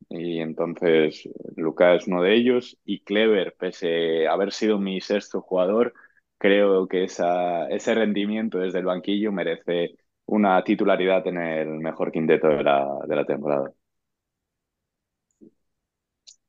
Y 0.10 0.40
entonces 0.40 1.28
Lucas 1.56 2.02
es 2.04 2.08
uno 2.08 2.22
de 2.24 2.36
ellos. 2.36 2.78
Y 2.86 3.02
Clever, 3.04 3.56
pese 3.58 4.28
a 4.28 4.34
haber 4.34 4.52
sido 4.54 4.80
mi 4.80 5.02
sexto 5.02 5.42
jugador, 5.42 5.94
creo 6.38 6.88
que 6.88 7.04
ese 7.06 7.96
rendimiento 7.96 8.58
desde 8.60 8.80
el 8.80 8.86
banquillo 8.86 9.32
merece 9.32 9.98
una 10.26 10.64
titularidad 10.64 11.26
en 11.28 11.38
el 11.38 11.68
mejor 11.80 12.12
quinteto 12.12 12.48
de 12.50 12.64
la, 12.64 12.88
de 13.08 13.16
la 13.16 13.26
temporada. 13.26 13.72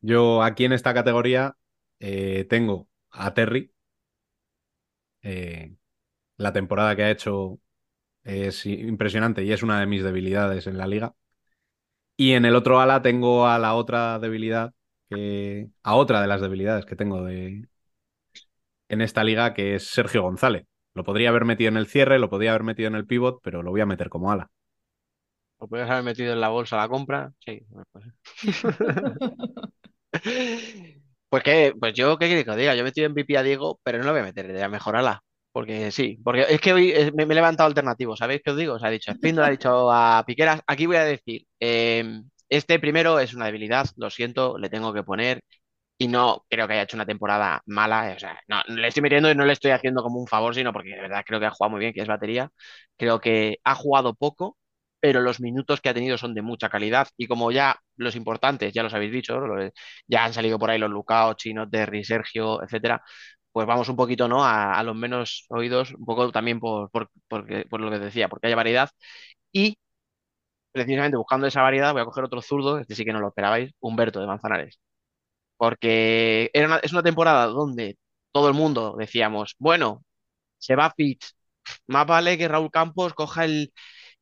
Yo 0.01 0.43
aquí 0.43 0.65
en 0.65 0.73
esta 0.73 0.95
categoría 0.95 1.57
eh, 2.01 2.47
tengo 2.49 2.89
a 3.11 3.35
Terry. 3.35 3.73
Eh, 5.23 5.75
la 6.39 6.53
temporada 6.55 6.97
que 6.97 7.05
ha 7.05 7.11
hecho 7.11 7.61
es 8.25 8.67
impresionante 8.67 9.45
y 9.45 9.53
es 9.53 9.63
una 9.63 9.81
de 9.81 9.87
mis 9.87 10.05
debilidades 10.05 10.67
en 10.67 10.79
la 10.79 10.87
liga. 10.87 11.15
Y 12.21 12.33
en 12.33 12.45
el 12.45 12.57
otro 12.57 12.81
ala 12.81 13.01
tengo 13.01 13.47
a 13.47 13.61
la 13.61 13.75
otra 13.75 14.19
debilidad, 14.19 14.73
que, 15.09 15.69
a 15.85 15.95
otra 15.95 16.21
de 16.21 16.27
las 16.27 16.41
debilidades 16.41 16.85
que 16.85 16.97
tengo 16.97 17.25
de, 17.25 17.69
en 18.89 19.01
esta 19.01 19.23
liga, 19.23 19.55
que 19.55 19.77
es 19.77 19.87
Sergio 19.87 20.23
González. 20.23 20.67
Lo 20.95 21.05
podría 21.05 21.29
haber 21.29 21.45
metido 21.45 21.69
en 21.69 21.77
el 21.77 21.87
cierre, 21.87 22.19
lo 22.19 22.29
podría 22.29 22.51
haber 22.51 22.65
metido 22.65 22.89
en 22.89 22.97
el 22.97 23.07
pivot, 23.07 23.39
pero 23.41 23.63
lo 23.63 23.71
voy 23.71 23.83
a 23.83 23.87
meter 23.87 24.09
como 24.09 24.33
ala. 24.33 24.51
¿Lo 25.61 25.69
podrías 25.69 25.91
haber 25.91 26.03
metido 26.03 26.33
en 26.33 26.41
la 26.41 26.49
bolsa 26.49 26.77
la 26.77 26.89
compra? 26.89 27.31
Sí. 27.39 27.63
pues. 31.29 31.43
Que, 31.45 31.73
pues 31.79 31.95
yo, 31.95 32.19
¿qué 32.19 32.27
queréis 32.27 32.47
que 32.47 32.57
diga? 32.57 32.75
Yo 32.75 32.81
he 32.81 32.85
metido 32.85 33.07
en 33.07 33.13
MVP 33.13 33.39
a 33.39 33.45
Diego, 33.45 33.79
pero 33.85 33.99
no 33.99 34.07
lo 34.07 34.11
voy 34.11 34.23
a 34.23 34.25
meter 34.25 34.53
de 34.53 34.69
mejor 34.69 34.97
ala. 34.97 35.23
Porque 35.59 35.91
sí, 35.91 36.21
porque 36.23 36.47
es 36.49 36.61
que 36.61 36.73
hoy 36.73 36.93
eh, 36.93 37.11
me, 37.17 37.25
he 37.25 37.27
levantado 37.27 37.67
alternativo, 37.67 38.17
¿sabéis 38.17 38.43
qué 38.45 38.53
os 38.53 38.57
digo? 38.57 38.75
O 38.75 38.79
sea, 38.79 38.89
ha 38.89 38.91
dicho 38.93 39.13
Spindle, 39.13 39.45
ha 39.45 39.51
dicho 39.51 39.91
a 39.91 40.23
Piqueras. 40.25 40.61
Aquí 40.69 40.87
voy 40.87 40.95
a 40.97 41.05
decir, 41.05 41.47
eh, 41.59 42.21
este 42.49 42.79
primero 42.79 43.19
es 43.19 43.35
una 43.35 43.47
debilidad, 43.47 43.87
lo 43.97 44.09
siento, 44.09 44.57
le 44.57 44.69
tengo 44.71 44.93
que 44.93 45.03
poner. 45.03 45.43
Y 45.99 46.09
no 46.09 46.45
creo 46.49 46.69
que 46.69 46.75
haya 46.75 46.83
hecho 46.85 46.97
una 46.97 47.07
temporada 47.07 47.61
mala. 47.67 48.15
O 48.17 48.21
sea, 48.21 48.41
no, 48.49 48.63
le 48.69 48.87
estoy 48.89 49.03
metiendo 49.03 49.31
y 49.31 49.35
no 49.35 49.45
le 49.45 49.53
estoy 49.55 49.73
haciendo 49.73 50.03
como 50.03 50.21
un 50.21 50.29
favor, 50.29 50.55
sino 50.55 50.73
porque 50.73 50.91
de 50.91 51.01
verdad 51.03 51.25
creo 51.27 51.41
que 51.41 51.47
ha 51.47 51.51
jugado 51.51 51.73
muy 51.73 51.81
bien, 51.81 51.93
que 51.93 52.03
es 52.03 52.09
batería. 52.09 52.51
Creo 52.97 53.21
que 53.21 53.59
ha 53.65 53.75
jugado 53.75 54.15
poco, 54.15 54.57
pero 55.01 55.21
los 55.21 55.41
minutos 55.41 55.81
que 55.81 55.89
ha 55.89 55.95
tenido 55.95 56.19
son 56.19 56.35
de 56.35 56.43
mucha 56.43 56.69
calidad. 56.69 57.09
Y 57.17 57.27
como 57.27 57.51
ya 57.51 57.77
los 57.97 58.17
importantes, 58.17 58.73
ya 58.73 58.83
los 58.85 58.95
habéis 58.95 59.13
dicho, 59.13 59.41
ya 60.07 60.25
han 60.25 60.33
salido 60.35 60.59
por 60.59 60.71
ahí 60.71 60.79
los 60.79 60.91
Lucao, 60.91 61.35
Chino, 61.35 61.69
Terry, 61.69 62.05
Sergio, 62.05 62.63
etcétera, 62.63 63.03
pues 63.59 63.67
vamos 63.69 63.89
un 63.89 63.97
poquito, 63.97 64.29
¿no? 64.29 64.45
A, 64.45 64.75
a 64.79 64.83
los 64.85 64.95
menos 64.97 65.45
oídos, 65.49 65.93
un 65.95 66.05
poco 66.07 66.31
también 66.33 66.61
por, 66.61 66.91
por, 66.91 67.11
por 67.29 67.81
lo 67.81 67.91
que 67.91 67.99
decía, 67.99 68.29
porque 68.29 68.47
haya 68.49 68.57
variedad. 68.57 68.91
Y 69.53 69.79
precisamente 70.73 71.17
buscando 71.17 71.47
esa 71.47 71.63
variedad, 71.63 71.93
voy 71.93 72.03
a 72.03 72.05
coger 72.05 72.25
otro 72.25 72.43
zurdo, 72.43 72.79
este 72.79 72.95
sí 72.95 73.05
que 73.05 73.13
no 73.13 73.21
lo 73.21 73.29
esperabais, 73.29 73.73
Humberto 73.81 74.21
de 74.21 74.27
Manzanares. 74.27 74.81
Porque 75.57 76.51
era 76.55 76.79
es 76.83 76.93
una 76.93 77.03
temporada 77.03 77.47
donde 77.47 77.99
todo 78.33 78.49
el 78.49 78.55
mundo 78.55 78.97
decíamos, 78.99 79.57
bueno, 79.59 80.05
se 80.59 80.77
va 80.77 80.93
Fitch, 80.97 81.33
más 81.89 82.07
vale 82.07 82.39
que 82.39 82.49
Raúl 82.49 82.71
Campos 82.71 83.15
coja 83.15 83.45
el, 83.45 83.73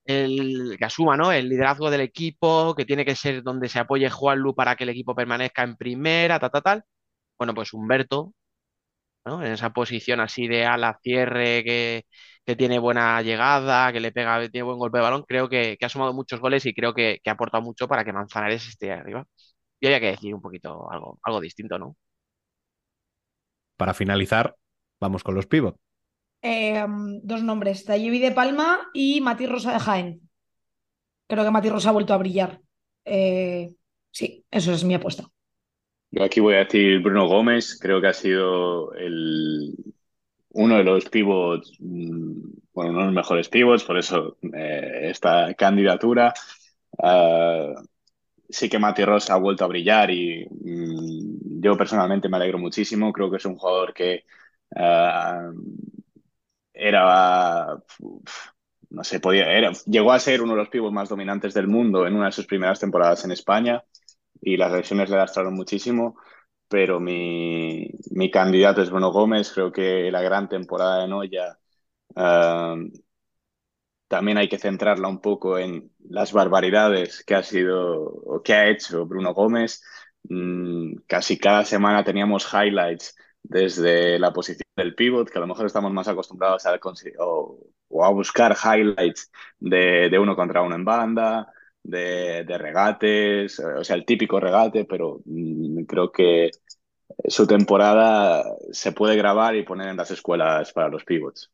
el 0.05 0.77
que 0.79 0.85
asuma, 0.87 1.17
¿no? 1.17 1.33
El 1.33 1.49
liderazgo 1.49 1.91
del 1.91 2.03
equipo, 2.03 2.75
que 2.77 2.85
tiene 2.87 3.05
que 3.05 3.17
ser 3.17 3.43
donde 3.43 3.69
se 3.69 3.79
apoye 3.81 4.11
Juanlu 4.11 4.55
para 4.55 4.77
que 4.77 4.85
el 4.85 4.91
equipo 4.91 5.15
permanezca 5.15 5.63
en 5.65 5.77
primera, 5.77 6.39
tal, 6.41 6.51
tal, 6.51 6.63
tal. 6.63 6.85
Bueno, 7.39 7.55
pues 7.55 7.73
Humberto, 7.75 8.35
¿no? 9.27 9.45
En 9.45 9.53
esa 9.53 9.71
posición 9.73 10.21
así 10.21 10.49
de 10.49 10.65
ala 10.67 10.99
cierre, 11.03 11.65
que, 11.65 12.05
que 12.47 12.57
tiene 12.57 12.79
buena 12.79 13.21
llegada, 13.23 13.93
que 13.93 14.01
le 14.01 14.13
pega, 14.13 14.49
tiene 14.51 14.65
buen 14.65 14.79
golpe 14.79 14.99
de 14.99 15.05
balón, 15.05 15.25
creo 15.29 15.49
que, 15.49 15.77
que 15.79 15.87
ha 15.87 15.89
sumado 15.91 16.15
muchos 16.15 16.41
goles 16.41 16.65
y 16.67 16.75
creo 16.75 16.95
que, 16.95 17.21
que 17.23 17.31
ha 17.31 17.35
aportado 17.35 17.63
mucho 17.65 17.89
para 17.89 18.05
que 18.05 18.13
Manzanares 18.13 18.69
esté 18.69 18.93
arriba. 18.93 19.27
Y 19.81 19.87
había 19.87 20.01
que 20.01 20.07
decir 20.13 20.35
un 20.35 20.43
poquito 20.43 20.91
algo, 20.91 21.19
algo 21.23 21.41
distinto, 21.41 21.79
¿no? 21.79 21.97
Para 23.77 23.95
finalizar, 23.95 24.57
vamos 25.01 25.23
con 25.23 25.35
los 25.35 25.47
pivot. 25.47 25.77
Eh, 26.43 26.85
dos 27.23 27.43
nombres, 27.43 27.85
Tayevi 27.85 28.19
de 28.21 28.33
Palma 28.33 28.89
y 28.95 29.21
Mati 29.21 29.47
Rosa 29.47 29.73
de 29.73 29.81
Jaén. 29.81 30.31
Creo 31.29 31.45
que 31.45 31.51
Mati 31.51 31.69
Rosa 31.71 31.91
ha 31.91 31.93
vuelto 31.93 32.15
a 32.15 32.19
brillar. 32.19 32.61
Eh, 33.05 33.75
sí, 34.11 34.45
eso 34.51 34.73
es 34.73 34.85
mi 34.85 34.95
apuesta. 34.95 35.29
Yo 36.11 36.23
aquí 36.25 36.41
voy 36.41 36.55
a 36.55 36.59
decir 36.65 37.01
Bruno 37.03 37.27
Gómez, 37.29 37.79
creo 37.81 38.01
que 38.01 38.07
ha 38.09 38.13
sido 38.13 38.93
el, 38.95 39.75
uno 40.51 40.77
de 40.79 40.85
los 40.85 41.07
pivots, 41.07 41.73
mm, 41.81 42.51
bueno, 42.73 42.91
uno 42.93 43.01
de 43.01 43.07
los 43.07 43.15
mejores 43.15 43.49
pivots, 43.49 43.85
por 43.85 43.99
eso 43.99 44.39
eh, 44.55 45.09
esta 45.11 45.55
candidatura. 45.55 46.33
Ah, 47.03 47.75
sí 48.49 48.69
que 48.69 48.79
Mati 48.79 49.05
Rosa 49.05 49.35
ha 49.35 49.39
vuelto 49.39 49.65
a 49.65 49.69
brillar 49.69 50.11
y 50.11 50.47
mm, 50.51 51.61
yo 51.63 51.77
personalmente 51.77 52.29
me 52.29 52.37
alegro 52.39 52.59
muchísimo. 52.59 53.13
Creo 53.13 53.31
que 53.31 53.39
es 53.39 53.47
un 53.47 53.57
jugador 53.59 53.95
que 53.95 54.25
ah, 54.77 55.51
era, 56.73 57.79
no 58.91 59.05
sé, 59.05 59.21
podía, 59.21 59.51
era, 59.53 59.73
llegó 59.87 60.13
a 60.13 60.19
ser 60.19 60.43
uno 60.43 60.53
de 60.53 60.59
los 60.59 60.69
pivots 60.69 60.93
más 60.93 61.09
dominantes 61.09 61.55
del 61.55 61.67
mundo 61.69 62.07
en 62.07 62.15
una 62.15 62.27
de 62.27 62.33
sus 62.33 62.47
primeras 62.47 62.81
temporadas 62.81 63.25
en 63.25 63.33
España 63.33 63.83
y 64.47 64.57
las 64.57 64.73
lesiones 64.73 65.11
le 65.11 65.17
lastraron 65.17 65.55
muchísimo. 65.55 66.17
Pero 66.69 67.01
mi, 67.01 67.91
mi 68.13 68.31
candidato 68.31 68.83
es 68.83 68.91
Bruno 68.91 69.11
Gómez. 69.13 69.53
Creo 69.53 69.73
que 69.73 70.11
la 70.13 70.23
gran 70.23 70.49
temporada 70.49 71.03
de 71.03 71.09
Noya 71.09 71.59
ah, 72.17 72.77
también 74.09 74.39
hay 74.39 74.49
que 74.49 74.59
centrarla 74.59 75.09
un 75.09 75.21
poco 75.21 75.59
en 75.59 75.91
las 76.09 76.33
barbaridades 76.33 77.25
que 77.25 77.35
ha 77.35 77.43
sido 77.43 78.41
que 78.45 78.55
ha 78.55 78.69
hecho 78.71 79.07
Bruno 79.07 79.35
Gómez. 79.35 79.83
Mm, 80.25 80.97
casi 81.07 81.39
cada 81.39 81.65
semana 81.65 82.05
teníamos 82.05 82.47
highlights 82.53 83.17
desde 83.43 84.19
la 84.19 84.33
posición 84.33 84.69
del 84.77 84.95
pivot, 84.95 85.29
que 85.31 85.39
a 85.39 85.41
lo 85.41 85.47
mejor 85.49 85.67
estamos 85.67 85.93
más 85.93 86.09
acostumbrados 86.09 86.67
a 86.67 86.73
buscar 88.11 88.57
highlights 88.57 89.31
de, 89.59 90.09
de 90.11 90.19
uno 90.19 90.37
contra 90.37 90.63
uno 90.63 90.75
en 90.77 90.85
banda, 90.85 91.53
de, 91.89 92.45
de 92.45 92.59
regates, 92.59 93.59
o 93.61 93.85
sea, 93.85 93.97
el 93.97 94.05
típico 94.07 94.41
regate, 94.41 94.85
pero 94.85 95.21
mm, 95.25 95.85
creo 95.85 96.11
que 96.13 96.51
su 97.29 97.47
temporada 97.47 98.45
se 98.73 98.93
puede 98.93 99.17
grabar 99.17 99.57
y 99.57 99.65
poner 99.65 99.89
en 99.89 99.97
las 99.99 100.11
escuelas 100.13 100.73
para 100.73 100.89
los 100.89 101.05
pivots. 101.05 101.51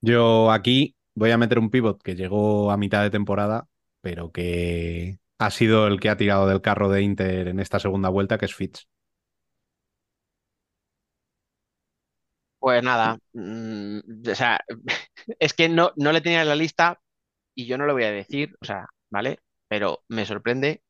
Yo 0.00 0.52
aquí 0.52 0.96
voy 1.14 1.30
a 1.32 1.38
meter 1.38 1.58
un 1.58 1.70
pivot 1.70 2.02
que 2.02 2.14
llegó 2.14 2.70
a 2.70 2.76
mitad 2.76 3.02
de 3.02 3.10
temporada, 3.10 3.68
pero 4.00 4.32
que 4.32 5.18
ha 5.38 5.50
sido 5.50 5.86
el 5.86 6.00
que 6.00 6.10
ha 6.10 6.16
tirado 6.16 6.46
del 6.46 6.62
carro 6.62 6.88
de 6.90 7.02
Inter 7.02 7.48
en 7.48 7.60
esta 7.60 7.78
segunda 7.80 8.08
vuelta, 8.08 8.38
que 8.38 8.46
es 8.46 8.54
Fitz. 8.54 8.86
Pues 12.58 12.82
nada, 12.82 13.18
mm, 13.34 14.00
o 14.30 14.34
sea, 14.34 14.60
es 15.38 15.54
que 15.54 15.68
no, 15.68 15.92
no 15.96 16.12
le 16.12 16.20
tenía 16.20 16.42
en 16.42 16.48
la 16.48 16.56
lista 16.56 17.00
y 17.58 17.66
yo 17.66 17.78
no 17.78 17.86
lo 17.86 17.94
voy 17.94 18.04
a 18.04 18.12
decir, 18.12 18.56
o 18.60 18.64
sea, 18.64 18.86
¿vale? 19.10 19.40
Pero 19.68 20.04
me 20.08 20.24
sorprende 20.26 20.82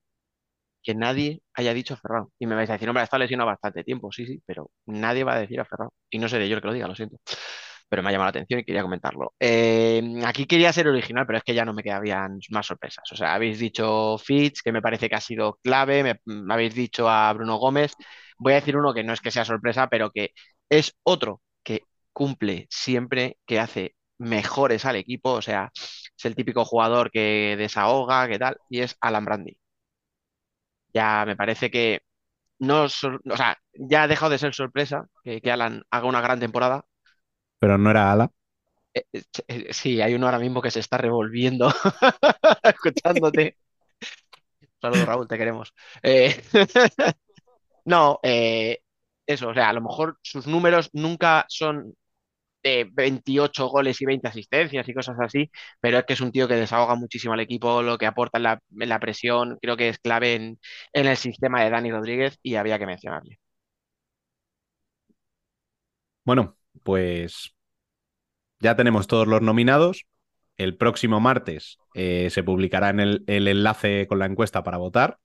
que 0.82 0.94
nadie 0.94 1.42
haya 1.54 1.74
dicho 1.74 1.94
a 1.94 1.96
Ferran. 1.98 2.26
Y 2.38 2.46
me 2.46 2.54
vais 2.54 2.70
a 2.70 2.74
decir, 2.74 2.88
hombre, 2.88 3.04
estado 3.04 3.20
lesionado 3.22 3.48
bastante 3.48 3.84
tiempo, 3.84 4.12
sí, 4.12 4.26
sí, 4.26 4.42
pero 4.46 4.70
nadie 4.86 5.24
va 5.24 5.34
a 5.34 5.40
decir 5.40 5.60
a 5.60 5.64
Ferran. 5.64 5.88
Y 6.10 6.18
no 6.18 6.28
seré 6.28 6.48
yo 6.48 6.56
el 6.56 6.62
que 6.62 6.68
lo 6.68 6.74
diga, 6.74 6.88
lo 6.88 6.94
siento. 6.94 7.18
Pero 7.88 8.02
me 8.02 8.10
ha 8.10 8.12
llamado 8.12 8.26
la 8.26 8.30
atención 8.30 8.60
y 8.60 8.64
quería 8.64 8.82
comentarlo. 8.82 9.34
Eh, 9.40 10.02
aquí 10.26 10.46
quería 10.46 10.72
ser 10.72 10.88
original, 10.88 11.26
pero 11.26 11.38
es 11.38 11.44
que 11.44 11.54
ya 11.54 11.64
no 11.64 11.74
me 11.74 11.82
quedarían 11.82 12.38
más 12.50 12.66
sorpresas. 12.66 13.04
O 13.12 13.16
sea, 13.16 13.34
habéis 13.34 13.58
dicho 13.58 14.18
Fitz, 14.18 14.62
que 14.62 14.72
me 14.72 14.82
parece 14.82 15.08
que 15.08 15.16
ha 15.16 15.20
sido 15.20 15.58
clave, 15.62 16.02
me, 16.02 16.20
me 16.26 16.54
habéis 16.54 16.74
dicho 16.74 17.08
a 17.08 17.32
Bruno 17.32 17.56
Gómez. 17.56 17.94
Voy 18.38 18.52
a 18.52 18.56
decir 18.56 18.76
uno 18.76 18.94
que 18.94 19.04
no 19.04 19.12
es 19.14 19.20
que 19.20 19.30
sea 19.30 19.44
sorpresa, 19.44 19.88
pero 19.88 20.10
que 20.10 20.32
es 20.68 20.94
otro 21.02 21.42
que 21.62 21.82
cumple 22.12 22.66
siempre, 22.70 23.38
que 23.46 23.58
hace 23.60 23.94
mejores 24.18 24.84
al 24.84 24.96
equipo, 24.96 25.32
o 25.32 25.42
sea, 25.42 25.70
es 26.18 26.24
el 26.24 26.34
típico 26.34 26.64
jugador 26.64 27.10
que 27.10 27.54
desahoga, 27.56 28.28
que 28.28 28.38
tal, 28.38 28.58
y 28.68 28.80
es 28.80 28.96
Alan 29.00 29.24
Brandy. 29.24 29.56
Ya 30.92 31.24
me 31.26 31.36
parece 31.36 31.70
que 31.70 32.00
no, 32.58 32.84
o 32.84 32.88
sea, 32.88 33.56
ya 33.74 34.02
ha 34.02 34.08
dejado 34.08 34.32
de 34.32 34.38
ser 34.38 34.54
sorpresa 34.54 35.06
que, 35.22 35.40
que 35.40 35.52
Alan 35.52 35.82
haga 35.90 36.08
una 36.08 36.20
gran 36.20 36.40
temporada. 36.40 36.84
Pero 37.60 37.78
no 37.78 37.90
era 37.90 38.10
ala. 38.10 38.30
Eh, 38.94 39.04
eh, 39.12 39.22
eh, 39.46 39.72
sí, 39.72 40.00
hay 40.00 40.14
uno 40.14 40.26
ahora 40.26 40.38
mismo 40.40 40.60
que 40.60 40.70
se 40.70 40.80
está 40.80 40.98
revolviendo 40.98 41.68
escuchándote. 42.62 43.56
Saludos, 44.80 45.06
Raúl, 45.06 45.28
te 45.28 45.38
queremos. 45.38 45.72
Eh, 46.02 46.42
no, 47.84 48.18
eh, 48.22 48.80
eso, 49.26 49.48
o 49.48 49.54
sea, 49.54 49.68
a 49.68 49.72
lo 49.72 49.82
mejor 49.82 50.18
sus 50.22 50.46
números 50.46 50.90
nunca 50.92 51.44
son 51.48 51.94
de 52.62 52.88
28 52.92 53.68
goles 53.68 54.00
y 54.00 54.06
20 54.06 54.28
asistencias 54.28 54.88
y 54.88 54.94
cosas 54.94 55.16
así, 55.20 55.50
pero 55.80 55.98
es 55.98 56.04
que 56.04 56.12
es 56.14 56.20
un 56.20 56.32
tío 56.32 56.48
que 56.48 56.54
desahoga 56.54 56.94
muchísimo 56.96 57.34
al 57.34 57.40
equipo, 57.40 57.82
lo 57.82 57.98
que 57.98 58.06
aporta 58.06 58.38
en 58.38 58.88
la, 58.88 59.00
presión, 59.00 59.58
creo 59.62 59.76
que 59.76 59.88
es 59.88 59.98
clave 59.98 60.34
en, 60.34 60.58
en 60.92 61.06
el 61.06 61.16
sistema 61.16 61.62
de 61.62 61.70
Dani 61.70 61.90
Rodríguez 61.90 62.38
y 62.42 62.56
había 62.56 62.78
que 62.78 62.86
mencionarle. 62.86 63.38
Bueno, 66.24 66.56
pues 66.82 67.54
ya 68.60 68.76
tenemos 68.76 69.06
todos 69.06 69.26
los 69.26 69.42
nominados. 69.42 70.06
El 70.56 70.76
próximo 70.76 71.20
martes 71.20 71.78
eh, 71.94 72.28
se 72.30 72.42
publicará 72.42 72.90
en 72.90 73.00
el, 73.00 73.24
el 73.26 73.48
enlace 73.48 74.06
con 74.08 74.18
la 74.18 74.26
encuesta 74.26 74.62
para 74.64 74.76
votar 74.76 75.18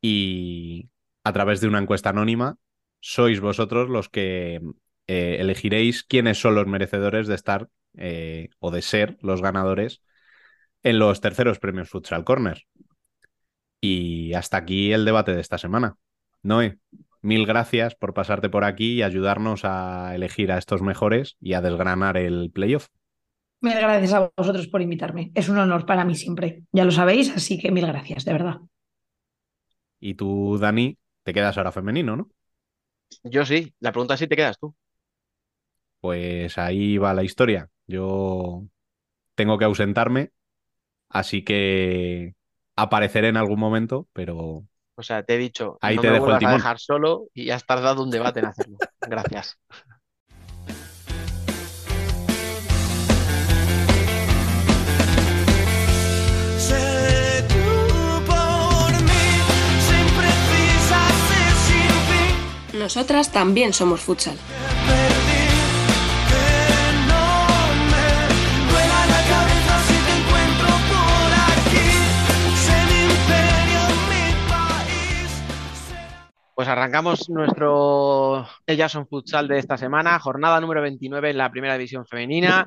y 0.00 0.88
a 1.24 1.32
través 1.32 1.60
de 1.60 1.68
una 1.68 1.80
encuesta 1.80 2.10
anónima 2.10 2.56
sois 3.00 3.40
vosotros 3.40 3.88
los 3.88 4.08
que 4.08 4.60
eh, 5.06 5.36
elegiréis 5.40 6.02
quiénes 6.02 6.40
son 6.40 6.54
los 6.54 6.66
merecedores 6.66 7.26
de 7.26 7.34
estar 7.34 7.68
eh, 7.96 8.48
o 8.58 8.70
de 8.70 8.82
ser 8.82 9.16
los 9.20 9.42
ganadores 9.42 10.02
en 10.82 10.98
los 10.98 11.20
terceros 11.20 11.58
premios 11.58 11.88
Futsal 11.88 12.24
Corner. 12.24 12.62
Y 13.80 14.34
hasta 14.34 14.56
aquí 14.56 14.92
el 14.92 15.04
debate 15.04 15.34
de 15.34 15.40
esta 15.40 15.58
semana. 15.58 15.96
Noé, 16.42 16.78
mil 17.22 17.46
gracias 17.46 17.94
por 17.94 18.14
pasarte 18.14 18.48
por 18.48 18.64
aquí 18.64 18.94
y 18.94 19.02
ayudarnos 19.02 19.64
a 19.64 20.14
elegir 20.14 20.52
a 20.52 20.58
estos 20.58 20.82
mejores 20.82 21.36
y 21.40 21.54
a 21.54 21.60
desgranar 21.60 22.16
el 22.16 22.50
playoff. 22.52 22.88
Mil 23.60 23.74
gracias 23.74 24.12
a 24.12 24.30
vosotros 24.36 24.68
por 24.68 24.82
invitarme. 24.82 25.32
Es 25.34 25.48
un 25.48 25.58
honor 25.58 25.86
para 25.86 26.04
mí 26.04 26.14
siempre. 26.14 26.62
Ya 26.72 26.84
lo 26.84 26.90
sabéis, 26.90 27.34
así 27.34 27.58
que 27.58 27.72
mil 27.72 27.86
gracias, 27.86 28.24
de 28.24 28.32
verdad. 28.32 28.60
Y 29.98 30.14
tú, 30.14 30.58
Dani, 30.58 30.98
te 31.22 31.32
quedas 31.32 31.56
ahora 31.56 31.72
femenino, 31.72 32.16
¿no? 32.16 32.30
Yo 33.24 33.44
sí, 33.44 33.74
la 33.80 33.92
pregunta 33.92 34.14
es 34.14 34.20
si 34.20 34.26
te 34.26 34.36
quedas 34.36 34.58
tú. 34.58 34.74
Pues 36.00 36.58
ahí 36.58 36.98
va 36.98 37.14
la 37.14 37.24
historia. 37.24 37.68
Yo 37.86 38.64
tengo 39.34 39.58
que 39.58 39.64
ausentarme, 39.64 40.30
así 41.08 41.42
que 41.42 42.34
apareceré 42.76 43.28
en 43.28 43.36
algún 43.36 43.58
momento, 43.58 44.08
pero 44.12 44.64
O 44.96 45.02
sea, 45.02 45.22
te 45.22 45.34
he 45.34 45.38
dicho, 45.38 45.78
Ahí 45.80 45.96
no 45.96 46.02
te 46.02 46.08
me 46.08 46.14
dejo 46.14 46.36
el 46.36 46.44
a 46.44 46.52
dejar 46.52 46.78
solo 46.78 47.28
y 47.34 47.50
has 47.50 47.64
tardado 47.64 48.02
un 48.02 48.10
debate 48.10 48.40
en 48.40 48.46
hacerlo. 48.46 48.78
Gracias. 49.00 49.58
Nosotras 62.86 63.32
también 63.32 63.72
somos 63.72 64.00
futsal. 64.00 64.36
Pues 76.56 76.68
arrancamos 76.68 77.28
nuestro 77.28 78.46
Ellas 78.66 78.90
son 78.90 79.06
Futsal 79.06 79.46
de 79.46 79.58
esta 79.58 79.76
semana, 79.76 80.18
jornada 80.18 80.58
número 80.58 80.80
29 80.80 81.28
en 81.28 81.36
la 81.36 81.50
primera 81.50 81.74
división 81.76 82.06
femenina. 82.06 82.66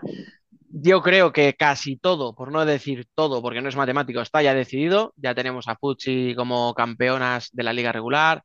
Yo 0.70 1.02
creo 1.02 1.34
que 1.34 1.56
casi 1.56 1.98
todo, 1.98 2.36
por 2.36 2.52
no 2.52 2.66
decir 2.66 3.08
todo, 3.16 3.42
porque 3.42 3.62
no 3.62 3.70
es 3.70 3.76
matemático, 3.76 4.22
está 4.22 4.44
ya 4.44 4.54
decidido. 4.54 5.12
Ya 5.18 5.34
tenemos 5.34 5.68
a 5.68 5.76
Futsi 5.76 6.36
como 6.38 6.76
campeonas 6.76 7.50
de 7.52 7.64
la 7.64 7.74
liga 7.74 7.92
regular. 7.92 8.44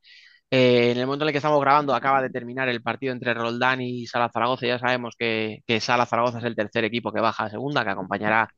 Eh, 0.50 0.92
en 0.92 0.98
el 0.98 1.04
momento 1.06 1.24
en 1.24 1.28
el 1.28 1.32
que 1.32 1.38
estamos 1.38 1.60
grabando 1.60 1.94
acaba 1.94 2.22
de 2.22 2.30
terminar 2.30 2.70
el 2.70 2.80
partido 2.82 3.12
entre 3.12 3.34
Roldán 3.34 3.82
y 3.82 4.06
Sala 4.06 4.30
Zaragoza. 4.32 4.66
Ya 4.66 4.78
sabemos 4.78 5.14
que, 5.18 5.58
que 5.66 5.78
Sala 5.78 6.06
Zaragoza 6.06 6.38
es 6.38 6.44
el 6.44 6.56
tercer 6.56 6.84
equipo 6.84 7.12
que 7.12 7.20
baja 7.20 7.44
a 7.44 7.50
segunda, 7.50 7.84
que 7.84 7.90
acompañará 7.90 8.48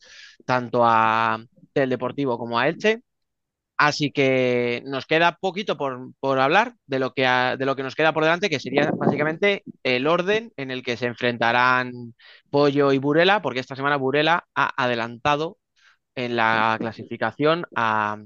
tanto 0.44 0.82
a 0.84 1.36
el 1.74 1.90
Deportivo 1.90 2.38
como 2.38 2.60
a 2.60 2.68
Elche. 2.68 3.02
Así 3.78 4.10
que 4.10 4.82
nos 4.86 5.06
queda 5.06 5.36
poquito 5.40 5.76
por, 5.76 6.12
por 6.20 6.38
hablar 6.40 6.74
de 6.86 6.98
lo, 6.98 7.12
que 7.14 7.26
ha- 7.26 7.56
de 7.56 7.66
lo 7.66 7.76
que 7.76 7.82
nos 7.82 7.94
queda 7.94 8.12
por 8.14 8.24
delante, 8.24 8.48
que 8.50 8.60
sería 8.60 8.94
básicamente 8.98 9.66
el 9.82 10.06
orden 10.06 10.52
en 10.56 10.70
el 10.70 10.82
que 10.82 10.96
se 10.96 11.06
enfrentarán 11.06 11.92
Pollo 12.50 12.92
y 12.92 12.98
Burela, 12.98 13.42
porque 13.42 13.60
esta 13.60 13.76
semana 13.76 13.96
Burela 13.96 14.46
ha 14.54 14.72
adelantado 14.82 15.58
en 16.16 16.36
la 16.36 16.78
clasificación 16.80 17.66
a, 17.74 18.18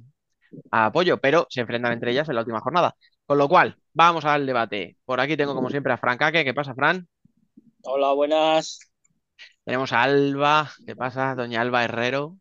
a 0.70 0.92
Pollo, 0.92 1.18
pero 1.20 1.46
se 1.50 1.60
enfrentan 1.60 1.92
entre 1.92 2.12
ellas 2.12 2.28
en 2.28 2.34
la 2.36 2.42
última 2.42 2.60
jornada. 2.60 2.94
Con 3.26 3.38
lo 3.38 3.48
cual, 3.48 3.78
vamos 3.94 4.24
al 4.24 4.46
debate. 4.46 4.96
Por 5.04 5.20
aquí 5.20 5.36
tengo 5.36 5.54
como 5.54 5.70
siempre 5.70 5.92
a 5.92 5.98
Fran 5.98 6.18
Caque. 6.18 6.44
¿Qué 6.44 6.54
pasa, 6.54 6.74
Fran? 6.74 7.08
Hola, 7.82 8.12
buenas. 8.14 8.78
Tenemos 9.64 9.92
a 9.92 10.02
Alba. 10.02 10.70
¿Qué 10.84 10.94
pasa, 10.96 11.34
doña 11.34 11.60
Alba 11.62 11.84
Herrero? 11.84 12.36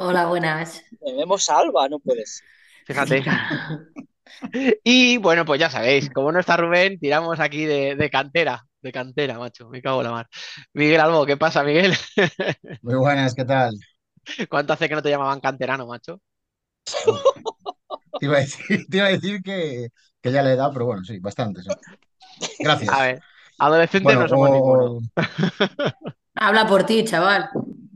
Hola, 0.00 0.26
buenas. 0.26 0.82
Tenemos 1.04 1.48
a 1.50 1.58
Alba, 1.58 1.88
no 1.88 1.98
puedes. 1.98 2.42
Fíjate. 2.84 3.22
Y 4.84 5.18
bueno, 5.18 5.44
pues 5.44 5.60
ya 5.60 5.70
sabéis, 5.70 6.10
como 6.10 6.32
no 6.32 6.40
está 6.40 6.56
Rubén, 6.56 6.98
tiramos 6.98 7.40
aquí 7.40 7.64
de, 7.64 7.96
de 7.96 8.10
cantera, 8.10 8.64
de 8.80 8.92
cantera, 8.92 9.38
macho, 9.38 9.68
me 9.68 9.82
cago 9.82 10.00
en 10.00 10.06
la 10.06 10.12
mar. 10.12 10.28
Miguel 10.72 11.00
Albo, 11.00 11.26
¿qué 11.26 11.36
pasa, 11.36 11.64
Miguel? 11.64 11.94
Muy 12.82 12.94
buenas, 12.96 13.34
¿qué 13.34 13.44
tal? 13.46 13.74
¿Cuánto 14.48 14.72
hace 14.72 14.88
que 14.88 14.94
no 14.94 15.02
te 15.02 15.10
llamaban 15.10 15.40
canterano, 15.40 15.86
macho? 15.86 16.20
Te 18.18 18.26
iba 18.26 18.36
a 18.36 18.40
decir, 18.40 18.86
te 18.88 18.96
iba 18.98 19.06
a 19.06 19.10
decir 19.10 19.42
que, 19.42 19.88
que 20.22 20.32
ya 20.32 20.42
le 20.42 20.52
he 20.52 20.56
dado, 20.56 20.72
pero 20.72 20.86
bueno, 20.86 21.04
sí, 21.04 21.18
bastante. 21.18 21.62
sí. 21.62 21.70
Gracias. 22.62 22.90
A 22.90 23.02
ver, 23.02 23.24
adolescentes 23.58 24.16
Bueno, 24.16 24.18
no 24.18 24.28
somos 24.28 24.50
o- 24.50 24.50
ninguno. 24.50 25.00
Habla 26.34 26.66
por 26.66 26.84
ti, 26.86 27.04
chaval. 27.04 27.50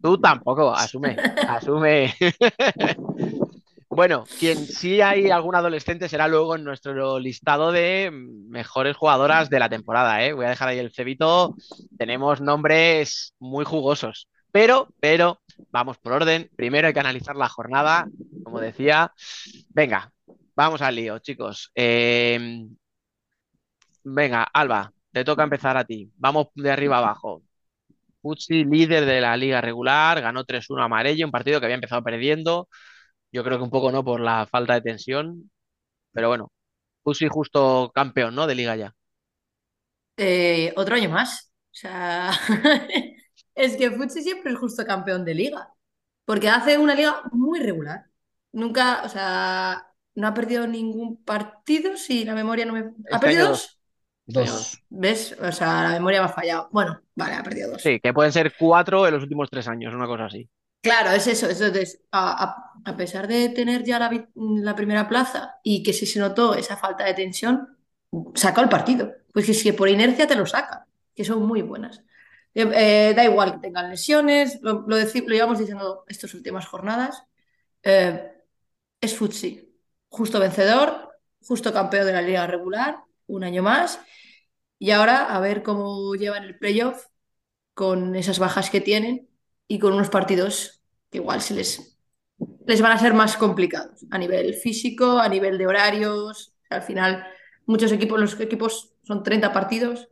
Tú 0.05 0.19
tampoco, 0.19 0.71
asume, 0.71 1.17
asume. 1.49 2.15
Bueno, 3.89 4.25
quien 4.41 4.59
sí 4.59 5.01
hay 5.01 5.31
algún 5.31 5.55
adolescente 5.55 6.09
será 6.09 6.27
luego 6.27 6.57
en 6.57 6.65
nuestro 6.65 7.21
listado 7.21 7.71
de 7.71 8.11
mejores 8.11 8.97
jugadoras 8.97 9.49
de 9.51 9.61
la 9.61 9.69
temporada, 9.69 10.25
¿eh? 10.25 10.33
Voy 10.33 10.47
a 10.47 10.49
dejar 10.49 10.69
ahí 10.69 10.81
el 10.81 10.93
cebito. 10.93 11.55
Tenemos 11.97 12.41
nombres 12.41 13.35
muy 13.39 13.65
jugosos. 13.65 14.29
Pero, 14.51 14.89
pero, 14.99 15.41
vamos 15.71 15.97
por 15.99 16.13
orden. 16.13 16.51
Primero 16.57 16.89
hay 16.89 16.93
que 16.93 16.99
analizar 16.99 17.37
la 17.37 17.49
jornada, 17.49 18.09
como 18.43 18.59
decía. 18.59 19.13
Venga, 19.69 20.11
vamos 20.57 20.83
al 20.83 20.97
lío, 20.97 21.21
chicos. 21.21 21.71
Eh, 21.73 22.67
venga, 24.03 24.43
Alba, 24.43 24.93
te 25.13 25.25
toca 25.25 25.45
empezar 25.45 25.77
a 25.77 25.85
ti. 25.85 26.11
Vamos 26.17 26.49
de 26.57 26.73
arriba 26.73 26.99
abajo. 26.99 27.43
Futsi, 28.25 28.65
líder 28.67 29.07
de 29.07 29.23
la 29.23 29.37
liga 29.39 29.63
regular, 29.63 30.23
ganó 30.23 30.45
3-1 30.47 30.85
a 30.85 30.89
Marella, 30.89 31.27
un 31.27 31.33
partido 31.33 31.61
que 31.61 31.67
había 31.67 31.77
empezado 31.77 32.05
perdiendo. 32.05 32.69
Yo 33.33 33.45
creo 33.45 33.59
que 33.59 33.65
un 33.65 33.71
poco 33.71 33.93
no 33.93 34.05
por 34.05 34.21
la 34.21 34.47
falta 34.47 34.75
de 34.75 34.83
tensión, 34.83 35.51
pero 36.13 36.29
bueno, 36.29 36.53
Futsi 37.05 37.29
justo 37.29 37.93
campeón, 37.95 38.35
¿no? 38.37 38.47
De 38.49 38.55
liga 38.57 38.77
ya. 38.77 38.95
Eh, 40.17 40.73
otro 40.77 40.95
año 40.97 41.11
más. 41.11 41.53
O 41.73 41.77
sea, 41.77 42.31
es 43.55 43.77
que 43.77 43.91
Futsi 43.91 44.23
siempre 44.23 44.53
es 44.53 44.59
justo 44.59 44.85
campeón 44.85 45.25
de 45.25 45.35
liga. 45.35 45.73
Porque 46.25 46.49
hace 46.49 46.79
una 46.79 46.95
liga 46.95 47.23
muy 47.33 47.61
regular. 47.61 48.07
Nunca, 48.53 49.03
o 49.05 49.09
sea, 49.09 49.87
no 50.15 50.29
ha 50.29 50.35
perdido 50.35 50.67
ningún 50.67 51.23
partido, 51.25 51.97
si 51.97 52.25
la 52.25 52.35
memoria 52.35 52.67
no 52.67 52.73
me... 52.75 52.93
¿Ha 53.11 53.19
Este 53.19 53.21
perdido 53.21 53.49
dos? 53.49 53.81
Dos. 54.27 54.83
¿Ves? 54.89 55.37
O 55.41 55.53
sea, 55.53 55.83
la 55.83 55.91
memoria 55.91 56.21
me 56.21 56.27
ha 56.27 56.29
fallado. 56.29 56.69
Bueno, 56.73 57.01
vale, 57.15 57.35
ha 57.35 57.43
perdido 57.43 57.73
dos. 57.73 57.83
Sí, 57.83 58.01
que 58.01 58.13
pueden 58.15 58.33
ser 58.33 58.55
cuatro 58.59 59.07
en 59.07 59.15
los 59.15 59.23
últimos 59.23 59.51
tres 59.51 59.69
años, 59.69 59.95
una 59.95 60.07
cosa 60.07 60.27
así. 60.27 60.49
Claro, 60.81 61.11
es 61.13 61.27
eso. 61.27 61.49
Entonces, 61.49 62.03
a, 62.11 62.45
a- 62.45 62.73
a 62.85 62.97
pesar 62.97 63.27
de 63.27 63.49
tener 63.49 63.85
ya 63.85 63.99
la, 63.99 64.29
la 64.35 64.77
primera 64.77 65.09
plaza 65.09 65.59
y 65.63 65.83
que 65.83 65.93
sí 65.95 66.05
se 66.07 66.19
notó 66.21 66.55
esa 66.55 66.77
falta 66.77 67.05
de 67.05 67.15
tensión, 67.15 67.79
sacó 68.35 68.61
el 68.61 68.69
partido. 68.69 69.13
Pues 69.33 69.47
que 69.47 69.53
es 69.53 69.63
que 69.63 69.73
por 69.73 69.89
inercia 69.89 70.27
te 70.27 70.35
lo 70.37 70.45
saca, 70.47 70.87
que 71.15 71.25
son 71.25 71.43
muy 71.47 71.63
buenas. 71.63 72.03
Eh, 72.55 72.71
eh, 73.11 73.15
da 73.17 73.25
igual 73.25 73.53
que 73.55 73.59
tengan 73.61 73.89
lesiones, 73.91 74.61
lo, 74.63 74.85
lo, 74.87 74.99
deci- 74.99 75.25
lo 75.27 75.35
llevamos 75.35 75.59
diciendo 75.59 76.05
estas 76.09 76.35
últimas 76.35 76.67
jornadas. 76.67 77.25
eh, 77.83 78.31
es 79.01 79.17
Futsi. 79.17 79.75
Justo 80.09 80.41
vencedor, 80.41 81.11
justo 81.47 81.73
campeón 81.73 82.07
de 82.07 82.13
la 82.13 82.23
liga 82.23 82.47
regular, 82.47 83.04
un 83.27 83.45
año 83.45 83.63
más. 83.63 84.01
Y 84.79 84.91
ahora 84.91 85.35
a 85.35 85.41
ver 85.41 85.63
cómo 85.63 86.15
llevan 86.15 86.45
el 86.45 86.59
playoff 86.59 87.07
con 87.75 88.17
esas 88.17 88.39
bajas 88.39 88.71
que 88.71 88.81
tienen 88.81 89.29
y 89.69 89.79
con 89.79 89.95
unos 89.95 90.11
partidos 90.11 90.83
que 91.11 91.19
igual 91.19 91.41
se 91.43 91.55
les, 91.55 91.99
les 92.67 92.81
van 92.81 92.93
a 92.93 92.99
ser 92.99 93.15
más 93.15 93.37
complicados 93.37 94.05
a 94.11 94.19
nivel 94.19 94.55
físico, 94.55 95.19
a 95.19 95.29
nivel 95.29 95.59
de 95.59 95.67
horarios. 95.67 96.55
Al 96.71 96.83
final, 96.83 97.27
muchos 97.67 97.93
equipos, 97.93 98.21
los 98.21 98.41
equipos 98.41 98.95
son 99.03 99.23
30 99.23 99.53
partidos, 99.53 100.09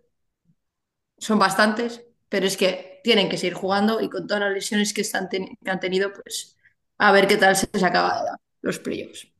son 1.18 1.38
bastantes, 1.38 2.04
pero 2.28 2.46
es 2.46 2.56
que 2.56 3.00
tienen 3.04 3.28
que 3.28 3.38
seguir 3.38 3.54
jugando 3.54 4.00
y 4.00 4.08
con 4.08 4.26
todas 4.26 4.42
las 4.42 4.52
lesiones 4.52 4.92
que, 4.92 5.02
están 5.02 5.28
que 5.28 5.70
han 5.70 5.80
tenido, 5.80 6.12
pues 6.12 6.56
a 6.98 7.12
ver 7.12 7.26
qué 7.26 7.36
tal 7.36 7.56
se 7.56 7.68
les 7.72 7.82
acaba 7.82 8.38
los 8.60 8.78
playoffs. 8.78 9.31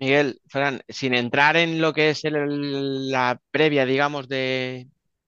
Miguel, 0.00 0.40
Fran, 0.48 0.80
sin 0.88 1.14
entrar 1.14 1.56
en 1.56 1.80
lo 1.80 1.92
que 1.92 2.10
es 2.10 2.24
el- 2.24 3.10
la 3.10 3.40
previa, 3.50 3.84
digamos, 3.84 4.28
de, 4.28 4.86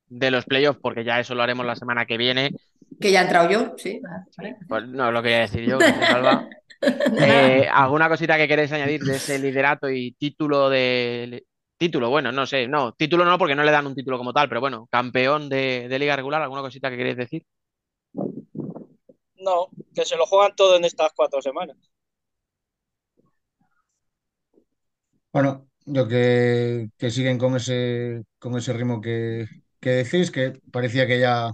de 0.09 0.31
los 0.31 0.45
playoffs, 0.45 0.79
porque 0.81 1.05
ya 1.05 1.19
eso 1.21 1.35
lo 1.35 1.43
haremos 1.43 1.67
la 1.67 1.75
semana 1.77 2.07
que 2.07 2.17
viene. 2.17 2.53
Que 3.01 3.11
ya 3.13 3.21
he 3.21 3.25
entrado 3.25 3.51
yo, 3.51 3.75
sí. 3.77 4.01
vale. 4.37 4.57
Pues 4.69 4.87
no 4.87 5.11
lo 5.11 5.23
quería 5.23 5.41
decir 5.41 5.65
yo, 5.65 5.79
que 5.79 5.85
se 5.85 6.07
salva. 6.07 6.47
Eh, 7.23 7.69
¿alguna 7.71 8.09
cosita 8.09 8.39
que 8.39 8.49
queréis 8.49 8.73
añadir 8.73 9.03
de 9.03 9.17
ese 9.17 9.39
liderato 9.39 9.91
y 9.91 10.13
título 10.13 10.71
de... 10.71 11.45
Título, 11.77 12.09
bueno, 12.09 12.33
no 12.33 12.47
sé, 12.47 12.67
no, 12.69 12.93
título 12.93 13.27
no 13.27 13.37
porque 13.37 13.55
no 13.55 13.63
le 13.65 13.71
dan 13.71 13.87
un 13.87 13.95
título 13.95 14.17
como 14.17 14.33
tal, 14.33 14.49
pero 14.49 14.61
bueno, 14.61 14.87
campeón 14.91 15.51
de, 15.51 15.87
de 15.89 15.99
liga 15.99 16.17
regular, 16.17 16.41
¿alguna 16.41 16.63
cosita 16.63 16.89
que 16.89 16.97
queréis 16.97 17.17
decir? 17.19 17.45
No, 19.37 19.69
que 19.95 20.05
se 20.05 20.17
lo 20.17 20.27
juegan 20.27 20.55
todo 20.55 20.77
en 20.77 20.85
estas 20.85 21.13
cuatro 21.15 21.43
semanas. 21.43 21.77
Bueno, 25.33 25.69
yo 25.87 26.09
que, 26.09 26.89
que 26.99 27.11
siguen 27.11 27.39
con 27.39 27.55
ese, 27.57 28.23
con 28.39 28.57
ese 28.57 28.73
ritmo 28.73 29.01
que, 29.01 29.47
que 29.81 29.91
decís, 29.91 30.31
que 30.31 30.53
parecía 30.73 31.07
que 31.07 31.21
ya, 31.21 31.51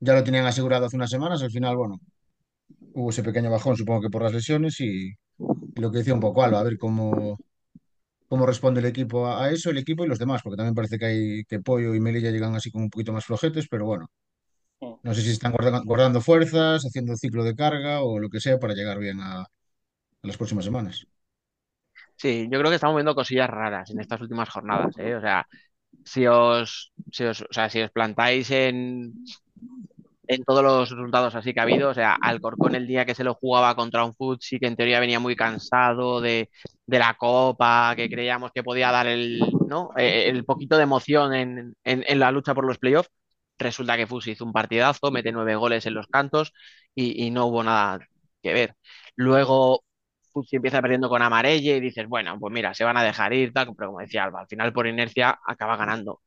ya 0.00 0.14
lo 0.14 0.24
tenían 0.24 0.46
asegurado 0.46 0.86
hace 0.86 0.96
unas 0.96 1.10
semanas, 1.10 1.42
al 1.42 1.50
final, 1.52 1.76
bueno, 1.76 1.98
hubo 2.94 3.10
ese 3.10 3.22
pequeño 3.24 3.50
bajón, 3.50 3.76
supongo 3.76 4.02
que 4.02 4.10
por 4.10 4.22
las 4.22 4.32
lesiones, 4.34 4.80
y, 4.80 5.08
y 5.74 5.80
lo 5.80 5.90
que 5.92 5.98
decía 5.98 6.14
un 6.14 6.20
poco 6.20 6.42
Alba, 6.44 6.60
a 6.60 6.64
ver 6.64 6.78
cómo, 6.78 7.38
cómo 8.28 8.46
responde 8.46 8.80
el 8.80 8.86
equipo 8.86 9.26
a, 9.28 9.44
a 9.46 9.50
eso, 9.52 9.70
el 9.70 9.78
equipo 9.78 10.04
y 10.04 10.08
los 10.08 10.18
demás, 10.20 10.42
porque 10.42 10.56
también 10.58 10.74
parece 10.76 10.98
que 10.98 11.06
hay 11.06 11.44
que 11.44 11.60
Pollo 11.60 11.94
y 11.94 12.00
Melilla 12.00 12.30
llegan 12.32 12.54
así 12.56 12.70
como 12.70 12.84
un 12.84 12.90
poquito 12.90 13.12
más 13.12 13.24
flojetes, 13.26 13.68
pero 13.70 13.86
bueno, 13.86 14.08
no 15.02 15.14
sé 15.14 15.22
si 15.22 15.30
están 15.32 15.52
guarda- 15.52 15.82
guardando 15.84 16.20
fuerzas, 16.22 16.84
haciendo 16.84 17.16
ciclo 17.16 17.44
de 17.44 17.54
carga 17.56 18.02
o 18.02 18.18
lo 18.20 18.30
que 18.30 18.40
sea 18.40 18.58
para 18.60 18.74
llegar 18.74 18.98
bien 19.00 19.20
a, 19.20 19.42
a 19.42 19.46
las 20.22 20.36
próximas 20.38 20.64
semanas. 20.66 21.06
Sí, 22.16 22.48
yo 22.50 22.58
creo 22.58 22.70
que 22.70 22.76
estamos 22.76 22.96
viendo 22.96 23.14
cosillas 23.14 23.48
raras 23.50 23.90
en 23.90 24.00
estas 24.00 24.20
últimas 24.20 24.48
jornadas, 24.48 24.96
¿eh? 24.98 25.14
O 25.16 25.20
sea, 25.20 25.46
si 26.04 26.26
os, 26.26 26.92
si 27.12 27.24
os, 27.24 27.42
o 27.42 27.46
sea, 27.52 27.68
si 27.70 27.82
os 27.82 27.90
plantáis 27.92 28.50
en, 28.50 29.12
en 30.28 30.44
todos 30.44 30.62
los 30.62 30.90
resultados 30.90 31.34
así 31.34 31.52
que 31.54 31.60
ha 31.60 31.62
habido. 31.64 31.90
O 31.90 31.94
sea, 31.94 32.14
Alcorcón 32.20 32.74
el 32.74 32.86
día 32.86 33.04
que 33.04 33.14
se 33.14 33.24
lo 33.24 33.34
jugaba 33.34 33.74
contra 33.76 34.04
un 34.04 34.14
Futsi 34.14 34.58
que 34.58 34.66
en 34.66 34.76
teoría 34.76 35.00
venía 35.00 35.20
muy 35.20 35.36
cansado 35.36 36.20
de, 36.20 36.50
de 36.86 36.98
la 36.98 37.14
Copa, 37.14 37.94
que 37.96 38.08
creíamos 38.10 38.50
que 38.52 38.62
podía 38.64 38.90
dar 38.90 39.06
el, 39.06 39.40
¿no? 39.68 39.90
Eh, 39.96 40.28
el 40.28 40.44
poquito 40.44 40.76
de 40.76 40.82
emoción 40.84 41.34
en, 41.34 41.74
en, 41.84 42.04
en 42.06 42.18
la 42.20 42.30
lucha 42.32 42.54
por 42.54 42.66
los 42.66 42.78
playoffs. 42.78 43.10
Resulta 43.58 43.96
que 43.96 44.06
Futsi 44.06 44.32
hizo 44.32 44.44
un 44.44 44.52
partidazo, 44.52 45.10
mete 45.10 45.32
nueve 45.32 45.56
goles 45.56 45.86
en 45.86 45.94
los 45.94 46.06
cantos 46.08 46.52
y 46.94 47.30
no 47.30 47.46
hubo 47.46 47.62
nada 47.62 47.98
que 48.42 48.52
ver. 48.52 48.74
Luego 49.16 49.84
Futsi 50.36 50.56
empieza 50.56 50.82
perdiendo 50.82 51.08
con 51.08 51.22
Amarelle 51.22 51.76
y 51.76 51.80
dices, 51.80 52.06
bueno, 52.08 52.38
pues 52.38 52.52
mira, 52.52 52.74
se 52.74 52.84
van 52.84 52.96
a 52.98 53.02
dejar 53.04 53.32
ir, 53.32 53.52
tal, 53.52 53.68
pero 53.76 53.88
como 53.90 54.00
decía 54.00 54.24
Alba, 54.24 54.40
al 54.40 54.46
final 54.48 54.72
por 54.72 54.86
inercia 54.86 55.38
acaba 55.46 55.76
ganando. 55.76 56.20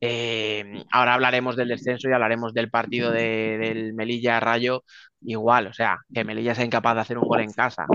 Eh, 0.00 0.82
ahora 0.92 1.14
hablaremos 1.14 1.56
del 1.56 1.68
descenso 1.68 2.08
y 2.08 2.12
hablaremos 2.12 2.54
del 2.54 2.70
partido 2.70 3.10
de, 3.12 3.58
del 3.58 3.94
Melilla 3.94 4.40
Rayo 4.40 4.84
igual, 5.22 5.68
o 5.68 5.72
sea, 5.74 5.98
que 6.12 6.24
Melilla 6.24 6.54
sea 6.54 6.64
incapaz 6.66 6.94
de 6.96 7.00
hacer 7.02 7.18
un 7.18 7.26
gol 7.28 7.40
en 7.40 7.52
casa. 7.52 7.90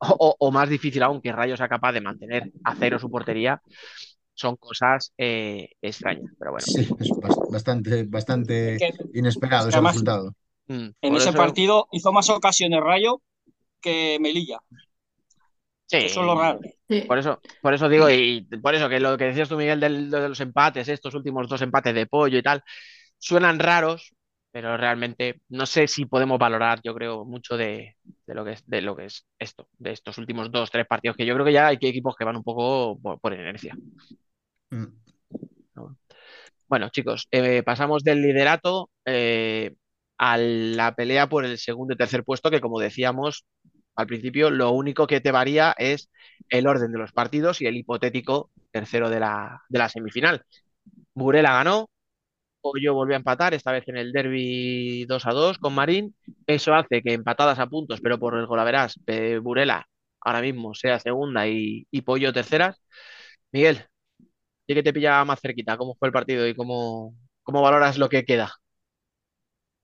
O, 0.00 0.08
o, 0.26 0.36
o 0.46 0.52
más 0.52 0.68
difícil 0.68 1.02
aún, 1.02 1.20
que 1.22 1.32
Rayo 1.32 1.56
sea 1.56 1.68
capaz 1.68 1.92
de 1.92 2.00
mantener 2.00 2.50
a 2.64 2.74
cero 2.76 2.98
su 2.98 3.10
portería, 3.10 3.62
son 4.34 4.56
cosas 4.56 5.12
eh, 5.18 5.68
extrañas, 5.82 6.32
pero 6.38 6.52
bueno. 6.52 6.68
Sí, 6.72 6.82
es 6.98 7.14
bas- 7.20 7.40
bastante, 7.46 8.04
bastante 8.04 8.74
Es 8.76 8.92
que, 8.92 9.04
inesperado 9.12 9.68
es 9.68 9.68
que 9.68 9.74
ese 9.74 9.80
además 9.80 9.80
resultado. 9.80 10.34
Mm, 10.68 10.88
en 11.02 11.14
por 11.14 11.16
ese 11.16 11.32
eso, 11.32 11.34
partido 11.34 11.88
hizo 11.92 12.12
más 12.12 12.30
ocasiones 12.30 12.80
Rayo 12.80 13.22
que 13.84 14.18
Melilla. 14.20 14.58
sí, 15.86 15.96
Eso 15.98 16.20
es 16.20 16.26
lo 16.26 16.34
raro. 16.38 16.60
por 17.06 17.18
eso, 17.18 17.40
por 17.62 17.74
eso 17.74 17.88
digo, 17.88 18.10
y 18.10 18.42
por 18.62 18.74
eso 18.74 18.88
que 18.88 19.00
lo 19.00 19.16
que 19.18 19.24
decías 19.26 19.48
tú, 19.48 19.56
Miguel, 19.56 19.80
del- 19.80 20.10
de 20.10 20.28
los 20.28 20.40
empates, 20.40 20.88
estos 20.88 21.14
últimos 21.14 21.48
dos 21.48 21.62
empates 21.62 21.94
de 21.94 22.06
pollo 22.06 22.38
y 22.38 22.42
tal, 22.42 22.62
suenan 23.18 23.58
raros, 23.58 24.14
pero 24.52 24.76
realmente 24.76 25.40
no 25.48 25.66
sé 25.66 25.88
si 25.88 26.06
podemos 26.06 26.38
valorar, 26.38 26.80
yo 26.84 26.94
creo, 26.94 27.24
mucho 27.24 27.56
de, 27.56 27.96
de 28.26 28.34
lo 28.34 28.44
que 28.44 28.52
es, 28.52 28.68
de 28.68 28.80
lo 28.82 28.96
que 28.96 29.06
es 29.06 29.26
esto, 29.38 29.68
de 29.78 29.92
estos 29.92 30.18
últimos 30.18 30.50
dos, 30.50 30.70
tres 30.70 30.86
partidos, 30.86 31.16
que 31.16 31.26
yo 31.26 31.34
creo 31.34 31.46
que 31.46 31.52
ya 31.52 31.66
hay 31.68 31.78
que 31.78 31.88
equipos 31.88 32.14
que 32.16 32.24
van 32.24 32.36
un 32.36 32.44
poco 32.44 32.98
por, 33.00 33.20
por 33.20 33.32
inercia. 33.34 33.76
Mm. 34.70 34.84
¿no? 35.74 35.96
Bueno, 36.68 36.88
chicos, 36.90 37.28
eh, 37.30 37.62
pasamos 37.62 38.04
del 38.04 38.22
liderato 38.22 38.90
eh, 39.04 39.74
a 40.18 40.36
la 40.38 40.94
pelea 40.94 41.28
por 41.28 41.44
el 41.44 41.58
segundo 41.58 41.94
y 41.94 41.96
tercer 41.96 42.24
puesto, 42.24 42.50
que 42.50 42.60
como 42.60 42.80
decíamos 42.80 43.44
al 43.96 44.06
principio, 44.06 44.50
lo 44.50 44.72
único 44.72 45.06
que 45.06 45.20
te 45.20 45.32
varía 45.32 45.74
es 45.78 46.10
el 46.48 46.66
orden 46.66 46.92
de 46.92 46.98
los 46.98 47.12
partidos 47.12 47.60
y 47.62 47.66
el 47.66 47.76
hipotético 47.76 48.50
tercero 48.72 49.10
de 49.10 49.20
la, 49.20 49.62
de 49.68 49.78
la 49.78 49.88
semifinal. 49.88 50.44
Burela 51.14 51.52
ganó, 51.54 51.90
Pollo 52.60 52.94
volvió 52.94 53.14
a 53.16 53.18
empatar, 53.18 53.54
esta 53.54 53.72
vez 53.72 53.86
en 53.88 53.96
el 53.98 54.12
derby 54.12 55.04
2 55.06 55.26
a 55.26 55.32
2 55.32 55.58
con 55.58 55.74
Marín. 55.74 56.16
Eso 56.46 56.74
hace 56.74 57.02
que 57.02 57.12
empatadas 57.14 57.58
a 57.58 57.66
puntos, 57.68 58.00
pero 58.02 58.18
por 58.18 58.36
el 58.38 58.46
golaveras, 58.46 58.98
eh, 59.06 59.38
Burela 59.42 59.86
ahora 60.20 60.40
mismo 60.42 60.74
sea 60.74 60.98
segunda 61.00 61.46
y, 61.48 61.86
y 61.90 62.02
Pollo 62.02 62.32
terceras. 62.32 62.80
Miguel, 63.52 63.86
sí 64.66 64.74
que 64.74 64.82
te 64.82 64.92
pilla 64.92 65.24
más 65.24 65.40
cerquita, 65.40 65.76
¿cómo 65.78 65.96
fue 65.96 66.08
el 66.08 66.12
partido 66.12 66.46
y 66.48 66.54
cómo, 66.56 67.14
cómo 67.44 67.62
valoras 67.62 67.98
lo 67.98 68.08
que 68.10 68.24
queda? 68.24 68.52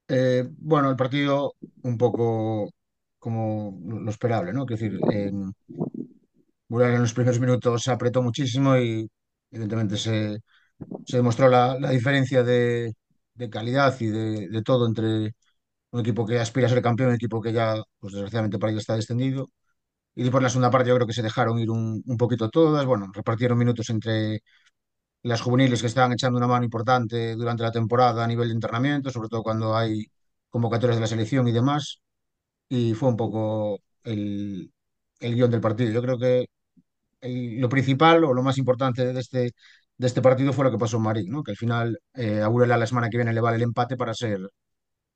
Eh, 0.09 0.45
bueno, 0.59 0.91
el 0.91 0.97
partido 0.97 1.55
un 1.83 1.97
poco 1.97 2.71
como 3.21 3.79
lo 3.87 4.11
esperable, 4.11 4.55
¿no? 4.55 4.67
Quiero 4.67 4.83
decir, 4.83 5.01
Burela 6.69 6.95
en 6.97 7.03
los 7.03 7.15
primeros 7.15 7.41
minutos 7.41 7.83
se 7.83 7.91
apretó 7.91 8.23
muchísimo 8.23 8.77
y 8.79 9.09
evidentemente 9.51 9.97
se, 9.97 10.41
se 11.07 11.17
demostró 11.19 11.49
la, 11.49 11.79
la 11.81 11.91
diferencia 11.91 12.43
de, 12.43 12.95
de 13.35 13.51
calidad 13.51 13.97
y 14.01 14.07
de, 14.09 14.49
de 14.51 14.63
todo 14.63 14.87
entre 14.89 15.35
un 15.93 16.01
equipo 16.01 16.27
que 16.27 16.39
aspira 16.41 16.67
a 16.69 16.71
ser 16.71 16.83
campeón 16.83 17.11
y 17.11 17.13
un 17.13 17.17
equipo 17.17 17.41
que 17.43 17.53
ya, 17.55 17.77
pues 18.01 18.15
desgraciadamente 18.15 18.59
para 18.59 18.73
ellos 18.73 18.83
está 18.83 18.97
descendido. 18.97 19.51
Y 20.17 20.23
después 20.25 20.41
en 20.41 20.45
la 20.45 20.51
segunda 20.51 20.71
parte 20.71 20.89
yo 20.91 20.97
creo 20.97 21.07
que 21.09 21.15
se 21.15 21.23
dejaron 21.23 21.59
ir 21.61 21.71
un, 21.71 22.03
un 22.07 22.19
poquito 22.19 22.51
todas, 22.51 22.87
bueno, 22.87 23.09
repartieron 23.15 23.59
minutos 23.59 23.91
entre 23.91 24.43
las 25.23 25.41
juveniles 25.41 25.81
que 25.81 25.87
estaban 25.89 26.13
echando 26.13 26.39
una 26.39 26.47
mano 26.47 26.65
importante 26.65 27.35
durante 27.37 27.63
la 27.63 27.73
temporada 27.73 28.25
a 28.25 28.27
nivel 28.27 28.49
de 28.49 28.55
entrenamiento, 28.55 29.11
sobre 29.11 29.29
todo 29.29 29.43
cuando 29.43 29.77
hay 29.77 30.07
convocatorias 30.51 30.97
de 30.97 31.01
la 31.03 31.07
selección 31.07 31.47
y 31.49 31.53
demás, 31.53 32.01
y 32.71 32.95
fue 32.95 33.11
un 33.11 33.19
poco 33.19 33.81
el, 34.05 34.73
el 35.21 35.37
guion 35.37 35.53
del 35.53 35.63
partido. 35.63 35.93
Yo 35.93 36.03
creo 36.03 36.19
que 36.21 36.47
lo 37.23 37.69
principal 37.69 38.25
o 38.25 38.35
lo 38.35 38.43
más 38.43 38.59
importante 38.59 39.13
de 39.13 39.21
este, 39.21 39.53
de 39.97 40.07
este 40.07 40.23
partido 40.23 40.53
fue 40.53 40.65
lo 40.65 40.71
que 40.71 40.79
pasó 40.79 40.97
en 40.99 41.03
Marín, 41.05 41.31
¿no? 41.31 41.43
Que 41.43 41.53
al 41.53 41.57
final 41.57 41.99
eh, 42.15 42.41
a 42.43 42.49
Burela 42.49 42.77
la 42.79 42.87
semana 42.87 43.09
que 43.11 43.19
viene 43.19 43.33
le 43.33 43.41
vale 43.41 43.57
el 43.57 43.63
empate 43.63 43.97
para 43.97 44.15
ser, 44.15 44.41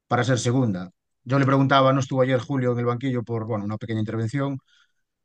para 0.09 0.25
ser 0.25 0.39
segunda. 0.39 0.91
Yo 1.25 1.39
le 1.39 1.47
preguntaba, 1.47 1.93
no 1.93 2.01
estuvo 2.01 2.23
ayer 2.23 2.41
Julio 2.41 2.73
en 2.73 2.81
el 2.81 2.87
banquillo 2.87 3.23
por 3.25 3.47
bueno, 3.47 3.65
una 3.67 3.79
pequeña 3.79 4.01
intervención, 4.01 4.59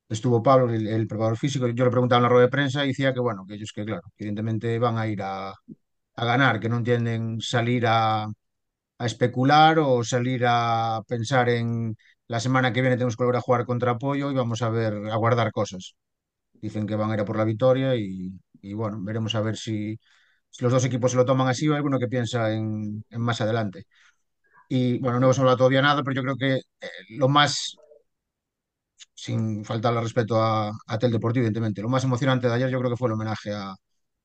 estuvo 0.10 0.44
Pablo, 0.44 0.74
el, 0.74 0.88
el 0.88 1.08
preparador 1.08 1.38
físico, 1.38 1.68
yo 1.68 1.86
le 1.86 1.92
preguntaba 1.92 2.20
en 2.20 2.24
la 2.24 2.30
rueda 2.30 2.46
de 2.46 2.52
prensa 2.52 2.84
y 2.86 2.90
decía 2.90 3.14
que 3.14 3.20
bueno, 3.20 3.46
que 3.48 3.56
ellos 3.56 3.72
que 3.74 3.86
claro, 3.86 4.04
evidentemente 4.18 4.80
van 4.80 4.98
a 4.98 5.08
ir 5.08 5.22
a, 5.22 5.50
a 5.52 6.26
ganar, 6.26 6.60
que 6.60 6.70
no 6.70 6.78
entienden 6.78 7.42
salir 7.42 7.86
a, 7.88 8.26
a 8.26 9.06
especular 9.06 9.80
o 9.80 10.04
salir 10.04 10.44
a 10.48 11.02
pensar 11.08 11.50
en 11.50 11.96
la 12.30 12.40
semana 12.40 12.74
que 12.74 12.82
viene 12.82 12.96
tenemos 12.98 13.18
que 13.18 13.24
volver 13.24 13.38
a 13.38 13.42
jugar 13.42 13.66
contra 13.66 13.92
Apoyo 13.94 14.32
y 14.32 14.36
vamos 14.36 14.62
a 14.62 14.70
ver, 14.70 14.94
a 15.12 15.16
guardar 15.18 15.52
cosas. 15.52 15.96
Dicen 16.54 16.88
que 16.88 16.96
van 16.96 17.12
a 17.12 17.16
ir 17.16 17.22
a 17.22 17.26
por 17.26 17.38
la 17.38 17.46
victoria 17.46 17.96
y, 17.96 18.40
bueno, 18.76 19.00
veremos 19.02 19.36
a 19.36 19.42
ver 19.42 19.58
si, 19.58 20.00
los 20.60 20.72
dos 20.74 20.86
equipos 20.86 21.12
se 21.12 21.18
lo 21.18 21.26
toman 21.26 21.48
así 21.50 21.68
o 21.70 21.76
alguno 21.76 22.00
que 22.00 22.08
piensa 22.08 22.54
en, 22.54 23.04
más 23.12 23.42
adelante. 23.42 23.86
Y 24.70 25.00
bueno, 25.00 25.20
no 25.20 25.28
hemos 25.28 25.40
hablado 25.40 25.58
todavía 25.58 25.82
nada, 25.82 26.04
pero 26.04 26.16
yo 26.16 26.24
creo 26.24 26.38
que 26.38 26.56
eh, 26.58 26.90
lo 27.12 27.30
más, 27.30 27.78
sin 29.14 29.64
faltarle 29.66 30.02
respeto 30.02 30.42
a, 30.42 30.72
a 30.88 30.98
Tel 31.00 31.12
Deportivo, 31.12 31.42
evidentemente, 31.44 31.82
lo 31.82 31.90
más 31.90 32.04
emocionante 32.04 32.48
de 32.48 32.54
ayer 32.54 32.70
yo 32.70 32.80
creo 32.80 32.92
que 32.92 32.98
fue 32.98 33.08
el 33.10 33.14
homenaje 33.14 33.52
a, 33.54 33.76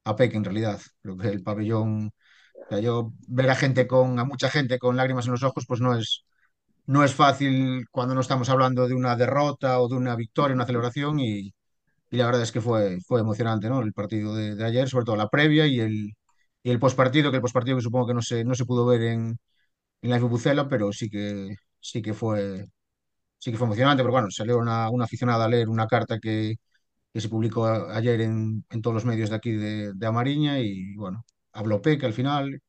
a 0.05 0.17
Peque 0.17 0.37
en 0.37 0.45
realidad. 0.45 0.81
Creo 1.03 1.17
que 1.19 1.29
el 1.29 1.43
pabellón, 1.43 2.13
yo 2.83 3.13
ver 3.29 3.51
a 3.51 3.57
gente 3.57 3.87
con, 3.87 4.19
a 4.19 4.25
mucha 4.25 4.51
gente 4.51 4.79
con 4.79 4.97
lágrimas 4.97 5.27
en 5.27 5.33
los 5.33 5.43
ojos, 5.45 5.67
pues 5.67 5.81
no 5.81 5.97
es, 5.97 6.25
no 6.87 7.05
es 7.05 7.15
fácil 7.15 7.87
cuando 7.91 8.15
no 8.15 8.21
estamos 8.21 8.49
hablando 8.51 8.87
de 8.89 8.95
una 8.95 9.17
derrota 9.17 9.81
o 9.81 9.89
de 9.89 9.97
una 9.97 10.17
victoria, 10.17 10.55
una 10.55 10.67
celebración 10.67 11.19
y, 11.21 11.55
y 12.11 12.17
la 12.19 12.27
verdad 12.27 12.43
es 12.43 12.53
que 12.53 12.61
fue, 12.63 12.99
fue 13.07 13.21
emocionante, 13.21 13.69
¿no? 13.69 13.83
El 13.83 13.93
partido 13.95 14.35
de, 14.37 14.63
ayer, 14.65 14.89
sobre 14.89 15.05
todo 15.07 15.17
la 15.17 15.29
previa 15.31 15.67
y 15.67 15.81
el, 15.81 16.15
y 16.63 16.71
el 16.71 16.79
postpartido, 16.81 17.31
que 17.31 17.37
el 17.39 17.43
postpartido 17.43 17.77
que 17.79 17.83
supongo 17.85 18.09
que 18.09 18.15
no 18.15 18.23
se, 18.23 18.45
no 18.45 18.55
se 18.55 18.67
pudo 18.67 18.87
ver 18.87 19.03
en, 19.03 19.39
en 20.03 20.11
la 20.11 20.19
Bucela, 20.21 20.69
pero 20.69 20.93
sí 20.93 21.11
que, 21.11 21.57
sí 21.81 22.03
que 22.03 22.15
fue, 22.15 22.67
sí 23.39 23.51
que 23.53 23.59
fue 23.59 23.67
emocionante, 23.67 24.03
pero 24.03 24.13
bueno, 24.13 24.31
salió 24.31 24.59
una, 24.59 24.91
una 24.91 25.05
aficionada 25.05 25.45
a 25.47 25.49
leer 25.49 25.69
una 25.69 25.87
carta 25.87 26.19
que, 26.21 26.57
que 27.13 27.21
se 27.23 27.29
publicó 27.31 27.67
ayer 27.69 28.21
en, 28.23 28.65
en 28.71 28.83
todos 28.83 28.95
los 28.95 29.05
medios 29.07 29.31
de 29.31 29.37
aquí 29.37 29.53
de, 29.53 29.93
de 29.95 30.07
Amariña 30.07 30.61
y 30.61 30.95
bueno, 30.97 31.25
habló 31.53 31.83
Peque 31.83 32.07
al 32.07 32.15
final 32.15 32.61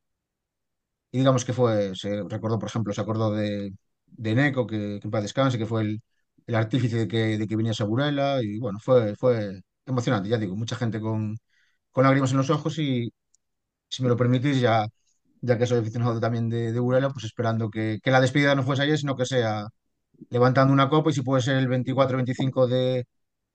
y 1.11 1.19
digamos 1.19 1.45
que 1.45 1.53
fue, 1.53 1.95
se 1.95 2.23
recordó, 2.23 2.59
por 2.59 2.69
ejemplo, 2.69 2.93
se 2.93 3.01
acordó 3.01 3.31
de, 3.33 3.73
de 4.07 4.35
Neco, 4.35 4.67
que, 4.67 4.99
que 5.01 5.07
en 5.07 5.11
paz 5.11 5.23
descanse, 5.23 5.57
que 5.57 5.65
fue 5.65 5.81
el, 5.81 6.01
el 6.47 6.55
artífice 6.55 6.97
de 6.97 7.07
que, 7.07 7.37
de 7.37 7.47
que 7.47 7.55
viniese 7.55 7.83
a 7.83 7.85
Burela 7.85 8.41
y 8.43 8.59
bueno, 8.59 8.79
fue, 8.81 9.15
fue 9.15 9.61
emocionante, 9.85 10.29
ya 10.29 10.37
digo, 10.37 10.55
mucha 10.55 10.75
gente 10.75 10.99
con, 10.99 11.37
con 11.91 12.03
lágrimas 12.05 12.31
en 12.31 12.37
los 12.37 12.49
ojos 12.49 12.79
y 12.79 13.11
si 13.89 14.03
me 14.03 14.09
lo 14.09 14.17
permitís, 14.17 14.59
ya, 14.61 14.87
ya 15.41 15.57
que 15.57 15.65
soy 15.67 15.79
aficionado 15.79 16.19
también 16.19 16.49
de, 16.49 16.71
de 16.71 16.81
pues 17.13 17.25
esperando 17.25 17.69
que, 17.69 17.99
que 18.03 18.11
la 18.11 18.21
despedida 18.21 18.55
no 18.55 18.63
fuese 18.63 18.83
ayer, 18.83 18.97
sino 18.97 19.15
que 19.15 19.25
sea 19.25 19.67
levantando 20.29 20.73
una 20.73 20.89
copa 20.89 21.11
y 21.11 21.13
si 21.13 21.21
puede 21.23 21.41
ser 21.43 21.57
el 21.57 21.67
24-25 21.69 22.67
de, 22.67 23.05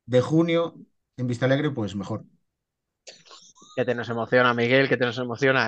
de 0.07 0.21
junio 0.23 0.75
en 1.19 1.27
Vista 1.29 1.47
Alegre, 1.47 1.71
pues 1.73 1.97
mejor. 1.97 2.25
Que 3.75 3.85
te 3.85 3.95
nos 3.95 4.09
emociona, 4.09 4.53
Miguel, 4.55 4.89
que 4.89 4.97
te 4.97 5.07
nos. 5.07 5.17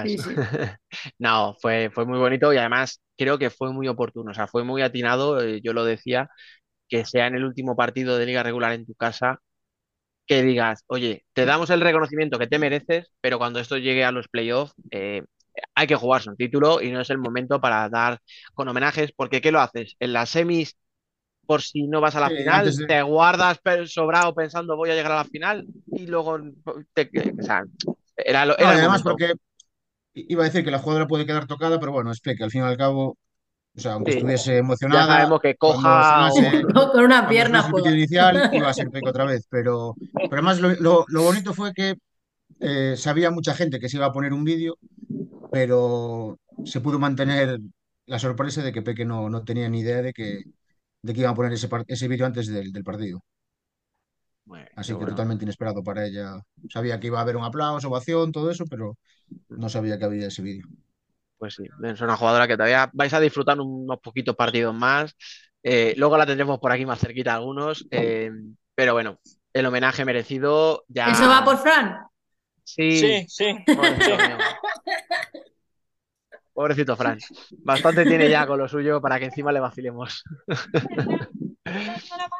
Sí, 0.02 0.18
sí. 0.18 0.30
No, 1.18 1.54
fue, 1.60 1.90
fue 1.92 2.04
muy 2.06 2.18
bonito 2.18 2.52
y 2.52 2.56
además 2.58 3.00
creo 3.16 3.38
que 3.38 3.50
fue 3.50 3.72
muy 3.72 3.88
oportuno, 3.88 4.30
o 4.32 4.34
sea, 4.34 4.46
fue 4.48 4.64
muy 4.64 4.82
atinado, 4.82 5.40
eh, 5.42 5.60
yo 5.62 5.72
lo 5.72 5.84
decía, 5.84 6.28
que 6.88 7.04
sea 7.06 7.26
en 7.28 7.36
el 7.36 7.44
último 7.44 7.76
partido 7.76 8.18
de 8.18 8.26
liga 8.26 8.42
regular 8.42 8.72
en 8.74 8.86
tu 8.86 8.94
casa, 8.94 9.40
que 10.26 10.42
digas, 10.42 10.84
oye, 10.88 11.24
te 11.34 11.44
damos 11.46 11.70
el 11.70 11.80
reconocimiento 11.80 12.38
que 12.38 12.46
te 12.48 12.58
mereces, 12.58 13.12
pero 13.20 13.38
cuando 13.38 13.60
esto 13.60 13.78
llegue 13.78 14.04
a 14.04 14.12
los 14.12 14.28
playoffs, 14.28 14.74
eh, 14.90 15.22
hay 15.74 15.86
que 15.86 15.96
jugarse 15.96 16.30
un 16.30 16.36
título 16.36 16.80
y 16.82 16.90
no 16.92 17.00
es 17.00 17.10
el 17.10 17.18
momento 17.18 17.60
para 17.60 17.88
dar 17.88 18.18
con 18.54 18.68
homenajes, 18.68 19.12
porque 19.16 19.40
¿qué 19.40 19.52
lo 19.52 19.60
haces? 19.60 19.96
En 20.00 20.12
las 20.14 20.30
semis, 20.30 20.76
por 21.46 21.62
si 21.62 21.86
no 21.88 22.00
vas 22.00 22.16
a 22.16 22.20
la 22.20 22.30
Sí, 22.30 22.32
final, 22.32 22.76
de- 22.76 22.86
te 22.86 23.02
guardas 23.02 23.60
sobrado 23.86 24.34
pensando 24.34 24.76
voy 24.76 24.90
a 24.90 24.94
llegar 24.94 25.12
a 25.12 25.16
la 25.16 25.24
final 25.24 25.66
y 25.86 26.06
luego, 26.06 26.38
te- 26.94 27.10
o 27.38 27.42
sea, 27.42 27.64
era, 28.16 28.46
lo- 28.46 28.58
No, 28.58 28.68
era 28.68 28.74
el 28.74 28.78
además 28.78 29.02
porque 29.02 29.34
iba 30.14 30.42
a 30.44 30.46
decir 30.46 30.64
que 30.64 30.70
la 30.72 30.78
jugadora 30.80 31.08
puede 31.08 31.26
quedar 31.26 31.46
tocada, 31.46 31.80
pero 31.80 31.92
bueno, 31.92 32.12
es 32.12 32.20
que 32.22 32.36
al 32.44 32.50
fin 32.50 32.62
y 32.62 32.64
al 32.66 32.76
cabo, 32.78 33.18
o 33.76 33.80
sea, 33.80 33.94
aunque 33.94 34.10
Sí, 34.10 34.12
estuviese 34.12 34.58
ya 34.90 35.04
emocionada, 35.04 35.04
sabemos 35.04 35.40
que 35.40 35.56
coja 35.56 36.00
Con 36.74 37.04
una 37.04 37.28
pierna 37.28 37.62
inicial, 37.92 38.46
iba 38.50 38.68
a 38.70 38.74
ser 38.74 38.90
Peque 38.90 39.10
otra 39.10 39.24
vez, 39.24 39.46
pero, 39.50 39.98
pero 40.28 40.40
además 40.40 40.60
lo, 40.60 40.70
lo- 40.80 41.04
lo 41.08 41.22
bonito 41.22 41.54
fue 41.54 41.72
que 41.74 41.96
eh, 42.60 42.96
sabía 42.98 43.30
mucha 43.32 43.54
gente 43.54 43.80
que 43.80 43.88
se 43.88 43.98
iba 43.98 44.06
a 44.06 44.12
poner 44.12 44.32
un 44.34 44.44
vídeo, 44.44 44.78
pero 45.50 46.38
se 46.64 46.80
pudo 46.80 46.98
mantener 46.98 47.58
la 48.06 48.18
sorpresa 48.18 48.62
de 48.62 48.72
que 48.72 48.82
Peque 48.82 49.04
no, 49.04 49.30
no 49.30 49.44
tenía 49.44 49.68
ni 49.68 49.80
idea 49.80 50.02
de 50.02 50.12
que, 50.12 50.42
de 51.02 51.12
que 51.12 51.20
iban 51.20 51.32
a 51.32 51.34
poner 51.36 51.52
ese, 51.52 51.68
ese 51.88 52.08
vídeo 52.08 52.26
antes 52.26 52.46
del, 52.48 52.72
del 52.72 52.84
partido. 52.84 53.22
Bueno, 54.44 54.66
Así 54.76 54.88
que 54.88 54.94
bueno. 54.94 55.10
totalmente 55.10 55.44
inesperado 55.44 55.82
para 55.82 56.04
ella. 56.06 56.40
Sabía 56.68 56.98
que 56.98 57.06
iba 57.08 57.18
a 57.18 57.22
haber 57.22 57.36
un 57.36 57.44
aplauso, 57.44 57.88
ovación, 57.88 58.32
todo 58.32 58.50
eso, 58.50 58.64
pero 58.68 58.96
no 59.48 59.68
sabía 59.68 59.98
que 59.98 60.04
había 60.04 60.26
ese 60.28 60.42
vídeo. 60.42 60.66
Pues 61.38 61.54
sí, 61.54 61.64
es 61.84 62.00
una 62.00 62.16
jugadora 62.16 62.46
que 62.46 62.56
todavía 62.56 62.88
vais 62.92 63.12
a 63.12 63.20
disfrutar 63.20 63.60
unos 63.60 63.98
poquitos 64.00 64.36
partidos 64.36 64.74
más. 64.74 65.14
Eh, 65.62 65.94
luego 65.96 66.16
la 66.16 66.26
tendremos 66.26 66.58
por 66.58 66.72
aquí 66.72 66.86
más 66.86 67.00
cerquita 67.00 67.34
algunos. 67.34 67.86
eh, 67.90 68.30
pero 68.74 68.94
bueno, 68.94 69.18
el 69.52 69.66
homenaje 69.66 70.04
merecido 70.04 70.84
ya. 70.88 71.10
¿Eso 71.10 71.28
va 71.28 71.44
por 71.44 71.58
Fran? 71.58 71.98
Sí, 72.64 72.98
Sí, 72.98 73.24
sí. 73.28 73.56
pobrecito 73.66 74.16
mío. 74.16 74.36
Pobrecito 76.52 76.96
Fran. 76.96 77.18
Bastante 77.58 78.04
tiene 78.04 78.28
ya 78.28 78.46
con 78.46 78.58
lo 78.58 78.68
suyo 78.68 79.00
para 79.00 79.18
que 79.18 79.26
encima 79.26 79.52
le 79.52 79.60
vacilemos. 79.60 80.24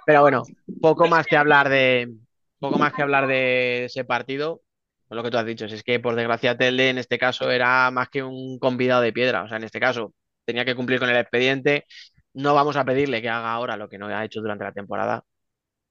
Pero 0.07 0.21
bueno, 0.21 0.43
poco 0.81 1.09
más 1.09 1.27
que 1.27 1.37
hablar 1.37 1.69
de. 1.69 2.13
Poco 2.59 2.79
más 2.79 2.93
que 2.93 3.03
hablar 3.03 3.27
de 3.27 3.87
ese 3.87 4.05
partido. 4.05 4.63
Con 5.09 5.17
lo 5.17 5.23
que 5.23 5.31
tú 5.31 5.39
has 5.39 5.47
dicho, 5.47 5.67
es 5.67 5.83
que 5.83 6.01
por 6.01 6.15
desgracia 6.15 6.57
Telde 6.57 6.91
en 6.91 6.99
este 6.99 7.19
caso 7.19 7.51
era 7.51 7.91
más 7.91 8.09
que 8.09 8.23
un 8.23 8.59
convidado 8.59 9.03
de 9.03 9.13
piedra. 9.13 9.43
O 9.43 9.49
sea, 9.49 9.57
en 9.57 9.65
este 9.65 9.81
caso 9.81 10.15
tenía 10.45 10.65
que 10.65 10.75
cumplir 10.75 10.99
con 11.01 11.11
el 11.11 11.17
expediente. 11.17 11.87
No 12.35 12.55
vamos 12.55 12.77
a 12.77 12.85
pedirle 12.85 13.21
que 13.21 13.29
haga 13.29 13.53
ahora 13.53 13.77
lo 13.77 13.89
que 13.89 13.99
no 13.99 14.07
ha 14.07 14.25
hecho 14.25 14.41
durante 14.41 14.65
la 14.65 14.73
temporada. 14.73 15.25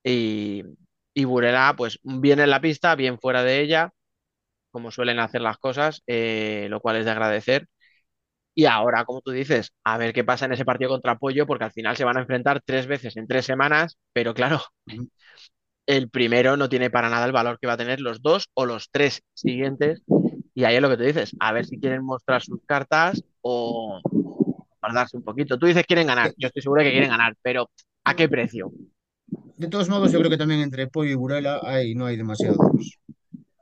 Y, 0.04 0.64
y 1.14 1.26
Burela, 1.26 1.74
pues 1.78 2.00
bien 2.04 2.40
en 2.40 2.50
la 2.50 2.62
pista, 2.62 2.96
bien 2.96 3.20
fuera 3.20 3.44
de 3.44 3.62
ella, 3.62 3.94
como 4.72 4.92
suelen 4.92 5.20
hacer 5.20 5.42
las 5.42 5.58
cosas, 5.58 6.04
eh, 6.08 6.68
lo 6.70 6.82
cual 6.82 6.98
es 6.98 7.06
de 7.06 7.12
agradecer. 7.12 7.68
Y 8.62 8.68
ahora, 8.68 9.06
como 9.06 9.22
tú 9.22 9.32
dices, 9.32 9.74
a 9.84 9.98
ver 9.98 10.14
qué 10.14 10.24
pasa 10.24 10.46
en 10.46 10.54
ese 10.54 10.66
partido 10.66 10.92
contra 10.92 11.18
Pollo, 11.18 11.48
porque 11.48 11.64
al 11.64 11.72
final 11.72 11.98
se 11.98 12.04
van 12.04 12.18
a 12.18 12.20
enfrentar 12.20 12.62
tres 12.64 12.86
veces 12.86 13.18
en 13.18 13.26
tres 13.26 13.44
semanas, 13.44 13.98
pero 14.14 14.36
claro, 14.36 14.62
el 15.88 16.12
primero 16.12 16.58
no 16.58 16.70
tiene 16.70 16.92
para 16.92 17.10
nada 17.10 17.26
el 17.26 17.32
valor 17.32 17.58
que 17.60 17.66
va 17.66 17.74
a 17.74 17.78
tener 17.78 18.00
los 18.02 18.22
dos 18.22 18.50
o 18.54 18.68
los 18.68 18.92
tres 18.92 19.24
siguientes. 19.34 20.04
Y 20.54 20.64
ahí 20.66 20.76
es 20.76 20.82
lo 20.84 20.92
que 20.92 20.98
tú 20.98 21.02
dices, 21.02 21.36
a 21.40 21.52
ver 21.54 21.66
si 21.66 21.80
quieren 21.80 22.04
mostrar 22.04 22.44
sus 22.44 22.60
cartas 22.68 23.24
o 23.42 24.00
guardarse 24.80 25.18
un 25.18 25.24
poquito. 25.24 25.58
Tú 25.58 25.66
dices 25.66 25.88
quieren 25.88 26.06
ganar, 26.06 26.32
yo 26.38 26.50
estoy 26.50 26.62
seguro 26.62 26.84
que 26.84 26.92
quieren 26.92 27.10
ganar, 27.10 27.36
pero 27.42 27.68
¿a 28.04 28.16
qué 28.16 28.30
precio? 28.30 28.72
De 29.58 29.70
todos 29.70 29.90
modos, 29.90 30.12
yo 30.12 30.20
creo 30.20 30.30
que 30.30 30.38
también 30.38 30.62
entre 30.62 30.86
Pollo 30.86 31.10
y 31.10 31.16
Burela 31.16 31.62
hay, 31.64 31.96
no 31.96 32.06
hay 32.06 32.16
demasiados, 32.16 32.60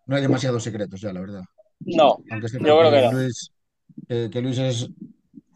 no 0.07 0.15
hay 0.17 0.21
demasiados 0.21 0.61
secretos 0.61 0.99
ya, 0.99 1.13
la 1.13 1.21
verdad. 1.21 1.43
No, 1.85 2.17
Aunque 2.31 2.47
es 2.47 2.51
yo 2.51 2.59
creo 2.59 2.91
que 2.91 3.01
no. 3.01 3.11
Luis, 3.13 3.53
eh, 4.07 4.29
que 4.31 4.41
Luis 4.41 4.57
es, 4.57 4.89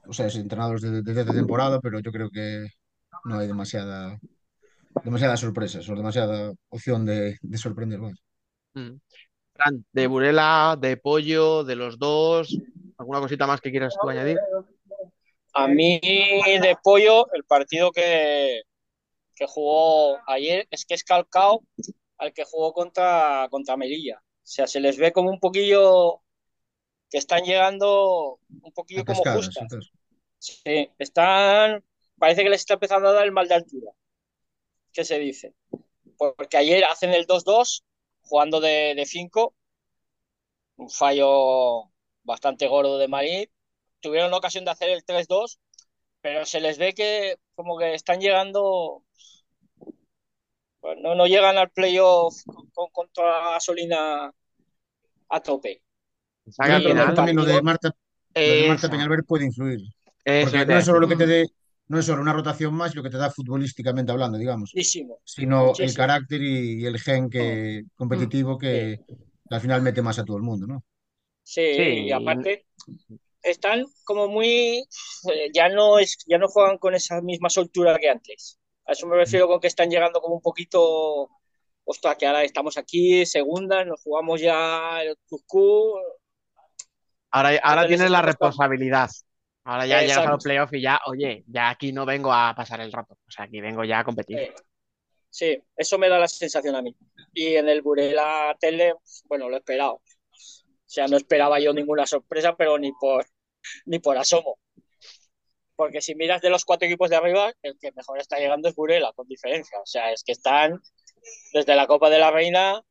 o 0.07 0.13
sea, 0.13 0.27
es 0.27 0.35
entrenador 0.35 0.79
desde, 0.79 1.01
desde 1.01 1.21
esta 1.21 1.33
temporada, 1.33 1.79
pero 1.79 1.99
yo 1.99 2.11
creo 2.11 2.29
que 2.29 2.67
no 3.25 3.39
hay 3.39 3.47
demasiada, 3.47 4.19
demasiadas 5.03 5.39
sorpresas 5.39 5.87
o 5.89 5.95
demasiada 5.95 6.53
opción 6.69 7.05
de, 7.05 7.37
de 7.41 7.57
sorprender. 7.57 7.99
vamos. 7.99 8.23
Mm. 8.73 8.97
Fran, 9.53 9.85
de 9.91 10.07
Burela, 10.07 10.77
de 10.79 10.97
Pollo, 10.97 11.63
de 11.63 11.75
los 11.75 11.99
dos, 11.99 12.57
¿alguna 12.97 13.19
cosita 13.19 13.45
más 13.45 13.61
que 13.61 13.69
quieras 13.69 13.95
tú 14.01 14.09
añadir? 14.09 14.39
A 15.53 15.67
mí 15.67 15.99
de 15.99 16.75
pollo, 16.83 17.31
el 17.33 17.43
partido 17.43 17.91
que, 17.91 18.63
que 19.35 19.45
jugó 19.45 20.17
ayer 20.27 20.67
es 20.71 20.83
que 20.83 20.95
es 20.95 21.03
calcao 21.03 21.63
al 22.17 22.33
que 22.33 22.43
jugó 22.43 22.73
contra, 22.73 23.47
contra 23.51 23.77
Melilla. 23.77 24.19
O 24.19 24.45
sea, 24.45 24.65
se 24.65 24.79
les 24.79 24.97
ve 24.97 25.11
como 25.11 25.29
un 25.29 25.39
poquillo 25.39 26.22
que 27.13 27.19
están 27.19 27.43
llegando 27.43 28.39
un 28.49 28.71
poquillo 28.73 29.05
como 29.05 29.23
justas. 29.35 29.61
entonces. 29.61 29.91
Sí, 30.39 30.89
están, 30.97 31.85
parece 32.17 32.41
que 32.41 32.49
les 32.49 32.61
está 32.61 32.73
empezando 32.73 33.07
a 33.07 33.13
dar 33.13 33.23
el 33.23 33.31
mal 33.31 33.47
de 33.47 33.53
altura, 33.53 33.91
¿qué 34.91 35.05
se 35.05 35.19
dice? 35.19 35.53
Porque 36.17 36.57
ayer 36.57 36.83
hacen 36.85 37.13
el 37.13 37.27
2-2 37.27 37.83
jugando 38.21 38.59
de 38.59 39.03
5, 39.05 39.53
un 40.77 40.89
fallo 40.89 41.91
bastante 42.23 42.67
gordo 42.67 42.97
de 42.97 43.07
Marín. 43.07 43.47
Tuvieron 43.99 44.31
la 44.31 44.37
ocasión 44.37 44.65
de 44.65 44.71
hacer 44.71 44.89
el 44.89 45.05
3-2, 45.05 45.59
pero 46.19 46.47
se 46.47 46.61
les 46.61 46.79
ve 46.79 46.95
que 46.95 47.35
como 47.53 47.77
que 47.77 47.93
están 47.93 48.21
llegando, 48.21 49.03
pues 50.79 50.97
no, 50.97 51.13
no 51.13 51.27
llegan 51.27 51.59
al 51.59 51.69
playoff 51.69 52.33
con, 52.73 52.89
con 52.89 53.07
toda 53.09 53.39
la 53.39 53.49
gasolina 53.51 54.33
a 55.29 55.39
tope. 55.43 55.82
También 56.57 56.83
lo 56.83 56.89
de 56.89 56.95
Marta, 56.95 57.25
lo 57.25 57.45
de 57.45 57.61
Marta 57.61 57.95
Esa. 58.33 58.89
Peñalver 58.89 59.23
puede 59.23 59.45
influir. 59.45 59.79
Eso 60.25 60.51
Porque 60.51 60.65
no 60.65 60.77
es 60.77 60.85
solo 60.85 60.99
lo 61.01 61.07
que 61.07 61.15
te 61.15 61.27
dé, 61.27 61.47
no 61.87 61.99
es 61.99 62.05
solo 62.05 62.21
una 62.21 62.33
rotación 62.33 62.73
más 62.73 62.95
lo 62.95 63.03
que 63.03 63.09
te 63.09 63.17
da 63.17 63.29
futbolísticamente 63.29 64.11
hablando, 64.11 64.37
digamos, 64.37 64.71
Muchísimo, 64.73 65.19
sino 65.23 65.73
el 65.77 65.93
carácter 65.93 66.41
y, 66.41 66.81
y 66.81 66.85
el 66.85 66.99
gen 66.99 67.29
que, 67.29 67.83
competitivo 67.95 68.57
que, 68.57 68.99
que 69.07 69.55
al 69.55 69.61
final 69.61 69.81
mete 69.81 70.01
más 70.01 70.19
a 70.19 70.23
todo 70.23 70.37
el 70.37 70.43
mundo, 70.43 70.65
¿no? 70.67 70.83
Sí, 71.43 71.73
Sí, 71.75 71.81
y 72.05 72.11
aparte 72.11 72.65
están 73.43 73.85
como 74.05 74.27
muy, 74.27 74.85
eh, 75.31 75.49
ya 75.53 75.69
no 75.69 75.99
es, 75.99 76.17
ya 76.25 76.37
no 76.37 76.47
juegan 76.47 76.77
con 76.77 76.95
esa 76.95 77.21
misma 77.21 77.49
soltura 77.49 77.99
que 77.99 78.09
antes. 78.09 78.59
A 78.85 78.93
eso 78.93 79.05
me 79.07 79.15
refiero 79.15 79.47
con 79.47 79.59
que 79.59 79.67
están 79.67 79.89
llegando 79.89 80.21
como 80.21 80.35
un 80.35 80.41
poquito, 80.41 81.29
ostras, 81.83 82.17
que 82.17 82.25
ahora 82.25 82.43
estamos 82.43 82.77
aquí, 82.77 83.25
segunda, 83.25 83.85
nos 83.85 84.01
jugamos 84.01 84.41
ya 84.41 85.03
el 85.03 85.17
Cuscú. 85.27 85.93
Ahora, 87.33 87.59
ahora 87.63 87.87
tienes 87.87 88.09
la 88.09 88.21
responsabilidad. 88.21 89.09
Ahora 89.65 89.85
ya 89.85 90.01
llegas 90.01 90.17
a 90.19 90.29
los 90.31 90.43
playoffs 90.43 90.73
y 90.73 90.81
ya, 90.81 90.99
oye, 91.07 91.43
ya 91.47 91.69
aquí 91.69 91.91
no 91.91 92.05
vengo 92.05 92.31
a 92.31 92.53
pasar 92.55 92.79
el 92.81 92.91
rato. 92.91 93.15
O 93.27 93.31
sea, 93.31 93.45
aquí 93.45 93.59
vengo 93.59 93.83
ya 93.83 93.99
a 93.99 94.03
competir. 94.03 94.39
Eh, 94.39 94.53
Sí, 95.33 95.57
eso 95.75 95.97
me 95.97 96.09
da 96.09 96.19
la 96.19 96.27
sensación 96.27 96.75
a 96.75 96.83
mí. 96.83 96.95
Y 97.33 97.55
en 97.55 97.67
el 97.67 97.81
Burela 97.81 98.55
Tele, 98.59 98.93
bueno, 99.25 99.49
lo 99.49 99.55
he 99.55 99.59
esperado. 99.59 99.93
O 99.93 100.01
sea, 100.85 101.07
no 101.07 101.17
esperaba 101.17 101.59
yo 101.59 101.73
ninguna 101.73 102.05
sorpresa, 102.05 102.55
pero 102.55 102.77
ni 102.77 102.91
por, 102.91 103.25
ni 103.85 103.97
por 103.97 104.15
asomo. 104.15 104.59
Porque 105.75 106.01
si 106.01 106.13
miras 106.13 106.39
de 106.39 106.51
los 106.51 106.65
cuatro 106.65 106.85
equipos 106.85 107.09
de 107.09 107.15
arriba, 107.15 107.51
el 107.63 107.79
que 107.79 107.91
mejor 107.93 108.19
está 108.19 108.37
llegando 108.37 108.69
es 108.69 108.75
Burela, 108.75 109.11
con 109.13 109.27
diferencia. 109.27 109.79
O 109.79 109.87
sea, 109.87 110.11
es 110.11 110.23
que 110.23 110.33
están 110.33 110.79
desde 111.51 111.75
la 111.75 111.87
Copa 111.87 112.11
de 112.11 112.19
la 112.19 112.29
Reina, 112.29 112.83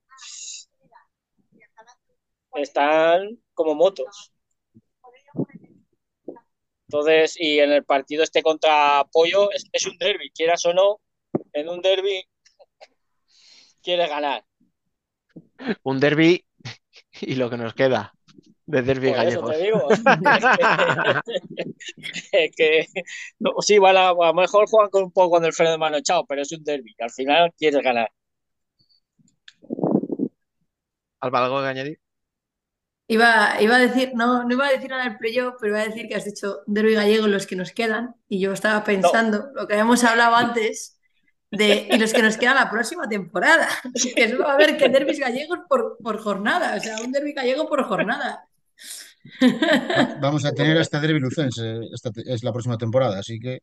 están 2.54 3.40
como 3.62 3.74
motos. 3.74 4.32
Entonces, 6.88 7.36
y 7.38 7.58
en 7.58 7.72
el 7.72 7.84
partido 7.84 8.22
este 8.22 8.42
contra 8.42 9.04
Pollo, 9.10 9.50
es, 9.52 9.64
es 9.72 9.86
un 9.86 9.96
derby, 9.98 10.30
quieras 10.30 10.64
o 10.66 10.74
no, 10.74 11.00
en 11.52 11.68
un 11.68 11.80
derby 11.80 12.28
quieres 13.82 14.08
ganar. 14.08 14.44
Un 15.82 16.00
derby 16.00 16.44
y 17.20 17.34
lo 17.36 17.48
que 17.48 17.56
nos 17.56 17.74
queda 17.74 18.12
de 18.66 18.82
derby 18.82 19.10
Por 19.10 19.24
eso 19.26 19.42
gallegos. 19.42 19.50
te 19.50 19.62
digo. 19.62 19.88
Es 22.32 22.56
que, 22.56 22.86
no, 23.38 23.52
sí, 23.60 23.76
a 23.76 23.92
lo 23.92 24.34
mejor 24.34 24.68
juegan 24.68 24.90
con 24.90 25.04
un 25.04 25.12
poco 25.12 25.32
con 25.32 25.44
el 25.44 25.52
freno 25.52 25.72
de 25.72 25.78
mano 25.78 25.96
echado, 25.96 26.24
pero 26.26 26.42
es 26.42 26.52
un 26.52 26.62
derby. 26.64 26.94
Al 26.98 27.10
final 27.10 27.52
quieres 27.58 27.82
ganar. 27.82 28.08
Alba, 31.20 31.44
¿algo 31.44 31.60
que 31.60 31.66
añadir? 31.68 32.00
Iba, 33.12 33.56
iba 33.60 33.76
a 33.76 33.78
decir, 33.78 34.12
no, 34.14 34.44
no 34.44 34.52
iba 34.54 34.66
a 34.66 34.72
decir 34.72 34.88
nada 34.90 35.04
del 35.04 35.18
playoff, 35.18 35.56
pero 35.60 35.72
iba 35.74 35.82
a 35.82 35.88
decir 35.88 36.08
que 36.08 36.14
has 36.16 36.24
dicho 36.24 36.60
derbi 36.66 36.94
gallego 36.94 37.26
los 37.28 37.46
que 37.46 37.56
nos 37.56 37.72
quedan. 37.72 38.14
Y 38.28 38.40
yo 38.40 38.52
estaba 38.52 38.82
pensando 38.84 39.50
lo 39.54 39.66
que 39.66 39.74
habíamos 39.74 40.02
hablado 40.04 40.34
antes 40.36 40.98
de 41.50 41.88
y 41.90 41.98
los 41.98 42.12
que 42.14 42.22
nos 42.22 42.36
quedan 42.38 42.54
la 42.56 42.70
próxima 42.70 43.08
temporada. 43.08 43.68
Que 44.16 44.28
solo 44.30 44.44
va 44.44 44.52
a 44.52 44.54
haber 44.54 44.76
que 44.78 44.88
derbis 44.88 45.18
gallegos 45.20 45.58
por, 45.68 45.98
por 46.02 46.18
jornada. 46.18 46.76
O 46.76 46.80
sea, 46.80 46.96
un 47.04 47.12
derbi 47.12 47.32
gallego 47.34 47.68
por 47.68 47.84
jornada. 47.84 48.48
Va- 49.42 50.16
Vamos 50.20 50.44
a 50.44 50.52
tener 50.52 50.78
hasta 50.82 51.00
Derby 51.00 51.20
Lucense, 51.20 51.80
esta 51.92 52.10
es 52.26 52.42
la 52.42 52.52
próxima 52.52 52.78
temporada, 52.78 53.18
así 53.18 53.38
que 53.38 53.60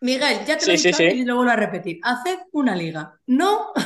Miguel, 0.00 0.44
ya 0.46 0.56
te 0.58 0.66
lo 0.66 0.72
he 0.72 0.78
Sí, 0.78 0.78
sí, 0.78 0.88
dicho 0.88 1.02
antes 1.02 1.12
sí. 1.14 1.20
y 1.20 1.24
lo 1.24 1.36
vuelvo 1.36 1.50
a 1.52 1.56
repetir. 1.56 1.98
Haced 2.02 2.38
una 2.52 2.74
liga. 2.76 3.18
No. 3.26 3.72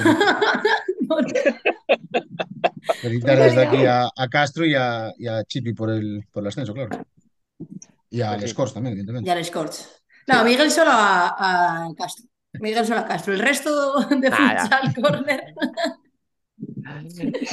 felicitar 3.01 3.39
desde 3.39 3.67
aquí 3.67 3.87
a, 3.87 4.09
a 4.15 4.29
Castro 4.29 4.67
y 4.67 4.75
a, 4.75 5.13
y 5.19 5.27
a 5.27 5.43
Chipi 5.45 5.73
por 5.73 5.91
el, 5.91 6.25
por 6.31 6.43
el 6.43 6.49
ascenso, 6.49 6.75
claro. 6.75 7.05
Y 8.11 8.21
a 8.21 8.35
sí. 8.35 8.41
Les 8.43 8.55
Corts 8.55 8.75
también, 8.75 8.93
evidentemente. 8.93 9.27
Ya 9.27 9.35
les 9.35 9.47
Scorch. 9.47 9.77
No, 10.29 10.45
Miguel 10.45 10.71
solo 10.71 10.91
a, 10.93 11.87
a 11.87 11.95
Castro. 11.97 12.27
Miguel 12.61 12.87
solo 12.87 13.01
a 13.01 13.07
Castro. 13.07 13.33
El 13.33 13.41
resto 13.41 14.01
de 14.11 14.29
Nah, 14.31 14.55
ya. 14.55 14.61
futsal 14.63 14.95
corner. 15.03 15.55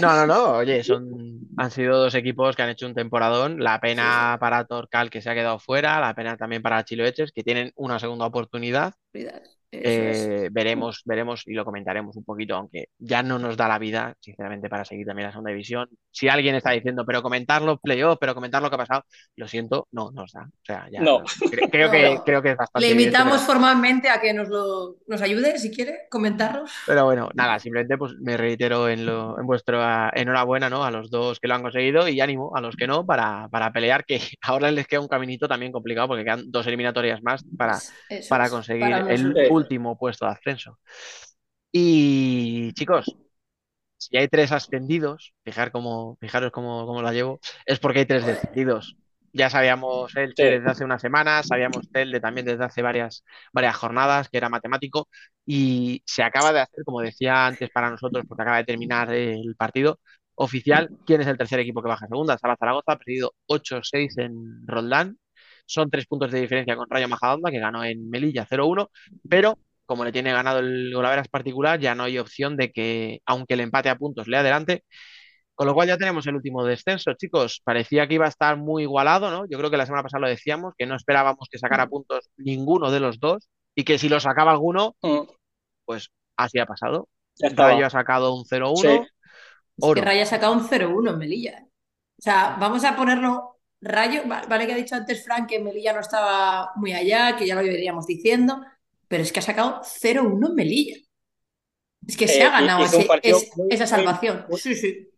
No, 0.01 0.15
no, 0.15 0.27
no. 0.27 0.43
Oye, 0.57 0.83
son, 0.83 1.38
han 1.59 1.71
sido 1.71 1.97
dos 2.01 2.15
equipos 2.15 2.55
que 2.55 2.61
han 2.61 2.69
hecho 2.69 2.87
un 2.87 2.95
temporadón. 2.95 3.61
La 3.61 3.81
pena 3.81 4.37
para 4.39 4.63
Torcal 4.65 5.09
que 5.09 5.21
se 5.21 5.29
ha 5.29 5.35
quedado 5.35 5.59
fuera, 5.59 5.99
la 5.99 6.15
pena 6.15 6.37
también 6.37 6.61
para 6.61 6.85
Chiloeches 6.85 7.33
que 7.33 7.43
tienen 7.43 7.73
una 7.75 7.99
segunda 7.99 8.25
oportunidad. 8.25 8.93
Es. 9.13 9.58
Eh, 9.71 10.49
veremos, 10.51 11.01
veremos 11.05 11.43
y 11.45 11.53
lo 11.53 11.63
comentaremos 11.65 12.15
un 12.15 12.23
poquito, 12.23 12.55
aunque 12.55 12.89
ya 12.97 13.21
no 13.23 13.37
nos 13.39 13.55
da 13.55 13.67
la 13.67 13.77
vida, 13.79 14.13
sinceramente, 14.19 14.69
para 14.69 14.83
seguir 14.85 15.05
también 15.05 15.27
la 15.27 15.31
segunda 15.31 15.51
división. 15.51 15.87
Si 16.11 16.27
alguien 16.27 16.55
está 16.55 16.71
diciendo, 16.71 17.05
pero 17.05 17.21
comentar 17.21 17.61
los 17.61 17.79
playoffs, 17.79 18.17
pero 18.19 18.33
comentar 18.33 18.61
lo 18.61 18.69
que 18.69 18.75
ha 18.75 18.79
pasado, 18.79 19.03
lo 19.35 19.47
siento, 19.47 19.87
no 19.91 20.11
nos 20.11 20.31
da. 20.31 20.41
O 20.43 20.65
sea, 20.65 20.87
ya 20.91 21.01
No. 21.01 21.19
cre- 21.19 21.69
creo, 21.69 21.87
No, 21.87 21.91
que, 21.91 22.15
no. 22.15 22.23
creo 22.23 22.41
que 22.41 22.51
es 22.51 22.57
bastante. 22.57 22.85
Le 22.87 22.91
evidente, 22.93 23.03
invitamos 23.17 23.41
pero- 23.41 23.45
formalmente 23.53 24.09
a 24.09 24.19
que 24.19 24.33
nos 24.33 24.49
lo 24.49 24.95
nos 25.07 25.21
ayude, 25.21 25.57
si 25.59 25.69
quiere, 25.71 26.07
comentarnos. 26.09 26.71
Pero 26.87 27.05
bueno, 27.05 27.29
nada, 27.35 27.59
simplemente 27.59 27.97
pues 27.97 28.13
me 28.19 28.37
reitero 28.37 28.89
en, 28.89 29.05
lo, 29.05 29.39
en 29.39 29.45
vuestra 29.45 30.11
enhorabuena, 30.15 30.69
¿no? 30.69 30.83
A 30.83 30.91
los 30.91 31.09
dos 31.11 31.39
que 31.39 31.47
lo 31.47 31.55
han 31.55 31.61
conseguido 31.61 32.07
y 32.07 32.19
ánimo 32.21 32.51
a 32.55 32.61
los 32.61 32.75
que 32.75 32.87
no 32.87 33.05
para, 33.05 33.47
para 33.49 33.71
pelear, 33.71 34.03
que 34.05 34.19
ahora 34.41 34.71
les 34.71 34.87
queda 34.87 35.01
un 35.01 35.07
caminito 35.07 35.47
también 35.47 35.71
complicado 35.71 36.07
porque 36.07 36.23
quedan 36.23 36.43
dos 36.49 36.65
eliminatorias 36.67 37.21
más 37.21 37.43
para, 37.57 37.77
Eso 38.09 38.29
para 38.29 38.49
conseguir 38.49 38.81
para 38.89 39.13
el. 39.13 39.33
Último 39.59 39.97
puesto 39.97 40.25
de 40.25 40.31
ascenso. 40.33 40.79
Y 41.71 42.73
chicos, 42.73 43.17
si 43.97 44.17
hay 44.17 44.27
tres 44.27 44.51
ascendidos, 44.51 45.33
fijar 45.43 45.71
cómo, 45.71 46.17
fijaros 46.21 46.51
cómo, 46.51 46.85
cómo 46.85 47.01
la 47.01 47.13
llevo, 47.13 47.39
es 47.65 47.79
porque 47.79 47.99
hay 47.99 48.05
tres 48.05 48.25
descendidos. 48.25 48.97
Ya 49.33 49.49
sabíamos 49.49 50.15
Elche 50.15 50.43
Sí. 50.45 50.49
desde 50.49 50.69
hace 50.69 50.83
unas 50.85 51.01
semanas, 51.01 51.47
sabíamos 51.47 51.89
Telde 51.91 52.19
también 52.19 52.45
desde 52.47 52.65
hace 52.65 52.81
varias, 52.81 53.23
varias 53.53 53.75
jornadas, 53.77 54.29
que 54.29 54.37
era 54.37 54.49
matemático, 54.49 55.07
y 55.45 56.01
se 56.05 56.23
acaba 56.23 56.51
de 56.53 56.61
hacer, 56.61 56.83
como 56.85 57.01
decía 57.01 57.45
antes 57.47 57.69
para 57.71 57.91
nosotros, 57.91 58.25
porque 58.27 58.41
acaba 58.43 58.57
de 58.57 58.63
terminar 58.65 59.13
el 59.13 59.55
partido 59.55 59.99
oficial, 60.35 60.91
quién 61.05 61.21
es 61.21 61.27
el 61.27 61.37
tercer 61.37 61.59
equipo 61.59 61.81
que 61.83 61.89
baja 61.89 62.07
segunda. 62.07 62.37
Sala 62.37 62.55
Zaragoza 62.57 62.93
ha 62.93 62.97
perdido 62.97 63.33
8-6 63.47 64.17
en 64.17 64.65
Roldán. 64.67 65.19
Son 65.69 65.89
tres 65.89 66.05
puntos 66.07 66.31
de 66.31 66.41
diferencia 66.41 66.75
con 66.75 66.89
Rayo 66.89 67.07
Majadahonda, 67.07 67.51
que 67.51 67.59
ganó 67.59 67.83
en 67.83 68.09
Melilla 68.09 68.47
0-1, 68.49 68.89
pero 69.29 69.59
como 69.85 70.03
le 70.03 70.11
tiene 70.11 70.31
ganado 70.31 70.59
el 70.59 70.93
Golaveras 70.93 71.27
particular, 71.29 71.79
ya 71.79 71.95
no 71.95 72.03
hay 72.03 72.19
opción 72.19 72.57
de 72.57 72.71
que, 72.71 73.21
aunque 73.25 73.55
el 73.55 73.61
empate 73.61 73.89
a 73.89 73.97
puntos 73.97 74.27
le 74.27 74.37
adelante, 74.37 74.83
con 75.55 75.67
lo 75.67 75.73
cual 75.73 75.87
ya 75.87 75.97
tenemos 75.97 76.25
el 76.27 76.35
último 76.35 76.63
descenso, 76.63 77.13
chicos. 77.13 77.61
Parecía 77.63 78.07
que 78.07 78.13
iba 78.13 78.25
a 78.25 78.29
estar 78.29 78.55
muy 78.57 78.83
igualado, 78.83 79.29
¿no? 79.29 79.45
Yo 79.49 79.57
creo 79.57 79.69
que 79.69 79.77
la 79.77 79.85
semana 79.85 80.03
pasada 80.03 80.21
lo 80.21 80.29
decíamos, 80.29 80.73
que 80.77 80.85
no 80.85 80.95
esperábamos 80.95 81.47
que 81.51 81.57
sacara 81.59 81.87
puntos 81.87 82.29
ninguno 82.37 82.91
de 82.91 82.99
los 82.99 83.19
dos 83.19 83.49
y 83.75 83.83
que 83.83 83.97
si 83.97 84.09
lo 84.09 84.19
sacaba 84.19 84.51
alguno, 84.51 84.95
Mm, 85.01 85.21
pues 85.85 86.09
así 86.37 86.59
ha 86.59 86.65
pasado. 86.65 87.09
Rayo 87.39 87.85
ha 87.85 87.89
sacado 87.89 88.35
un 88.35 88.45
0-1, 88.45 88.81
Sí. 88.81 88.87
Es 89.77 89.93
que 89.93 90.01
Rayo 90.01 90.23
ha 90.23 90.25
sacado 90.25 90.53
un 90.53 90.67
0-1 90.67 91.11
en 91.11 91.17
Melilla. 91.17 91.65
O 92.17 92.21
sea, 92.21 92.57
vamos 92.59 92.83
a 92.83 92.95
ponerlo. 92.95 93.58
Rayo, 93.81 94.23
va- 94.29 94.43
vale 94.47 94.67
que 94.67 94.73
ha 94.73 94.77
dicho 94.77 94.95
antes 94.95 95.23
Frank 95.23 95.47
que 95.49 95.59
Melilla 95.59 95.93
no 95.93 96.01
estaba 96.01 96.71
muy 96.75 96.91
allá, 96.93 97.35
que 97.37 97.47
ya 97.47 97.55
lo 97.55 97.61
iríamos 97.63 98.05
diciendo, 98.05 98.61
pero 99.07 99.23
es 99.23 99.31
que 99.31 99.39
ha 99.39 99.43
sacado 99.43 99.81
0-1 99.83 100.47
en 100.49 100.55
Melilla. 100.55 100.97
Es 102.07 102.17
que 102.17 102.27
se 102.27 102.39
Eh, 102.39 102.43
ha 102.43 102.49
ganado 102.51 102.83
ese- 102.85 103.05
partido 103.05 103.37
es- 103.37 103.55
muy- 103.57 103.67
esa 103.71 103.87
salvación. 103.87 104.45
muy- 104.49 104.59
Sí, 104.59 104.75
sí. 104.75 105.09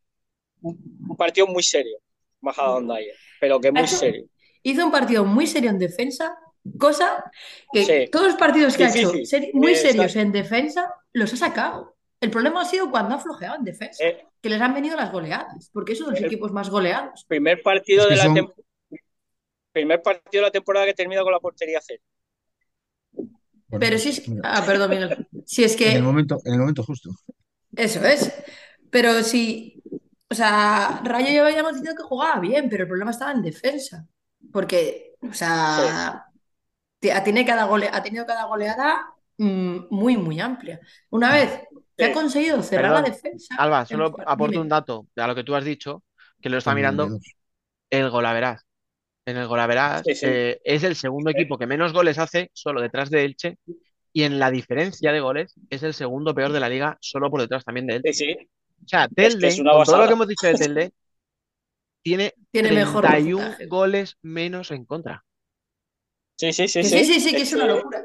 Un 0.62 1.16
partido 1.18 1.48
muy 1.48 1.64
serio, 1.64 1.98
Majadahonda 2.42 2.96
ayer, 2.96 3.16
pero 3.40 3.60
que 3.60 3.72
muy 3.72 3.88
serio. 3.88 4.26
Hizo 4.64 4.86
un 4.86 4.92
partido 4.92 5.26
muy 5.26 5.48
serio 5.48 5.72
en 5.72 5.80
defensa, 5.80 6.38
cosa 6.78 7.32
que 7.74 7.84
Sí. 7.86 8.12
todos 8.12 8.28
los 8.28 8.36
partidos 8.36 8.78
que 8.78 8.84
ha 8.86 8.90
hecho 8.90 9.12
seri- 9.14 9.50
muy 9.54 9.76
serios 9.76 10.06
está- 10.08 10.22
en 10.22 10.32
defensa 10.32 10.94
los 11.14 11.34
ha 11.34 11.38
sacado. 11.38 11.96
El 12.20 12.30
problema 12.30 12.62
ha 12.62 12.66
sido 12.66 12.92
cuando 12.92 13.16
ha 13.16 13.20
flojeado 13.20 13.56
en 13.58 13.64
defensa, 13.64 14.04
Eh, 14.06 14.24
que 14.42 14.50
les 14.50 14.62
han 14.62 14.74
venido 14.74 14.96
las 14.98 15.12
goleadas, 15.12 15.70
porque 15.74 15.96
son 15.96 16.10
los 16.12 16.20
El- 16.20 16.26
equipos 16.26 16.52
más 16.52 16.70
goleados. 16.70 17.26
primer 17.26 17.62
partido 17.62 18.02
Es 18.04 18.08
que 18.08 18.14
de 18.14 18.18
la 18.18 18.24
son- 18.24 18.36
tem- 18.36 18.54
primer 19.72 20.02
partido 20.02 20.42
de 20.44 20.48
la 20.48 20.52
temporada 20.52 20.86
que 20.86 20.94
termina 20.94 21.24
con 21.24 21.32
la 21.32 21.40
portería 21.40 21.80
cero. 21.82 22.04
Bueno, 23.14 23.80
Pero 23.80 23.98
sí 23.98 24.10
es 24.10 24.28
mira, 24.28 24.42
Ah, 24.44 24.64
perdón, 24.66 24.90
Miguel. 24.90 25.28
Si 25.46 25.64
es 25.64 25.80
en 25.80 25.88
el 25.88 25.94
que 25.96 26.02
momento, 26.02 26.40
en 26.44 26.54
el 26.54 26.60
momento 26.60 26.84
justo. 26.84 27.10
eso 27.76 28.04
es. 28.06 28.34
Pero 28.90 29.24
si. 29.24 29.82
O 30.30 30.34
sea, 30.36 31.02
Rayo 31.04 31.28
ya 31.30 31.46
habíamos 31.46 31.82
dicho 31.82 31.94
que 31.96 32.04
jugaba 32.04 32.40
bien, 32.40 32.70
pero 32.70 32.84
el 32.84 32.90
problema 32.90 33.12
estaba 33.12 33.32
en 33.32 33.42
defensa. 33.42 34.08
Porque, 34.52 35.16
o 35.22 35.34
sea, 35.34 36.26
tenido 37.24 37.46
cada 37.46 37.66
gole- 37.68 37.90
ha 37.92 38.02
tenido 38.04 38.26
cada 38.26 38.46
goleada 38.46 39.06
mm, 39.38 39.88
muy, 39.90 40.18
muy 40.18 40.40
amplia. 40.40 40.80
Una 41.10 41.34
vez 41.34 41.62
que 42.02 42.06
ha 42.06 42.08
Sí. 42.10 42.14
conseguido 42.14 42.64
cerrar 42.64 42.92
Perdón, 42.92 43.04
la 43.04 43.10
defensa. 43.12 43.56
Alba, 43.58 43.82
el- 43.82 43.88
solo 43.88 44.06
aporto 44.26 44.52
dime. 44.54 44.62
un 44.64 44.70
dato 44.70 45.08
a 45.16 45.28
lo 45.28 45.36
que 45.36 45.44
tú 45.44 45.56
has 45.56 45.66
dicho, 45.66 46.04
que 46.42 46.50
lo 46.50 46.58
está 46.58 46.76
mirando 46.76 47.04
92. 47.06 47.36
el 47.90 48.10
Golaveras. 48.10 48.66
En 49.26 49.38
el 49.38 49.48
Golaveras 49.48 50.04
Sí, 50.06 50.16
sí. 50.16 50.26
eh, 50.28 50.62
es 50.64 50.84
el 50.84 50.96
segundo 50.96 51.30
equipo 51.32 51.58
que 51.58 51.68
menos 51.68 51.94
goles 51.94 52.18
hace, 52.18 52.50
solo 52.54 52.82
detrás 52.82 53.10
de 53.12 53.26
Elche, 53.26 53.58
y 54.14 54.24
en 54.24 54.40
la 54.40 54.52
diferencia 54.52 55.12
de 55.12 55.20
goles 55.22 55.56
es 55.70 55.84
el 55.84 55.94
segundo 55.94 56.36
peor 56.36 56.52
de 56.52 56.60
la 56.60 56.70
liga, 56.70 56.98
solo 57.02 57.30
por 57.32 57.42
detrás 57.42 57.64
también 57.66 57.88
de 57.88 57.96
Elche. 57.98 58.14
Sí, 58.14 58.26
sí. 58.26 58.50
O 58.84 58.88
sea, 58.88 59.04
Es 59.06 59.10
que 59.10 59.16
Telde, 59.16 59.48
es 59.50 59.60
una 59.60 59.74
con 59.74 59.86
todo 59.86 59.98
lo 59.98 60.08
que 60.08 60.14
hemos 60.14 60.28
dicho 60.28 60.48
de 60.48 60.54
Telde, 60.58 60.94
tiene 62.04 62.34
Tiene 62.52 62.72
mejor 62.72 63.02
31 63.06 63.42
porcentaje. 63.44 63.68
goles 63.68 64.18
menos 64.22 64.72
en 64.72 64.86
contra. 64.86 65.24
Sí, 66.38 66.52
sí, 66.54 66.68
sí, 66.68 66.84
sí, 66.84 67.06
sí, 67.06 67.20
sí, 67.20 67.32
que 67.36 67.42
es 67.44 67.54
una 67.54 67.68
locura. 67.68 68.04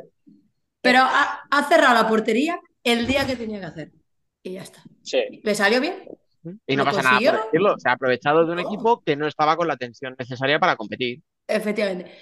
Pero 0.83 1.01
ha, 1.01 1.43
ha 1.51 1.69
cerrado 1.69 1.95
la 1.95 2.09
portería 2.09 2.61
el 2.87 3.07
día 3.07 3.27
que 3.27 3.37
tenía 3.37 3.61
que 3.61 3.67
hacer. 3.67 3.93
Y 4.43 4.53
ya 4.53 4.63
está. 4.63 4.83
Sí. 5.03 5.19
¿Le 5.43 5.55
salió 5.55 5.81
bien? 5.81 6.05
Y 6.67 6.77
no 6.77 6.85
¿Lo 6.85 6.91
pasa 6.91 7.03
nada 7.03 7.19
por 7.19 7.45
decirlo. 7.45 7.79
Se 7.79 7.89
ha 7.89 7.93
aprovechado 7.93 8.47
de 8.47 8.53
un 8.53 8.61
equipo 8.61 9.03
que 9.05 9.17
no 9.17 9.27
estaba 9.27 9.57
con 9.57 9.67
la 9.67 9.77
tensión 9.77 10.15
necesaria 10.19 10.59
para 10.61 10.77
competir. 10.77 11.21
Efectivamente. 11.49 12.13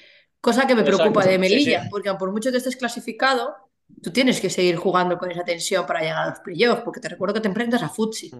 Cosa 0.40 0.66
que 0.66 0.74
me 0.74 0.80
Exacto, 0.80 0.98
preocupa 0.98 1.24
de 1.24 1.34
sí, 1.34 1.38
Melilla, 1.38 1.82
sí. 1.82 1.88
porque 1.90 2.12
por 2.14 2.32
mucho 2.32 2.50
que 2.50 2.58
estés 2.58 2.76
clasificado, 2.76 3.54
tú 4.02 4.10
tienes 4.10 4.40
que 4.40 4.50
seguir 4.50 4.76
jugando 4.76 5.18
con 5.18 5.30
esa 5.30 5.44
tensión 5.44 5.86
para 5.86 6.00
llegar 6.00 6.18
a 6.18 6.30
los 6.30 6.40
playoffs, 6.40 6.82
porque 6.82 7.00
te 7.00 7.08
recuerdo 7.08 7.34
que 7.34 7.40
te 7.40 7.48
enfrentas 7.48 7.82
a 7.82 7.88
Futsi. 7.88 8.30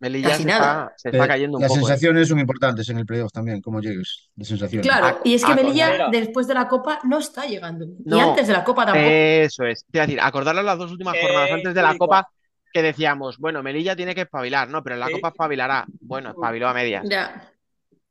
Melilla 0.00 0.30
Casi 0.30 0.42
se 0.42 0.48
nada. 0.48 0.82
está, 0.84 0.94
se 0.96 1.08
está 1.10 1.24
Eh, 1.24 1.28
cayendo 1.28 1.56
un 1.58 1.62
las 1.62 1.68
poco. 1.68 1.80
¿eh? 1.80 1.82
sensaciones 1.84 2.28
son 2.28 2.38
importantes 2.40 2.88
en 2.88 2.98
el 2.98 3.06
playoff 3.06 3.32
también, 3.32 3.60
como 3.60 3.80
llegues, 3.80 4.30
de 4.34 4.44
sensaciones. 4.44 4.86
Claro, 4.86 5.20
y 5.24 5.34
es 5.34 5.44
que 5.44 5.52
Ah, 5.52 5.54
Melilla 5.56 6.08
después 6.10 6.46
de 6.46 6.54
la 6.54 6.68
Copa 6.68 6.98
no 7.04 7.18
está 7.18 7.46
llegando. 7.46 7.84
Y 7.84 7.96
No, 8.04 8.30
antes 8.30 8.46
de 8.46 8.52
la 8.52 8.64
Copa 8.64 8.84
tampoco. 8.86 9.06
Eso 9.06 9.64
es. 9.64 9.84
Te 9.90 10.00
a 10.00 10.02
decir, 10.06 10.20
acordaros 10.20 10.64
las 10.64 10.78
dos 10.78 10.90
últimas 10.92 11.14
Eh, 11.16 11.20
jornadas 11.22 11.50
antes 11.52 11.74
de 11.74 11.82
la. 11.82 11.96
Copa 11.96 12.28
que 12.72 12.82
decíamos, 12.82 13.38
bueno, 13.38 13.62
Melilla 13.62 13.94
tiene 13.94 14.14
que 14.14 14.22
espabilar, 14.22 14.68
¿no? 14.68 14.82
Pero 14.82 14.94
en 14.96 15.00
la. 15.00 15.10
Copa 15.10 15.28
espabilará. 15.28 15.84
Bueno, 16.00 16.30
espabiló 16.30 16.68
a 16.68 16.74
medias. 16.74 17.04
Ya, 17.08 17.50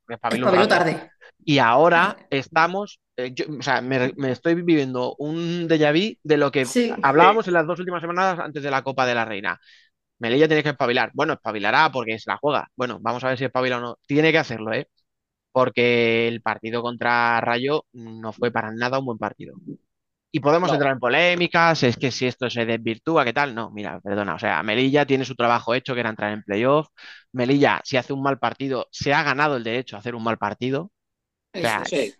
Espabiló 0.08 0.68
tarde. 0.68 1.10
Y 1.46 1.58
ahora 1.58 2.16
estamos, 2.30 2.98
eh, 3.16 3.32
yo- 3.34 3.44
o 3.58 3.62
sea, 3.62 3.80
me, 3.80 4.12
me 4.16 4.30
estoy 4.30 4.54
viviendo 4.54 5.14
un 5.18 5.68
déjà 5.68 5.92
vu 5.92 6.16
de 6.22 6.36
lo 6.36 6.50
que 6.50 6.64
Sí. 6.64 6.92
hablábamos 7.02 7.46
en 7.48 7.54
las 7.54 7.66
dos 7.66 7.78
últimas 7.78 8.00
semanas 8.00 8.38
antes 8.38 8.62
de 8.62 8.70
la 8.70 8.82
Copa 8.82 9.06
de 9.06 9.14
la 9.14 9.24
Reina. 9.24 9.58
Melilla 10.18 10.46
tiene 10.48 10.62
que 10.62 10.70
espabilar. 10.70 11.10
Bueno, 11.14 11.34
espabilará 11.34 11.90
porque 11.92 12.18
se 12.18 12.30
la 12.30 12.36
juega. 12.38 12.68
Bueno, 12.76 12.98
vamos 13.00 13.22
a 13.24 13.28
ver 13.28 13.38
si 13.38 13.44
espabila 13.44 13.78
o 13.78 13.80
no. 13.80 13.98
Tiene 14.06 14.32
que 14.32 14.38
hacerlo, 14.38 14.72
¿eh? 14.72 14.88
Porque 15.52 16.28
el 16.28 16.42
partido 16.42 16.82
contra 16.82 17.40
Rayo 17.40 17.86
no 17.92 18.32
fue 18.32 18.50
para 18.52 18.72
nada 18.72 18.98
un 18.98 19.06
buen 19.06 19.18
partido. 19.18 19.56
Y 20.32 20.40
podemos 20.40 20.68
No. 20.68 20.74
entrar 20.74 20.92
en 20.92 20.98
polémicas, 21.00 21.82
es 21.84 21.96
que 21.96 22.10
si 22.10 22.26
esto 22.26 22.50
se 22.50 22.66
desvirtúa, 22.66 23.24
¿qué 23.24 23.32
tal? 23.32 23.54
No, 23.54 23.70
mira, 23.70 24.00
perdona, 24.00 24.34
o 24.34 24.38
sea, 24.38 24.62
Melilla 24.64 25.06
tiene 25.06 25.24
su 25.24 25.36
trabajo 25.36 25.74
hecho, 25.74 25.94
que 25.94 26.00
era 26.00 26.10
entrar 26.10 26.32
en 26.32 26.42
playoff. 26.42 26.88
Melilla, 27.32 27.80
si 27.84 27.96
hace 27.96 28.12
un 28.12 28.22
mal 28.22 28.38
partido, 28.40 28.88
se 28.90 29.14
ha 29.14 29.22
ganado 29.22 29.56
el 29.56 29.64
derecho 29.64 29.96
a 29.96 30.00
hacer 30.00 30.14
un 30.16 30.24
mal 30.24 30.38
partido. 30.38 30.90
O 31.54 31.58
sea. 31.60 31.84
Sí. 31.84 32.14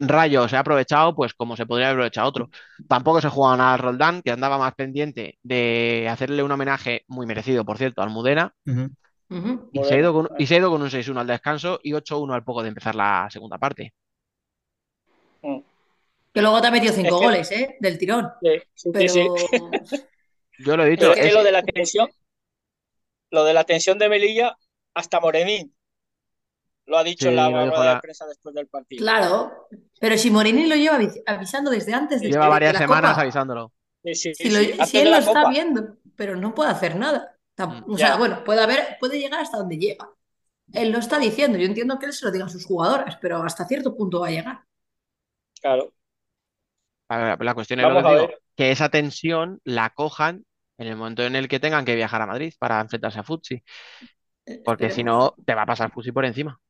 Rayo 0.00 0.48
se 0.48 0.56
ha 0.56 0.60
aprovechado, 0.60 1.14
pues 1.14 1.34
como 1.34 1.56
se 1.56 1.66
podría 1.66 1.86
haber 1.86 1.98
aprovechado 1.98 2.28
otro. 2.28 2.50
Tampoco 2.88 3.20
se 3.20 3.28
juega 3.28 3.56
nada 3.56 3.74
al 3.74 3.78
Roldán, 3.78 4.22
que 4.22 4.30
andaba 4.32 4.58
más 4.58 4.74
pendiente 4.74 5.38
de 5.42 6.08
hacerle 6.10 6.42
un 6.42 6.50
homenaje 6.52 7.04
muy 7.06 7.26
merecido, 7.26 7.64
por 7.64 7.78
cierto, 7.78 8.02
al 8.02 8.10
Mudena, 8.10 8.52
y 9.72 9.84
se 9.84 9.94
ha 9.94 9.98
ido 9.98 10.12
con, 10.12 10.28
y 10.38 10.46
se 10.46 10.54
ha 10.54 10.58
ido 10.58 10.70
con 10.70 10.82
un 10.82 10.90
6-1 10.90 11.20
al 11.20 11.26
descanso 11.26 11.78
y 11.82 11.92
8-1 11.92 12.34
al 12.34 12.44
poco 12.44 12.62
de 12.62 12.68
empezar 12.68 12.94
la 12.94 13.28
segunda 13.30 13.58
parte. 13.58 13.94
Que 16.32 16.40
luego 16.42 16.60
te 16.60 16.66
ha 16.66 16.70
metido 16.70 16.92
cinco 16.92 17.14
Es 17.16 17.20
que- 17.20 17.24
goles, 17.26 17.50
¿eh? 17.52 17.76
Del 17.80 17.98
tirón. 17.98 18.32
Sí, 18.42 18.50
sí, 18.74 18.90
Pero 18.92 19.08
sí. 19.08 19.26
Yo 20.58 20.76
lo 20.76 20.84
he 20.84 20.90
dicho, 20.90 21.12
es 21.12 21.20
que 21.20 21.28
es- 21.28 21.34
lo 21.34 21.44
de 21.44 21.52
la 21.52 21.62
tensión, 21.62 22.08
lo 23.30 23.44
de 23.44 23.54
la 23.54 23.64
tensión 23.64 23.98
de 23.98 24.08
Melilla, 24.08 24.56
hasta 24.94 25.20
Morenín 25.20 25.74
lo 26.86 26.98
ha 26.98 27.04
dicho 27.04 27.28
Sí, 27.28 27.34
la 27.34 27.48
rueda 27.48 27.84
la- 27.84 27.94
de 27.94 28.00
prensa 28.00 28.26
después 28.26 28.54
del 28.54 28.66
partido. 28.68 29.00
claro. 29.02 29.68
Pero 30.00 30.18
si 30.18 30.30
Morini 30.30 30.66
lo 30.66 30.76
lleva 30.76 30.98
avi- 30.98 31.22
avisando 31.26 31.70
desde 31.70 31.94
antes 31.94 32.20
de, 32.20 32.28
lleva 32.30 32.44
de 32.44 32.50
varias 32.50 32.72
la 32.74 32.78
semanas 32.80 33.10
Copa. 33.12 33.22
avisándolo. 33.22 33.72
Sí, 34.04 34.14
sí, 34.14 34.34
Si, 34.34 34.50
lo- 34.50 34.58
él 34.58 35.10
lo 35.10 35.16
está 35.16 35.32
Copa. 35.40 35.48
viendo, 35.50 35.96
pero 36.14 36.36
no 36.36 36.54
puede 36.54 36.70
hacer 36.70 36.96
nada. 36.96 37.36
Mm. 37.56 37.90
O 37.92 37.96
sea, 37.96 38.08
Ya. 38.08 38.16
bueno, 38.16 38.44
puede 38.44 38.62
haber, 38.62 38.96
puede 39.00 39.18
llegar 39.18 39.40
hasta 39.40 39.56
donde 39.58 39.78
llega. 39.78 40.08
Él 40.72 40.90
lo 40.90 40.98
está 40.98 41.18
diciendo. 41.18 41.56
Yo 41.58 41.66
entiendo 41.66 41.98
que 41.98 42.06
él 42.06 42.12
se 42.12 42.24
lo 42.26 42.32
diga 42.32 42.46
a 42.46 42.48
sus 42.50 42.66
jugadoras, 42.66 43.16
pero 43.20 43.42
hasta 43.42 43.64
cierto 43.66 43.96
punto 43.96 44.20
va 44.20 44.28
a 44.28 44.30
llegar. 44.30 44.60
Claro. 45.60 45.92
La, 47.08 47.36
la 47.38 47.54
cuestión 47.54 47.80
es 47.80 47.86
lo 47.88 48.02
que 48.02 48.08
digo, 48.14 48.30
que 48.56 48.70
esa 48.72 48.88
tensión 48.88 49.60
la 49.64 49.90
cojan 49.90 50.44
en 50.78 50.86
el 50.88 50.96
momento 50.96 51.22
en 51.22 51.36
el 51.36 51.48
que 51.48 51.60
tengan 51.60 51.84
que 51.84 51.94
viajar 51.94 52.20
a 52.22 52.26
Madrid 52.26 52.52
para 52.58 52.80
enfrentarse 52.80 53.20
a 53.20 53.22
Futsi. 53.22 53.62
Porque 54.64 54.90
si 54.90 55.04
no, 55.04 55.34
te 55.46 55.54
va 55.54 55.62
a 55.62 55.66
pasar 55.66 55.90
Futsi 55.92 56.12
por 56.12 56.24
encima. 56.24 56.60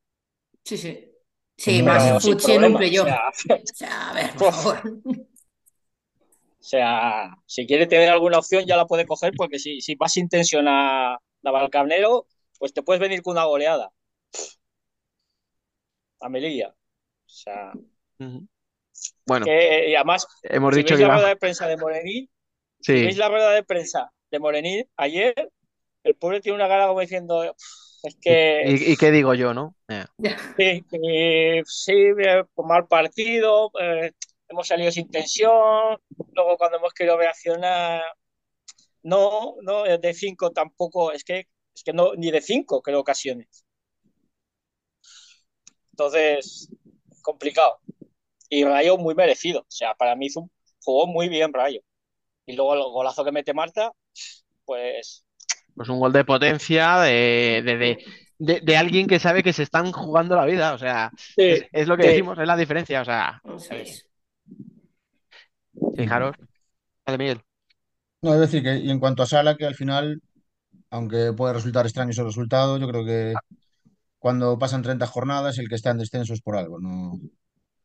Sí, 0.64 0.76
sí. 0.78 1.10
Sí, 1.56 1.82
Pero 1.82 1.84
más 1.86 2.22
Futsi 2.22 2.52
en 2.52 2.64
un 2.64 2.72
problema. 2.72 2.76
O 2.76 2.78
playoff. 2.78 3.06
sea, 3.06 3.56
O 3.56 3.74
sea, 3.74 4.10
a 4.10 4.14
ver, 4.14 4.30
por 4.36 4.52
favor. 4.52 4.82
o 5.06 6.66
sea, 6.66 7.36
si 7.46 7.66
quiere 7.66 7.86
tener 7.86 8.08
alguna 8.08 8.38
opción 8.38 8.64
ya 8.66 8.76
la 8.76 8.86
puede 8.86 9.06
coger 9.06 9.32
porque 9.36 9.58
si, 9.58 9.80
si 9.80 9.94
vas 9.96 10.12
sin 10.12 10.28
tensión 10.28 10.66
a 10.68 11.18
Navalcarnero, 11.42 12.26
pues 12.58 12.72
te 12.72 12.82
puedes 12.82 13.00
venir 13.00 13.22
con 13.22 13.32
una 13.32 13.44
goleada. 13.44 13.92
A 16.20 16.28
Melilla. 16.28 16.68
O 16.68 16.74
sea. 17.28 17.72
Bueno, 19.26 19.44
que, 19.44 19.90
y 19.90 19.94
además, 19.94 20.26
hemos 20.42 20.74
si 20.74 20.82
dicho 20.82 20.94
veis 20.94 21.00
que 21.00 21.06
la 21.06 21.14
rueda 21.14 21.28
de 21.28 21.36
prensa 21.36 21.66
de 21.68 21.76
Morenín, 21.76 22.30
si 22.80 22.92
Sí. 22.92 23.04
veis 23.04 23.16
la 23.18 23.28
rueda 23.28 23.50
de 23.52 23.62
prensa 23.64 24.12
de 24.30 24.38
Morenín 24.38 24.84
ayer, 24.96 25.52
el 26.04 26.14
pobre 26.16 26.40
tiene 26.40 26.56
una 26.56 26.68
cara 26.68 26.86
como 26.86 27.00
diciendo, 27.00 27.40
"Uf, 27.40 27.56
es 28.04 28.16
que 28.22 28.62
¿Y, 28.62 28.92
y 28.92 28.96
qué 28.96 29.10
digo 29.10 29.34
yo, 29.34 29.54
no? 29.54 29.76
Eh, 29.88 30.04
sí, 30.56 30.86
eh, 30.92 31.62
sí, 31.66 31.92
eh, 31.92 32.44
pues 32.54 32.66
mal 32.68 32.86
partido, 32.86 33.70
eh, 33.80 34.12
hemos 34.48 34.66
salido 34.68 34.90
sin 34.92 35.10
tensión, 35.10 35.98
luego 36.32 36.56
cuando 36.56 36.78
hemos 36.78 36.92
querido 36.94 37.16
reaccionar, 37.18 38.02
no, 39.02 39.56
no, 39.62 39.84
de 39.84 40.14
cinco 40.14 40.50
tampoco, 40.52 41.12
es 41.12 41.24
que, 41.24 41.48
es 41.74 41.84
que 41.84 41.92
no, 41.92 42.14
ni 42.16 42.30
de 42.30 42.40
cinco 42.40 42.82
creo 42.82 43.00
ocasiones. 43.00 43.64
Entonces, 45.92 46.68
complicado. 47.22 47.78
Y 48.50 48.64
Rayo 48.64 48.98
muy 48.98 49.14
merecido, 49.14 49.62
o 49.62 49.66
sea, 49.70 49.94
para 49.94 50.16
mí 50.16 50.26
hizo 50.28 50.42
un- 50.42 50.52
jugó 50.84 51.06
muy 51.06 51.28
bien 51.28 51.52
Rayo. 51.52 51.80
Y 52.46 52.54
luego 52.54 52.74
el 52.74 52.82
golazo 52.84 53.24
que 53.24 53.32
mete 53.32 53.54
Marta, 53.54 53.92
pues 54.66 55.23
Pues 55.74 55.88
un 55.88 55.98
gol 56.00 56.12
de 56.12 56.24
potencia 56.24 56.98
de, 57.00 57.62
de, 57.64 57.76
de, 57.76 57.98
de- 58.38 58.60
de 58.60 58.76
alguien 58.76 59.06
que 59.06 59.18
sabe 59.18 59.42
que 59.42 59.52
se 59.52 59.62
están 59.64 59.92
jugando 59.92 60.36
la 60.36 60.44
vida. 60.46 60.74
O 60.74 60.78
sea, 60.78 61.12
es, 61.46 61.60
sí, 61.60 61.68
es 61.72 61.88
lo 61.88 61.96
que 61.96 62.04
sí. 62.04 62.08
decimos, 62.08 62.38
es 62.38 62.46
la 62.46 62.56
diferencia. 62.56 63.02
O 63.02 63.04
sea, 63.04 63.42
es. 63.70 64.06
fijaros. 65.94 66.36
Miguel. 67.18 67.42
No, 68.22 68.34
es 68.34 68.40
decir, 68.40 68.62
que 68.62 68.76
y 68.78 68.90
en 68.90 68.98
cuanto 69.00 69.22
a 69.22 69.26
Sala, 69.26 69.56
que 69.56 69.66
al 69.66 69.74
final, 69.74 70.20
aunque 70.90 71.32
puede 71.34 71.54
resultar 71.54 71.86
extraño 71.86 72.10
ese 72.12 72.24
resultado, 72.24 72.78
yo 72.78 72.88
creo 72.88 73.04
que 73.06 73.34
cuando 74.18 74.58
pasan 74.58 74.82
30 74.82 75.06
jornadas, 75.08 75.58
el 75.58 75.68
que 75.68 75.76
está 75.76 75.90
en 75.92 75.98
descenso 75.98 76.34
es 76.34 76.42
por 76.42 76.56
algo. 76.56 76.80
No, 76.80 77.20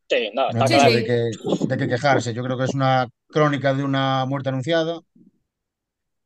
Sí, 0.09 0.31
no, 0.33 0.51
no 0.53 0.63
está 0.63 0.65
hay 0.65 0.69
Sí, 0.69 0.75
nada 0.75 0.89
claro. 0.89 0.95
de 0.95 1.01
sí. 1.01 1.05
que, 1.05 1.31
de 1.67 1.77
que 1.77 1.87
quejarse. 1.87 2.33
Yo 2.33 2.43
creo 2.43 2.57
que 2.57 2.65
es 2.65 2.73
una 2.75 3.07
crónica 3.27 3.73
de 3.73 3.83
una 3.83 4.25
muerte 4.25 4.49
anunciada, 4.49 4.99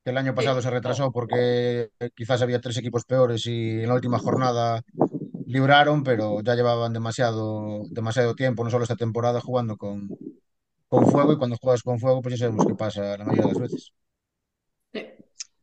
que 0.04 0.12
el 0.12 0.18
año 0.18 0.36
pasado 0.36 0.62
Sí. 0.62 0.64
se 0.64 0.70
retrasó 0.70 1.12
porque 1.12 1.90
quizás 2.16 2.42
había 2.42 2.60
tres 2.62 2.78
equipos 2.78 3.06
peores 3.06 3.46
y 3.46 3.82
en 3.82 3.88
la 3.88 3.96
última 3.96 4.20
jornada 4.20 4.82
libraron, 5.46 6.04
pero 6.04 6.42
ya 6.42 6.56
llevaban 6.56 6.94
demasiado, 6.94 7.84
demasiado 7.92 8.36
tiempo, 8.36 8.64
no 8.64 8.70
solo 8.72 8.84
esta 8.84 8.96
temporada, 8.98 9.42
jugando 9.42 9.78
con, 9.78 10.10
con 10.90 11.08
fuego 11.08 11.34
y 11.34 11.38
cuando 11.38 11.58
juegas 11.62 11.84
con 11.84 12.00
fuego, 12.00 12.22
pues 12.22 12.36
ya 12.36 12.46
sabemos 12.48 12.66
qué 12.66 12.76
pasa 12.76 13.18
la 13.18 13.26
mayoría 13.26 13.44
de 13.44 13.50
las 13.50 13.60
veces. 13.60 13.94
Sí. 14.94 15.06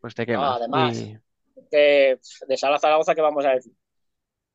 Pues 0.01 0.15
te 0.15 0.27
No, 0.27 0.27
quemas. 0.27 0.53
además, 0.53 0.97
Y 0.97 1.19
pf, 1.71 2.47
de 2.49 2.57
Sala 2.57 2.79
Zaragoza, 2.79 3.15
¿qué 3.15 3.21
vamos 3.23 3.45
a 3.45 3.51
decir? 3.53 3.73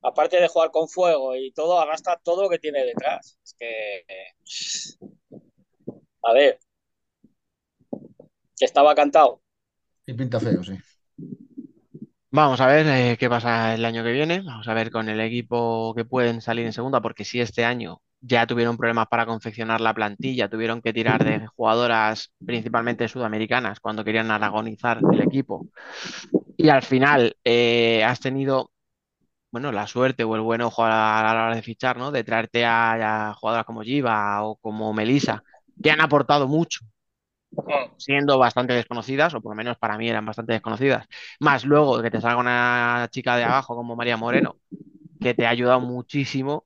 Aparte 0.02 0.40
de 0.42 0.48
jugar 0.50 0.72
con 0.72 0.88
fuego 0.90 1.36
y 1.36 1.52
todo, 1.54 1.80
arrastra 1.80 2.20
todo 2.24 2.44
lo 2.44 2.50
que 2.50 2.60
tiene 2.60 2.86
detrás. 2.86 3.40
Es 3.44 3.56
que, 3.60 4.00
eh, 4.08 4.34
a 6.24 6.34
ver, 6.34 6.60
que 8.58 8.66
estaba 8.66 8.96
cantado. 8.96 9.42
Y 10.06 10.14
pinta 10.14 10.40
feo, 10.40 10.64
sí. 10.64 10.78
vamos 12.30 12.62
a 12.62 12.68
ver 12.68 12.86
eh, 12.88 13.18
qué 13.18 13.30
pasa 13.30 13.74
el 13.74 13.84
año 13.86 14.04
que 14.04 14.12
viene. 14.12 14.42
Vamos 14.42 14.68
a 14.68 14.74
ver 14.74 14.92
con 14.92 15.10
el 15.10 15.20
equipo 15.20 15.94
que 15.96 16.06
pueden 16.06 16.42
salir 16.42 16.66
en 16.66 16.74
segunda, 16.74 17.02
porque 17.02 17.26
si 17.26 17.42
este 17.42 17.66
año 17.66 18.02
ya 18.22 18.46
tuvieron 18.48 18.78
problemas 18.78 19.08
para 19.08 19.26
confeccionar 19.26 19.82
la 19.82 19.94
plantilla, 19.94 20.50
tuvieron 20.50 20.82
que 20.82 20.94
tirar 20.94 21.24
de 21.24 21.48
jugadoras 21.48 22.32
principalmente 22.46 23.08
sudamericanas 23.08 23.80
cuando 23.80 24.04
querían 24.04 24.32
aragonizar 24.32 25.00
el 25.12 25.22
equipo. 25.22 25.68
Y 26.58 26.70
al 26.70 26.84
final 26.84 27.36
eh, 27.44 28.04
has 28.04 28.20
tenido, 28.20 28.72
bueno, 29.52 29.72
la 29.72 29.88
suerte 29.88 30.24
o 30.24 30.36
el 30.36 30.42
buen 30.42 30.62
ojo 30.62 30.86
a 30.86 30.90
la, 30.90 31.46
hora 31.48 31.56
de 31.56 31.62
fichar, 31.64 31.98
¿no? 31.98 32.12
De 32.12 32.24
traerte 32.24 32.66
a, 32.66 33.30
a 33.30 33.34
jugadoras 33.34 33.66
como 33.66 33.82
Giva 33.82 34.44
o 34.44 34.56
como 34.58 34.94
Melissa, 34.94 35.44
que 35.82 35.92
han 35.92 36.02
aportado 36.02 36.48
mucho, 36.48 36.86
siendo 37.98 38.38
bastante 38.40 38.74
desconocidas, 38.74 39.34
o 39.34 39.42
por 39.42 39.52
lo 39.54 39.56
menos 39.58 39.78
para 39.78 39.98
mí 39.98 40.10
eran 40.10 40.26
bastante 40.26 40.54
desconocidas. 40.54 41.06
Más 41.40 41.66
luego 41.66 42.02
que 42.02 42.12
te 42.12 42.22
salga 42.22 42.40
una 42.40 43.08
chica 43.12 43.36
de 43.38 43.44
abajo 43.44 43.76
como 43.76 43.96
María 43.96 44.18
Moreno, 44.18 44.58
que 45.20 45.34
te 45.36 45.46
ha 45.48 45.50
ayudado 45.52 45.82
muchísimo. 45.82 46.66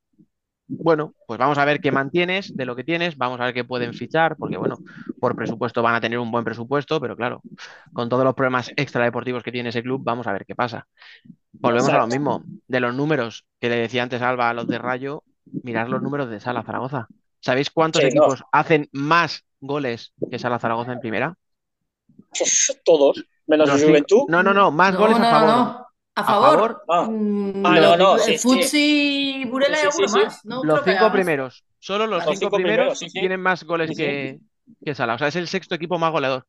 Bueno, 0.68 1.14
pues 1.26 1.38
vamos 1.38 1.58
a 1.58 1.64
ver 1.66 1.80
qué 1.80 1.92
mantienes 1.92 2.52
de 2.56 2.64
lo 2.64 2.76
que 2.76 2.84
tienes, 2.84 3.16
vamos 3.18 3.40
a 3.40 3.44
ver 3.44 3.54
qué 3.54 3.64
pueden 3.64 3.92
fichar, 3.94 4.36
porque 4.38 4.56
bueno, 4.56 4.82
por 5.18 5.36
presupuesto 5.36 5.82
van 5.82 5.94
a 5.96 6.00
tener 6.00 6.18
un 6.18 6.30
buen 6.30 6.44
presupuesto, 6.44 7.00
pero 7.00 7.16
claro, 7.16 7.44
con 7.92 8.08
todos 8.08 8.24
los 8.24 8.34
problemas 8.34 8.72
extradeportivos 8.76 9.42
que 9.42 9.52
tiene 9.52 9.70
ese 9.70 9.82
club, 9.82 10.02
vamos 10.04 10.26
a 10.26 10.32
ver 10.32 10.46
qué 10.46 10.54
pasa. 10.54 10.86
Volvemos 11.52 11.92
a 11.92 11.98
lo 11.98 12.06
mismo, 12.06 12.46
de 12.68 12.80
los 12.80 12.94
números 12.94 13.46
que 13.60 13.68
le 13.68 13.76
decía 13.76 14.02
antes 14.02 14.22
Alba 14.22 14.50
a 14.50 14.54
los 14.54 14.68
de 14.68 14.78
Rayo, 14.78 15.24
mirad 15.62 15.88
los 15.88 16.02
números 16.02 16.30
de 16.30 16.40
Sala 16.40 16.62
Zaragoza. 16.62 17.10
¿Sabéis 17.40 17.70
cuántos 17.70 18.02
Sí, 18.02 18.08
no. 18.14 18.26
equipos 18.26 18.42
hacen 18.52 18.88
más 18.92 19.44
goles 19.60 20.12
que 20.30 20.38
Sala 20.38 20.58
Zaragoza 20.58 20.92
en 20.92 21.00
primera? 21.00 21.36
Todos, 22.84 23.24
menos 23.46 23.68
el 23.70 23.88
Juventud. 23.88 24.22
No, 24.28 24.42
no, 24.42 24.54
no, 24.54 24.70
más 24.70 24.92
No, 24.92 24.98
goles 25.00 25.18
no, 25.18 25.26
a 25.26 25.30
favor. 25.30 25.48
no. 25.48 25.86
A 26.16 26.22
A 26.22 26.24
favor. 26.24 26.82
Ah, 26.88 27.06
Mm, 27.08 27.64
Ah, 27.66 27.80
no, 27.80 27.96
no, 27.96 28.18
sí, 28.18 29.44
Burela 29.48 29.76
y 29.76 29.80
Sí, 29.80 29.90
sí, 29.92 30.02
alguno 30.02 30.08
sí, 30.08 30.20
sí. 30.20 30.24
más. 30.24 30.44
No 30.44 30.62
los 30.64 30.80
cinco 30.84 31.10
primeros, 31.12 31.64
solo 31.78 32.06
los 32.06 32.22
cinco 32.24 32.36
cinco 32.40 32.50
primeros 32.50 32.76
primeros, 32.76 32.98
sí, 32.98 33.08
sí. 33.10 33.20
tienen 33.20 33.40
más 33.40 33.64
goles 33.64 33.88
Sí, 33.88 33.94
sí. 33.94 34.02
que, 34.02 34.38
que 34.84 34.94
Sala. 34.94 35.14
O 35.14 35.18
sea, 35.18 35.28
es 35.28 35.36
el 35.36 35.48
sexto 35.48 35.74
equipo 35.74 35.98
más 35.98 36.12
goleador. 36.12 36.46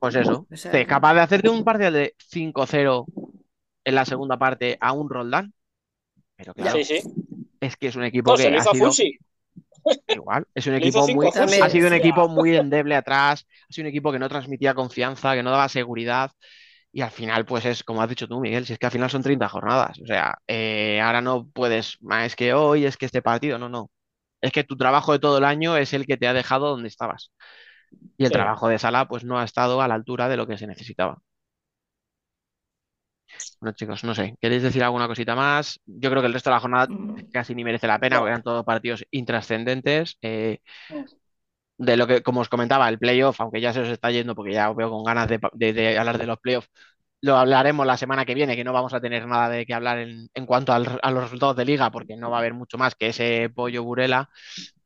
Pues 0.00 0.14
eso, 0.14 0.46
O 0.50 0.56
sea, 0.56 0.86
capaz 0.86 1.14
de 1.14 1.20
hacerte 1.20 1.48
un 1.48 1.64
parcial 1.64 1.92
de 1.92 2.14
5-0 2.18 3.06
en 3.84 3.94
la 3.94 4.04
segunda 4.04 4.38
parte 4.38 4.76
a 4.80 4.92
un 4.92 5.08
Roldán. 5.10 5.52
Pero 6.36 6.54
claro, 6.54 6.78
Sí, 6.78 6.84
sí. 6.84 7.00
es 7.60 7.76
que 7.76 7.88
es 7.88 7.96
un 7.96 8.04
equipo 8.04 8.32
No, 8.32 8.36
se 8.36 8.48
ha 8.48 8.56
hizo 8.58 8.70
a 8.70 8.74
sido. 8.74 8.86
Igual, 10.08 10.46
es 10.54 10.66
un 10.66 10.74
equipo 10.74 11.06
muy, 11.08 11.26
ha 11.26 11.70
sido 11.70 11.86
un 11.88 11.94
equipo 11.94 12.28
muy 12.28 12.56
endeble 12.56 12.94
atrás, 12.96 13.46
ha 13.68 13.72
sido 13.72 13.84
un 13.84 13.88
equipo 13.90 14.12
que 14.12 14.18
no 14.18 14.28
transmitía 14.28 14.74
confianza, 14.74 15.34
que 15.34 15.42
no 15.42 15.50
daba 15.50 15.68
seguridad. 15.68 16.30
Y 16.92 17.02
al 17.02 17.10
final, 17.10 17.44
pues 17.44 17.64
es 17.66 17.84
como 17.84 18.02
has 18.02 18.08
dicho 18.08 18.26
tú, 18.26 18.40
Miguel, 18.40 18.64
si 18.66 18.72
es 18.72 18.78
que 18.78 18.86
al 18.86 18.92
final 18.92 19.10
son 19.10 19.22
30 19.22 19.48
jornadas. 19.48 19.98
O 20.02 20.06
sea, 20.06 20.38
eh, 20.46 21.00
ahora 21.00 21.20
no 21.20 21.46
puedes, 21.48 21.98
"Ah, 22.10 22.24
es 22.24 22.34
que 22.34 22.54
hoy, 22.54 22.86
es 22.86 22.96
que 22.96 23.06
este 23.06 23.22
partido, 23.22 23.58
no, 23.58 23.68
no. 23.68 23.90
Es 24.40 24.52
que 24.52 24.64
tu 24.64 24.76
trabajo 24.76 25.12
de 25.12 25.18
todo 25.18 25.38
el 25.38 25.44
año 25.44 25.76
es 25.76 25.92
el 25.92 26.06
que 26.06 26.16
te 26.16 26.26
ha 26.28 26.32
dejado 26.32 26.70
donde 26.70 26.88
estabas. 26.88 27.30
Y 28.16 28.24
el 28.24 28.28
Sí. 28.30 28.34
trabajo 28.34 28.68
de 28.68 28.78
Sala, 28.78 29.06
pues 29.08 29.24
no 29.24 29.38
ha 29.38 29.44
estado 29.44 29.82
a 29.82 29.88
la 29.88 29.94
altura 29.94 30.28
de 30.28 30.36
lo 30.36 30.46
que 30.46 30.58
se 30.58 30.66
necesitaba. 30.66 31.18
Bueno, 33.60 33.74
chicos, 33.76 34.04
no 34.04 34.14
sé, 34.14 34.36
¿queréis 34.40 34.62
decir 34.62 34.82
alguna 34.84 35.08
cosita 35.08 35.34
más? 35.34 35.80
Yo 35.86 36.10
creo 36.10 36.22
que 36.22 36.26
el 36.28 36.32
resto 36.34 36.50
de 36.50 36.54
la 36.56 36.60
jornada 36.60 36.92
casi 37.30 37.54
ni 37.54 37.64
merece 37.64 37.86
la 37.86 37.98
pena, 37.98 38.18
porque 38.18 38.30
eran 38.30 38.42
todos 38.42 38.64
partidos 38.64 39.04
intrascendentes. 39.10 40.16
Eh, 40.22 40.58
de 41.78 41.96
lo 41.96 42.06
que, 42.06 42.22
como 42.22 42.40
os 42.40 42.48
comentaba, 42.48 42.88
el 42.88 42.98
playoff, 42.98 43.40
aunque 43.40 43.60
ya 43.60 43.72
se 43.72 43.80
os 43.80 43.88
está 43.88 44.10
yendo, 44.10 44.34
porque 44.34 44.52
ya 44.52 44.70
os 44.70 44.76
veo 44.76 44.90
con 44.90 45.04
ganas 45.04 45.28
de, 45.28 45.38
de- 45.54 45.72
de 45.72 45.98
hablar 45.98 46.18
de 46.18 46.26
los 46.26 46.38
playoffs, 46.40 46.68
lo 47.20 47.36
hablaremos 47.36 47.86
la 47.86 47.96
semana 47.96 48.24
que 48.24 48.34
viene, 48.34 48.56
que 48.56 48.64
no 48.64 48.72
vamos 48.72 48.94
a 48.94 49.00
tener 49.00 49.26
nada 49.26 49.48
de 49.48 49.66
qué 49.66 49.74
hablar 49.74 49.98
en, 49.98 50.28
en 50.34 50.46
cuanto 50.46 50.72
al- 50.72 51.00
a 51.02 51.10
los 51.10 51.24
resultados 51.24 51.56
de 51.56 51.64
liga, 51.64 51.90
porque 51.90 52.16
no 52.16 52.30
va 52.30 52.36
a 52.38 52.40
haber 52.40 52.54
mucho 52.54 52.78
más 52.78 52.94
que 52.94 53.08
ese 53.08 53.50
pollo 53.54 53.82
Burela 53.84 54.28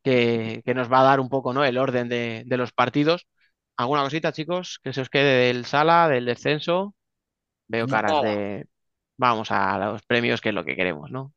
que, 0.05 0.63
que 0.65 0.75
nos 0.75 0.93
va 0.93 1.01
a 1.01 1.05
dar 1.05 1.21
un 1.21 1.29
poco, 1.31 1.53
¿no? 1.55 1.65
el 1.65 1.79
orden 1.79 2.09
de, 2.09 2.45
de 2.47 2.57
los 2.59 2.73
partidos. 2.73 3.27
¿Alguna 3.77 4.03
cosita, 4.05 4.33
chicos, 4.33 4.81
que 4.83 4.93
se 4.93 5.03
os 5.03 5.11
quede 5.11 5.47
del 5.49 5.67
sala, 5.67 6.09
del 6.09 6.27
descenso? 6.27 6.95
Veo 7.69 7.87
caras 7.87 8.13
Nada. 8.13 8.23
de 8.25 8.67
vamos 9.17 9.51
a 9.51 9.79
los 9.79 10.03
premios, 10.03 10.41
que 10.41 10.51
es 10.51 10.55
lo 10.55 10.65
que 10.65 10.77
queremos, 10.77 11.11
¿no? 11.11 11.33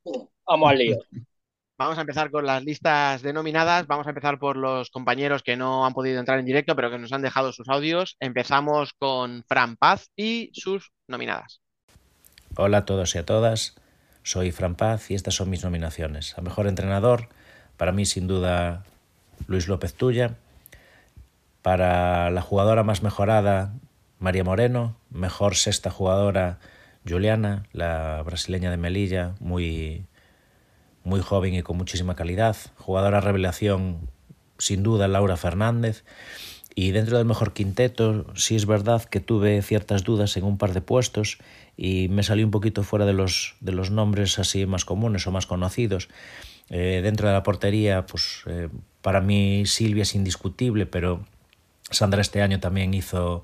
Vamos 0.45 0.71
al 0.71 0.77
lío. 0.77 0.97
Vamos 1.77 1.97
a 1.97 2.01
empezar 2.01 2.31
con 2.31 2.45
las 2.45 2.63
listas 2.63 3.21
denominadas. 3.21 3.85
Vamos 3.85 4.07
a 4.07 4.11
empezar 4.11 4.39
por 4.39 4.55
los 4.55 4.89
compañeros 4.89 5.43
que 5.43 5.57
no 5.57 5.85
han 5.85 5.93
podido 5.93 6.21
entrar 6.21 6.39
en 6.39 6.45
directo, 6.45 6.73
pero 6.73 6.89
que 6.89 6.97
nos 6.97 7.11
han 7.11 7.21
dejado 7.21 7.51
sus 7.51 7.67
audios. 7.67 8.15
Empezamos 8.21 8.93
con 8.93 9.43
Fran 9.45 9.75
Paz 9.75 10.09
y 10.15 10.51
sus 10.53 10.93
nominadas. 11.09 11.61
Hola 12.55 12.77
a 12.77 12.85
todos 12.85 13.13
y 13.15 13.17
a 13.17 13.25
todas, 13.25 13.75
soy 14.23 14.53
Fran 14.53 14.75
Paz 14.75 15.11
y 15.11 15.15
estas 15.15 15.35
son 15.35 15.49
mis 15.49 15.65
nominaciones. 15.65 16.37
A 16.37 16.41
Mejor 16.41 16.67
Entrenador, 16.67 17.27
para 17.75 17.91
mí 17.91 18.05
sin 18.05 18.25
duda 18.25 18.85
Luis 19.47 19.67
López 19.67 19.93
Tuya. 19.95 20.35
Para 21.61 22.29
la 22.29 22.41
jugadora 22.41 22.83
más 22.83 23.03
mejorada, 23.03 23.73
María 24.25 24.43
Moreno. 24.43 24.97
Mejor 25.11 25.55
sexta 25.55 25.91
jugadora, 25.91 26.57
Juliana, 27.07 27.67
la 27.73 28.23
brasileña 28.23 28.71
de 28.71 28.77
Melilla, 28.77 29.35
muy, 29.39 30.07
muy 31.03 31.21
joven 31.21 31.53
y 31.53 31.61
con 31.61 31.77
muchísima 31.77 32.15
calidad. 32.15 32.57
Jugadora 32.75 33.21
revelación, 33.21 34.09
sin 34.57 34.81
duda, 34.81 35.07
Laura 35.07 35.37
Fernández. 35.37 36.03
Y 36.73 36.89
dentro 36.89 37.19
del 37.19 37.27
mejor 37.27 37.53
quinteto, 37.53 38.25
sí 38.33 38.55
es 38.55 38.65
verdad 38.65 39.03
que 39.03 39.19
tuve 39.19 39.61
ciertas 39.61 40.03
dudas 40.03 40.35
en 40.37 40.43
un 40.43 40.57
par 40.57 40.73
de 40.73 40.81
puestos 40.81 41.37
y 41.77 42.07
me 42.09 42.23
salí 42.23 42.43
un 42.43 42.49
poquito 42.49 42.81
fuera 42.81 43.05
de 43.05 43.13
los, 43.13 43.55
de 43.61 43.73
los 43.73 43.91
nombres 43.91 44.39
así 44.39 44.65
más 44.65 44.85
comunes 44.85 45.27
o 45.27 45.31
más 45.31 45.45
conocidos. 45.45 46.09
Eh, 46.71 47.01
dentro 47.03 47.27
de 47.27 47.33
la 47.35 47.43
portería, 47.43 48.07
pues 48.07 48.41
eh, 48.47 48.69
para 49.03 49.21
mí 49.21 49.67
Silvia 49.67 50.01
es 50.01 50.15
indiscutible, 50.15 50.87
pero 50.87 51.23
Sandra 51.91 52.21
este 52.21 52.41
año 52.41 52.59
también 52.59 52.95
hizo, 52.95 53.43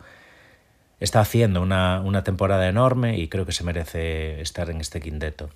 está 1.02 1.20
haciendo 1.20 1.62
una, 1.62 2.00
una 2.00 2.24
temporada 2.24 2.70
enorme 2.70 3.18
y 3.18 3.28
creo 3.28 3.46
que 3.46 3.52
se 3.52 3.66
merece 3.66 4.40
estar 4.40 4.70
en 4.70 4.80
este 4.80 5.02
quinteto. 5.02 5.50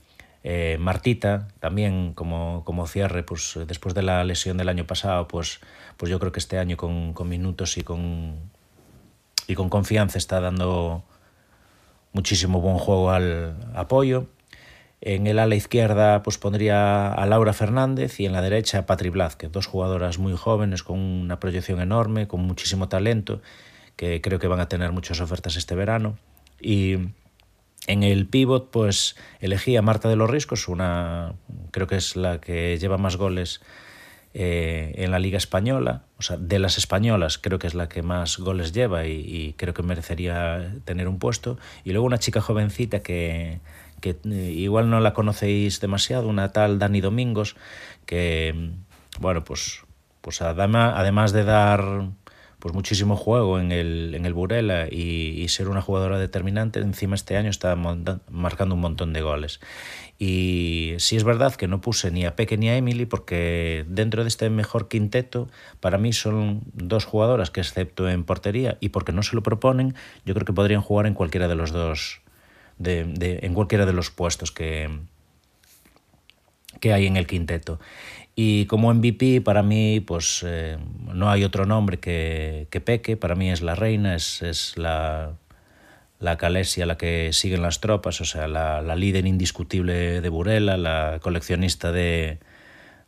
Eh, 0.44 0.78
Martita, 0.80 1.48
también 1.60 2.14
como, 2.14 2.64
como 2.66 2.86
cierre, 2.88 3.24
pues 3.24 3.58
después 3.68 3.96
de 3.96 4.02
la 4.02 4.24
lesión 4.24 4.58
del 4.58 4.70
año 4.70 4.86
pasado, 4.86 5.28
pues, 5.28 5.60
pues 5.98 6.12
yo 6.12 6.20
creo 6.20 6.32
que 6.32 6.40
este 6.40 6.58
año 6.58 6.78
con, 6.78 7.14
con 7.14 7.30
minutos 7.30 7.78
y 7.78 7.84
con, 7.84 8.36
y 9.48 9.56
con 9.56 9.70
confianza 9.70 10.18
está 10.18 10.42
dando 10.42 11.04
muchísimo 12.12 12.60
buen 12.60 12.78
juego 12.80 13.12
al 13.12 13.56
apoyo. 13.76 14.28
En 15.02 15.28
el 15.28 15.38
ala 15.38 15.54
izquierda 15.54 16.24
pues 16.24 16.40
pondría 16.40 17.14
a 17.14 17.26
Laura 17.28 17.54
Fernández 17.54 18.20
y 18.20 18.26
en 18.26 18.34
la 18.34 18.42
derecha 18.42 18.80
a 18.80 18.86
Patri 18.88 19.10
Blázquez, 19.10 19.52
dos 19.52 19.68
jugadoras 19.68 20.18
muy 20.18 20.36
jóvenes 20.36 20.82
con 20.82 21.00
una 21.00 21.40
proyección 21.40 21.82
enorme, 21.82 22.28
con 22.28 22.42
muchísimo 22.42 22.88
talento, 22.90 23.42
que 23.96 24.22
creo 24.22 24.40
que 24.40 24.48
van 24.48 24.60
a 24.60 24.68
tener 24.68 24.92
muchas 24.92 25.22
ofertas 25.22 25.56
este 25.56 25.76
verano. 25.76 26.18
Y 26.60 26.98
en 27.88 28.04
el 28.04 28.28
pivot, 28.28 28.72
pues 28.72 29.16
elegí 29.40 29.76
a 29.76 29.82
Marta 29.82 30.10
de 30.10 30.16
los 30.16 30.30
Riscos, 30.30 30.68
una 30.68 31.34
creo 31.72 31.88
que 31.88 31.98
es 31.98 32.16
la 32.16 32.42
que 32.42 32.78
lleva 32.78 32.98
más 32.98 33.18
goles 33.18 33.62
eh, 34.34 34.94
en 34.98 35.12
la 35.12 35.20
Liga 35.20 35.38
Española. 35.38 36.04
O 36.18 36.22
sea, 36.22 36.38
de 36.38 36.60
las 36.60 36.78
españolas 36.78 37.38
creo 37.38 37.60
que 37.60 37.68
es 37.68 37.74
la 37.74 37.88
que 37.88 38.02
más 38.02 38.38
goles 38.38 38.74
lleva 38.74 39.06
y, 39.06 39.54
creo 39.58 39.74
que 39.74 39.84
merecería 39.84 40.74
tener 40.84 41.08
un 41.08 41.20
puesto. 41.20 41.58
Y 41.84 41.92
luego 41.92 42.06
una 42.06 42.18
chica 42.18 42.42
jovencita 42.42 43.02
que, 43.02 43.60
que 44.02 44.18
eh, 44.26 44.52
igual 44.52 44.90
no 44.90 45.00
la 45.00 45.14
conocéis 45.14 45.80
demasiado, 45.80 46.28
una 46.28 46.52
tal 46.52 46.80
Dani 46.80 47.02
Domingos, 47.02 47.56
que, 48.06 48.72
bueno, 49.20 49.44
pues, 49.44 49.84
pues 50.22 50.42
además 50.42 51.32
de 51.32 51.44
dar 51.44 52.10
pues 52.66 52.74
muchísimo 52.74 53.16
juego 53.16 53.60
en 53.60 53.72
el, 53.72 54.16
en 54.16 54.26
el 54.26 54.34
Burela 54.34 54.88
y, 54.90 55.48
ser 55.50 55.70
una 55.70 55.84
jugadora 55.84 56.18
determinante, 56.18 56.80
encima 56.80 57.14
este 57.14 57.38
año 57.38 57.52
está 57.52 57.76
marcando 57.76 58.74
un 58.74 58.82
montón 58.82 59.14
de 59.14 59.22
goles. 59.22 59.60
Y 60.18 60.96
sí 60.98 61.16
es 61.16 61.24
verdad 61.24 61.54
que 61.54 61.68
no 61.68 61.80
puse 61.80 62.10
ni 62.10 62.26
a 62.26 62.36
Peque 62.36 62.58
ni 62.58 62.70
a 62.70 62.76
Emily 62.76 63.06
porque 63.06 63.86
dentro 63.88 64.24
de 64.24 64.30
este 64.30 64.50
mejor 64.50 64.88
quinteto 64.88 65.48
para 65.80 66.00
mí 66.00 66.12
son 66.12 66.64
dos 66.74 67.06
jugadoras 67.06 67.52
que 67.52 67.62
excepto 67.62 68.10
en 68.10 68.24
portería 68.24 68.80
y 68.80 68.90
porque 68.90 69.12
no 69.12 69.22
se 69.22 69.36
lo 69.36 69.44
proponen, 69.44 69.94
yo 70.26 70.34
creo 70.34 70.48
que 70.48 70.54
podrían 70.54 70.82
jugar 70.82 71.06
en 71.06 71.14
cualquiera 71.14 71.48
de 71.48 71.54
los 71.54 71.72
dos, 71.72 72.22
de- 72.80 73.42
en 73.44 73.54
cualquiera 73.54 73.86
de 73.86 73.94
los 73.94 74.10
puestos 74.10 74.52
que, 74.52 74.90
que 76.80 76.94
hay 76.94 77.06
en 77.06 77.16
el 77.16 77.28
quinteto. 77.28 77.80
Y 78.36 78.66
como 78.66 78.94
MVP, 78.94 79.42
para 79.42 79.64
mí, 79.64 80.02
pues 80.02 80.44
eh, 80.46 80.78
no 81.14 81.30
hay 81.32 81.46
otro 81.46 81.66
nombre 81.66 82.00
que, 82.00 82.68
que 82.70 82.82
Peque, 82.82 83.16
para 83.16 83.36
mí 83.36 83.50
es 83.50 83.62
la 83.62 83.76
reina, 83.76 84.16
es, 84.16 84.42
es 84.42 84.78
la, 84.78 85.38
la 86.20 86.38
Calesia, 86.38 86.86
la 86.86 86.98
que 86.98 87.32
siguen 87.32 87.62
las 87.62 87.80
tropas, 87.80 88.20
o 88.20 88.26
sea, 88.26 88.48
la, 88.50 88.82
la 88.82 88.96
líder 88.98 89.26
indiscutible 89.26 90.20
de 90.22 90.30
Burela, 90.30 90.76
la 90.76 91.20
coleccionista 91.22 91.94
de, 91.94 92.40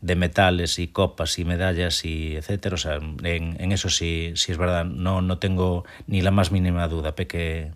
de 0.02 0.16
metales 0.16 0.80
y 0.80 0.88
copas 0.88 1.38
y 1.40 1.46
medallas 1.46 2.06
y 2.06 2.36
etcétera. 2.38 2.76
O 2.76 2.78
sea, 2.78 2.96
en, 2.96 3.58
en 3.60 3.72
eso 3.72 3.90
sí, 3.90 4.32
sí 4.36 4.52
es 4.52 4.58
verdad, 4.58 4.86
no, 4.86 5.22
no 5.22 5.40
tengo 5.40 5.86
ni 6.08 6.22
la 6.22 6.32
más 6.32 6.52
mínima 6.52 6.88
duda. 6.88 7.16
Peque, 7.16 7.72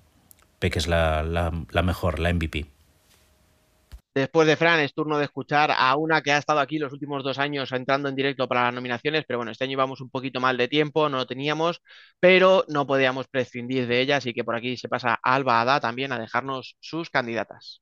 Peque 0.59 0.79
es 0.79 0.87
la, 0.87 1.23
la, 1.23 1.51
la 1.71 1.81
mejor, 1.81 2.19
la 2.19 2.33
MVP. 2.33 2.67
Después 4.13 4.45
de 4.45 4.57
Fran, 4.57 4.81
es 4.81 4.93
turno 4.93 5.17
de 5.17 5.23
escuchar 5.23 5.71
a 5.71 5.95
una 5.95 6.21
que 6.21 6.33
ha 6.33 6.37
estado 6.37 6.59
aquí 6.59 6.77
los 6.77 6.91
últimos 6.91 7.23
dos 7.23 7.39
años 7.39 7.71
entrando 7.71 8.09
en 8.09 8.15
directo 8.15 8.45
para 8.45 8.63
las 8.65 8.73
nominaciones, 8.73 9.23
pero 9.25 9.39
bueno, 9.39 9.53
este 9.53 9.63
año 9.63 9.73
íbamos 9.73 10.01
un 10.01 10.09
poquito 10.09 10.41
mal 10.41 10.57
de 10.57 10.67
tiempo, 10.67 11.07
no 11.07 11.17
lo 11.17 11.25
teníamos, 11.25 11.81
pero 12.19 12.65
no 12.67 12.85
podíamos 12.85 13.29
prescindir 13.29 13.87
de 13.87 14.01
ella, 14.01 14.17
así 14.17 14.33
que 14.33 14.43
por 14.43 14.55
aquí 14.55 14.75
se 14.75 14.89
pasa 14.89 15.17
Alba 15.23 15.61
Ada 15.61 15.79
también 15.79 16.11
a 16.11 16.19
dejarnos 16.19 16.75
sus 16.81 17.09
candidatas. 17.09 17.81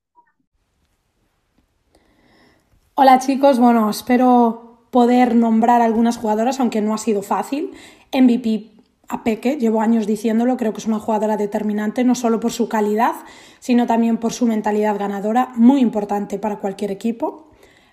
Hola 2.93 3.17
chicos, 3.17 3.57
bueno, 3.57 3.89
espero 3.89 4.87
poder 4.91 5.33
nombrar 5.33 5.81
algunas 5.81 6.17
jugadoras, 6.17 6.59
aunque 6.59 6.81
no 6.81 6.93
ha 6.93 6.99
sido 6.99 7.23
fácil. 7.23 7.71
MVP 8.11 8.78
a 9.09 9.23
Peque, 9.23 9.57
llevo 9.57 9.81
años 9.81 10.05
diciéndolo, 10.05 10.55
creo 10.55 10.71
que 10.71 10.77
es 10.77 10.85
una 10.85 10.99
jugadora 10.99 11.35
determinante, 11.35 12.03
no 12.03 12.13
solo 12.13 12.39
por 12.39 12.51
su 12.51 12.69
calidad, 12.69 13.15
sino 13.59 13.87
también 13.87 14.17
por 14.17 14.33
su 14.33 14.45
mentalidad 14.45 14.97
ganadora, 14.99 15.49
muy 15.55 15.81
importante 15.81 16.37
para 16.37 16.59
cualquier 16.59 16.91
equipo. 16.91 17.47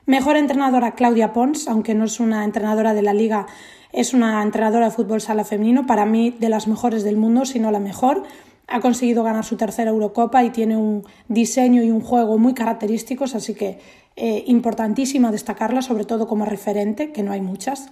Mejor 0.05 0.37
entrenadora 0.37 0.95
Claudia 0.95 1.33
Pons, 1.33 1.69
aunque 1.69 1.95
no 1.95 2.05
es 2.05 2.21
una 2.21 2.45
entrenadora 2.45 2.93
de 2.93 3.01
la 3.01 3.15
liga, 3.15 3.47
es 3.93 4.13
una 4.13 4.43
entrenadora 4.43 4.87
de 4.87 4.91
fútbol 4.91 5.23
sala 5.23 5.45
femenino, 5.45 5.87
para 5.87 6.05
mí 6.05 6.37
de 6.39 6.51
las 6.51 6.69
mejores 6.69 7.03
del 7.03 7.17
mundo, 7.17 7.47
si 7.47 7.61
no 7.61 7.71
la 7.71 7.81
mejor. 7.81 8.25
Ha 8.69 8.81
conseguido 8.81 9.23
ganar 9.23 9.45
su 9.45 9.57
tercera 9.57 9.91
Eurocopa 9.91 10.45
y 10.45 10.51
tiene 10.51 10.77
un 10.77 11.03
diseño 11.29 11.83
y 11.83 11.91
un 11.91 12.03
juego 12.03 12.37
muy 12.37 12.53
característicos, 12.53 13.35
así 13.35 13.55
que 13.55 13.79
eh, 14.17 14.45
importantísima 14.47 15.33
destacarla, 15.33 15.81
sobre 15.81 16.05
todo 16.05 16.27
como 16.27 16.45
referente, 16.45 17.11
que 17.11 17.23
no 17.23 17.33
hay 17.33 17.41
muchas. 17.41 17.91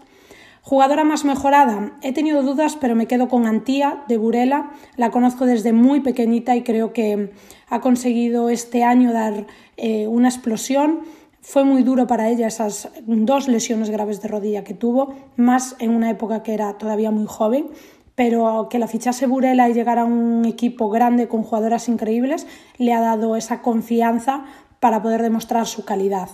Jugadora 0.67 1.05
más 1.05 1.27
mejorada, 1.27 1.93
he 2.01 2.15
tenido 2.15 2.43
dudas, 2.43 2.79
pero 2.81 2.97
me 2.97 3.07
quedo 3.07 3.29
con 3.29 3.47
Antía 3.47 4.03
de 4.09 4.17
Burela. 4.17 4.71
La 4.97 5.11
conozco 5.11 5.45
desde 5.45 5.75
muy 5.75 6.01
pequeñita 6.01 6.57
y 6.57 6.63
creo 6.63 6.95
que 6.95 7.35
ha 7.69 7.81
conseguido 7.83 8.49
este 8.49 8.83
año 8.83 9.13
dar 9.13 9.47
eh, 9.77 10.07
una 10.07 10.31
explosión. 10.31 11.01
Fue 11.43 11.65
muy 11.65 11.83
duro 11.83 12.07
para 12.07 12.31
ella 12.31 12.47
esas 12.47 12.89
dos 13.05 13.47
lesiones 13.47 13.91
graves 13.91 14.23
de 14.23 14.29
rodilla 14.29 14.65
que 14.65 14.73
tuvo, 14.73 15.15
más 15.37 15.77
en 15.81 15.91
una 15.91 16.09
época 16.09 16.43
que 16.43 16.55
era 16.55 16.79
todavía 16.79 17.11
muy 17.11 17.27
joven, 17.29 17.67
pero 18.15 18.69
que 18.71 18.79
la 18.79 18.89
fichase 18.89 19.27
Burela 19.27 19.69
y 19.69 19.75
llegara 19.75 20.01
a 20.01 20.07
un 20.07 20.47
equipo 20.47 20.89
grande 20.89 21.29
con 21.29 21.43
jugadoras 21.43 21.91
increíbles 21.91 22.47
le 22.79 22.95
ha 22.95 23.01
dado 23.03 23.37
esa 23.37 23.61
confianza 23.61 24.47
para 24.81 25.03
poder 25.03 25.21
demostrar 25.21 25.67
su 25.67 25.85
calidad. 25.85 26.31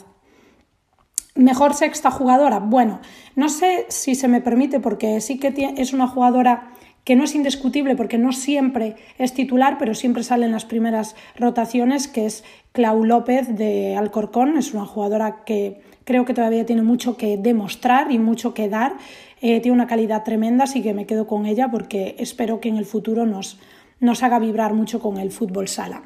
Mejor 1.36 1.74
sexta 1.74 2.10
jugadora. 2.10 2.58
Bueno, 2.58 3.00
no 3.36 3.48
sé 3.48 3.86
si 3.88 4.14
se 4.14 4.28
me 4.28 4.40
permite 4.40 4.80
porque 4.80 5.20
sí 5.20 5.38
que 5.38 5.74
es 5.76 5.92
una 5.92 6.08
jugadora 6.08 6.72
que 7.04 7.16
no 7.16 7.24
es 7.24 7.34
indiscutible 7.34 7.96
porque 7.96 8.18
no 8.18 8.32
siempre 8.32 8.96
es 9.18 9.32
titular, 9.32 9.78
pero 9.78 9.94
siempre 9.94 10.22
sale 10.22 10.46
en 10.46 10.52
las 10.52 10.64
primeras 10.64 11.16
rotaciones, 11.36 12.08
que 12.08 12.26
es 12.26 12.44
Clau 12.72 13.04
López 13.04 13.56
de 13.56 13.96
Alcorcón. 13.96 14.58
Es 14.58 14.74
una 14.74 14.86
jugadora 14.86 15.44
que 15.44 15.80
creo 16.04 16.24
que 16.24 16.34
todavía 16.34 16.66
tiene 16.66 16.82
mucho 16.82 17.16
que 17.16 17.36
demostrar 17.36 18.10
y 18.10 18.18
mucho 18.18 18.52
que 18.52 18.68
dar. 18.68 18.94
Eh, 19.40 19.60
tiene 19.60 19.74
una 19.74 19.86
calidad 19.86 20.24
tremenda, 20.24 20.64
así 20.64 20.82
que 20.82 20.94
me 20.94 21.06
quedo 21.06 21.26
con 21.26 21.46
ella 21.46 21.70
porque 21.70 22.16
espero 22.18 22.60
que 22.60 22.68
en 22.68 22.76
el 22.76 22.84
futuro 22.84 23.24
nos, 23.24 23.58
nos 23.98 24.22
haga 24.22 24.38
vibrar 24.38 24.74
mucho 24.74 25.00
con 25.00 25.18
el 25.18 25.30
fútbol 25.30 25.68
sala. 25.68 26.02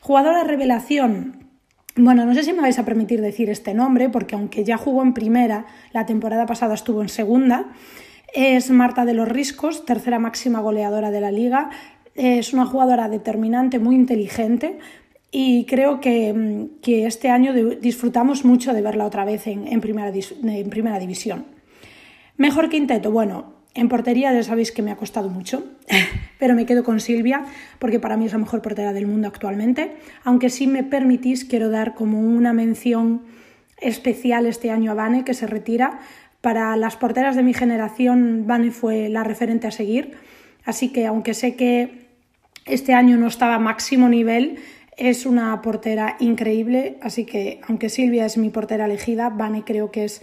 Jugadora 0.00 0.44
revelación. 0.44 1.43
Bueno, 1.96 2.26
no 2.26 2.34
sé 2.34 2.42
si 2.42 2.52
me 2.52 2.60
vais 2.60 2.78
a 2.80 2.84
permitir 2.84 3.20
decir 3.20 3.50
este 3.50 3.72
nombre, 3.72 4.08
porque 4.08 4.34
aunque 4.34 4.64
ya 4.64 4.76
jugó 4.76 5.02
en 5.02 5.14
primera, 5.14 5.66
la 5.92 6.06
temporada 6.06 6.44
pasada 6.44 6.74
estuvo 6.74 7.02
en 7.02 7.08
segunda. 7.08 7.66
Es 8.34 8.70
Marta 8.70 9.04
de 9.04 9.14
los 9.14 9.28
Riscos, 9.28 9.84
tercera 9.84 10.18
máxima 10.18 10.60
goleadora 10.60 11.12
de 11.12 11.20
la 11.20 11.30
liga. 11.30 11.70
Es 12.16 12.52
una 12.52 12.66
jugadora 12.66 13.08
determinante, 13.08 13.78
muy 13.78 13.94
inteligente 13.94 14.78
y 15.30 15.66
creo 15.66 16.00
que, 16.00 16.68
este 16.82 17.30
año 17.30 17.52
disfrutamos 17.52 18.44
mucho 18.44 18.72
de 18.72 18.82
verla 18.82 19.04
otra 19.04 19.24
vez 19.24 19.46
en, 19.46 19.80
primera, 19.80 20.12
en 20.12 20.70
primera 20.70 20.98
división. 20.98 21.44
Mejor 22.36 22.70
quinteto, 22.70 23.12
bueno, 23.12 23.53
en 23.74 23.88
portería 23.88 24.32
ya 24.32 24.42
sabéis 24.42 24.70
que 24.70 24.82
me 24.82 24.92
ha 24.92 24.96
costado 24.96 25.28
mucho, 25.28 25.64
pero 26.38 26.54
me 26.54 26.64
quedo 26.64 26.84
con 26.84 27.00
Silvia 27.00 27.44
porque 27.78 27.98
para 27.98 28.16
mí 28.16 28.26
es 28.26 28.32
la 28.32 28.38
mejor 28.38 28.62
portera 28.62 28.92
del 28.92 29.06
mundo 29.06 29.28
actualmente. 29.28 29.96
Aunque 30.22 30.48
si 30.48 30.66
me 30.66 30.84
permitís, 30.84 31.44
quiero 31.44 31.70
dar 31.70 31.94
como 31.94 32.20
una 32.20 32.52
mención 32.52 33.22
especial 33.80 34.46
este 34.46 34.70
año 34.70 34.92
a 34.92 34.94
Vane, 34.94 35.24
que 35.24 35.34
se 35.34 35.46
retira, 35.46 36.00
para 36.40 36.76
las 36.76 36.96
porteras 36.96 37.36
de 37.36 37.42
mi 37.42 37.54
generación, 37.54 38.44
Vane 38.46 38.70
fue 38.70 39.08
la 39.08 39.24
referente 39.24 39.66
a 39.66 39.70
seguir, 39.70 40.12
así 40.64 40.92
que 40.92 41.06
aunque 41.06 41.34
sé 41.34 41.56
que 41.56 42.04
este 42.66 42.92
año 42.94 43.16
no 43.16 43.26
estaba 43.26 43.54
a 43.54 43.58
máximo 43.58 44.08
nivel, 44.08 44.58
es 44.96 45.26
una 45.26 45.60
portera 45.62 46.16
increíble, 46.20 46.98
así 47.02 47.24
que 47.24 47.60
aunque 47.66 47.88
Silvia 47.88 48.26
es 48.26 48.36
mi 48.36 48.50
portera 48.50 48.84
elegida, 48.84 49.30
Vane 49.30 49.64
creo 49.64 49.90
que 49.90 50.04
es 50.04 50.22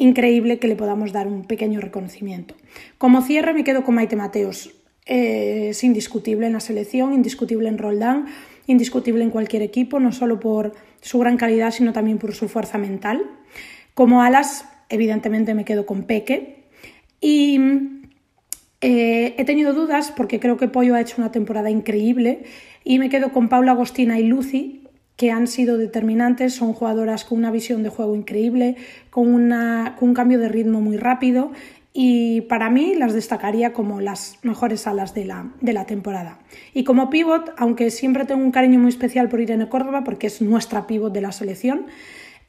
increíble 0.00 0.58
que 0.58 0.66
le 0.66 0.76
podamos 0.76 1.12
dar 1.12 1.28
un 1.28 1.44
pequeño 1.44 1.80
reconocimiento. 1.80 2.54
Como 2.96 3.20
cierre 3.20 3.52
me 3.52 3.64
quedo 3.64 3.84
con 3.84 3.94
Maite 3.94 4.16
Mateos. 4.16 4.74
es 5.04 5.84
indiscutible 5.84 6.46
en 6.46 6.54
la 6.54 6.60
selección, 6.60 7.12
indiscutible 7.12 7.68
en 7.68 7.78
Roldán, 7.78 8.26
indiscutible 8.66 9.22
en 9.22 9.30
cualquier 9.30 9.62
equipo, 9.62 10.00
no 10.00 10.12
solo 10.12 10.40
por 10.40 10.72
su 11.02 11.18
gran 11.18 11.36
calidad, 11.36 11.70
sino 11.70 11.92
también 11.92 12.18
por 12.18 12.34
su 12.34 12.48
fuerza 12.48 12.78
mental. 12.78 13.22
Como 13.94 14.22
alas, 14.22 14.64
evidentemente 14.88 15.52
me 15.54 15.64
quedo 15.64 15.84
con 15.84 16.04
Peque. 16.04 16.64
Y 17.20 17.60
eh, 18.80 19.34
he 19.36 19.44
tenido 19.44 19.74
dudas 19.74 20.12
porque 20.16 20.40
creo 20.40 20.56
que 20.56 20.68
Pollo 20.68 20.94
ha 20.94 21.00
hecho 21.00 21.16
una 21.18 21.30
temporada 21.30 21.70
increíble 21.70 22.44
y 22.84 22.98
me 22.98 23.10
quedo 23.10 23.32
con 23.32 23.50
Paula 23.50 23.72
Agostina 23.72 24.18
y 24.18 24.22
Lucy, 24.22 24.79
que 25.20 25.30
han 25.30 25.48
sido 25.48 25.76
determinantes, 25.76 26.54
son 26.54 26.72
jugadoras 26.72 27.26
con 27.26 27.36
una 27.36 27.50
visión 27.50 27.82
de 27.82 27.90
juego 27.90 28.16
increíble, 28.16 28.76
con, 29.10 29.30
una, 29.30 29.96
con 29.98 30.08
un 30.08 30.14
cambio 30.14 30.38
de 30.38 30.48
ritmo 30.48 30.80
muy 30.80 30.96
rápido 30.96 31.52
y 31.92 32.40
para 32.48 32.70
mí 32.70 32.94
las 32.94 33.12
destacaría 33.12 33.74
como 33.74 34.00
las 34.00 34.38
mejores 34.40 34.86
alas 34.86 35.12
de 35.12 35.26
la, 35.26 35.52
de 35.60 35.74
la 35.74 35.84
temporada. 35.84 36.38
Y 36.72 36.84
como 36.84 37.10
pivot, 37.10 37.52
aunque 37.58 37.90
siempre 37.90 38.24
tengo 38.24 38.42
un 38.42 38.50
cariño 38.50 38.78
muy 38.78 38.88
especial 38.88 39.28
por 39.28 39.42
Irene 39.42 39.68
Córdoba 39.68 40.04
porque 40.04 40.28
es 40.28 40.40
nuestra 40.40 40.86
pivot 40.86 41.12
de 41.12 41.20
la 41.20 41.32
selección, 41.32 41.84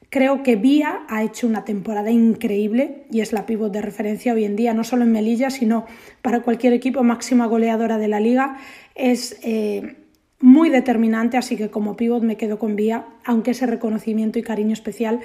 Creo 0.09 0.43
que 0.43 0.57
Vía 0.57 1.03
ha 1.07 1.23
hecho 1.23 1.47
una 1.47 1.63
temporada 1.63 2.11
increíble 2.11 3.05
y 3.09 3.21
es 3.21 3.31
la 3.31 3.45
pívot 3.45 3.71
de 3.71 3.81
referencia 3.81 4.33
hoy 4.33 4.43
en 4.43 4.57
día, 4.57 4.73
no 4.73 4.83
solo 4.83 5.03
en 5.03 5.13
Melilla, 5.13 5.49
sino 5.49 5.85
para 6.21 6.41
cualquier 6.41 6.73
equipo, 6.73 7.01
máxima 7.01 7.45
goleadora 7.45 7.97
de 7.97 8.09
la 8.09 8.19
liga. 8.19 8.57
Es 8.93 9.39
eh, 9.41 9.95
muy 10.41 10.69
determinante, 10.69 11.37
así 11.37 11.55
que 11.55 11.69
como 11.69 11.95
pívot 11.95 12.23
me 12.23 12.37
quedo 12.37 12.59
con 12.59 12.75
Vía, 12.75 13.05
aunque 13.23 13.51
ese 13.51 13.65
reconocimiento 13.65 14.39
y 14.39 14.43
cariño 14.43 14.73
especial 14.73 15.21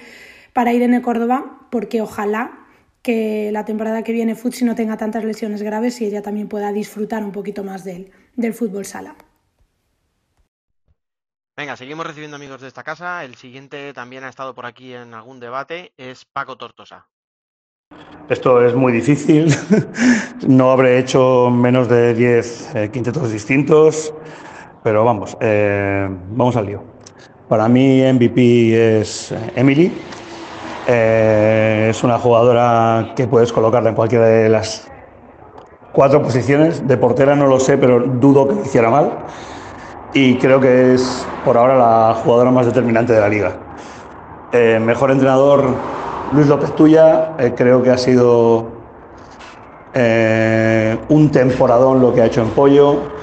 para 0.52 0.72
Irene 0.72 1.02
Córdoba, 1.02 1.66
porque 1.70 2.00
ojalá 2.00 2.66
que 3.02 3.50
la 3.52 3.64
temporada 3.64 4.02
que 4.02 4.12
viene 4.12 4.34
Futsi 4.34 4.64
no 4.64 4.74
tenga 4.74 4.96
tantas 4.96 5.24
lesiones 5.24 5.62
graves 5.62 6.00
y 6.00 6.06
ella 6.06 6.22
también 6.22 6.48
pueda 6.48 6.72
disfrutar 6.72 7.24
un 7.24 7.32
poquito 7.32 7.62
más 7.62 7.84
del, 7.84 8.10
del 8.34 8.52
fútbol 8.52 8.84
sala. 8.84 9.14
Venga, 11.56 11.76
seguimos 11.76 12.06
recibiendo 12.06 12.36
amigos 12.36 12.60
de 12.60 12.68
esta 12.68 12.82
casa. 12.82 13.24
El 13.24 13.34
siguiente 13.36 13.94
también 13.94 14.24
ha 14.24 14.28
estado 14.28 14.54
por 14.54 14.66
aquí 14.66 14.92
en 14.92 15.14
algún 15.14 15.40
debate, 15.40 15.92
es 15.96 16.26
Paco 16.26 16.56
Tortosa. 16.58 17.06
Esto 18.28 18.60
es 18.66 18.74
muy 18.74 18.92
difícil. 18.92 19.54
no 20.48 20.70
habré 20.70 20.98
hecho 20.98 21.48
menos 21.48 21.88
de 21.88 22.12
10 22.12 22.74
eh, 22.74 22.90
quintetos 22.92 23.30
distintos, 23.30 24.12
pero 24.86 25.04
vamos, 25.04 25.36
eh, 25.40 26.08
vamos 26.30 26.54
al 26.54 26.66
lío. 26.66 26.80
Para 27.48 27.66
mí 27.66 28.00
MVP 28.00 29.00
es 29.00 29.32
eh, 29.32 29.52
Emily. 29.56 29.92
es 30.86 32.04
una 32.04 32.20
jugadora 32.20 33.12
que 33.16 33.26
puedes 33.26 33.52
colocarla 33.52 33.88
en 33.88 33.96
cualquiera 33.96 34.26
de 34.26 34.48
las 34.48 34.86
cuatro 35.92 36.22
posiciones. 36.22 36.86
De 36.86 36.96
portera 36.96 37.34
no 37.34 37.48
lo 37.48 37.58
sé, 37.58 37.76
pero 37.78 37.98
dudo 37.98 38.46
que 38.46 38.60
hiciera 38.60 38.88
mal 38.88 39.24
y 40.14 40.36
creo 40.36 40.60
que 40.60 40.94
es 40.94 41.26
por 41.44 41.58
ahora 41.58 41.76
la 41.76 42.14
jugadora 42.22 42.52
más 42.52 42.66
determinante 42.66 43.12
de 43.12 43.20
la 43.20 43.28
liga. 43.28 43.56
Eh, 44.52 44.78
mejor 44.80 45.10
entrenador 45.10 45.64
Luis 46.32 46.46
López 46.46 46.76
Tuya, 46.76 47.34
eh, 47.40 47.54
creo 47.56 47.82
que 47.82 47.90
ha 47.90 47.98
sido 47.98 48.68
eh, 49.94 50.96
un 51.08 51.28
temporadón 51.32 52.00
lo 52.00 52.14
que 52.14 52.22
ha 52.22 52.26
hecho 52.26 52.42
en 52.42 52.50
Pollo. 52.50 53.15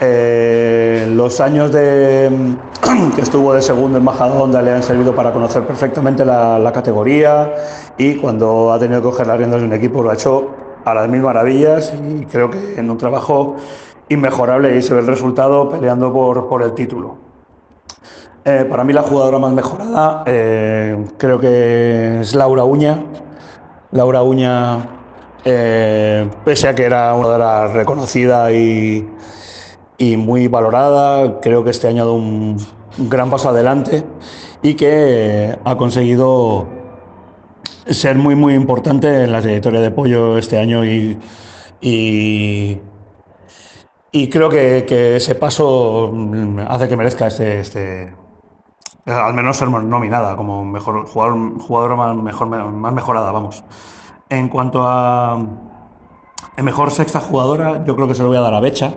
Los 0.00 1.40
años 1.40 1.72
de, 1.72 2.56
que 3.14 3.20
estuvo 3.20 3.52
de 3.52 3.62
segundo 3.62 3.98
en 3.98 4.04
Majadahonda 4.04 4.62
le 4.62 4.72
han 4.72 4.82
servido 4.82 5.14
para 5.14 5.32
conocer 5.32 5.66
perfectamente 5.66 6.24
la, 6.24 6.70
categoría 6.72 7.52
y 7.98 8.16
cuando 8.16 8.72
ha 8.72 8.78
tenido 8.78 9.00
que 9.00 9.08
coger 9.08 9.26
las 9.26 9.38
riendas 9.38 9.60
de 9.60 9.66
un 9.66 9.72
equipo 9.72 10.02
lo 10.02 10.10
ha 10.10 10.14
hecho 10.14 10.50
a 10.84 10.94
las 10.94 11.08
mil 11.08 11.20
maravillas 11.20 11.92
y 11.92 12.24
creo 12.26 12.48
que 12.50 12.78
en 12.78 12.90
un 12.90 12.96
trabajo 12.96 13.56
inmejorable 14.08 14.76
y 14.76 14.82
se 14.82 14.94
ve 14.94 15.00
el 15.00 15.06
resultado 15.06 15.68
peleando 15.68 16.12
por, 16.12 16.62
el 16.62 16.72
título. 16.72 17.16
Eh, 18.44 18.66
para 18.68 18.84
mí 18.84 18.92
la 18.92 19.02
jugadora 19.02 19.38
más 19.38 19.52
mejorada 19.52 20.24
eh, 20.26 21.04
creo 21.18 21.38
que 21.38 22.20
es 22.20 22.34
Laura 22.34 22.64
Uña. 22.64 23.04
Laura 23.92 24.22
Uña, 24.22 24.78
eh, 25.44 26.30
pese 26.44 26.68
a 26.68 26.74
que 26.74 26.84
era 26.84 27.14
una 27.14 27.24
jugadora 27.24 27.68
reconocida 27.68 28.50
y, 28.52 29.06
y, 30.00 30.16
muy 30.16 30.48
valorada, 30.48 31.40
creo 31.40 31.62
que 31.62 31.70
este 31.70 31.88
año 31.88 32.02
ha 32.02 32.06
dado 32.06 32.16
un, 32.16 32.56
gran 32.98 33.30
paso 33.30 33.50
adelante 33.50 34.04
y 34.62 34.74
que 34.74 35.56
ha 35.64 35.76
conseguido 35.76 36.66
ser 37.86 38.16
muy 38.16 38.34
muy 38.34 38.54
importante 38.54 39.24
en 39.24 39.32
la 39.32 39.40
trayectoria 39.40 39.80
de 39.80 39.90
Pollo 39.90 40.38
este 40.38 40.58
año 40.58 40.84
y, 40.84 41.18
y 41.80 42.80
creo 44.28 44.48
que, 44.48 45.16
ese 45.16 45.34
paso 45.34 46.12
hace 46.68 46.88
que 46.88 46.96
merezca 46.96 47.28
este, 47.28 47.60
este, 47.60 48.14
al 49.06 49.34
menos 49.34 49.56
ser 49.56 49.68
nominada 49.68 50.36
como 50.36 50.64
mejor 50.64 51.06
jugador, 51.06 51.60
jugadora 51.60 51.94
más, 51.94 52.16
más 52.16 52.92
mejorada, 52.92 53.32
vamos. 53.32 53.64
En 54.28 54.48
cuanto 54.48 54.82
a 54.82 55.38
mejor 56.62 56.90
sexta 56.90 57.20
jugadora, 57.20 57.84
yo 57.84 57.94
creo 57.96 58.08
que 58.08 58.14
se 58.14 58.22
lo 58.22 58.28
voy 58.28 58.38
a 58.38 58.40
dar 58.40 58.54
a 58.54 58.60
Becha. 58.60 58.94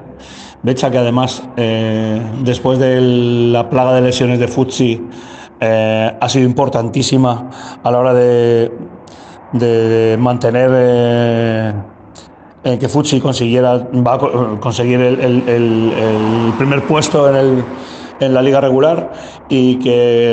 Becha 0.64 0.90
que 0.90 0.98
además, 0.98 1.44
eh, 1.58 2.22
después 2.40 2.80
de 2.80 3.02
la 3.02 3.70
plaga 3.70 3.96
de 3.96 4.02
lesiones 4.02 4.40
de 4.40 4.48
Futsi, 4.48 5.10
eh, 5.60 6.18
ha 6.22 6.30
sido 6.30 6.46
importantísima 6.46 7.50
a 7.84 7.92
la 7.92 8.00
hora 8.00 8.14
de, 8.14 8.72
de 9.52 10.16
mantener 10.18 10.70
eh, 12.64 12.78
que 12.80 12.88
Futsi 12.88 13.20
consiguiera 13.20 13.90
conseguir 14.62 15.02
el, 15.02 16.54
primer 16.58 16.82
puesto 16.84 17.28
en, 17.38 17.66
la 18.22 18.42
liga 18.42 18.62
regular 18.62 19.12
y 19.50 19.76
que 19.80 20.32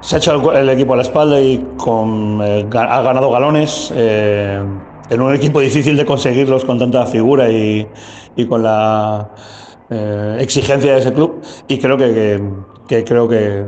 se 0.00 0.16
ha 0.16 0.18
hecho 0.18 0.50
el, 0.54 0.70
equipo 0.70 0.94
a 0.94 0.96
la 0.96 1.02
espalda 1.02 1.38
y 1.42 1.62
ha 1.78 3.02
ganado 3.02 3.30
galones 3.30 3.92
en 5.10 5.20
un 5.20 5.34
equipo 5.34 5.60
difícil 5.60 5.96
de 5.96 6.04
conseguirlos 6.04 6.64
con 6.64 6.78
tanta 6.78 7.06
figura 7.06 7.50
y, 7.50 7.86
con 8.48 8.62
la 8.62 9.30
eh, 9.90 10.38
exigencia 10.40 10.94
de 10.94 11.00
ese 11.00 11.12
club 11.12 11.40
y 11.68 11.78
creo 11.78 11.96
que, 11.96 12.42
creo 12.88 13.28
que 13.28 13.66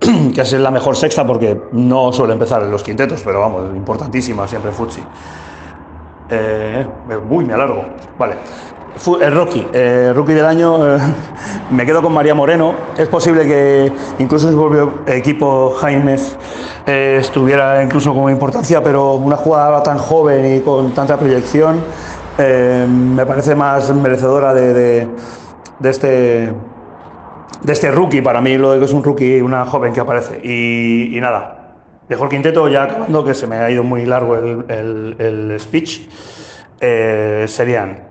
que 0.34 0.40
es 0.40 0.52
la 0.52 0.70
mejor 0.70 0.96
sexta 0.96 1.26
porque 1.26 1.60
no 1.72 2.12
suele 2.12 2.34
empezar 2.34 2.62
en 2.62 2.70
los 2.70 2.82
quintetos, 2.82 3.22
pero 3.24 3.40
vamos, 3.40 3.74
importantísima 3.74 4.46
siempre 4.46 4.70
Futsi. 4.72 5.02
Eh, 6.28 6.86
uy, 7.30 7.44
me 7.44 7.54
alargo. 7.54 7.84
Vale. 8.18 8.36
El 9.20 9.32
Rocky, 9.34 9.66
eh, 9.74 10.10
Rookie 10.14 10.32
del 10.32 10.46
año, 10.46 10.96
eh, 10.96 10.98
me 11.70 11.84
quedo 11.84 12.00
con 12.02 12.12
María 12.14 12.34
Moreno. 12.34 12.74
Es 12.96 13.08
posible 13.08 13.44
que 13.46 13.92
incluso 14.18 14.50
su 14.50 14.56
propio 14.58 15.00
equipo 15.06 15.74
Jaimes 15.78 16.36
eh, 16.86 17.18
estuviera 17.20 17.82
incluso 17.82 18.14
como 18.14 18.30
importancia, 18.30 18.82
pero 18.82 19.14
una 19.14 19.36
jugadora 19.36 19.82
tan 19.82 19.98
joven 19.98 20.56
y 20.56 20.60
con 20.60 20.92
tanta 20.92 21.18
proyección 21.18 21.80
eh, 22.38 22.86
me 22.88 23.26
parece 23.26 23.54
más 23.54 23.94
merecedora 23.94 24.54
de, 24.54 24.72
de- 24.74 25.08
este 25.90 26.52
de 27.62 27.72
este 27.72 27.90
rookie. 27.90 28.22
Para 28.22 28.40
mí 28.40 28.56
lo 28.56 28.72
de 28.72 28.78
que 28.78 28.86
es 28.86 28.92
un 28.92 29.04
rookie, 29.04 29.40
una 29.42 29.66
joven 29.66 29.92
que 29.92 30.00
aparece. 30.00 30.40
Y, 30.42 31.18
nada, 31.20 31.74
dejo 32.08 32.24
el 32.24 32.30
quinteto 32.30 32.66
ya 32.68 32.84
acabando, 32.84 33.22
que 33.24 33.34
se 33.34 33.46
me 33.46 33.56
ha 33.56 33.70
ido 33.70 33.84
muy 33.84 34.06
largo 34.06 34.36
el, 34.36 35.14
el- 35.18 35.56
speech. 35.60 36.08
Eh, 36.80 37.44
serían 37.48 38.05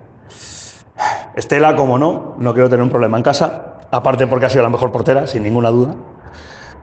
Estela, 1.36 1.76
como 1.76 1.98
no, 1.98 2.36
no 2.40 2.54
quiero 2.54 2.70
tener 2.70 2.84
un 2.84 2.90
problema 2.90 3.18
en 3.18 3.24
casa, 3.24 3.80
aparte 3.92 4.26
porque 4.28 4.46
ha 4.46 4.50
sido 4.50 4.64
la 4.64 4.70
mejor 4.70 4.92
portera, 4.92 5.28
sin 5.28 5.44
ninguna 5.44 5.70
duda. 5.70 5.96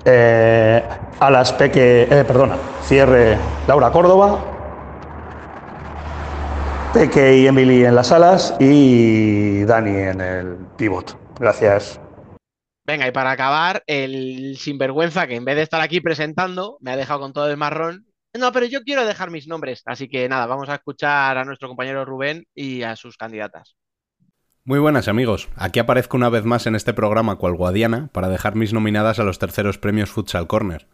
Eh, 0.05 0.83
Alas 1.21 1.53
Peque, 1.53 2.03
eh, 2.03 2.25
perdona, 2.27 2.57
cierre 2.83 3.39
Laura 3.67 3.91
Córdoba, 3.91 4.39
Peque 6.93 7.39
y 7.39 7.47
Emily 7.47 7.87
en 7.87 7.95
las 7.95 8.13
alas 8.13 8.55
y 8.61 9.65
Dani 9.65 9.97
en 9.97 10.21
el 10.21 10.57
pivot. 10.77 11.17
Gracias. 11.39 11.99
Venga, 12.85 13.07
y 13.07 13.13
para 13.13 13.31
acabar, 13.31 13.83
el 13.87 14.59
sinvergüenza 14.59 15.27
que 15.27 15.37
en 15.37 15.45
vez 15.47 15.57
de 15.57 15.63
estar 15.63 15.81
aquí 15.81 16.01
presentando, 16.03 16.77
me 16.81 16.91
ha 16.91 16.97
dejado 16.97 17.21
con 17.21 17.33
todo 17.33 17.49
el 17.49 17.57
marrón. 17.57 18.07
No, 18.35 18.53
pero 18.53 18.67
yo 18.67 18.83
quiero 18.83 19.07
dejar 19.07 19.31
mis 19.31 19.49
nombres. 19.49 19.83
Así 19.87 20.09
que 20.09 20.29
nada, 20.29 20.47
vamos 20.47 20.69
a 20.69 20.75
escuchar 20.75 21.39
a 21.39 21.45
nuestro 21.45 21.69
compañero 21.69 22.05
Rubén 22.05 22.45
y 22.55 22.83
a 22.83 22.97
sus 22.97 23.17
candidatas. 23.17 23.77
Muy 24.65 24.79
buenas 24.79 25.09
amigos, 25.09 25.49
aquí 25.57 25.81
aparezco 25.81 26.17
una 26.17 26.29
vez 26.29 26.45
más 26.45 26.69
en 26.69 26.77
este 26.77 26.95
programa 26.95 27.35
cual 27.35 27.57
Guadiana 27.57 28.11
para 28.13 28.29
dejar 28.29 28.55
mis 28.55 28.73
nominadas 28.73 29.19
a 29.19 29.25
los 29.25 29.41
terceros 29.41 29.77
premios 29.77 30.11
Futsal 30.11 30.47
Corner. 30.47 30.87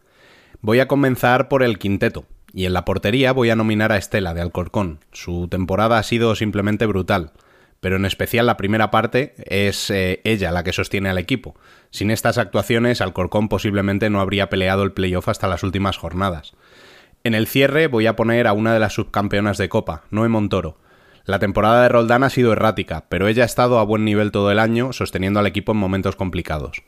Voy 0.61 0.79
a 0.79 0.87
comenzar 0.87 1.49
por 1.49 1.61
el 1.61 1.77
quinteto, 1.77 2.25
y 2.51 2.65
en 2.65 2.73
la 2.73 2.83
portería 2.83 3.31
voy 3.31 3.51
a 3.51 3.55
nominar 3.55 3.91
a 3.91 3.97
Estela 3.97 4.33
de 4.33 4.41
Alcorcón. 4.41 5.01
Su 5.11 5.47
temporada 5.49 5.99
ha 5.99 6.03
sido 6.03 6.33
simplemente 6.33 6.87
brutal, 6.87 7.31
pero 7.79 7.97
en 7.97 8.05
especial 8.05 8.47
la 8.47 8.57
primera 8.57 8.89
parte 8.89 9.35
es 9.45 9.91
eh, 9.91 10.19
ella 10.23 10.51
la 10.51 10.63
que 10.63 10.73
sostiene 10.73 11.09
al 11.09 11.19
equipo. 11.19 11.53
Sin 11.91 12.09
estas 12.09 12.39
actuaciones, 12.39 13.01
Alcorcón 13.01 13.49
posiblemente 13.49 14.09
no 14.09 14.19
habría 14.19 14.49
peleado 14.49 14.81
el 14.81 14.93
playoff 14.93 15.29
hasta 15.29 15.47
las 15.47 15.61
últimas 15.61 15.95
jornadas. 15.95 16.53
En 17.23 17.35
el 17.35 17.45
cierre 17.45 17.85
voy 17.85 18.07
a 18.07 18.15
poner 18.15 18.47
a 18.47 18.53
una 18.53 18.73
de 18.73 18.79
las 18.79 18.93
subcampeonas 18.93 19.59
de 19.59 19.69
Copa, 19.69 20.05
Noé 20.09 20.27
Montoro. 20.27 20.77
La 21.25 21.39
temporada 21.39 21.83
de 21.83 21.89
Roldán 21.89 22.23
ha 22.23 22.29
sido 22.29 22.53
errática, 22.53 23.05
pero 23.09 23.27
ella 23.27 23.43
ha 23.43 23.45
estado 23.45 23.79
a 23.79 23.83
buen 23.83 24.05
nivel 24.05 24.31
todo 24.31 24.51
el 24.51 24.59
año, 24.59 24.93
sosteniendo 24.93 25.39
al 25.39 25.47
equipo 25.47 25.71
en 25.71 25.77
momentos 25.77 26.15
complicados. 26.15 26.83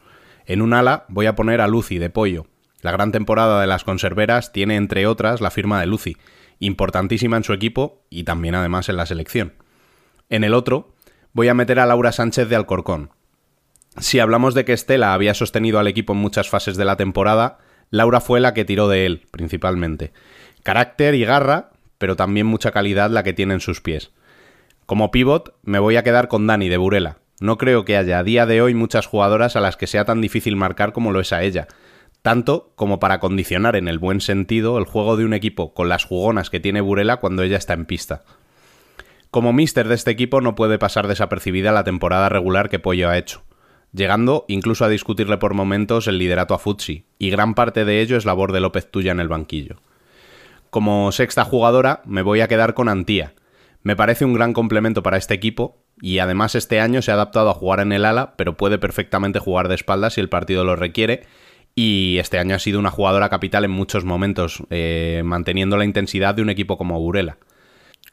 En 0.46 0.62
un 0.62 0.74
ala 0.74 1.06
voy 1.10 1.28
a 1.28 1.36
poner 1.36 1.62
a 1.62 1.68
Lucy 1.68 1.98
de 1.98 2.10
Pollo. 2.10 2.48
La 2.82 2.92
gran 2.92 3.12
temporada 3.12 3.62
de 3.62 3.68
las 3.68 3.84
conserveras 3.84 4.52
tiene, 4.52 4.76
entre 4.76 5.06
otras, 5.06 5.42
la 5.42 5.52
firma 5.52 5.80
de 5.80 5.86
Lucy, 5.86 6.18
importantísima 6.60 7.38
en 7.38 7.44
su 7.44 7.54
equipo 7.54 8.04
y 8.10 8.24
también 8.24 8.56
además 8.56 8.90
en 8.90 8.98
la 8.98 9.06
selección. 9.06 9.54
En 10.30 10.44
el 10.44 10.54
otro 10.54 10.96
voy 11.34 11.48
a 11.48 11.54
meter 11.54 11.80
a 11.80 11.86
Laura 11.86 12.12
Sánchez 12.12 12.50
de 12.50 12.56
Alcorcón. 12.56 13.12
Si 13.98 14.20
hablamos 14.20 14.54
de 14.54 14.64
que 14.64 14.74
Estela 14.74 15.14
había 15.14 15.34
sostenido 15.34 15.78
al 15.78 15.88
equipo 15.88 16.14
en 16.14 16.20
muchas 16.20 16.50
fases 16.50 16.78
de 16.78 16.86
la 16.86 16.96
temporada, 16.96 17.60
Laura 17.90 18.22
fue 18.22 18.40
la 18.40 18.54
que 18.54 18.64
tiró 18.64 18.88
de 18.88 19.06
él, 19.06 19.28
principalmente. 19.32 20.14
Carácter 20.64 21.14
y 21.16 21.26
garra, 21.26 21.72
pero 21.98 22.16
también 22.16 22.48
mucha 22.48 22.72
calidad 22.72 23.10
la 23.12 23.24
que 23.24 23.34
tiene 23.34 23.54
en 23.54 23.60
sus 23.60 23.82
pies. 23.82 24.12
Como 24.86 25.12
pivot, 25.12 25.56
me 25.64 25.80
voy 25.80 25.96
a 25.96 26.04
quedar 26.04 26.28
con 26.28 26.48
Dani 26.48 26.70
de 26.70 26.78
Burela. 26.78 27.18
No 27.40 27.58
creo 27.58 27.86
que 27.86 27.98
haya 27.98 28.20
a 28.20 28.24
día 28.24 28.46
de 28.46 28.62
hoy 28.62 28.74
muchas 28.74 29.08
jugadoras 29.08 29.56
a 29.56 29.62
las 29.62 29.78
que 29.78 29.88
sea 29.88 30.06
tan 30.06 30.22
difícil 30.22 30.56
marcar 30.56 30.94
como 30.94 31.12
lo 31.12 31.20
es 31.20 31.34
a 31.34 31.44
ella, 31.44 31.68
tanto 32.22 32.72
como 32.76 33.00
para 33.00 33.20
condicionar 33.20 33.76
en 33.76 33.88
el 33.88 34.00
buen 34.00 34.22
sentido 34.22 34.78
el 34.78 34.86
juego 34.86 35.18
de 35.18 35.26
un 35.26 35.34
equipo 35.34 35.74
con 35.74 35.90
las 35.90 36.06
jugonas 36.06 36.50
que 36.50 36.60
tiene 36.60 36.82
Burela 36.82 37.18
cuando 37.18 37.42
ella 37.42 37.58
está 37.58 37.74
en 37.74 37.86
pista. 37.86 38.24
Como 39.32 39.54
mister 39.54 39.88
de 39.88 39.96
este 39.96 40.12
equipo 40.12 40.42
no 40.42 40.56
puede 40.56 40.78
pasar 40.78 41.08
desapercibida 41.08 41.72
la 41.72 41.84
temporada 41.84 42.30
regular 42.30 42.70
que 42.70 42.80
Pollo 42.80 43.10
ha 43.10 43.18
hecho, 43.18 43.44
llegando 43.94 44.46
incluso 44.48 44.86
a 44.86 44.90
discutirle 44.90 45.38
por 45.38 45.54
momentos 45.54 46.08
el 46.08 46.18
liderato 46.18 46.54
a 46.54 46.60
Futsi, 46.60 47.06
y 47.18 47.30
gran 47.30 47.56
parte 47.56 47.86
de 47.86 48.02
ello 48.02 48.18
es 48.18 48.26
labor 48.26 48.52
de 48.52 48.60
López 48.60 48.92
Tuya 48.92 49.14
en 49.14 49.20
el 49.20 49.30
banquillo. 49.30 49.78
Como 50.70 51.12
sexta 51.12 51.44
jugadora, 51.44 52.02
me 52.06 52.22
voy 52.22 52.42
a 52.42 52.48
quedar 52.48 52.74
con 52.74 52.88
Antía. 52.88 53.34
Me 53.84 53.96
parece 53.96 54.26
un 54.26 54.34
gran 54.34 54.54
complemento 54.54 55.02
para 55.02 55.18
este 55.18 55.34
equipo 55.34 55.84
y 56.00 56.20
además 56.20 56.56
este 56.56 56.80
año 56.80 57.02
se 57.02 57.12
ha 57.12 57.16
adaptado 57.16 57.50
a 57.50 57.54
jugar 57.56 57.80
en 57.80 57.92
el 57.92 58.06
ala, 58.06 58.36
pero 58.38 58.58
puede 58.58 58.78
perfectamente 58.78 59.40
jugar 59.40 59.68
de 59.68 59.76
espaldas 59.76 60.14
si 60.14 60.22
el 60.22 60.30
partido 60.30 60.64
lo 60.64 60.76
requiere. 60.76 61.24
Y 61.74 62.18
este 62.20 62.38
año 62.38 62.56
ha 62.56 62.60
sido 62.60 62.80
una 62.80 62.92
jugadora 62.92 63.30
capital 63.30 63.64
en 63.64 63.72
muchos 63.72 64.04
momentos, 64.04 64.62
eh, 64.70 65.22
manteniendo 65.24 65.78
la 65.78 65.86
intensidad 65.86 66.36
de 66.36 66.42
un 66.42 66.50
equipo 66.50 66.78
como 66.78 67.00
Burela. 67.00 67.38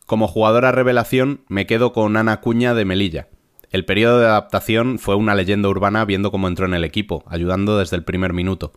Como 0.07 0.29
jugadora 0.29 0.73
revelación, 0.73 1.43
me 1.49 1.67
quedo 1.67 1.93
con 1.93 2.17
Ana 2.17 2.41
Cuña 2.41 2.75
de 2.75 2.85
Melilla. 2.85 3.29
El 3.71 3.85
periodo 3.85 4.21
de 4.21 4.27
adaptación 4.27 4.99
fue 4.99 5.17
una 5.17 5.35
leyenda 5.35 5.69
urbana 5.69 6.05
viendo 6.07 6.31
cómo 6.31 6.49
entró 6.49 6.65
en 6.65 6.73
el 6.73 6.85
equipo, 6.85 7.25
ayudando 7.27 7.79
desde 7.79 7.97
el 7.97 8.05
primer 8.05 8.33
minuto. 8.33 8.73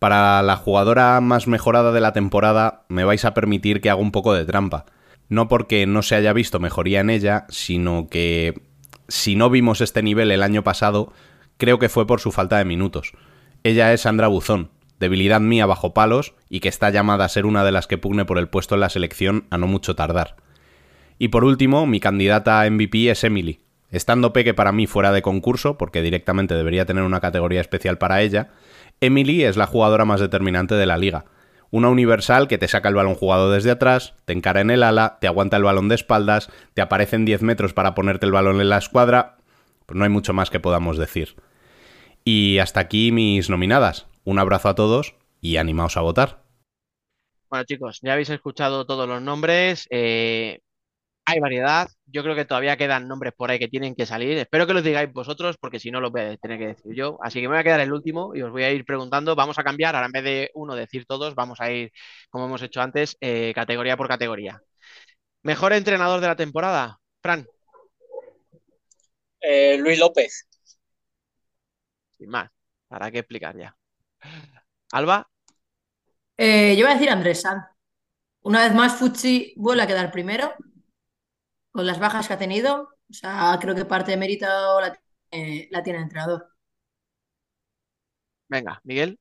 Para 0.00 0.42
la 0.42 0.56
jugadora 0.56 1.20
más 1.20 1.46
mejorada 1.46 1.92
de 1.92 2.00
la 2.00 2.12
temporada, 2.12 2.84
me 2.88 3.04
vais 3.04 3.24
a 3.24 3.34
permitir 3.34 3.80
que 3.80 3.90
haga 3.90 4.00
un 4.00 4.10
poco 4.10 4.34
de 4.34 4.44
trampa. 4.44 4.86
No 5.32 5.48
porque 5.48 5.86
no 5.86 6.02
se 6.02 6.14
haya 6.14 6.34
visto 6.34 6.60
mejoría 6.60 7.00
en 7.00 7.08
ella, 7.08 7.46
sino 7.48 8.08
que 8.10 8.60
si 9.08 9.34
no 9.34 9.48
vimos 9.48 9.80
este 9.80 10.02
nivel 10.02 10.30
el 10.30 10.42
año 10.42 10.62
pasado, 10.62 11.10
creo 11.56 11.78
que 11.78 11.88
fue 11.88 12.06
por 12.06 12.20
su 12.20 12.32
falta 12.32 12.58
de 12.58 12.66
minutos. 12.66 13.12
Ella 13.62 13.94
es 13.94 14.02
Sandra 14.02 14.28
Buzón, 14.28 14.68
debilidad 15.00 15.40
mía 15.40 15.64
bajo 15.64 15.94
palos 15.94 16.34
y 16.50 16.60
que 16.60 16.68
está 16.68 16.90
llamada 16.90 17.24
a 17.24 17.30
ser 17.30 17.46
una 17.46 17.64
de 17.64 17.72
las 17.72 17.86
que 17.86 17.96
pugne 17.96 18.26
por 18.26 18.36
el 18.36 18.50
puesto 18.50 18.74
en 18.74 18.82
la 18.82 18.90
selección 18.90 19.46
a 19.48 19.56
no 19.56 19.66
mucho 19.66 19.96
tardar. 19.96 20.36
Y 21.18 21.28
por 21.28 21.44
último, 21.44 21.86
mi 21.86 21.98
candidata 21.98 22.60
a 22.60 22.68
MVP 22.68 23.10
es 23.10 23.24
Emily. 23.24 23.60
Estando 23.90 24.34
Peque 24.34 24.52
para 24.52 24.72
mí 24.72 24.86
fuera 24.86 25.12
de 25.12 25.22
concurso, 25.22 25.78
porque 25.78 26.02
directamente 26.02 26.54
debería 26.54 26.84
tener 26.84 27.04
una 27.04 27.20
categoría 27.20 27.62
especial 27.62 27.96
para 27.96 28.20
ella, 28.20 28.50
Emily 29.00 29.44
es 29.44 29.56
la 29.56 29.66
jugadora 29.66 30.04
más 30.04 30.20
determinante 30.20 30.74
de 30.74 30.84
la 30.84 30.98
liga. 30.98 31.24
Una 31.72 31.88
universal 31.88 32.48
que 32.48 32.58
te 32.58 32.68
saca 32.68 32.90
el 32.90 32.94
balón 32.94 33.14
jugado 33.14 33.50
desde 33.50 33.70
atrás, 33.70 34.14
te 34.26 34.34
encara 34.34 34.60
en 34.60 34.70
el 34.70 34.82
ala, 34.82 35.16
te 35.22 35.26
aguanta 35.26 35.56
el 35.56 35.62
balón 35.62 35.88
de 35.88 35.94
espaldas, 35.94 36.50
te 36.74 36.82
aparece 36.82 37.16
en 37.16 37.24
10 37.24 37.40
metros 37.42 37.72
para 37.72 37.94
ponerte 37.94 38.26
el 38.26 38.32
balón 38.32 38.60
en 38.60 38.68
la 38.68 38.76
escuadra. 38.76 39.38
Pues 39.86 39.96
no 39.96 40.04
hay 40.04 40.10
mucho 40.10 40.34
más 40.34 40.50
que 40.50 40.60
podamos 40.60 40.98
decir. 40.98 41.34
Y 42.24 42.58
hasta 42.58 42.80
aquí 42.80 43.10
mis 43.10 43.48
nominadas. 43.48 44.06
Un 44.24 44.38
abrazo 44.38 44.68
a 44.68 44.74
todos 44.74 45.16
y 45.40 45.56
animaos 45.56 45.96
a 45.96 46.02
votar. 46.02 46.42
Bueno, 47.48 47.64
chicos, 47.64 48.00
ya 48.02 48.12
habéis 48.12 48.28
escuchado 48.30 48.84
todos 48.84 49.08
los 49.08 49.22
nombres. 49.22 49.86
eh, 49.90 50.60
hay 51.24 51.40
variedad. 51.40 51.88
Yo 52.12 52.22
creo 52.22 52.34
que 52.34 52.44
todavía 52.44 52.76
quedan 52.76 53.08
nombres 53.08 53.32
por 53.34 53.50
ahí 53.50 53.58
que 53.58 53.68
tienen 53.68 53.94
que 53.94 54.06
salir. 54.06 54.36
Espero 54.38 54.66
que 54.66 54.74
los 54.74 54.84
digáis 54.84 55.12
vosotros, 55.12 55.56
porque 55.58 55.80
si 55.80 55.90
no 55.90 56.00
los 56.00 56.12
voy 56.12 56.20
a 56.22 56.36
tener 56.36 56.58
que 56.58 56.66
decir 56.68 56.94
yo. 56.94 57.18
Así 57.22 57.40
que 57.40 57.48
me 57.48 57.54
voy 57.54 57.60
a 57.60 57.64
quedar 57.64 57.80
el 57.80 57.92
último 57.92 58.34
y 58.34 58.42
os 58.42 58.50
voy 58.50 58.64
a 58.64 58.70
ir 58.72 58.84
preguntando. 58.84 59.34
Vamos 59.34 59.58
a 59.58 59.64
cambiar. 59.64 59.94
Ahora 59.94 60.06
en 60.06 60.12
vez 60.12 60.24
de 60.24 60.50
uno 60.54 60.74
decir 60.74 61.06
todos, 61.06 61.34
vamos 61.34 61.60
a 61.60 61.70
ir, 61.72 61.90
como 62.30 62.46
hemos 62.46 62.62
hecho 62.62 62.80
antes, 62.82 63.16
eh, 63.20 63.52
categoría 63.54 63.96
por 63.96 64.08
categoría. 64.08 64.60
Mejor 65.42 65.72
entrenador 65.72 66.20
de 66.20 66.26
la 66.28 66.36
temporada, 66.36 66.98
Fran, 67.22 67.46
Eh, 69.40 69.76
Luis 69.78 69.98
López. 69.98 70.46
sin 72.16 72.28
más. 72.30 72.50
¿Para 72.88 73.10
qué 73.10 73.18
explicar 73.20 73.56
ya? 73.56 73.76
Alba, 74.92 75.28
Eh, 76.36 76.74
yo 76.76 76.84
voy 76.84 76.92
a 76.92 76.94
decir 76.94 77.10
Andrés 77.10 77.42
Sanz. 77.42 77.64
Una 78.42 78.62
vez 78.64 78.74
más, 78.74 78.94
Futsi 78.96 79.54
vuelve 79.56 79.82
a 79.82 79.86
quedar 79.86 80.10
primero 80.12 80.54
con 81.72 81.86
las 81.86 81.98
bajas 81.98 82.28
que 82.28 82.34
ha 82.34 82.38
tenido. 82.38 82.90
O 83.10 83.14
sea, 83.14 83.58
creo 83.60 83.74
que 83.74 83.84
parte 83.84 84.12
de 84.12 84.16
mérito 84.16 84.46
la, 84.80 84.98
eh, 85.30 85.68
la 85.70 85.82
tiene 85.82 85.98
el 85.98 86.04
entrenador. 86.04 86.48
venga, 88.48 88.80
Miguel. 88.84 89.18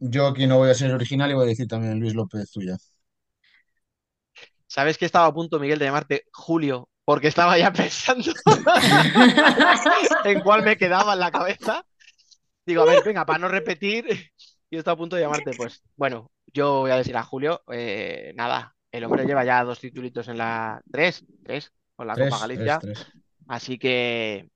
Yo 0.00 0.26
aquí 0.26 0.46
no 0.46 0.58
voy 0.58 0.70
a 0.70 0.74
ser 0.74 0.92
original 0.92 1.30
y 1.30 1.34
voy 1.34 1.44
a 1.44 1.48
decir 1.48 1.68
también 1.68 2.00
Luis 2.00 2.14
López 2.14 2.50
Tuya. 2.50 2.76
¿Sabes 4.66 4.98
que 4.98 5.06
estaba 5.06 5.26
a 5.26 5.34
punto, 5.34 5.58
Miguel, 5.58 5.78
de 5.78 5.86
llamarte 5.86 6.24
Julio? 6.32 6.88
Porque 7.04 7.28
estaba 7.28 7.58
ya 7.58 7.72
pensando 7.74 8.32
en 10.24 10.40
cuál 10.42 10.62
me 10.62 10.76
quedaba 10.76 11.14
en 11.14 11.20
la 11.20 11.30
cabeza. 11.30 11.84
Digo, 12.66 12.82
a 12.82 12.86
ver, 12.86 13.02
venga, 13.04 13.24
para 13.26 13.38
no 13.38 13.48
repetir, 13.48 14.06
yo 14.70 14.78
estaba 14.78 14.94
a 14.94 14.98
punto 14.98 15.16
de 15.16 15.22
llamarte, 15.22 15.52
pues, 15.56 15.82
bueno, 15.96 16.30
yo 16.52 16.80
voy 16.80 16.90
a 16.90 16.96
decir 16.96 17.16
a 17.16 17.22
Julio, 17.24 17.62
eh, 17.72 18.32
nada, 18.36 18.76
el 18.92 19.04
hombre 19.04 19.24
lleva 19.26 19.44
ya 19.44 19.64
dos 19.64 19.80
titulitos 19.80 20.28
en 20.28 20.38
la... 20.38 20.82
Tres, 20.90 21.24
tres, 21.44 21.72
con 21.96 22.06
la 22.06 22.16
Tres, 22.16 22.18
Copa 22.18 22.38
Galicia. 22.38 22.80
tres, 22.80 22.80
tres. 22.80 23.12
Así 23.48 23.78
que, 23.78 24.50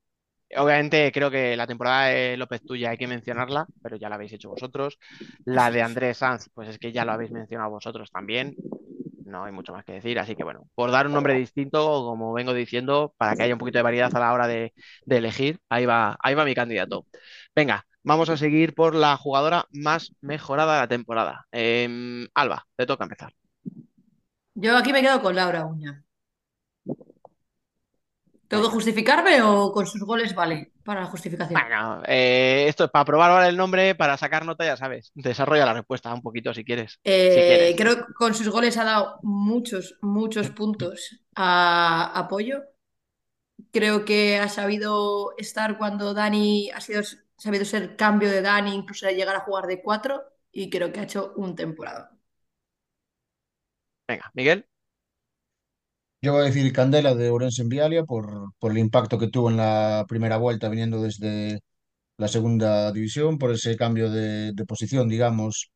obviamente, 0.56 1.12
creo 1.12 1.30
que 1.30 1.56
la 1.56 1.66
temporada 1.66 2.06
de 2.08 2.36
López 2.36 2.62
Tuya 2.64 2.90
hay 2.90 2.98
que 2.98 3.08
mencionarla, 3.08 3.66
pero 3.82 3.96
ya 3.96 4.08
la 4.08 4.16
habéis 4.16 4.32
hecho 4.34 4.50
vosotros. 4.50 4.98
La 5.44 5.70
de 5.70 5.82
Andrés 5.82 6.18
Sanz, 6.18 6.48
pues 6.54 6.68
es 6.68 6.78
que 6.78 6.92
ya 6.92 7.04
lo 7.04 7.12
habéis 7.12 7.32
mencionado 7.32 7.70
vosotros 7.70 8.10
también. 8.12 8.56
no 9.24 9.44
hay 9.44 9.52
mucho 9.52 9.72
más 9.72 9.84
que 9.84 9.92
decir. 9.92 10.18
Así 10.18 10.36
que 10.36 10.44
bueno, 10.44 10.68
por 10.74 10.90
dar 10.90 11.06
un 11.06 11.12
nombre 11.14 11.34
distinto, 11.34 11.80
como 12.04 12.32
vengo 12.32 12.54
diciendo, 12.54 13.14
para 13.16 13.36
que 13.36 13.42
haya 13.44 13.54
un 13.54 13.58
poquito 13.58 13.78
de 13.78 13.82
variedad 13.82 14.14
a 14.14 14.20
la 14.20 14.32
hora 14.32 14.46
de, 14.46 14.72
de 15.06 15.16
elegir, 15.18 15.60
ahí 15.68 15.86
va, 15.86 16.16
ahí 16.20 16.34
va 16.34 16.44
mi 16.44 16.54
candidato. 16.54 17.06
Venga, 17.54 17.86
vamos 18.02 18.28
a 18.30 18.36
seguir 18.36 18.74
por 18.74 18.94
la 18.94 19.16
jugadora 19.16 19.66
más 19.72 20.14
mejorada 20.20 20.74
de 20.74 20.80
la 20.80 20.88
temporada. 20.88 21.46
Em, 21.52 22.28
Alba, 22.34 22.66
te 22.76 22.86
toca 22.86 23.04
empezar. 23.04 23.32
Yo 24.54 24.76
aquí 24.78 24.92
me 24.92 25.02
quedo 25.02 25.20
con 25.22 25.34
Laura 25.36 25.66
Uña. 25.66 26.04
¿Tengo 28.48 28.64
que 28.64 28.74
justificarme 28.76 29.34
o 29.42 29.72
con 29.74 29.84
sus 29.86 30.02
goles 30.10 30.34
vale 30.40 30.58
para 30.86 31.00
la 31.02 31.06
justificación? 31.12 31.60
Bueno, 31.60 32.02
eh, 32.06 32.66
esto 32.68 32.84
es 32.84 32.90
para 32.90 33.04
probar 33.04 33.30
ahora 33.30 33.48
el 33.48 33.56
nombre, 33.56 33.94
para 33.94 34.16
sacar 34.16 34.44
nota, 34.46 34.64
ya 34.64 34.76
sabes. 34.76 35.12
Desarrolla 35.14 35.66
la 35.66 35.74
respuesta 35.74 36.12
un 36.14 36.22
poquito 36.22 36.54
si 36.54 36.64
quieres. 36.64 36.92
Si 36.92 37.04
Eh, 37.04 37.44
quieres. 37.44 37.76
creo 37.76 38.06
que 38.06 38.12
con 38.14 38.34
sus 38.34 38.48
goles 38.48 38.76
ha 38.76 38.84
dado 38.84 39.18
muchos, 39.22 39.98
muchos 40.02 40.50
puntos 40.58 41.24
a 41.34 42.12
apoyo. 42.18 42.62
Creo 43.72 44.04
que 44.04 44.38
ha 44.38 44.48
sabido 44.48 45.34
estar 45.38 45.78
cuando 45.78 46.14
Dani 46.14 46.70
ha 46.70 46.80
sido, 46.80 47.02
sabido 47.36 47.64
ser 47.64 47.96
cambio 47.96 48.30
de 48.30 48.42
Dani, 48.42 48.74
incluso 48.74 49.08
llegar 49.10 49.36
a 49.36 49.40
jugar 49.40 49.66
de 49.66 49.82
cuatro, 49.82 50.22
y 50.50 50.68
creo 50.70 50.92
que 50.92 51.00
ha 51.00 51.04
hecho 51.04 51.32
un 51.36 51.56
temporada. 51.56 52.10
Venga, 54.08 54.30
Miguel. 54.34 54.66
Yo 56.20 56.32
voy 56.32 56.42
a 56.42 56.44
decir 56.44 56.72
Candela 56.72 57.14
de 57.14 57.30
Orense 57.30 57.62
en 57.62 57.68
Vialia 57.68 58.04
por, 58.04 58.52
por 58.60 58.70
el 58.72 58.78
impacto 58.78 59.18
que 59.18 59.28
tuvo 59.28 59.50
en 59.50 59.56
la 59.56 60.04
primera 60.08 60.36
vuelta 60.36 60.68
viniendo 60.68 61.02
desde 61.02 61.60
la 62.18 62.28
segunda 62.28 62.92
división, 62.92 63.38
por 63.38 63.52
ese 63.52 63.76
cambio 63.76 64.10
de, 64.10 64.52
de 64.52 64.66
posición, 64.66 65.08
digamos, 65.08 65.70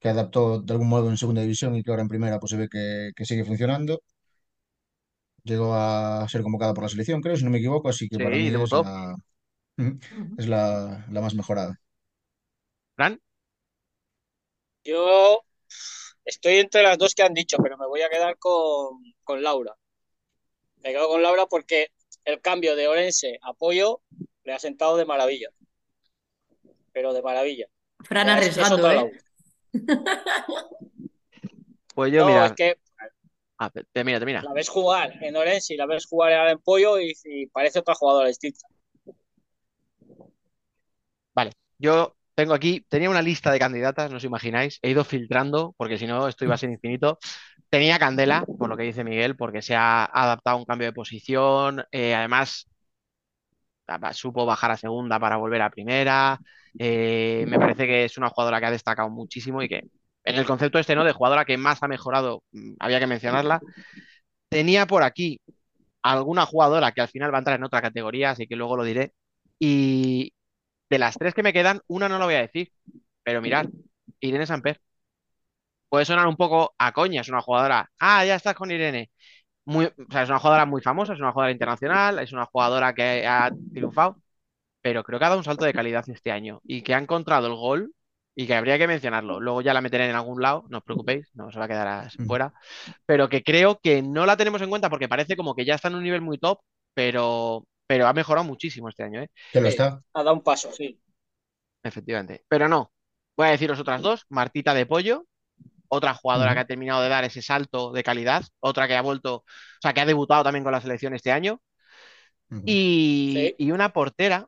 que 0.00 0.08
adaptó 0.10 0.60
de 0.62 0.72
algún 0.74 0.88
modo 0.90 1.10
en 1.10 1.18
segunda 1.18 1.42
división 1.42 1.76
y 1.76 1.82
que 1.84 1.90
ahora 1.90 2.02
en 2.02 2.08
primera 2.08 2.40
pues 2.40 2.50
se 2.52 2.58
ve 2.58 2.68
que, 2.70 3.12
que 3.16 3.24
sigue 3.26 3.44
funcionando. 3.44 4.02
Llegó 5.44 5.74
a 5.74 6.26
ser 6.28 6.42
convocada 6.42 6.74
por 6.74 6.84
la 6.84 6.88
selección, 6.88 7.20
creo, 7.20 7.36
si 7.36 7.44
no 7.44 7.50
me 7.50 7.58
equivoco, 7.58 7.88
así 7.88 8.08
que 8.08 8.20
para 8.20 8.38
Sí, 8.40 8.48
mí 8.48 8.50
es 8.50 8.50
debutó. 8.50 8.84
la, 8.84 9.14
es 10.38 10.48
la, 10.48 11.06
la 11.10 11.20
más 11.22 11.34
mejorada. 11.34 11.76
Fran. 12.96 13.20
Yo 14.84 15.40
estoy 16.24 16.58
entre 16.58 16.82
las 16.82 16.98
dos 16.98 17.14
que 17.14 17.22
han 17.22 17.34
dicho, 17.34 17.56
pero 17.62 17.76
me 17.78 17.86
voy 17.86 18.02
a 18.02 18.08
quedar 18.10 18.36
con, 18.38 19.02
con 19.24 19.42
Laura. 19.42 19.76
Me 20.82 20.90
quedo 20.92 21.08
con 21.08 21.22
Laura 21.22 21.46
porque 21.46 21.88
el 22.24 22.40
cambio 22.40 22.76
de 22.76 22.88
Orense 22.88 23.38
a 23.42 23.52
Pollo 23.54 24.02
le 24.44 24.52
ha 24.52 24.58
sentado 24.58 24.96
de 24.96 25.04
maravilla. 25.04 25.48
Pero 26.92 27.12
de 27.12 27.22
maravilla. 27.22 27.66
Fran 28.04 28.28
arriesgando, 28.28 28.90
¿eh? 28.90 29.12
Pues 31.94 32.12
yo, 32.12 32.20
No, 32.22 32.28
mira. 32.28 32.46
es 32.46 32.52
que 32.52 32.76
Ah, 33.58 33.70
te- 33.70 33.84
termina, 33.92 34.18
termina. 34.18 34.42
la 34.42 34.52
ves 34.52 34.68
jugar 34.68 35.12
en 35.22 35.36
Orense 35.36 35.74
y 35.74 35.76
la 35.76 35.86
ves 35.86 36.06
jugar 36.06 36.32
ahora 36.32 36.50
en 36.50 36.58
Pollo 36.58 36.98
y, 36.98 37.14
y 37.24 37.46
parece 37.46 37.78
otra 37.78 37.94
jugadora 37.94 38.26
distinta. 38.28 38.66
Vale, 41.34 41.52
yo 41.78 42.16
tengo 42.34 42.54
aquí, 42.54 42.84
tenía 42.88 43.10
una 43.10 43.22
lista 43.22 43.50
de 43.52 43.58
candidatas, 43.58 44.10
no 44.10 44.16
os 44.16 44.24
imagináis, 44.24 44.78
he 44.82 44.90
ido 44.90 45.04
filtrando, 45.04 45.74
porque 45.76 45.98
si 45.98 46.06
no 46.06 46.28
esto 46.28 46.44
iba 46.44 46.54
a 46.54 46.58
ser 46.58 46.70
infinito. 46.70 47.18
Tenía 47.70 47.98
Candela, 47.98 48.44
por 48.58 48.68
lo 48.68 48.76
que 48.76 48.84
dice 48.84 49.04
Miguel, 49.04 49.36
porque 49.36 49.62
se 49.62 49.74
ha 49.74 50.04
adaptado 50.04 50.56
a 50.56 50.60
un 50.60 50.66
cambio 50.66 50.88
de 50.88 50.92
posición, 50.92 51.84
eh, 51.90 52.14
además 52.14 52.68
supo 54.12 54.46
bajar 54.46 54.70
a 54.70 54.76
segunda 54.76 55.18
para 55.20 55.36
volver 55.36 55.62
a 55.62 55.70
primera, 55.70 56.38
eh, 56.78 57.44
me 57.48 57.58
parece 57.58 57.86
que 57.86 58.04
es 58.04 58.16
una 58.18 58.28
jugadora 58.30 58.60
que 58.60 58.66
ha 58.66 58.70
destacado 58.70 59.10
muchísimo 59.10 59.62
y 59.62 59.68
que 59.68 59.84
en 60.24 60.36
el 60.36 60.46
concepto 60.46 60.78
este, 60.78 60.94
¿no? 60.94 61.04
De 61.04 61.12
jugadora 61.12 61.44
que 61.44 61.56
más 61.56 61.82
ha 61.82 61.88
mejorado, 61.88 62.42
mm, 62.52 62.74
había 62.80 63.00
que 63.00 63.06
mencionarla. 63.06 63.60
Tenía 64.48 64.86
por 64.86 65.02
aquí 65.02 65.40
alguna 66.02 66.46
jugadora 66.46 66.92
que 66.92 67.00
al 67.02 67.08
final 67.08 67.32
va 67.32 67.38
a 67.38 67.40
entrar 67.40 67.58
en 67.58 67.64
otra 67.64 67.82
categoría, 67.82 68.30
así 68.30 68.46
que 68.46 68.56
luego 68.56 68.76
lo 68.76 68.84
diré. 68.84 69.12
Y 69.58 70.32
de 70.92 70.98
las 70.98 71.16
tres 71.18 71.34
que 71.34 71.42
me 71.42 71.52
quedan, 71.54 71.80
una 71.88 72.08
no 72.08 72.18
lo 72.18 72.26
voy 72.26 72.34
a 72.36 72.40
decir, 72.42 72.72
pero 73.24 73.42
mirad, 73.42 73.66
Irene 74.20 74.46
Samper. 74.46 74.80
Puede 75.88 76.04
sonar 76.06 76.26
un 76.26 76.36
poco 76.36 76.74
a 76.78 76.92
coña, 76.92 77.20
es 77.20 77.28
una 77.28 77.42
jugadora. 77.42 77.90
Ah, 77.98 78.24
ya 78.24 78.34
estás 78.36 78.54
con 78.54 78.70
Irene. 78.70 79.10
Muy, 79.66 79.86
o 79.86 79.92
sea, 80.12 80.22
es 80.24 80.30
una 80.30 80.38
jugadora 80.40 80.66
muy 80.66 80.82
famosa, 80.82 81.14
es 81.14 81.20
una 81.20 81.32
jugadora 81.32 81.52
internacional, 81.52 82.18
es 82.20 82.32
una 82.32 82.46
jugadora 82.46 82.94
que 82.94 83.26
ha 83.26 83.52
triunfado, 83.72 84.18
pero 84.82 85.04
creo 85.04 85.18
que 85.18 85.26
ha 85.26 85.28
dado 85.30 85.38
un 85.40 85.44
salto 85.44 85.64
de 85.66 85.74
calidad 85.74 86.08
este 86.10 86.32
año 86.32 86.62
y 86.66 86.82
que 86.82 86.94
ha 86.94 86.98
encontrado 86.98 87.48
el 87.48 87.54
gol 87.56 87.94
y 88.36 88.46
que 88.46 88.54
habría 88.54 88.78
que 88.78 88.88
mencionarlo. 88.88 89.40
Luego 89.40 89.62
ya 89.62 89.74
la 89.74 89.80
meteré 89.82 90.08
en 90.10 90.16
algún 90.16 90.42
lado, 90.42 90.66
no 90.70 90.78
os 90.78 90.84
preocupéis, 90.84 91.30
no 91.34 91.50
se 91.52 91.58
va 91.60 91.66
a 91.66 91.68
quedar 91.68 91.88
as- 91.88 92.18
fuera, 92.26 92.54
pero 93.06 93.28
que 93.28 93.42
creo 93.44 93.80
que 93.82 94.02
no 94.02 94.26
la 94.26 94.36
tenemos 94.36 94.62
en 94.62 94.70
cuenta 94.70 94.90
porque 94.90 95.08
parece 95.08 95.36
como 95.36 95.54
que 95.56 95.64
ya 95.66 95.74
está 95.76 95.88
en 95.88 95.96
un 95.96 96.04
nivel 96.04 96.22
muy 96.22 96.38
top, 96.38 96.60
pero, 96.94 97.66
pero 97.86 98.06
ha 98.08 98.12
mejorado 98.12 98.46
muchísimo 98.46 98.88
este 98.88 99.02
año, 99.04 99.22
¿eh? 99.22 99.30
Que 99.52 99.60
lo 99.60 99.68
Sí, 99.68 99.68
está. 99.68 100.02
ha 100.14 100.22
dado 100.22 100.34
un 100.36 100.42
paso, 100.42 100.72
sí. 100.72 101.00
Efectivamente. 101.82 102.44
Pero 102.48 102.68
no. 102.68 102.92
Voy 103.36 103.48
a 103.48 103.50
deciros 103.50 103.80
otras 103.80 104.02
dos. 104.02 104.24
Martita 104.28 104.74
de 104.74 104.86
Pollo, 104.86 105.26
otra 105.88 106.14
jugadora 106.14 106.54
que 106.54 106.60
ha 106.60 106.66
terminado 106.66 107.02
de 107.02 107.08
dar 107.10 107.24
ese 107.24 107.42
salto 107.42 107.92
de 107.92 108.02
calidad, 108.04 108.44
otra 108.60 108.88
que 108.88 108.96
ha 108.96 109.02
vuelto, 109.02 109.36
o 109.38 109.44
sea, 109.82 109.94
que 109.94 110.00
ha 110.02 110.06
debutado 110.06 110.44
también 110.44 110.64
con 110.64 110.72
la 110.72 110.80
selección 110.80 111.14
este 111.14 111.32
año, 111.32 111.60
y, 112.64 113.54
y 113.58 113.70
una 113.72 113.92
portera 113.92 114.46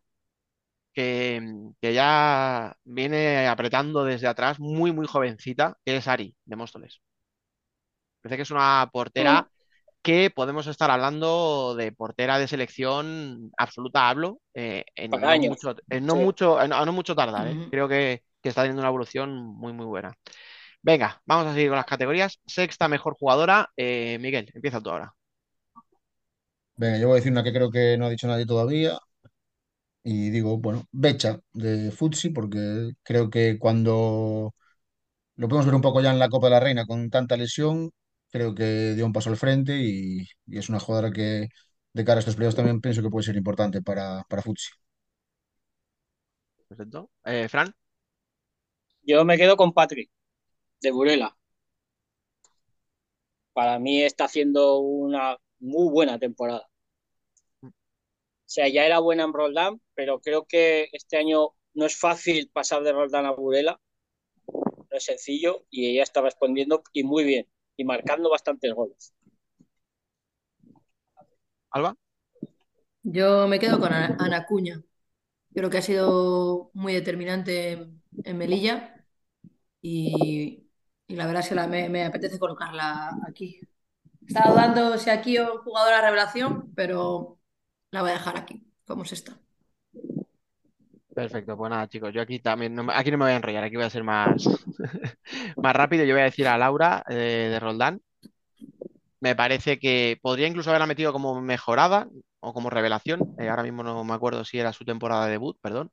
que, 0.95 1.43
que 1.81 1.95
ya 1.95 2.77
viene 2.85 3.49
apretando 3.49 4.05
desde 4.05 4.29
atrás, 4.29 4.61
muy, 4.61 4.93
muy 4.93 5.07
jovencita, 5.07 5.79
que 5.85 5.97
es 5.97 6.09
Ari, 6.09 6.37
de 6.45 6.57
Móstoles. 6.57 7.03
Parece 8.21 8.37
que 8.37 8.43
es 8.43 8.51
una 8.51 8.89
portera 8.93 9.49
que 10.05 10.31
podemos 10.31 10.69
estar 10.69 10.91
hablando 10.93 11.75
de 11.77 11.93
portera 11.93 12.39
de 12.39 12.49
selección 12.49 13.53
absoluta, 13.59 14.09
hablo, 14.11 14.41
eh, 14.55 14.85
en, 14.97 15.21
no 15.27 15.29
años. 15.29 15.43
mucho, 15.43 15.77
en 15.91 16.07
no 16.07 16.15
Sí. 16.15 16.19
mucho, 16.19 16.63
en- 16.63 16.75
a 16.75 16.87
no 16.87 16.93
mucho 16.95 17.17
tardar, 17.17 17.49
¿eh? 17.49 17.61
Creo 17.71 17.89
que, 17.89 18.23
que 18.43 18.51
está 18.51 18.63
teniendo 18.63 18.83
una 18.83 18.91
evolución 18.91 19.35
muy, 19.35 19.73
muy 19.75 19.87
buena. 19.87 20.15
Venga, 20.83 21.23
vamos 21.27 21.47
a 21.49 21.55
seguir 21.55 21.69
con 21.71 21.77
las 21.79 21.87
categorías. 21.87 22.41
Sexta 22.47 22.89
mejor 22.89 23.17
jugadora, 23.19 23.71
eh, 23.77 24.19
Miguel, 24.21 24.51
empieza 24.55 24.81
tú 24.83 24.91
ahora. 24.91 25.15
Venga, 26.77 26.99
yo 26.99 27.09
voy 27.09 27.15
a 27.15 27.17
decir 27.17 27.33
una 27.33 27.43
que 27.45 27.53
creo 27.53 27.71
que 27.71 27.97
no 27.99 28.07
ha 28.07 28.11
dicho 28.11 28.27
nadie 28.29 28.47
todavía. 28.47 28.99
Y 30.03 30.31
digo, 30.31 30.59
bueno, 30.59 30.85
Becha 30.93 31.41
de 31.55 31.91
Futsi, 31.91 32.29
porque 32.31 32.93
creo 33.03 33.31
que 33.31 33.59
cuando 33.59 34.55
lo 35.37 35.49
podemos 35.49 35.67
ver 35.67 35.75
un 35.77 35.83
poco 35.83 36.01
ya 36.03 36.13
en 36.13 36.19
la 36.21 36.29
Copa 36.31 36.49
de 36.49 36.53
la 36.53 36.61
Reina 36.61 36.87
con 36.87 37.11
tanta 37.11 37.37
lesión, 37.37 37.91
creo 38.35 38.55
que 38.57 38.95
dio 38.97 39.07
un 39.07 39.13
paso 39.13 39.31
al 39.31 39.37
frente 39.39 39.79
y, 39.79 40.27
y 40.47 40.59
es 40.59 40.69
una 40.69 40.81
jugadora 40.81 41.13
que 41.13 41.49
de 41.93 42.05
cara 42.05 42.19
a 42.19 42.21
estos 42.21 42.37
playoffs 42.37 42.57
también 42.57 42.81
pienso 42.81 43.03
que 43.03 43.11
puede 43.11 43.25
ser 43.27 43.37
importante 43.37 43.83
para, 43.83 44.25
para 44.29 44.43
Futsi. 44.43 44.71
Perfecto. 46.69 47.11
Eh, 47.25 47.49
Fran, 47.49 47.75
Yo 49.03 49.25
me 49.25 49.37
quedo 49.39 49.57
con 49.57 49.73
Patrick, 49.73 50.11
de 50.83 50.91
Burela. 50.93 51.37
Para 53.53 53.79
mí 53.79 54.03
está 54.03 54.27
haciendo 54.27 54.79
una 54.81 55.39
muy 55.59 55.91
buena 55.91 56.19
temporada. 56.19 56.69
O 57.63 58.51
sea, 58.55 58.69
ya 58.69 58.87
era 58.87 59.01
buena 59.01 59.25
en 59.25 59.33
Roldán, 59.35 59.81
pero 59.95 60.21
creo 60.21 60.47
que 60.47 60.89
este 60.93 61.17
año 61.19 61.51
no 61.75 61.87
es 61.87 61.97
fácil 61.99 62.51
pasar 62.53 62.83
de 62.83 62.93
Roldán 62.93 63.27
a 63.27 63.33
Burela. 63.33 63.81
No 64.91 64.97
es 64.97 65.05
sencillo 65.05 65.67
y 65.71 65.91
ella 65.91 66.03
está 66.03 66.23
respondiendo 66.23 66.83
y 66.93 67.05
muy 67.05 67.25
bien 67.25 67.47
y 67.77 67.85
marcando 67.85 68.31
bastantes 68.31 68.75
goles. 68.75 69.15
Alba. 71.71 71.95
Yo 73.03 73.47
me 73.49 73.59
quedo 73.59 73.79
con 73.81 73.93
Ana, 73.93 74.47
Cuña. 74.47 74.83
Creo 75.55 75.71
que 75.71 75.79
ha 75.79 75.83
sido 75.83 76.71
muy 76.75 76.95
determinante 76.95 77.73
en, 77.73 78.03
en 78.25 78.39
Melilla 78.39 79.07
y, 79.83 80.69
y 81.09 81.17
la 81.17 81.27
verdad 81.27 81.43
es 81.43 81.51
que 81.51 81.57
la- 81.57 81.69
me, 81.69 81.89
me 81.91 82.05
apetece 82.07 82.39
colocarla 82.41 83.21
aquí. 83.29 83.61
Estaba 84.27 84.53
dudando 84.53 84.99
si 84.99 85.11
aquí 85.11 85.39
o 85.39 85.63
jugadora 85.65 86.03
revelación, 86.03 86.73
pero 86.77 87.41
la 87.93 88.03
voy 88.03 88.13
a 88.13 88.15
dejar 88.15 88.39
aquí, 88.39 88.67
como 88.87 89.05
se 89.07 89.17
está. 89.17 89.41
Perfecto, 91.15 91.57
pues 91.57 91.71
nada, 91.71 91.89
chicos, 91.89 92.13
yo 92.13 92.21
aquí 92.23 92.41
también, 92.41 92.75
no 92.75 92.87
aquí 92.93 93.11
no 93.11 93.19
me 93.19 93.25
voy 93.27 93.33
a 93.33 93.37
enrollar, 93.37 93.63
aquí 93.65 93.77
voy 93.77 93.85
a 93.85 93.91
ser 93.91 94.03
más, 94.03 94.45
más 95.57 95.77
rápido. 95.77 96.05
Yo 96.05 96.15
voy 96.15 96.23
a 96.23 96.25
decir 96.25 96.49
a 96.49 96.59
Laura 96.59 97.05
eh, 97.09 97.49
de 97.51 97.61
Roldán. 97.61 98.01
Me 99.21 99.35
parece 99.35 99.79
que 99.79 100.19
podría 100.23 100.47
incluso 100.49 100.71
haberla 100.71 100.87
metido 100.87 101.13
como 101.13 101.41
mejorada 101.41 102.09
o 102.41 102.53
como 102.53 102.69
revelación. 102.71 103.35
eh, 103.39 103.49
ahora 103.49 103.63
mismo 103.63 103.83
no 103.83 104.05
me 104.05 104.13
acuerdo 104.15 104.45
si 104.45 104.59
era 104.59 104.73
su 104.73 104.85
temporada 104.85 105.25
de 105.27 105.33
debut, 105.33 105.57
perdón. 105.63 105.91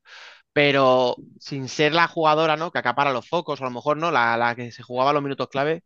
Pero 0.52 1.16
sin 1.40 1.68
ser 1.68 1.94
la 1.94 2.08
jugadora, 2.08 2.56
¿no? 2.56 2.72
Que 2.72 2.78
acapara 2.80 3.12
los 3.12 3.28
focos, 3.28 3.60
o 3.60 3.64
a 3.64 3.68
lo 3.68 3.74
mejor 3.74 3.98
no, 3.98 4.10
la, 4.10 4.36
la 4.38 4.56
que 4.56 4.72
se 4.72 4.82
jugaba 4.82 5.12
los 5.12 5.22
minutos 5.22 5.48
clave, 5.50 5.84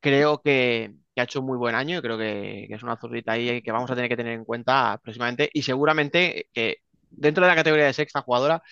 creo 0.00 0.42
que, 0.42 0.94
ha 1.16 1.24
hecho 1.24 1.40
un 1.40 1.46
muy 1.46 1.58
buen 1.58 1.74
año 1.76 1.98
y 1.98 2.02
creo 2.02 2.18
que, 2.18 2.66
que 2.68 2.74
es 2.76 2.82
una 2.84 2.96
zurrita 2.98 3.32
ahí 3.32 3.62
que 3.62 3.72
vamos 3.72 3.90
a 3.90 3.94
tener 3.96 4.10
que 4.10 4.16
tener 4.16 4.34
en 4.34 4.44
cuenta 4.44 5.00
próximamente. 5.02 5.50
Y 5.52 5.62
seguramente 5.62 6.48
que 6.54 6.78
dentro 7.16 7.44
de 7.44 7.50
la 7.50 7.56
categoría 7.56 7.86
de 7.86 7.92
sexta 7.92 8.22
jugadora 8.22 8.62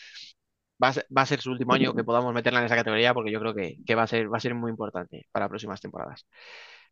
va 0.82 0.88
a 0.88 0.92
ser, 0.94 1.06
va 1.16 1.22
a 1.22 1.26
ser 1.26 1.40
su 1.40 1.50
último 1.50 1.74
año 1.74 1.94
que 1.94 2.04
podamos 2.04 2.34
meterla 2.34 2.60
en 2.60 2.66
esa 2.66 2.76
categoría 2.76 3.14
porque 3.14 3.30
yo 3.32 3.40
creo 3.40 3.54
que, 3.54 3.76
que 3.86 3.94
va 3.94 4.02
a 4.04 4.06
ser, 4.06 4.32
va 4.32 4.38
a 4.38 4.40
ser 4.40 4.54
muy 4.54 4.70
importante 4.70 5.26
para 5.32 5.48
próximas 5.48 5.80
temporadas. 5.80 6.26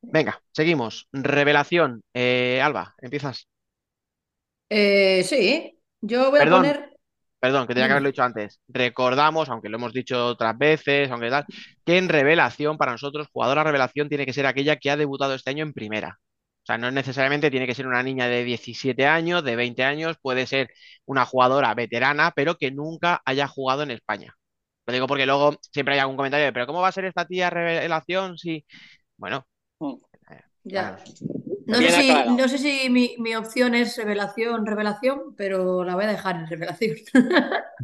Venga, 0.02 0.40
seguimos. 0.52 1.08
Revelación. 1.12 2.02
Eh, 2.14 2.60
Alba, 2.62 2.94
empiezas. 2.98 3.48
Eh, 4.68 5.22
sí, 5.24 5.78
yo 6.00 6.30
voy 6.30 6.40
a 6.40 6.48
poner. 6.48 6.90
perdón, 7.40 7.66
que 7.66 7.74
tenía 7.74 7.86
que 7.88 7.88
Dime. 7.88 7.92
haberlo 7.94 8.08
dicho 8.10 8.22
antes. 8.22 8.60
Recordamos, 8.68 9.48
aunque 9.48 9.68
lo 9.68 9.76
hemos 9.78 9.92
dicho 9.92 10.26
otras 10.26 10.56
veces, 10.58 11.10
aunque 11.10 11.30
tal, 11.30 11.46
que 11.84 11.98
en 11.98 12.08
revelación, 12.08 12.78
para 12.78 12.92
nosotros, 12.92 13.28
jugadora 13.32 13.64
revelación 13.64 14.08
tiene 14.08 14.26
que 14.26 14.32
ser 14.32 14.46
aquella 14.46 14.76
que 14.76 14.90
ha 14.90 14.96
debutado 14.96 15.34
este 15.34 15.50
año 15.50 15.64
en 15.64 15.72
primera. 15.72 16.18
O 16.62 16.66
sea, 16.66 16.78
no 16.78 16.90
necesariamente 16.90 17.50
tiene 17.50 17.66
que 17.66 17.74
ser 17.74 17.86
una 17.86 18.02
niña 18.02 18.28
de 18.28 18.44
17 18.44 19.06
años, 19.06 19.42
de 19.44 19.56
20 19.56 19.82
años, 19.84 20.16
puede 20.22 20.46
ser 20.46 20.70
una 21.06 21.24
jugadora 21.26 21.74
veterana, 21.74 22.32
pero 22.34 22.56
que 22.56 22.70
nunca 22.70 23.22
haya 23.24 23.48
jugado 23.48 23.82
en 23.82 23.90
España. 23.92 24.34
Lo 24.86 24.92
digo 24.92 25.06
porque 25.06 25.26
luego 25.26 25.56
siempre 25.72 25.94
hay 25.94 26.00
algún 26.00 26.16
comentario 26.16 26.46
de, 26.46 26.52
pero 26.52 26.66
¿cómo 26.66 26.80
va 26.82 26.88
a 26.88 26.92
ser 26.92 27.04
esta 27.06 27.26
tía 27.26 27.50
revelación 27.50 28.38
si... 28.38 28.64
Bueno, 29.16 29.46
Ya. 30.64 30.82
vamos. 30.92 31.14
No 31.66 31.78
sé 31.82 31.90
si, 31.92 32.10
aclarado. 32.10 32.36
no 32.36 32.48
sé 32.48 32.58
si 32.58 32.90
mi, 32.90 33.14
mi 33.18 33.34
opción 33.36 33.74
es 33.74 33.96
revelación, 33.96 34.66
revelación, 34.66 35.34
pero 35.36 35.84
la 35.84 35.94
voy 35.94 36.04
a 36.04 36.08
dejar 36.08 36.36
en 36.36 36.46
revelación. 36.48 36.96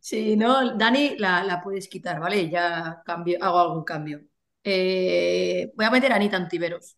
Si 0.00 0.36
no, 0.36 0.76
Dani, 0.76 1.16
la, 1.18 1.42
la 1.44 1.62
puedes 1.62 1.88
quitar, 1.88 2.20
¿vale? 2.20 2.50
Ya 2.50 3.02
cambio, 3.06 3.38
hago 3.42 3.58
algún 3.60 3.84
cambio. 3.84 4.20
Eh, 4.62 5.72
voy 5.76 5.86
a 5.86 5.90
meter 5.90 6.12
a 6.12 6.16
Anita 6.16 6.36
Antiveros. 6.36 6.96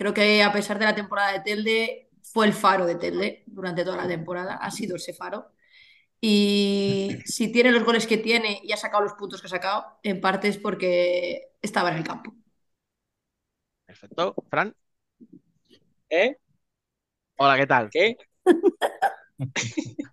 Creo 0.00 0.14
que 0.14 0.42
a 0.42 0.50
pesar 0.50 0.78
de 0.78 0.86
la 0.86 0.94
temporada 0.94 1.30
de 1.30 1.40
Telde, 1.40 2.08
fue 2.22 2.46
el 2.46 2.54
faro 2.54 2.86
de 2.86 2.94
Telde 2.94 3.44
durante 3.44 3.84
toda 3.84 3.98
la 3.98 4.08
temporada. 4.08 4.54
Ha 4.54 4.70
sido 4.70 4.96
ese 4.96 5.12
faro. 5.12 5.52
Y 6.22 7.18
si 7.26 7.52
tiene 7.52 7.70
los 7.70 7.84
goles 7.84 8.06
que 8.06 8.16
tiene 8.16 8.62
y 8.64 8.72
ha 8.72 8.78
sacado 8.78 9.02
los 9.02 9.12
puntos 9.12 9.42
que 9.42 9.48
ha 9.48 9.50
sacado, 9.50 9.98
en 10.02 10.22
parte 10.22 10.48
es 10.48 10.56
porque 10.56 11.50
estaba 11.60 11.90
en 11.90 11.98
el 11.98 12.04
campo. 12.04 12.32
Perfecto. 13.84 14.34
Fran, 14.48 14.74
¿Eh? 16.08 16.34
hola, 17.36 17.58
¿qué 17.58 17.66
tal? 17.66 17.90
¿Qué? 17.90 18.16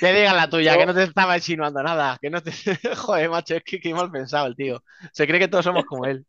Que 0.00 0.12
digas 0.12 0.34
la 0.34 0.48
tuya, 0.48 0.78
que 0.78 0.86
no 0.86 0.94
te 0.94 1.02
estaba 1.02 1.36
insinuando 1.36 1.82
nada, 1.82 2.16
que 2.22 2.30
no 2.30 2.42
te... 2.42 2.52
Joder, 2.96 3.28
macho, 3.28 3.56
es 3.56 3.64
que 3.64 3.80
qué 3.80 3.92
mal 3.92 4.10
pensado 4.10 4.46
el 4.46 4.56
tío. 4.56 4.82
Se 5.12 5.26
cree 5.26 5.38
que 5.38 5.48
todos 5.48 5.64
somos 5.64 5.84
como 5.84 6.06
él. 6.06 6.24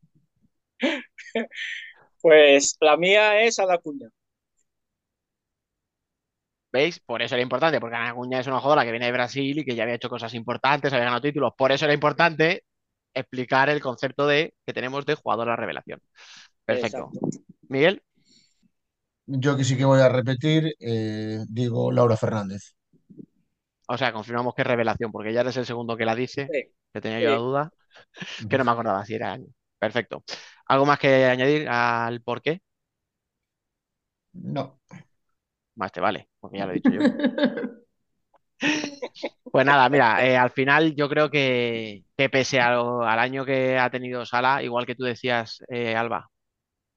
Pues 2.22 2.76
la 2.82 2.98
mía 2.98 3.42
es 3.44 3.60
Ada 3.60 3.78
Cuña. 3.80 4.10
¿Veis? 6.72 7.00
Por 7.00 7.22
eso 7.22 7.36
era 7.36 7.42
importante, 7.42 7.80
porque 7.80 7.96
Ana 7.96 8.10
Acuña 8.12 8.40
es 8.40 8.48
una 8.48 8.60
jugadora 8.60 8.84
que 8.86 8.92
viene 8.92 9.08
de 9.08 9.12
Brasil 9.12 9.58
y 9.58 9.66
que 9.66 9.76
ya 9.76 9.84
había 9.84 9.96
hecho 9.96 10.10
cosas 10.10 10.34
importantes, 10.36 10.94
había 10.94 11.06
ganado 11.06 11.22
títulos. 11.22 11.54
Por 11.58 11.72
eso 11.72 11.86
era 11.86 11.94
importante 11.96 12.64
explicar 13.14 13.70
el 13.70 13.82
concepto 13.82 14.28
de 14.28 14.54
que 14.66 14.74
tenemos 14.74 15.06
de 15.06 15.16
jugadora 15.16 15.56
revelación. 15.56 16.00
Perfecto. 16.66 17.10
Miguel, 17.70 18.04
Yo 19.26 19.56
que 19.58 19.64
sí 19.64 19.78
que 19.78 19.86
voy 19.86 20.02
a 20.02 20.10
repetir, 20.10 20.76
eh, 20.80 21.40
digo 21.48 21.92
Laura 21.92 22.18
Fernández. 22.18 22.76
o 23.88 23.98
sea, 23.98 24.14
confirmamos 24.14 24.54
que 24.54 24.62
es 24.62 24.68
revelación, 24.68 25.12
porque 25.12 25.34
ya 25.34 25.42
eres 25.42 25.58
el 25.58 25.66
segundo 25.66 25.98
que 25.98 26.06
la 26.06 26.16
dice, 26.16 26.48
Sí. 26.52 26.72
que 26.94 27.02
tenía 27.02 27.20
yo 27.22 27.32
la 27.32 27.38
duda, 27.38 27.72
que 28.50 28.58
no 28.58 28.64
me 28.66 28.72
acordaba 28.72 29.06
si 29.06 29.16
era 29.16 29.34
año. 29.34 29.48
Perfecto. 29.80 30.24
¿Algo 30.70 30.86
más 30.86 31.00
que 31.00 31.26
añadir 31.26 31.68
al 31.70 32.22
por 32.22 32.42
qué? 32.42 32.62
No. 34.34 34.80
Más 35.76 35.92
te 35.92 36.00
vale, 36.02 36.30
porque 36.40 36.58
ya 36.60 36.66
lo 36.68 36.72
he 36.74 36.76
dicho 36.76 36.94
yo. 36.94 37.06
Pues 39.52 39.66
nada, 39.66 39.90
mira, 39.90 40.26
eh, 40.26 40.38
al 40.38 40.52
final 40.52 40.96
yo 40.96 41.10
creo 41.10 41.30
que, 41.32 42.04
que 42.18 42.30
pese 42.30 42.60
a 42.60 42.72
lo- 42.74 43.04
al 43.04 43.18
año 43.20 43.46
que 43.46 43.78
ha 43.80 43.90
tenido 43.90 44.26
Sala, 44.26 44.62
igual 44.64 44.86
que 44.86 44.96
tú 44.96 45.04
decías, 45.04 45.64
eh, 45.70 45.96
Alba, 45.96 46.30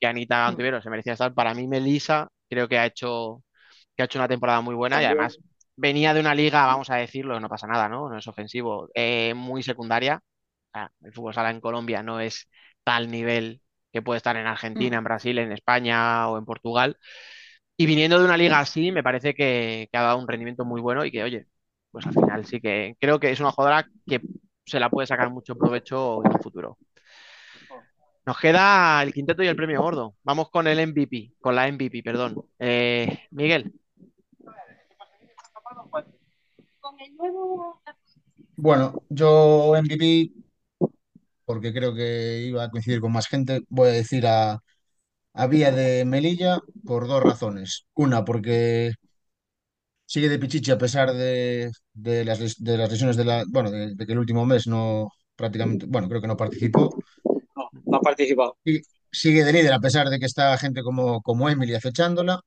que 0.00 0.06
Anita 0.08 0.48
Antivero 0.48 0.82
se 0.82 0.90
merecía 0.90 1.14
estar, 1.14 1.34
para 1.34 1.54
mí 1.54 1.68
Melissa 1.68 2.28
creo 2.50 2.68
que 2.68 2.78
ha 2.78 2.86
hecho, 2.86 3.44
que 3.96 4.02
ha 4.04 4.06
hecho 4.06 4.20
una 4.20 4.28
temporada 4.28 4.62
muy 4.62 4.74
buena 4.76 5.02
y 5.02 5.06
además 5.06 5.40
venía 5.76 6.14
de 6.14 6.20
una 6.20 6.34
liga, 6.36 6.66
vamos 6.66 6.90
a 6.90 6.96
decirlo, 6.96 7.40
no 7.40 7.48
pasa 7.50 7.68
nada, 7.68 7.88
¿no? 7.90 8.10
No 8.10 8.18
es 8.18 8.28
ofensivo, 8.28 8.90
eh, 8.94 9.34
muy 9.34 9.62
secundaria. 9.64 10.22
O 10.74 10.78
sea, 10.78 10.92
el 11.02 11.14
fútbol 11.14 11.34
sala 11.34 11.50
en 11.50 11.62
Colombia 11.62 12.02
no 12.04 12.20
es 12.20 12.48
tal 12.84 13.10
nivel 13.10 13.61
que 13.92 14.02
puede 14.02 14.18
estar 14.18 14.36
en 14.36 14.46
Argentina, 14.46 14.98
en 14.98 15.04
Brasil, 15.04 15.38
en 15.38 15.52
España 15.52 16.28
o 16.28 16.38
en 16.38 16.44
Portugal. 16.44 16.96
Y 17.76 17.86
viniendo 17.86 18.18
de 18.18 18.24
una 18.24 18.36
liga 18.36 18.60
así, 18.60 18.92
me 18.92 19.02
parece 19.02 19.34
que, 19.34 19.88
que 19.90 19.98
ha 19.98 20.02
dado 20.02 20.18
un 20.18 20.28
rendimiento 20.28 20.64
muy 20.64 20.80
bueno 20.80 21.04
y 21.04 21.10
que, 21.10 21.22
oye, 21.22 21.46
pues 21.90 22.06
al 22.06 22.14
final 22.14 22.44
sí 22.46 22.60
que 22.60 22.96
creo 23.00 23.20
que 23.20 23.30
es 23.30 23.40
una 23.40 23.52
jugadora 23.52 23.88
que 24.06 24.20
se 24.64 24.80
la 24.80 24.90
puede 24.90 25.06
sacar 25.06 25.30
mucho 25.30 25.56
provecho 25.56 26.24
en 26.24 26.32
un 26.32 26.40
futuro. 26.42 26.78
Nos 28.24 28.38
queda 28.38 29.02
el 29.02 29.12
quinteto 29.12 29.42
y 29.42 29.48
el 29.48 29.56
premio 29.56 29.82
gordo. 29.82 30.14
Vamos 30.22 30.48
con 30.50 30.66
el 30.68 30.78
MVP, 30.78 31.34
con 31.40 31.56
la 31.56 31.66
MVP, 31.66 32.02
perdón. 32.02 32.44
Eh, 32.58 33.26
Miguel, 33.32 33.72
Bueno, 38.56 39.02
yo 39.08 39.74
MVP, 39.76 40.32
porque 41.52 41.72
creo 41.74 41.94
que 41.94 42.44
iba 42.46 42.64
a 42.64 42.70
coincidir 42.70 43.00
con 43.00 43.12
más 43.12 43.26
gente, 43.28 43.60
voy 43.68 43.88
a 43.90 43.92
decir 43.92 44.26
a, 44.26 44.58
a 45.34 45.46
Vía 45.48 45.72
de 45.72 46.04
Melilla 46.06 46.60
por 46.84 47.08
dos 47.08 47.22
razones. 47.22 47.86
Una, 47.94 48.24
porque 48.24 48.92
sigue 50.06 50.28
de 50.28 50.38
pichichi 50.38 50.70
a 50.70 50.78
pesar 50.78 51.12
de, 51.12 51.70
de 51.92 52.24
las, 52.24 52.38
de 52.58 52.76
las 52.78 52.90
lesiones 52.90 53.16
de 53.16 53.24
la, 53.24 53.44
bueno, 53.48 53.70
de, 53.70 53.94
de 53.94 54.06
que 54.06 54.12
el 54.12 54.18
último 54.18 54.46
mes 54.46 54.66
no 54.66 55.08
prácticamente, 55.36 55.86
bueno, 55.88 56.08
creo 56.08 56.20
que 56.22 56.28
no 56.28 56.36
participó. 56.36 56.94
No, 57.56 57.68
no 57.84 57.96
ha 57.98 58.00
participado. 58.00 58.56
Y 58.64 58.80
sigue 59.10 59.44
de 59.44 59.52
líder 59.52 59.72
a 59.74 59.80
pesar 59.80 60.08
de 60.08 60.18
que 60.18 60.26
está 60.26 60.56
gente 60.58 60.82
como, 60.82 61.20
como 61.22 61.48
Emily 61.48 61.74
acechándola. 61.74 62.40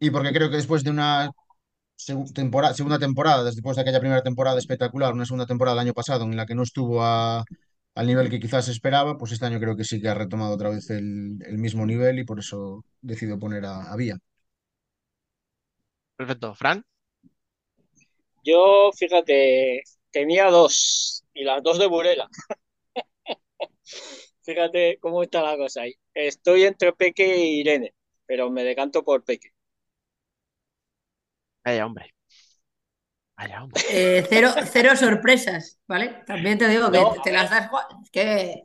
Y 0.00 0.10
porque 0.10 0.32
creo 0.32 0.50
que 0.50 0.56
después 0.56 0.84
de 0.84 0.90
una 0.90 1.30
temporada, 2.34 2.74
segunda 2.74 2.98
temporada, 2.98 3.44
después 3.44 3.76
de 3.76 3.82
aquella 3.82 4.00
primera 4.00 4.22
temporada 4.22 4.58
espectacular, 4.58 5.12
una 5.14 5.24
segunda 5.26 5.46
temporada 5.46 5.76
del 5.76 5.86
año 5.86 5.94
pasado 5.94 6.24
en 6.24 6.36
la 6.36 6.46
que 6.46 6.54
no 6.54 6.62
estuvo 6.62 7.02
a- 7.02 7.44
al 7.94 8.06
nivel 8.06 8.30
que 8.30 8.40
quizás 8.40 8.66
se 8.66 8.72
esperaba, 8.72 9.18
pues 9.18 9.32
este 9.32 9.46
año 9.46 9.60
creo 9.60 9.76
que 9.76 9.84
sí 9.84 10.00
que 10.00 10.08
ha 10.08 10.14
retomado 10.14 10.54
otra 10.54 10.70
vez 10.70 10.90
el, 10.90 11.38
el 11.46 11.58
mismo 11.58 11.86
nivel 11.86 12.18
y 12.18 12.24
por 12.24 12.38
eso 12.38 12.84
decido 13.00 13.38
poner 13.38 13.64
a, 13.66 13.92
a 13.92 13.96
Vía. 13.96 14.18
perfecto. 16.16 16.54
Fran, 16.54 16.84
Yo, 18.44 18.90
fíjate, 18.92 19.82
tenía 20.10 20.50
dos 20.50 21.24
y 21.32 21.44
las 21.44 21.62
dos 21.62 21.78
de 21.78 21.86
Burela. 21.86 22.28
Fíjate 24.42 24.98
cómo 25.00 25.22
está 25.22 25.42
la 25.42 25.56
cosa 25.56 25.82
ahí. 25.82 25.94
Estoy 26.14 26.64
entre 26.64 26.92
Peque 26.92 27.34
e 27.34 27.46
Irene, 27.46 27.94
pero 28.26 28.50
me 28.50 28.64
decanto 28.64 29.04
por 29.04 29.24
Peque. 29.24 29.50
vaya 31.64 31.86
hombre. 31.86 32.14
Vaya 33.36 33.62
hombre. 33.62 33.82
Eh, 33.90 34.24
cero, 34.28 34.50
cero 34.70 34.96
sorpresas, 34.96 35.78
¿vale? 35.86 36.22
También 36.26 36.58
te 36.58 36.68
digo 36.68 36.90
que 36.90 36.98
No, 36.98 37.12
te, 37.12 37.20
te 37.24 37.32
las 37.32 37.50
das. 37.50 37.70
Que. 38.12 38.62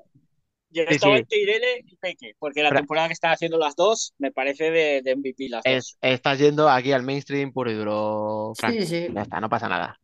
Yo 0.69 0.83
Sí, 0.83 0.95
estaba 0.95 1.13
sí. 1.13 1.19
entre 1.19 1.37
Irene 1.39 1.67
y 1.85 1.95
Peque, 1.95 2.33
porque 2.37 2.61
la 2.61 2.71
temporada 2.71 3.07
que 3.07 3.13
están 3.13 3.31
haciendo 3.31 3.57
las 3.57 3.75
dos 3.75 4.13
me 4.17 4.31
parece 4.31 4.69
de, 4.69 5.01
de 5.01 5.11
MVP 5.11 5.47
las 5.49 5.63
dos. 5.63 5.73
Es- 5.73 5.97
estás 6.01 6.39
yendo 6.39 6.69
aquí 6.69 6.91
al 6.91 7.03
mainstream 7.03 7.51
puro 7.53 7.71
y 7.71 7.75
duro, 7.75 8.53
Fran. 8.55 8.73
Sí, 8.73 8.85
sí. 8.85 9.07
Ya 9.13 9.21
está, 9.21 9.39
no 9.39 9.49
pasa 9.49 9.69
nada. 9.69 9.99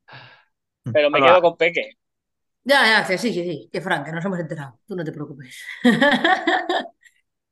Pero 0.92 1.10
me 1.10 1.22
quedo 1.22 1.42
con 1.42 1.58
Peque. 1.58 1.92
Ya, 2.66 2.84
ya, 2.86 3.06
sí, 3.06 3.18
sí, 3.18 3.34
sí. 3.34 3.70
Que 3.72 3.82
Frank, 3.82 4.06
que 4.06 4.12
nos 4.14 4.24
hemos 4.24 4.40
enterado. 4.40 4.80
Tú 4.88 4.96
no 4.96 5.04
te 5.04 5.12
preocupes. 5.12 5.64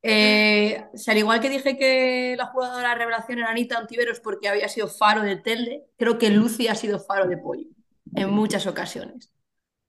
Eh, 0.04 0.84
o 0.92 0.98
sea, 0.98 1.12
al 1.12 1.18
igual 1.18 1.40
que 1.40 1.48
dije 1.48 1.78
que 1.78 2.34
la 2.36 2.46
jugadora 2.46 2.94
revelación 2.94 3.38
era 3.38 3.50
Anita 3.50 3.78
Ontiveros 3.78 4.20
porque 4.20 4.48
había 4.48 4.68
sido 4.68 4.88
faro 4.88 5.22
de 5.22 5.36
Telde, 5.36 5.84
creo 5.96 6.18
que 6.18 6.30
Lucy 6.30 6.68
ha 6.68 6.74
sido 6.74 6.98
faro 6.98 7.28
de 7.28 7.36
Pollo 7.38 7.68
en 8.14 8.30
muchas 8.30 8.66
ocasiones. 8.66 9.32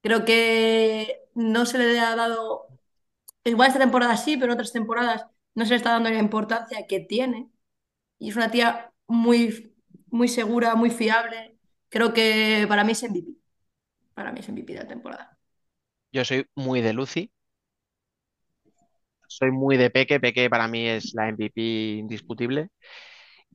Creo 0.01 0.25
que 0.25 1.22
no 1.35 1.66
se 1.66 1.77
le 1.80 2.00
ha 2.00 2.16
dado, 2.16 2.67
igual 3.43 3.69
esta 3.69 3.80
temporada 3.80 4.17
sí, 4.17 4.35
pero 4.38 4.48
en 4.48 4.53
otras 4.53 4.74
temporadas 4.74 5.25
no 5.56 5.66
se 5.66 5.72
le 5.72 5.77
está 5.77 5.92
dando 5.92 6.09
la 6.09 6.19
importancia 6.19 6.88
que 6.88 7.00
tiene. 7.01 7.50
Y 8.19 8.30
es 8.30 8.35
una 8.35 8.51
tía 8.51 8.93
muy, 9.08 9.75
muy 10.09 10.27
segura, 10.30 10.75
muy 10.75 10.90
fiable. 10.92 11.58
Creo 11.90 12.14
que 12.14 12.66
para 12.69 12.83
mí 12.83 12.93
es 12.93 13.03
MVP. 13.03 13.33
Para 14.14 14.32
mí 14.32 14.40
es 14.42 14.50
MVP 14.50 14.74
de 14.74 14.80
la 14.80 14.88
temporada. 14.88 15.38
Yo 16.14 16.24
soy 16.24 16.48
muy 16.56 16.82
de 16.82 16.93
Lucy. 16.93 17.32
Soy 19.37 19.51
muy 19.51 19.77
de 19.77 19.89
Peque. 19.89 20.19
Peque 20.19 20.49
para 20.49 20.67
mí 20.67 20.87
es 20.87 21.13
la 21.13 21.27
MVP 21.31 21.61
indiscutible. 21.99 22.69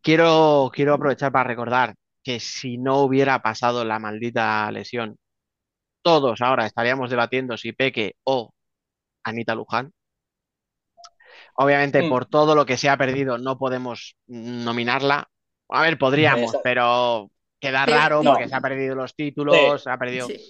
Quiero, 0.02 0.70
quiero 0.72 0.94
aprovechar 0.94 1.32
para 1.32 1.48
recordar 1.48 1.94
que 2.22 2.40
si 2.40 2.78
no 2.78 2.98
hubiera 3.02 3.40
pasado 3.42 3.84
la 3.84 3.98
maldita 3.98 4.70
lesión, 4.72 5.16
todos 6.02 6.40
ahora 6.40 6.66
estaríamos 6.66 7.10
debatiendo 7.10 7.56
si 7.56 7.72
Peque 7.72 8.14
o 8.24 8.52
Anita 9.24 9.54
Luján. 9.54 9.92
Obviamente, 11.54 12.08
por 12.08 12.26
todo 12.26 12.54
lo 12.54 12.64
que 12.66 12.76
se 12.76 12.88
ha 12.88 12.96
perdido, 12.96 13.38
no 13.38 13.58
podemos 13.58 14.16
nominarla. 14.26 15.28
A 15.70 15.82
ver, 15.82 15.98
podríamos, 15.98 16.56
pero 16.62 17.30
queda 17.60 17.84
Pero- 17.84 17.96
raro 17.96 18.22
No. 18.22 18.32
porque 18.32 18.48
se 18.48 18.54
ha 18.54 18.60
perdido 18.60 18.94
los 18.94 19.14
títulos, 19.14 19.82
se 19.82 19.90
ha 19.90 19.98
perdido. 19.98 20.26
Sí. 20.28 20.40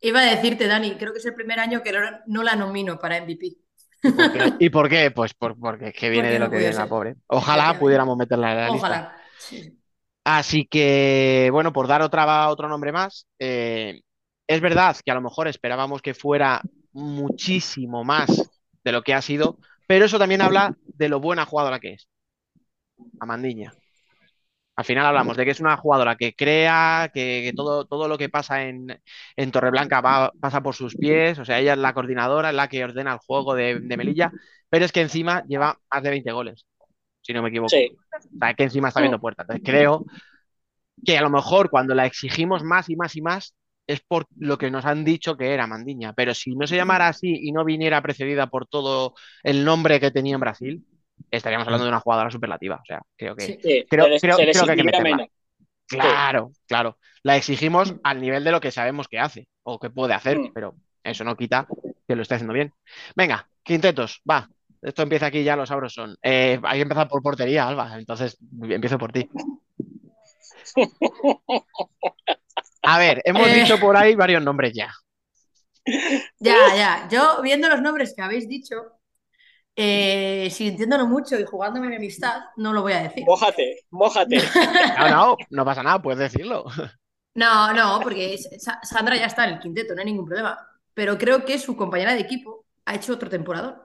Iba 0.00 0.20
a 0.20 0.24
decirte, 0.34 0.66
Dani, 0.66 0.96
creo 0.96 1.12
que 1.12 1.20
es 1.20 1.26
el 1.26 1.34
primer 1.34 1.58
año 1.60 1.82
que 1.82 1.92
no, 1.92 2.00
no 2.26 2.42
la 2.42 2.56
nomino 2.56 2.98
para 2.98 3.16
MVP. 3.16 3.56
¿Y 4.60 4.70
por 4.70 4.88
qué? 4.88 5.10
Pues 5.10 5.34
por- 5.34 5.58
porque 5.58 5.88
es 5.88 5.94
que 5.94 6.10
viene 6.10 6.28
Porque 6.28 6.34
de 6.34 6.38
lo 6.38 6.44
no 6.46 6.50
que 6.50 6.58
viene 6.58 6.74
la 6.74 6.88
pobre. 6.88 7.16
Ojalá 7.28 7.78
pudiéramos 7.78 8.16
meterla 8.16 8.52
en 8.52 8.56
la 8.58 8.70
lista. 8.70 8.86
Ojalá. 8.86 9.16
Sí. 9.38 9.78
Así 10.24 10.66
que, 10.66 11.48
bueno, 11.52 11.72
por 11.72 11.86
dar 11.86 12.02
otra, 12.02 12.48
otro 12.48 12.68
nombre 12.68 12.90
más, 12.92 13.26
eh, 13.38 14.00
es 14.48 14.60
verdad 14.60 14.96
que 15.04 15.10
a 15.12 15.14
lo 15.14 15.20
mejor 15.20 15.46
esperábamos 15.46 16.02
que 16.02 16.14
fuera 16.14 16.62
muchísimo 16.92 18.02
más 18.02 18.50
de 18.82 18.92
lo 18.92 19.02
que 19.02 19.14
ha 19.14 19.22
sido, 19.22 19.58
pero 19.86 20.04
eso 20.04 20.18
también 20.18 20.42
habla 20.42 20.74
de 20.84 21.08
lo 21.08 21.20
buena 21.20 21.44
jugadora 21.44 21.78
que 21.78 21.92
es. 21.94 22.08
Amandiña. 23.20 23.72
Al 24.76 24.84
final 24.84 25.06
hablamos 25.06 25.36
de 25.36 25.44
que 25.44 25.50
es 25.52 25.60
una 25.60 25.76
jugadora 25.78 26.16
que 26.16 26.34
crea, 26.34 27.10
que, 27.14 27.42
que 27.44 27.52
todo, 27.54 27.86
todo 27.86 28.08
lo 28.08 28.18
que 28.18 28.28
pasa 28.28 28.64
en, 28.64 29.00
en 29.36 29.50
Torreblanca 29.50 30.00
va- 30.02 30.32
pasa 30.40 30.62
por 30.62 30.74
sus 30.74 30.96
pies, 30.96 31.38
o 31.38 31.44
sea, 31.44 31.58
ella 31.60 31.72
es 31.74 31.78
la 31.78 31.94
coordinadora, 31.94 32.50
es 32.50 32.54
la 32.56 32.68
que 32.68 32.84
ordena 32.84 33.12
el 33.14 33.18
juego 33.18 33.54
de, 33.54 33.80
de 33.80 33.96
Melilla, 33.96 34.34
pero 34.68 34.84
es 34.84 34.92
que 34.92 35.00
encima 35.00 35.44
lleva 35.46 35.78
más 35.92 36.02
de 36.02 36.10
20 36.10 36.32
goles, 36.32 36.66
si 37.22 37.32
no 37.34 37.42
me 37.42 37.50
equivoco. 37.50 37.78
Sí. 37.78 37.88
O 38.36 38.38
sea, 38.40 38.54
que 38.54 38.64
encima 38.64 38.88
está 38.88 39.00
viendo 39.00 39.20
puertas. 39.20 39.44
Entonces 39.44 39.62
creo 39.64 40.06
que 41.04 41.18
a 41.18 41.22
lo 41.22 41.30
mejor 41.30 41.70
cuando 41.70 41.94
la 41.94 42.06
exigimos 42.06 42.62
más 42.64 42.88
y 42.88 42.96
más 42.96 43.16
y 43.16 43.22
más 43.22 43.54
es 43.86 44.00
por 44.00 44.26
lo 44.36 44.58
que 44.58 44.70
nos 44.70 44.84
han 44.84 45.04
dicho 45.04 45.36
que 45.36 45.52
era 45.54 45.66
Mandiña, 45.66 46.12
pero 46.12 46.34
si 46.34 46.56
no 46.56 46.66
se 46.66 46.74
llamara 46.76 47.08
así 47.08 47.38
y 47.42 47.52
no 47.52 47.64
viniera 47.64 48.02
precedida 48.02 48.48
por 48.48 48.66
todo 48.66 49.14
el 49.44 49.64
nombre 49.64 50.00
que 50.00 50.10
tenía 50.10 50.34
en 50.34 50.40
Brasil, 50.40 50.84
estaríamos 51.30 51.66
hablando 51.66 51.84
de 51.84 51.90
una 51.90 52.00
jugadora 52.00 52.30
superlativa. 52.30 52.76
O 52.76 52.84
sea, 52.86 53.00
creo 53.16 53.34
que, 53.36 53.44
Sí, 53.46 53.84
creo, 53.88 54.04
se 54.04 54.10
le- 54.10 54.20
creo- 54.20 54.36
se 54.36 54.46
le 54.46 54.52
creo 54.52 54.64
que 54.64 54.70
hay 54.72 54.76
que 54.76 54.84
meterla. 54.84 55.26
Claro, 55.88 56.50
claro. 56.66 56.98
La 57.22 57.36
exigimos 57.36 57.94
al 58.02 58.20
nivel 58.20 58.42
de 58.44 58.50
lo 58.52 58.60
que 58.60 58.70
sabemos 58.72 59.08
que 59.08 59.18
hace 59.18 59.46
o 59.62 59.78
que 59.78 59.90
puede 59.90 60.14
hacer, 60.14 60.38
Mm. 60.38 60.52
pero 60.52 60.74
eso 61.04 61.24
no 61.24 61.36
quita 61.36 61.66
que 62.08 62.16
lo 62.16 62.22
esté 62.22 62.34
haciendo 62.34 62.54
bien. 62.54 62.72
Venga, 63.14 63.48
quintetos, 63.62 64.20
va. 64.28 64.48
Esto 64.82 65.02
empieza 65.02 65.26
aquí 65.26 65.42
ya, 65.42 65.56
los 65.56 65.68
sabros 65.68 65.92
son. 65.94 66.16
Eh, 66.22 66.60
hay 66.62 66.78
que 66.78 66.82
empezar 66.82 67.08
por 67.08 67.22
portería, 67.22 67.66
Alba, 67.66 67.98
entonces 67.98 68.36
empiezo 68.62 68.98
por 68.98 69.12
ti. 69.12 69.28
A 72.82 72.98
ver, 72.98 73.22
hemos 73.24 73.46
Eh. 73.48 73.54
dicho 73.62 73.78
por 73.78 73.96
ahí 73.96 74.14
varios 74.14 74.42
nombres 74.42 74.72
ya. 74.74 74.92
Ya, 76.40 76.56
ya. 76.74 77.08
Yo, 77.10 77.40
viendo 77.42 77.68
los 77.68 77.80
nombres 77.80 78.12
que 78.14 78.22
habéis 78.22 78.48
dicho, 78.48 78.76
eh, 79.76 80.48
sintiéndolo 80.50 81.06
mucho 81.06 81.38
y 81.38 81.44
jugándome 81.44 81.88
mi 81.88 81.96
amistad, 81.96 82.42
no 82.56 82.72
lo 82.72 82.82
voy 82.82 82.94
a 82.94 83.02
decir. 83.04 83.26
Mójate, 83.26 83.66
mójate. 83.90 84.38
No, 84.96 85.08
no, 85.10 85.36
no 85.50 85.64
pasa 85.64 85.82
nada, 85.82 86.00
puedes 86.02 86.18
decirlo. 86.20 86.64
No, 87.34 87.72
no, 87.74 88.00
porque 88.02 88.38
Sa- 88.38 88.80
Sandra 88.82 89.16
ya 89.16 89.26
está 89.26 89.44
en 89.46 89.54
el 89.54 89.60
quinteto, 89.60 89.94
no 89.94 90.00
hay 90.00 90.06
ningún 90.06 90.26
problema. 90.26 90.58
Pero 90.94 91.18
creo 91.18 91.44
que 91.44 91.58
su 91.58 91.76
compañera 91.76 92.14
de 92.14 92.20
equipo 92.20 92.66
ha 92.86 92.94
hecho 92.94 93.12
otro 93.12 93.28
temporadón. 93.28 93.76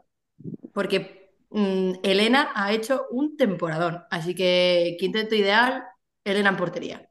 Porque 0.73 1.33
mm, 1.51 1.93
Elena 2.03 2.51
ha 2.55 2.73
hecho 2.73 3.07
un 3.11 3.37
temporadón. 3.37 4.03
Así 4.11 4.35
que 4.35 4.97
quinteto 4.99 5.35
ideal, 5.35 5.85
Elena 6.25 6.49
en 6.51 6.57
portería. 6.57 7.09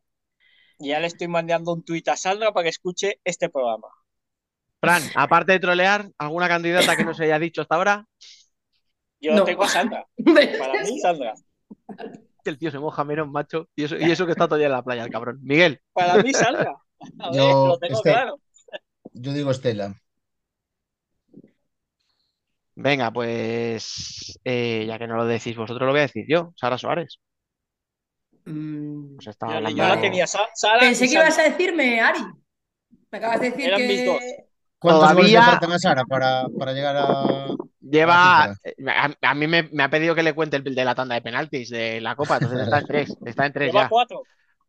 Ya 0.79 0.99
le 1.01 1.07
estoy 1.07 1.29
mandando 1.29 1.73
un 1.73 1.83
tuit 1.85 2.09
a 2.09 2.17
Sandra 2.17 2.53
para 2.53 2.65
que 2.65 2.71
escuche 2.71 3.21
este 3.25 3.49
programa. 3.51 3.89
Fran, 4.81 5.13
aparte 5.15 5.53
de 5.53 5.61
trolear, 5.61 6.11
¿alguna 6.19 6.49
candidata 6.49 6.97
que 6.97 7.05
no 7.05 7.15
se 7.15 7.25
haya 7.25 7.39
dicho 7.39 7.63
hasta 7.63 7.77
ahora? 7.77 8.07
Yo 9.21 9.35
No. 9.35 9.45
tengo 9.45 9.63
a 9.65 9.69
Sandra. 9.69 10.07
Para 10.59 10.83
mí, 10.85 10.99
Sandra. 11.01 11.35
Que 12.43 12.51
el 12.51 12.59
tío 12.59 12.71
se 12.71 12.79
moja 12.79 13.05
menos, 13.05 13.29
macho, 13.29 13.69
y 13.77 13.85
eso, 13.85 13.97
y 13.99 14.11
eso 14.11 14.25
que 14.25 14.33
está 14.33 14.47
todavía 14.47 14.67
en 14.67 14.73
la 14.73 14.83
playa, 14.83 15.05
el 15.05 15.11
cabrón. 15.11 15.39
Miguel. 15.43 15.81
Para 15.93 16.23
mí, 16.23 16.33
Sandra. 16.33 16.75
A 17.19 17.31
ver, 17.31 17.39
Yo, 17.39 17.67
lo 17.69 17.79
tengo 17.79 17.97
este- 17.99 18.11
claro. 18.11 18.41
Yo 19.13 19.33
digo 19.33 19.51
Estela. 19.51 19.95
Venga, 22.75 23.11
pues 23.11 24.39
eh, 24.45 24.85
ya 24.87 24.99
que 24.99 25.07
no 25.07 25.17
lo 25.17 25.27
decís 25.27 25.57
vosotros, 25.57 25.85
lo 25.87 25.93
voy 25.93 25.99
a 26.01 26.03
decir 26.03 26.25
yo, 26.29 26.53
Sara 26.57 26.79
Suárez. 26.79 27.19
Mm, 28.47 29.19
Os 29.19 29.27
estaba 29.27 29.53
Yo, 29.53 29.57
hablando 29.59 29.77
yo 29.83 29.89
la 29.89 30.01
tenía 30.01 30.27
Sara 30.27 30.49
Pensé 30.81 31.07
que 31.09 31.13
ibas 31.15 31.39
a 31.39 31.43
decirme 31.43 32.01
Ari. 32.01 32.21
Me 33.11 33.19
acabas 33.19 33.41
de 33.41 33.51
decir 33.51 33.67
Eran 33.67 33.87
mis 33.87 34.07
dos. 34.07 34.23
¿Cuántos 34.81 35.13
goles 35.13 35.31
le 35.31 35.37
Todavía- 35.37 35.43
faltan 35.53 35.73
a 35.73 35.79
Sara 35.79 36.05
para, 36.05 36.47
para 36.59 36.73
llegar 36.73 36.97
a, 36.97 37.47
Lleva. 37.81 38.45
a 38.45 38.57
a 39.23 39.35
mí 39.35 39.47
me, 39.47 39.65
me 39.65 39.83
ha 39.83 39.91
pedido 39.91 40.15
que 40.15 40.23
le 40.23 40.33
cuente 40.33 40.57
el 40.57 40.75
de 40.75 40.85
la 40.85 40.95
tanda 40.95 41.15
de 41.15 41.23
penaltis 41.23 41.69
de 41.71 42.01
la 42.01 42.17
Copa, 42.17 42.37
entonces 42.37 42.61
está 42.63 42.79
en 42.79 42.87
tres. 42.87 43.17
Está 43.27 43.47
en 43.47 43.53
tres 43.53 43.69
Lleva 43.73 43.83
ya. 43.85 43.89
cuatro. 43.89 44.23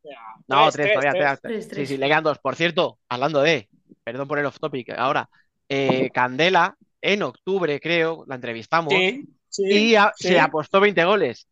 Ya, 0.03 0.17
No, 0.47 0.69
tres, 0.71 0.93
todavía. 0.93 1.11
tres. 1.37 1.39
Tres, 1.41 1.63
Sí, 1.65 1.69
tres. 1.69 1.89
sí, 1.89 1.97
le 1.97 2.07
quedan 2.07 2.23
dos. 2.23 2.39
Por 2.39 2.55
cierto, 2.55 2.97
hablando 3.07 3.41
de. 3.41 3.69
Perdón 4.03 4.27
por 4.27 4.39
el 4.39 4.45
off 4.47 4.59
topic. 4.59 4.89
Ahora, 4.97 5.29
eh, 5.69 6.09
Candela, 6.11 6.75
en 7.01 7.21
octubre, 7.23 7.79
creo, 7.79 8.25
la 8.27 8.35
entrevistamos 8.35 8.91
Sí, 8.93 9.23
sí, 9.47 9.63
y 9.91 9.95
a- 9.95 10.11
sí. 10.15 10.29
se 10.29 10.39
apostó 10.39 10.79
20 10.79 11.03
goles. 11.05 11.47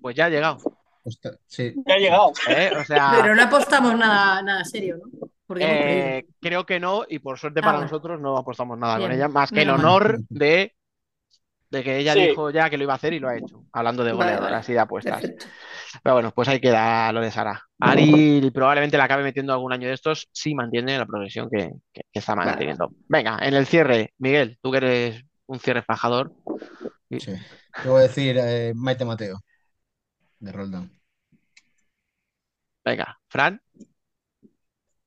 Pues 0.00 0.16
ya 0.16 0.24
ha 0.26 0.30
llegado. 0.30 0.58
Ostras, 1.04 1.36
sí. 1.46 1.74
Ya 1.86 1.94
ha 1.94 1.98
llegado. 1.98 2.32
¿eh? 2.48 2.70
O 2.80 2.84
sea. 2.84 3.12
Pero 3.20 3.34
no 3.36 3.42
apostamos 3.42 3.94
nada, 3.96 4.40
nada 4.42 4.64
serio, 4.64 4.96
¿no? 4.96 5.28
Eh, 5.58 6.26
creo 6.40 6.64
que 6.66 6.78
no, 6.80 7.04
y 7.08 7.18
por 7.18 7.38
suerte 7.38 7.60
Ah, 7.60 7.62
para 7.62 7.78
bueno. 7.78 7.90
nosotros 7.90 8.20
no 8.20 8.36
apostamos 8.36 8.78
nada 8.78 8.98
con 8.98 9.10
ella, 9.12 9.28
más 9.28 9.50
que 9.50 9.62
el 9.62 9.70
honor 9.70 10.18
de, 10.28 10.74
de 11.70 11.82
que 11.82 11.98
ella 11.98 12.12
Sí. 12.14 12.28
dijo 12.28 12.50
ya 12.50 12.68
que 12.70 12.76
lo 12.76 12.84
iba 12.84 12.92
a 12.92 12.96
hacer 12.96 13.12
y 13.12 13.18
lo 13.18 13.28
ha 13.28 13.36
hecho, 13.36 13.64
hablando 13.72 14.04
de 14.04 14.12
Vale, 14.12 14.32
goleadoras 14.32 14.62
vale. 14.62 14.72
y 14.72 14.74
de 14.74 14.80
apuestas. 14.80 15.20
Perfecto. 15.20 15.46
Pero 16.02 16.14
bueno, 16.14 16.32
pues 16.32 16.48
ahí 16.48 16.60
queda 16.60 17.10
lo 17.12 17.20
de 17.20 17.30
Sara. 17.32 17.62
Ari 17.80 18.50
probablemente 18.54 18.96
la 18.96 19.04
acabe 19.04 19.22
metiendo 19.24 19.52
algún 19.52 19.72
año 19.72 19.88
de 19.88 19.94
estos 19.94 20.28
si 20.32 20.54
mantiene 20.54 20.96
la 20.98 21.06
progresión 21.06 21.48
que, 21.50 21.70
que- 21.92 22.02
que 22.12 22.18
está 22.18 22.34
Vale. 22.34 22.50
manteniendo. 22.50 22.90
Venga, 23.08 23.38
en 23.42 23.54
el 23.54 23.66
cierre, 23.66 24.12
Miguel, 24.18 24.58
tú 24.62 24.70
que 24.70 24.76
eres 24.78 25.24
un 25.46 25.58
cierre 25.58 25.82
fajador. 25.82 26.32
Sí. 27.18 27.32
Yo 27.84 27.90
voy 27.92 28.00
a 28.00 28.02
decir 28.02 28.36
eh, 28.38 28.72
Maite 28.76 29.04
Mateo, 29.04 29.40
de 30.38 30.52
Roldán. 30.52 30.90
Venga, 32.84 33.18
Fran, 33.28 33.60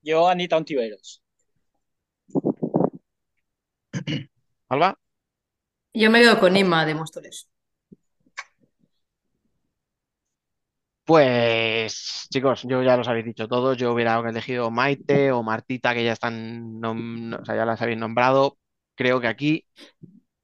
Yo, 0.03 0.27
Anita 0.27 0.57
Ontiveros. 0.57 1.21
Alba, 4.69 4.95
Yo 5.93 6.09
me 6.11 6.19
quedo 6.21 6.39
con 6.39 6.55
Inma 6.57 6.85
de 6.85 6.95
Móstoles. 6.95 7.49
Pues 11.05 12.27
chicos, 12.31 12.63
yo 12.63 12.81
ya 12.81 12.95
los 12.95 13.07
habéis 13.09 13.25
dicho 13.25 13.47
todos, 13.49 13.77
yo 13.77 13.91
hubiera 13.93 14.17
elegido 14.27 14.71
Maite 14.71 15.33
o 15.33 15.43
Martita, 15.43 15.93
que 15.93 16.03
ya 16.03 16.13
están, 16.13 16.81
o 16.85 17.43
sea, 17.45 17.55
ya 17.57 17.65
las 17.65 17.81
habéis 17.81 17.97
nombrado. 17.97 18.57
Creo 18.95 19.19
que 19.19 19.27
aquí 19.27 19.65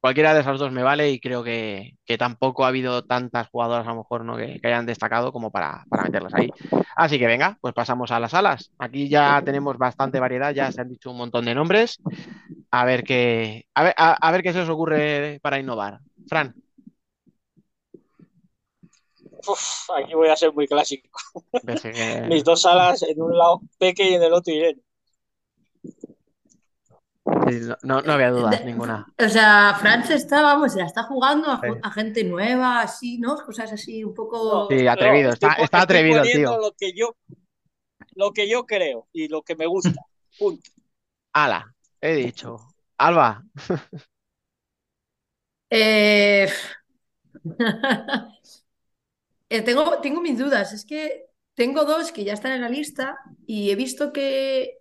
cualquiera 0.02 0.34
de 0.34 0.42
esas 0.42 0.60
dos 0.60 0.72
me 0.72 0.84
vale 0.84 1.11
y 1.11 1.19
creo 1.19 1.44
que, 1.44 1.94
que 2.06 2.18
tampoco 2.18 2.66
ha 2.66 2.69
habido 2.69 3.03
tantas 3.06 3.48
jugadoras 3.50 3.86
a 3.88 3.92
lo 3.92 3.98
mejor 3.98 4.26
¿no? 4.26 4.38
que, 4.38 4.60
que 4.61 4.68
hayan 4.68 4.86
destacado 4.86 5.32
como 5.32 5.52
para, 5.52 5.86
para 5.90 6.03
meterlas 6.03 6.34
ahí. 6.34 6.50
Así 6.95 7.19
que 7.19 7.28
venga, 7.28 7.58
pues 7.61 7.74
pasamos 7.74 8.11
a 8.11 8.19
las 8.19 8.34
alas. 8.34 8.72
Aquí 8.80 9.10
ya 9.10 9.42
tenemos 9.45 9.78
bastante 9.78 10.19
variedad, 10.19 10.53
ya 10.53 10.72
se 10.72 10.82
han 10.82 10.90
dicho 10.90 11.11
un 11.11 11.18
montón 11.18 11.45
de 11.45 11.56
nombres. 11.56 12.00
A 12.72 12.86
ver 12.86 13.03
qué, 13.03 13.66
a 13.74 13.84
ver, 13.84 13.94
a, 13.98 14.14
a 14.14 14.32
ver 14.32 14.44
qué 14.44 14.53
se 14.53 14.61
os 14.61 14.69
ocurre 14.69 15.40
para 15.42 15.60
innovar. 15.60 16.00
Fran, 16.28 16.56
Uf, 19.48 19.90
aquí 19.98 20.14
voy 20.14 20.30
a 20.30 20.36
ser 20.36 20.53
muy 20.53 20.68
clásico. 20.68 21.10
que- 21.66 22.26
Mis 22.30 22.44
dos 22.44 22.66
alas, 22.66 23.03
en 23.03 23.22
un 23.22 23.38
lado 23.38 23.61
Peque 23.78 24.10
y 24.10 24.14
en 24.16 24.24
el 24.24 24.34
otro 24.34 24.53
Irene. 24.53 24.82
Sí, 27.48 27.61
no, 27.84 28.01
no, 28.01 28.14
había 28.14 28.32
dudas 28.32 28.64
ninguna. 28.66 29.06
O 29.18 29.30
sea, 29.30 29.76
France 29.80 30.14
está, 30.14 30.42
vamos, 30.42 30.74
se 30.74 30.80
la 30.80 30.85
está 30.85 31.03
jugando 31.03 31.50
a, 31.50 31.59
Sí. 31.61 31.68
a 31.82 31.92
gente 31.92 32.24
nueva, 32.24 32.82
así, 32.82 33.19
¿no? 33.19 33.35
Cosas 33.38 33.72
así 33.72 34.03
un 34.03 34.14
poco. 34.14 34.68
Sí, 34.69 34.88
atrevido, 34.88 35.32
está, 35.32 35.53
está 35.53 35.82
atrevido 35.82 36.22
tío. 36.24 36.58
Lo 36.58 36.74
que 36.77 36.93
yo, 36.93 37.16
lo 38.16 38.32
que 38.34 38.50
yo 38.50 38.66
creo 38.66 39.08
y 39.14 39.27
lo 39.27 39.42
que 39.42 39.56
me 39.56 39.66
gusta. 39.66 40.01
Punto. 40.38 40.72
Ala, 41.34 41.74
he 42.01 42.14
dicho. 42.16 42.58
Alba, 42.98 43.43
Eh, 45.72 46.50
eh, 49.50 49.61
tengo, 49.61 50.00
tengo 50.01 50.22
mis 50.22 50.38
dudas. 50.38 50.74
Es 50.74 50.85
que 50.85 51.27
tengo 51.53 51.85
dos 51.85 52.11
que 52.11 52.24
ya 52.24 52.34
están 52.34 52.53
en 52.53 52.61
la 52.61 52.69
lista 52.69 53.19
y 53.45 53.69
he 53.72 53.76
visto 53.76 54.11
que 54.11 54.78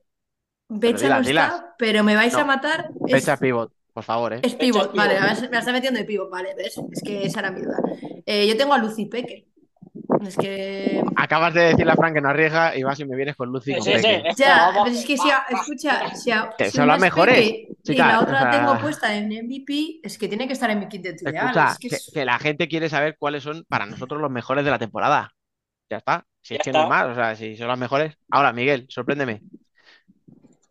Becha 0.69 0.99
dilas, 1.05 1.23
no 1.23 1.29
está, 1.29 1.45
dilas. 1.47 1.65
pero 1.79 2.05
me 2.05 2.15
vais 2.15 2.35
a 2.35 2.45
matar. 2.45 2.91
Es, 3.07 3.13
fecha 3.13 3.37
pivot, 3.37 3.73
por 3.93 4.05
favor, 4.05 4.35
¿eh? 4.35 4.41
es 4.43 4.55
pivot, 4.55 4.95
vale, 4.95 5.15
me 5.15 5.21
me 5.21 5.49
la 5.51 5.59
está 5.59 5.73
metiendo 5.73 5.99
de 5.99 6.05
pivot, 6.05 6.31
vale, 6.31 6.55
¿ves? 6.57 6.79
Es 6.93 7.03
que 7.03 7.25
esa 7.25 7.41
era 7.41 7.51
mi 7.51 7.63
duda. 7.63 7.79
Eh, 8.27 8.47
yo 8.47 8.57
tengo 8.57 8.75
a 8.75 8.79
Lucy 8.79 9.07
Peque. 9.07 9.47
Es 10.27 10.37
que. 10.37 11.03
Acabas 11.17 11.55
de 11.55 11.61
decirle 11.63 11.93
a 11.93 11.97
Fran 11.97 12.15
que 12.15 12.21
no 12.21 12.29
arriesga 12.29 12.77
y 12.77 12.83
vas 12.83 12.99
y 13.01 13.05
me 13.05 13.17
vienes 13.17 13.37
con 13.37 13.51
Lucy 13.51 13.73
con 13.75 13.83
Sí, 13.83 13.93
es 13.93 14.03
que 14.03 14.23
Ya, 14.37 14.71
pero 14.73 14.95
es 14.95 15.05
que 15.05 15.17
si, 15.17 15.31
a- 15.31 15.45
escucha, 15.51 16.15
si, 16.15 16.31
a- 16.31 16.51
Que 16.57 16.71
si 16.71 16.77
son 16.77 16.87
las 16.89 16.97
es 16.97 17.03
mejores, 17.03 17.35
Peque 17.37 17.69
y 17.85 17.95
la 17.97 18.21
o 18.21 18.23
otra 18.23 18.45
la 18.45 18.51
tengo 18.51 18.79
puesta 18.79 19.15
en 19.15 19.29
MVP, 19.29 20.01
es 20.03 20.19
que 20.19 20.29
tiene 20.29 20.47
que 20.47 20.53
estar 20.53 20.71
en 20.71 20.81
mi 20.81 20.89
quinteto 20.89 21.29
ideal. 21.29 21.47
Escucha, 21.47 21.73
Es 21.73 21.79
que 21.79 21.89
que, 21.89 21.97
es- 21.97 22.11
que 22.13 22.25
la 22.25 22.39
gente 22.39 22.69
quiere 22.69 22.89
saber 22.89 23.17
cuáles 23.19 23.43
son 23.43 23.65
para 23.69 23.87
nosotros 23.87 24.21
los 24.21 24.31
mejores 24.31 24.65
de 24.65 24.71
la 24.71 24.79
temporada. 24.79 25.33
Ya 25.91 25.99
está. 25.99 26.25
Si 26.43 26.55
es 26.55 26.61
que 26.63 26.73
no 26.73 26.83
hay 26.83 26.89
más, 26.89 27.07
o 27.07 27.15
sea, 27.15 27.35
si 27.37 27.57
son 27.57 27.69
las 27.69 27.79
mejores. 27.79 28.15
Ahora, 28.31 28.53
Miguel, 28.53 28.87
sorpréndeme. 28.89 29.43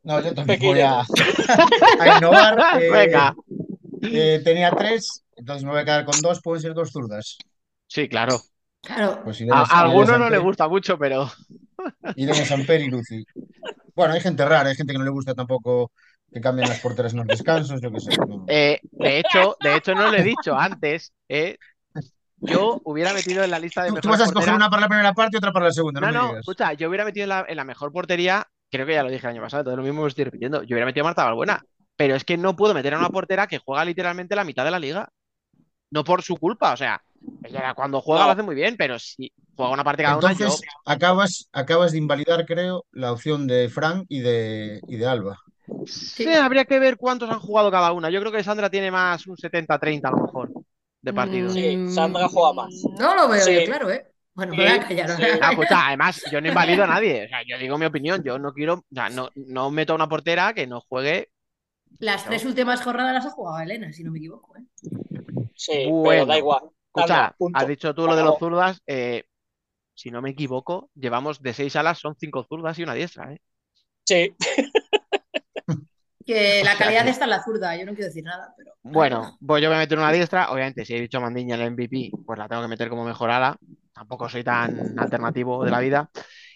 No, 0.08 0.22
yo 0.22 0.34
también 0.34 0.60
voy 0.62 0.80
a, 0.82 1.02
a 2.00 2.18
innovar. 2.18 2.82
eh, 2.82 2.90
Venga. 2.90 3.36
eh, 4.02 4.42
tenía 4.44 4.72
tres, 4.72 5.24
entonces 5.36 5.64
me 5.66 5.72
voy 5.72 5.82
a 5.82 5.86
quedar 5.86 6.06
con 6.06 6.22
dos, 6.22 6.42
pueden 6.42 6.62
ser 6.62 6.74
dos 6.74 6.92
zurdas. 6.92 7.38
Sí, 7.88 8.08
claro. 8.08 8.40
Claro. 8.82 9.22
Pues 9.24 9.42
A, 9.52 9.82
alguno 9.82 10.18
no 10.18 10.30
le 10.30 10.38
gusta 10.38 10.68
mucho, 10.70 10.98
pero. 10.98 11.30
Irene 12.16 12.46
Samper 12.46 12.82
y 12.82 12.88
Lucy. 12.90 13.26
Bueno, 13.96 14.14
hay 14.14 14.22
gente 14.22 14.46
rara, 14.46 14.70
hay 14.70 14.76
gente 14.76 14.94
que 14.94 15.00
no 15.00 15.06
le 15.06 15.12
gusta 15.12 15.34
tampoco 15.34 15.92
que 16.32 16.40
cambien 16.40 16.70
las 16.70 16.80
porteras 16.80 17.14
en 17.14 17.20
los 17.20 17.28
descansos, 17.28 17.82
yo 17.82 17.92
qué 17.92 18.00
sé. 18.00 18.16
no. 18.18 18.46
Eh, 18.48 18.80
de 18.92 19.20
hecho, 19.20 19.56
de 19.62 19.76
hecho, 19.76 19.94
no 19.94 20.10
lo 20.10 20.18
he 20.18 20.24
dicho 20.24 20.56
antes. 20.56 21.12
eh, 21.28 21.58
yo 22.40 22.80
hubiera 22.84 23.14
metido 23.14 23.44
en 23.44 23.50
la 23.52 23.60
lista 23.60 23.84
de 23.84 23.90
Tú, 23.90 23.96
tú 23.96 24.10
mejores 24.10 24.20
vas 24.20 24.28
a 24.28 24.30
escoger 24.30 24.54
una 24.54 24.70
para 24.70 24.82
la 24.84 24.88
primera 24.88 25.14
parte 25.14 25.36
y 25.36 25.40
otra 25.40 25.52
para 25.52 25.66
la 25.66 25.72
segunda, 25.72 26.00
no, 26.00 26.08
No, 26.08 26.12
me 26.14 26.18
no, 26.20 26.28
digas. 26.28 26.40
escucha, 26.42 26.74
yo 26.74 26.88
hubiera 26.88 27.04
metido 27.04 27.24
en 27.24 27.30
la, 27.30 27.46
en 27.48 27.58
la 27.58 27.64
mejor 27.64 27.92
portería, 27.92 28.48
creo 28.70 28.86
que 28.86 28.94
ya 28.94 29.04
lo 29.04 29.10
dije 29.10 29.26
el 29.28 29.34
año 29.34 29.42
pasado, 29.42 29.62
entonces 29.62 29.78
lo 29.78 29.84
mismo 29.84 30.02
me 30.04 30.08
estoy 30.08 30.26
repitiendo. 30.26 30.62
Yo 30.64 30.76
hubiera 30.76 30.86
metido 30.86 31.06
a 31.06 31.10
Marta 31.10 31.24
Balbuena, 31.26 31.62
pero 31.96 32.16
es 32.16 32.24
que 32.24 32.38
no 32.38 32.56
puedo 32.56 32.74
meter 32.74 32.94
a 32.94 33.00
una 33.00 33.10
portera 33.10 33.48
que 33.48 33.60
juega 33.60 33.86
literalmente 33.86 34.36
la 34.36 34.44
mitad 34.44 34.66
de 34.66 34.72
la 34.72 34.80
liga. 34.80 35.10
No 35.90 36.04
por 36.04 36.22
su 36.22 36.36
culpa, 36.36 36.74
o 36.74 36.78
sea, 36.78 37.02
ella 37.44 37.74
cuando 37.74 38.02
juega 38.02 38.22
No. 38.22 38.28
lo 38.28 38.34
hace 38.34 38.44
muy 38.44 38.56
bien, 38.56 38.76
pero 38.78 39.00
si 39.00 39.32
juega 39.56 39.72
una 39.72 39.84
parte 39.84 40.04
cada 40.04 40.18
una, 40.18 40.34
yo. 40.34 40.46
Entonces, 40.46 40.68
acabas, 40.86 41.48
acabas 41.54 41.94
de 41.94 41.98
invalidar, 41.98 42.46
creo, 42.46 42.86
la 42.92 43.14
opción 43.14 43.48
de 43.48 43.70
Frank 43.70 44.06
y 44.10 44.20
de, 44.20 44.82
y 44.88 44.98
de 44.98 45.08
Alba. 45.08 45.40
Sí, 45.86 46.28
habría 46.28 46.66
que 46.66 46.80
ver 46.80 46.98
cuántos 46.98 47.30
han 47.30 47.40
jugado 47.40 47.72
cada 47.72 47.94
una. 47.94 48.10
Yo 48.10 48.20
creo 48.20 48.32
que 48.32 48.44
Sandra 48.44 48.70
tiene 48.70 48.92
más 48.92 49.28
un 49.28 49.38
70-30 49.38 50.10
a 50.10 50.12
lo 50.12 50.18
mejor 50.26 50.52
de 51.02 51.14
partidos. 51.14 51.54
Sí, 51.54 51.86
Sandra 51.88 52.28
juega 52.28 52.54
más. 52.54 52.74
No 53.00 53.16
lo 53.16 53.30
veo 53.30 53.42
Sí. 53.46 53.54
yo 53.56 53.66
claro, 53.66 53.90
¿eh? 53.90 54.06
Bueno, 54.38 54.54
me 54.56 54.64
voy 54.64 54.72
a 54.72 54.88
callar. 54.88 55.10
Ah, 55.42 55.50
escucha, 55.52 55.88
además, 55.88 56.24
yo 56.32 56.40
no 56.40 56.48
invalido 56.48 56.84
a 56.84 56.88
nadie. 56.96 57.26
O 57.26 57.28
sea, 57.28 57.40
yo 57.46 57.58
digo 57.58 57.78
mi 57.80 57.88
opinión. 57.88 58.24
Yo 58.24 58.38
no 58.38 58.54
quiero, 58.54 58.76
o 58.76 58.84
sea, 58.94 59.10
no, 59.10 59.30
no 59.36 59.72
meto 59.72 59.94
a 59.94 59.96
una 59.96 60.08
portera 60.08 60.54
que 60.54 60.68
no 60.68 60.80
juegue. 60.82 61.30
Las 62.00 62.24
tres 62.26 62.46
últimas 62.46 62.82
jornadas 62.84 63.16
las 63.16 63.26
ha 63.26 63.32
jugado 63.32 63.60
Elena, 63.60 63.92
si 63.92 64.04
no 64.04 64.12
me 64.12 64.20
equivoco. 64.20 64.56
¿eh? 64.58 64.62
Sí, 65.56 65.88
Bueno, 65.90 66.10
pero 66.10 66.26
da 66.28 66.38
igual. 66.38 66.62
Escucha, 66.96 67.36
has 67.54 67.68
dicho 67.68 67.96
tú 67.96 68.06
lo 68.06 68.16
de 68.16 68.24
los 68.24 68.38
zurdas. 68.38 68.82
eh, 68.86 69.24
si 69.96 70.12
no 70.12 70.22
me 70.22 70.30
equivoco, 70.30 70.92
llevamos 70.94 71.42
de 71.42 71.54
seis 71.56 71.76
alas, 71.76 71.98
son 71.98 72.16
cinco 72.20 72.46
zurdas 72.48 72.78
y 72.78 72.84
una 72.84 72.94
diestra, 72.94 73.34
¿eh? 73.34 73.42
Sí. 74.06 74.36
Que 76.28 76.62
la 76.64 76.74
O 76.74 76.76
sea 76.76 76.86
calidad 76.86 77.04
que- 77.06 77.10
está 77.12 77.24
en 77.24 77.30
la 77.32 77.44
zurda, 77.44 77.76
yo 77.78 77.86
no 77.86 77.94
quiero 77.94 78.08
decir 78.08 78.24
nada, 78.24 78.54
pero. 78.58 78.74
Bueno, 78.84 79.38
pues 79.46 79.64
yo 79.64 79.70
voy 79.70 79.78
a 79.78 79.80
meter 79.80 79.98
una 79.98 80.12
diestra. 80.12 80.52
Obviamente, 80.52 80.86
si 80.86 80.94
he 80.96 81.02
dicho 81.02 81.22
Mandiña 81.22 81.56
en 81.56 81.62
el 81.62 81.72
MVP, 81.72 82.12
pues 82.26 82.38
la 82.38 82.48
tengo 82.48 82.62
que 82.62 82.68
meter 82.68 82.90
como 82.90 83.06
mejor 83.06 83.30
ala. 83.32 83.58
Tampoco 83.94 84.28
soy 84.30 84.44
tan 84.44 85.00
alternativo 85.00 85.64
de 85.64 85.72
la 85.72 85.80
vida. 85.80 86.10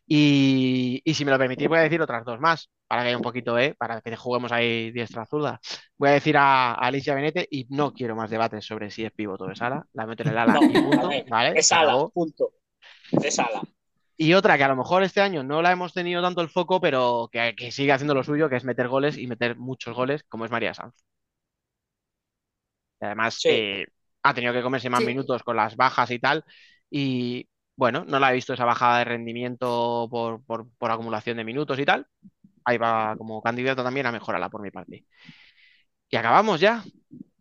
Y, 0.06 1.02
y 1.06 1.14
si 1.14 1.24
me 1.24 1.32
lo 1.32 1.38
permitís, 1.40 1.70
voy 1.70 1.78
a 1.78 1.84
decir 1.84 2.02
otras 2.02 2.26
dos 2.26 2.40
más, 2.40 2.70
para 2.86 3.02
que 3.02 3.08
haya 3.08 3.18
un 3.18 3.24
poquito, 3.24 3.58
¿eh? 3.58 3.76
Para 3.78 4.02
que 4.02 4.14
juguemos 4.18 4.52
ahí 4.52 4.92
diestra 4.92 5.26
zurda. 5.26 5.60
Voy 5.98 6.10
a 6.10 6.14
decir 6.14 6.36
a, 6.36 6.74
a 6.74 6.88
Alicia 6.88 7.16
Benete 7.16 7.48
y 7.50 7.66
no 7.70 7.94
quiero 7.94 8.16
más 8.16 8.30
debates 8.30 8.66
sobre 8.66 8.92
si 8.92 9.06
es 9.06 9.12
pivoto 9.14 9.46
o 9.46 9.52
es 9.52 9.62
ala. 9.62 9.86
La 9.94 10.06
meto 10.06 10.24
en 10.24 10.30
el 10.30 10.38
ala 10.38 10.54
No, 10.60 10.64
y 10.64 10.74
punto, 10.82 11.08
ver, 11.08 11.26
¿vale? 11.30 11.54
es 11.58 11.72
ala, 11.72 12.08
punto. 12.14 12.52
Es 13.24 13.40
ala. 13.40 13.62
Y 14.24 14.36
otra 14.36 14.56
que 14.56 14.64
a 14.64 14.68
lo 14.68 14.76
mejor 14.76 15.02
este 15.02 15.20
año 15.20 15.42
no 15.44 15.64
la 15.64 15.72
hemos 15.72 15.94
tenido 15.94 16.22
tanto 16.22 16.42
el 16.42 16.50
foco, 16.50 16.80
pero 16.80 17.28
que, 17.32 17.56
que 17.58 17.72
sigue 17.72 17.92
haciendo 17.92 18.14
lo 18.14 18.24
suyo, 18.24 18.50
que 18.50 18.56
es 18.56 18.64
meter 18.64 18.88
goles 18.88 19.18
y 19.18 19.26
meter 19.26 19.58
muchos 19.58 19.96
goles, 19.96 20.24
como 20.30 20.46
es 20.46 20.52
María 20.52 20.76
Sanz. 20.76 20.94
Y 23.02 23.06
además, 23.06 23.40
eh, 23.46 23.88
ha 24.22 24.34
tenido 24.34 24.54
que 24.54 24.62
comerse 24.62 24.90
más 24.90 25.00
Sí. 25.00 25.08
minutos 25.08 25.42
con 25.44 25.56
las 25.56 25.76
bajas 25.76 26.12
y 26.12 26.20
tal. 26.20 26.46
Y 26.92 27.48
bueno, 27.76 28.06
no 28.08 28.20
la 28.20 28.30
he 28.32 28.36
visto 28.36 28.54
esa 28.54 28.66
bajada 28.66 29.00
de 29.00 29.06
rendimiento 29.06 30.08
por, 30.12 30.44
por- 30.46 30.70
por 30.78 30.92
acumulación 30.92 31.38
de 31.38 31.44
minutos 31.44 31.80
y 31.80 31.86
tal. 31.86 32.06
Ahí 32.66 32.78
va 32.78 33.16
como 33.18 33.42
candidato 33.42 33.84
también 33.84 34.06
a 34.06 34.12
mejorarla 34.12 34.50
por 34.50 34.62
mi 34.62 34.70
parte. 34.70 35.06
Y 36.10 36.16
acabamos 36.16 36.60
ya. 36.60 36.84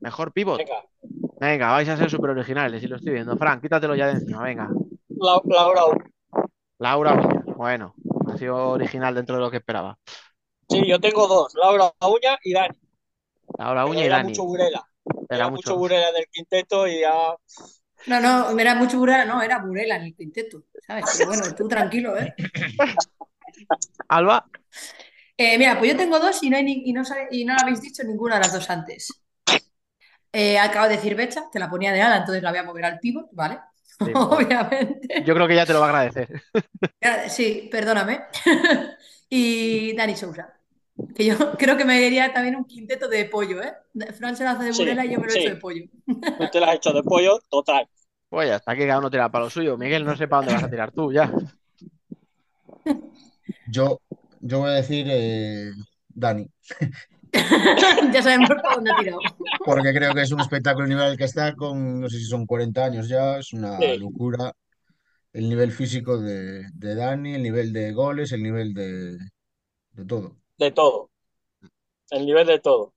Mejor 0.01 0.33
pivot. 0.33 0.59
Venga. 0.59 0.83
Venga, 1.39 1.73
vais 1.73 1.89
a 1.89 1.97
ser 1.97 2.11
súper 2.11 2.31
originales, 2.31 2.81
si 2.81 2.89
lo 2.89 2.97
estoy 2.97 3.13
viendo. 3.13 3.37
Fran, 3.37 3.61
quítatelo 3.61 3.95
ya 3.95 4.07
de 4.07 4.13
encima, 4.13 4.43
venga. 4.43 4.69
La- 5.09 5.41
Laura, 5.45 5.83
Laura 6.81 7.15
Uña. 7.15 7.47
Bueno, 7.55 7.97
ha 8.27 8.37
sido 8.37 8.71
original 8.71 9.15
dentro 9.15 9.37
de 9.37 9.43
lo 9.43 9.51
que 9.51 9.59
esperaba. 9.59 9.99
sí, 10.69 10.87
yo 10.89 11.01
tengo 11.01 11.27
dos, 11.29 11.55
Laura 11.55 11.93
Uña 12.01 12.39
y 12.45 12.53
Dani. 12.55 12.79
Laura 13.59 13.87
Pero 13.87 14.01
Uña 14.01 14.05
y 14.05 14.09
era 14.09 14.19
Dani. 14.19 14.21
mucho 14.21 14.45
Burela. 14.45 14.87
Era 15.31 15.39
Era 15.39 15.49
mucho. 15.49 15.73
mucho 15.73 15.77
Burela 15.77 16.13
del 16.13 16.27
quinteto 16.31 16.87
y 16.87 17.01
ya. 17.01 17.35
No, 18.07 18.21
no, 18.21 18.59
era 18.59 18.75
mucho 18.75 18.99
Burela, 18.99 19.25
no, 19.25 19.43
era 19.43 19.59
Burela 19.59 19.97
en 19.97 20.03
el 20.05 20.15
quinteto, 20.17 20.65
¿sabes? 20.79 21.09
Pero 21.13 21.27
bueno, 21.27 21.55
tú 21.55 21.69
tranquilo, 21.69 22.17
¿eh? 22.19 22.35
Alba, 24.09 24.47
Eh, 25.37 25.59
mira, 25.59 25.79
pues 25.79 25.91
yo 25.93 25.97
tengo 25.97 26.19
dos 26.21 26.43
y 26.43 26.51
no, 26.51 26.57
hay 26.57 26.65
ni- 26.65 26.83
y 26.87 26.93
no, 26.93 27.03
y 27.31 27.45
no 27.45 27.55
habéis 27.55 27.81
dicho 27.81 28.03
ninguna 28.05 28.35
de 28.37 28.41
las 28.43 28.53
dos 28.53 28.69
antes. 28.71 29.23
Eh, 30.33 30.59
acabo 30.59 30.89
de 30.89 30.97
decir 30.97 31.15
Becha, 31.17 31.45
que 31.53 31.59
la 31.59 31.71
ponía 31.71 31.93
de 31.93 32.03
ala, 32.03 32.19
entonces 32.19 32.43
la 32.43 32.51
voy 32.51 32.59
a 32.61 32.63
mover 32.65 32.85
al 32.85 33.01
pivot, 33.01 33.29
¿vale? 33.33 33.59
Sí, 34.05 34.13
Obviamente. 34.15 35.23
yo 35.25 35.35
creo 35.35 35.47
que 35.47 35.55
ya 35.55 35.67
te 35.67 35.73
lo 35.73 35.81
va 35.81 35.87
a 35.87 35.89
agradecer. 35.91 36.43
Sí, 37.29 37.69
perdóname. 37.71 38.21
y 39.29 39.95
Dani 39.95 40.17
Sousa. 40.17 40.55
Que 41.15 41.25
yo 41.25 41.35
creo 41.57 41.77
que 41.77 41.85
me 41.85 42.01
iría 42.07 42.33
también 42.33 42.57
un 42.57 42.65
quinteto 42.65 43.09
de 43.09 43.25
pollo, 43.25 43.63
¿eh? 43.63 43.73
Fran 44.13 44.37
se 44.37 44.45
lo 44.45 44.51
hace 44.51 44.65
de 44.65 44.73
Sí, 44.75 44.83
Burela 44.83 45.05
y 45.07 45.13
yo 45.13 45.19
me 45.19 45.27
lo 45.27 45.33
he 45.33 45.39
hecho 45.39 45.51
de 45.51 45.57
pollo. 45.57 45.85
Tú 46.07 46.47
te 46.53 46.61
las 46.61 46.71
has 46.71 46.77
hecho 46.77 46.93
de 46.93 47.03
pollo, 47.03 47.39
total. 47.49 47.89
Pues 48.29 48.49
ya 48.49 48.57
está, 48.57 48.77
que 48.77 48.87
cada 48.87 48.99
uno 48.99 49.11
tira 49.11 49.31
para 49.31 49.45
lo 49.45 49.51
suyo. 49.51 49.79
Miguel, 49.79 50.05
no 50.05 50.17
sé 50.17 50.29
para 50.29 50.41
dónde 50.43 50.55
vas 50.55 50.65
a 50.65 50.71
tirar 50.71 50.93
tú 50.93 51.11
ya. 51.13 51.33
Yo, 53.71 54.01
yo 54.41 54.59
voy 54.61 54.71
a 54.71 54.75
decir 54.75 55.07
eh, 55.09 55.71
Dani, 56.09 56.47
ya 58.13 58.23
sabemos 58.23 58.49
por 58.51 58.75
dónde 58.75 58.91
ha 58.91 58.97
tirado. 58.97 59.19
porque 59.65 59.93
creo 59.93 60.15
que 60.15 60.23
es 60.23 60.33
un 60.33 60.41
espectáculo 60.41 60.85
el 60.85 60.91
nivel 60.91 61.17
que 61.17 61.25
está 61.25 61.55
con, 61.55 62.01
no 62.01 62.09
sé 62.09 62.19
si 62.19 62.25
son 62.25 62.47
40 62.47 62.85
años 62.85 63.09
ya, 63.09 63.39
es 63.39 63.53
una 63.53 63.79
Sí. 63.79 63.99
locura 63.99 64.53
el 65.33 65.49
nivel 65.49 65.71
físico 65.71 66.19
de, 66.19 66.65
de 66.75 66.95
Dani, 66.95 67.35
el 67.35 67.43
nivel 67.43 67.73
de 67.73 67.93
goles, 67.93 68.33
el 68.33 68.43
nivel 68.43 68.75
de, 68.75 69.17
de 69.93 70.05
todo. 70.07 70.37
De 70.59 70.73
todo. 70.73 71.11
El 72.11 72.27
nivel 72.27 72.47
de 72.49 72.59
todo. 72.59 72.95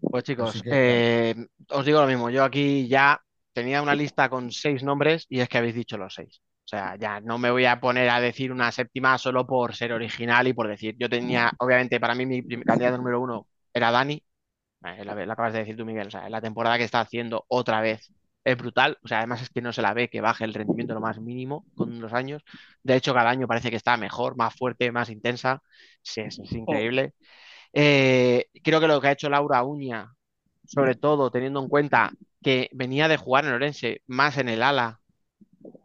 Pues 0.00 0.24
chicos, 0.24 0.62
que, 0.62 0.70
eh, 0.72 1.34
os 1.68 1.84
digo 1.84 2.00
lo 2.00 2.06
mismo. 2.06 2.30
Yo 2.30 2.44
aquí 2.44 2.88
ya 2.88 3.20
tenía 3.52 3.82
una 3.82 3.94
lista 3.94 4.28
con 4.30 4.50
seis 4.50 4.82
nombres 4.82 5.26
y 5.28 5.40
es 5.40 5.48
que 5.48 5.58
habéis 5.58 5.74
dicho 5.74 5.98
los 5.98 6.14
seis. 6.14 6.40
O 6.72 6.76
sea, 6.76 6.96
ya 6.96 7.20
no 7.20 7.36
me 7.38 7.50
voy 7.50 7.66
a 7.66 7.78
poner 7.80 8.08
a 8.08 8.18
decir 8.20 8.50
una 8.50 8.72
séptima 8.72 9.18
solo 9.18 9.46
por 9.46 9.74
ser 9.74 9.92
original 9.92 10.48
y 10.48 10.54
por 10.54 10.68
decir. 10.68 10.96
Yo 10.98 11.08
tenía, 11.08 11.52
obviamente, 11.58 12.00
para 12.00 12.14
mí 12.14 12.24
mi 12.26 12.42
candidato 12.64 12.96
número 12.96 13.20
uno 13.20 13.46
era 13.74 13.90
Dani. 13.90 14.22
Eh, 14.84 15.04
la, 15.04 15.14
la 15.14 15.32
acabas 15.34 15.52
de 15.54 15.60
decir 15.60 15.76
tú, 15.76 15.84
Miguel. 15.86 16.08
O 16.08 16.10
sea, 16.10 16.28
la 16.30 16.40
temporada 16.40 16.78
que 16.78 16.84
está 16.84 17.00
haciendo 17.00 17.44
otra 17.48 17.80
vez 17.82 18.12
es 18.44 18.56
brutal. 18.58 18.98
O 19.04 19.08
sea, 19.08 19.18
además 19.18 19.42
es 19.42 19.50
que 19.50 19.62
no 19.62 19.72
se 19.72 19.82
la 19.82 19.94
ve 19.94 20.08
que 20.10 20.20
baje 20.22 20.44
el 20.44 20.54
rendimiento 20.54 20.94
lo 20.94 21.00
más 21.00 21.20
mínimo 21.20 21.66
con 21.76 22.00
los 22.00 22.12
años. 22.14 22.42
De 22.82 22.96
hecho, 22.96 23.14
cada 23.14 23.30
año 23.30 23.48
parece 23.48 23.70
que 23.70 23.76
está 23.76 23.96
mejor, 23.98 24.36
más 24.36 24.54
fuerte, 24.54 24.92
más 24.92 25.10
intensa. 25.10 25.62
Sí, 26.02 26.22
es, 26.22 26.38
es 26.40 26.52
increíble. 26.52 27.14
Eh, 27.74 28.46
creo 28.64 28.80
que 28.80 28.88
lo 28.88 29.00
que 29.00 29.08
ha 29.08 29.12
hecho 29.12 29.30
Laura 29.30 29.64
Uña, 29.64 30.14
sobre 30.66 30.96
todo 30.96 31.30
teniendo 31.30 31.60
en 31.62 31.68
cuenta 31.70 32.12
que 32.42 32.70
venía 32.74 33.08
de 33.08 33.18
jugar 33.18 33.46
en 33.46 33.54
Orense 33.54 34.02
más 34.08 34.38
en 34.38 34.48
el 34.50 34.62
ala, 34.64 35.01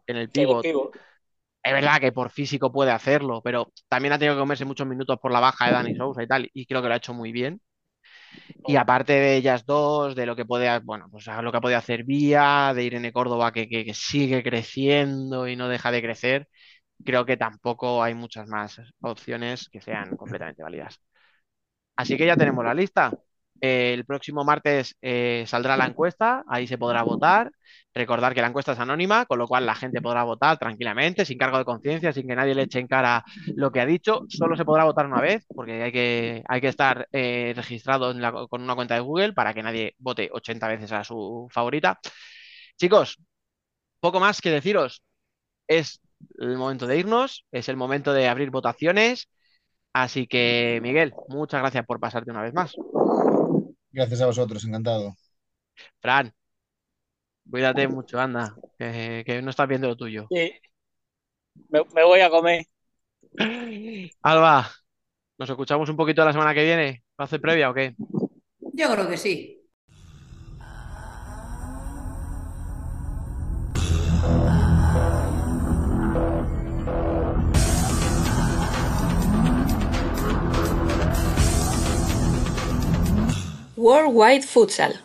en 0.08 0.16
el 0.18 0.30
pivot. 0.30 0.68
Es 1.62 1.72
verdad 1.72 2.00
que 2.00 2.12
por 2.12 2.30
físico 2.30 2.72
puede 2.72 2.90
hacerlo, 2.92 3.42
pero 3.42 3.72
también 3.88 4.12
ha 4.14 4.18
tenido 4.18 4.34
que 4.36 4.40
comerse 4.40 4.64
muchos 4.64 4.86
minutos 4.86 5.18
por 5.20 5.32
la 5.32 5.40
baja 5.40 5.66
de 5.66 5.72
Dani 5.72 5.94
Sousa 5.94 6.22
y 6.22 6.26
tal, 6.28 6.50
y 6.54 6.66
creo 6.66 6.82
que 6.82 6.88
lo 6.88 6.94
ha 6.94 6.98
hecho 6.98 7.14
muy 7.14 7.32
bien. 7.32 7.60
Y 8.64 8.76
aparte 8.76 9.12
de 9.14 9.36
ellas 9.36 9.64
dos, 9.66 10.14
de 10.14 10.26
lo 10.26 10.36
que 10.36 10.44
puede, 10.44 10.78
bueno, 10.80 11.08
pues 11.10 11.26
lo 11.26 11.50
que 11.50 11.56
ha 11.58 11.60
podido 11.60 11.78
hacer 11.78 12.04
Vía, 12.04 12.72
de 12.74 12.84
Irene 12.84 13.12
Córdoba 13.12 13.52
que, 13.52 13.68
que- 13.68 13.84
que 13.84 13.94
sigue 13.94 14.42
creciendo 14.42 15.48
y 15.48 15.56
no 15.56 15.68
deja 15.68 15.90
de 15.90 16.02
crecer, 16.02 16.48
creo 17.04 17.26
que 17.26 17.36
tampoco 17.36 18.02
hay 18.02 18.14
muchas 18.14 18.48
más 18.48 18.80
opciones 19.02 19.68
que 19.70 19.80
sean 19.82 20.16
completamente 20.16 20.62
válidas. 20.62 21.00
Así 21.96 22.16
que 22.16 22.26
ya 22.26 22.36
tenemos 22.36 22.64
la 22.64 22.74
lista. 22.74 23.18
Eh, 23.60 23.92
el 23.94 24.04
próximo 24.04 24.44
martes 24.44 24.96
eh, 25.02 25.44
saldrá 25.46 25.76
la 25.76 25.86
encuesta, 25.86 26.44
ahí 26.48 26.66
se 26.66 26.78
podrá 26.78 27.02
votar. 27.02 27.50
Recordar 27.94 28.34
que 28.34 28.40
la 28.40 28.48
encuesta 28.48 28.72
es 28.72 28.78
anónima, 28.78 29.26
con 29.26 29.38
lo 29.38 29.48
cual 29.48 29.66
la 29.66 29.74
gente 29.74 30.00
podrá 30.00 30.22
votar 30.22 30.58
tranquilamente, 30.58 31.24
sin 31.24 31.38
cargo 31.38 31.58
de 31.58 31.64
conciencia, 31.64 32.12
sin 32.12 32.28
que 32.28 32.36
nadie 32.36 32.54
le 32.54 32.62
eche 32.62 32.78
en 32.78 32.86
cara 32.86 33.24
lo 33.56 33.72
que 33.72 33.80
ha 33.80 33.86
dicho. 33.86 34.24
Solo 34.28 34.56
se 34.56 34.64
podrá 34.64 34.84
votar 34.84 35.06
una 35.06 35.20
vez, 35.20 35.44
porque 35.54 35.82
hay 35.82 35.92
que, 35.92 36.42
hay 36.46 36.60
que 36.60 36.68
estar 36.68 37.08
eh, 37.12 37.52
registrado 37.56 38.14
con 38.48 38.62
una 38.62 38.74
cuenta 38.74 38.94
de 38.94 39.00
Google 39.00 39.32
para 39.32 39.52
que 39.54 39.62
nadie 39.62 39.94
vote 39.98 40.28
80 40.32 40.68
veces 40.68 40.92
a 40.92 41.02
su 41.04 41.48
favorita. 41.50 41.98
Chicos, 42.76 43.18
poco 44.00 44.20
más 44.20 44.40
que 44.40 44.50
deciros. 44.50 45.02
Es 45.66 46.00
el 46.38 46.56
momento 46.56 46.86
de 46.86 46.98
irnos, 46.98 47.46
es 47.52 47.68
el 47.68 47.76
momento 47.76 48.12
de 48.12 48.28
abrir 48.28 48.50
votaciones. 48.50 49.28
Así 49.92 50.26
que, 50.26 50.80
Miguel, 50.82 51.12
muchas 51.28 51.60
gracias 51.60 51.84
por 51.86 52.00
pasarte 52.00 52.30
una 52.30 52.42
vez 52.42 52.54
más. 52.54 52.74
Gracias 53.98 54.20
a 54.22 54.26
vosotros, 54.26 54.64
encantado. 54.64 55.14
Fran, 56.00 56.32
cuídate 57.50 57.88
mucho, 57.88 58.20
anda, 58.20 58.56
que, 58.78 59.22
que 59.26 59.42
no 59.42 59.50
estás 59.50 59.68
viendo 59.68 59.88
lo 59.88 59.96
tuyo. 59.96 60.30
Sí. 60.30 60.52
Me, 61.70 61.82
me 61.94 62.04
voy 62.04 62.20
a 62.20 62.30
comer. 62.30 62.64
Alba, 64.22 64.70
¿nos 65.38 65.50
escuchamos 65.50 65.88
un 65.90 65.96
poquito 65.96 66.24
la 66.24 66.32
semana 66.32 66.54
que 66.54 66.64
viene? 66.64 67.04
¿Va 67.20 67.24
a 67.24 67.26
hacer 67.26 67.40
previa 67.40 67.70
o 67.70 67.74
qué? 67.74 67.96
Yo 68.72 68.90
creo 68.92 69.08
que 69.08 69.16
sí. 69.16 69.57
Worldwide 83.78 84.42
Futsal. 84.42 85.00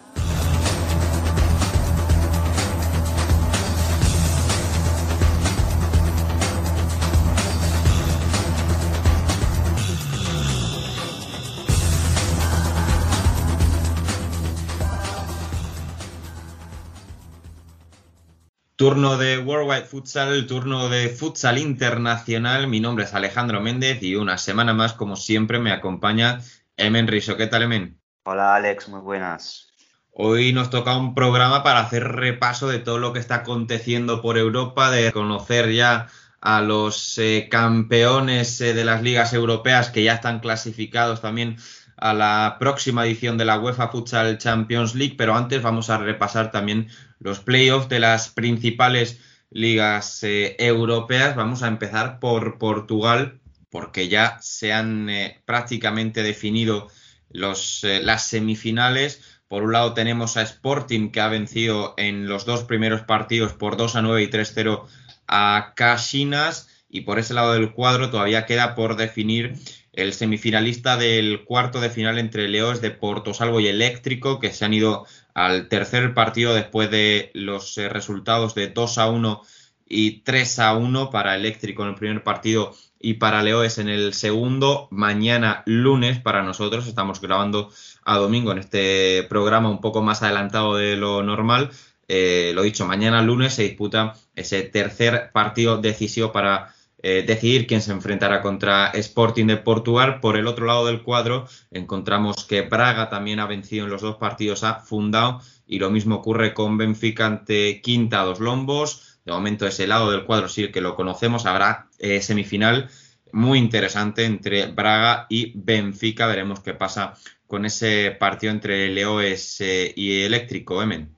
Turno 18.75 19.17
de 19.17 19.37
Worldwide 19.37 19.85
Futsal, 19.85 20.47
turno 20.47 20.89
de 20.89 21.09
Futsal 21.09 21.59
Internacional. 21.59 22.67
Mi 22.67 22.79
nombre 22.79 23.05
es 23.05 23.13
Alejandro 23.13 23.61
Méndez 23.61 24.01
y 24.01 24.15
una 24.15 24.39
semana 24.39 24.73
más, 24.73 24.93
como 24.93 25.15
siempre, 25.15 25.59
me 25.59 25.71
acompaña 25.71 26.41
Emen 26.75 27.07
Riso. 27.07 27.37
¿Qué 27.37 27.45
tal, 27.45 27.61
Emen? 27.61 28.02
Hola, 28.25 28.55
Alex, 28.55 28.87
muy 28.87 29.01
buenas. 29.01 29.73
Hoy 30.13 30.53
nos 30.53 30.69
toca 30.69 30.95
un 30.95 31.13
programa 31.13 31.61
para 31.61 31.81
hacer 31.81 32.05
repaso 32.05 32.69
de 32.69 32.79
todo 32.79 32.97
lo 32.97 33.11
que 33.11 33.19
está 33.19 33.35
aconteciendo 33.35 34.21
por 34.21 34.37
Europa, 34.37 34.89
de 34.91 35.11
conocer 35.11 35.73
ya 35.73 36.07
a 36.39 36.61
los 36.61 37.17
eh, 37.17 37.49
campeones 37.51 38.61
eh, 38.61 38.73
de 38.73 38.85
las 38.85 39.01
ligas 39.03 39.33
europeas 39.33 39.89
que 39.89 40.05
ya 40.05 40.13
están 40.13 40.39
clasificados 40.39 41.19
también 41.19 41.57
a 41.97 42.13
la 42.13 42.55
próxima 42.61 43.05
edición 43.05 43.37
de 43.37 43.43
la 43.43 43.59
UEFA 43.59 43.89
Futsal 43.89 44.37
Champions 44.37 44.95
League, 44.95 45.15
pero 45.17 45.35
antes 45.35 45.61
vamos 45.61 45.89
a 45.89 45.97
repasar 45.97 46.49
también 46.49 46.87
los 47.19 47.41
playoffs 47.41 47.89
de 47.89 47.99
las 47.99 48.29
principales 48.29 49.19
ligas 49.49 50.23
eh, 50.23 50.55
europeas. 50.59 51.35
Vamos 51.35 51.61
a 51.61 51.67
empezar 51.67 52.19
por 52.19 52.57
Portugal, 52.57 53.41
porque 53.69 54.07
ya 54.07 54.37
se 54.39 54.71
han 54.71 55.09
prácticamente 55.43 56.23
definido 56.23 56.87
los, 57.33 57.83
eh, 57.83 58.01
las 58.01 58.27
semifinales. 58.27 59.41
Por 59.47 59.63
un 59.63 59.73
lado 59.73 59.93
tenemos 59.93 60.37
a 60.37 60.41
Sporting 60.41 61.11
que 61.11 61.19
ha 61.19 61.27
vencido 61.27 61.93
en 61.97 62.27
los 62.27 62.45
dos 62.45 62.63
primeros 62.63 63.01
partidos 63.01 63.53
por 63.53 63.75
2 63.75 63.97
a 63.97 64.01
9 64.01 64.23
y 64.23 64.27
3-0 64.27 64.85
a 65.27 65.73
Cashinas 65.75 66.69
y 66.89 67.01
por 67.01 67.19
ese 67.19 67.33
lado 67.33 67.53
del 67.53 67.73
cuadro 67.73 68.09
todavía 68.09 68.45
queda 68.45 68.75
por 68.75 68.95
definir 68.95 69.55
el 69.93 70.13
semifinalista 70.13 70.97
del 70.97 71.43
cuarto 71.43 71.81
de 71.81 71.89
final 71.89 72.17
entre 72.17 72.47
Leoes 72.47 72.81
de 72.81 72.91
Porto 72.91 73.33
Salvo 73.33 73.59
y 73.59 73.67
Eléctrico, 73.67 74.39
que 74.39 74.51
se 74.51 74.65
han 74.65 74.73
ido 74.73 75.05
al 75.33 75.69
tercer 75.69 76.13
partido 76.13 76.53
después 76.53 76.89
de 76.89 77.31
los 77.33 77.77
eh, 77.77 77.89
resultados 77.89 78.55
de 78.55 78.69
2 78.69 78.97
a 78.97 79.09
1 79.09 79.41
y 79.87 80.21
3 80.21 80.59
a 80.59 80.75
1 80.75 81.09
para 81.09 81.35
Eléctrico 81.35 81.83
en 81.83 81.89
el 81.89 81.95
primer 81.95 82.23
partido 82.23 82.75
y 83.03 83.15
para 83.15 83.43
Leoes 83.43 83.77
en 83.77 83.89
el 83.89 84.13
segundo. 84.13 84.87
Mañana 84.89 85.61
lunes 85.65 86.19
para 86.19 86.41
nosotros, 86.41 86.87
estamos 86.87 87.19
grabando 87.19 87.69
a 88.05 88.17
domingo 88.17 88.53
en 88.53 88.59
este 88.59 89.23
programa 89.23 89.69
un 89.69 89.81
poco 89.81 90.01
más 90.01 90.23
adelantado 90.23 90.77
de 90.77 90.95
lo 90.95 91.21
normal. 91.21 91.69
Eh, 92.07 92.53
lo 92.55 92.63
dicho, 92.63 92.85
mañana 92.85 93.21
lunes 93.21 93.53
se 93.53 93.63
disputa 93.63 94.13
ese 94.35 94.63
tercer 94.63 95.31
partido 95.33 95.79
decisivo 95.79 96.31
para 96.31 96.73
eh, 96.99 97.25
decidir 97.27 97.67
quién 97.67 97.81
se 97.81 97.91
enfrentará 97.91 98.41
contra 98.41 98.87
Sporting 98.91 99.47
de 99.47 99.57
Portugal. 99.57 100.21
Por 100.21 100.37
el 100.37 100.47
otro 100.47 100.65
lado 100.65 100.85
del 100.85 101.03
cuadro 101.03 101.45
encontramos 101.71 102.45
que 102.45 102.61
Braga 102.61 103.09
también 103.09 103.41
ha 103.41 103.47
vencido 103.47 103.83
en 103.83 103.91
los 103.91 104.01
dos 104.01 104.15
partidos 104.15 104.63
a 104.63 104.75
Fundao 104.75 105.41
y 105.67 105.79
lo 105.79 105.91
mismo 105.91 106.15
ocurre 106.15 106.53
con 106.53 106.77
Benfica 106.77 107.25
ante 107.25 107.81
Quinta 107.81 108.23
dos 108.23 108.39
Lombos. 108.39 109.02
De 109.25 109.31
momento 109.31 109.65
ese 109.65 109.87
lado 109.87 110.11
del 110.11 110.25
cuadro 110.25 110.49
sí 110.49 110.69
que 110.71 110.81
lo 110.81 110.95
conocemos. 110.95 111.45
Habrá 111.45 111.89
eh, 111.97 112.21
semifinal 112.21 112.89
muy 113.31 113.57
interesante 113.57 114.25
entre 114.25 114.65
Braga 114.67 115.25
y 115.29 115.53
Benfica. 115.55 116.27
Veremos 116.27 116.59
qué 116.59 116.73
pasa 116.73 117.13
con 117.47 117.65
ese 117.65 118.11
partido 118.19 118.51
entre 118.51 118.89
Leoes 118.89 119.61
eh, 119.61 119.93
y 119.95 120.23
Eléctrico, 120.23 120.81
Emen. 120.81 121.15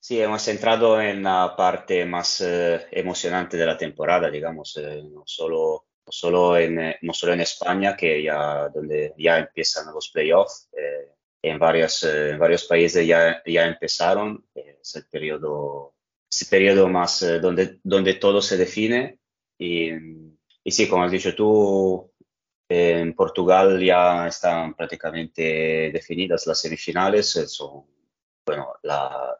Sí, 0.00 0.20
hemos 0.20 0.46
entrado 0.48 1.00
en 1.00 1.22
la 1.22 1.54
parte 1.56 2.04
más 2.04 2.40
eh, 2.40 2.86
emocionante 2.90 3.56
de 3.56 3.66
la 3.66 3.76
temporada, 3.76 4.30
digamos, 4.30 4.76
no, 5.12 5.22
solo, 5.26 5.84
no, 6.04 6.10
solo 6.10 6.56
en, 6.56 6.96
no 7.02 7.12
solo 7.12 7.34
en 7.34 7.40
España, 7.42 7.96
que 7.96 8.20
ya, 8.20 8.68
donde 8.68 9.14
ya 9.16 9.38
empiezan 9.38 9.94
los 9.94 10.10
playoffs, 10.10 10.68
en, 11.40 11.52
en 11.52 11.58
varios 11.60 12.64
países 12.68 13.06
ya, 13.06 13.40
ya 13.46 13.66
empezaron, 13.66 14.44
es 14.54 14.96
el 14.96 15.06
periodo, 15.06 15.94
periodo 16.50 16.88
más 16.88 17.24
donde, 17.40 17.78
donde 17.82 18.14
todo 18.14 18.40
se 18.42 18.56
define. 18.56 19.18
Y, 19.58 19.90
y 20.64 20.70
sí, 20.70 20.88
como 20.88 21.04
has 21.04 21.12
dicho 21.12 21.34
tú, 21.34 22.12
en 22.68 23.14
Portugal 23.14 23.78
ya 23.84 24.26
están 24.28 24.74
prácticamente 24.74 25.90
definidas 25.92 26.46
las 26.46 26.60
semifinales, 26.60 27.30
son, 27.30 27.84
bueno, 28.46 28.74
la, 28.82 29.36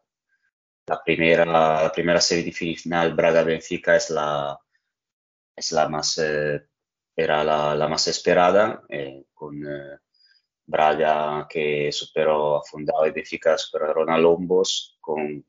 la 0.86 1.02
primera, 1.02 1.44
la 1.46 1.92
primera 1.92 2.20
semifinal 2.20 3.14
Braga-Benfica 3.14 3.96
es 3.96 4.10
la, 4.10 4.58
es 5.56 5.72
la 5.72 5.88
más, 5.88 6.18
eh, 6.18 6.66
era 7.16 7.42
la, 7.42 7.74
la, 7.74 7.88
más 7.88 8.06
esperada, 8.08 8.82
eh, 8.88 9.24
con 9.32 9.56
eh, 9.66 9.98
Braga 10.66 11.46
que 11.48 11.90
superó 11.90 12.56
a 12.56 12.62
Fundao 12.62 13.06
y 13.06 13.12
Benfica 13.12 13.56
superaron 13.56 14.10
a 14.10 14.18
Lombos, 14.18 14.98
con 15.00 15.44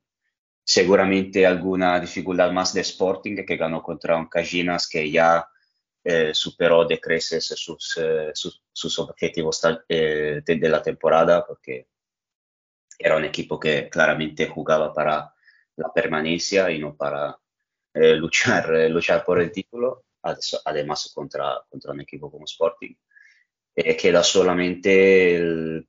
seguramente 0.64 1.46
alguna 1.46 2.00
dificultad 2.00 2.52
más 2.52 2.74
de 2.74 2.82
Sporting 2.82 3.36
que 3.46 3.58
ganó 3.58 3.82
contra 3.84 4.18
un 4.18 4.28
Cajinas 4.28 4.88
que 4.88 5.10
ya 5.12 5.48
superó 6.34 6.86
de 6.86 7.00
creces 7.00 7.46
sus, 7.46 7.98
sus, 8.34 8.62
sus 8.74 9.00
objetivos 9.00 9.62
de, 9.88 10.42
de 10.46 10.70
la 10.70 10.82
temporada, 10.84 11.46
porque 11.46 11.88
era 13.00 13.18
un 13.18 13.26
equipo 13.26 13.60
que 13.60 13.90
claramente 13.90 14.48
jugaba 14.48 14.94
para 14.94 15.34
la 15.76 15.92
permanencia 15.94 16.70
y 16.72 16.80
no 16.80 16.96
para 16.96 17.38
eh, 17.94 18.16
luchar, 18.16 18.74
eh, 18.76 18.90
luchar 18.90 19.24
por 19.24 19.42
el 19.42 19.52
título, 19.52 20.06
además 20.66 21.12
contra, 21.14 21.62
contra 21.70 21.92
un 21.92 22.02
equipo 22.02 22.32
como 22.32 22.46
Sporting. 22.46 22.94
Eh, 23.76 23.98
queda 23.98 24.24
solamente 24.24 25.36
el, 25.36 25.88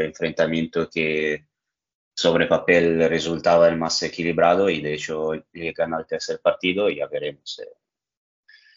enfrentamiento 0.00 0.90
que 0.90 1.46
sobre 2.14 2.46
papel 2.46 3.08
resultaba 3.08 3.68
el 3.68 3.76
más 3.76 4.02
equilibrado 4.02 4.70
y 4.70 4.80
de 4.80 4.94
hecho 4.94 5.32
gana 5.52 5.98
el 5.98 6.06
tercer 6.06 6.40
partido 6.40 6.88
y 6.88 6.96
ya 6.96 7.06
veremos. 7.08 7.60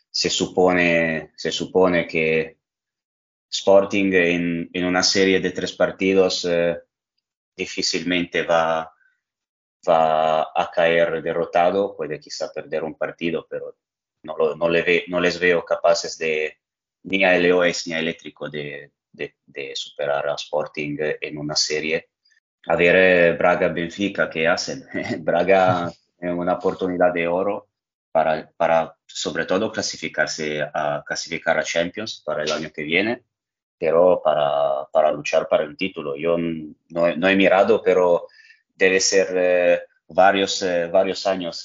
se, 0.10 0.30
supone, 0.30 1.32
se 1.36 1.52
supone 1.52 2.08
que 2.08 2.58
Sporting 3.50 4.12
en, 4.14 4.86
una 4.86 5.04
serie 5.04 5.40
de 5.40 5.52
tres 5.52 5.74
partidos 5.74 6.46
eh, 6.46 6.78
difícilmente 7.56 8.44
va, 8.44 8.92
va 9.88 10.42
a 10.42 10.72
caer 10.74 11.22
derrotado, 11.22 11.96
puede 11.96 12.20
quizá 12.20 12.52
perder 12.52 12.84
un 12.84 12.96
partido, 12.96 13.48
pero 13.50 13.78
no, 14.24 14.70
le 14.70 15.06
les 15.08 15.40
veo 15.40 15.64
capaces 15.64 16.18
de, 16.18 16.58
ni 17.04 17.24
a 17.24 17.38
LOS 17.38 17.88
ni 17.88 17.94
a 17.94 18.00
Eléctrico 18.00 18.50
de, 18.50 18.92
de, 19.12 19.76
superar 19.76 20.28
a 20.28 20.36
Sporting 20.36 20.98
en 21.22 21.38
una 21.38 21.56
serie. 21.56 22.10
A 22.70 22.76
ver 22.76 22.96
eh, 22.96 23.32
Braga-Benfica, 23.34 24.30
¿qué 24.30 24.48
hacen? 24.48 24.86
Braga 25.20 25.90
es 26.20 26.32
una 26.32 26.54
oportunidad 26.54 27.14
de 27.14 27.28
oro 27.28 27.70
para, 28.12 28.50
para 28.58 28.96
sobre 29.06 29.46
todo 29.46 29.72
clasificarse 29.72 30.62
a, 30.62 31.04
clasificar 31.06 31.58
a 31.58 31.64
Champions 31.64 32.22
para 32.26 32.44
el 32.44 32.52
año 32.52 32.70
que 32.74 32.84
viene 32.84 33.24
pero 33.80 34.22
para, 34.24 34.88
para 34.92 35.12
luchar 35.12 35.48
para 35.48 35.64
el 35.64 35.78
título. 35.78 36.16
Yo 36.16 36.36
no, 36.38 37.16
no 37.16 37.28
he 37.28 37.36
mirado, 37.36 37.82
pero 37.84 38.28
debe 38.76 39.00
ser 39.00 39.28
eh, 39.36 39.82
varios, 40.08 40.64
eh, 40.64 40.88
varios 40.88 41.28
años 41.28 41.62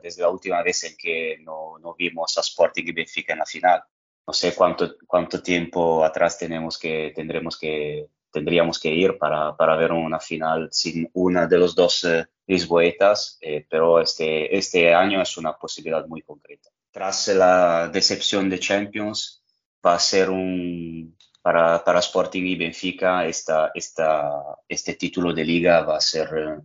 desde 0.00 0.22
la 0.22 0.28
última 0.28 0.62
vez 0.62 0.84
en 0.84 0.96
que 0.96 1.38
no, 1.40 1.78
no, 1.80 1.94
vimos 1.94 2.38
a 2.38 2.42
Sporting 2.42 2.84
y 2.86 2.92
Benfica 2.92 3.32
en 3.32 3.40
la 3.40 3.46
final. 3.46 3.82
No 4.24 4.32
sé 4.32 4.54
cuánto, 4.54 4.94
cuánto 5.04 5.42
tiempo 5.42 6.04
atrás 6.04 6.38
tenemos 6.38 6.78
que, 6.78 7.12
tendremos 7.12 7.58
que, 7.58 8.06
tendríamos 8.32 8.78
que 8.80 8.90
ir 8.90 9.18
para, 9.18 9.56
para 9.56 9.76
ver 9.76 9.92
una 9.92 10.18
final 10.18 10.68
sin 10.72 11.08
una 11.12 11.46
de 11.46 11.58
los 11.58 11.74
dos 11.74 12.06
lisboetas, 12.46 13.38
pero 13.68 14.00
este, 14.00 14.56
este 14.56 14.94
año 14.94 15.22
es 15.22 15.36
una 15.36 15.52
posibilidad 15.52 16.06
muy 16.06 16.22
concreta. 16.22 16.70
Tras 16.90 17.28
la 17.28 17.88
decepción 17.88 18.50
de 18.50 18.58
Champions, 18.58 19.42
va 19.84 19.94
a 19.94 19.98
ser 19.98 20.30
un, 20.30 21.16
para, 21.42 21.82
para 21.84 21.98
Sporting 21.98 22.44
y 22.44 22.56
Benfica 22.56 23.26
esta, 23.26 23.72
esta, 23.74 24.30
este 24.68 24.94
título 24.94 25.32
de 25.32 25.44
liga 25.44 25.82
va 25.82 25.96
a 25.96 26.00
ser 26.00 26.62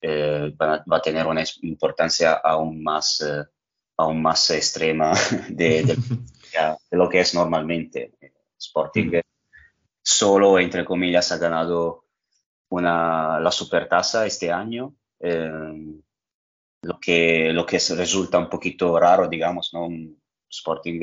eh, 0.00 0.52
va, 0.60 0.84
va, 0.90 0.96
a 0.98 1.02
tener 1.02 1.26
una 1.26 1.42
importancia 1.62 2.34
aún 2.34 2.82
más 2.82 3.22
eh, 3.22 3.44
aún 3.96 4.20
más 4.20 4.50
extrema 4.50 5.12
de, 5.48 5.82
de, 5.84 5.96
de, 5.96 6.76
lo 6.96 7.08
que 7.08 7.20
es 7.20 7.34
normalmente 7.34 8.12
Sporting 8.58 9.20
solo 10.14 10.58
entre 10.58 10.84
comillas 10.84 11.30
ha 11.32 11.38
ganado 11.38 12.04
una 12.70 13.38
la 13.40 13.50
supertasa 13.50 14.26
este 14.26 14.50
año 14.52 14.94
eh, 15.20 15.50
lo 16.82 16.98
que 17.00 17.52
lo 17.52 17.64
que 17.66 17.78
resulta 17.96 18.38
un 18.38 18.48
poquito 18.48 18.98
raro 18.98 19.28
digamos 19.28 19.72
no 19.74 19.88
Sporting 20.48 21.00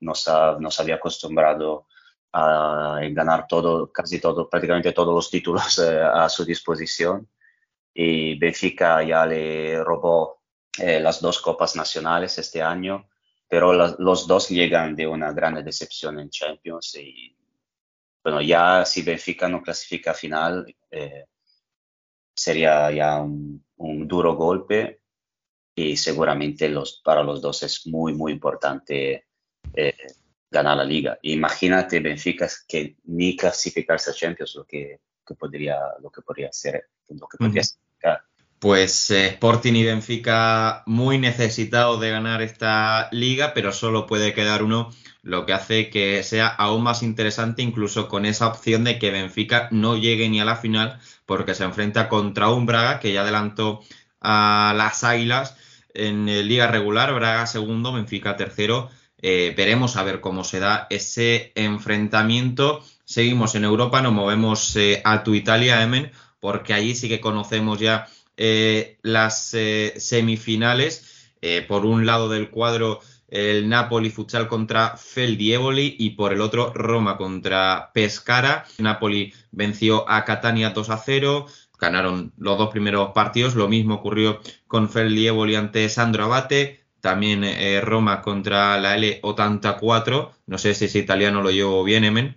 nos, 0.00 0.28
ha, 0.28 0.58
había 0.80 0.96
acostumbrado 0.96 1.86
a- 2.32 2.98
ganar 3.12 3.46
todo, 3.46 3.90
casi 3.90 4.20
todo, 4.20 4.48
prácticamente 4.50 4.92
todos 4.92 5.14
los 5.14 5.30
títulos 5.30 5.78
eh, 5.78 6.00
a 6.02 6.28
su 6.28 6.44
disposición. 6.44 7.28
Y 7.94 8.38
Benfica 8.38 9.02
ya 9.02 9.24
le 9.26 9.82
robó 9.82 10.42
eh, 10.78 11.00
las 11.00 11.20
dos 11.20 11.40
copas 11.40 11.76
nacionales 11.76 12.36
este 12.38 12.60
año, 12.62 13.08
pero 13.48 13.72
las- 13.72 13.98
los 13.98 14.26
dos 14.26 14.48
llegan 14.48 14.94
de 14.96 15.06
una 15.06 15.32
gran 15.32 15.62
decepción 15.64 16.18
en 16.18 16.30
Champions. 16.30 16.94
Y 16.96 17.36
bueno, 18.22 18.40
ya 18.40 18.84
si 18.84 19.02
Benfica 19.02 19.48
no 19.48 19.62
clasifica 19.62 20.12
a 20.12 20.14
final, 20.14 20.74
eh, 20.90 21.26
sería 22.34 22.90
ya 22.90 23.20
un, 23.20 23.64
un 23.76 24.08
duro 24.08 24.34
golpe 24.36 25.00
y 25.74 25.96
seguramente 25.96 26.68
los, 26.68 27.00
para 27.04 27.22
los 27.22 27.40
dos 27.40 27.62
es 27.62 27.86
muy, 27.86 28.14
muy 28.14 28.32
importante 28.32 29.26
eh, 29.74 29.96
ganar 30.50 30.76
la 30.76 30.84
liga. 30.84 31.18
Imagínate 31.22 32.00
Benfica 32.00 32.48
que 32.68 32.96
ni 33.04 33.36
clasificarse 33.36 34.10
a 34.10 34.14
Champions 34.14 34.54
lo 34.54 34.64
que, 34.64 35.00
que 35.26 35.34
podría, 35.34 35.78
lo 36.00 36.10
que 36.10 36.22
podría 36.22 36.52
ser, 36.52 36.90
lo 37.08 37.26
que 37.26 37.38
podría 37.38 37.64
significar. 37.64 38.22
Pues 38.58 39.10
eh, 39.10 39.26
Sporting 39.28 39.72
y 39.72 39.84
Benfica 39.84 40.84
muy 40.86 41.18
necesitados 41.18 42.00
de 42.00 42.10
ganar 42.10 42.42
esta 42.42 43.08
liga, 43.10 43.54
pero 43.54 43.72
solo 43.72 44.06
puede 44.06 44.34
quedar 44.34 44.62
uno, 44.62 44.90
lo 45.22 45.46
que 45.46 45.52
hace 45.52 45.88
que 45.88 46.22
sea 46.24 46.48
aún 46.48 46.82
más 46.82 47.02
interesante, 47.02 47.62
incluso 47.62 48.08
con 48.08 48.26
esa 48.26 48.48
opción 48.48 48.84
de 48.84 48.98
que 48.98 49.10
Benfica 49.10 49.68
no 49.70 49.96
llegue 49.96 50.28
ni 50.28 50.40
a 50.40 50.44
la 50.44 50.56
final, 50.56 50.98
porque 51.26 51.54
se 51.54 51.64
enfrenta 51.64 52.08
contra 52.08 52.50
un 52.50 52.66
Braga 52.66 52.98
que 53.00 53.12
ya 53.12 53.22
adelantó 53.22 53.82
a 54.20 54.74
las 54.76 55.04
Águilas 55.04 55.56
en 55.94 56.26
liga 56.26 56.66
regular, 56.66 57.14
Braga 57.14 57.46
segundo, 57.46 57.92
Benfica 57.92 58.36
tercero. 58.36 58.90
Eh, 59.24 59.54
veremos 59.56 59.96
a 59.96 60.02
ver 60.02 60.20
cómo 60.20 60.42
se 60.42 60.58
da 60.58 60.88
ese 60.90 61.52
enfrentamiento. 61.54 62.84
Seguimos 63.04 63.54
en 63.54 63.64
Europa, 63.64 64.02
nos 64.02 64.12
movemos 64.12 64.74
eh, 64.76 65.00
a 65.04 65.22
tu 65.22 65.34
Italia, 65.34 65.82
Emen, 65.82 66.10
porque 66.40 66.74
allí 66.74 66.96
sí 66.96 67.08
que 67.08 67.20
conocemos 67.20 67.78
ya 67.78 68.08
eh, 68.36 68.98
las 69.02 69.54
semifinales. 69.96 71.08
Por 71.66 71.86
un 71.86 72.06
lado 72.06 72.28
del 72.28 72.50
cuadro, 72.50 73.00
el 73.32 73.66
Napoli 73.66 74.10
futsal 74.10 74.46
contra 74.46 74.98
Feldieboli 74.98 75.96
y 75.98 76.10
por 76.10 76.34
el 76.34 76.42
otro, 76.42 76.70
Roma 76.74 77.16
contra 77.16 77.90
Pescara. 77.94 78.66
Napoli 78.76 79.32
venció 79.52 80.08
a 80.08 80.26
Catania 80.26 80.70
2 80.70 80.90
a 80.90 80.98
0. 80.98 81.46
Ganaron 81.80 82.34
los 82.36 82.58
dos 82.58 82.68
primeros 82.68 83.12
partidos. 83.12 83.54
Lo 83.54 83.68
mismo 83.68 83.94
ocurrió 83.94 84.42
con 84.68 84.90
Feldieboli 84.90 85.54
ante 85.54 85.88
Sandro 85.88 86.24
Abate. 86.24 86.84
También 87.00 87.42
eh, 87.42 87.80
Roma 87.80 88.20
contra 88.20 88.78
la 88.78 88.96
L 88.96 89.20
84. 89.22 90.32
No 90.46 90.58
sé 90.58 90.74
si 90.74 90.84
es 90.84 90.94
italiano 90.94 91.40
lo 91.40 91.50
llevo 91.50 91.82
bien, 91.84 92.04
Emen. 92.04 92.36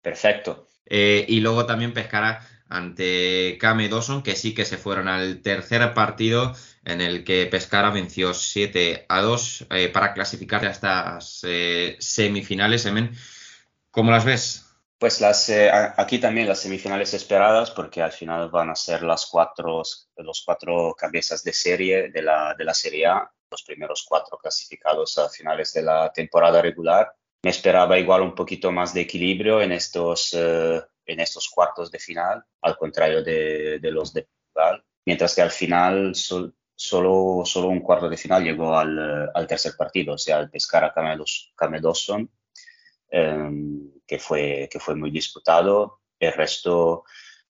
Perfecto. 0.00 0.68
Eh, 0.86 1.26
y 1.28 1.40
luego 1.40 1.66
también 1.66 1.92
Pescara 1.92 2.46
ante 2.68 3.58
Kame 3.60 3.88
Dawson, 3.88 4.22
que 4.22 4.36
sí 4.36 4.54
que 4.54 4.64
se 4.64 4.78
fueron 4.78 5.08
al 5.08 5.42
tercer 5.42 5.92
partido 5.92 6.54
en 6.84 7.00
el 7.00 7.24
que 7.24 7.46
Pescara 7.46 7.90
venció 7.90 8.34
7 8.34 9.06
a 9.08 9.20
2 9.22 9.66
eh, 9.70 9.88
para 9.88 10.12
clasificar 10.12 10.64
a 10.64 10.70
estas 10.70 11.40
eh, 11.44 11.96
semifinales. 11.98 12.86
Emen, 12.86 13.12
¿cómo 13.90 14.10
las 14.10 14.24
ves? 14.24 14.60
Pues 14.98 15.20
las, 15.20 15.48
eh, 15.48 15.70
aquí 15.96 16.18
también 16.18 16.48
las 16.48 16.60
semifinales 16.60 17.12
esperadas, 17.14 17.70
porque 17.70 18.00
al 18.00 18.12
final 18.12 18.48
van 18.50 18.70
a 18.70 18.76
ser 18.76 19.02
las 19.02 19.26
cuatro, 19.26 19.82
los 20.16 20.42
cuatro 20.44 20.94
cabezas 20.96 21.42
de 21.42 21.52
serie 21.52 22.10
de 22.10 22.22
la, 22.22 22.54
de 22.56 22.64
la 22.64 22.74
Serie 22.74 23.06
A, 23.06 23.30
los 23.50 23.62
primeros 23.64 24.04
cuatro 24.08 24.38
clasificados 24.38 25.18
a 25.18 25.28
finales 25.28 25.72
de 25.72 25.82
la 25.82 26.12
temporada 26.12 26.62
regular. 26.62 27.14
Me 27.42 27.50
esperaba 27.50 27.98
igual 27.98 28.22
un 28.22 28.34
poquito 28.34 28.72
más 28.72 28.94
de 28.94 29.02
equilibrio 29.02 29.60
en 29.60 29.72
estos, 29.72 30.30
eh, 30.32 30.80
en 31.04 31.20
estos 31.20 31.48
cuartos 31.50 31.90
de 31.90 31.98
final, 31.98 32.42
al 32.62 32.76
contrario 32.78 33.22
de, 33.22 33.78
de 33.80 33.90
los 33.90 34.14
de 34.14 34.26
Portugal, 34.52 34.82
mientras 35.04 35.34
que 35.34 35.42
al 35.42 35.50
final 35.50 36.14
sol- 36.14 36.54
solo, 36.74 37.42
solo 37.44 37.68
un 37.68 37.80
cuarto 37.80 38.08
de 38.08 38.16
final 38.16 38.42
llegó 38.42 38.76
al, 38.76 39.30
al 39.32 39.46
tercer 39.46 39.74
partido, 39.76 40.14
o 40.14 40.18
sea, 40.18 40.38
al 40.38 40.50
Dawson 41.80 42.30
em, 43.10 43.90
que, 44.06 44.18
fue, 44.18 44.68
que 44.70 44.80
fue 44.80 44.94
muy 44.94 45.10
disputado. 45.10 46.00
El 46.18 46.32
resto, 46.32 47.04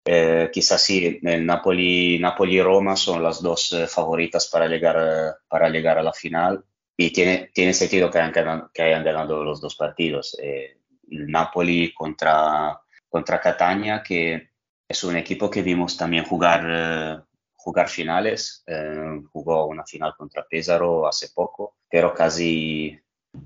eh, 0.04 0.50
quizás 0.52 0.82
sí, 0.82 1.20
el 1.22 1.46
Napoli, 1.46 2.18
Napoli 2.18 2.56
y 2.56 2.62
Roma 2.62 2.96
son 2.96 3.22
las 3.22 3.42
dos 3.42 3.72
eh, 3.72 3.86
favoritas 3.86 4.48
para 4.48 4.66
llegar, 4.68 4.96
eh, 4.98 5.32
para 5.48 5.68
llegar 5.70 5.98
a 5.98 6.02
la 6.02 6.12
final. 6.12 6.64
Y 6.96 7.10
tiene, 7.10 7.50
tiene 7.52 7.74
sentido 7.74 8.10
que 8.10 8.18
hayan, 8.18 8.70
que 8.72 8.82
hayan 8.82 9.04
ganado 9.04 9.42
los 9.42 9.60
dos 9.60 9.74
partidos. 9.74 10.36
Eh, 10.40 10.78
el 11.10 11.26
Napoli 11.26 11.92
contra, 11.92 12.78
contra 13.08 13.40
Catania, 13.40 14.02
que 14.02 14.50
es 14.88 15.04
un 15.04 15.16
equipo 15.16 15.50
que 15.50 15.62
vimos 15.62 15.96
también 15.96 16.24
jugar, 16.24 17.26
jugar 17.64 17.88
finales. 17.88 18.62
Eh, 18.66 19.22
jugó 19.32 19.66
una 19.66 19.84
final 19.84 20.14
contra 20.16 20.46
Pesaro 20.46 21.06
hace 21.06 21.30
poco, 21.34 21.76
pero 21.88 22.12
casi 22.12 23.00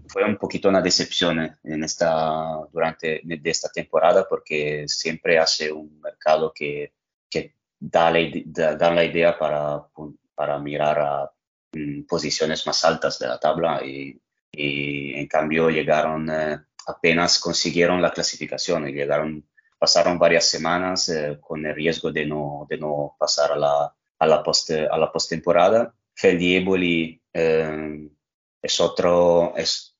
fue 0.08 0.24
un 0.24 0.36
poquito 0.36 0.68
una 0.68 0.82
decepción 0.82 1.38
en 1.62 1.84
esta, 1.84 2.60
durante 2.72 3.20
de 3.24 3.50
esta 3.50 3.68
temporada 3.70 4.26
porque 4.28 4.84
siempre 4.86 5.38
hace 5.38 5.72
un 5.72 6.00
mercado 6.00 6.52
que, 6.52 6.92
que 7.30 7.54
da, 7.78 8.10
la, 8.10 8.74
da 8.76 8.90
la 8.90 9.04
idea 9.04 9.38
para, 9.38 9.86
para 10.34 10.58
mirar 10.58 10.98
a 10.98 11.30
mm, 11.72 12.02
posiciones 12.02 12.66
más 12.66 12.84
altas 12.84 13.18
de 13.18 13.28
la 13.28 13.38
tabla 13.38 13.82
y, 13.84 14.20
y 14.52 15.14
en 15.14 15.26
cambio 15.28 15.70
llegaron, 15.70 16.28
eh, 16.28 16.58
apenas 16.88 17.38
consiguieron 17.38 18.02
la 18.02 18.10
clasificación 18.10 18.88
y 18.88 18.92
llegaron, 18.92 19.46
pasaron 19.78 20.18
varias 20.18 20.46
semanas 20.46 21.08
eh, 21.08 21.38
con 21.40 21.64
el 21.64 21.74
riesgo 21.74 22.10
de 22.12 22.26
no, 22.26 22.66
de 22.68 22.78
no 22.78 23.16
pasar 23.18 23.52
a 23.52 23.56
la, 23.56 23.94
a 24.18 24.26
la, 24.26 24.42
post, 24.42 24.70
a 24.70 24.96
la 24.98 25.10
postemporada. 25.12 25.94
Feldieboli 26.14 27.20
eh, 27.32 28.08
es 28.60 28.80
otro, 28.80 29.54
es, 29.56 29.96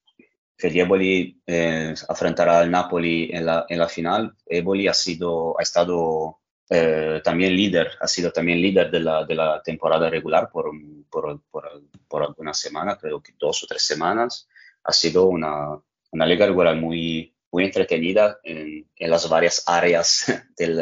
Feldieboli 0.57 1.41
eh, 1.47 1.95
afrontará 2.09 2.59
al 2.59 2.71
Napoli 2.71 3.31
en 3.33 3.47
la, 3.47 3.65
en 3.69 3.79
la 3.79 3.89
final. 3.89 4.35
Eboli 4.45 4.89
ha 4.89 4.95
sido, 4.95 5.59
ha 5.59 5.63
estado 5.63 6.41
eh, 6.69 7.21
también 7.23 7.55
líder, 7.55 7.93
ha 8.01 8.09
sido 8.09 8.33
también 8.33 8.61
líder 8.61 8.91
de 8.91 9.01
la, 9.01 9.25
de 9.25 9.35
la 9.35 9.63
temporada 9.63 10.11
regular 10.11 10.51
por, 10.51 10.71
por, 11.09 11.41
por, 11.51 11.83
por 12.09 12.23
algunas 12.23 12.59
semanas, 12.59 12.99
creo 13.01 13.23
que 13.23 13.35
dos 13.39 13.63
o 13.63 13.67
tres 13.67 13.83
semanas. 13.83 14.49
Ha 14.83 14.93
sido 14.93 15.27
una, 15.27 15.79
una 16.11 16.27
liga 16.27 16.47
regular 16.47 16.75
muy, 16.77 17.35
muy 17.53 17.65
entretenida 17.65 18.39
en, 18.43 18.89
en 18.97 19.11
las 19.11 19.29
varias 19.29 19.63
áreas 19.67 20.27
del, 20.59 20.77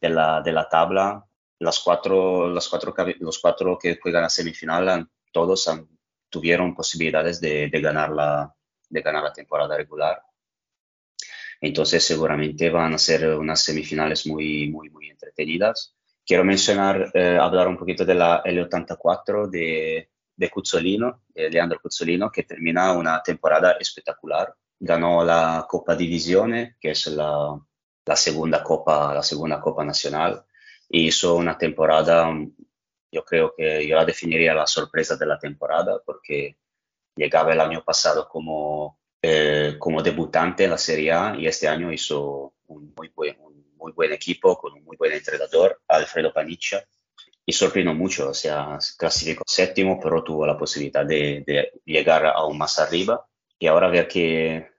de, 0.00 0.08
la, 0.08 0.40
de 0.40 0.52
la 0.52 0.68
tabla. 0.68 1.26
Las 1.60 1.78
cuatro, 1.80 2.50
las 2.50 2.68
cuatro, 2.68 2.92
los 3.20 3.38
cuatro 3.38 3.78
que 3.78 3.98
juegan 4.02 4.24
a 4.24 4.28
semifinal, 4.30 4.88
han- 4.88 5.10
todos 5.32 5.68
han, 5.68 5.88
tuvieron 6.28 6.74
posibilidades 6.74 7.40
de, 7.40 7.68
de 7.70 7.80
ganar 7.80 8.10
la, 8.10 8.52
de 8.88 9.00
ganar 9.02 9.22
la 9.24 9.32
temporada 9.32 9.76
regular. 9.76 10.20
Entonces 11.60 12.04
seguramente 12.04 12.70
van 12.70 12.94
a 12.94 12.98
ser 12.98 13.26
unas 13.38 13.60
semifinales 13.60 14.26
muy, 14.26 14.68
muy, 14.70 14.90
muy 14.90 15.10
entretenidas. 15.10 15.94
Quiero 16.24 16.44
mencionar, 16.44 17.10
eh, 17.14 17.36
hablar 17.40 17.68
un 17.68 17.76
poquito 17.76 18.04
de 18.04 18.14
la 18.14 18.42
L84 18.44 19.48
de, 19.48 20.10
de 20.36 20.50
Cuzzolino, 20.50 21.22
de 21.28 21.50
Leandro 21.50 21.80
Cuzzolino, 21.80 22.30
que 22.30 22.44
termina 22.44 22.92
una 22.92 23.22
temporada 23.22 23.72
espectacular. 23.72 24.54
Ganó 24.78 25.24
la 25.24 25.66
Copa 25.68 25.94
Divisione, 25.94 26.76
que 26.80 26.92
es 26.92 27.06
la, 27.08 27.58
la 28.06 28.16
segunda 28.16 28.62
copa, 28.62 29.12
la 29.14 29.22
segunda 29.22 29.60
copa 29.60 29.84
nacional, 29.84 30.44
hizo 30.90 31.36
una 31.36 31.56
temporada, 31.56 32.30
yo 33.12 33.24
creo 33.24 33.54
que 33.56 33.86
yo 33.86 33.96
la 33.96 34.04
definiría 34.04 34.54
la 34.54 34.66
sorpresa 34.66 35.16
de 35.16 35.26
la 35.26 35.38
temporada, 35.38 36.00
porque 36.04 36.56
llegaba 37.16 37.52
el 37.52 37.60
año 37.60 37.82
pasado 37.84 38.28
como, 38.28 38.98
eh, 39.22 39.76
como 39.78 40.02
debutante 40.02 40.64
en 40.64 40.70
la 40.70 40.78
Serie 40.78 41.12
A 41.12 41.36
y 41.36 41.46
este 41.46 41.68
año 41.68 41.92
hizo 41.92 42.54
un 42.66 42.92
muy 42.96 43.08
buen, 43.14 43.36
un 43.40 43.74
muy 43.76 43.92
buen 43.92 44.12
equipo 44.12 44.58
con 44.58 44.74
un 44.74 44.84
muy 44.84 44.96
buen 44.96 45.12
entrenador, 45.12 45.80
Alfredo 45.88 46.32
Paniccia, 46.32 46.84
y 47.46 47.52
sorprendió 47.52 47.94
mucho, 47.94 48.30
o 48.30 48.34
sea, 48.34 48.78
clasificó 48.98 49.44
séptimo, 49.46 49.98
pero 50.00 50.22
tuvo 50.22 50.46
la 50.46 50.58
posibilidad 50.58 51.04
de, 51.04 51.42
de 51.46 51.72
llegar 51.84 52.26
aún 52.26 52.58
más 52.58 52.78
arriba 52.78 53.26
y 53.58 53.66
ahora 53.66 53.88
ver 53.88 54.06
que, 54.08 54.70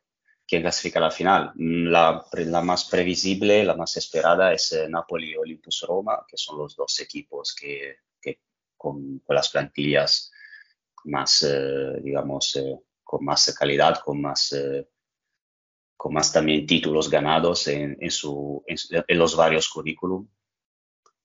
quién 0.51 0.63
clasifica 0.63 0.99
a 0.99 1.03
la 1.03 1.11
final. 1.11 1.53
La, 1.55 2.25
la 2.33 2.61
más 2.61 2.83
previsible, 2.83 3.63
la 3.63 3.73
más 3.73 3.95
esperada 3.95 4.51
es 4.51 4.73
eh, 4.73 4.89
Napoli 4.89 5.31
y 5.31 5.37
Olympus 5.37 5.85
Roma, 5.87 6.25
que 6.27 6.35
son 6.35 6.57
los 6.57 6.75
dos 6.75 6.99
equipos 6.99 7.55
que, 7.55 7.99
que 8.21 8.41
con, 8.75 9.19
con 9.19 9.33
las 9.33 9.47
plantillas 9.47 10.29
más, 11.05 11.43
eh, 11.43 12.01
digamos, 12.03 12.57
eh, 12.57 12.77
con 13.01 13.23
más 13.23 13.55
calidad, 13.57 14.01
con 14.03 14.19
más, 14.19 14.51
eh, 14.51 14.89
con 15.95 16.13
más 16.13 16.33
también 16.33 16.65
títulos 16.67 17.09
ganados 17.09 17.69
en, 17.69 17.95
en, 18.01 18.11
su, 18.11 18.61
en, 18.67 18.75
en 19.07 19.17
los 19.17 19.37
varios 19.37 19.69
currículum. 19.69 20.27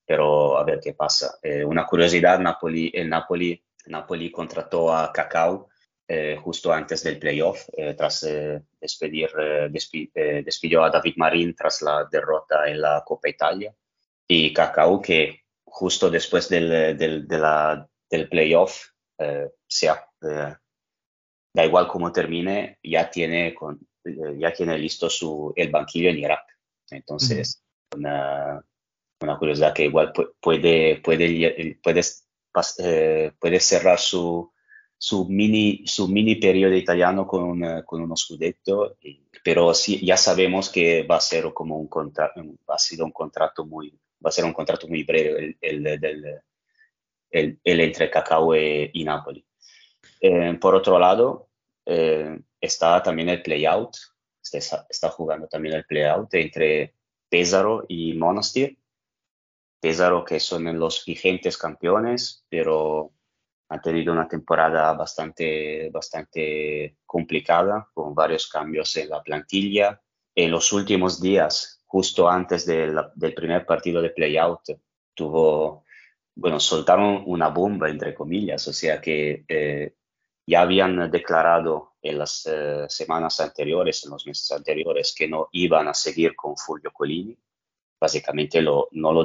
Pero 0.06 0.56
a 0.56 0.62
ver 0.62 0.78
qué 0.80 0.94
pasa. 0.94 1.40
Eh, 1.42 1.64
una 1.64 1.84
curiosidad, 1.84 2.38
Napoli, 2.38 2.92
el 2.94 3.08
Napoli, 3.08 3.60
Napoli 3.86 4.30
contrató 4.30 4.94
a 4.94 5.12
Cacao 5.12 5.68
eh, 6.08 6.36
justo 6.40 6.72
antes 6.72 7.02
del 7.02 7.18
playoff, 7.18 7.68
eh, 7.76 7.94
tras 7.94 8.22
eh, 8.22 8.62
despedir, 8.80 9.28
eh, 9.38 9.68
despi- 9.70 10.10
eh, 10.14 10.42
despidió 10.44 10.84
a 10.84 10.90
David 10.90 11.14
Marín 11.16 11.54
tras 11.54 11.82
la 11.82 12.06
derrota 12.10 12.68
en 12.68 12.80
la 12.80 13.02
Copa 13.04 13.28
Italia. 13.28 13.74
Y 14.28 14.52
Cacao, 14.52 15.00
que 15.00 15.42
justo 15.64 16.08
después 16.10 16.48
del, 16.48 16.96
del, 16.96 17.26
de 17.26 17.38
la- 17.38 17.88
del 18.10 18.28
playoff, 18.28 18.86
eh, 19.18 19.48
se 19.66 19.88
ha- 19.88 20.08
eh, 20.22 20.54
da 21.54 21.64
igual 21.64 21.88
cómo 21.88 22.12
termine, 22.12 22.78
ya 22.82 23.10
tiene, 23.10 23.54
con- 23.54 23.80
eh, 24.04 24.36
ya 24.38 24.52
tiene 24.52 24.78
listo 24.78 25.08
su, 25.10 25.52
el 25.56 25.70
banquillo 25.70 26.10
en 26.10 26.18
Irak. 26.18 26.44
Entonces, 26.90 27.62
una, 27.96 28.64
una 29.20 29.38
curiosidad 29.38 29.74
que 29.74 29.84
igual 29.86 30.12
pu- 30.12 30.34
puede, 30.40 31.00
puede, 31.00 31.78
puede, 31.82 32.04
eh, 32.78 33.32
puede 33.38 33.60
cerrar 33.60 33.98
su, 33.98 34.52
su, 34.98 35.28
mini, 35.28 35.82
su 35.86 36.08
mini 36.08 36.36
periodo 36.36 36.74
italiano 36.74 37.26
con, 37.26 37.42
un- 37.44 37.82
con 37.84 38.02
unos 38.02 38.20
scudetto, 38.22 38.96
y- 39.02 39.22
pero 39.44 39.72
sí, 39.74 40.04
ya 40.04 40.16
sabemos 40.16 40.70
que 40.70 41.02
va 41.04 41.16
a 41.16 41.20
ser 41.20 41.52
como 41.52 41.78
un 41.78 41.88
contrato, 41.88 42.40
ha 42.68 42.78
sido 42.78 43.04
un 43.04 43.12
contrato 43.12 43.64
muy, 43.64 43.90
va 44.24 44.28
a 44.30 44.32
ser 44.32 44.44
un 44.44 44.52
contrato 44.52 44.88
muy 44.88 45.04
breve 45.04 45.56
el, 45.60 45.86
el, 45.86 46.00
del- 46.00 46.40
el- 47.30 47.60
el 47.62 47.80
entre 47.80 48.10
Cacao 48.10 48.56
y, 48.56 48.90
y 48.92 49.04
Napoli. 49.04 49.46
Eh, 50.20 50.54
por 50.60 50.74
otro 50.74 50.98
lado, 50.98 51.48
eh, 51.84 52.38
está 52.60 53.02
también 53.02 53.28
el 53.28 53.42
play-out, 53.42 53.94
está, 54.42 54.86
está 54.88 55.08
jugando 55.10 55.46
también 55.46 55.74
el 55.76 55.84
play-out 55.84 56.32
entre 56.34 56.94
Pesaro 57.28 57.84
y 57.88 58.14
Monastir. 58.14 58.78
Pesaro 59.80 60.24
que 60.24 60.40
son 60.40 60.76
los 60.78 61.04
vigentes 61.04 61.58
campeones, 61.58 62.44
pero 62.48 63.12
han 63.68 63.80
tenido 63.80 64.12
una 64.12 64.28
temporada 64.28 64.92
bastante, 64.92 65.90
bastante 65.90 66.98
complicada, 67.04 67.88
con 67.92 68.14
varios 68.14 68.48
cambios 68.48 68.96
en 68.96 69.08
la 69.10 69.22
plantilla. 69.22 70.00
En 70.34 70.50
los 70.50 70.72
últimos 70.72 71.20
días, 71.20 71.82
justo 71.86 72.28
antes 72.28 72.66
de 72.66 72.94
del 73.14 73.34
primer 73.34 73.66
partido 73.66 74.00
de 74.00 74.10
play-out, 74.10 74.60
tuvo, 75.14 75.84
bueno, 76.36 76.60
soltaron 76.60 77.24
una 77.26 77.48
bomba, 77.48 77.88
entre 77.88 78.14
comillas, 78.14 78.68
o 78.68 78.72
sea 78.72 79.00
que 79.00 79.44
eh, 79.48 79.94
ya 80.46 80.60
habían 80.60 81.10
declarado 81.10 81.94
en 82.02 82.18
las 82.18 82.46
eh, 82.46 82.84
semanas 82.88 83.40
anteriores, 83.40 84.04
en 84.04 84.10
los 84.12 84.26
meses 84.26 84.52
anteriores, 84.52 85.12
que 85.16 85.26
no 85.26 85.48
iban 85.52 85.88
a 85.88 85.94
seguir 85.94 86.36
con 86.36 86.56
Fulvio 86.56 86.92
Colini. 86.92 87.36
Básicamente 87.98 88.60
lo, 88.60 88.88
no 88.92 89.12
lo 89.12 89.24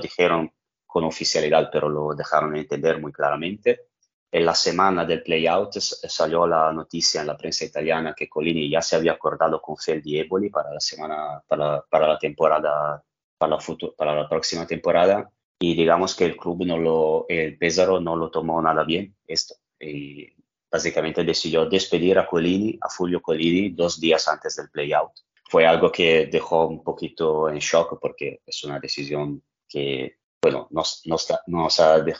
dijeron 0.00 0.52
con 0.92 1.04
oficialidad, 1.04 1.70
pero 1.72 1.88
lo 1.88 2.14
dejaron 2.14 2.54
entender 2.54 3.00
muy 3.00 3.12
claramente. 3.12 3.86
En 4.30 4.44
la 4.44 4.54
semana 4.54 5.06
del 5.06 5.22
playout 5.22 5.72
salió 5.78 6.46
la 6.46 6.70
noticia 6.70 7.22
en 7.22 7.28
la 7.28 7.36
prensa 7.36 7.64
italiana 7.64 8.14
que 8.14 8.28
Colini 8.28 8.68
ya 8.68 8.82
se 8.82 8.96
había 8.96 9.12
acordado 9.12 9.60
con 9.62 9.76
Feldi 9.78 10.18
Eboli 10.18 10.50
para 10.50 10.70
la 10.72 10.80
semana, 10.80 11.42
para, 11.46 11.80
para 11.88 12.08
la 12.08 12.18
temporada, 12.18 13.02
para 13.38 13.50
la, 13.56 13.58
futu- 13.58 13.94
para 13.96 14.14
la 14.14 14.28
próxima 14.28 14.66
temporada. 14.66 15.30
Y 15.58 15.74
digamos 15.74 16.14
que 16.14 16.26
el 16.26 16.36
club 16.36 16.66
no 16.66 16.76
lo, 16.76 17.24
el 17.28 17.56
Pesaro 17.56 18.00
no 18.00 18.16
lo 18.16 18.30
tomó 18.30 18.60
nada 18.60 18.84
bien 18.84 19.14
esto. 19.26 19.54
Y 19.80 20.28
básicamente 20.70 21.24
decidió 21.24 21.64
despedir 21.66 22.18
a 22.18 22.26
Colini, 22.26 22.78
a 22.82 22.88
Fulvio 22.90 23.20
Colini, 23.22 23.70
dos 23.70 23.98
días 23.98 24.28
antes 24.28 24.56
del 24.56 24.68
playout. 24.70 25.12
Fue 25.48 25.66
algo 25.66 25.90
que 25.90 26.26
dejó 26.26 26.66
un 26.66 26.82
poquito 26.82 27.48
en 27.50 27.58
shock 27.58 27.98
porque 28.00 28.40
es 28.46 28.64
una 28.64 28.78
decisión 28.80 29.42
que, 29.68 30.16
bueno, 30.42 30.66
nos, 30.70 31.06
nos, 31.06 31.28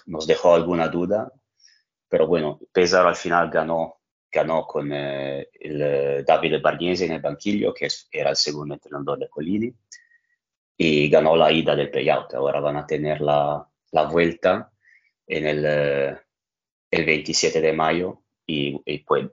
nos, 0.07 0.27
dejó 0.29 0.55
alguna 0.55 0.87
duda, 0.87 1.33
pero 2.09 2.29
bueno, 2.29 2.61
Pesaro 2.73 3.09
al 3.09 3.17
final 3.17 3.51
ganó, 3.51 4.01
ganó 4.31 4.65
con 4.65 4.93
eh, 4.93 5.49
el 5.61 5.83
eh, 5.83 6.25
Davide 6.25 6.63
en 7.05 7.13
el 7.13 7.21
banquillo, 7.21 7.75
que 7.75 7.89
era 8.13 8.31
el 8.31 8.37
segundo 8.37 8.75
entrenador 8.75 9.19
de 9.19 9.29
Colini, 9.29 9.75
y 10.77 11.11
ganó 11.11 11.35
la 11.35 11.51
ida 11.51 11.75
del 11.75 11.91
playout. 11.91 12.33
Ahora 12.35 12.61
van 12.61 12.77
a 12.77 12.87
tener 12.87 13.21
la, 13.21 13.67
la 13.91 14.05
vuelta 14.05 14.71
en 15.27 15.47
el, 15.47 15.65
eh, 15.67 16.17
el 16.93 17.05
27 17.05 17.61
de 17.61 17.73
mayo 17.73 18.23
y, 18.47 18.99
pues, 19.01 19.31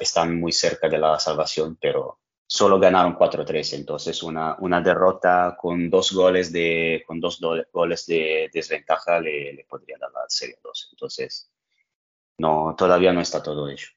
están 0.00 0.38
muy 0.38 0.52
cerca 0.52 0.88
de 0.88 0.98
la 0.98 1.18
salvación, 1.18 1.78
pero 1.80 2.18
solo 2.48 2.80
ganaron 2.80 3.14
4-3, 3.14 3.74
entonces 3.74 4.22
una, 4.24 4.56
una 4.60 4.80
derrota 4.82 5.56
con 5.60 5.90
dos 5.90 6.12
goles 6.12 6.52
de, 6.52 7.04
con 7.06 7.20
dos 7.20 7.40
do- 7.40 7.64
goles 7.72 8.06
de 8.06 8.50
desventaja 8.52 9.20
le, 9.20 9.52
le 9.54 9.64
podría 9.66 9.98
dar 10.00 10.10
la 10.12 10.22
Serie 10.28 10.58
2. 10.64 10.88
Entonces, 10.92 11.50
no, 12.38 12.74
todavía 12.76 13.12
no 13.12 13.20
está 13.20 13.42
todo 13.42 13.68
hecho. 13.68 13.88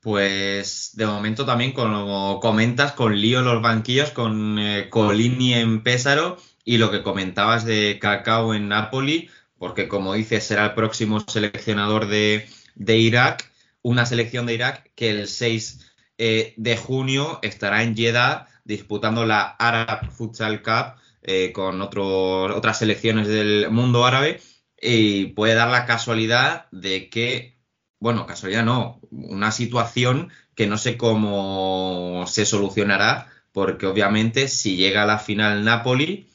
Pues 0.00 0.92
de 0.94 1.06
momento 1.06 1.44
también, 1.44 1.72
como 1.72 2.38
comentas, 2.40 2.92
con 2.92 3.16
lío 3.20 3.42
los 3.42 3.60
banquillos, 3.62 4.10
con 4.12 4.58
eh, 4.58 4.88
Colini 4.90 5.54
en 5.54 5.82
Pésaro 5.82 6.36
y 6.64 6.78
lo 6.78 6.90
que 6.90 7.02
comentabas 7.02 7.64
de 7.64 7.98
Cacao 8.00 8.54
en 8.54 8.68
Napoli, 8.68 9.28
porque 9.58 9.88
como 9.88 10.14
dices, 10.14 10.44
será 10.44 10.66
el 10.66 10.74
próximo 10.74 11.20
seleccionador 11.20 12.06
de, 12.06 12.48
de 12.76 12.96
Irak, 12.98 13.50
una 13.82 14.06
selección 14.06 14.46
de 14.46 14.54
Irak 14.54 14.90
que 14.94 15.10
el 15.10 15.26
6 15.26 15.87
eh, 16.18 16.54
de 16.56 16.76
junio 16.76 17.38
estará 17.42 17.82
en 17.82 17.96
Jeddah 17.96 18.48
disputando 18.64 19.24
la 19.24 19.42
Arab 19.42 20.10
Futsal 20.10 20.62
Cup 20.62 21.00
eh, 21.22 21.52
con 21.52 21.80
otras 21.80 22.78
selecciones 22.78 23.28
del 23.28 23.70
mundo 23.70 24.04
árabe 24.04 24.40
y 24.80 25.26
puede 25.26 25.54
dar 25.54 25.70
la 25.70 25.86
casualidad 25.86 26.66
de 26.70 27.08
que 27.08 27.58
bueno, 28.00 28.26
casualidad 28.26 28.64
no, 28.64 29.00
una 29.10 29.50
situación 29.50 30.30
que 30.54 30.66
no 30.66 30.78
sé 30.78 30.96
cómo 30.96 32.24
se 32.26 32.46
solucionará, 32.46 33.28
porque 33.52 33.86
obviamente 33.86 34.48
si 34.48 34.76
llega 34.76 35.02
a 35.02 35.06
la 35.06 35.18
final 35.18 35.64
Napoli, 35.64 36.28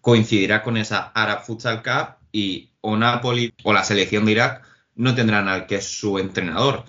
coincidirá 0.00 0.62
con 0.62 0.76
esa 0.76 1.08
Arab 1.14 1.44
Futsal 1.44 1.82
Cup 1.82 2.16
y 2.32 2.70
o 2.80 2.96
Napoli 2.96 3.52
o 3.64 3.72
la 3.72 3.84
selección 3.84 4.24
de 4.24 4.32
Irak 4.32 4.64
no 4.94 5.14
tendrán 5.14 5.48
al 5.48 5.66
que 5.66 5.76
es 5.76 5.86
su 5.86 6.18
entrenador. 6.18 6.84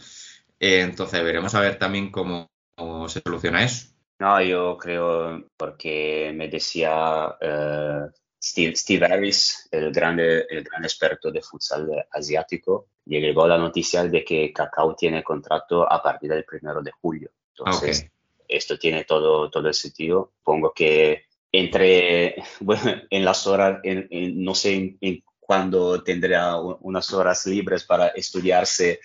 Eh, 0.64 0.82
entonces 0.82 1.24
veremos 1.24 1.56
a 1.56 1.60
ver 1.62 1.80
también 1.80 2.12
cómo, 2.12 2.52
cómo 2.76 3.10
se 3.10 3.20
soluciona 3.22 3.64
eso. 3.64 3.88
No, 4.20 4.40
yo 4.44 4.78
creo, 4.78 5.44
porque 5.58 6.32
me 6.36 6.48
decía 6.50 7.36
eh, 7.42 8.02
Steve, 8.40 8.76
Steve 8.76 9.06
Harris, 9.08 9.68
el 9.72 9.92
grande, 9.92 10.46
el 10.48 10.64
gran 10.64 10.84
experto 10.84 11.32
de 11.32 11.42
futsal 11.42 11.90
asiático, 12.12 12.90
llegó 13.06 13.48
la 13.48 13.58
noticia 13.58 14.04
de 14.04 14.24
que 14.24 14.54
Cacao 14.54 14.94
tiene 14.96 15.24
contrato 15.24 15.92
a 15.92 16.00
partir 16.04 16.30
del 16.30 16.46
primero 16.46 16.84
de 16.84 16.92
julio. 16.92 17.32
Entonces, 17.58 18.08
esto 18.48 18.78
tiene 18.78 19.04
todo, 19.06 19.50
todo 19.50 19.68
el 19.68 19.74
sentido. 19.74 20.34
Pongo 20.44 20.72
que 20.72 21.26
entre, 21.52 22.36
bueno, 22.60 23.02
en 23.10 23.26
las 23.26 23.48
horas, 23.48 23.80
en- 23.84 24.08
en- 24.12 24.44
no 24.44 24.54
sé 24.54 24.76
en, 24.76 24.98
en 25.02 25.24
cuándo 25.40 26.04
tendrá 26.04 26.58
unas 26.60 27.12
horas 27.14 27.48
libres 27.48 27.84
para 27.86 28.10
estudiarse 28.10 29.00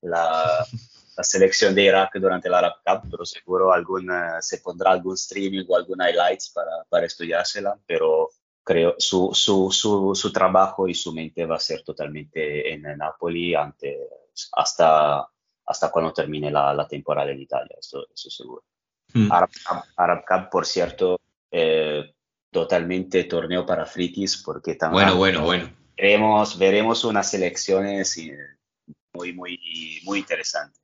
la, 0.00 0.66
la 1.22 1.24
selección 1.24 1.72
de 1.72 1.84
Irak 1.84 2.10
durante 2.18 2.48
la 2.50 2.58
Arab 2.58 2.74
Cup, 2.84 3.08
pero 3.08 3.24
seguro 3.24 3.72
alguna, 3.72 4.42
se 4.42 4.58
pondrá 4.58 4.90
algún 4.90 5.14
streaming 5.14 5.64
o 5.68 5.76
algún 5.76 6.00
highlights 6.02 6.50
para, 6.50 6.82
para 6.88 7.06
estudiársela, 7.06 7.78
pero 7.86 8.28
creo 8.64 8.96
su, 8.98 9.30
su, 9.32 9.70
su, 9.70 10.14
su 10.16 10.32
trabajo 10.32 10.88
y 10.88 10.94
su 10.94 11.12
mente 11.12 11.46
va 11.46 11.56
a 11.56 11.60
ser 11.60 11.82
totalmente 11.84 12.72
en 12.72 12.82
Napoli 12.98 13.54
hasta, 14.52 15.28
hasta 15.66 15.90
cuando 15.92 16.12
termine 16.12 16.50
la, 16.50 16.74
la 16.74 16.88
temporada 16.88 17.30
en 17.30 17.40
Italia, 17.40 17.76
eso, 17.78 18.04
eso 18.12 18.28
seguro. 18.28 18.64
Mm. 19.14 19.30
Arab, 19.30 19.50
Cup- 19.68 19.84
Arab 19.96 20.24
Cup, 20.26 20.50
por 20.50 20.66
cierto, 20.66 21.20
eh, 21.52 22.14
totalmente 22.50 23.24
torneo 23.24 23.64
para 23.64 23.86
frikis, 23.86 24.42
porque 24.42 24.74
también 24.74 25.04
Bueno, 25.04 25.16
bueno, 25.18 25.44
bueno. 25.44 25.70
veremos, 25.96 26.58
veremos 26.58 27.04
unas 27.04 27.30
selecciones 27.30 28.16
eh, 28.18 28.36
muy, 29.14 29.32
muy, 29.34 30.00
muy 30.04 30.18
interesantes. 30.20 30.81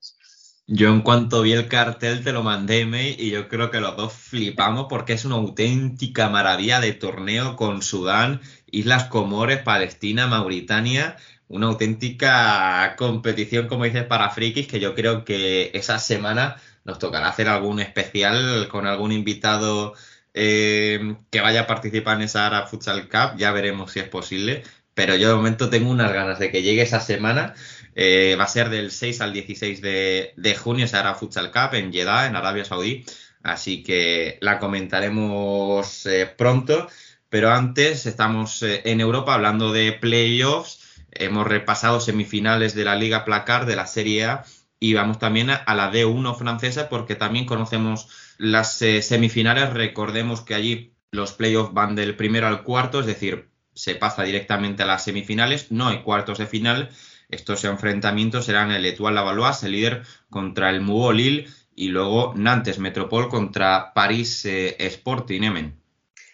Yo 0.70 0.90
en 0.90 1.00
cuanto 1.00 1.40
vi 1.40 1.52
el 1.54 1.66
cartel 1.66 2.22
te 2.22 2.30
lo 2.32 2.42
mandé 2.42 2.80
email 2.80 3.18
y 3.18 3.30
yo 3.30 3.48
creo 3.48 3.70
que 3.70 3.80
los 3.80 3.96
dos 3.96 4.12
flipamos 4.12 4.86
porque 4.90 5.14
es 5.14 5.24
una 5.24 5.36
auténtica 5.36 6.28
maravilla 6.28 6.78
de 6.78 6.92
torneo 6.92 7.56
con 7.56 7.80
Sudán, 7.80 8.42
Islas 8.70 9.04
Comores, 9.04 9.62
Palestina, 9.62 10.26
Mauritania, 10.26 11.16
una 11.48 11.68
auténtica 11.68 12.96
competición, 12.98 13.66
como 13.66 13.84
dices, 13.84 14.04
para 14.04 14.28
frikis 14.28 14.66
que 14.66 14.78
yo 14.78 14.94
creo 14.94 15.24
que 15.24 15.70
esa 15.72 15.98
semana 15.98 16.56
nos 16.84 16.98
tocará 16.98 17.28
hacer 17.28 17.48
algún 17.48 17.80
especial 17.80 18.68
con 18.68 18.86
algún 18.86 19.12
invitado 19.12 19.94
eh, 20.34 21.16
que 21.30 21.40
vaya 21.40 21.62
a 21.62 21.66
participar 21.66 22.16
en 22.16 22.24
esa 22.24 22.46
Arab 22.46 22.68
Futsal 22.68 23.08
Cup, 23.08 23.38
ya 23.38 23.52
veremos 23.52 23.92
si 23.92 24.00
es 24.00 24.08
posible, 24.08 24.64
pero 24.98 25.16
yo 25.16 25.28
de 25.28 25.34
momento 25.36 25.70
tengo 25.70 25.90
unas 25.90 26.12
ganas 26.12 26.38
de 26.38 26.50
que 26.50 26.62
llegue 26.62 26.82
esa 26.82 27.00
semana. 27.00 27.54
Eh, 28.00 28.36
va 28.38 28.44
a 28.44 28.48
ser 28.48 28.70
del 28.70 28.92
6 28.92 29.20
al 29.22 29.32
16 29.32 29.80
de, 29.80 30.56
junio, 30.56 30.84
esa 30.84 31.00
Arab 31.00 31.18
Futsal 31.18 31.50
Cup 31.50 31.74
en 31.74 31.92
Jeddah, 31.92 32.28
en 32.28 32.36
Arabia 32.36 32.64
Saudí. 32.64 33.04
Así 33.42 33.82
que 33.82 34.38
la 34.40 34.60
comentaremos 34.60 36.06
eh, 36.06 36.26
pronto. 36.26 36.86
Pero 37.28 37.50
antes 37.50 38.06
estamos 38.06 38.62
eh, 38.62 38.82
en 38.84 39.00
Europa 39.00 39.34
hablando 39.34 39.72
de 39.72 39.92
playoffs. 39.92 40.78
Hemos 41.10 41.48
repasado 41.48 41.98
semifinales 41.98 42.76
de 42.76 42.84
la 42.84 42.94
Liga 42.94 43.24
Placar 43.24 43.66
de 43.66 43.74
la 43.74 43.88
Serie 43.88 44.26
A 44.26 44.44
y 44.78 44.94
vamos 44.94 45.18
también 45.18 45.50
a, 45.50 45.56
a 45.56 45.74
la 45.74 45.90
D1 45.90 46.38
francesa 46.38 46.88
porque 46.88 47.16
también 47.16 47.46
conocemos 47.46 48.08
las 48.38 48.74
semifinales. 48.76 49.72
Recordemos 49.74 50.42
que 50.42 50.54
allí 50.54 50.94
los 51.10 51.32
playoffs 51.32 51.74
van 51.74 51.96
del 51.96 52.14
primero 52.14 52.46
al 52.46 52.62
cuarto, 52.62 53.00
es 53.00 53.06
decir, 53.06 53.50
se 53.74 53.96
pasa 53.96 54.22
directamente 54.22 54.84
a 54.84 54.86
las 54.86 55.02
semifinales, 55.02 55.72
no 55.72 55.88
hay 55.88 56.02
cuartos 56.02 56.38
de 56.38 56.46
final. 56.46 56.90
Estos 57.28 57.64
enfrentamientos 57.64 58.46
serán 58.46 58.70
el 58.70 58.86
Etoile 58.86 59.14
Lavalois, 59.14 59.62
el 59.62 59.72
líder, 59.72 60.02
contra 60.30 60.70
el 60.70 60.80
Mugo 60.80 61.12
Lille 61.12 61.46
y 61.74 61.88
luego 61.88 62.32
Nantes 62.34 62.78
Metropole 62.78 63.28
contra 63.28 63.92
París 63.94 64.44
eh, 64.46 64.76
Sporting 64.78 65.42
Emen. 65.42 65.80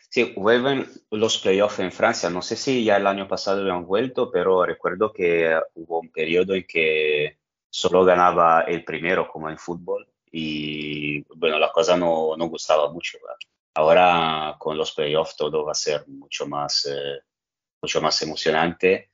Sí, 0.08 0.32
vuelven 0.36 0.86
los 1.10 1.38
playoffs 1.38 1.80
en 1.80 1.90
Francia. 1.90 2.30
No 2.30 2.40
sé 2.40 2.54
si 2.54 2.84
ya 2.84 2.98
el 2.98 3.06
año 3.08 3.26
pasado 3.26 3.62
habían 3.62 3.84
vuelto, 3.84 4.30
pero 4.30 4.64
recuerdo 4.64 5.12
que 5.12 5.58
hubo 5.74 6.00
un 6.00 6.10
periodo 6.10 6.54
en 6.54 6.64
que 6.68 7.38
solo 7.68 8.04
ganaba 8.04 8.60
el 8.60 8.84
primero, 8.84 9.26
como 9.26 9.50
en 9.50 9.58
fútbol, 9.58 10.06
y 10.30 11.20
bueno, 11.36 11.58
la 11.58 11.72
cosa 11.72 11.96
no, 11.96 12.36
no 12.36 12.46
gustaba 12.46 12.92
mucho. 12.92 13.18
¿verdad? 13.20 13.36
Ahora 13.74 14.56
con 14.58 14.78
los 14.78 14.92
playoffs 14.92 15.36
todo 15.36 15.64
va 15.64 15.72
a 15.72 15.74
ser 15.74 16.06
mucho 16.06 16.46
más, 16.46 16.86
eh, 16.86 17.18
mucho 17.82 18.00
más 18.00 18.22
emocionante. 18.22 19.10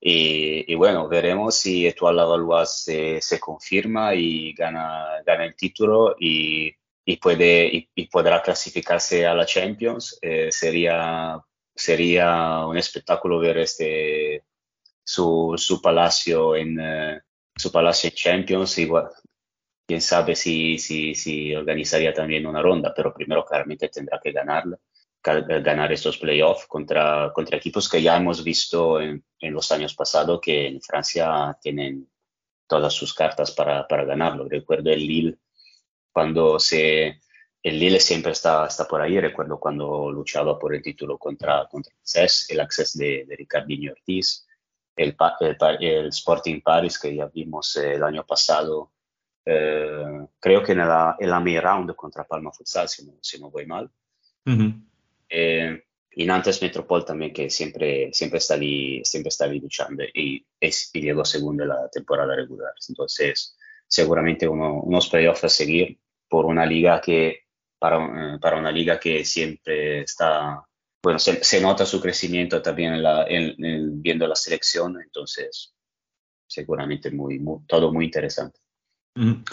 Y, 0.00 0.72
y, 0.72 0.74
bueno, 0.76 1.08
veremos 1.08 1.56
si 1.56 1.90
Lavalois 1.90 2.70
se, 2.70 3.20
se 3.20 3.40
confirma 3.40 4.14
y 4.14 4.52
gana, 4.52 5.22
gana 5.26 5.44
el 5.44 5.56
título 5.56 6.14
y, 6.18 6.72
y 7.04 7.16
puede, 7.16 7.66
y, 7.66 7.90
y 7.94 8.06
podrá 8.06 8.40
clasificarse 8.40 9.26
a 9.26 9.34
la 9.34 9.44
Champions. 9.44 10.18
Eh, 10.22 10.50
sería, 10.52 11.40
sería 11.74 12.64
un 12.66 12.76
espectáculo 12.76 13.40
ver 13.40 13.58
este, 13.58 14.44
su, 15.02 15.54
su 15.56 15.82
palacio 15.82 16.54
en 16.54 16.78
eh, 16.80 17.20
su 17.56 17.72
palacio 17.72 18.08
en 18.10 18.14
Champions. 18.14 18.78
Igual, 18.78 19.08
quién 19.86 20.00
sabe 20.00 20.36
si, 20.36 20.78
si, 20.78 21.14
si 21.14 21.54
organizaría 21.54 22.14
también 22.14 22.46
una 22.46 22.62
ronda, 22.62 22.92
pero 22.94 23.12
primero 23.12 23.44
claramente 23.44 23.88
tendrá 23.88 24.20
que 24.22 24.30
ganarla 24.32 24.78
ganar 25.22 25.92
estos 25.92 26.18
playoffs 26.18 26.66
contra, 26.66 27.32
contra 27.34 27.56
equipos 27.56 27.88
que 27.88 28.02
ya 28.02 28.16
hemos 28.16 28.42
visto 28.42 29.00
en, 29.00 29.24
en, 29.40 29.52
los 29.52 29.70
años 29.72 29.94
pasados 29.94 30.40
que 30.40 30.68
en 30.68 30.80
Francia 30.80 31.56
tienen 31.60 32.08
todas 32.66 32.94
sus 32.94 33.12
cartas 33.14 33.50
para, 33.50 33.86
para 33.86 34.04
ganarlo. 34.04 34.48
Recuerdo 34.48 34.90
el 34.90 35.06
Lille 35.06 35.38
cuando 36.12 36.58
se... 36.58 37.20
El 37.60 37.80
Lille 37.80 37.98
siempre 37.98 38.32
está, 38.32 38.66
está 38.66 38.86
por 38.86 39.00
ahí. 39.00 39.18
Recuerdo 39.18 39.58
cuando 39.58 40.10
luchaba 40.12 40.58
por 40.58 40.74
el 40.74 40.82
título 40.82 41.18
contra, 41.18 41.66
contra 41.68 41.92
el 41.92 42.00
CES, 42.02 42.46
el 42.50 42.60
acceso 42.60 42.98
de, 42.98 43.24
de 43.26 43.36
Ricardinho 43.36 43.92
Ortiz, 43.92 44.46
el, 44.94 45.16
el, 45.40 45.56
el, 45.80 46.08
Sporting 46.08 46.60
Paris 46.60 46.98
que 46.98 47.14
ya 47.14 47.26
vimos 47.26 47.76
el 47.76 48.02
año 48.04 48.24
pasado, 48.24 48.92
eh, 49.44 50.26
creo 50.38 50.62
que 50.62 50.72
en 50.72 50.78
la, 50.78 51.16
en 51.18 51.30
la 51.30 51.60
round 51.60 51.94
contra 51.94 52.24
Palma 52.24 52.52
Futsal, 52.52 52.88
si 52.88 53.06
no, 53.06 53.14
si 53.20 53.40
no 53.40 53.50
voy 53.50 53.66
mal. 53.66 53.90
Uh 54.46 54.50
-huh. 54.50 54.87
Eh, 55.28 55.84
y 56.10 56.26
Nantes 56.26 56.60
Metropol 56.62 57.04
también, 57.04 57.32
que 57.32 57.48
siempre, 57.48 58.12
siempre, 58.12 58.38
está 58.38 58.54
ahí, 58.54 59.04
siempre 59.04 59.28
está 59.28 59.44
ahí 59.44 59.60
luchando 59.60 60.02
y, 60.02 60.44
es, 60.58 60.90
y 60.92 61.00
llegó 61.00 61.24
segundo 61.24 61.62
en 61.62 61.68
la 61.68 61.88
temporada 61.90 62.34
regular. 62.34 62.72
Entonces, 62.88 63.56
seguramente 63.86 64.48
uno, 64.48 64.82
unos 64.82 65.08
playoffs 65.08 65.44
a 65.44 65.48
seguir 65.48 65.98
por 66.28 66.46
una 66.46 66.66
liga 66.66 67.00
que, 67.00 67.44
para, 67.78 68.38
para 68.40 68.58
una 68.58 68.72
liga 68.72 68.98
que 68.98 69.24
siempre 69.24 70.00
está, 70.00 70.64
bueno, 71.02 71.18
se, 71.18 71.42
se 71.44 71.60
nota 71.60 71.86
su 71.86 72.00
crecimiento 72.00 72.60
también 72.60 72.94
en 72.94 73.02
la, 73.02 73.24
en, 73.26 73.64
en, 73.64 74.02
viendo 74.02 74.26
la 74.26 74.34
selección, 74.34 75.00
entonces, 75.00 75.72
seguramente 76.48 77.10
muy, 77.10 77.38
muy, 77.38 77.60
todo 77.66 77.92
muy 77.92 78.06
interesante. 78.06 78.58
Mm. 79.14 79.44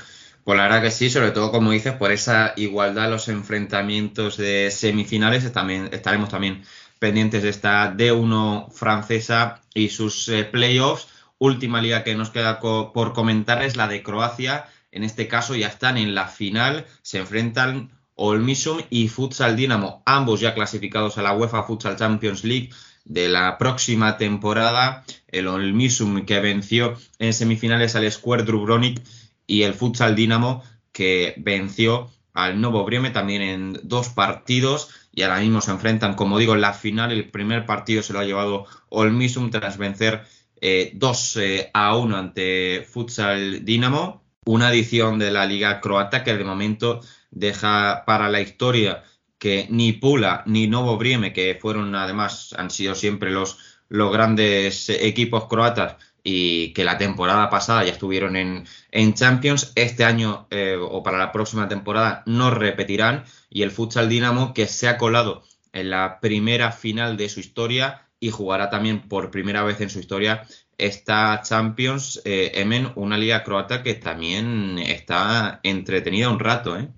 Pues 0.46 0.58
la 0.58 0.66
verdad 0.66 0.84
que 0.84 0.92
sí, 0.92 1.10
sobre 1.10 1.32
todo 1.32 1.52
como 1.52 1.72
dices, 1.72 1.94
por 1.94 2.12
esa 2.12 2.54
igualdad, 2.56 3.10
los 3.10 3.30
enfrentamientos 3.30 4.38
de 4.38 4.70
semifinales, 4.70 5.52
también 5.52 5.90
estaremos 5.92 6.30
también 6.30 6.64
pendientes 7.00 7.42
de 7.42 7.50
esta 7.50 7.92
D1 7.96 8.72
francesa 8.72 9.64
y 9.74 9.90
sus 9.90 10.30
eh, 10.30 10.44
playoffs. 10.44 11.08
Última 11.40 11.82
liga 11.82 12.04
que 12.04 12.14
nos 12.14 12.30
queda 12.30 12.60
por 12.60 13.14
comentar 13.14 13.64
es 13.64 13.76
la 13.76 13.88
de 13.88 14.04
Croacia. 14.04 14.68
En 14.92 15.04
este 15.04 15.28
caso 15.28 15.56
ya 15.56 15.68
están 15.68 15.98
en 15.98 16.14
la 16.14 16.28
final, 16.28 16.86
se 17.02 17.18
enfrentan 17.18 17.90
Olmisum 18.14 18.82
y 18.92 19.08
Futsal 19.08 19.56
Dinamo, 19.56 20.04
ambos 20.06 20.42
ya 20.42 20.54
clasificados 20.54 21.18
a 21.18 21.24
la 21.24 21.34
UEFA 21.34 21.64
Futsal 21.64 21.96
Champions 21.98 22.44
League 22.44 22.70
de 23.04 23.30
la 23.30 23.58
próxima 23.58 24.18
temporada. 24.18 25.04
El 25.28 25.48
Olmisum 25.48 26.24
que 26.24 26.40
venció 26.40 26.94
en 27.18 27.34
semifinales 27.34 27.96
al 27.96 28.12
Square 28.12 28.44
Dubrovnik 28.44 29.02
y 29.48 29.64
el 29.64 29.74
Futsal 29.74 30.16
Dinamo 30.16 30.64
que 30.92 31.34
venció 31.38 32.10
al 32.34 32.60
Novo 32.60 32.84
Brieme 32.84 33.10
también 33.10 33.42
en 33.42 33.80
dos 33.84 34.10
partidos 34.10 34.90
y 35.14 35.22
ahora 35.22 35.40
mismo 35.40 35.62
se 35.62 35.72
enfrentan, 35.72 36.16
como 36.16 36.38
digo, 36.38 36.54
en 36.54 36.62
la 36.62 36.74
final. 36.74 37.12
El 37.12 37.30
primer 37.30 37.66
partido 37.66 38.04
se 38.04 38.14
lo 38.14 38.20
ha 38.20 38.26
llevado 38.26 38.66
Olmisum 38.90 39.50
tras 39.50 39.78
vencer 39.78 40.24
eh, 40.60 40.92
2 40.94 41.38
eh, 41.38 41.72
a 41.74 41.96
1 41.96 42.18
ante 42.18 42.86
Futsal 42.90 43.64
Dinamo. 43.64 44.24
Una 44.46 44.72
edición 44.72 45.18
de 45.18 45.32
la 45.32 45.46
Liga 45.46 45.80
Croata 45.80 46.24
que 46.24 46.36
de 46.36 46.44
momento 46.44 47.00
deja 47.32 48.04
para 48.06 48.30
la 48.30 48.42
historia 48.42 49.04
que 49.38 49.68
ni 49.70 49.94
Pula 49.94 50.44
ni 50.46 50.68
Novo 50.68 50.98
Brieme, 50.98 51.34
que 51.34 51.58
fueron 51.60 51.96
además, 51.96 52.54
han 52.58 52.70
sido 52.70 52.96
siempre 52.96 53.32
los, 53.32 53.58
los 53.90 54.12
grandes 54.12 54.90
equipos 54.90 55.48
croatas, 55.48 55.96
y 56.28 56.74
que 56.74 56.84
la 56.84 56.98
temporada 56.98 57.52
pasada 57.52 57.84
ya 57.84 57.92
estuvieron 57.92 58.36
en, 58.36 58.66
en 58.90 59.14
Champions, 59.14 59.72
este 59.76 60.04
año 60.04 60.48
eh, 60.50 60.76
o 60.76 61.04
para 61.04 61.20
la 61.20 61.32
próxima 61.32 61.70
temporada 61.70 62.24
no 62.26 62.50
repetirán 62.50 63.26
y 63.48 63.62
el 63.62 63.70
Futsal 63.70 64.10
Dinamo 64.10 64.54
que 64.56 64.66
se 64.66 64.88
ha 64.88 64.98
colado 64.98 65.44
en 65.72 65.92
la 65.92 66.20
primera 66.20 66.72
final 66.72 67.16
de 67.16 67.30
su 67.30 67.40
historia 67.40 68.08
y 68.20 68.32
jugará 68.32 68.72
también 68.72 69.08
por 69.08 69.30
primera 69.30 69.64
vez 69.64 69.80
en 69.82 69.92
su 69.92 70.00
historia 70.00 70.48
esta 70.80 71.42
Champions 71.44 72.20
eh, 72.26 72.54
Emen, 72.56 72.92
una 72.96 73.20
liga 73.20 73.44
croata 73.44 73.84
que 73.84 73.94
también 73.94 74.80
está 74.80 75.60
entretenida 75.62 76.32
un 76.32 76.40
rato, 76.40 76.76
¿eh? 76.76 76.90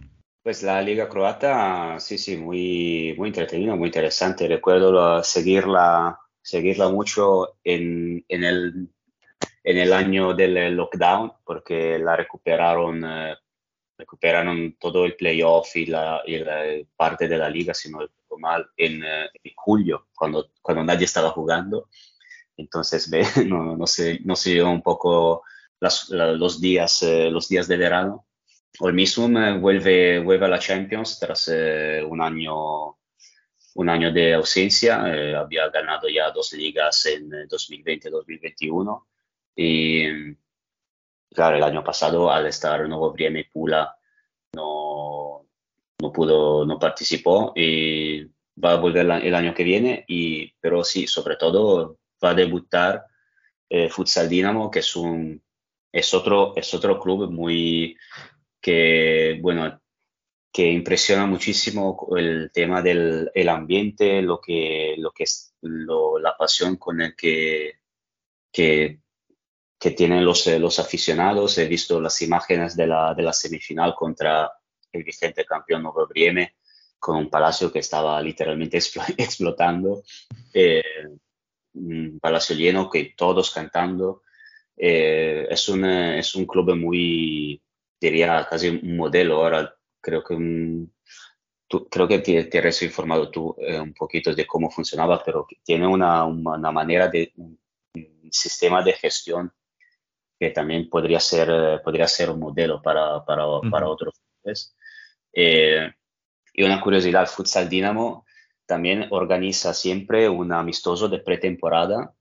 Pues 0.42 0.64
la 0.64 0.82
liga 0.82 1.10
croata, 1.10 2.00
sí, 2.00 2.18
sí, 2.18 2.38
muy, 2.38 3.14
muy 3.18 3.28
entretenida, 3.28 3.76
muy 3.76 3.88
interesante. 3.88 4.48
Recuerdo 4.48 5.22
seguirla, 5.22 6.18
seguirla 6.42 6.88
mucho 6.88 7.58
en, 7.66 8.24
en 8.30 8.44
el 8.46 8.90
en 9.68 9.78
el 9.78 9.92
año 9.92 10.34
del 10.34 10.78
lockdown 10.78 11.34
porque 11.44 12.00
la 12.00 12.16
recuperaron, 12.16 13.04
eh, 13.04 13.36
recuperaron 13.98 14.78
todo 14.80 15.04
el 15.04 15.18
playoff 15.18 15.76
y 15.76 15.88
la, 15.88 16.22
y 16.26 16.38
la, 16.38 16.64
parte 16.96 17.28
de 17.28 17.38
la 17.38 17.50
liga, 17.50 17.74
si 17.74 17.92
no 17.92 18.00
recuerdo 18.00 18.38
mal, 18.40 18.70
en, 18.78 19.04
eh, 19.04 19.30
en, 19.44 19.52
julio, 19.58 20.08
cuando, 20.16 20.52
cuando 20.62 20.86
nadie 20.86 21.04
estaba 21.04 21.32
jugando. 21.32 21.90
Entonces, 22.56 23.10
ve, 23.12 23.26
no, 23.46 23.76
no, 23.76 23.86
sé, 23.88 24.22
no 24.24 24.38
sé 24.38 24.64
un 24.64 24.82
poco 24.82 25.44
las, 25.82 26.08
la, 26.12 26.32
los, 26.32 26.62
días, 26.62 27.04
eh, 27.04 27.30
los 27.30 27.50
días 27.50 27.68
de 27.68 27.76
verano. 27.76 28.26
Hoy 28.80 28.94
mismo 28.94 29.28
vuelve, 29.60 30.20
vuelve 30.20 30.46
a 30.46 30.50
la 30.50 30.60
Champions 30.60 31.20
tras 31.20 31.50
eh, 31.54 32.02
un 32.08 32.22
año 32.22 32.96
un 33.76 33.90
año 33.90 34.12
de 34.12 34.34
ausencia, 34.34 35.04
había 35.40 35.70
ganado 35.70 36.10
ya 36.10 36.32
dos 36.32 36.52
ligas 36.54 37.06
en 37.06 37.30
2020-2021 37.30 39.04
y 39.58 40.36
claro, 41.34 41.58
el 41.58 41.64
año 41.64 41.84
pasado, 41.84 42.32
al 42.32 42.46
estar 42.46 42.88
Nuevo 42.88 43.12
Brieme 43.12 43.50
Pula, 43.52 43.98
no, 44.54 45.48
no 46.00 46.14
pudo, 46.14 46.66
no 46.66 46.80
participó 46.80 47.54
y 47.56 48.24
va 48.64 48.74
a 48.74 48.76
volver 48.78 49.06
el 49.06 49.36
año 49.36 49.54
que 49.54 49.64
viene, 49.64 50.06
y, 50.08 50.54
pero 50.60 50.84
sí, 50.84 51.08
sobre 51.08 51.36
todo 51.38 52.00
va 52.24 52.32
a 52.32 52.36
debutar 52.36 53.06
eh, 53.70 53.90
Futsal 53.90 54.30
Dinamo, 54.30 54.72
que 54.72 54.80
es 54.80 54.96
un 54.96 55.42
es 55.92 56.14
otro, 56.14 56.54
es 56.56 56.74
otro 56.74 57.00
club 57.00 57.32
muy 57.32 57.98
que, 58.62 59.40
bueno, 59.42 59.82
que 60.52 60.72
impresiona 60.72 61.26
muchísimo 61.26 62.08
el 62.16 62.52
tema 62.54 62.82
del 62.82 63.32
el 63.34 63.50
ambiente, 63.50 64.22
lo 64.22 64.40
que, 64.40 64.96
lo 64.98 65.12
que 65.12 65.24
es 65.24 65.56
lo, 65.62 66.20
la 66.20 66.36
pasión 66.38 66.78
con 66.78 67.02
el 67.02 67.16
que, 67.16 67.80
que 68.52 69.00
que 69.80 69.92
tienen 69.92 70.26
los, 70.26 70.48
eh, 70.48 70.60
los 70.60 70.80
aficionados. 70.80 71.58
He 71.58 71.68
visto 71.68 72.02
las 72.02 72.22
imágenes 72.22 72.76
de 72.76 72.88
la, 72.88 73.14
de 73.14 73.24
la 73.24 73.34
semifinal 73.34 73.94
contra 73.96 74.52
el 74.92 75.04
vigente 75.04 75.46
campeón 75.46 75.84
Nuevo 75.84 76.08
Brieme, 76.08 76.56
con 77.00 77.18
un 77.18 77.30
palacio 77.30 77.72
que 77.72 77.80
estaba 77.80 78.22
literalmente 78.22 78.78
explotando, 79.18 80.04
eh, 80.54 80.84
un 81.74 82.20
palacio 82.20 82.56
lleno, 82.56 82.90
que 82.90 83.14
todos 83.16 83.52
cantando. 83.52 84.24
Eh, 84.76 85.48
es, 85.50 85.70
un, 85.70 85.86
es 85.86 86.36
un 86.36 86.46
club 86.46 86.76
muy, 86.76 87.62
diría, 88.00 88.48
casi 88.50 88.70
un 88.70 88.98
modelo. 88.98 89.44
Ahora 89.44 89.76
creo 90.02 90.24
que 90.24 90.34
un, 90.34 90.92
Tú, 91.70 91.90
creo 91.90 92.08
que 92.08 92.20
te, 92.20 92.46
te 92.46 92.60
has 92.60 92.82
informado 92.82 93.30
tú 93.30 93.54
eh, 93.60 93.78
un 93.78 93.94
poquito 93.94 94.34
de 94.34 94.48
cómo 94.48 94.72
funcionaba, 94.72 95.22
pero 95.24 95.46
tiene 95.66 95.86
una, 95.86 96.24
una 96.24 96.72
manera 96.72 97.10
de 97.10 97.34
un 97.36 97.60
sistema 98.32 98.82
de 98.82 98.94
gestión 98.94 99.52
que 100.40 100.50
también 100.52 100.90
podría 100.90 101.20
ser, 101.20 101.50
eh, 101.52 101.80
podría 101.84 102.08
ser 102.08 102.30
un 102.30 102.40
modelo 102.40 102.82
para, 102.82 103.24
para, 103.26 103.44
para 103.72 103.88
otros. 103.88 104.22
Eh, 105.34 105.92
y 106.54 106.64
una 106.64 106.82
curiosidad, 106.82 107.22
el 107.24 107.28
Futsal 107.28 107.70
Dinamo 107.70 108.26
también 108.66 109.08
organiza 109.12 109.74
siempre 109.74 110.28
un 110.30 110.52
amistoso 110.52 111.08
de 111.08 111.20
pretemporada 111.20 112.14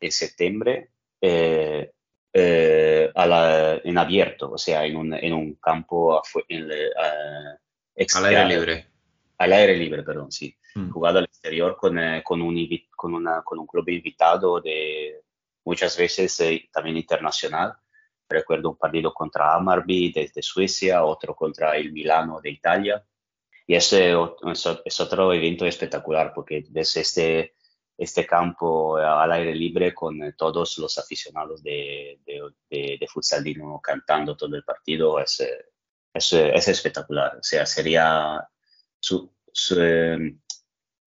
en 0.00 0.12
septiembre 0.12 0.90
eh, 1.20 1.90
eh, 2.32 3.10
a 3.14 3.26
la- 3.26 3.76
en 3.82 3.96
abierto, 3.96 4.52
o 4.52 4.58
sea, 4.58 4.84
en 4.84 4.96
un, 4.96 5.14
en 5.14 5.32
un 5.32 5.54
campo 5.54 6.20
en 6.48 6.68
eh, 6.70 6.90
Al 8.16 8.24
aire 8.26 8.44
libre. 8.46 8.86
Al 9.38 9.52
aire 9.52 9.76
libre, 9.76 10.02
perdón, 10.02 10.30
sí. 10.32 10.54
Mm. 10.74 10.90
Jugado 10.90 11.18
al 11.18 11.24
exterior 11.24 11.76
con, 11.76 11.98
eh, 11.98 12.22
con, 12.24 12.42
un, 12.42 12.56
con, 12.96 13.14
una, 13.14 13.42
con 13.42 13.58
un 13.60 13.66
club 13.66 13.88
invitado 13.88 14.60
de 14.60 15.22
muchas 15.64 15.96
veces 15.96 16.38
eh, 16.40 16.68
también 16.72 16.96
internacional. 16.96 17.74
Recuerdo 18.28 18.70
un 18.70 18.78
partido 18.78 19.12
contra 19.12 19.54
Amarby 19.54 20.12
desde 20.12 20.42
Suecia, 20.42 21.04
otro 21.04 21.34
contra 21.34 21.76
el 21.76 21.92
Milano 21.92 22.40
de 22.40 22.50
Italia. 22.50 23.04
Y 23.66 23.74
ese 23.74 24.14
es, 24.84 25.00
otro 25.00 25.32
evento 25.32 25.64
espectacular 25.66 26.32
porque 26.34 26.64
ves 26.68 26.96
este, 26.96 27.54
este 27.96 28.26
campo 28.26 28.96
al 28.96 29.32
aire 29.32 29.54
libre 29.54 29.94
con 29.94 30.22
eh, 30.22 30.34
todos 30.36 30.78
los 30.78 30.98
aficionados 30.98 31.62
de, 31.62 32.20
de, 32.26 32.42
de, 32.68 32.98
de 33.00 33.06
futsal 33.08 33.42
Dinamo 33.42 33.80
cantando 33.80 34.36
todo 34.36 34.54
el 34.56 34.64
partido. 34.64 35.18
Es, 35.18 35.40
eh, 35.40 35.66
eh, 36.14 36.52
es 36.54 36.68
espectacular. 36.68 37.36
O 37.36 37.42
sea, 37.42 37.66
sería 37.66 38.46
su, 39.00 39.32
eh, 39.76 40.36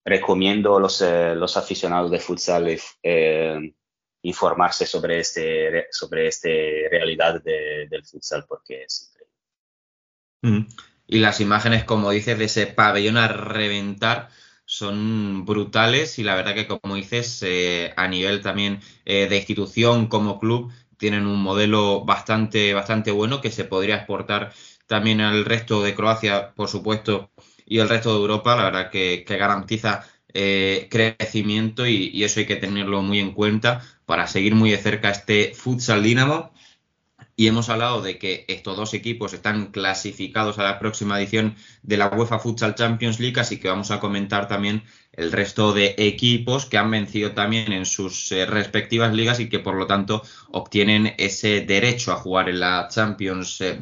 recomiendo 0.03 0.77
a 0.77 0.79
los, 0.79 1.01
los 1.01 1.57
aficionados 1.57 2.11
de 2.11 2.19
futsal 2.19 2.77
informarse 4.27 4.85
sobre 4.85 5.19
este 5.19 5.88
sobre 5.91 6.27
este 6.27 6.88
realidad 6.91 7.41
de- 7.43 7.88
del 7.89 8.06
futsal 8.06 8.45
porque 8.47 8.83
es 8.83 9.11
Mm. 10.41 10.61
Y 11.07 11.19
las 11.19 11.39
imágenes, 11.41 11.83
como 11.85 12.11
dices, 12.11 12.38
de 12.38 12.45
ese 12.45 12.67
pabellón 12.67 13.17
a 13.17 13.27
reventar 13.27 14.30
son 14.65 15.45
brutales 15.45 16.19
y 16.19 16.23
la 16.23 16.35
verdad 16.35 16.53
que, 16.56 16.67
como 16.67 16.95
dices, 16.95 17.41
eh, 17.43 17.93
a 17.95 18.07
nivel 18.07 18.41
también 18.41 18.81
eh, 19.06 19.27
de 19.30 19.38
institución 19.38 20.07
como 20.07 20.39
club, 20.39 20.72
tienen 20.97 21.25
un 21.27 21.41
modelo 21.41 22.03
bastante, 22.06 22.73
bastante 22.73 23.11
bueno 23.11 23.39
que 23.41 23.51
se 23.51 23.64
podría 23.65 23.95
exportar 23.97 24.51
también 24.88 25.22
al 25.22 25.45
resto 25.45 25.81
de 25.83 25.95
Croacia, 25.95 26.53
por 26.56 26.67
supuesto, 26.69 27.31
y 27.65 27.80
el 27.80 27.89
resto 27.89 28.14
de 28.14 28.19
Europa. 28.22 28.56
La 28.56 28.64
verdad 28.65 28.91
que 28.91 29.23
garantiza 29.27 30.06
eh, 30.33 30.88
crecimiento 30.91 31.88
y, 31.88 32.23
eso 32.23 32.39
hay 32.39 32.45
que 32.45 32.56
tenerlo 32.56 33.01
muy 33.01 33.19
en 33.19 33.31
cuenta 33.31 33.81
para 34.06 34.27
seguir 34.27 34.56
muy 34.56 34.72
de 34.72 34.77
cerca 34.77 35.09
este 35.09 35.53
Futsal 35.53 36.03
Dinamo. 36.03 36.51
Y 37.39 37.45
hemos 37.45 37.69
hablado 37.69 38.01
de 38.01 38.17
que 38.17 38.45
estos 38.47 38.75
dos 38.77 38.95
equipos 38.95 39.31
están 39.31 39.67
clasificados 39.67 40.57
a 40.57 40.64
la 40.64 40.80
próxima 40.80 41.19
edición 41.19 41.56
de 41.83 41.97
la 41.97 42.07
UEFA 42.07 42.39
Futsal 42.39 42.73
Champions 42.73 43.19
League, 43.19 43.39
así 43.39 43.59
que 43.59 43.67
vamos 43.67 43.91
a 43.91 43.99
comentar 43.99 44.47
también 44.47 44.83
el 45.14 45.31
resto 45.31 45.72
de 45.72 45.93
equipos 45.99 46.65
que 46.65 46.80
han 46.80 46.89
vencido 46.89 47.33
también 47.33 47.73
en 47.73 47.85
sus 47.85 48.31
eh, 48.31 48.47
respectivas 48.47 49.14
ligas 49.14 49.39
y 49.39 49.49
que 49.49 49.59
por 49.59 49.75
lo 49.75 49.85
tanto 49.85 50.23
obtienen 50.51 51.14
ese 51.19 51.61
derecho 51.61 52.11
a 52.11 52.17
jugar 52.17 52.49
en 52.49 52.59
la 52.59 52.88
Champions 52.89 53.61
eh, 53.61 53.77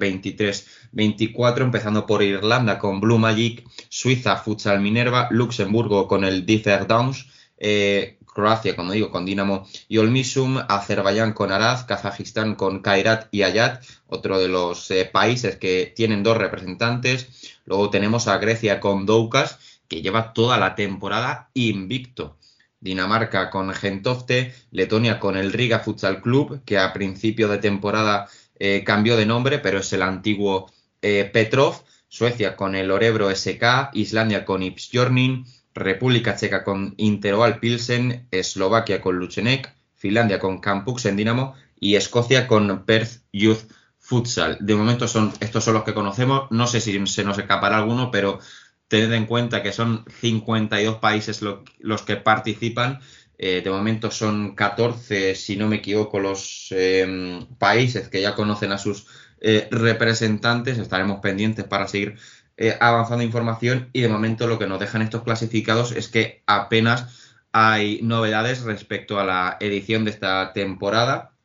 23-24, 0.95 1.61
empezando 1.61 2.05
por 2.05 2.23
Irlanda 2.23 2.79
con 2.79 2.99
Blue 2.99 3.19
Magic, 3.19 3.63
Suiza 3.89 4.37
Futsal 4.37 4.79
Minerva, 4.81 5.27
Luxemburgo 5.31 6.07
con 6.07 6.23
el 6.23 6.45
Differ 6.45 6.87
Downs, 6.87 7.27
eh, 7.57 8.17
Croacia, 8.35 8.75
como 8.75 8.91
digo, 8.91 9.11
con 9.11 9.25
Dinamo 9.25 9.65
y 9.87 9.97
Olmisum, 9.97 10.57
Azerbaiyán 10.67 11.31
con 11.31 11.53
Araz, 11.53 11.85
Kazajistán 11.85 12.55
con 12.55 12.81
Kairat 12.81 13.27
y 13.31 13.43
Ayat, 13.43 13.81
otro 14.07 14.39
de 14.39 14.49
los 14.49 14.91
eh, 14.91 15.09
países 15.11 15.55
que 15.55 15.93
tienen 15.95 16.21
dos 16.21 16.37
representantes. 16.37 17.27
Luego 17.65 17.89
tenemos 17.89 18.27
a 18.27 18.37
Grecia 18.37 18.81
con 18.81 19.05
Doukas, 19.05 19.57
que 19.87 20.01
lleva 20.01 20.33
toda 20.33 20.57
la 20.57 20.75
temporada 20.75 21.49
invicto. 21.53 22.37
Dinamarca 22.81 23.49
con 23.49 23.73
Gentofte, 23.73 24.53
Letonia 24.69 25.19
con 25.19 25.37
el 25.37 25.53
Riga 25.53 25.79
Futsal 25.79 26.21
Club, 26.21 26.61
que 26.65 26.77
a 26.77 26.91
principio 26.91 27.47
de 27.47 27.57
temporada 27.57 28.27
eh, 28.59 28.83
cambió 28.85 29.15
de 29.15 29.25
nombre, 29.25 29.59
pero 29.59 29.79
es 29.79 29.93
el 29.93 30.01
antiguo 30.01 30.69
eh, 31.05 31.29
Petrov, 31.33 31.75
Suecia 32.07 32.55
con 32.55 32.75
el 32.75 32.91
Orebro 32.91 33.29
SK, 33.29 33.89
Islandia 33.93 34.45
con 34.45 34.63
Ipsjornin, 34.63 35.45
República 35.73 36.35
Checa 36.35 36.63
con 36.63 36.93
Interoal 36.97 37.59
Pilsen, 37.59 38.27
Eslovaquia 38.31 39.01
con 39.01 39.17
Luchenek, 39.17 39.73
Finlandia 39.95 40.39
con 40.39 40.59
Campux 40.59 41.05
en 41.05 41.17
Dinamo 41.17 41.55
y 41.79 41.95
Escocia 41.95 42.47
con 42.47 42.85
Perth 42.85 43.21
Youth 43.33 43.63
Futsal. 43.99 44.57
De 44.61 44.75
momento 44.75 45.07
son 45.07 45.33
estos 45.39 45.63
son 45.63 45.73
los 45.75 45.83
que 45.83 45.93
conocemos. 45.93 46.47
No 46.51 46.67
sé 46.67 46.79
si 46.79 47.05
se 47.07 47.23
nos 47.23 47.37
escapará 47.37 47.77
alguno, 47.77 48.11
pero 48.11 48.39
tened 48.87 49.11
en 49.13 49.25
cuenta 49.25 49.63
que 49.63 49.71
son 49.73 50.05
52 50.21 50.97
países 50.97 51.41
lo- 51.41 51.63
los 51.79 52.03
que 52.03 52.15
participan. 52.17 52.99
Eh, 53.37 53.61
de 53.63 53.69
momento 53.69 54.11
son 54.11 54.55
14, 54.55 55.35
si 55.35 55.57
no 55.57 55.67
me 55.67 55.77
equivoco, 55.77 56.19
los 56.19 56.67
eh, 56.71 57.45
países 57.59 58.07
que 58.09 58.21
ya 58.21 58.33
conocen 58.35 58.71
a 58.71 58.77
sus 58.77 59.07
eh, 59.47 59.67
representantes. 59.69 60.79
Estaremos 60.79 61.19
pendientes 61.19 61.65
para 61.65 61.87
seguir 61.87 62.15
eh, 62.57 62.75
avanzando 62.79 63.23
información 63.23 63.91
y 63.93 64.01
de 64.01 64.09
momento 64.09 64.47
lo 64.47 64.57
que 64.57 64.65
nos 64.65 64.79
dejan 64.79 65.03
estos 65.03 65.21
clasificados 65.21 65.91
es 65.91 66.07
que 66.07 66.41
apenas 66.47 67.35
hay 67.51 67.99
novedades 68.01 68.63
respecto 68.63 69.19
a 69.19 69.23
la 69.23 69.57
edición 69.59 70.03
de 70.03 70.09
esta 70.09 70.51
temporada. 70.51 71.35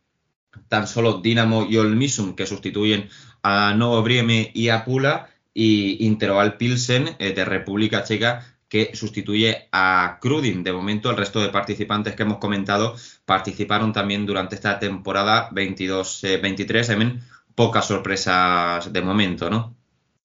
Tan 0.69 0.87
solo 0.89 1.21
Dinamo 1.21 1.67
y 1.69 1.77
Olmisum 1.77 2.35
que 2.35 2.47
sustituyen 2.47 3.11
a 3.43 3.75
Novo 3.75 4.03
Brieme 4.03 4.51
y 4.55 4.71
a 4.71 4.83
Pula 4.87 5.29
y 5.53 6.07
Interoal 6.07 6.57
Pilsen 6.57 7.17
eh, 7.19 7.35
de 7.35 7.45
República 7.45 8.03
Checa 8.03 8.47
que 8.71 8.93
sustituye 8.95 9.69
a 9.73 10.19
Krudin. 10.23 10.65
De 10.65 10.73
momento, 10.73 11.11
el 11.11 11.19
resto 11.19 11.43
de 11.43 11.51
participantes 11.51 12.15
que 12.15 12.23
hemos 12.23 12.39
comentado 12.39 12.97
participaron 13.27 13.93
también 13.93 14.25
durante 14.25 14.55
esta 14.55 14.79
temporada 14.79 15.51
22-23. 15.51 16.87
También 16.87 17.21
pocas 17.61 17.85
sorpresas 17.85 18.91
de 18.91 19.03
momento, 19.03 19.51
¿no? 19.51 19.77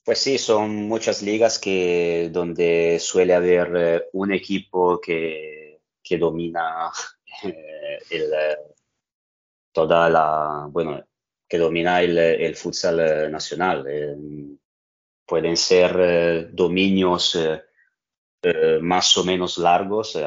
Pues 0.05 0.19
sí, 0.19 0.37
son 0.37 0.87
muchas 0.87 1.21
ligas 1.21 1.59
que 1.59 2.29
donde 2.31 2.97
suele 2.97 3.33
haber 3.33 3.73
eh, 3.75 4.03
un 4.13 4.31
equipo 4.31 5.01
que, 5.01 5.81
que 6.01 6.17
domina 6.17 6.89
eh, 7.43 7.99
el, 8.09 8.33
eh, 8.33 8.57
toda 9.73 10.09
la, 10.09 10.67
bueno, 10.69 11.03
que 11.45 11.57
domina 11.57 12.01
el, 12.01 12.55
futsal 12.55 13.29
nacional. 13.29 13.85
Pueden 15.25 15.57
ser 15.57 16.53
dominios 16.53 17.37
más 18.79 19.17
o 19.17 19.25
menos 19.25 19.57
largos 19.57 20.17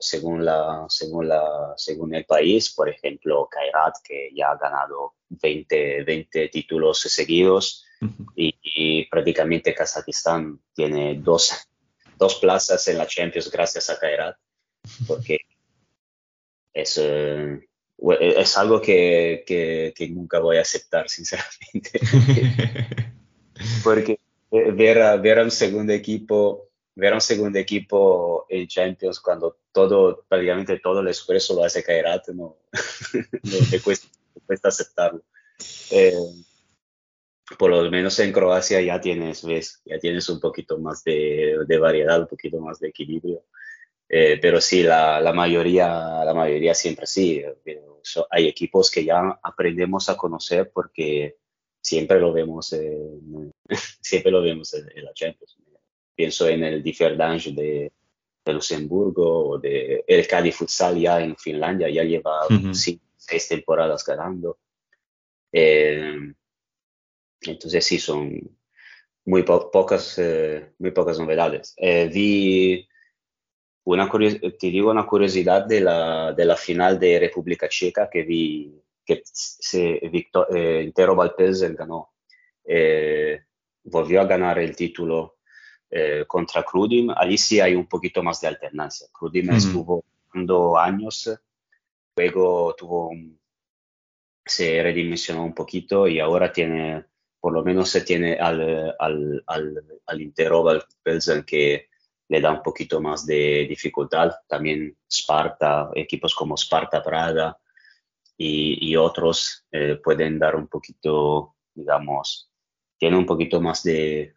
según, 0.00 0.44
la, 0.44 0.86
según, 0.88 1.28
la, 1.28 1.74
según 1.76 2.12
el 2.16 2.24
país. 2.24 2.74
Por 2.74 2.88
ejemplo, 2.88 3.48
Kairat, 3.48 3.98
que 4.02 4.30
ya 4.34 4.50
ha 4.50 4.56
ganado 4.56 5.14
20, 5.30 6.04
20 6.04 6.48
títulos 6.48 7.00
seguidos 7.00 7.86
y, 8.34 8.54
y 8.62 9.04
prácticamente 9.06 9.74
Kazajistán 9.74 10.60
tiene 10.74 11.14
dos, 11.16 11.52
dos 12.18 12.36
plazas 12.36 12.86
en 12.88 12.98
la 12.98 13.06
Champions 13.06 13.50
gracias 13.50 13.90
a 13.90 13.98
Kairat, 13.98 14.36
porque 15.06 15.38
es, 16.72 16.98
eh, 17.02 17.60
es 18.20 18.56
algo 18.58 18.80
que, 18.80 19.44
que, 19.46 19.92
que 19.94 20.08
nunca 20.08 20.40
voy 20.40 20.56
a 20.56 20.62
aceptar, 20.62 21.08
sinceramente. 21.08 22.00
porque 23.84 24.18
eh, 24.50 24.70
ver 24.72 25.02
a, 25.02 25.16
ver 25.16 25.38
a 25.38 25.42
un 25.44 25.50
segundo 25.50 25.92
equipo 25.92 26.70
ver 26.94 27.12
a 27.12 27.16
un 27.16 27.20
segundo 27.20 27.58
equipo 27.58 28.46
en 28.48 28.66
Champions 28.66 29.20
cuando 29.20 29.56
todo, 29.72 30.24
prácticamente 30.28 30.78
todo 30.80 31.00
el 31.00 31.08
esfuerzo 31.08 31.54
lo 31.54 31.64
hace 31.64 31.82
Kairat, 31.82 32.28
no, 32.34 32.56
no 32.72 33.58
me, 33.70 33.80
cuesta, 33.80 34.08
cuesta 34.50 34.68
aceptarlo. 34.68 35.22
Eh, 35.92 36.12
por 37.56 37.70
lo 37.70 37.88
menos 37.88 38.18
en 38.18 38.32
Croacia 38.32 38.80
ya 38.80 39.00
tienes, 39.00 39.44
ves, 39.44 39.80
ya 39.84 39.96
tienes 40.00 40.28
un 40.28 40.40
poquito 40.40 40.76
más 40.78 41.04
de, 41.04 41.56
de 41.68 41.78
variedad, 41.78 42.20
un 42.20 42.26
poquito 42.26 42.58
más 42.58 42.80
de 42.80 42.88
equilibrio. 42.88 43.44
Eh, 44.08 44.38
pero 44.42 44.60
sí, 44.60 44.82
la, 44.82 45.20
la, 45.20 45.32
mayoría, 45.32 45.88
la 46.24 46.34
mayoría 46.34 46.74
siempre 46.74 47.06
sí. 47.06 47.40
eh, 47.64 47.80
so- 48.02 48.26
hay 48.28 48.48
equipos 48.48 48.90
que 48.90 49.04
ya 49.04 49.38
aprendemos 49.40 50.08
a 50.08 50.16
conocer 50.16 50.72
porque 50.74 51.36
siempre 51.80 52.18
lo 52.18 52.32
vemos, 52.32 52.72
en- 52.72 53.52
siempre 54.00 54.32
lo 54.32 54.42
vemos 54.42 54.74
en, 54.74 54.88
en 54.96 55.04
la 55.04 55.12
Champions. 55.14 55.56
Pienso 56.16 56.48
en 56.48 56.64
el 56.64 56.82
Differdange 56.82 57.52
de, 57.52 57.92
de 58.44 58.52
Luxemburgo 58.52 59.50
o 59.50 59.58
de 59.58 60.04
el 60.08 60.26
Cadi 60.26 60.50
Futsal 60.50 60.98
ya 60.98 61.20
en 61.20 61.36
Finlandia, 61.36 61.88
ya 61.88 62.02
lleva 62.02 62.46
Ujú. 62.46 62.74
cinco, 62.74 63.04
seis 63.20 63.48
temporadas 63.48 64.04
ganando. 64.04 64.58
Eh, 65.52 66.32
entonces 67.42 67.84
sí, 67.84 67.98
son 67.98 68.32
muy 69.24 69.42
po- 69.42 69.70
pocas, 69.70 70.18
eh, 70.18 70.72
muy 70.78 70.90
pocas 70.92 71.18
novedades. 71.18 71.74
Eh, 71.76 72.08
vi 72.12 72.88
una 73.84 74.08
te 74.10 74.66
digo 74.68 74.90
una 74.90 75.06
curiosidad 75.06 75.66
de 75.66 75.80
la, 75.80 76.32
de 76.32 76.44
la 76.44 76.56
final 76.56 76.98
de 76.98 77.18
República 77.18 77.68
Checa 77.68 78.08
que 78.08 78.22
vi, 78.22 78.80
que 79.04 79.22
se 79.24 80.00
Victor, 80.12 80.46
eh, 80.54 80.82
Intero 80.84 81.14
Valpelsen 81.16 81.74
ganó. 81.74 82.12
Eh, 82.64 83.40
volvió 83.84 84.20
a 84.20 84.26
ganar 84.26 84.58
el 84.58 84.76
título 84.76 85.38
eh, 85.90 86.24
contra 86.26 86.62
Crudim. 86.62 87.10
Allí 87.16 87.36
sí 87.38 87.60
hay 87.60 87.74
un 87.74 87.86
poquito 87.86 88.22
más 88.22 88.40
de 88.40 88.48
alternancia. 88.48 89.08
Crudim 89.12 89.48
Ujú. 89.48 89.56
estuvo 89.56 90.04
dando 90.32 90.78
años, 90.78 91.40
luego 92.16 92.74
tuvo 92.76 93.08
un- 93.10 93.38
se 94.44 94.82
redimensionó 94.82 95.44
un 95.44 95.54
poquito 95.54 96.08
y 96.08 96.18
ahora 96.18 96.52
tiene, 96.52 97.04
por 97.40 97.52
lo 97.52 97.62
menos 97.62 97.88
se 97.90 98.00
tiene 98.02 98.34
al, 98.34 98.94
al, 98.98 99.42
al, 99.46 99.84
al 100.06 100.20
Intero 100.20 100.62
Valpelsen 100.62 101.44
que 101.44 101.88
le 102.28 102.40
da 102.40 102.52
un 102.52 102.62
poquito 102.62 103.00
más 103.00 103.26
de 103.26 103.66
dificultad. 103.68 104.32
También 104.48 104.96
Sparta, 105.10 105.90
equipos 105.94 106.34
como 106.34 106.56
Sparta 106.56 107.02
Praga 107.02 107.56
y, 108.36 108.90
y 108.90 108.96
otros 108.96 109.66
eh, 109.70 109.96
pueden 110.02 110.38
dar 110.38 110.56
un 110.56 110.66
poquito, 110.68 111.56
digamos, 111.74 112.50
tienen 112.98 113.18
un 113.18 113.26
poquito 113.26 113.60
más 113.60 113.82
de, 113.82 114.34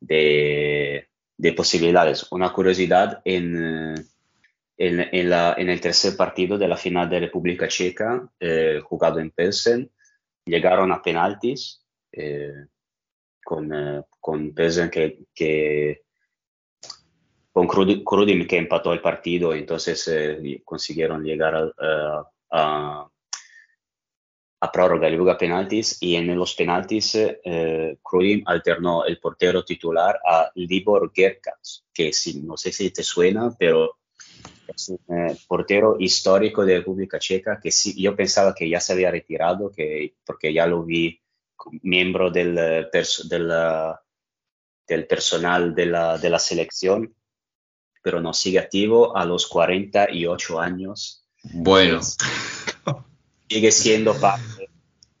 de, 0.00 1.08
de 1.36 1.52
posibilidades. 1.52 2.30
Una 2.32 2.52
curiosidad 2.52 3.20
en, 3.24 3.94
eh, 3.96 4.04
en, 4.76 5.00
en 5.00 5.30
la- 5.30 5.54
en 5.58 5.68
el 5.70 5.80
tercer 5.80 6.16
partido 6.16 6.58
de 6.58 6.68
la 6.68 6.76
final 6.76 7.08
de 7.08 7.20
República 7.20 7.68
Checa, 7.68 8.28
eh, 8.40 8.80
jugado 8.82 9.18
en 9.20 9.30
Pilsen, 9.30 9.90
llegaron 10.44 10.90
a 10.92 11.02
penaltis 11.02 11.84
eh, 12.12 12.52
con, 13.44 13.72
eh, 13.72 14.02
con 14.20 14.52
Pilsen 14.54 14.90
que, 14.90 15.20
que 15.34 16.02
con 17.52 17.68
Krudi- 17.68 18.02
Krudim 18.04 18.46
que 18.46 18.56
empató 18.58 18.92
el 18.92 19.00
partido, 19.00 19.54
entonces 19.54 20.08
eh, 20.08 20.62
consiguieron 20.64 21.22
llegar 21.22 21.54
al- 21.54 21.74
a, 21.78 22.24
a, 22.50 23.08
a 24.60 24.70
prórroga 24.72 25.08
y 25.08 25.16
luego 25.16 25.30
a 25.32 25.36
penaltis, 25.38 25.98
y 26.00 26.14
en 26.16 26.34
los 26.36 26.54
penaltis 26.54 27.14
eh, 27.16 27.98
Krudim 28.02 28.42
alternó 28.46 29.04
el 29.04 29.18
portero 29.18 29.64
titular 29.64 30.18
a 30.24 30.50
Libor 30.54 31.10
Gerkats, 31.14 31.84
que 31.92 32.12
sí, 32.12 32.40
no 32.42 32.56
sé 32.56 32.72
si 32.72 32.90
te 32.90 33.02
suena, 33.02 33.54
pero 33.58 33.98
es 34.74 34.88
un 34.88 35.16
eh, 35.16 35.36
portero 35.46 35.96
histórico 35.98 36.64
de 36.64 36.78
República 36.78 37.18
Checa 37.18 37.58
que 37.60 37.70
sí, 37.70 38.00
yo 38.00 38.14
pensaba 38.16 38.54
que 38.54 38.68
ya 38.68 38.80
se 38.80 38.92
había 38.92 39.10
retirado, 39.10 39.70
que, 39.70 40.14
porque 40.24 40.52
ya 40.52 40.66
lo 40.66 40.82
vi 40.84 41.20
miembro 41.82 42.30
del, 42.30 42.56
eh, 42.58 42.88
del, 43.28 43.50
eh, 43.52 43.92
del 44.86 45.06
personal 45.06 45.74
de 45.74 45.86
la, 45.86 46.18
de 46.18 46.30
la 46.30 46.38
selección, 46.38 47.14
pero 48.02 48.20
no 48.20 48.32
sigue 48.34 48.58
activo 48.58 49.16
a 49.16 49.24
los 49.24 49.46
48 49.46 50.60
años. 50.60 51.24
Bueno. 51.42 52.00
Sigue 53.48 53.70
siendo 53.70 54.18
parte, 54.18 54.70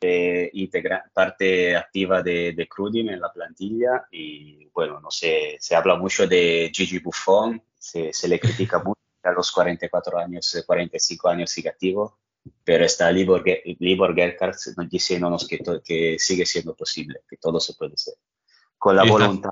de- 0.00 0.50
integra- 0.54 1.04
parte 1.12 1.76
activa 1.76 2.22
de, 2.22 2.54
de 2.54 2.66
Crudim 2.66 3.10
en 3.10 3.20
la 3.20 3.30
plantilla 3.30 4.06
y 4.10 4.66
bueno, 4.74 5.00
no 5.00 5.10
sé, 5.10 5.58
se 5.60 5.76
habla 5.76 5.96
mucho 5.96 6.26
de 6.26 6.70
Gigi 6.74 6.98
Buffon, 6.98 7.62
se, 7.78 8.10
se 8.12 8.28
le 8.28 8.40
critica 8.40 8.78
mucho 8.78 9.01
a 9.22 9.32
los 9.32 9.52
44 9.52 10.18
años, 10.18 10.54
eh, 10.54 10.64
45 10.64 11.28
años 11.28 11.50
sigue 11.50 11.68
activo, 11.68 12.18
pero 12.64 12.84
está 12.84 13.10
Libor, 13.12 13.44
Libor 13.78 14.14
diciéndonos 14.88 15.46
que, 15.46 15.60
que 15.84 16.18
sigue 16.18 16.44
siendo 16.44 16.74
posible, 16.74 17.20
que 17.28 17.36
todo 17.36 17.60
se 17.60 17.74
puede 17.74 17.94
hacer. 17.94 18.14
Con 18.78 18.96
la 18.96 19.04
voluntad, 19.04 19.50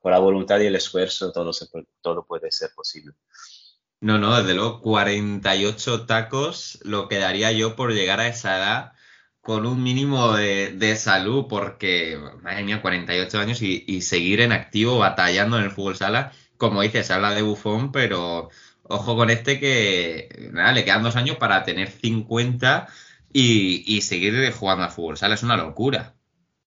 con 0.00 0.12
la 0.12 0.18
voluntad 0.18 0.60
y 0.60 0.66
el 0.66 0.76
esfuerzo 0.76 1.32
todo, 1.32 1.52
se 1.52 1.66
todo 2.00 2.24
puede 2.24 2.50
ser 2.52 2.70
posible. 2.74 3.14
No, 4.00 4.18
no, 4.18 4.36
desde 4.36 4.54
luego, 4.54 4.80
48 4.80 6.06
tacos 6.06 6.80
lo 6.82 7.08
quedaría 7.08 7.52
yo 7.52 7.76
por 7.76 7.92
llegar 7.92 8.18
a 8.18 8.26
esa 8.26 8.56
edad 8.56 8.92
con 9.40 9.66
un 9.66 9.82
mínimo 9.82 10.32
de, 10.34 10.72
de 10.72 10.96
salud, 10.96 11.46
porque, 11.48 12.18
madre 12.42 12.64
mía, 12.64 12.82
48 12.82 13.38
años 13.38 13.62
y, 13.62 13.84
y 13.86 14.02
seguir 14.02 14.40
en 14.40 14.52
activo, 14.52 14.98
batallando 14.98 15.58
en 15.58 15.64
el 15.64 15.70
fútbol 15.70 15.96
sala. 15.96 16.32
Como 16.56 16.82
dices, 16.82 17.10
habla 17.10 17.34
de 17.34 17.42
bufón, 17.42 17.90
pero 17.90 18.50
ojo 18.84 19.16
con 19.16 19.30
este 19.30 19.58
que, 19.60 20.50
nada, 20.52 20.72
le 20.72 20.84
quedan 20.84 21.02
dos 21.02 21.16
años 21.16 21.36
para 21.36 21.64
tener 21.64 21.90
50 21.90 22.88
y, 23.32 23.84
y 23.96 24.02
seguir 24.02 24.50
jugando 24.52 24.84
al 24.84 24.90
fútbol 24.90 25.16
sala. 25.16 25.34
Es 25.34 25.42
una 25.42 25.56
locura. 25.56 26.14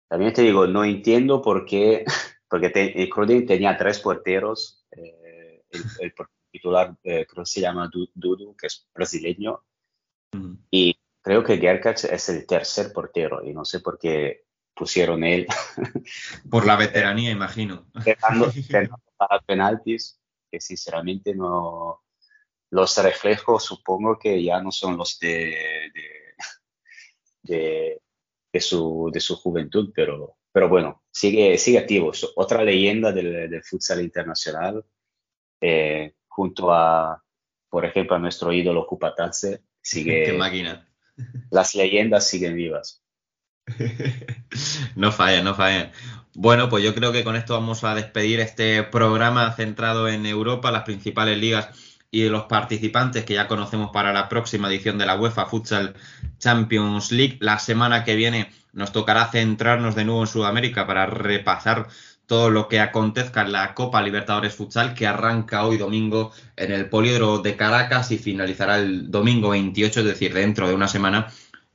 También 0.08 0.32
te 0.32 0.42
digo, 0.42 0.66
no 0.66 0.84
entiendo 0.84 1.40
por 1.40 1.64
qué, 1.64 2.04
porque 2.48 2.70
te, 2.70 3.00
el 3.02 3.08
Crudin 3.08 3.46
tenía 3.46 3.76
tres 3.76 4.00
porteros, 4.00 4.84
eh, 4.90 5.62
el, 5.70 5.82
el 6.00 6.14
titular 6.50 6.96
eh, 7.04 7.26
creo 7.28 7.44
que 7.44 7.50
se 7.50 7.60
llama 7.60 7.88
Du- 7.92 8.10
Dudu, 8.14 8.56
que 8.56 8.66
es 8.66 8.88
brasileño, 8.94 9.62
y 10.70 10.96
creo 11.22 11.44
que 11.44 11.58
Gerkach 11.58 12.04
es 12.04 12.28
el 12.28 12.46
tercer 12.46 12.92
portero, 12.92 13.44
y 13.44 13.52
no 13.52 13.64
sé 13.64 13.80
por 13.80 13.98
qué 13.98 14.44
pusieron 14.74 15.24
él 15.24 15.46
Por 16.50 16.66
la 16.66 16.76
veteranía, 16.76 17.30
imagino. 17.30 17.86
dejando, 18.04 18.54
dejando 18.68 18.96
para 19.16 19.40
penaltis, 19.40 20.19
que 20.50 20.60
sinceramente 20.60 21.34
no, 21.34 22.02
los 22.70 22.96
reflejos 22.98 23.64
supongo 23.64 24.18
que 24.18 24.42
ya 24.42 24.60
no 24.62 24.70
son 24.70 24.96
los 24.96 25.18
de, 25.18 25.54
de, 25.94 26.34
de, 27.42 28.02
de 28.52 28.60
su, 28.60 29.10
de 29.12 29.20
su 29.20 29.36
juventud, 29.36 29.92
pero, 29.94 30.36
pero 30.52 30.68
bueno, 30.68 31.02
sigue, 31.10 31.58
sigue 31.58 31.78
activo. 31.78 32.12
Otra 32.36 32.62
leyenda 32.64 33.12
del, 33.12 33.50
del 33.50 33.62
futsal 33.64 34.00
internacional, 34.02 34.84
eh, 35.60 36.14
junto 36.28 36.72
a, 36.72 37.22
por 37.68 37.84
ejemplo, 37.84 38.16
a 38.16 38.20
nuestro 38.20 38.52
ídolo 38.52 38.86
Kupatadze, 38.86 39.62
sigue, 39.80 40.24
Qué 40.26 40.32
máquina. 40.32 40.88
las 41.50 41.74
leyendas 41.74 42.28
siguen 42.28 42.54
vivas. 42.54 43.02
No 44.96 45.12
fallan, 45.12 45.44
no 45.44 45.54
fallan. 45.54 45.92
Bueno, 46.34 46.68
pues 46.68 46.84
yo 46.84 46.94
creo 46.94 47.12
que 47.12 47.24
con 47.24 47.36
esto 47.36 47.54
vamos 47.54 47.84
a 47.84 47.94
despedir 47.94 48.40
este 48.40 48.82
programa 48.82 49.52
centrado 49.52 50.08
en 50.08 50.26
Europa, 50.26 50.70
las 50.70 50.84
principales 50.84 51.38
ligas 51.38 51.68
y 52.10 52.28
los 52.28 52.44
participantes 52.44 53.24
que 53.24 53.34
ya 53.34 53.48
conocemos 53.48 53.90
para 53.92 54.12
la 54.12 54.28
próxima 54.28 54.68
edición 54.68 54.98
de 54.98 55.06
la 55.06 55.16
UEFA 55.16 55.46
Futsal 55.46 55.94
Champions 56.38 57.12
League. 57.12 57.38
La 57.40 57.58
semana 57.58 58.04
que 58.04 58.16
viene 58.16 58.50
nos 58.72 58.92
tocará 58.92 59.26
centrarnos 59.30 59.94
de 59.94 60.04
nuevo 60.04 60.22
en 60.22 60.26
Sudamérica 60.26 60.86
para 60.86 61.06
repasar 61.06 61.88
todo 62.26 62.48
lo 62.48 62.68
que 62.68 62.78
acontezca 62.78 63.42
en 63.42 63.50
la 63.50 63.74
Copa 63.74 64.02
Libertadores 64.02 64.54
Futsal 64.54 64.94
que 64.94 65.06
arranca 65.06 65.66
hoy 65.66 65.78
domingo 65.78 66.30
en 66.56 66.70
el 66.70 66.88
Poliedro 66.88 67.38
de 67.38 67.56
Caracas 67.56 68.12
y 68.12 68.18
finalizará 68.18 68.78
el 68.78 69.10
domingo 69.10 69.48
28, 69.48 70.00
es 70.00 70.06
decir, 70.06 70.32
dentro 70.32 70.68
de 70.68 70.74
una 70.74 70.86
semana 70.86 71.26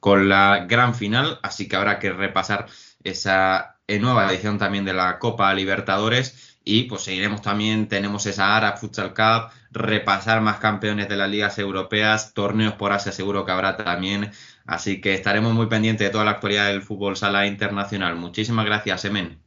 con 0.05 0.29
la 0.29 0.67
gran 0.69 0.93
final, 0.93 1.39
así 1.41 1.67
que 1.67 1.75
habrá 1.75 1.97
que 1.97 2.11
repasar 2.13 2.67
esa 3.03 3.79
nueva 3.87 4.29
edición 4.29 4.59
también 4.59 4.85
de 4.85 4.93
la 4.93 5.17
Copa 5.17 5.51
Libertadores 5.55 6.59
y 6.63 6.83
pues 6.83 7.01
seguiremos 7.01 7.41
también, 7.41 7.87
tenemos 7.87 8.27
esa 8.27 8.55
Arab 8.55 8.77
Futsal 8.77 9.15
Cup, 9.15 9.51
repasar 9.71 10.41
más 10.41 10.59
campeones 10.59 11.09
de 11.09 11.15
las 11.15 11.27
ligas 11.27 11.57
europeas, 11.57 12.35
torneos 12.35 12.75
por 12.75 12.91
Asia 12.91 13.11
seguro 13.11 13.47
que 13.47 13.51
habrá 13.51 13.77
también, 13.77 14.31
así 14.67 15.01
que 15.01 15.15
estaremos 15.15 15.55
muy 15.55 15.65
pendientes 15.65 16.05
de 16.05 16.11
toda 16.11 16.25
la 16.25 16.31
actualidad 16.31 16.67
del 16.67 16.83
fútbol 16.83 17.17
sala 17.17 17.47
internacional. 17.47 18.15
Muchísimas 18.15 18.67
gracias, 18.67 19.05
Emen. 19.05 19.41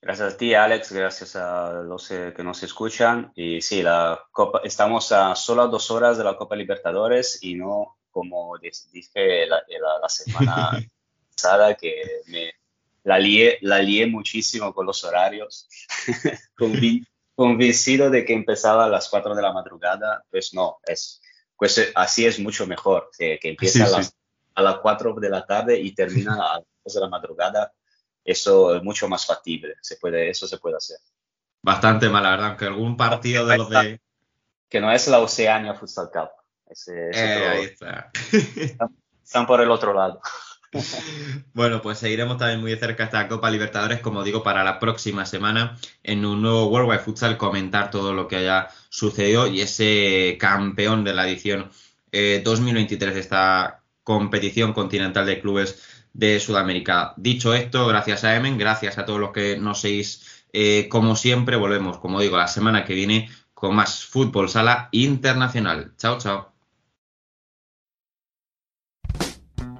Gracias 0.00 0.32
a 0.32 0.36
ti, 0.38 0.54
Alex, 0.54 0.92
gracias 0.92 1.36
a 1.36 1.82
los 1.82 2.10
eh, 2.10 2.32
que 2.34 2.42
nos 2.42 2.62
escuchan. 2.62 3.32
Y 3.34 3.60
sí, 3.60 3.82
la 3.82 4.18
Copa, 4.32 4.62
estamos 4.64 5.12
a 5.12 5.34
solo 5.34 5.68
dos 5.68 5.90
horas 5.90 6.16
de 6.16 6.24
la 6.24 6.38
Copa 6.38 6.56
Libertadores 6.56 7.38
y 7.42 7.56
no 7.56 7.98
como 8.14 8.56
dije 8.58 9.46
la, 9.46 9.56
la- 9.68 9.98
la 10.00 10.08
semana 10.08 10.70
pasada 11.36 11.74
que 11.74 12.22
me 12.28 12.52
la 13.02 13.18
lié, 13.18 13.58
la 13.60 13.80
lié 13.82 14.06
muchísimo 14.06 14.72
con 14.72 14.86
los 14.86 15.04
horarios, 15.04 15.68
Convi- 16.56 17.06
convencido 17.34 18.08
de 18.08 18.24
que 18.24 18.32
empezaba 18.32 18.86
a 18.86 18.88
las 18.88 19.08
4 19.10 19.34
de 19.34 19.42
la 19.42 19.52
madrugada, 19.52 20.24
pues 20.30 20.54
no, 20.54 20.78
es, 20.86 21.20
pues 21.58 21.76
eh, 21.78 21.92
así 21.96 22.24
es 22.24 22.38
mucho 22.38 22.66
mejor, 22.66 23.10
que, 23.18 23.38
que 23.38 23.50
empieza 23.50 23.86
Sí, 23.86 23.92
a, 23.94 23.98
las, 23.98 24.06
sí. 24.06 24.12
a 24.54 24.62
las 24.62 24.78
4 24.78 25.12
de 25.16 25.28
la 25.28 25.44
tarde 25.44 25.78
y 25.78 25.92
termina 25.94 26.34
a 26.34 26.54
las 26.58 26.64
2 26.84 26.94
de 26.94 27.00
la 27.00 27.08
madrugada, 27.08 27.72
eso 28.24 28.74
es 28.76 28.82
mucho 28.82 29.06
más 29.08 29.26
factible, 29.26 29.74
se 29.82 29.96
puede, 29.96 30.30
eso 30.30 30.46
se 30.46 30.56
puede 30.58 30.76
hacer. 30.76 30.96
Bastante 31.60 32.08
mal, 32.08 32.22
la 32.22 32.30
verdad, 32.30 32.46
aunque 32.50 32.64
algún 32.66 32.96
partido 32.96 33.44
de 33.46 33.58
los 33.58 33.68
de... 33.68 34.00
Que 34.70 34.80
no 34.80 34.90
es 34.92 35.06
la 35.08 35.18
Oceania 35.20 35.74
Futsal 35.74 36.10
Cup, 36.10 36.30
ese, 36.68 37.10
Eh, 37.12 37.36
otro- 37.38 37.50
ahí 37.50 37.64
está. 37.64 38.10
están 39.24 39.46
por 39.46 39.60
el 39.60 39.70
otro 39.70 39.92
lado. 39.94 40.20
Bueno, 41.54 41.80
pues 41.80 41.98
seguiremos 41.98 42.36
también 42.36 42.60
muy 42.60 42.72
de 42.72 42.76
cerca 42.78 43.04
esta 43.04 43.28
Copa 43.28 43.48
Libertadores, 43.50 44.00
como 44.00 44.24
digo, 44.24 44.42
para 44.42 44.64
la 44.64 44.80
próxima 44.80 45.24
semana 45.24 45.76
en 46.02 46.24
un 46.26 46.42
nuevo 46.42 46.66
World 46.66 46.90
Wide 46.90 46.98
Futsal, 47.00 47.36
comentar 47.36 47.90
todo 47.92 48.12
lo 48.12 48.26
que 48.26 48.36
haya 48.36 48.68
sucedido 48.88 49.46
y 49.46 49.60
ese 49.60 50.36
campeón 50.40 51.04
de 51.04 51.14
la 51.14 51.28
edición 51.28 51.70
eh, 52.10 52.42
2023 52.44 53.14
de 53.14 53.20
esta 53.20 53.84
competición 54.02 54.72
continental 54.72 55.26
de 55.26 55.40
clubes 55.40 55.80
de 56.12 56.40
Sudamérica. 56.40 57.14
Dicho 57.16 57.54
esto, 57.54 57.86
gracias 57.86 58.24
a 58.24 58.34
Emen, 58.36 58.58
gracias 58.58 58.98
a 58.98 59.04
todos 59.06 59.20
los 59.20 59.30
que 59.32 59.56
nos 59.56 59.80
seguís 59.80 60.44
eh, 60.52 60.88
como 60.88 61.14
siempre. 61.16 61.56
Volvemos, 61.56 61.98
como 61.98 62.20
digo, 62.20 62.36
la 62.36 62.48
semana 62.48 62.84
que 62.84 62.94
viene 62.94 63.30
con 63.54 63.74
más 63.76 64.04
fútbol 64.04 64.48
sala 64.48 64.88
internacional. 64.92 65.94
Chao, 65.98 66.18
chao. 66.18 66.53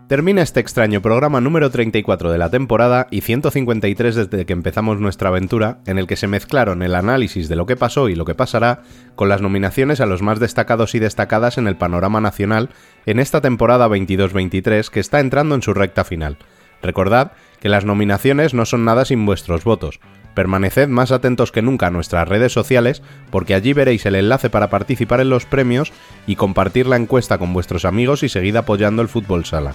Termina 0.06 0.42
este 0.42 0.60
extraño 0.60 1.00
programa 1.00 1.40
número 1.40 1.70
34 1.70 2.30
de 2.30 2.36
la 2.36 2.50
temporada 2.50 3.06
y 3.10 3.22
153 3.22 4.14
desde 4.14 4.44
que 4.44 4.52
empezamos 4.52 5.00
nuestra 5.00 5.30
aventura, 5.30 5.78
en 5.86 5.96
el 5.96 6.06
que 6.06 6.16
se 6.16 6.26
mezclaron 6.26 6.82
el 6.82 6.94
análisis 6.94 7.48
de 7.48 7.56
lo 7.56 7.64
que 7.64 7.76
pasó 7.76 8.10
y 8.10 8.14
lo 8.14 8.26
que 8.26 8.34
pasará 8.34 8.82
con 9.14 9.30
las 9.30 9.40
nominaciones 9.40 10.02
a 10.02 10.06
los 10.06 10.20
más 10.20 10.40
destacados 10.40 10.94
y 10.94 10.98
destacadas 10.98 11.56
en 11.56 11.66
el 11.66 11.76
panorama 11.76 12.20
nacional 12.20 12.68
en 13.06 13.18
esta 13.18 13.40
temporada 13.40 13.88
22-23 13.88 14.90
que 14.90 15.00
está 15.00 15.20
entrando 15.20 15.54
en 15.54 15.62
su 15.62 15.72
recta 15.72 16.04
final. 16.04 16.36
Recordad 16.82 17.32
que 17.60 17.70
las 17.70 17.86
nominaciones 17.86 18.52
no 18.52 18.66
son 18.66 18.84
nada 18.84 19.06
sin 19.06 19.24
vuestros 19.24 19.64
votos. 19.64 20.00
Permaneced 20.34 20.88
más 20.88 21.12
atentos 21.12 21.50
que 21.50 21.62
nunca 21.62 21.86
a 21.86 21.90
nuestras 21.90 22.28
redes 22.28 22.52
sociales 22.52 23.02
porque 23.30 23.54
allí 23.54 23.72
veréis 23.72 24.04
el 24.04 24.16
enlace 24.16 24.50
para 24.50 24.68
participar 24.68 25.20
en 25.20 25.30
los 25.30 25.46
premios 25.46 25.94
y 26.26 26.36
compartir 26.36 26.86
la 26.86 26.96
encuesta 26.96 27.38
con 27.38 27.54
vuestros 27.54 27.86
amigos 27.86 28.22
y 28.22 28.28
seguid 28.28 28.56
apoyando 28.56 29.00
el 29.00 29.08
fútbol 29.08 29.46
sala. 29.46 29.74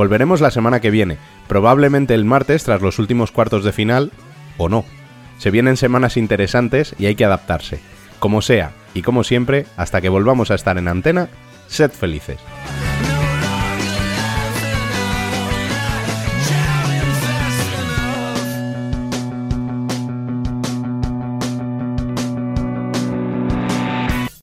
Volveremos 0.00 0.40
la 0.40 0.50
semana 0.50 0.80
que 0.80 0.90
viene, 0.90 1.18
probablemente 1.46 2.14
el 2.14 2.24
martes 2.24 2.64
tras 2.64 2.80
los 2.80 2.98
últimos 2.98 3.32
cuartos 3.32 3.64
de 3.64 3.72
final, 3.72 4.12
o 4.56 4.70
no. 4.70 4.86
Se 5.36 5.50
vienen 5.50 5.76
semanas 5.76 6.16
interesantes 6.16 6.94
y 6.98 7.04
hay 7.04 7.16
que 7.16 7.26
adaptarse. 7.26 7.80
Como 8.18 8.40
sea, 8.40 8.72
y 8.94 9.02
como 9.02 9.24
siempre, 9.24 9.66
hasta 9.76 10.00
que 10.00 10.08
volvamos 10.08 10.50
a 10.50 10.54
estar 10.54 10.78
en 10.78 10.88
antena, 10.88 11.28
sed 11.66 11.90
felices. 11.90 12.38